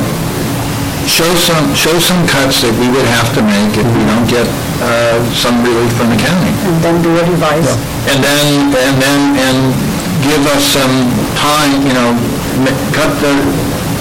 show 1.09 1.29
some, 1.37 1.73
show 1.73 1.97
some 2.01 2.21
cuts 2.29 2.61
that 2.65 2.73
we 2.77 2.89
would 2.93 3.09
have 3.09 3.33
to 3.37 3.43
make 3.45 3.73
if 3.77 3.89
we 3.97 4.03
don't 4.05 4.29
get, 4.29 4.45
uh, 4.85 5.17
some 5.33 5.65
relief 5.65 5.93
from 5.97 6.11
the 6.13 6.19
county. 6.21 6.53
And 6.69 6.77
then 6.85 6.97
do 7.01 7.11
a 7.15 7.25
revise. 7.25 7.73
And 8.11 8.21
then, 8.21 8.69
and 8.75 8.97
then, 9.01 9.21
and 9.39 9.59
give 10.23 10.43
us 10.55 10.63
some 10.63 10.95
time, 11.39 11.83
you 11.87 11.95
know, 11.97 12.11
cut 12.95 13.11
the, 13.19 13.35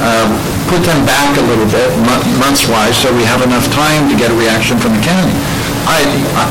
uh, 0.04 0.28
put 0.70 0.84
them 0.86 1.02
back 1.06 1.34
a 1.38 1.44
little 1.50 1.68
bit, 1.74 1.90
mo- 2.06 2.24
months-wise, 2.40 2.96
so 2.98 3.10
we 3.16 3.24
have 3.26 3.42
enough 3.42 3.66
time 3.74 4.10
to 4.10 4.16
get 4.16 4.30
a 4.32 4.38
reaction 4.38 4.78
from 4.78 4.94
the 4.94 5.04
county. 5.04 5.34
I, 5.84 6.00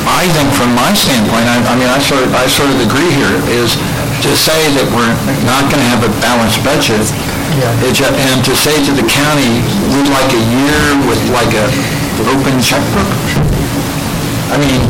I 0.05 0.29
think 0.37 0.53
from 0.53 0.77
my 0.77 0.93
standpoint, 0.93 1.49
I, 1.49 1.57
I 1.65 1.75
mean, 1.81 1.89
I 1.89 1.97
sort 2.03 2.21
of, 2.23 2.35
I 2.37 2.45
sort 2.49 2.69
of 2.69 2.79
agree 2.85 3.09
here, 3.17 3.33
is 3.49 3.75
to 4.27 4.31
say 4.37 4.61
that 4.77 4.87
we're 4.93 5.15
not 5.49 5.67
gonna 5.73 5.89
have 5.89 6.05
a 6.05 6.13
balanced 6.21 6.61
budget, 6.63 7.01
ju- 7.97 8.09
and 8.13 8.45
to 8.45 8.53
say 8.57 8.77
to 8.85 8.93
the 8.93 9.05
county, 9.09 9.61
we'd 9.97 10.09
like 10.13 10.31
a 10.37 10.43
year 10.43 10.85
with 11.09 11.21
like 11.33 11.53
a 11.57 11.67
open 12.29 12.61
checkbook. 12.61 13.52
I 14.53 14.61
mean, 14.61 14.85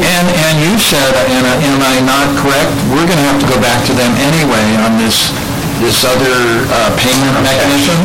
and, 0.00 0.26
and 0.32 0.56
you 0.64 0.72
said, 0.80 1.12
and 1.28 1.44
am 1.44 1.80
I 1.84 2.00
not 2.00 2.32
correct, 2.40 2.72
we're 2.88 3.04
going 3.04 3.20
to 3.20 3.28
have 3.28 3.36
to 3.36 3.44
go 3.44 3.60
back 3.60 3.84
to 3.84 3.92
them 3.92 4.08
anyway 4.24 4.64
on 4.88 4.96
this 4.96 5.28
this 5.80 6.04
other 6.04 6.36
uh, 6.72 6.90
payment 6.96 7.36
mechanism? 7.44 7.96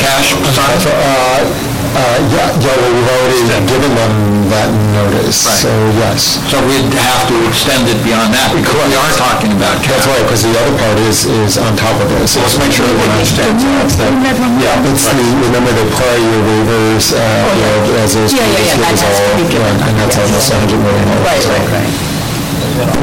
Cash, 0.00 0.34
sorry? 0.54 0.76
Uh, 0.78 2.20
Yeah, 2.30 2.52
yeah, 2.60 2.76
well, 2.78 2.92
we've 2.94 3.10
already 3.10 3.64
given 3.64 3.92
them 3.96 4.12
that 4.52 4.70
notice, 4.92 5.40
so 5.64 5.72
yes. 5.98 6.36
So 6.52 6.60
we'd 6.68 6.84
have 6.94 7.24
to 7.32 7.36
extend 7.48 7.88
it 7.88 7.96
beyond 8.04 8.30
that, 8.36 8.52
because 8.52 8.76
we 8.86 8.94
are 8.94 9.12
talking 9.16 9.50
about 9.56 9.80
cash. 9.82 10.04
That's 10.04 10.06
right, 10.06 10.22
because 10.28 10.42
the 10.44 10.52
other 10.52 10.74
part 10.78 10.98
is, 11.08 11.24
is 11.26 11.56
on 11.56 11.72
top 11.80 11.96
of 11.98 12.06
this. 12.12 12.36
So, 12.36 12.44
let's 12.44 12.60
make 12.60 12.70
sure 12.76 12.84
everyone 12.86 13.08
understands 13.18 13.64
that. 13.64 13.88
It's 13.88 13.96
the- 13.96 14.14
Yeah, 14.60 14.84
it's 14.92 15.08
the, 15.08 15.24
remember 15.48 15.72
the 15.74 15.86
prior 15.96 16.20
year 16.20 16.40
waivers, 16.44 17.06
uh, 17.16 17.18
you 17.56 17.64
know, 17.66 18.04
as 18.04 18.12
those. 18.14 18.30
Yeah, 18.36 18.46
yeah, 18.46 18.68
yeah, 18.68 18.76
that 18.84 18.94
has 19.00 19.18
to 19.24 19.32
be 19.40 19.44
given. 19.48 19.74
And 19.80 19.94
that's 19.96 20.16
almost 20.20 20.52
a 20.52 20.56
hundred 20.60 20.80
million 20.84 21.02
dollars. 21.08 21.24
Right, 21.24 21.44
right, 21.56 21.66
right. 21.72 21.92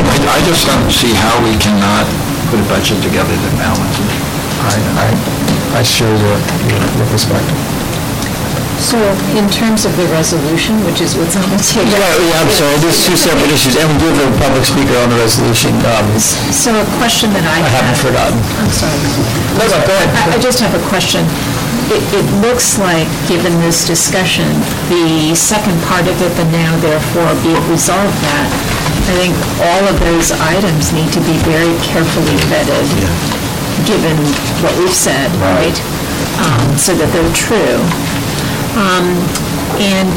I 0.07 0.15
I 0.29 0.39
just 0.45 0.63
don't 0.69 0.87
see 0.93 1.11
how 1.11 1.35
we 1.43 1.57
cannot 1.59 2.05
put 2.51 2.59
a 2.61 2.67
budget 2.69 3.01
together 3.01 3.33
that 3.33 3.53
balances. 3.57 4.09
I, 4.65 4.75
I, 4.97 5.07
I 5.79 5.81
share 5.83 6.09
your, 6.09 6.37
your 6.71 6.81
your 6.97 7.07
perspective. 7.11 7.57
So 8.81 8.99
in 9.33 9.47
terms 9.49 9.85
of 9.87 9.95
the 9.97 10.05
resolution, 10.13 10.77
which 10.85 10.99
is 11.01 11.15
what's 11.17 11.33
on 11.39 11.47
the 11.49 11.57
table. 11.57 11.89
Yeah, 11.89 12.05
yeah, 12.21 12.41
I'm 12.43 12.51
sorry, 12.51 12.75
there's 12.83 13.01
two 13.07 13.15
separate 13.17 13.49
issues, 13.49 13.79
and 13.79 13.87
we 13.89 13.97
do 13.97 14.11
have 14.13 14.29
a 14.29 14.37
public 14.37 14.65
speaker 14.67 14.93
on 15.01 15.09
the 15.09 15.17
resolution. 15.17 15.73
Um, 15.95 16.05
So 16.53 16.69
a 16.75 16.85
question 17.01 17.31
that 17.33 17.45
I 17.47 17.63
I 17.63 17.69
haven't 17.71 17.97
have. 17.97 18.03
forgotten. 18.03 18.37
I'm 18.61 18.69
sorry. 18.69 18.99
No, 19.57 19.63
no, 19.65 19.77
go 19.89 19.93
ahead. 19.95 20.11
I 20.13 20.35
I 20.35 20.37
just 20.43 20.59
have 20.59 20.75
a 20.75 20.83
question. 20.91 21.23
It, 21.87 22.01
it 22.17 22.25
looks 22.41 22.77
like, 22.81 23.05
given 23.29 23.53
this 23.61 23.85
discussion, 23.85 24.49
the 24.89 25.33
second 25.37 25.77
part 25.85 26.05
of 26.09 26.17
it, 26.21 26.33
the 26.35 26.45
now 26.51 26.73
therefore 26.81 27.29
be 27.45 27.53
it 27.53 27.63
resolved 27.69 28.17
that, 28.25 28.49
I 29.05 29.13
think 29.21 29.35
all 29.61 29.85
of 29.85 29.99
those 30.01 30.31
items 30.33 30.91
need 30.91 31.13
to 31.13 31.21
be 31.21 31.37
very 31.45 31.73
carefully 31.85 32.35
vetted, 32.49 32.89
given 33.85 34.17
what 34.65 34.73
we've 34.81 34.93
said, 34.93 35.29
right? 35.45 35.77
Um, 36.41 36.77
So 36.77 36.95
that 36.97 37.09
they're 37.13 37.35
true. 37.37 37.77
Um, 38.73 39.13
And 39.77 40.09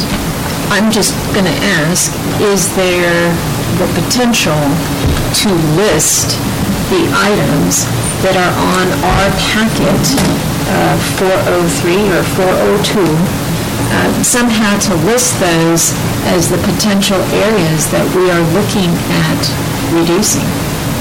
I'm 0.72 0.90
just 0.92 1.12
going 1.34 1.44
to 1.44 1.58
ask, 1.82 2.12
is 2.40 2.72
there 2.76 3.34
the 3.76 3.88
potential 3.98 4.56
to 5.44 5.48
list 5.76 6.38
the 6.88 7.04
items 7.12 7.84
that 8.24 8.36
are 8.40 8.54
on 8.56 8.86
our 9.04 9.28
packet, 9.52 10.04
uh, 10.72 10.96
403 11.20 12.08
or 12.14 12.22
402, 12.38 13.04
uh, 13.90 14.22
somehow 14.22 14.78
to 14.88 14.94
list 15.08 15.38
those 15.40 15.92
as 16.34 16.50
the 16.50 16.60
potential 16.64 17.18
areas 17.32 17.88
that 17.90 18.04
we 18.12 18.28
are 18.28 18.44
looking 18.52 18.92
at 19.26 19.40
reducing? 19.94 20.44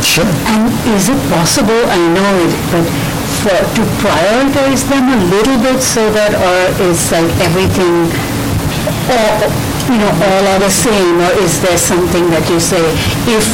Sure. 0.03 0.27
And 0.53 0.71
is 0.95 1.09
it 1.09 1.19
possible, 1.27 1.77
I 1.89 1.99
know 2.13 2.31
it, 2.45 2.53
but 2.71 2.85
for, 3.43 3.57
to 3.57 3.83
prioritize 3.99 4.87
them 4.87 5.09
a 5.09 5.19
little 5.29 5.57
bit 5.59 5.81
so 5.81 6.09
that, 6.13 6.31
or 6.33 6.59
is 6.87 7.11
like 7.11 7.29
everything, 7.43 8.07
all, 9.11 9.51
you 9.91 9.97
know, 9.99 10.11
all 10.11 10.43
are 10.55 10.61
the 10.61 10.71
same, 10.71 11.19
or 11.19 11.33
is 11.43 11.59
there 11.61 11.77
something 11.77 12.29
that 12.31 12.47
you 12.49 12.59
say, 12.59 12.81
if 13.27 13.45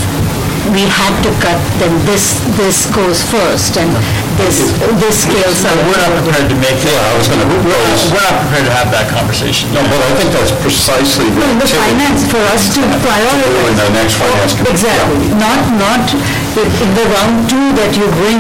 we 0.72 0.88
had 0.88 1.12
to 1.28 1.32
cut, 1.44 1.60
then 1.82 1.92
this, 2.08 2.40
this 2.56 2.88
goes 2.96 3.20
first, 3.28 3.76
and 3.76 3.92
this, 4.40 4.72
this 5.04 5.28
scales 5.28 5.62
out? 5.68 5.76
We're 5.90 6.00
not 6.00 6.16
prepared 6.24 6.48
to 6.48 6.58
make 6.58 6.80
that. 6.88 6.94
Yeah, 6.94 7.12
I 7.12 7.14
was 7.20 7.28
going 7.28 7.42
to 7.44 7.50
We're 7.52 7.60
propose, 7.68 8.08
we're 8.14 8.24
not 8.24 8.38
prepared 8.48 8.66
to 8.72 8.76
have 8.80 8.90
that 8.96 9.08
conversation. 9.12 9.68
no, 9.76 9.84
but 9.92 10.00
I 10.00 10.12
think 10.16 10.32
that's 10.32 10.54
precisely 10.64 11.28
the 11.34 11.42
No, 11.44 11.60
the 11.60 11.68
activity 11.68 12.00
finance, 12.00 12.22
for 12.32 12.42
us 12.56 12.64
to 12.78 12.82
prioritize. 13.04 13.68
in 13.68 13.76
the 13.76 13.90
next 13.98 14.16
finance 14.22 14.54
committee. 14.56 14.72
Exactly, 14.80 15.28
not, 15.36 15.60
not 15.76 16.04
in 16.56 16.68
in 16.84 16.90
the 16.96 17.06
round 17.12 17.50
two 17.50 17.68
that 17.76 17.92
you 17.98 18.06
bring, 18.22 18.40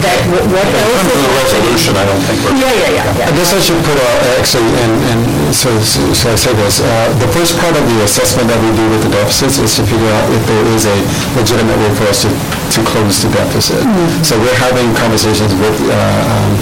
that 0.00 0.18
wh- 0.32 0.46
what 0.48 0.64
else 0.64 0.96
Under 1.02 1.16
is... 1.16 1.22
the 1.26 1.32
resolution, 1.36 1.92
I 1.98 2.04
don't 2.08 2.22
think 2.24 2.38
we're... 2.40 2.56
Yeah, 2.56 2.72
yeah, 2.72 2.90
yeah, 3.02 3.18
yeah. 3.18 3.28
I 3.28 3.32
guess 3.36 3.52
I 3.52 3.60
should 3.60 3.80
put, 3.84 3.96
uh, 4.00 4.38
actually, 4.40 4.70
and, 4.80 4.92
and 5.12 5.20
so, 5.52 5.68
so 5.82 6.32
I 6.32 6.36
say 6.38 6.52
this, 6.56 6.80
uh, 6.80 7.12
the 7.20 7.28
first 7.36 7.58
part 7.60 7.76
of 7.76 7.84
the 7.84 7.98
assessment 8.06 8.48
that 8.48 8.60
we 8.64 8.70
do 8.72 8.84
with 8.88 9.02
the 9.04 9.12
deficits 9.12 9.58
is 9.60 9.76
to 9.76 9.82
figure 9.84 10.08
out 10.16 10.26
if 10.32 10.42
there 10.48 10.64
is 10.72 10.88
a 10.88 10.96
legitimate 11.36 11.76
way 11.76 11.92
for 11.98 12.06
us 12.08 12.24
to, 12.24 12.30
to 12.72 12.80
close 12.88 13.20
the 13.20 13.28
deficit. 13.28 13.84
So 14.24 14.32
we're 14.40 14.56
having 14.56 14.88
conversations 14.96 15.52
with, 15.60 15.76
uh, 15.92 15.92
um, 15.92 16.52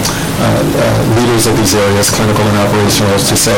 uh, 0.41 0.43
uh, 0.43 0.99
leaders 1.15 1.47
of 1.47 1.55
these 1.55 1.71
areas, 1.71 2.09
clinical 2.11 2.43
and 2.43 2.57
operational, 2.67 3.15
to 3.15 3.35
say, 3.37 3.55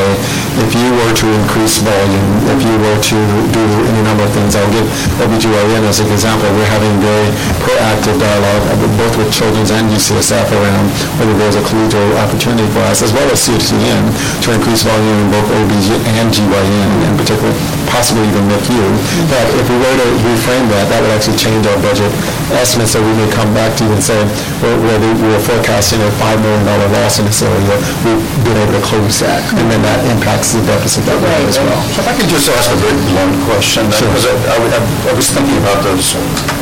if 0.62 0.76
you 0.76 0.90
were 1.02 1.14
to 1.18 1.28
increase 1.42 1.80
volume, 1.82 2.30
if 2.54 2.60
you 2.62 2.76
were 2.78 3.00
to 3.00 3.18
do 3.56 3.64
any 3.90 4.02
number 4.06 4.22
of 4.28 4.32
things, 4.38 4.54
I'll 4.54 4.70
give 4.70 4.86
OBGYN 5.24 5.82
as 5.90 6.04
an 6.04 6.12
example, 6.14 6.46
we're 6.54 6.70
having 6.70 6.94
very 7.02 7.30
proactive 7.64 8.20
dialogue, 8.22 8.64
uh, 8.70 8.76
both 9.02 9.18
with 9.18 9.34
children's 9.34 9.72
and 9.72 9.90
UCSF 9.90 10.52
around 10.54 10.92
whether 11.18 11.34
there's 11.40 11.56
a 11.58 11.64
collegial 11.66 12.06
opportunity 12.22 12.68
for 12.70 12.86
us, 12.86 13.02
as 13.02 13.10
well 13.16 13.26
as 13.34 13.42
CHCN, 13.42 14.14
to 14.46 14.54
increase 14.54 14.84
volume 14.86 15.18
in 15.26 15.30
both 15.34 15.48
OBG 15.58 15.90
and 16.22 16.30
GYN, 16.30 16.92
in 17.10 17.14
particular, 17.18 17.50
possibly 17.94 18.26
even 18.28 18.50
NICU, 18.50 18.84
that 19.30 19.46
if 19.56 19.66
we 19.70 19.78
were 19.78 19.96
to 20.02 20.08
reframe 20.26 20.66
that, 20.74 20.90
that 20.90 21.00
would 21.06 21.14
actually 21.14 21.38
change 21.38 21.64
our 21.70 21.78
budget 21.86 22.10
estimates, 22.58 22.92
so 22.98 23.00
we 23.00 23.14
may 23.16 23.30
come 23.30 23.54
back 23.54 23.72
to 23.78 23.86
you 23.86 23.94
and 23.94 24.02
say, 24.04 24.18
we're, 24.66 24.76
we're 24.82 25.02
we're 25.24 25.44
forecasting 25.46 26.02
a 26.02 26.10
$5 26.18 26.42
million 26.42 26.66
loss 26.66 27.22
in 27.22 27.26
this 27.30 27.42
area, 27.46 27.76
we've 28.04 28.24
been 28.44 28.58
able 28.60 28.76
to 28.76 28.84
close 28.84 29.22
that, 29.22 29.46
and 29.56 29.70
then 29.70 29.82
that 29.86 30.02
impacts 30.10 30.52
the 30.58 30.62
deficit 30.66 31.06
that 31.06 31.16
we 31.22 31.28
have 31.30 31.46
as 31.48 31.58
well. 31.62 31.80
If 31.96 32.06
I 32.10 32.14
could 32.18 32.30
just 32.34 32.50
ask 32.50 32.74
a 32.74 32.80
very 32.82 32.98
blunt 33.14 33.38
question, 33.46 33.86
then, 33.88 34.02
because 34.10 34.26
I, 34.28 34.34
I 34.52 34.58
would- 34.60 34.72
I 34.74 35.14
was 35.14 35.30
thinking 35.30 35.54
about 35.62 35.84
those 35.86 36.18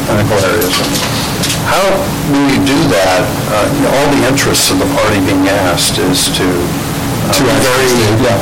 clinical 0.05 0.35
areas. 0.43 0.75
How 1.71 1.79
will 2.27 2.47
you 2.51 2.59
do 2.67 2.75
that? 2.91 3.23
Uh, 3.47 3.63
you 3.71 3.81
know, 3.87 3.91
All 3.95 4.07
the 4.11 4.21
interests 4.27 4.67
of 4.73 4.77
the 4.83 4.89
party 4.91 5.23
being 5.23 5.47
asked 5.47 5.95
is 5.97 6.27
to 6.35 6.43
uh, 6.43 7.31
To 7.31 7.41
be 7.47 7.55
very 7.63 7.87
yeah. 8.19 8.35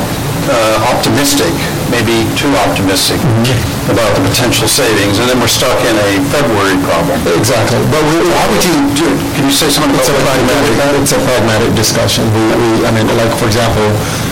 uh, 0.50 0.90
optimistic, 0.90 1.54
maybe 1.90 2.24
too 2.38 2.50
optimistic 2.66 3.18
Mm-hmm. 3.20 3.92
about 3.92 4.10
the 4.16 4.22
potential 4.24 4.66
savings, 4.70 5.18
and 5.18 5.26
then 5.28 5.38
we're 5.42 5.50
stuck 5.50 5.76
in 5.84 5.94
a 5.94 6.10
February 6.30 6.78
problem. 6.86 7.18
Exactly, 7.36 7.78
but 7.90 8.00
we... 8.08 8.22
How 8.32 8.46
would 8.48 8.64
you 8.64 8.76
do, 8.96 9.06
can 9.34 9.44
you 9.44 9.54
say 9.54 9.68
something 9.68 9.90
about 9.92 10.06
It's 10.06 10.10
a 10.10 10.16
you 10.16 10.22
do 10.22 10.24
pragmatic, 10.24 11.02
it's 11.02 11.14
a 11.14 11.20
pragmatic 11.20 11.70
discussion. 11.74 12.22
We, 12.32 12.42
we, 12.54 12.68
I 12.86 12.90
mean, 12.94 13.06
like, 13.18 13.32
for 13.36 13.46
example, 13.50 13.86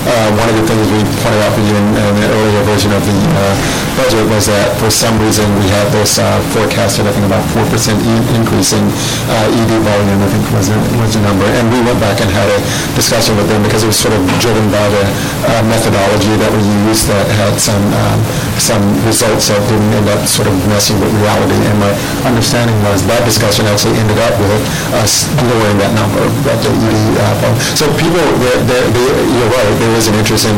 uh, 0.08 0.28
one 0.40 0.48
of 0.48 0.56
the 0.56 0.64
things 0.66 0.84
we 0.88 1.00
pointed 1.20 1.40
out 1.44 1.52
for 1.52 1.62
you 1.62 1.74
in, 1.76 1.86
in 1.94 2.14
the 2.16 2.28
earlier 2.32 2.62
version 2.64 2.90
of 2.96 3.02
the, 3.04 3.16
uh, 3.36 3.54
budget 3.98 4.24
was 4.30 4.46
that 4.46 4.70
for 4.78 4.88
some 4.88 5.18
reason 5.20 5.44
we 5.58 5.66
had 5.68 5.90
this, 5.90 6.16
uh, 6.22 6.38
forecasted, 6.54 7.04
I 7.04 7.12
think 7.12 7.26
about 7.26 7.42
four 7.52 7.66
percent 7.68 7.98
increase 8.34 8.70
in, 8.72 8.84
uh, 9.28 9.58
ED 9.58 9.72
volume, 9.82 10.20
I 10.22 10.28
think 10.30 10.44
was, 10.54 10.70
the- 10.70 10.80
was 11.02 11.12
the 11.18 11.22
number. 11.26 11.44
And 11.58 11.66
we 11.68 11.82
went 11.82 11.98
back 12.00 12.22
and 12.22 12.30
had 12.30 12.46
a 12.48 12.58
discussion 12.94 13.34
with 13.36 13.50
them 13.50 13.60
because 13.66 13.82
it 13.84 13.90
was 13.90 13.98
sort 13.98 14.14
of 14.14 14.22
driven 14.40 14.70
by 14.70 14.86
the, 14.88 15.04
uh, 15.50 15.62
methodology 15.66 16.32
that 16.40 16.50
we 16.54 16.62
used 16.88 17.10
that 17.10 17.26
had 17.36 17.58
some, 17.58 17.82
um, 17.92 18.18
some 18.56 18.82
results 19.04 19.50
that 19.50 19.60
didn't 19.68 19.90
end 19.92 20.08
up 20.14 20.22
sort 20.30 20.46
of 20.48 20.54
messing 20.70 20.96
with 21.02 21.10
reality. 21.18 21.58
And 21.68 21.76
my 21.82 21.92
understanding 22.24 22.78
was 22.86 23.02
that 23.10 23.22
discussion 23.26 23.66
actually 23.66 23.98
ended 23.98 24.18
up 24.22 24.34
with 24.38 24.62
us 25.02 25.26
lowering 25.42 25.78
that 25.82 25.92
number, 25.98 26.22
that 26.46 26.58
the 26.62 26.70
ED, 26.70 27.18
uh. 27.18 27.54
So 27.74 27.86
people, 27.98 28.22
they're, 28.40 28.62
they're, 28.66 28.88
they- 28.94 29.16
you're 29.34 29.50
right, 29.50 29.68
is 29.98 30.06
an 30.06 30.14
interest 30.14 30.46
in 30.46 30.54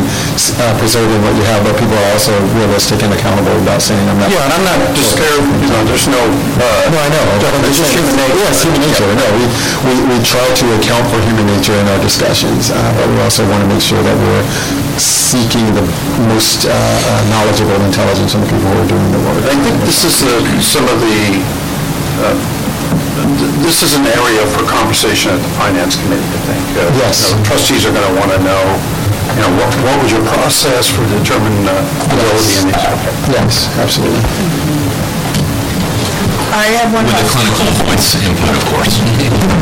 uh, 0.60 0.76
preserving 0.76 1.16
what 1.24 1.32
you 1.34 1.44
have, 1.48 1.64
but 1.64 1.72
people 1.80 1.96
are 1.96 2.10
also 2.12 2.30
realistic 2.60 3.00
and 3.00 3.10
accountable 3.16 3.56
about 3.64 3.80
saying, 3.80 4.00
I'm 4.04 4.20
not... 4.20 4.28
Yeah, 4.28 4.44
and 4.44 4.52
I'm 4.52 4.64
not 4.68 4.92
just 4.92 5.16
scared, 5.16 5.40
you 5.40 5.68
know, 5.72 5.80
there's 5.88 6.06
no... 6.12 6.20
No, 6.60 6.98
I 7.00 7.08
know. 7.08 7.24
It's 7.64 7.80
just 7.80 7.96
human 7.96 8.12
nature. 8.20 8.36
Yes, 8.44 8.60
human 8.60 8.80
nature, 8.84 9.08
no, 9.16 9.26
we, 9.40 9.44
we, 9.88 9.92
we 10.12 10.16
try 10.20 10.44
to 10.44 10.64
account 10.76 11.08
for 11.08 11.18
human 11.24 11.48
nature 11.48 11.72
in 11.72 11.88
our 11.88 12.00
discussions, 12.04 12.68
uh, 12.68 12.76
but 13.00 13.08
we 13.08 13.16
also 13.24 13.42
want 13.48 13.64
to 13.64 13.68
make 13.72 13.80
sure 13.80 13.98
that 14.04 14.16
we're 14.20 14.44
seeking 15.00 15.64
the 15.72 15.84
most 16.28 16.68
uh, 16.68 16.72
uh, 16.72 17.22
knowledgeable 17.32 17.80
intelligence 17.88 18.36
from 18.36 18.44
the 18.44 18.50
people 18.52 18.68
who 18.68 18.78
are 18.84 18.90
doing 18.92 19.08
the 19.16 19.22
work. 19.24 19.40
I 19.48 19.56
think 19.56 19.80
this 19.88 20.04
is 20.04 20.20
the, 20.20 20.36
some 20.60 20.84
of 20.84 21.00
the, 21.00 21.18
uh, 22.28 22.36
this 23.64 23.80
is 23.86 23.94
an 23.96 24.04
area 24.04 24.42
for 24.52 24.64
conversation 24.68 25.32
at 25.32 25.40
the 25.40 25.52
Finance 25.56 25.96
Committee, 25.96 26.28
I 26.28 26.40
think. 26.44 26.64
Uh, 26.76 26.88
Yes. 27.00 27.30
you 27.30 27.36
know, 27.38 27.44
Trustees 27.48 27.86
are 27.86 27.92
going 27.94 28.04
to 28.04 28.14
want 28.20 28.32
to 28.34 28.40
know, 28.42 28.62
you 29.36 29.40
know, 29.42 29.52
what 29.58 29.70
what 29.84 29.96
was 30.02 30.10
your 30.12 30.24
process 30.26 30.88
for 30.90 31.02
determining 31.08 31.64
uh, 31.68 31.74
ability 32.06 32.52
in 32.60 32.64
these? 32.70 32.86
Yes, 33.30 33.70
absolutely. 33.78 34.22
I 36.50 36.66
have 36.82 36.90
one 36.92 37.06
With 37.06 37.14
the 37.14 37.22
question. 37.30 37.46
clinical 37.54 37.86
voice 37.86 38.08
input, 38.26 38.50
of 38.50 38.64
course. 38.74 38.94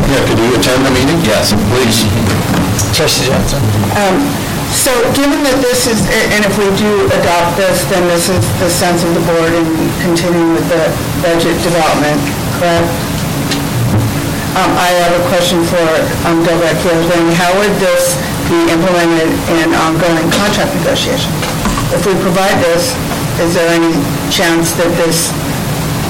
Yeah, 0.09 0.25
could 0.25 0.41
you 0.41 0.51
attend 0.57 0.81
the 0.89 0.93
meeting? 0.97 1.21
Yes, 1.23 1.53
please. 1.69 2.01
Trustee 2.97 3.29
Johnson? 3.29 3.61
Um, 4.01 4.17
So 4.69 4.93
given 5.17 5.41
that 5.49 5.61
this 5.65 5.89
is, 5.89 5.97
and 6.13 6.45
if 6.45 6.53
we 6.61 6.69
do 6.77 7.09
adopt 7.09 7.57
this, 7.57 7.85
then 7.89 8.05
this 8.09 8.29
is 8.29 8.41
the 8.61 8.69
sense 8.69 9.01
of 9.01 9.17
the 9.17 9.25
board 9.25 9.53
in 9.57 9.65
continuing 10.05 10.53
with 10.53 10.69
the 10.69 10.85
budget 11.25 11.57
development, 11.65 12.21
correct? 12.61 12.85
Um, 14.61 14.71
I 14.77 14.89
have 15.01 15.13
a 15.17 15.25
question 15.33 15.65
for 15.65 15.81
um, 16.29 16.45
Deborah 16.45 16.77
Keeling. 16.85 17.33
How 17.33 17.49
would 17.57 17.73
this 17.81 18.13
be 18.49 18.61
implemented 18.73 19.31
in 19.61 19.73
ongoing 19.77 20.29
contract 20.35 20.73
negotiation? 20.81 21.31
If 21.93 22.05
we 22.05 22.13
provide 22.21 22.57
this, 22.65 22.93
is 23.41 23.55
there 23.55 23.69
any 23.71 23.95
chance 24.29 24.73
that 24.77 24.91
this 24.99 25.31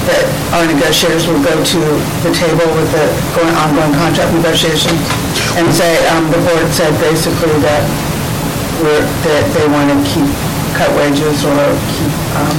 that 0.09 0.25
our 0.57 0.65
negotiators 0.65 1.29
will 1.29 1.43
go 1.45 1.53
to 1.53 1.81
the 2.25 2.33
table 2.33 2.65
with 2.73 2.89
the 2.89 3.05
going 3.37 3.53
ongoing 3.61 3.93
contract 3.93 4.33
negotiation 4.33 4.95
and 5.59 5.69
say, 5.69 6.01
um, 6.09 6.25
the 6.33 6.41
board 6.49 6.65
said 6.73 6.89
basically 6.97 7.53
that 7.61 7.83
we're, 8.81 9.05
that 9.27 9.45
they 9.53 9.67
want 9.69 9.91
to 9.91 9.97
keep, 10.09 10.25
cut 10.73 10.89
wages 10.97 11.45
or 11.45 11.59
keep, 11.93 12.13
um, 12.39 12.57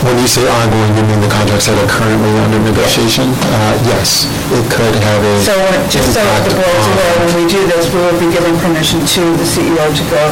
When 0.00 0.16
you 0.16 0.24
say 0.24 0.40
ongoing, 0.48 0.96
you 0.96 1.04
mean 1.04 1.20
the 1.20 1.28
contracts 1.28 1.68
that 1.68 1.76
are 1.76 1.90
currently 1.92 2.32
under 2.40 2.56
negotiation? 2.64 3.28
Uh, 3.36 3.76
Yes, 3.84 4.24
it 4.48 4.64
could 4.72 4.96
have 4.96 5.20
a 5.20 5.34
So, 5.44 5.52
just 5.92 6.16
so 6.16 6.20
impact 6.24 6.48
the 6.48 6.56
board's 6.56 6.86
on- 6.88 6.96
aware, 6.96 7.14
when 7.20 7.32
we 7.36 7.44
do 7.44 7.60
this, 7.68 7.84
we 7.92 8.00
will 8.00 8.16
be 8.16 8.28
giving 8.32 8.56
permission 8.64 9.04
to 9.04 9.22
the 9.36 9.44
CEO 9.44 9.84
to 9.92 10.04
go 10.08 10.22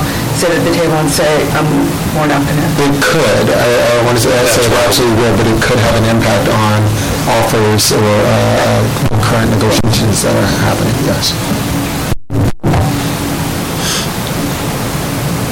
sit 0.41 0.49
at 0.57 0.63
the 0.65 0.73
table 0.73 0.97
and 0.97 1.11
say, 1.13 1.45
um, 1.61 1.69
we're 2.17 2.29
not 2.33 2.41
gonna. 2.49 2.65
It 2.81 2.97
could, 3.05 3.47
I, 3.53 3.69
I 3.93 4.09
want 4.09 4.17
to 4.17 4.23
say, 4.25 4.33
I 4.33 4.45
say 4.49 4.65
it 4.65 4.73
absolutely 4.89 5.17
will, 5.21 5.35
but 5.37 5.47
it 5.49 5.59
could 5.61 5.81
have 5.85 5.95
an 6.01 6.07
impact 6.17 6.49
on 6.49 6.79
offers 7.29 7.93
or 7.93 8.01
uh, 8.01 8.33
uh, 8.33 9.21
current 9.21 9.53
negotiations 9.53 10.25
that 10.25 10.33
are 10.33 10.53
happening, 10.65 10.97
yes. 11.05 11.37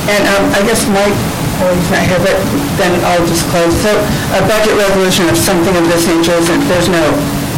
And 0.09 0.23
um, 0.31 0.45
I 0.57 0.61
guess 0.65 0.87
Mike, 0.89 1.17
oh, 1.63 1.73
he's 1.73 1.91
not 1.91 2.05
here, 2.05 2.21
but 2.21 2.37
then 2.77 2.93
I'll 3.05 3.27
just 3.27 3.47
close. 3.49 3.73
So 3.81 3.93
a 4.37 4.43
budget 4.45 4.77
resolution 4.77 5.29
of 5.29 5.37
something 5.37 5.73
of 5.77 5.85
this 5.89 6.05
nature, 6.09 6.37
isn't, 6.37 6.61
there's 6.69 6.89
no 6.89 7.05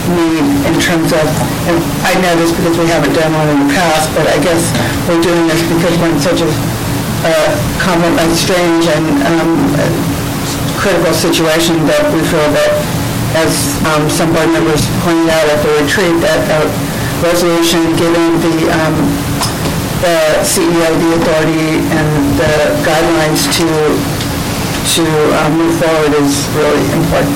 need 0.09 0.45
in 0.65 0.75
terms 0.81 1.13
of, 1.13 1.25
and 1.69 1.77
I 2.07 2.17
know 2.23 2.33
this 2.41 2.55
because 2.55 2.79
we 2.79 2.89
haven't 2.89 3.13
done 3.13 3.33
one 3.35 3.49
in 3.53 3.59
the 3.69 3.71
past, 3.75 4.09
but 4.17 4.25
I 4.25 4.39
guess 4.41 4.73
we're 5.05 5.21
doing 5.21 5.45
this 5.51 5.61
because 5.69 5.93
we're 6.01 6.15
in 6.15 6.23
such 6.23 6.41
a 6.41 6.49
uh, 7.27 7.51
common, 7.83 8.15
a 8.15 8.27
strange 8.35 8.87
and 8.87 9.07
um, 9.27 9.51
critical 10.79 11.13
situation 11.13 11.83
that 11.91 12.07
we 12.15 12.23
feel 12.31 12.49
that, 12.55 12.73
as 13.37 13.77
um, 13.93 14.07
some 14.09 14.31
board 14.33 14.49
members 14.55 14.87
pointed 15.03 15.29
out 15.29 15.47
at 15.51 15.59
the 15.61 15.73
retreat, 15.83 16.15
that 16.23 16.41
a 16.47 16.63
resolution 17.21 17.83
giving 17.99 18.39
the 18.41 18.71
um, 18.71 18.97
the 20.01 20.47
CEO 20.47 20.89
the 21.03 21.11
authority 21.19 21.83
and 21.91 22.09
the 22.39 22.53
guidelines 22.87 23.51
to, 23.51 23.67
to 24.95 25.03
um, 25.43 25.59
move 25.59 25.75
forward 25.75 26.15
is 26.23 26.47
really 26.55 26.85
important. 26.95 27.35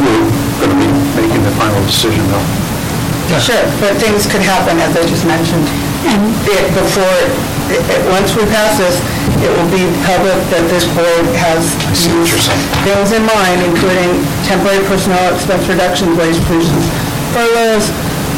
We're 0.00 0.64
going 0.64 0.72
to 0.72 0.78
be 0.80 0.88
making 1.20 1.42
the 1.44 1.52
final 1.60 1.80
decision, 1.84 2.24
though. 2.32 2.68
Sure, 3.36 3.60
but 3.84 4.00
things 4.00 4.24
could 4.24 4.40
happen, 4.40 4.80
as 4.80 4.96
I 4.96 5.04
just 5.04 5.26
mentioned. 5.28 5.68
And 6.08 6.32
before, 6.72 7.20
it- 7.74 7.84
it- 7.94 8.04
once 8.10 8.34
we 8.34 8.44
pass 8.48 8.78
this, 8.78 8.96
it 9.44 9.50
will 9.54 9.70
be 9.70 9.84
public 10.04 10.38
that 10.50 10.64
this 10.72 10.84
board 10.96 11.24
has 11.38 11.62
these 11.94 12.48
things 12.84 13.12
in 13.12 13.22
mind, 13.26 13.58
including 13.62 14.24
temporary 14.48 14.82
personnel 14.90 15.34
expense 15.34 15.64
reductions, 15.68 16.10
wage 16.18 16.38
reductions, 16.48 16.84
furloughs, 17.34 17.86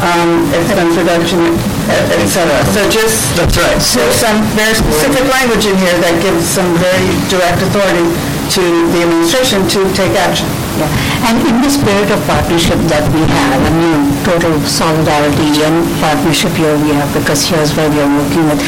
um, 0.02 0.49
expense 0.57 0.97
reduction, 0.97 1.41
et 1.89 2.05
et 2.20 2.28
cetera. 2.28 2.59
So 2.75 2.81
just. 2.91 3.36
That's 3.36 3.57
right. 3.57 3.76
There's 3.81 4.17
some 4.17 4.39
very 4.57 4.75
specific 4.75 5.25
language 5.28 5.65
in 5.67 5.76
here 5.76 5.97
that 6.05 6.20
gives 6.20 6.44
some 6.44 6.68
very 6.81 7.09
direct 7.33 7.60
authority 7.62 8.09
to 8.57 8.62
the 8.92 9.00
administration 9.07 9.62
to 9.68 9.81
take 9.94 10.10
action. 10.18 10.49
Yeah. 10.81 10.89
And 11.28 11.36
in 11.47 11.60
the 11.62 11.70
spirit 11.70 12.09
of 12.10 12.18
partnership 12.26 12.81
that 12.89 13.05
we 13.15 13.20
have, 13.23 13.60
I 13.62 13.70
mean, 13.78 14.00
total 14.25 14.57
solidarity 14.67 15.62
and 15.62 15.84
partnership 16.00 16.50
here 16.57 16.75
we 16.81 16.91
have, 16.99 17.12
because 17.12 17.44
here's 17.47 17.70
where 17.76 17.89
we 17.92 18.00
are 18.00 18.09
working 18.10 18.49
with, 18.50 18.59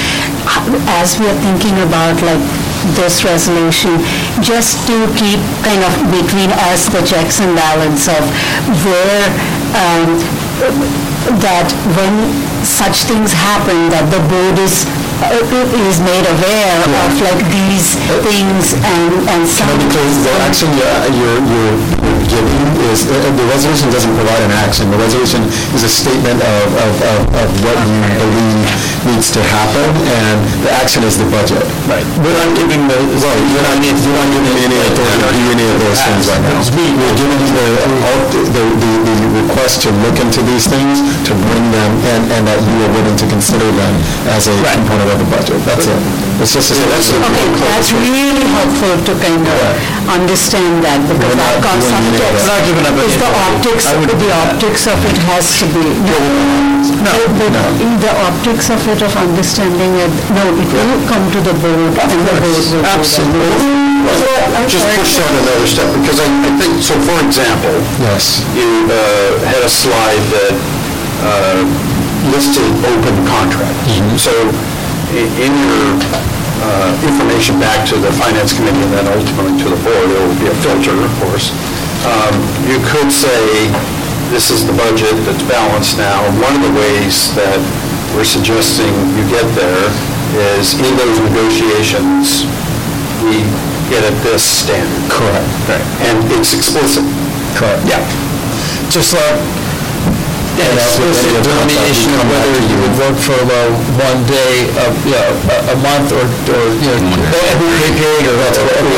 as 1.01 1.19
we 1.19 1.27
are 1.27 1.39
thinking 1.43 1.77
about 1.83 2.21
like 2.23 2.43
this 2.99 3.23
resolution, 3.25 3.99
just 4.43 4.83
to 4.91 5.07
keep 5.15 5.39
kind 5.63 5.83
of 5.87 5.93
between 6.11 6.51
us 6.71 6.91
the 6.91 7.03
checks 7.07 7.41
and 7.41 7.55
balance 7.55 8.09
of 8.09 8.23
where, 8.83 9.27
um, 9.79 10.19
that 11.39 11.71
when 11.95 12.15
such 12.67 13.07
things 13.07 13.31
happen, 13.31 13.91
that 13.95 14.07
the 14.11 14.19
board 14.27 14.59
is, 14.59 14.87
uh, 15.23 15.87
is 15.87 16.03
made 16.03 16.27
aware 16.27 16.79
of 16.83 17.11
like 17.23 17.43
these 17.51 17.95
things 18.27 18.75
and, 18.75 19.15
and 19.31 19.43
some. 19.47 19.71
Because 19.79 20.15
the 20.27 20.35
action 20.43 20.67
you're, 20.75 20.99
you're 21.15 21.43
you're 21.47 22.23
giving 22.27 22.67
is, 22.91 23.07
uh, 23.07 23.15
the 23.15 23.47
resolution 23.47 23.91
doesn't 23.95 24.15
provide 24.15 24.43
an 24.43 24.55
action. 24.59 24.91
The 24.91 24.99
resolution 24.99 25.47
is 25.75 25.87
a 25.87 25.91
statement 25.91 26.43
of, 26.43 26.67
of, 26.75 26.95
of 27.03 27.21
of 27.39 27.49
what 27.63 27.79
you 27.87 27.99
believe 28.19 28.67
needs 29.07 29.31
to 29.35 29.43
happen, 29.43 29.89
and 30.23 30.39
the 30.63 30.71
action 30.71 31.03
is 31.03 31.19
the 31.19 31.27
budget. 31.31 31.63
Right. 31.91 32.07
We're 32.23 32.35
not 32.35 32.51
giving 32.55 32.87
the, 32.87 32.99
well, 33.19 33.39
you're 33.51 33.65
not, 33.67 33.79
you're 33.83 34.15
not 34.15 34.29
giving 34.31 34.57
any 34.63 34.79
authority 34.79 35.19
to 35.19 35.31
do 35.35 35.45
any 35.53 35.67
of 35.67 35.77
those 35.83 36.01
things 36.03 36.25
right 36.31 36.43
now. 36.43 36.59
We're 36.73 37.17
giving 37.19 37.43
the, 37.51 37.67
the, 38.31 38.65
the, 38.79 38.93
the 39.03 39.17
request 39.43 39.83
to 39.87 39.91
look 40.07 40.17
into 40.23 40.41
these 40.47 40.67
things, 40.71 41.03
to 41.27 41.33
bring 41.35 41.65
them, 41.75 41.91
and, 42.15 42.23
and 42.31 42.43
that 42.47 42.59
you 42.63 42.77
are 42.87 42.93
willing 42.95 43.17
to 43.19 43.27
consider 43.27 43.67
them 43.67 43.95
as 44.31 44.47
a 44.47 44.55
component 44.71 45.11
of 45.11 45.19
the 45.19 45.29
budget. 45.31 45.59
That's 45.67 45.87
it. 45.87 46.32
It's 46.43 46.59
just 46.59 46.75
a... 46.75 46.77
Okay, 46.83 47.47
that's 47.71 47.95
really 47.95 48.43
helpful 48.51 48.99
to 49.07 49.13
kind 49.23 49.47
of 49.47 49.59
understand 50.11 50.83
that, 50.83 50.99
because 51.07 51.39
that 51.39 51.63
concept 51.63 52.19
is 52.19 53.15
the 53.15 53.31
optics, 53.31 53.87
the 53.87 54.31
optics 54.43 54.91
of 54.91 54.99
it 55.07 55.19
has 55.31 55.47
to 55.63 55.71
be, 55.71 55.87
no, 56.99 57.15
but 57.39 57.55
in 57.79 57.95
the 58.03 58.11
optics 58.27 58.75
of 58.75 58.83
it, 58.91 59.07
of 59.07 59.15
understanding 59.15 59.95
it, 60.03 60.11
no, 60.35 60.43
it 60.59 60.67
will 60.67 60.99
come 61.07 61.23
to 61.31 61.39
the 61.47 61.55
board, 61.63 61.95
and 61.95 62.21
the 62.27 62.35
board 62.43 62.67
will 62.75 62.83
do 62.83 62.83
that. 62.91 64.67
Just 64.67 64.83
push 64.99 65.23
on 65.23 65.31
another 65.47 65.67
step, 65.71 65.95
because 65.95 66.19
I 66.19 66.27
I 66.27 66.51
think, 66.59 66.75
so 66.83 66.99
for 67.07 67.23
example, 67.23 67.79
Yes. 68.03 68.43
you 68.59 68.91
uh, 68.91 69.39
had 69.47 69.63
a 69.63 69.71
slide 69.71 70.27
that 70.35 70.59
uh, 71.23 71.63
listed 72.35 72.67
open 72.83 73.15
contracts. 73.31 73.95
So 74.19 74.35
in 75.13 75.53
your 75.55 76.01
uh, 76.63 76.95
information 77.03 77.59
back 77.59 77.83
to 77.91 77.99
the 77.99 78.11
finance 78.15 78.55
committee 78.55 78.81
and 78.87 78.93
then 78.95 79.07
ultimately 79.11 79.59
to 79.63 79.69
the 79.69 79.81
board, 79.83 80.07
there 80.11 80.23
will 80.23 80.39
be 80.39 80.47
a 80.47 80.57
filter, 80.63 80.95
of 80.95 81.13
course. 81.19 81.51
Um, 82.07 82.35
You 82.71 82.79
could 82.87 83.11
say, 83.11 83.69
this 84.31 84.51
is 84.51 84.65
the 84.67 84.73
budget 84.73 85.13
that's 85.27 85.43
balanced 85.45 85.99
now. 85.99 86.23
One 86.41 86.55
of 86.57 86.63
the 86.63 86.75
ways 86.79 87.35
that 87.35 87.61
we're 88.15 88.29
suggesting 88.29 88.91
you 89.19 89.25
get 89.29 89.45
there 89.59 89.91
is 90.57 90.75
in 90.79 90.93
those 90.97 91.19
negotiations, 91.21 92.47
we 93.27 93.45
get 93.93 94.03
at 94.09 94.17
this 94.25 94.41
standard. 94.43 95.03
Correct. 95.13 95.45
Right. 95.69 95.85
And 96.09 96.17
it's 96.33 96.55
explicit. 96.55 97.05
Correct. 97.59 97.85
Yeah. 97.85 98.01
Just 98.89 99.13
like, 99.13 99.37
yeah, 100.59 100.69
explicit 100.77 101.33
determination 101.41 102.13
of 102.21 102.25
whether 102.29 102.53
you 102.69 102.77
would 102.85 102.95
work 103.01 103.17
for 103.17 103.39
uh, 103.41 103.73
one 103.97 104.21
day, 104.29 104.69
of, 104.85 104.93
you 105.09 105.17
know, 105.17 105.33
a- 105.49 105.65
a 105.73 105.77
month 105.81 106.13
or, 106.13 106.25
or, 106.29 106.65
you 106.77 106.93
know, 106.93 107.01
every 107.53 107.73
pay 107.81 107.93
period 107.97 108.25
or 108.29 108.37
that's 108.43 108.59
whatever. 108.61 108.91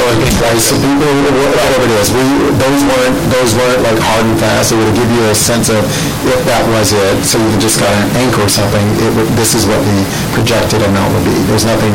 Right, 0.43 0.59
so 0.59 0.75
people, 0.83 1.07
whatever 1.31 1.87
it 1.87 1.95
is, 2.03 2.11
we, 2.11 2.23
those 2.59 2.81
weren't, 2.85 3.17
those 3.31 3.51
weren't 3.55 3.81
like 3.87 4.01
hard 4.03 4.27
and 4.27 4.37
fast, 4.41 4.75
it 4.75 4.79
would 4.83 4.95
give 4.99 5.09
you 5.15 5.23
a 5.31 5.35
sense 5.37 5.71
of 5.71 5.83
if 6.27 6.41
that 6.51 6.67
was 6.75 6.91
it, 6.93 7.23
so 7.23 7.39
you 7.39 7.55
just 7.63 7.79
got 7.79 7.93
an 7.95 8.09
anchor 8.19 8.43
or 8.45 8.51
something, 8.51 8.85
it 8.99 9.11
would, 9.15 9.29
this 9.39 9.55
is 9.55 9.65
what 9.71 9.79
the 9.87 9.99
projected 10.35 10.83
amount 10.83 11.15
would 11.15 11.25
be. 11.25 11.37
There's 11.47 11.65
nothing 11.65 11.95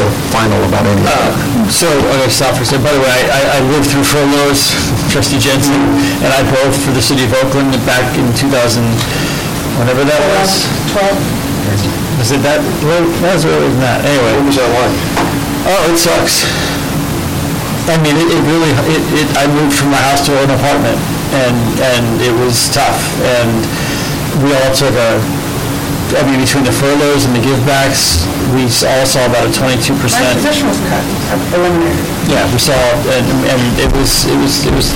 so 0.00 0.08
final 0.32 0.56
about 0.64 0.88
any 0.88 0.96
of 1.04 1.12
that. 1.12 1.68
So, 1.68 1.84
okay, 2.16 2.32
stop 2.32 2.56
for 2.56 2.64
a 2.64 2.68
second. 2.68 2.88
By 2.88 2.96
the 2.96 3.02
way, 3.04 3.12
I, 3.12 3.20
I- 3.28 3.50
I 3.56 3.58
lived 3.68 3.92
through 3.92 4.04
furloughs, 4.08 4.72
trustee 5.12 5.36
Jensen, 5.38 5.76
and 6.24 6.30
I 6.32 6.40
both 6.48 6.72
for 6.80 6.92
the 6.96 7.04
city 7.04 7.28
of 7.28 7.32
Oakland 7.36 7.76
back 7.84 8.08
in 8.16 8.24
2000, 8.32 8.48
whenever 9.76 10.02
that 10.08 10.20
was. 10.40 10.64
12. 10.96 12.16
Was 12.20 12.32
it 12.32 12.40
that, 12.44 12.60
well, 12.84 13.04
that 13.24 13.32
was 13.36 13.44
earlier 13.44 13.68
than 13.68 13.80
that, 13.84 14.00
anyway. 14.04 14.32
What 14.40 14.46
was 14.48 14.56
that 14.60 14.70
like? 14.72 14.96
Oh, 15.68 15.80
it 15.92 15.96
sucks. 16.00 16.44
I 17.88 17.96
mean, 18.00 18.16
it, 18.16 18.28
it 18.28 18.42
really, 18.48 18.72
it, 18.92 19.02
it, 19.24 19.28
I 19.36 19.48
moved 19.50 19.74
from 19.76 19.90
my 19.92 20.00
house 20.00 20.24
to 20.28 20.32
an 20.36 20.48
apartment, 20.52 20.96
and, 21.36 21.56
and 21.80 22.04
it 22.24 22.32
was 22.40 22.68
tough, 22.72 23.00
and 23.40 23.50
we 24.44 24.52
all 24.52 24.72
took 24.72 24.92
a, 24.94 25.16
I 26.16 26.26
mean, 26.26 26.42
between 26.42 26.66
the 26.66 26.74
furloughs 26.74 27.24
and 27.24 27.32
the 27.36 27.42
givebacks, 27.42 28.26
we 28.50 28.66
all 28.90 29.06
saw 29.06 29.22
about 29.30 29.46
a 29.46 29.52
twenty-two 29.54 29.94
My 29.94 30.02
percent. 30.02 30.34
position 30.42 30.66
was 30.66 30.78
cut, 30.90 31.04
eliminated. 31.54 32.02
Yeah, 32.26 32.42
we 32.50 32.58
saw, 32.58 32.74
and, 33.14 33.26
and 33.46 33.62
it 33.78 33.90
was, 33.94 34.26
it 34.26 34.34
was, 34.42 34.66
it 34.66 34.74
was, 34.74 34.90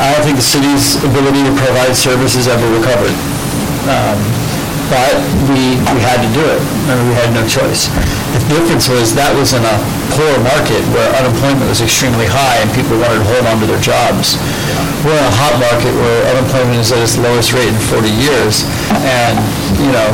I 0.00 0.08
don't 0.16 0.24
think 0.24 0.40
the 0.40 0.44
city's 0.44 0.96
ability 1.04 1.44
to 1.44 1.52
provide 1.52 1.92
services 1.92 2.48
ever 2.48 2.64
recovered. 2.72 3.12
Um, 3.92 4.16
But 4.92 5.16
we, 5.48 5.80
we 5.96 6.00
had 6.04 6.20
to 6.20 6.28
do 6.36 6.44
it, 6.44 6.60
I 6.84 7.00
mean, 7.00 7.08
we 7.08 7.16
had 7.16 7.32
no 7.32 7.40
choice. 7.48 7.88
The 8.36 8.44
difference 8.52 8.92
was, 8.92 9.16
that 9.16 9.32
was 9.32 9.56
in 9.56 9.64
a 9.64 9.76
poor 10.12 10.36
market 10.44 10.84
where 10.92 11.08
unemployment 11.16 11.64
was 11.64 11.80
extremely 11.80 12.28
high 12.28 12.60
and 12.60 12.68
people 12.76 13.00
wanted 13.00 13.24
to 13.24 13.28
hold 13.32 13.48
on 13.48 13.56
to 13.64 13.66
their 13.72 13.80
jobs. 13.80 14.36
We're 15.00 15.16
in 15.16 15.24
a 15.24 15.36
hot 15.40 15.56
market 15.56 15.96
where 15.96 16.28
unemployment 16.36 16.76
is 16.76 16.92
at 16.92 17.00
its 17.00 17.16
lowest 17.16 17.56
rate 17.56 17.72
in 17.72 17.80
40 17.88 18.04
years, 18.20 18.68
and, 19.00 19.40
you 19.80 19.88
know, 19.96 20.12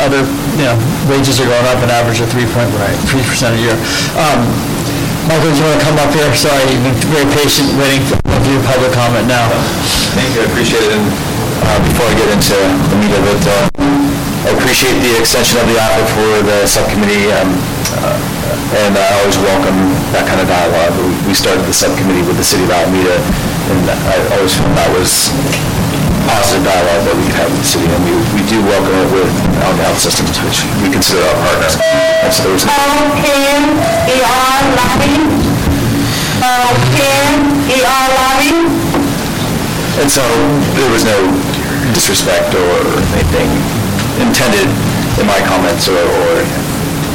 other, 0.00 0.24
you 0.56 0.64
know, 0.64 0.76
wages 1.12 1.36
are 1.36 1.48
going 1.48 1.68
up 1.68 1.76
an 1.84 1.92
average 1.92 2.24
of 2.24 2.32
3.3% 2.32 2.72
a 2.72 3.60
year. 3.60 3.76
Um, 4.16 4.40
Michael, 5.28 5.52
do 5.52 5.58
you 5.60 5.68
want 5.68 5.76
to 5.76 5.84
come 5.84 6.00
up 6.00 6.16
here? 6.16 6.24
Sorry, 6.32 6.64
you've 6.72 6.80
been 6.80 6.96
very 7.12 7.28
patient 7.36 7.68
waiting 7.76 8.00
for 8.08 8.16
your 8.48 8.64
public 8.64 8.96
comment 8.96 9.28
now. 9.28 9.52
Thank 10.16 10.32
you, 10.32 10.42
I 10.42 10.48
appreciate 10.48 10.80
it. 10.80 10.96
And 10.96 11.04
uh, 11.62 11.78
before 11.84 12.06
I 12.08 12.14
get 12.18 12.28
into 12.32 12.56
the 12.90 12.96
meat 13.00 13.14
of 13.14 13.24
it, 13.24 13.42
uh, 13.46 13.68
I 14.46 14.48
appreciate 14.54 14.98
the 15.02 15.18
extension 15.18 15.58
of 15.58 15.66
the 15.66 15.76
offer 15.80 16.04
for 16.14 16.30
the 16.46 16.58
subcommittee, 16.66 17.32
um, 17.34 17.50
uh, 18.02 18.14
and 18.86 18.94
I 18.94 19.06
always 19.22 19.38
welcome 19.42 19.78
that 20.14 20.26
kind 20.28 20.38
of 20.40 20.46
dialogue. 20.46 20.94
We- 21.26 21.34
started 21.36 21.68
the 21.68 21.76
subcommittee 21.76 22.24
with 22.24 22.38
the 22.40 22.44
city 22.46 22.64
of 22.64 22.70
Alameda, 22.72 23.20
and 23.70 23.84
I 23.86 24.16
always 24.34 24.56
felt 24.56 24.72
that 24.74 24.88
was 24.96 25.28
positive 26.26 26.64
dialogue 26.64 27.04
that 27.06 27.14
we 27.14 27.28
could 27.28 27.36
have 27.38 27.50
with 27.52 27.60
the 27.60 27.68
city, 27.76 27.84
and 27.92 28.00
we 28.08 28.12
we 28.34 28.40
do 28.48 28.58
welcome 28.64 28.96
it 29.04 29.10
with 29.12 29.28
Alameda 29.60 29.84
Health 29.92 30.00
Systems, 30.00 30.32
which 30.42 30.64
we 30.80 30.88
consider 30.88 31.20
our 31.28 31.36
partner. 31.44 31.68
So 32.32 32.40
there 32.48 32.56
was 32.56 32.64
E-R 32.64 34.58
Lobby. 34.80 35.14
Uh, 36.40 36.72
Ken, 36.96 37.34
E-R 37.68 38.06
Lobby. 38.16 38.95
And 39.96 40.08
so 40.12 40.22
there 40.76 40.90
was 40.92 41.04
no 41.04 41.16
disrespect 41.96 42.52
or 42.52 42.72
anything 43.16 43.48
intended 44.20 44.68
in 45.20 45.24
my 45.24 45.40
comments 45.48 45.88
or, 45.88 45.96
or 45.96 46.30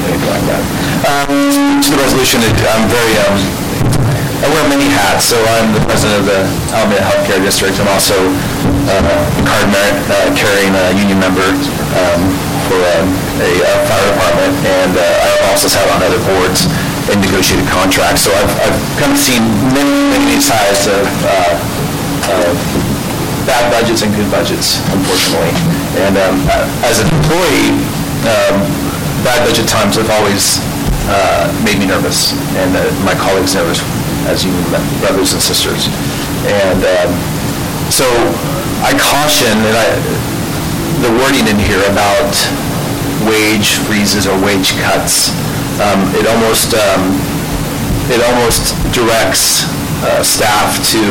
anything 0.10 0.30
like 0.34 0.46
that. 0.50 0.62
Um, 1.06 1.82
to 1.82 1.88
the 1.94 2.00
resolution, 2.02 2.42
it- 2.42 2.58
I'm 2.66 2.86
very, 2.90 3.14
um, 3.30 3.38
I 4.42 4.50
wear 4.50 4.66
many 4.74 4.90
hats, 4.90 5.30
so 5.30 5.38
I'm 5.38 5.70
the 5.78 5.84
president 5.86 6.26
of 6.26 6.26
the 6.26 6.42
Alameda 6.74 7.06
Healthcare 7.06 7.42
District. 7.46 7.78
I'm 7.78 7.90
also 7.94 8.18
uh, 8.90 9.38
a 9.38 9.44
card 9.46 9.70
merit 9.70 9.98
uh, 10.10 10.34
carrying 10.34 10.74
a 10.74 10.98
union 10.98 11.22
member 11.22 11.46
um, 11.46 12.22
for 12.66 12.82
um, 12.98 13.08
a 13.38 13.52
uh, 13.62 13.70
fire 13.86 14.06
department, 14.10 14.54
and 14.66 14.94
uh, 14.98 15.04
I 15.06 15.54
also 15.54 15.70
sat 15.70 15.86
on 15.94 16.02
other 16.02 16.18
boards 16.26 16.66
and 17.14 17.22
negotiated 17.22 17.70
contracts. 17.70 18.26
So 18.26 18.34
I've, 18.34 18.50
I've 18.66 18.80
kind 18.98 19.14
of 19.14 19.20
seen 19.22 19.46
many, 19.78 19.94
many 20.10 20.42
sides 20.42 20.90
of 20.90 21.06
uh, 21.22 21.62
of 21.62 21.81
bad 23.46 23.72
budgets 23.74 24.02
and 24.02 24.14
good 24.16 24.30
budgets, 24.32 24.80
unfortunately. 24.94 25.52
And 26.00 26.16
um, 26.18 26.36
as 26.86 27.02
an 27.02 27.08
employee, 27.12 27.76
um, 28.26 28.64
bad 29.26 29.44
budget 29.46 29.68
times 29.68 29.98
have 29.98 30.10
always 30.10 30.62
uh, 31.10 31.50
made 31.66 31.78
me 31.80 31.86
nervous, 31.86 32.34
and 32.58 32.76
uh, 32.78 32.86
my 33.04 33.16
colleagues 33.18 33.56
nervous, 33.56 33.82
as 34.30 34.46
you 34.46 34.54
brothers 35.02 35.34
and 35.34 35.42
sisters. 35.42 35.90
And 36.46 36.82
um, 36.86 37.12
so 37.90 38.06
I 38.86 38.94
caution, 38.98 39.52
and 39.52 39.76
I, 39.76 39.88
the 41.02 41.12
wording 41.22 41.46
in 41.50 41.58
here 41.58 41.82
about 41.90 42.34
wage 43.26 43.78
freezes 43.86 44.26
or 44.26 44.38
wage 44.42 44.78
cuts, 44.82 45.34
um, 45.82 46.02
it 46.18 46.26
almost, 46.30 46.74
um, 46.74 47.14
it 48.10 48.22
almost 48.22 48.78
directs 48.94 49.66
uh, 50.02 50.24
staff 50.24 50.78
to 50.94 51.02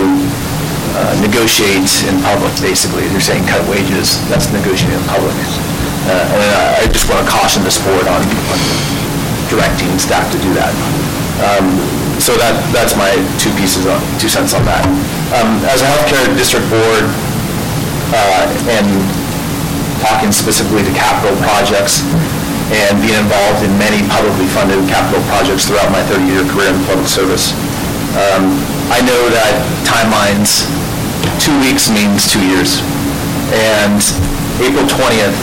uh, 0.97 1.15
negotiate 1.23 1.89
in 2.09 2.17
public, 2.23 2.53
basically. 2.61 3.07
They're 3.13 3.23
saying 3.23 3.47
cut 3.47 3.63
wages, 3.71 4.19
that's 4.29 4.51
negotiating 4.51 4.99
in 4.99 5.07
public. 5.07 5.37
Uh, 6.09 6.35
And 6.35 6.41
I 6.81 6.89
just 6.91 7.07
want 7.09 7.23
to 7.23 7.29
caution 7.29 7.63
this 7.63 7.79
board 7.79 8.07
on 8.09 8.23
on 8.25 8.61
directing 9.53 9.91
staff 9.99 10.27
to 10.33 10.39
do 10.41 10.51
that. 10.57 10.73
Um, 11.45 11.67
So 12.21 12.37
that, 12.37 12.53
that's 12.69 12.93
my 13.01 13.17
two 13.41 13.49
pieces, 13.57 13.89
on 13.89 13.97
two 14.21 14.29
cents 14.29 14.53
on 14.53 14.65
that. 14.69 14.85
Um, 15.33 15.65
As 15.65 15.81
a 15.81 15.89
healthcare 15.89 16.29
district 16.37 16.69
board, 16.69 17.05
uh, 18.13 18.45
and 18.69 18.87
talking 20.05 20.33
specifically 20.33 20.83
to 20.83 20.93
capital 20.93 21.33
projects 21.45 22.03
and 22.73 22.99
being 23.03 23.19
involved 23.19 23.61
in 23.67 23.73
many 23.79 24.01
publicly 24.09 24.47
funded 24.53 24.79
capital 24.89 25.21
projects 25.27 25.67
throughout 25.67 25.91
my 25.91 26.03
30-year 26.11 26.45
career 26.53 26.71
in 26.71 26.79
public 26.87 27.07
service, 27.09 27.53
um, 28.19 28.51
I 28.91 28.99
know 29.07 29.23
that 29.31 29.55
timelines, 29.87 30.67
two 31.39 31.55
weeks 31.63 31.91
means 31.91 32.27
two 32.27 32.43
years. 32.43 32.83
And 33.55 34.03
April 34.63 34.87
20th, 34.87 35.39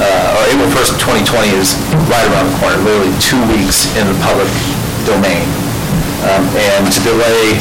uh, 0.00 0.36
or 0.36 0.42
April 0.52 0.68
1st, 0.72 0.96
2020 1.00 1.52
is 1.56 1.76
right 2.08 2.24
around 2.32 2.48
the 2.52 2.56
corner, 2.60 2.76
literally 2.80 3.12
two 3.20 3.40
weeks 3.52 3.88
in 3.96 4.08
the 4.08 4.16
public 4.24 4.48
domain. 5.04 5.44
Um, 6.28 6.44
And 6.56 6.84
to 6.90 7.00
delay 7.04 7.56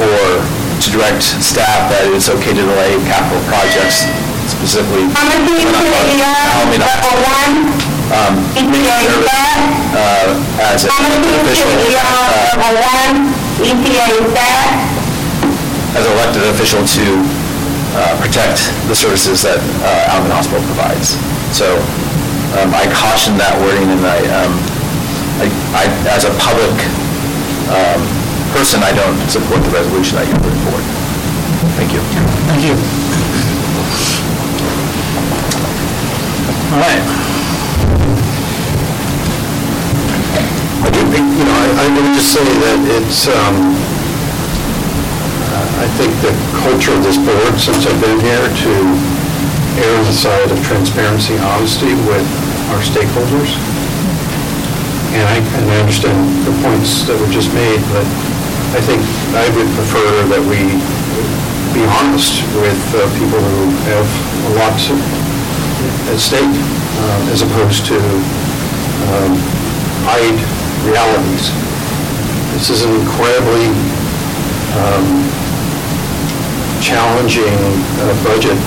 or 0.00 0.42
to 0.80 0.86
direct 0.90 1.22
staff 1.22 1.90
that 1.92 2.08
it's 2.12 2.28
okay 2.28 2.52
to 2.56 2.62
delay 2.62 2.96
capital 3.04 3.40
projects 3.48 4.08
specifically. 4.48 5.04
I'm 5.12 5.44
Alameda 6.56 6.88
um, 6.88 7.64
makes 7.76 7.89
me 8.10 8.82
nervous, 8.82 9.30
uh, 9.94 10.34
as 10.74 10.84
an 10.84 10.90
elected 10.90 11.34
official. 11.46 11.70
uh, 11.70 13.10
As 15.94 16.06
an 16.06 16.12
elected 16.12 16.42
official 16.54 16.82
to 16.86 17.04
uh, 17.94 18.14
protect 18.22 18.70
the 18.88 18.94
services 18.94 19.42
that 19.42 19.58
uh, 19.82 20.10
Alameda 20.14 20.34
Hospital 20.34 20.62
provides. 20.70 21.14
So 21.54 21.66
um, 22.58 22.70
I 22.74 22.86
caution 22.94 23.38
that 23.38 23.54
wording, 23.62 23.90
and 23.90 24.02
I, 24.06 24.18
um, 24.42 24.52
I- 25.42 25.50
I, 25.74 25.84
as 26.10 26.24
a 26.26 26.30
public 26.38 26.74
um, 27.70 28.00
person, 28.54 28.82
I 28.82 28.90
don't 28.94 29.18
support 29.30 29.62
the 29.62 29.70
resolution 29.70 30.18
that 30.18 30.26
you're 30.26 30.38
putting 30.42 30.62
forward. 30.66 30.86
Thank 31.78 31.92
you. 31.94 32.00
Thank 32.50 32.62
you. 32.66 32.74
All 36.70 36.78
right. 36.78 37.02
I 40.82 40.88
do 40.94 41.00
think, 41.10 41.26
you 41.38 41.44
know, 41.44 41.69
I 41.80 41.88
would 41.88 42.12
just 42.12 42.36
say 42.36 42.44
that 42.44 42.78
it's, 43.00 43.24
um, 43.24 43.56
I 45.80 45.88
think 45.96 46.12
the 46.20 46.36
culture 46.60 46.92
of 46.92 47.00
this 47.00 47.16
board 47.16 47.56
since 47.56 47.88
I've 47.88 47.96
been 48.04 48.20
here 48.20 48.44
to 48.68 48.72
err 49.80 49.96
on 49.96 50.04
the 50.04 50.12
side 50.12 50.52
of 50.52 50.60
transparency, 50.60 51.40
and 51.40 51.44
honesty 51.56 51.96
with 52.04 52.28
our 52.68 52.84
stakeholders. 52.84 53.56
And 55.16 55.24
I, 55.24 55.40
and 55.56 55.66
I 55.72 55.80
understand 55.80 56.20
the 56.44 56.52
points 56.60 57.08
that 57.08 57.16
were 57.16 57.32
just 57.32 57.48
made, 57.56 57.80
but 57.96 58.04
I 58.76 58.80
think 58.84 59.00
I 59.32 59.48
would 59.56 59.70
prefer 59.72 60.04
that 60.36 60.42
we 60.44 60.60
be 61.72 61.80
honest 61.96 62.44
with 62.60 62.82
uh, 62.92 63.08
people 63.16 63.40
who 63.40 63.72
have 63.88 64.08
a 64.46 64.60
lot 64.60 64.76
to- 64.84 65.00
at 66.12 66.20
stake, 66.20 66.44
uh, 66.44 67.32
as 67.32 67.40
opposed 67.40 67.88
to 67.88 67.96
um, 67.96 69.32
hide 70.04 70.59
realities. 70.84 71.50
This 72.54 72.70
is 72.70 72.82
an 72.82 72.92
incredibly 72.94 73.68
um, 74.76 75.24
challenging 76.80 77.54
uh, 78.00 78.14
budget, 78.24 78.58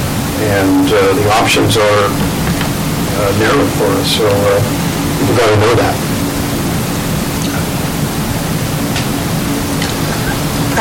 and 0.53 0.87
uh, 0.87 1.13
the 1.13 1.29
options 1.39 1.77
are 1.77 2.05
uh, 2.09 3.31
narrow 3.39 3.67
for 3.77 3.87
us, 3.99 4.17
so 4.17 4.27
uh, 4.27 4.59
people 5.19 5.35
got 5.35 5.49
to 5.49 5.59
know 5.59 5.75
that. 5.75 6.02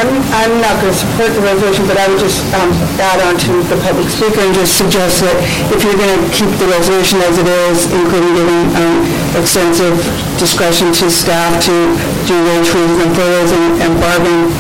I'm, 0.03 0.19
I'm 0.35 0.55
not 0.59 0.83
going 0.83 0.91
to 0.91 0.99
support 0.99 1.31
the 1.31 1.39
resolution, 1.47 1.87
but 1.87 1.95
I 1.95 2.11
would 2.11 2.19
just 2.19 2.43
um, 2.59 2.75
add 2.99 3.23
on 3.23 3.39
to 3.39 3.53
the 3.71 3.79
public 3.87 4.11
speaker 4.11 4.43
and 4.43 4.51
just 4.51 4.75
suggest 4.75 5.23
that 5.23 5.39
if 5.71 5.87
you're 5.87 5.95
going 5.95 6.11
to 6.11 6.23
keep 6.35 6.51
the 6.59 6.67
resolution 6.75 7.23
as 7.23 7.39
it 7.39 7.47
is, 7.47 7.87
including 7.87 8.35
giving 8.35 8.67
um, 8.75 9.07
extensive 9.39 9.95
discretion 10.43 10.91
to 10.99 11.07
staff 11.07 11.55
to 11.71 11.95
do 12.27 12.35
wage 12.35 12.67
freezes 12.67 12.99
and 12.99 13.15
furloughs 13.15 13.53
and 13.55 13.67
and 13.79 13.93
bargaining 14.03 14.51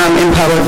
um, 0.00 0.12
in 0.24 0.32
public, 0.32 0.64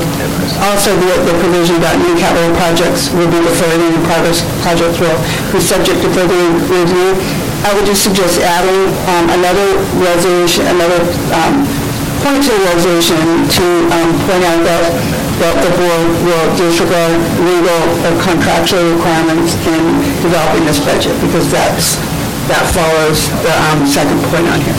also 0.69 0.93
the 1.01 1.09
the 1.25 1.33
provision 1.41 1.81
about 1.81 1.97
new 1.97 2.13
capital 2.13 2.53
projects 2.61 3.09
will 3.17 3.25
be 3.25 3.41
deferred 3.41 3.81
and 3.81 4.05
progress 4.05 4.45
projects 4.61 5.01
will 5.01 5.17
be 5.49 5.57
subject 5.57 5.97
to 6.05 6.09
further 6.13 6.37
review. 6.69 7.17
I 7.65 7.73
would 7.73 7.89
just 7.89 8.05
suggest 8.05 8.37
adding 8.37 8.85
um, 9.09 9.25
another 9.33 9.81
resolution, 9.97 10.69
another 10.69 11.01
um, 11.33 11.65
point 12.21 12.41
to 12.45 12.53
the 12.53 12.63
resolution 12.69 13.17
to 13.49 13.65
um, 13.89 14.09
point 14.29 14.45
out 14.45 14.61
that, 14.61 14.85
that 15.41 15.55
the 15.65 15.71
board 15.73 16.07
will 16.21 16.47
disregard 16.53 17.17
legal 17.41 17.81
or 18.05 18.13
contractual 18.21 18.85
requirements 18.93 19.57
in 19.65 19.81
developing 20.21 20.63
this 20.69 20.77
budget, 20.81 21.17
because 21.17 21.49
that's, 21.49 21.97
that 22.45 22.61
follows 22.77 23.33
the 23.41 23.53
um, 23.73 23.85
second 23.89 24.21
point 24.29 24.45
on 24.53 24.61
here. 24.61 24.77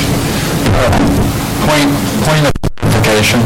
Point, 1.66 1.90
point 2.22 2.44
of 2.46 2.54
clarification. 2.78 3.42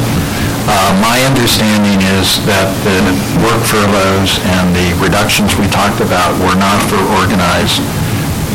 Uh, 0.69 0.93
My 1.01 1.17
understanding 1.25 2.03
is 2.21 2.43
that 2.45 2.69
the 2.85 2.99
work 3.41 3.63
furloughs 3.65 4.37
and 4.61 4.75
the 4.77 4.93
reductions 5.01 5.57
we 5.57 5.71
talked 5.73 6.05
about 6.05 6.37
were 6.43 6.59
not 6.59 6.83
for 6.91 7.01
organized 7.23 7.81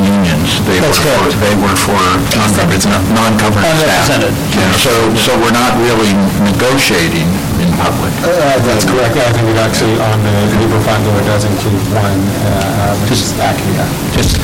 unions. 0.03 0.61
They 0.65 0.79
were 0.81 0.93
for, 0.93 1.21
they 1.39 1.55
were 1.61 1.77
for 1.77 2.01
non-represented 2.37 3.05
non-covered 3.13 3.61
staff. 3.61 4.09
Unrepresented. 4.09 4.33
Yeah, 4.57 4.71
so, 4.77 4.93
so 5.15 5.31
we're 5.39 5.55
not 5.55 5.77
really 5.81 6.11
negotiating 6.45 7.29
in 7.61 7.69
public. 7.77 8.13
Uh, 8.25 8.57
That's 8.65 8.85
correct. 8.85 9.15
I 9.17 9.31
think 9.33 9.47
it 9.49 9.57
actually, 9.61 9.97
on 10.01 10.17
the 10.23 10.35
labor 10.57 10.81
fund, 10.85 11.05
though, 11.05 11.17
it 11.17 11.27
does 11.29 11.45
include 11.45 11.81
one, 11.93 12.19
uh, 12.47 12.93
which 13.05 13.17
is 13.17 13.33
AFSCME. 13.37 13.85
Just, 14.17 14.37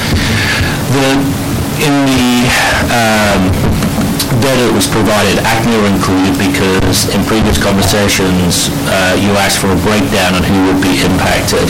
the, 0.93 1.07
in 1.81 1.93
the 2.09 2.49
um, 2.89 3.41
data 4.41 4.71
was 4.73 4.87
provided, 4.87 5.39
AFSCME 5.41 5.75
were 5.81 5.91
included 5.91 6.33
because 6.37 7.09
in 7.13 7.23
previous 7.25 7.57
conversations, 7.57 8.69
uh, 8.89 9.17
you 9.17 9.31
asked 9.39 9.59
for 9.59 9.69
a 9.71 9.79
breakdown 9.83 10.35
on 10.37 10.43
who 10.43 10.57
would 10.69 10.81
be 10.81 10.99
impacted, 11.01 11.65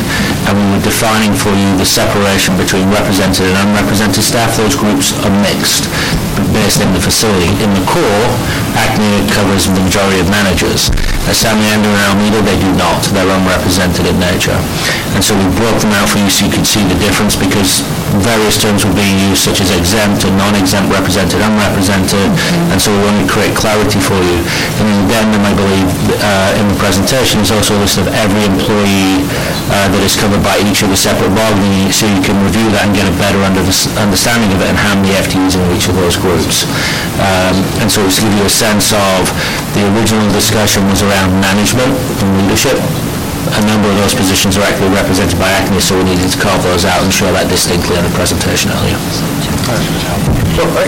and 0.47 0.53
we 0.55 0.65
were 0.75 0.83
defining 0.83 1.33
for 1.33 1.51
you 1.53 1.69
the 1.77 1.85
separation 1.87 2.55
between 2.57 2.89
represented 2.89 3.47
and 3.47 3.57
unrepresented 3.69 4.23
staff. 4.23 4.55
Those 4.57 4.75
groups 4.75 5.15
are 5.25 5.33
mixed 5.43 5.89
based 6.53 6.81
in 6.81 6.89
the 6.93 7.01
facility. 7.01 7.49
In 7.63 7.71
the 7.73 7.83
core, 7.87 8.27
AFSCME 8.77 9.31
covers 9.33 9.67
the 9.67 9.81
majority 9.81 10.19
of 10.19 10.27
managers. 10.29 10.89
Leandro 11.59 11.91
and 11.91 12.01
Alameda, 12.07 12.39
they 12.47 12.55
do 12.55 12.71
not. 12.79 13.03
They're 13.11 13.27
unrepresented 13.27 14.07
in 14.07 14.15
nature. 14.19 14.55
And 15.11 15.19
so 15.19 15.35
we 15.35 15.43
broke 15.59 15.75
them 15.83 15.91
out 15.99 16.07
for 16.07 16.19
you 16.23 16.29
so 16.31 16.45
you 16.47 16.51
could 16.51 16.67
see 16.67 16.83
the 16.87 16.95
difference 17.03 17.35
because 17.35 17.83
various 18.23 18.55
terms 18.55 18.85
were 18.87 18.95
being 18.95 19.19
used 19.27 19.43
such 19.43 19.59
as 19.59 19.73
exempt 19.75 20.23
and 20.23 20.37
non-exempt, 20.39 20.87
represented, 20.87 21.43
unrepresented, 21.43 22.31
and 22.71 22.79
so 22.79 22.93
we 22.95 22.99
wanted 23.03 23.27
to 23.27 23.29
create 23.31 23.51
clarity 23.55 23.99
for 23.99 24.15
you. 24.15 24.39
And 24.79 24.87
in 24.87 25.07
the 25.07 25.17
I 25.47 25.53
believe, 25.55 25.89
uh, 26.19 26.59
in 26.59 26.65
the 26.71 26.77
presentation, 26.79 27.39
is 27.41 27.51
also 27.51 27.75
a 27.75 27.81
list 27.83 27.97
of 27.97 28.07
every 28.11 28.43
employee 28.47 29.23
uh, 29.71 29.87
that 29.91 30.01
is 30.03 30.15
covered 30.15 30.43
by 30.43 30.55
each 30.63 30.83
of 30.83 30.89
the 30.91 30.99
separate 30.99 31.31
bargaining 31.35 31.87
units, 31.87 31.99
so 31.99 32.05
you 32.07 32.21
can 32.23 32.35
review 32.43 32.67
that 32.75 32.87
and 32.87 32.93
get 32.95 33.07
a 33.07 33.15
better 33.19 33.39
under- 33.43 33.63
understanding 33.99 34.51
of 34.55 34.59
it 34.63 34.67
and 34.71 34.77
how 34.77 34.95
many 34.95 35.11
FTEs 35.19 35.55
in 35.55 35.63
each 35.75 35.87
of 35.91 35.95
those 35.99 36.15
groups. 36.15 36.63
Um, 37.19 37.59
And 37.81 37.89
so 37.91 38.03
it's 38.05 38.19
to 38.19 38.27
give 38.27 38.35
you 38.37 38.45
a 38.45 38.51
sense 38.51 38.93
of, 38.93 39.31
the 39.73 39.83
original 39.97 40.27
discussion 40.31 40.83
was 40.89 41.01
around 41.01 41.16
management 41.41 41.93
and 42.21 42.29
leadership, 42.43 42.77
a 43.57 43.63
number 43.65 43.87
of 43.89 43.97
those 44.03 44.13
positions 44.13 44.59
are 44.59 44.65
actually 44.67 44.91
represented 44.93 45.39
by 45.39 45.47
AFSCME, 45.57 45.81
so 45.81 45.97
we 45.97 46.03
needed 46.03 46.29
to 46.29 46.37
carve 46.37 46.61
those 46.67 46.83
out 46.85 47.01
and 47.01 47.09
show 47.09 47.31
that 47.31 47.47
distinctly 47.49 47.95
in 47.95 48.03
the 48.03 48.13
presentation 48.13 48.69
earlier. 48.75 48.99
So 50.53 50.63
I 50.77 50.85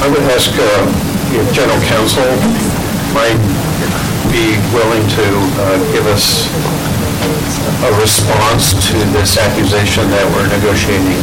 I 0.00 0.08
would 0.08 0.24
ask 0.32 0.48
uh, 0.56 0.88
if 1.36 1.44
general 1.52 1.80
counsel 1.84 2.24
might 3.12 3.40
be 4.32 4.56
willing 4.72 5.04
to 5.18 5.26
uh, 5.60 5.76
give 5.92 6.06
us 6.06 6.48
a 7.84 7.90
response 8.00 8.72
to 8.88 8.96
this 9.12 9.36
accusation 9.36 10.08
that 10.10 10.24
we're 10.32 10.48
negotiating. 10.48 11.20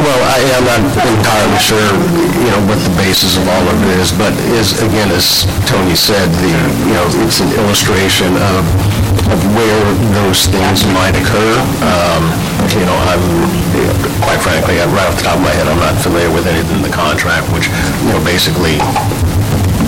Well, 0.00 0.20
I 0.24 0.40
am 0.56 0.64
not 0.64 0.80
entirely 1.04 1.60
sure, 1.60 1.92
you 2.40 2.50
know, 2.50 2.62
what 2.64 2.80
the 2.80 2.94
basis 2.96 3.36
of 3.36 3.44
all 3.44 3.66
of 3.68 3.76
it 3.84 4.00
is, 4.00 4.10
but 4.16 4.32
is, 4.56 4.80
again, 4.80 5.12
as 5.12 5.44
Tony 5.68 5.94
said, 5.94 6.32
the, 6.40 6.52
you 6.88 6.94
know, 6.96 7.04
it's 7.26 7.44
an 7.44 7.52
illustration 7.60 8.32
of, 8.56 8.64
of 9.28 9.40
where 9.52 9.84
those 10.16 10.48
things 10.48 10.88
might 10.96 11.12
occur. 11.12 11.54
Um, 11.84 12.24
You 12.70 12.86
know, 12.86 12.94
I'm, 13.10 13.24
quite 14.22 14.38
frankly, 14.38 14.78
right 14.78 15.08
off 15.10 15.16
the 15.18 15.26
top 15.26 15.36
of 15.36 15.42
my 15.42 15.50
head, 15.50 15.66
I'm 15.66 15.80
not 15.82 15.98
familiar 15.98 16.30
with 16.30 16.46
anything 16.46 16.76
in 16.80 16.84
the 16.86 16.94
contract, 16.94 17.50
which, 17.50 17.66
you 18.06 18.14
know, 18.14 18.22
basically 18.22 18.78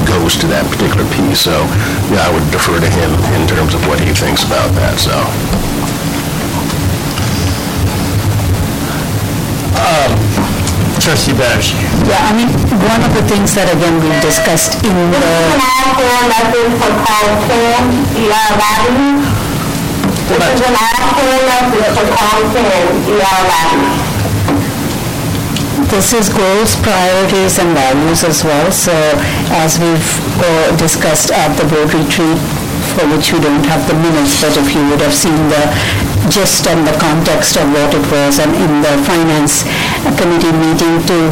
goes 0.02 0.34
to 0.42 0.50
that 0.50 0.66
particular 0.66 1.06
piece, 1.14 1.46
so, 1.46 1.62
yeah, 2.10 2.26
I 2.26 2.30
would 2.34 2.42
defer 2.50 2.80
to 2.82 2.90
him 2.90 3.10
in 3.38 3.46
terms 3.46 3.72
of 3.72 3.86
what 3.86 4.02
he 4.02 4.10
thinks 4.12 4.42
about 4.42 4.74
that, 4.74 4.98
so. 4.98 5.14
Trustee 11.02 11.34
Banerjee. 11.34 11.74
Yeah, 12.06 12.30
I 12.30 12.30
mean, 12.30 12.46
one 12.78 13.02
of 13.02 13.10
the 13.10 13.26
things 13.26 13.58
that 13.58 13.66
again 13.66 13.98
we 13.98 14.06
discussed 14.22 14.78
in 14.86 14.94
the, 15.10 15.18
National 15.18 16.30
message 16.30 16.78
for 16.78 16.94
call 17.02 17.26
10, 17.42 18.30
Avenue. 18.30 19.18
This 20.30 20.46
is 20.46 20.62
an 20.62 20.78
actual 20.78 21.38
message 21.42 21.90
for 21.90 22.06
call 22.06 22.38
10, 22.54 23.18
Avenue. 23.18 23.98
this 25.90 26.14
is 26.14 26.30
goals, 26.30 26.78
priorities, 26.86 27.58
and 27.58 27.74
values 27.74 28.22
as 28.22 28.46
well. 28.46 28.70
So 28.70 28.94
as 29.58 29.82
we've 29.82 30.10
uh, 30.38 30.70
discussed 30.78 31.34
at 31.34 31.50
the 31.58 31.66
board 31.66 31.90
retreat, 31.98 32.38
for 32.94 33.10
which 33.10 33.32
we 33.32 33.40
don't 33.40 33.64
have 33.66 33.82
the 33.90 33.96
minutes, 33.98 34.38
but 34.38 34.54
if 34.54 34.70
you 34.70 34.86
would 34.86 35.00
have 35.02 35.14
seen 35.14 35.36
the 35.50 35.64
gist 36.30 36.66
and 36.70 36.86
the 36.86 36.94
context 36.98 37.56
of 37.56 37.66
what 37.72 37.90
it 37.90 38.04
was, 38.12 38.38
and 38.38 38.54
in 38.54 38.82
the 38.86 38.94
finance 39.02 39.64
committee 40.18 40.52
meeting 40.52 40.98
too, 41.06 41.30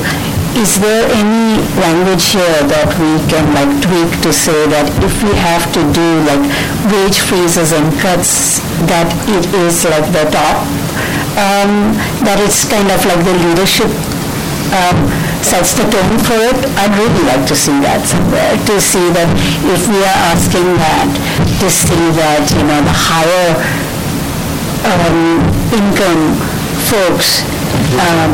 is 0.58 0.78
there 0.82 1.06
any 1.14 1.62
language 1.78 2.34
here 2.34 2.60
that 2.66 2.90
we 2.98 3.18
can 3.30 3.46
like 3.54 3.70
tweak 3.82 4.10
to 4.22 4.30
say 4.34 4.66
that 4.68 4.90
if 5.00 5.14
we 5.22 5.30
have 5.38 5.64
to 5.72 5.80
do 5.94 6.06
like 6.26 6.42
wage 6.90 7.22
freezes 7.22 7.70
and 7.70 7.86
cuts, 8.02 8.58
that 8.90 9.06
it 9.30 9.46
is 9.62 9.86
like 9.86 10.06
the 10.10 10.26
top, 10.34 10.66
um, 11.38 11.94
that 12.26 12.42
it's 12.42 12.66
kind 12.66 12.90
of 12.90 12.98
like 13.06 13.22
the 13.22 13.34
leadership 13.46 13.90
um, 14.74 14.98
sets 15.40 15.78
the 15.78 15.86
tone 15.86 16.18
for 16.26 16.38
it. 16.38 16.58
I'd 16.78 16.94
really 16.98 17.24
like 17.30 17.46
to 17.46 17.56
see 17.56 17.78
that 17.86 18.02
somewhere, 18.02 18.54
to 18.54 18.76
see 18.82 19.06
that 19.14 19.30
if 19.70 19.86
we 19.86 20.02
are 20.02 20.20
asking 20.34 20.66
that, 20.82 21.08
to 21.62 21.68
see 21.70 22.06
that, 22.18 22.44
you 22.52 22.64
know, 22.66 22.80
the 22.82 22.96
higher 22.96 23.54
um, 24.82 25.46
income 25.70 26.34
folks 26.90 27.46
um, 28.00 28.32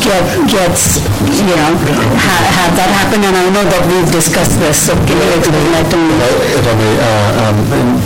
get, 0.00 0.22
gets, 0.50 0.98
you 1.28 1.54
know, 1.56 1.72
ha- 2.18 2.46
have 2.58 2.72
that 2.78 2.90
happen, 2.90 3.20
and 3.24 3.34
I 3.34 3.46
know 3.50 3.64
that 3.66 3.82
we've 3.90 4.10
discussed 4.10 4.58
this, 4.60 4.88
so 4.88 4.92
can 5.06 5.16
you 5.18 5.30
explain 5.38 5.66
that 5.74 5.86
to 5.90 5.96
me? 5.98 6.14
If 6.54 6.64
I 6.66 6.74
may, 6.78 6.94
uh, 6.98 7.42
um, 7.50 7.56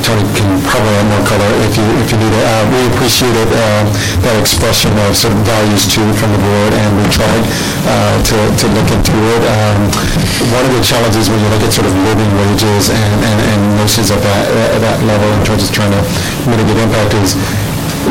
Tony 0.04 0.24
can 0.36 0.48
probably 0.64 0.94
add 0.98 1.08
more 1.12 1.24
color 1.26 1.50
if 1.66 1.72
you, 1.76 1.84
if 2.02 2.08
you 2.12 2.18
need 2.20 2.32
it. 2.34 2.44
Uh, 2.44 2.64
We 2.68 2.80
appreciated 2.94 3.48
uh, 3.52 3.84
that 4.24 4.36
expression 4.40 4.92
of 5.08 5.16
certain 5.16 5.42
values 5.44 5.88
too 5.88 6.04
from 6.16 6.30
the 6.32 6.40
board, 6.40 6.72
and 6.76 6.90
we 6.98 7.04
tried 7.10 7.44
uh, 7.88 8.16
to, 8.22 8.36
to 8.60 8.64
look 8.76 8.88
into 8.92 9.14
it. 9.14 9.42
Um, 9.44 9.80
One 10.54 10.64
of 10.64 10.72
the 10.72 10.84
challenges 10.84 11.28
when 11.28 11.40
you 11.42 11.48
look 11.52 11.62
at 11.64 11.72
sort 11.72 11.86
of 11.88 11.94
living 12.06 12.30
wages 12.38 12.88
and, 12.90 13.12
and 13.24 13.38
and 13.48 13.60
notions 13.80 14.10
of 14.10 14.20
that, 14.22 14.44
at 14.76 14.80
that 14.80 14.98
level 15.02 15.28
in 15.34 15.42
terms 15.44 15.62
of 15.66 15.70
trying 15.74 15.90
to 15.92 16.02
mitigate 16.46 16.78
impact 16.78 17.14
is 17.24 17.34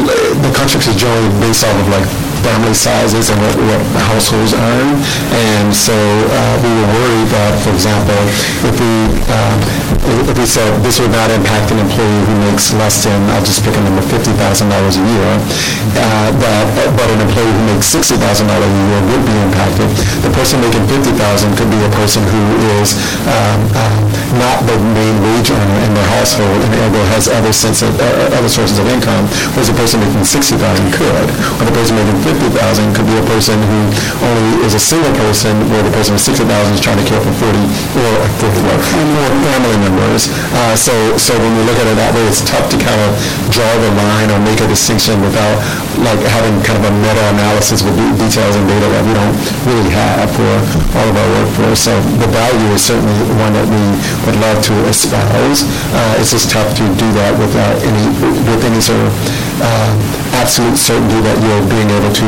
the 0.06 0.51
contracts 0.56 0.88
is 0.88 0.95
generally 0.95 1.30
based 1.40 1.64
off 1.64 1.76
of 1.80 1.88
like 1.90 2.27
family 2.42 2.74
sizes 2.74 3.30
and 3.30 3.38
what, 3.42 3.56
what 3.58 3.82
households 4.12 4.54
earn. 4.54 4.98
And 5.32 5.74
so 5.74 5.94
uh, 5.94 6.56
we 6.62 6.70
were 6.72 6.90
worried 6.94 7.30
that, 7.34 7.54
for 7.64 7.72
example, 7.74 8.18
if 8.66 8.76
we, 8.78 8.94
um, 9.32 9.58
if 10.30 10.36
we 10.38 10.46
said 10.46 10.70
this 10.84 11.00
would 11.00 11.12
not 11.12 11.30
impact 11.32 11.72
an 11.72 11.80
employee 11.80 12.24
who 12.28 12.36
makes 12.48 12.74
less 12.78 13.04
than, 13.04 13.18
I'll 13.34 13.44
just 13.44 13.64
pick 13.64 13.76
a 13.76 13.82
number, 13.84 14.04
$50,000 14.06 14.34
a 14.34 15.04
year, 15.04 15.30
uh, 15.98 16.30
that, 16.40 16.66
but 16.96 17.08
an 17.12 17.20
employee 17.24 17.52
who 17.52 17.64
makes 17.76 17.92
$60,000 17.92 18.18
a 18.18 18.70
year 18.70 19.00
would 19.12 19.24
be 19.26 19.36
impacted. 19.44 19.90
The 20.24 20.32
person 20.32 20.62
making 20.62 20.86
$50,000 20.88 21.58
could 21.58 21.72
be 21.72 21.80
a 21.82 21.92
person 21.98 22.24
who 22.24 22.44
is 22.80 22.96
um, 23.28 23.60
um, 23.76 24.02
not 24.40 24.64
the 24.68 24.78
main 24.94 25.16
wage 25.24 25.50
earner 25.52 25.80
in 25.84 25.92
their 25.94 26.10
household 26.20 26.60
and 26.64 26.72
ergo 26.88 27.02
has 27.16 27.28
other 27.28 27.52
sense 27.52 27.82
of, 27.82 27.92
uh, 28.00 28.38
other 28.38 28.50
sources 28.50 28.78
of 28.80 28.88
income, 28.88 29.28
whereas 29.54 29.68
the 29.68 29.78
person 29.78 30.00
making 30.00 30.24
60,000 30.24 30.58
could. 30.94 31.28
Or 31.60 31.64
the 31.66 31.76
person 31.76 31.96
making 31.96 32.20
50,000 32.38 32.94
could 32.94 33.08
be 33.10 33.18
a 33.18 33.26
person 33.26 33.58
who 33.58 33.80
only 34.22 34.62
is 34.66 34.74
a 34.78 34.80
single 34.82 35.10
person, 35.18 35.58
where 35.74 35.82
the 35.82 35.90
person 35.90 36.14
with 36.14 36.22
60,000 36.22 36.46
is 36.74 36.82
trying 36.82 37.02
to 37.02 37.08
care 37.10 37.18
for 37.22 37.34
40 37.34 37.58
or 37.58 38.14
40, 38.46 38.62
what, 38.70 38.80
four 38.86 39.30
family 39.50 39.78
members. 39.82 40.30
Uh, 40.54 40.76
So, 40.78 40.94
so 41.18 41.34
when 41.42 41.52
we 41.58 41.64
look 41.66 41.78
at 41.82 41.88
it 41.90 41.98
that 41.98 42.14
way, 42.14 42.22
it's 42.30 42.46
tough 42.46 42.70
to 42.70 42.78
kind 42.78 43.02
of 43.02 43.12
draw 43.50 43.66
the 43.82 43.92
line 43.98 44.30
or 44.30 44.40
make 44.46 44.62
a 44.62 44.68
distinction 44.70 45.18
without 45.26 45.58
like 46.06 46.22
having 46.30 46.54
kind 46.62 46.78
of 46.78 46.86
a 46.86 46.94
meta-analysis 47.02 47.82
with 47.82 47.98
details 48.22 48.54
and 48.56 48.66
data 48.70 48.86
that 48.94 49.04
we 49.04 49.14
don't 49.18 49.36
really 49.66 49.90
have 49.90 50.30
for 50.38 50.52
all 50.94 51.08
of 51.10 51.16
our 51.18 51.30
workforce. 51.42 51.82
So 51.90 51.94
the 52.22 52.30
value 52.30 52.70
is 52.78 52.86
certainly 52.86 53.18
one 53.42 53.54
that 53.58 53.66
we 53.66 53.82
would 54.30 54.38
love 54.38 54.62
to 54.70 54.74
espouse. 54.86 55.66
Uh, 55.92 56.22
It's 56.22 56.30
just 56.32 56.54
tough 56.54 56.70
to 56.78 56.86
do 57.02 57.08
that 57.18 57.34
without 57.42 57.76
any, 57.82 58.04
with 58.22 58.62
any 58.64 58.80
sort 58.82 59.02
of 59.02 59.12
uh, 59.61 59.92
absolute 60.38 60.77
certainty 60.77 61.19
that 61.22 61.38
you're 61.42 61.66
being 61.69 61.90
able 61.90 62.14
to 62.14 62.27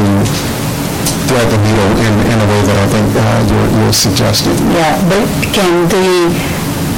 thread 1.29 1.45
the 1.53 1.59
needle 1.61 1.91
in, 2.01 2.13
in 2.25 2.37
a 2.41 2.47
way 2.49 2.61
that 2.65 2.77
I 2.77 2.87
think 2.89 3.07
uh, 3.13 3.21
you're, 3.45 3.69
you're 3.81 3.93
suggesting. 3.93 4.57
Yeah, 4.73 4.97
but 5.05 5.25
can 5.53 5.85
the 5.89 6.33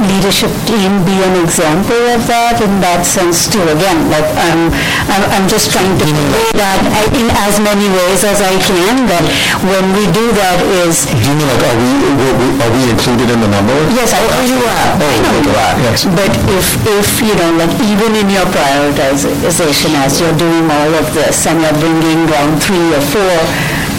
leadership 0.08 0.50
team 0.66 1.02
be 1.06 1.16
an 1.22 1.34
example 1.44 2.02
of 2.14 2.22
that 2.26 2.58
in 2.62 2.72
that 2.82 3.02
sense 3.06 3.46
too? 3.50 3.62
Again, 3.62 3.98
like, 4.10 4.26
I'm, 4.36 4.70
I'm 5.08 5.22
I'm 5.34 5.46
just 5.48 5.70
trying 5.72 5.92
to 5.98 6.06
play 6.06 6.48
that 6.58 6.80
in 7.14 7.26
as 7.46 7.56
many 7.62 7.86
ways 7.88 8.22
as 8.26 8.38
I 8.42 8.54
can, 8.62 9.06
that 9.08 9.24
when 9.66 9.84
we 9.96 10.04
do 10.12 10.26
that 10.36 10.58
is, 10.84 11.06
Do 11.06 11.14
you 11.16 11.34
mean 11.38 11.46
like, 11.48 11.62
are 11.66 11.76
we, 11.78 11.90
we- 12.18 12.56
are 12.62 12.72
we 12.72 12.82
included 12.90 13.28
in 13.32 13.38
the 13.42 13.50
number? 13.50 13.74
yes, 13.96 14.12
I 14.14 14.22
know 14.26 14.42
you 14.46 14.60
are. 14.62 14.88
Oh, 14.98 15.06
I 15.06 15.18
know 15.22 15.36
you 15.42 15.52
are. 15.54 15.74
Yes. 15.86 16.04
But 16.06 16.32
if, 16.54 16.66
if, 16.86 17.08
you 17.22 17.34
know, 17.38 17.50
like 17.58 17.72
even 17.82 18.14
in 18.18 18.28
your 18.30 18.46
prioritization, 18.52 19.94
as 20.04 20.20
you're 20.20 20.36
doing 20.36 20.66
all 20.70 20.92
of 20.98 21.06
this 21.14 21.46
and 21.46 21.60
you're 21.60 21.78
bringing 21.80 22.26
round 22.30 22.60
three 22.62 22.92
or 22.94 23.00
four 23.02 23.34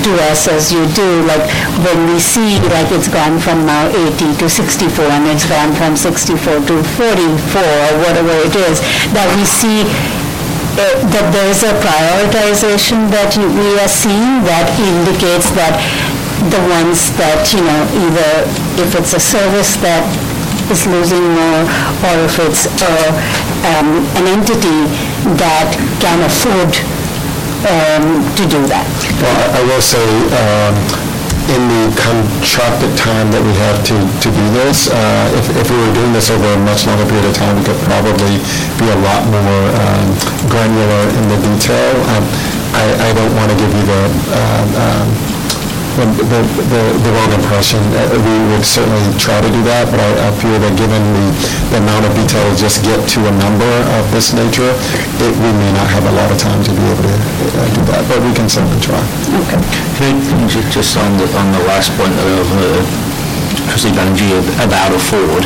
to 0.04 0.12
us 0.30 0.48
as 0.48 0.72
you 0.72 0.84
do, 0.94 1.08
like 1.26 1.44
when 1.84 2.08
we 2.12 2.20
see 2.20 2.60
like 2.76 2.92
it's 2.92 3.08
gone 3.08 3.40
from 3.40 3.66
now 3.66 3.88
80 3.88 4.36
to 4.44 4.50
64 4.50 5.06
and 5.06 5.28
it's 5.32 5.46
gone 5.48 5.72
from 5.76 5.96
64 5.96 6.60
to 6.68 6.76
44 7.00 7.64
or 7.64 7.92
whatever 8.04 8.34
it 8.44 8.56
is, 8.68 8.80
that 9.16 9.28
we 9.38 9.44
see 9.46 9.84
uh, 10.76 10.98
that 11.14 11.30
there's 11.32 11.62
a 11.64 11.74
prioritization 11.86 13.10
that 13.14 13.38
you- 13.38 13.48
we 13.54 13.78
are 13.80 13.88
seeing 13.88 14.44
that 14.44 14.68
indicates 14.80 15.50
that 15.54 15.78
the 16.50 16.60
ones 16.68 17.12
that, 17.22 17.46
you 17.54 17.62
know, 17.62 17.82
either 18.04 18.30
if 18.84 18.96
it's 18.96 19.14
a 19.14 19.20
service 19.20 19.78
that 19.86 20.04
is 20.72 20.88
losing 20.88 21.24
more, 21.36 21.64
or 22.10 22.16
if 22.26 22.40
it's 22.40 22.66
uh, 22.82 23.10
um, 23.78 24.04
an 24.20 24.26
entity 24.28 24.80
that 25.40 25.70
can 26.00 26.20
afford 26.24 26.72
um, 27.68 28.24
to 28.36 28.44
do 28.48 28.62
that. 28.70 28.88
Well, 29.22 29.36
I- 29.36 29.60
I 29.60 29.62
will 29.64 29.82
say, 29.82 30.04
um, 30.36 30.76
in 31.52 31.60
the 31.68 31.84
contracted 32.00 32.96
time 32.96 33.28
that 33.36 33.44
we 33.44 33.52
have 33.68 33.84
to, 33.92 33.96
to 34.00 34.30
do 34.32 34.46
this, 34.64 34.88
uh, 34.88 35.28
if, 35.36 35.46
if 35.60 35.68
we 35.68 35.76
were 35.76 35.92
doing 35.92 36.14
this 36.16 36.32
over 36.32 36.48
a 36.48 36.60
much 36.64 36.88
longer 36.88 37.04
period 37.04 37.28
of 37.28 37.36
time, 37.36 37.60
we 37.60 37.64
could 37.68 37.80
probably 37.84 38.40
be 38.80 38.88
a 38.88 39.00
lot 39.04 39.28
more 39.28 39.64
um, 39.76 40.08
granular 40.48 41.04
in 41.20 41.24
the 41.28 41.38
detail. 41.44 41.94
Um, 42.16 42.24
I, 42.74 42.86
I 42.96 43.10
don't 43.14 43.36
want 43.36 43.52
to 43.52 43.58
give 43.60 43.72
you 43.76 43.84
the, 43.86 44.02
um, 44.40 44.68
um, 44.80 45.08
the, 45.98 46.06
the, 46.26 46.40
the- 46.74 46.96
the 47.04 47.12
wrong 47.14 47.32
impression. 47.38 47.80
Uh, 47.94 48.18
We 48.18 48.36
would 48.54 48.66
certainly 48.66 49.04
try 49.20 49.38
to 49.42 49.50
do 49.50 49.62
that, 49.70 49.90
but 49.92 50.00
I, 50.00 50.10
I 50.28 50.30
feel 50.42 50.58
that 50.60 50.74
given 50.80 51.02
the, 51.14 51.26
the 51.74 51.78
amount 51.84 52.06
of 52.08 52.12
detail 52.18 52.44
to 52.50 52.56
just 52.58 52.82
get 52.84 52.98
to 53.16 53.20
a 53.28 53.34
number 53.38 53.70
of 54.00 54.04
this 54.12 54.34
nature, 54.34 54.72
it, 55.22 55.34
we 55.44 55.52
may 55.60 55.72
not 55.76 55.88
have 55.92 56.06
a 56.08 56.14
lot 56.16 56.30
of 56.32 56.38
time 56.42 56.62
to 56.64 56.72
be 56.74 56.84
able 56.90 57.06
to 57.06 57.18
uh, 57.18 57.68
do 57.78 57.82
that, 57.94 58.02
but 58.10 58.18
we 58.26 58.32
can 58.34 58.48
certainly 58.50 58.80
try. 58.82 59.00
Okay. 59.46 59.60
Can 60.00 60.04
I, 60.10 60.12
can 60.26 60.38
I 60.42 60.48
ju- 60.50 60.70
just 60.74 60.96
on 60.98 61.12
the, 61.20 61.28
on 61.38 61.48
the 61.54 61.64
last 61.70 61.92
point 62.00 62.14
of 62.16 62.46
uh, 62.58 62.64
trustee 63.70 63.94
Banerjee 63.94 64.34
about 64.64 64.92
afford, 64.94 65.44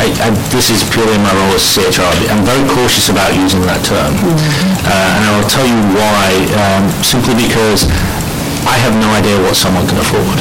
I, 0.00 0.08
I, 0.22 0.28
this 0.54 0.70
is 0.72 0.80
purely 0.88 1.18
my 1.20 1.32
role 1.34 1.52
as 1.52 1.64
CHR. 1.66 2.08
I'm 2.32 2.40
very 2.46 2.64
cautious 2.72 3.10
about 3.12 3.34
using 3.36 3.60
that 3.68 3.84
term. 3.84 4.16
Uh, 4.16 4.88
and 4.88 5.22
I 5.28 5.30
will 5.36 5.48
tell 5.50 5.66
you 5.68 5.76
why, 5.92 6.28
um, 6.56 6.88
simply 7.04 7.36
because 7.36 7.84
I 8.66 8.76
have 8.84 8.92
no 8.96 9.08
idea 9.16 9.40
what 9.40 9.56
someone 9.56 9.86
can 9.88 9.96
afford. 9.96 10.36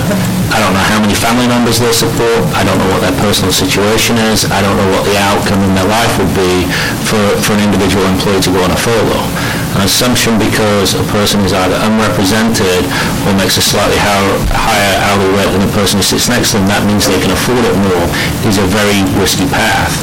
I 0.50 0.58
don't 0.58 0.74
know 0.74 0.82
how 0.82 0.98
many 1.00 1.14
family 1.14 1.46
members 1.46 1.78
they 1.78 1.94
support, 1.94 2.42
I 2.58 2.66
don't 2.66 2.76
know 2.82 2.90
what 2.90 3.06
their 3.06 3.14
personal 3.22 3.54
situation 3.54 4.18
is, 4.34 4.50
I 4.50 4.66
don't 4.66 4.76
know 4.76 4.90
what 4.90 5.06
the 5.06 5.14
outcome 5.16 5.62
in 5.62 5.78
their 5.78 5.86
life 5.86 6.10
would 6.18 6.34
be 6.34 6.66
for, 7.06 7.22
for 7.46 7.54
an 7.54 7.62
individual 7.62 8.02
employee 8.10 8.42
to 8.42 8.52
go 8.52 8.60
on 8.66 8.74
a 8.74 8.80
furlough. 8.80 9.30
An 9.78 9.86
assumption 9.86 10.42
because 10.42 10.98
a 10.98 11.06
person 11.14 11.46
is 11.46 11.54
either 11.54 11.78
unrepresented 11.86 12.82
or 13.30 13.32
makes 13.38 13.62
a 13.62 13.64
slightly 13.64 14.02
higher, 14.02 14.34
higher 14.50 14.96
hourly 15.06 15.30
rate 15.38 15.52
than 15.54 15.62
the 15.62 15.74
person 15.78 16.02
who 16.02 16.06
sits 16.06 16.28
next 16.28 16.52
to 16.52 16.58
them, 16.58 16.66
that 16.66 16.82
means 16.90 17.06
they 17.06 17.22
can 17.22 17.30
afford 17.30 17.62
it 17.62 17.76
more, 17.86 18.06
is 18.50 18.58
a 18.58 18.66
very 18.74 19.06
risky 19.22 19.46
path. 19.54 19.94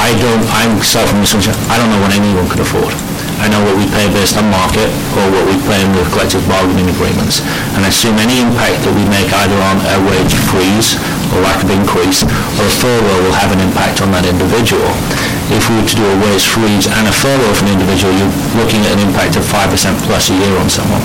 I 0.00 0.16
don't, 0.16 0.42
I'm 0.56 0.80
self 0.80 1.12
from 1.12 1.20
assumption, 1.20 1.52
I 1.68 1.76
don't 1.76 1.92
know 1.92 2.00
what 2.00 2.16
anyone 2.16 2.48
could 2.48 2.64
afford. 2.64 2.96
I 3.42 3.50
know 3.50 3.58
what 3.66 3.74
we 3.74 3.90
pay 3.90 4.06
based 4.14 4.38
on 4.38 4.46
market 4.54 4.86
or 5.18 5.26
what 5.34 5.42
we 5.50 5.58
pay 5.66 5.82
in 5.82 5.90
the 5.90 6.06
collective 6.14 6.46
bargaining 6.46 6.86
agreements. 6.86 7.42
And 7.74 7.82
I 7.82 7.90
assume 7.90 8.14
any 8.22 8.38
impact 8.38 8.86
that 8.86 8.94
we 8.94 9.02
make 9.10 9.26
either 9.34 9.58
on 9.66 9.82
a 9.82 9.98
wage 10.06 10.30
freeze 10.46 10.94
or 11.34 11.42
lack 11.42 11.58
of 11.58 11.70
increase 11.74 12.22
or 12.22 12.64
a 12.64 12.74
furlough 12.78 13.20
will 13.26 13.34
have 13.34 13.50
an 13.50 13.58
impact 13.58 13.98
on 13.98 14.14
that 14.14 14.22
individual. 14.22 14.86
If 15.50 15.66
we 15.66 15.82
were 15.82 15.88
to 15.90 15.96
do 15.98 16.06
a 16.06 16.16
wage 16.22 16.46
freeze 16.46 16.86
and 16.86 17.10
a 17.10 17.14
furlough 17.14 17.50
for 17.58 17.66
an 17.66 17.74
individual, 17.74 18.14
you're 18.14 18.34
looking 18.54 18.86
at 18.86 18.94
an 18.94 19.02
impact 19.02 19.34
of 19.34 19.42
5% 19.42 19.74
plus 20.06 20.30
a 20.30 20.38
year 20.38 20.54
on 20.62 20.70
someone. 20.70 21.02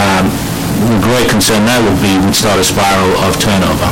Um, 0.00 0.32
the 0.78 0.98
great 1.02 1.26
concern 1.28 1.66
there 1.66 1.82
would 1.82 1.98
be 1.98 2.14
we'd 2.22 2.34
start 2.34 2.58
a 2.58 2.64
spiral 2.64 3.10
of 3.26 3.34
turnover. 3.42 3.88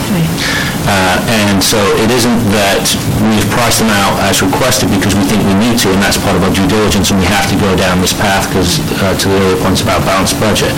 Uh, 0.86 1.18
And 1.26 1.58
so 1.58 1.78
it 1.98 2.10
isn't 2.14 2.38
that 2.54 2.86
we've 3.26 3.48
priced 3.50 3.82
them 3.82 3.90
out 3.90 4.14
as 4.22 4.38
requested 4.42 4.86
because 4.94 5.14
we 5.18 5.24
think 5.26 5.42
we 5.42 5.54
need 5.58 5.78
to, 5.82 5.90
and 5.90 5.98
that's 5.98 6.16
part 6.16 6.36
of 6.38 6.42
our 6.46 6.52
due 6.54 6.66
diligence, 6.70 7.10
and 7.10 7.18
we 7.18 7.26
have 7.26 7.50
to 7.50 7.56
go 7.58 7.74
down 7.74 7.98
this 8.00 8.12
path 8.14 8.46
because, 8.46 8.78
to 9.18 9.26
the 9.26 9.34
earlier 9.34 9.58
points 9.62 9.82
about 9.82 10.04
balanced 10.06 10.38
budget, 10.38 10.70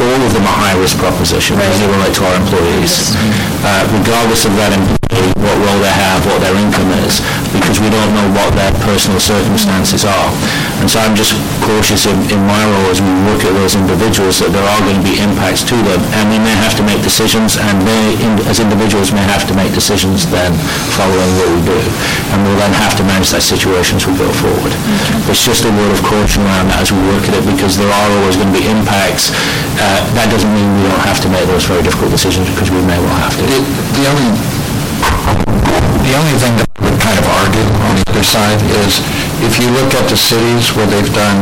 all 0.00 0.20
of 0.26 0.30
them 0.34 0.42
are 0.44 0.58
high-risk 0.70 0.98
propositions 0.98 1.58
as 1.60 1.76
they 1.80 1.88
relate 1.88 2.14
to 2.18 2.22
our 2.26 2.36
employees. 2.36 3.14
Uh, 3.62 3.86
Regardless 3.94 4.44
of 4.44 4.52
that 4.58 4.74
employee, 4.74 5.30
what 5.40 5.54
role 5.62 5.80
they 5.80 5.92
have, 5.94 6.20
what 6.26 6.40
their 6.42 6.56
income 6.58 6.90
is, 7.06 7.22
because 7.54 7.78
we 7.78 7.86
don't 7.88 8.10
know 8.12 8.26
what 8.34 8.50
their 8.58 8.72
personal 8.82 9.20
circumstances 9.22 10.02
are. 10.04 10.28
And 10.82 10.90
so 10.90 10.98
I'm 10.98 11.14
just 11.14 11.32
cautious 11.62 12.04
in, 12.10 12.16
in 12.34 12.40
my 12.44 12.58
role 12.66 12.88
as 12.90 12.98
we 13.00 13.08
look 13.30 13.40
at 13.46 13.54
those 13.54 13.78
individuals 13.78 14.42
that 14.42 14.50
there 14.50 14.64
are 14.66 14.80
going 14.82 14.98
to 14.98 15.06
be 15.06 15.16
impacts 15.22 15.62
to 15.70 15.76
them, 15.86 16.00
and 16.18 16.24
we 16.28 16.38
may 16.42 16.52
have 16.58 16.74
to 16.76 16.84
make 16.84 16.98
decisions, 17.06 17.54
and 17.56 17.76
they, 17.86 18.04
in- 18.20 18.42
as 18.50 18.58
individuals, 18.58 19.14
may 19.14 19.22
have 19.30 19.46
to 19.46 19.54
make 19.54 19.70
decisions 19.72 20.26
then 20.28 20.50
following 20.98 21.30
what 21.38 21.48
we 21.54 21.60
do. 21.70 21.80
And 22.34 22.42
we'll 22.44 22.58
then 22.58 22.74
have 22.82 22.98
to 22.98 23.04
manage 23.06 23.30
that 23.30 23.46
situation 23.46 24.02
as 24.02 24.04
we 24.10 24.16
go 24.18 24.28
forward. 24.42 24.74
It's 25.30 25.40
just 25.46 25.62
a 25.64 25.72
word 25.72 25.92
of 25.94 26.02
caution 26.02 26.42
around 26.44 26.68
that 26.74 26.82
as 26.82 26.90
we 26.90 26.98
look 27.14 27.24
at 27.30 27.34
it, 27.38 27.44
because 27.46 27.78
there 27.78 27.88
are 27.88 28.08
always 28.20 28.34
going 28.36 28.50
to 28.50 28.56
be 28.58 28.66
impacts. 28.66 29.30
Uh, 29.78 29.83
Uh, 29.84 30.00
that 30.16 30.32
doesn't 30.32 30.48
mean 30.56 30.64
we 30.80 30.88
don't 30.88 31.04
have 31.04 31.20
to 31.20 31.28
make 31.28 31.44
those 31.44 31.68
very 31.68 31.84
difficult 31.84 32.08
decisions, 32.08 32.48
because 32.56 32.72
we 32.72 32.80
may 32.88 32.96
well 32.96 33.18
have 33.20 33.36
to. 33.36 33.44
The 33.44 34.04
only, 34.08 34.32
the 36.08 36.14
only 36.16 36.36
thing 36.40 36.56
that 36.56 36.64
I 36.80 36.88
would 36.88 36.96
kind 37.04 37.18
of 37.20 37.26
argue 37.28 37.68
on 37.84 37.92
the 38.00 38.04
other 38.08 38.24
side 38.24 38.56
is, 38.80 39.04
if 39.44 39.60
you 39.60 39.68
look 39.76 39.92
at 39.92 40.08
the 40.08 40.16
cities 40.16 40.72
where 40.72 40.88
they've 40.88 41.12
done 41.12 41.36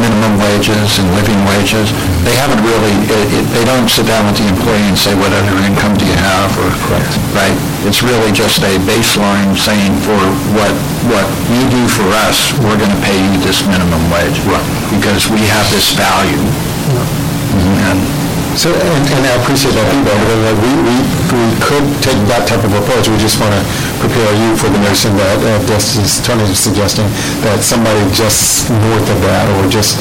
minimum 0.00 0.40
wages 0.40 0.96
and 0.96 1.04
living 1.20 1.36
wages, 1.52 1.92
they 2.24 2.32
haven't 2.40 2.64
really, 2.64 2.96
it- 3.12 3.44
it- 3.44 3.48
they 3.52 3.64
don't 3.68 3.92
sit 3.92 4.08
down 4.08 4.24
with 4.24 4.40
the 4.40 4.48
employee 4.48 4.88
and 4.88 4.96
say, 4.96 5.12
what 5.12 5.28
other 5.36 5.60
income 5.68 5.92
do 6.00 6.08
you 6.08 6.16
have, 6.16 6.48
or... 6.56 6.72
Correct. 6.88 7.12
Right? 7.36 7.56
It's 7.84 8.00
really 8.00 8.32
just 8.32 8.64
a 8.64 8.80
baseline 8.88 9.52
saying, 9.52 9.92
for 10.00 10.16
what, 10.56 10.72
what 11.12 11.28
you 11.52 11.60
do 11.68 11.84
for 11.92 12.08
us, 12.24 12.56
we're 12.64 12.80
going 12.80 12.92
to 12.92 13.02
pay 13.04 13.20
you 13.20 13.36
this 13.44 13.68
minimum 13.68 14.00
wage. 14.08 14.40
Right. 14.48 14.64
Because 14.96 15.28
we 15.28 15.44
have 15.52 15.68
this 15.68 15.92
value. 15.92 16.40
And 17.54 18.00
So, 18.56 18.72
and, 18.72 19.04
and 19.12 19.22
I 19.28 19.36
appreciate 19.36 19.76
that 19.76 19.84
feedback, 19.92 20.16
because 20.16 20.40
like, 20.48 20.58
we, 20.64 20.72
we, 20.80 20.96
we 21.28 21.44
could 21.60 21.84
take 22.00 22.16
that 22.32 22.48
type 22.48 22.64
of 22.64 22.72
approach, 22.72 23.04
we 23.04 23.20
just 23.20 23.36
want 23.36 23.52
to 23.52 23.60
prepare 24.00 24.32
you 24.32 24.56
for 24.56 24.72
the 24.72 24.80
notion 24.80 25.12
that, 25.20 25.36
uh, 25.44 25.60
is, 25.76 26.24
Tony 26.24 26.40
is 26.48 26.56
suggesting, 26.56 27.04
that 27.44 27.60
somebody 27.60 28.00
just 28.16 28.72
north 28.72 29.04
of 29.12 29.18
that, 29.28 29.44
or 29.60 29.68
just, 29.68 30.00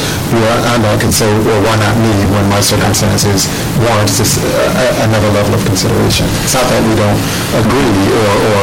I'm 0.71 0.79
not 0.79 1.03
can 1.03 1.11
say, 1.11 1.27
well, 1.43 1.59
why 1.67 1.75
not 1.83 1.99
me, 1.99 2.15
when 2.31 2.47
my 2.47 2.63
circumstances 2.63 3.51
warrants 3.81 4.17
this, 4.19 4.39
uh, 4.39 5.05
another 5.07 5.29
level 5.35 5.53
of 5.55 5.61
consideration. 5.67 6.25
It's 6.43 6.55
not 6.55 6.63
that 6.71 6.81
we 6.85 6.93
don't 6.95 7.19
agree, 7.59 7.91
or, 8.11 8.31
or 8.55 8.59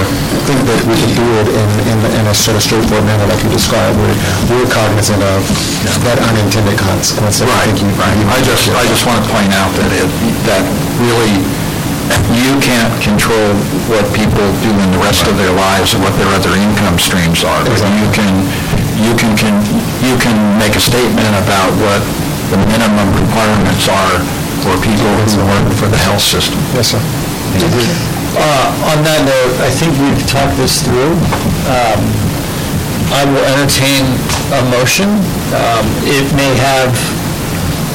think 0.49 0.61
that 0.67 0.81
we 0.89 0.95
can 0.97 1.13
do 1.15 1.27
it 1.45 1.49
in, 1.53 1.69
in, 1.93 1.99
in 2.19 2.25
a 2.29 2.35
sort 2.35 2.57
of 2.57 2.63
straightforward 2.65 3.05
manner 3.07 3.27
like 3.29 3.41
you 3.45 3.51
described, 3.53 3.95
we're, 4.01 4.17
we're 4.51 4.69
cognizant 4.73 5.21
of 5.23 5.41
that 6.09 6.19
unintended 6.19 6.77
consequence. 6.81 7.41
that 7.45 7.49
we 7.49 7.73
think 7.73 7.85
you- 7.85 7.93
you- 7.93 8.31
I 8.33 8.41
just, 8.43 8.67
I 8.73 8.85
just 8.89 9.05
want 9.07 9.21
to 9.23 9.27
point 9.29 9.53
out 9.53 9.71
that 9.79 9.91
it, 9.93 10.09
that 10.49 10.65
really, 10.99 11.45
you 12.35 12.53
can't 12.61 12.93
control 13.01 13.55
what 13.89 14.05
people 14.13 14.43
do 14.65 14.73
in 14.73 14.89
the 14.93 15.01
rest 15.01 15.25
of 15.29 15.37
their 15.39 15.53
lives 15.55 15.95
and 15.95 16.03
what 16.03 16.13
their 16.19 16.29
other 16.35 16.53
income 16.57 16.99
streams 16.99 17.45
are. 17.45 17.63
But 17.65 17.81
you 18.01 18.09
can, 18.13 18.33
you 19.01 19.13
can, 19.17 19.33
can, 19.39 19.55
you 20.05 20.15
can 20.21 20.37
make 20.59 20.75
a 20.77 20.83
statement 20.83 21.33
about 21.41 21.71
what 21.81 22.01
the 22.53 22.59
minimum 22.69 23.09
requirements 23.17 23.89
are 23.89 24.19
for 24.63 24.75
people 24.81 25.11
who 25.11 25.43
work 25.43 25.67
for 25.77 25.89
the 25.91 25.99
health 26.07 26.23
system. 26.23 26.59
Yes, 26.75 26.95
sir. 26.95 27.01
Uh, 28.33 28.95
On 28.95 28.99
that 29.05 29.21
note, 29.29 29.55
I 29.61 29.69
think 29.69 29.93
we've 30.01 30.25
talked 30.31 30.57
this 30.57 30.81
through. 30.81 31.13
Um, 31.69 32.01
I 33.13 33.29
will 33.29 33.45
entertain 33.45 34.07
a 34.57 34.63
motion. 34.73 35.11
Um, 35.53 35.85
It 36.09 36.25
may 36.33 36.49
have 36.57 36.95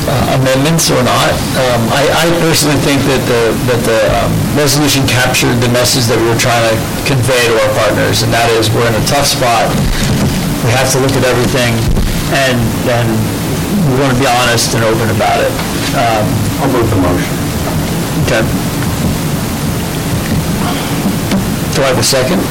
uh, 0.08 0.38
amendments 0.40 0.92
or 0.94 1.02
not. 1.04 1.34
Um, 1.58 1.82
I 1.92 2.04
I 2.14 2.26
personally 2.44 2.78
think 2.86 3.02
that 3.10 3.24
the, 3.28 3.44
that 3.68 3.82
the 3.84 4.00
um, 4.24 4.32
resolution 4.56 5.04
captured 5.10 5.58
the 5.60 5.72
message 5.74 6.06
that 6.08 6.16
we 6.22 6.28
were 6.30 6.38
trying 6.40 6.64
to 6.70 6.76
convey 7.04 7.44
to 7.50 7.56
our 7.64 7.72
partners, 7.76 8.22
and 8.24 8.30
that 8.32 8.48
is, 8.56 8.70
we're 8.72 8.88
in 8.88 8.96
a 8.96 9.06
tough 9.10 9.26
spot. 9.28 9.68
We 10.64 10.70
have 10.78 10.88
to 10.96 11.00
look 11.04 11.12
at 11.18 11.26
everything, 11.28 11.74
and, 12.32 12.60
and 12.88 13.08
we 13.90 13.94
want 14.00 14.14
to 14.16 14.20
be 14.22 14.30
honest 14.30 14.76
and 14.78 14.84
open 14.86 15.10
about 15.12 15.40
it. 15.44 15.52
Uh, 15.96 16.24
I'll 16.62 16.72
move 16.72 16.90
the 16.90 17.00
motion. 17.00 17.34
Okay. 18.28 18.44
Do 21.76 21.84
I 21.86 21.88
have 21.94 22.00
a 22.00 22.04
second? 22.04 22.42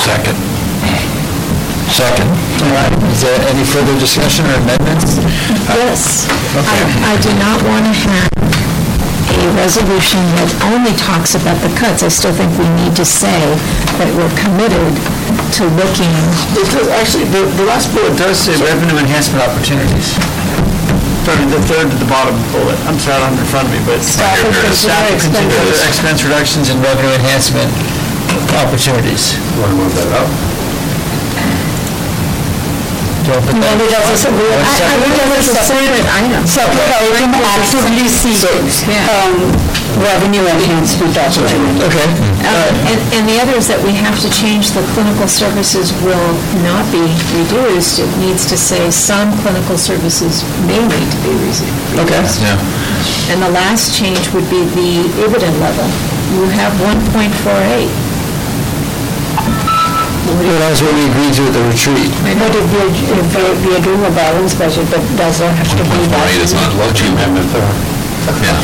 Second. 0.00 0.36
Second. 1.90 2.28
All 2.62 2.72
right, 2.72 2.92
is 3.12 3.22
there 3.22 3.38
any 3.50 3.64
further 3.64 3.94
discussion 3.98 4.46
or 4.46 4.54
amendments? 4.62 5.18
Yes. 5.74 6.26
I 6.56 7.12
I 7.12 7.20
do 7.20 7.30
not 7.38 7.58
want 7.66 7.84
to 7.86 7.94
have 7.94 8.30
a 9.36 9.48
resolution 9.58 10.22
that 10.40 10.50
only 10.72 10.94
talks 10.96 11.34
about 11.34 11.58
the 11.62 11.70
cuts. 11.76 12.02
I 12.02 12.08
still 12.08 12.32
think 12.32 12.50
we 12.58 12.66
need 12.80 12.96
to 12.96 13.04
say 13.04 13.38
that 14.00 14.08
we're 14.16 14.32
committed 14.38 14.94
to 15.60 15.62
looking. 15.76 16.14
It 16.56 16.66
does, 16.72 16.88
actually, 16.88 17.28
the, 17.30 17.44
the 17.58 17.66
last 17.68 17.92
bullet 17.92 18.16
does 18.18 18.38
say 18.38 18.56
revenue 18.58 18.98
enhancement 18.98 19.44
opportunities. 19.44 20.16
Third, 21.26 21.42
the 21.50 21.58
third 21.66 21.90
to 21.90 21.96
the 21.98 22.06
bottom 22.06 22.38
bullet, 22.54 22.78
I'm 22.86 23.02
sorry, 23.02 23.18
I 23.18 23.26
don't 23.26 23.34
have 23.34 23.38
it 23.38 23.42
in 23.42 23.50
front 23.50 23.66
of 23.66 23.74
me, 23.74 23.82
but. 23.82 23.98
Staff 23.98 24.38
will 24.46 24.54
Staff 24.70 25.10
will 25.10 25.18
consider 25.18 25.42
expenses. 25.42 25.82
expense 25.82 26.22
reductions 26.22 26.70
and 26.70 26.78
revenue 26.78 27.10
enhancement 27.18 27.66
opportunities. 28.62 29.34
Want 29.58 29.74
to 29.74 29.76
move 29.76 29.90
that 29.98 30.06
up? 30.14 30.30
Do 33.26 33.34
you 33.34 33.42
want 33.42 33.42
to 33.42 33.50
put 33.50 33.58
that? 33.58 33.74
Maybe 33.74 33.90
that's 33.90 34.22
a, 34.22 34.30
we- 34.30 34.54
I, 34.54 34.70
I 34.86 34.94
would 35.02 35.14
just 35.18 35.50
a 35.50 35.58
separate 35.66 36.06
item. 36.14 36.46
So, 36.46 36.62
we 36.62 37.26
can 37.26 37.34
actively 37.42 38.06
seek, 38.06 38.38
um, 39.10 39.50
revenue 39.98 40.44
enhancement 40.46 41.16
opportunities. 41.18 41.82
Okay. 41.90 42.06
Uh, 42.46 42.70
And, 42.86 42.98
and 43.18 43.22
the 43.26 43.40
other 43.42 43.58
is 43.58 43.66
that 43.66 43.82
we 43.82 43.90
have 43.98 44.14
to 44.22 44.30
change 44.30 44.70
the 44.78 44.84
clinical 44.94 45.26
services 45.26 45.90
will 46.06 46.30
not 46.62 46.86
be 46.94 47.02
reduced. 47.34 47.98
It 47.98 48.10
needs 48.22 48.46
to 48.46 48.56
say 48.56 48.90
some 48.94 49.34
clinical 49.42 49.74
services 49.74 50.46
may 50.70 50.78
need 50.78 51.08
to 51.10 51.18
be 51.26 51.32
reduced. 51.34 51.66
Okay. 51.98 52.22
Yeah. 52.46 52.60
And 53.34 53.42
the 53.42 53.50
last 53.50 53.90
change 53.98 54.22
would 54.30 54.46
be 54.46 54.62
the 54.78 55.02
EBITDA 55.26 55.50
level. 55.58 55.88
You 56.38 56.46
have 56.54 56.70
1.48. 56.78 58.05
Well, 60.26 60.58
that 60.58 60.70
was 60.74 60.82
what 60.82 60.94
we 60.94 61.06
agreed 61.06 61.32
to 61.38 61.42
at 61.46 61.54
the 61.54 61.62
retreat. 61.70 62.10
But 62.38 62.50
if 62.54 62.66
we're, 62.74 62.90
if 62.90 63.28
we're- 63.34 63.58
we 63.62 63.70
are 63.78 63.84
doing 63.84 64.02
a 64.02 64.10
balanced 64.10 64.58
budget, 64.58 64.86
but 64.90 65.02
does 65.14 65.38
that 65.38 65.54
have 65.54 65.70
to 65.70 65.84
be 65.86 65.98
that? 66.10 66.18
Right, 66.18 66.38
it's 66.42 66.52
not 66.54 66.70
what 66.74 66.92
you 66.98 67.14
amendment 67.14 67.46
there. 67.54 67.70
Yeah. 68.42 68.58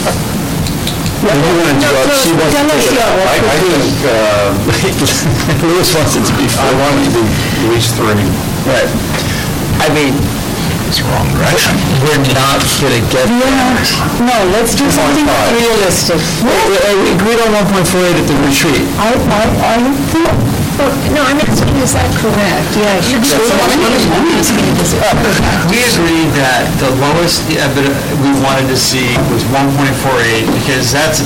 And 1.23 1.39
you 1.39 1.55
want 1.55 1.79
to 1.79 1.87
do, 1.87 2.11
she 2.19 2.35
wants 2.35 2.51
to 2.59 2.67
take 2.67 2.99
it. 2.99 2.99
I 2.99 3.39
I 3.39 3.57
think, 3.63 3.95
uh, 4.03 4.51
Louis 5.71 5.87
wants 5.95 6.19
it 6.19 6.25
to 6.27 6.35
be 6.35 6.51
I 6.51 6.67
want 6.83 6.99
it 6.99 7.15
to 7.15 7.23
be 7.23 7.23
at 7.31 7.63
least 7.71 7.95
three. 7.95 8.27
Right. 8.67 8.91
I 9.79 9.89
mean, 9.95 10.19
It's 10.91 10.99
wrong 11.07 11.31
direction. 11.31 11.79
we're 12.03 12.27
not 12.35 12.59
gonna 12.83 13.01
get 13.15 13.31
there. 13.31 13.79
No, 14.19 14.37
let's 14.51 14.75
do 14.75 14.91
something 14.91 15.25
realistic. 15.55 16.19
We 16.43 16.51
we 16.75 17.15
agreed 17.15 17.39
on 17.39 17.55
1.48 17.71 18.19
at 18.19 18.27
the 18.27 18.37
retreat. 18.43 18.83
I, 18.99 19.15
I, 19.15 19.43
I 19.63 19.77
think, 20.11 20.27
Well, 20.79 20.91
No, 21.13 21.21
I'm 21.23 21.39
asking, 21.41 21.77
is 21.85 21.93
that 21.93 22.09
correct? 22.19 22.69
Yeah, 22.77 22.97
it 22.99 23.05
should 23.05 23.21
be. 23.23 23.29
We 25.69 25.79
agreed 25.85 26.31
that 26.41 26.65
the 26.81 26.91
lowest 27.01 27.45
EBITDA 27.49 27.93
we 28.25 28.31
wanted 28.41 28.69
to 28.73 28.77
see 28.79 29.13
was 29.33 29.45
1.48 29.53 30.49
because 30.57 30.93
that's 30.93 31.21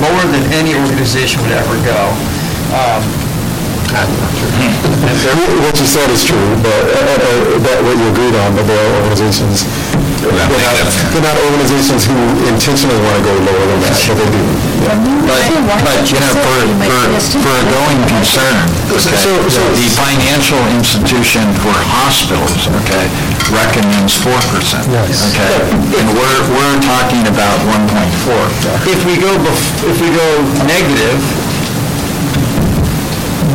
lower 0.00 0.24
than 0.32 0.44
any 0.52 0.74
organization 0.76 1.40
would 1.42 1.52
ever 1.52 1.76
go. 1.84 2.00
Um, 2.72 3.02
What 5.62 5.78
you 5.78 5.86
said 5.86 6.10
is 6.10 6.24
true, 6.24 6.50
but, 6.62 6.82
uh, 6.90 6.98
uh, 6.98 7.58
that 7.62 7.78
what 7.84 7.94
you 7.96 8.08
agreed 8.10 8.34
on, 8.34 8.56
but 8.56 8.66
there 8.66 8.74
are 8.74 8.90
organizations, 9.06 9.62
they're 10.24 10.40
not, 10.40 10.48
they're 11.12 11.26
not 11.26 11.36
organizations 11.44 12.08
who 12.08 12.16
intentionally 12.48 12.96
want 13.04 13.16
to 13.20 13.24
go 13.28 13.34
lower 13.44 13.64
than 13.68 13.80
that, 13.84 13.96
but 14.08 14.16
they 14.16 14.28
do. 14.32 14.44
But, 15.24 15.40
but, 15.84 16.00
you 16.08 16.20
know, 16.20 16.32
for, 16.44 16.58
for, 16.84 17.00
for 17.44 17.52
a 17.56 17.64
going 17.72 18.00
concern, 18.08 18.56
okay, 19.08 19.16
the 19.80 19.88
financial 19.96 20.60
institution 20.76 21.44
for 21.64 21.72
hospitals, 21.96 22.68
okay, 22.84 23.04
recommends 23.52 24.12
four 24.16 24.36
percent. 24.52 24.84
Okay, 25.32 25.48
and 26.00 26.06
we're, 26.12 26.40
we're 26.52 26.78
talking 26.84 27.24
about 27.28 27.56
one 27.68 27.84
point 27.88 28.12
four. 28.28 28.42
If 28.88 29.00
we 29.08 29.16
go, 29.16 29.32
bef- 29.40 29.72
if 29.88 29.96
we 30.04 30.08
go 30.12 30.28
negative, 30.68 31.16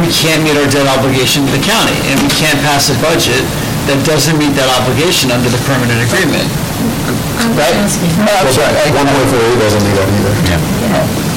we 0.01 0.09
can't 0.09 0.41
meet 0.41 0.56
our 0.57 0.65
debt 0.72 0.88
obligation 0.89 1.45
to 1.45 1.51
the 1.53 1.61
county, 1.65 1.93
and 2.09 2.17
we 2.23 2.30
can't 2.39 2.57
pass 2.65 2.89
a 2.89 2.95
budget 3.03 3.43
that 3.89 4.05
doesn't 4.05 4.37
meet 4.37 4.53
that 4.53 4.69
obligation 4.77 5.33
under 5.33 5.49
the 5.49 5.57
permanent 5.65 5.97
agreement. 6.05 6.45
Right? 7.57 7.73
Oh, 7.73 8.45
I'm 8.45 8.53
sorry. 8.53 8.69
I- 8.77 8.93
One 8.93 9.09
point 9.09 9.27
four 9.33 9.41
eight 9.41 9.57
doesn't 9.57 9.81
do 9.81 9.91
that 9.97 10.07
either. 10.13 11.28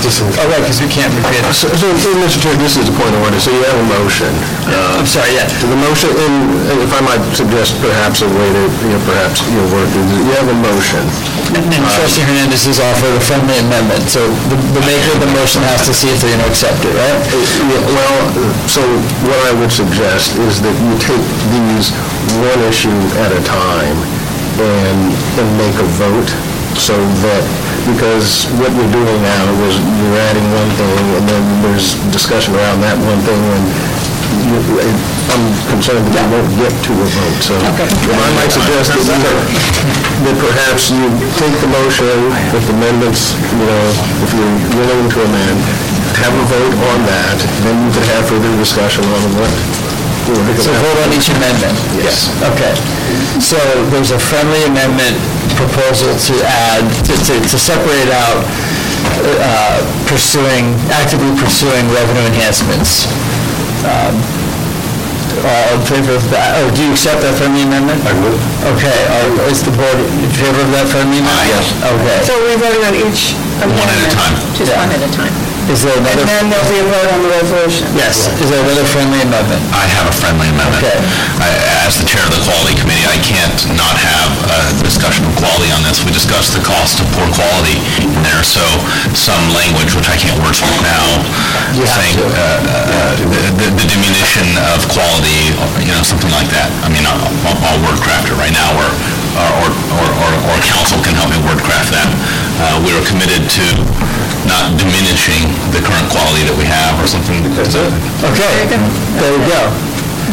Oh, 0.00 0.48
right, 0.48 0.64
because 0.64 0.80
we 0.80 0.88
can't 0.88 1.12
repay 1.12 1.36
it. 1.36 1.44
So, 1.52 1.68
so, 1.76 2.08
Mr. 2.24 2.40
Chair, 2.40 2.56
this 2.56 2.80
is 2.80 2.88
a 2.88 2.94
point 2.96 3.12
of 3.12 3.20
order, 3.20 3.36
so 3.36 3.52
you 3.52 3.60
have 3.68 3.76
a 3.76 3.88
motion. 4.00 4.32
Uh, 4.64 4.96
I'm 4.96 5.04
sorry, 5.04 5.36
yeah. 5.36 5.44
The 5.60 5.76
motion, 5.76 6.08
and 6.16 6.36
and 6.72 6.78
if 6.80 6.90
I 6.96 7.00
might 7.04 7.20
suggest 7.36 7.76
perhaps 7.84 8.24
a 8.24 8.28
way 8.32 8.48
to, 8.48 8.62
you 8.80 8.96
know, 8.96 9.02
perhaps, 9.04 9.44
you'll 9.52 9.68
work, 9.68 9.90
is 9.92 10.08
you 10.16 10.32
have 10.40 10.48
a 10.48 10.56
motion. 10.56 11.04
And 11.52 11.66
and 11.68 11.82
trustee 11.92 12.24
Hernandez 12.24 12.64
has 12.64 12.80
offered 12.80 13.12
a 13.12 13.20
friendly 13.20 13.58
amendment, 13.60 14.08
so 14.08 14.24
the 14.48 14.56
the 14.72 14.82
maker 14.88 15.12
of 15.12 15.20
the 15.20 15.30
motion 15.36 15.60
has 15.68 15.84
to 15.84 15.92
see 15.92 16.08
if 16.08 16.22
they're 16.24 16.32
going 16.32 16.46
to 16.46 16.50
accept 16.50 16.80
it, 16.86 16.94
right? 16.96 17.20
Uh, 17.20 17.36
yeah, 17.68 17.82
Well, 17.92 18.16
so 18.70 18.80
what 19.28 19.40
I 19.44 19.52
would 19.60 19.72
suggest 19.72 20.38
is 20.48 20.62
that 20.64 20.74
you 20.80 20.92
take 20.96 21.24
these 21.52 21.92
one 22.40 22.60
issue 22.64 22.94
at 23.20 23.34
a 23.36 23.42
time 23.44 23.98
and, 24.62 25.00
and 25.40 25.48
make 25.58 25.76
a 25.76 25.88
vote 25.98 26.30
so 26.78 26.94
that, 27.26 27.44
because 27.88 28.46
what 28.60 28.70
you're 28.76 28.92
doing 28.92 29.18
now 29.22 29.44
is 29.68 29.74
you're 29.80 30.18
adding 30.28 30.46
one 30.52 30.70
thing 30.76 31.02
and 31.16 31.24
then 31.28 31.42
there's 31.64 31.96
discussion 32.12 32.54
around 32.54 32.80
that 32.84 32.96
one 33.00 33.20
thing 33.24 33.40
and 33.40 33.64
you- 34.50 35.08
I'm 35.30 35.46
concerned 35.70 36.02
that 36.10 36.26
we 36.26 36.38
won't 36.42 36.50
get 36.58 36.74
to 36.74 36.90
a 36.90 37.06
vote, 37.06 37.38
so 37.38 37.54
I 37.54 38.28
might 38.34 38.50
suggest 38.50 38.90
that 38.90 38.98
you- 38.98 40.26
that 40.26 40.36
perhaps 40.42 40.90
you 40.90 41.06
take 41.38 41.54
the 41.62 41.70
motion 41.70 42.10
with 42.50 42.66
amendments, 42.70 43.34
you 43.38 43.62
know, 43.62 43.84
if 44.26 44.30
you're 44.34 44.56
willing 44.74 45.06
to 45.10 45.18
amend, 45.22 45.58
have 46.18 46.34
a 46.34 46.44
vote 46.50 46.74
on 46.90 46.98
that, 47.06 47.38
then 47.62 47.74
you 47.86 47.90
could 47.94 48.06
have 48.10 48.26
further 48.26 48.50
discussion 48.58 49.04
on 49.06 49.22
what. 49.38 49.50
So 50.62 50.70
vote 50.78 50.98
on 51.02 51.10
each 51.10 51.26
amendment? 51.34 51.74
Yes. 51.98 52.30
Okay. 52.54 52.74
So 53.42 53.58
there's 53.90 54.10
a 54.14 54.18
friendly 54.20 54.62
amendment 54.70 55.18
proposal 55.58 56.14
to 56.14 56.34
add, 56.46 56.86
to, 57.10 57.14
to 57.26 57.34
to 57.42 57.56
separate 57.58 58.08
out 58.14 58.46
uh, 59.42 59.82
pursuing, 60.06 60.70
actively 60.94 61.34
pursuing 61.40 61.82
revenue 61.90 62.22
enhancements. 62.30 63.10
Um, 63.82 64.14
All 65.40 65.72
in 65.80 65.82
favor 65.88 66.14
of 66.14 66.24
that, 66.30 66.52
oh, 66.60 66.68
do 66.76 66.84
you 66.84 66.92
accept 66.92 67.22
that 67.24 67.32
friendly 67.34 67.64
amendment? 67.64 67.98
I 68.06 68.12
would. 68.22 68.36
Okay, 68.76 68.98
are- 69.08 69.48
is 69.50 69.64
the 69.66 69.72
board 69.72 69.98
in 70.20 70.30
favor 70.36 70.60
of 70.62 70.70
that 70.76 70.86
friendly 70.92 71.18
amendment? 71.22 71.48
Yes. 71.58 71.66
Okay. 71.80 72.18
So 72.28 72.34
we 72.44 72.54
voted 72.60 72.82
on 72.86 72.94
each 72.94 73.34
One 73.58 73.72
at 73.72 73.72
a 73.72 73.74
amendment. 73.74 74.14
time. 74.14 74.34
Just 74.54 74.70
one 74.78 74.90
at 74.94 75.00
a 75.02 75.10
time. 75.10 75.34
Is 75.70 75.86
there 75.86 75.94
And 75.94 76.02
another? 76.02 76.26
then 76.26 76.50
there'll 76.50 76.66
be 76.66 76.82
a 76.82 76.86
vote 76.90 77.08
on 77.14 77.20
the 77.22 77.30
resolution. 77.30 77.86
Yes. 77.94 78.26
Is 78.42 78.50
there 78.50 78.58
another 78.58 78.82
friendly 78.90 79.22
amendment? 79.22 79.62
I 79.70 79.86
have 79.86 80.10
a 80.10 80.14
friendly 80.18 80.50
amendment. 80.50 80.82
Okay. 80.82 80.98
I- 81.38 81.86
As 81.86 81.94
the 81.98 82.06
chair 82.06 82.22
of 82.26 82.30
the 82.34 82.42
quality 82.42 82.74
committee, 82.78 83.06
I 83.06 83.18
can't 83.22 83.54
not 83.78 83.94
have 83.98 84.30
a 84.50 84.60
discussion 84.82 85.22
of 85.26 85.32
quality 85.38 85.70
on 85.74 85.82
this. 85.86 86.02
We 86.02 86.10
discussed 86.10 86.54
the 86.58 86.62
cost 86.66 86.98
of 86.98 87.06
poor 87.14 87.26
quality 87.34 87.78
in 88.02 88.10
there, 88.26 88.42
so 88.42 88.62
some 89.14 89.42
language, 89.54 89.94
which 89.94 90.06
I 90.10 90.14
can't 90.18 90.38
wordsmith 90.42 90.78
now, 90.82 91.06
saying 91.86 92.18
uh, 92.18 92.26
uh, 92.34 93.14
the 93.58 93.70
the 93.74 93.86
diminution 93.86 94.46
of 94.74 94.82
quality, 94.90 95.54
you 95.86 95.90
know, 95.94 96.02
something 96.02 96.30
like 96.34 96.50
that. 96.50 96.70
I 96.82 96.90
mean, 96.90 97.06
I'll 97.06 97.18
I'll- 97.46 97.60
I'll 97.66 97.80
word 97.86 97.98
craft 98.02 98.26
it 98.30 98.34
right 98.38 98.52
now, 98.54 98.70
or 98.74 98.88
or 99.38 99.70
or 99.98 100.06
or 100.26 100.30
or 100.50 100.56
counsel 100.66 100.98
can 101.06 101.14
help 101.14 101.30
me 101.30 101.38
word 101.46 101.62
craft 101.62 101.90
that. 101.94 102.10
Uh, 102.58 102.76
We 102.82 102.90
are 102.98 103.02
committed 103.06 103.46
to 103.58 103.64
not 104.46 104.49
diminishing 105.20 105.52
the 105.72 105.80
current 105.84 106.08
quality 106.08 106.42
that 106.48 106.56
we 106.56 106.64
have, 106.64 106.96
or 106.96 107.06
something. 107.06 107.44
That's 107.52 107.76
it. 107.76 107.92
Okay, 108.24 108.64
there 109.20 109.32
we 109.36 109.40
go. 109.48 109.60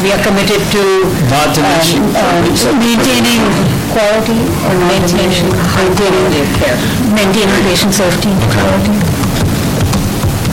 We 0.00 0.14
are 0.14 0.22
committed 0.22 0.62
to 0.62 0.82
Not 1.28 1.52
to 1.58 1.60
mention. 1.60 2.00
um, 2.14 2.46
maintaining 2.78 3.42
quality 3.92 4.38
or 4.70 4.74
maintaining, 4.86 5.50
maintaining 5.74 6.46
care, 6.56 6.78
maintaining 7.10 7.58
patient 7.66 7.92
safety 7.92 8.30
and 8.30 8.40
quality. 8.54 8.94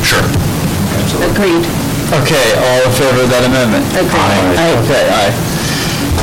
Sure. 0.02 0.26
Agreed. 1.30 1.64
Okay, 2.26 2.46
all 2.58 2.82
in 2.90 2.94
favor 2.94 3.22
of 3.24 3.30
that 3.30 3.46
amendment? 3.46 3.86
Agreed. 3.94 4.20
Aye. 4.20 4.82
Okay, 4.84 5.04
aye. 5.14 5.34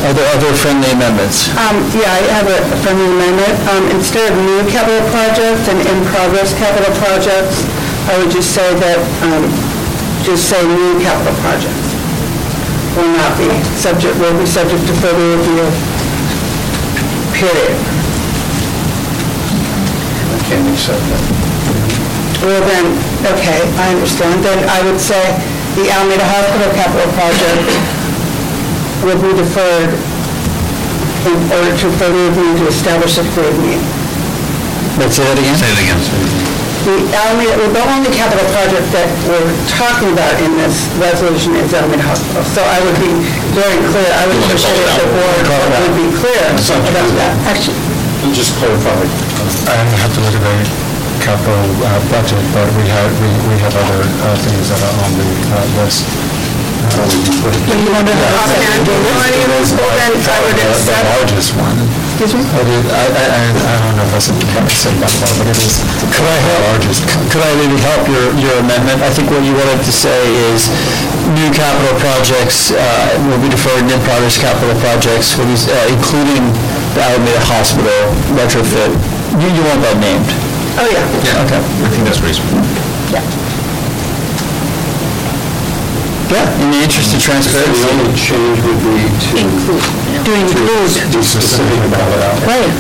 Are 0.03 0.11
there 0.15 0.27
other 0.35 0.51
friendly 0.59 0.91
amendments? 0.91 1.47
Um, 1.55 1.79
yeah, 1.95 2.11
I 2.11 2.21
have 2.35 2.49
a 2.51 2.59
friendly 2.83 3.07
amendment. 3.07 3.55
Um, 3.71 3.87
instead 3.95 4.35
of 4.35 4.39
new 4.43 4.67
capital 4.67 4.99
projects 5.15 5.71
and 5.71 5.79
in-progress 5.79 6.59
capital 6.59 6.91
projects, 6.99 7.63
I 8.11 8.19
would 8.19 8.31
just 8.35 8.51
say 8.51 8.67
that, 8.83 8.99
um, 9.23 9.47
just 10.27 10.51
say 10.51 10.59
new 10.67 10.99
capital 10.99 11.35
projects. 11.39 11.91
Will 12.99 13.15
not 13.15 13.39
be 13.39 13.49
subject, 13.79 14.19
will 14.19 14.35
be 14.37 14.45
subject 14.47 14.83
to 14.91 14.95
further 14.99 15.39
review. 15.39 15.65
Period. 17.33 17.79
I 20.35 20.39
can't 20.51 20.67
accept 20.75 20.99
that. 20.99 21.23
Well, 22.43 22.63
then, 22.67 22.87
okay, 23.39 23.63
I 23.79 23.95
understand. 23.95 24.43
Then 24.43 24.67
I 24.69 24.83
would 24.83 24.99
say 24.99 25.23
the 25.79 25.87
Alameda 25.89 26.27
Hospital 26.27 26.75
capital 26.75 27.09
project 27.15 27.71
will 29.07 29.21
be 29.23 29.31
deferred 29.39 29.95
in 31.31 31.39
order 31.55 31.73
to 31.79 31.87
further 32.03 32.19
review 32.29 32.59
to 32.59 32.67
establish 32.67 33.17
a 33.19 33.23
grade 33.33 33.57
mean. 33.63 33.81
Let's 34.99 35.17
say 35.17 35.23
that 35.25 35.39
again? 35.39 35.55
Say 35.57 35.71
it 35.71 35.81
again. 35.87 36.42
The 36.83 36.99
Alameda, 37.15 37.55
the 37.71 37.79
only 37.95 38.11
capital 38.11 38.43
project 38.51 38.91
that 38.91 39.07
we're 39.31 39.47
talking 39.71 40.11
about 40.11 40.35
in 40.43 40.59
this 40.59 40.91
resolution 40.99 41.55
is 41.55 41.71
Alameda 41.71 42.03
Hospital. 42.03 42.43
So 42.43 42.59
I 42.59 42.83
would 42.83 42.99
be 42.99 43.15
very 43.55 43.79
clear, 43.87 44.11
I 44.11 44.27
would 44.27 44.43
push 44.51 44.67
it 44.67 44.75
if 44.75 44.91
the 44.99 45.07
board 45.15 45.47
would 45.47 45.95
be 45.95 46.11
clear 46.19 46.43
about 46.43 47.07
that. 47.23 47.39
Actually, 47.47 47.79
Just 48.35 48.59
clarify. 48.59 48.99
I 48.99 49.79
have 50.03 50.11
to 50.11 50.21
look 50.27 50.35
at 50.35 50.43
the 50.43 50.59
capital 51.23 51.63
uh, 51.87 52.03
budget, 52.11 52.43
but 52.51 52.67
we 52.75 52.83
have, 52.91 53.11
we 53.23 53.31
we 53.47 53.55
have 53.63 53.75
other 53.79 54.03
uh, 54.03 54.35
things 54.43 54.67
that 54.75 54.83
are 54.83 54.97
on 55.07 55.11
the 55.15 55.29
uh, 55.55 55.87
list. 55.87 56.03
When 56.83 57.79
you 57.79 57.91
want 57.95 58.11
to 58.11 58.15
have 58.19 58.51
a 58.51 58.59
then 58.59 58.75
I 60.19 60.39
would 60.43 60.59
The 60.59 60.67
accept. 60.67 61.07
largest 61.15 61.55
one. 61.55 61.79
Excuse 62.13 62.35
me? 62.39 62.43
I 62.55 62.63
did- 62.63 62.91
I, 62.93 63.03
I, 63.09 63.25
I 63.25 63.43
I 63.73 63.75
don't 63.83 63.97
know 63.99 64.05
if 64.07 64.13
that's 64.15 64.29
said 64.77 64.95
that 65.03 65.11
far, 65.19 65.33
but 65.41 65.49
it 65.49 65.59
is. 65.59 65.81
Could 66.13 66.29
I 66.29 66.39
help, 66.45 66.85
could 67.33 67.43
I 67.43 67.51
maybe 67.59 67.79
help 67.83 68.05
your, 68.07 68.27
your 68.39 68.55
amendment? 68.63 69.01
I 69.03 69.11
think 69.11 69.27
what 69.33 69.43
you 69.43 69.57
wanted 69.57 69.81
to 69.83 69.91
say 69.93 70.21
is 70.53 70.71
new 71.35 71.49
capital 71.51 71.95
projects 71.99 72.71
uh, 72.71 72.79
will 73.27 73.41
be 73.43 73.49
deferred, 73.51 73.83
and 73.83 73.91
in-progress 73.91 74.39
capital 74.39 74.77
projects 74.85 75.35
will 75.35 75.49
be, 75.51 75.57
uh, 75.57 75.75
including 75.91 76.47
the 76.95 77.01
Alameda 77.03 77.43
Hospital 77.49 77.99
retrofit. 78.39 78.93
You, 79.41 79.49
you 79.51 79.63
want 79.67 79.81
that 79.83 79.97
named? 79.99 80.29
Oh, 80.79 80.87
yeah. 80.87 81.03
Yeah, 81.27 81.43
Okay. 81.49 81.59
I 81.59 81.89
think 81.91 82.05
that's 82.07 82.21
reasonable. 82.23 82.61
Yeah, 83.11 83.25
in 86.33 86.69
the 86.73 86.81
interest 86.81 87.13
of 87.15 87.21
transparency. 87.21 87.83
The 87.83 87.93
only 87.93 88.15
change 88.17 88.59
would 88.65 88.81
be 88.81 89.05
to... 89.05 89.41
To 90.25 90.33
include. 90.33 90.93
Be 91.13 91.23
specific 91.23 91.81
about 91.85 92.09
it. 92.09 92.47
Right. 92.49 92.73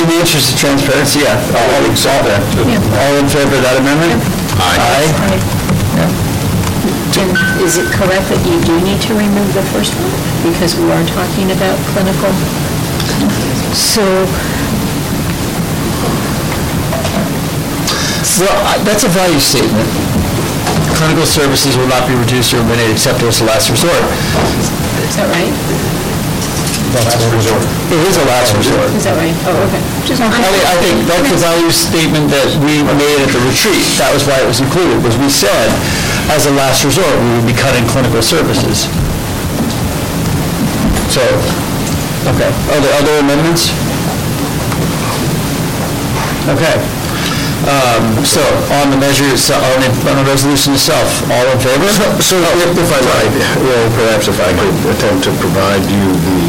In 0.00 0.06
the 0.08 0.16
interest 0.20 0.52
of 0.54 0.56
transparency, 0.58 1.20
yeah. 1.26 1.36
I'll 1.52 1.90
accept 1.90 2.24
that. 2.24 2.40
All 3.02 3.14
in 3.18 3.28
favor 3.28 3.56
of 3.56 3.62
that 3.66 3.76
amendment? 3.80 4.20
Aye. 4.56 5.10
And 7.18 7.34
is 7.66 7.76
it 7.76 7.90
correct 7.90 8.30
that 8.30 8.38
you 8.46 8.62
do 8.62 8.78
need 8.86 9.02
to 9.10 9.12
remove 9.18 9.50
the 9.52 9.64
first 9.74 9.90
one? 9.98 10.14
Because 10.46 10.78
we 10.78 10.86
are 10.94 11.02
talking 11.02 11.50
about 11.50 11.74
clinical? 11.90 12.30
So, 13.74 14.04
well, 18.38 18.56
I- 18.70 18.78
that's 18.86 19.02
a 19.04 19.08
value 19.10 19.40
statement. 19.40 19.88
Clinical 20.98 21.30
services 21.30 21.78
will 21.78 21.86
not 21.86 22.10
be 22.10 22.14
reduced 22.18 22.50
or 22.50 22.58
eliminated 22.58 22.98
except 22.98 23.22
as 23.22 23.38
a 23.38 23.46
last 23.46 23.70
resort. 23.70 24.02
Is 25.06 25.14
that 25.14 25.30
right? 25.30 25.54
Last 26.90 27.22
resort. 27.30 27.62
It 27.86 28.02
is 28.02 28.18
a 28.18 28.26
last 28.26 28.50
resort. 28.58 28.90
Is 28.98 29.06
that 29.06 29.14
right? 29.14 29.30
Oh, 29.46 29.54
okay. 29.70 29.78
Just 30.02 30.18
I 30.18 30.26
I 30.26 30.74
think 30.82 31.06
that's 31.06 31.30
the 31.30 31.38
value 31.38 31.70
statement 31.70 32.26
that 32.34 32.50
we 32.58 32.82
made 32.82 33.22
at 33.22 33.30
the 33.30 33.38
retreat. 33.46 33.78
That 34.02 34.10
was 34.10 34.26
why 34.26 34.42
it 34.42 34.48
was 34.50 34.58
included, 34.58 34.98
was 35.06 35.14
we 35.22 35.30
said, 35.30 35.70
as 36.34 36.50
a 36.50 36.52
last 36.58 36.82
resort, 36.82 37.14
we 37.14 37.30
would 37.38 37.46
be 37.46 37.54
cutting 37.54 37.86
clinical 37.86 38.18
services. 38.18 38.90
So, 41.14 41.22
okay. 42.34 42.50
Are 42.74 42.80
there 42.82 42.94
other 42.98 43.22
amendments? 43.22 43.70
Okay. 46.50 46.97
Um, 47.66 48.22
So, 48.24 48.40
on 48.82 48.90
the 48.90 48.96
measure, 48.98 49.26
itself- 49.34 49.62
on 49.74 49.80
the 49.82 49.90
on 50.10 50.16
the 50.22 50.26
resolution 50.30 50.74
itself, 50.74 51.08
all 51.30 51.46
in 51.50 51.58
favor? 51.58 51.88
So 52.22 52.36
if 52.38 52.70
if 52.78 52.90
I 52.92 53.00
might, 53.02 53.32
know, 53.34 53.82
perhaps 53.98 54.28
if 54.28 54.38
I 54.38 54.50
could 54.54 54.76
attempt 54.94 55.24
to 55.26 55.30
provide 55.42 55.82
you 55.90 56.06
the 56.28 56.40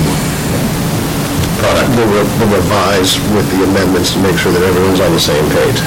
product, 1.60 1.90
the 1.98 2.06
re- 2.14 2.32
the 2.40 2.48
revised 2.56 3.18
with 3.36 3.48
the 3.52 3.64
amendments 3.64 4.12
to 4.14 4.20
make 4.20 4.38
sure 4.38 4.52
that 4.54 4.62
everyone's 4.64 5.00
on 5.02 5.12
the 5.14 5.20
same 5.20 5.46
page. 5.50 5.80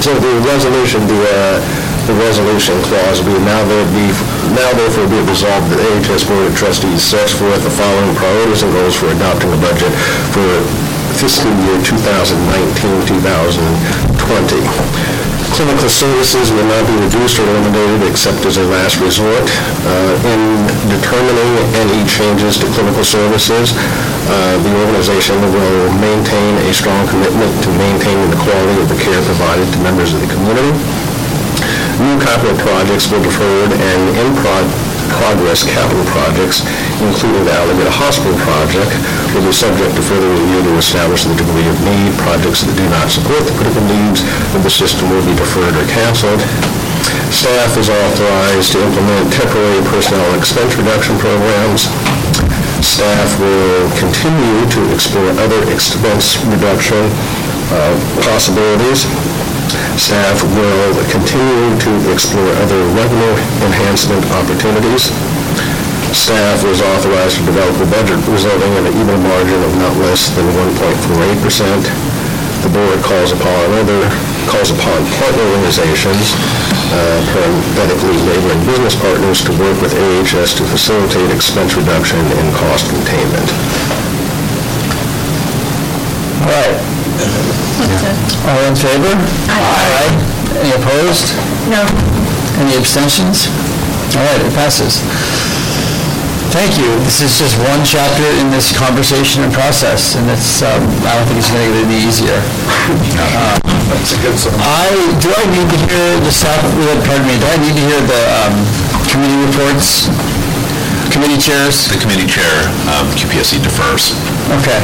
So 0.00 0.10
the 0.14 0.32
resolution, 0.44 1.06
the, 1.06 1.20
uh, 1.24 1.60
the 2.06 2.14
resolution 2.14 2.74
clause 2.88 3.20
will 3.22 3.34
be 3.34 3.40
now 3.44 3.60
there 3.66 3.86
be, 3.92 4.06
now 4.54 4.70
therefore 4.78 5.06
be 5.08 5.16
it 5.18 5.26
resolved 5.28 5.68
that 5.70 5.78
the 5.80 5.88
AHS 6.12 6.24
Board 6.24 6.46
of 6.46 6.54
Trustees 6.56 7.02
sets 7.02 7.32
forth 7.32 7.62
the 7.64 7.70
following 7.70 8.14
priorities 8.14 8.62
and 8.62 8.72
goals 8.72 8.94
for 8.94 9.08
adopting 9.10 9.52
a 9.52 9.56
budget 9.58 9.92
for 10.32 10.46
fiscal 11.16 11.50
year 11.64 11.80
2019-2020. 14.26 15.06
Clinical 15.54 15.88
services 15.88 16.50
will 16.52 16.66
not 16.66 16.84
be 16.84 16.96
reduced 17.00 17.38
or 17.38 17.46
eliminated 17.48 18.10
except 18.10 18.44
as 18.44 18.58
a 18.58 18.64
last 18.68 19.00
resort. 19.00 19.46
Uh, 19.86 20.12
In 20.34 20.66
determining 20.90 21.52
any 21.80 22.04
changes 22.04 22.58
to 22.58 22.66
clinical 22.74 23.04
services, 23.04 23.72
uh, 23.72 24.58
the 24.60 24.72
organization 24.84 25.38
will 25.40 25.88
maintain 26.02 26.52
a 26.68 26.74
strong 26.74 27.06
commitment 27.08 27.48
to 27.62 27.70
maintaining 27.78 28.28
the 28.28 28.36
quality 28.36 28.76
of 28.82 28.88
the 28.90 28.98
care 29.00 29.22
provided 29.22 29.64
to 29.72 29.78
members 29.80 30.12
of 30.12 30.20
the 30.20 30.28
community. 30.28 30.74
New 32.02 32.18
capital 32.20 32.56
projects 32.60 33.08
will 33.08 33.22
be 33.22 33.30
deferred 33.32 33.72
and 33.72 34.02
in-progress 35.06 35.62
capital 35.62 36.02
projects, 36.10 36.66
including 36.98 37.46
the 37.46 37.54
Alameda 37.54 37.94
Hospital 37.94 38.34
project, 38.42 38.90
will 39.34 39.46
be 39.46 39.54
subject 39.54 39.94
to 39.94 40.02
further 40.02 40.26
review 40.26 40.66
to 40.66 40.74
establish 40.82 41.22
the 41.22 41.34
degree 41.38 41.66
of 41.70 41.78
need. 41.86 42.10
Projects 42.18 42.66
that 42.66 42.74
do 42.74 42.86
not 42.90 43.06
support 43.06 43.46
the 43.46 43.54
critical 43.54 43.82
needs 43.86 44.26
of 44.58 44.66
the 44.66 44.72
system 44.72 45.06
will 45.14 45.22
be 45.22 45.34
deferred 45.38 45.78
or 45.78 45.86
canceled. 45.86 46.42
Staff 47.30 47.78
is 47.78 47.86
authorized 47.86 48.74
to 48.74 48.82
implement 48.82 49.30
temporary 49.30 49.82
personnel 49.86 50.26
expense 50.34 50.74
reduction 50.74 51.14
programs. 51.22 51.86
Staff 52.82 53.38
will 53.38 53.86
continue 53.94 54.66
to 54.74 54.80
explore 54.90 55.30
other 55.38 55.60
expense 55.70 56.38
reduction 56.50 56.98
uh, 57.70 57.94
possibilities. 58.26 59.06
Staff 59.98 60.46
will 60.54 60.94
continue 61.10 61.74
to 61.82 61.92
explore 62.14 62.46
other 62.62 62.78
revenue 62.94 63.34
enhancement 63.66 64.22
opportunities. 64.38 65.10
Staff 66.14 66.62
is 66.70 66.78
authorized 66.78 67.42
to 67.42 67.44
develop 67.50 67.74
a 67.82 67.88
budget 67.90 68.22
resulting 68.30 68.72
in 68.78 68.86
an 68.86 68.94
EBITDA 68.94 69.18
margin 69.26 69.58
of 69.66 69.72
not 69.82 69.90
less 70.06 70.30
than 70.38 70.46
1.48%. 70.78 71.82
The 72.62 72.70
board 72.70 73.02
calls 73.02 73.32
upon 73.34 73.74
other, 73.74 74.06
calls 74.46 74.70
upon 74.70 75.02
partner 75.18 75.44
organizations, 75.58 76.38
uh, 76.94 77.18
parenthetically 77.34 78.16
labor 78.22 78.54
and 78.54 78.62
business 78.70 78.94
partners, 78.94 79.42
to 79.50 79.52
work 79.58 79.82
with 79.82 79.98
AHS 79.98 80.54
to 80.58 80.64
facilitate 80.70 81.30
expense 81.34 81.74
reduction 81.74 82.22
and 82.22 82.54
cost 82.54 82.86
containment. 82.86 83.50
All 86.46 86.54
right. 86.54 87.82
All 88.46 88.62
in 88.66 88.76
favor? 88.76 89.14
Aye. 89.50 90.12
Any 90.62 90.72
opposed? 90.72 91.34
No. 91.68 91.82
Any 92.62 92.76
abstentions? 92.78 93.50
All 94.16 94.24
right, 94.24 94.40
it 94.40 94.54
passes. 94.54 95.02
Thank 96.54 96.78
you. 96.80 96.88
This 97.04 97.20
is 97.20 97.36
just 97.36 97.58
one 97.68 97.84
chapter 97.84 98.24
in 98.40 98.48
this 98.48 98.72
conversation 98.72 99.44
and 99.44 99.52
process, 99.52 100.16
and 100.16 100.24
it's, 100.30 100.62
um, 100.62 100.80
I 101.04 101.12
don't 101.18 101.26
think 101.28 101.42
it's 101.42 101.50
going 101.52 101.60
to 101.60 101.68
get 101.68 101.84
any 101.84 102.00
easier. 102.00 102.40
That's 103.92 104.16
a 104.16 104.18
good 104.24 104.38
sign. 104.40 104.56
I, 104.56 104.88
do 105.20 105.28
I 105.28 105.44
need 105.52 105.68
to 105.68 105.78
hear 105.84 106.06
the 106.24 106.32
staff, 106.32 106.56
pardon 107.04 107.26
me, 107.28 107.36
do 107.36 107.44
I 107.50 107.58
need 107.60 107.76
to 107.76 107.84
hear 107.84 108.00
the 108.08 108.22
um, 108.46 108.54
committee 109.10 109.36
reports, 109.44 110.08
committee 111.12 111.36
chairs? 111.36 111.92
The 111.92 112.00
committee 112.00 112.30
chair 112.30 112.70
of 112.96 113.04
QPSC 113.18 113.60
defers. 113.60 114.16
Okay. 114.46 114.78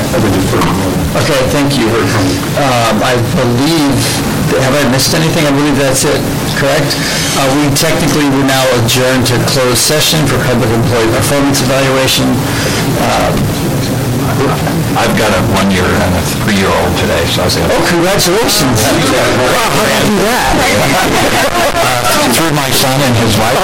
Okay, 1.14 1.40
thank 1.54 1.78
you. 1.78 1.86
Um, 2.58 2.98
I 2.98 3.14
believe, 3.38 3.94
have 4.58 4.74
I 4.74 4.84
missed 4.90 5.14
anything? 5.14 5.46
I 5.46 5.52
believe 5.54 5.78
that's 5.78 6.02
it, 6.04 6.18
correct? 6.58 6.98
Uh, 7.38 7.46
We 7.56 7.70
technically, 7.78 8.26
we're 8.34 8.48
now 8.48 8.64
adjourn 8.82 9.22
to 9.30 9.38
closed 9.46 9.78
session 9.78 10.18
for 10.26 10.36
public 10.42 10.66
employee 10.70 11.10
performance 11.14 11.62
evaluation. 11.62 12.26
Um, 13.06 13.34
I've 14.96 15.12
got 15.18 15.28
a 15.32 15.40
one-year 15.52 15.84
and 15.84 16.12
a 16.16 16.22
three-year-old 16.44 16.92
today, 16.96 17.24
so 17.28 17.42
I 17.42 17.44
was 17.44 17.56
like, 17.56 17.68
Oh, 17.68 17.82
congratulations. 17.84 18.80
Wow, 18.80 19.68
how 19.76 19.84
did 19.84 20.08
you 20.08 20.16
do 20.16 20.24
that? 20.24 20.56
Uh, 21.72 22.32
through 22.32 22.52
my 22.56 22.70
son 22.72 22.96
and 23.00 23.14
his 23.20 23.36
wife. 23.36 23.56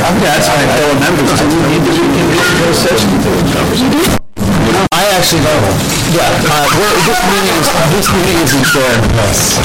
I'm 0.00 0.16
going 0.16 0.24
to 0.24 0.28
ask 0.28 0.48
my 0.48 0.66
fellow 0.76 0.96
members, 1.00 1.30
do 1.38 1.44
we 1.46 1.56
need 1.72 1.84
to 1.84 1.92
be 1.94 2.20
in 2.20 2.28
closed 2.58 2.80
session? 2.84 4.29
actually 5.16 5.42
don't. 5.42 5.64
Yeah, 6.14 6.26
uh, 6.26 6.66
we're, 6.78 6.94
this 7.06 7.20
meeting 7.30 7.56
is, 7.58 7.68
this 7.90 8.08
meeting 8.14 8.38
is 8.42 8.52
adjourned. 8.54 9.04
Yes. 9.14 9.58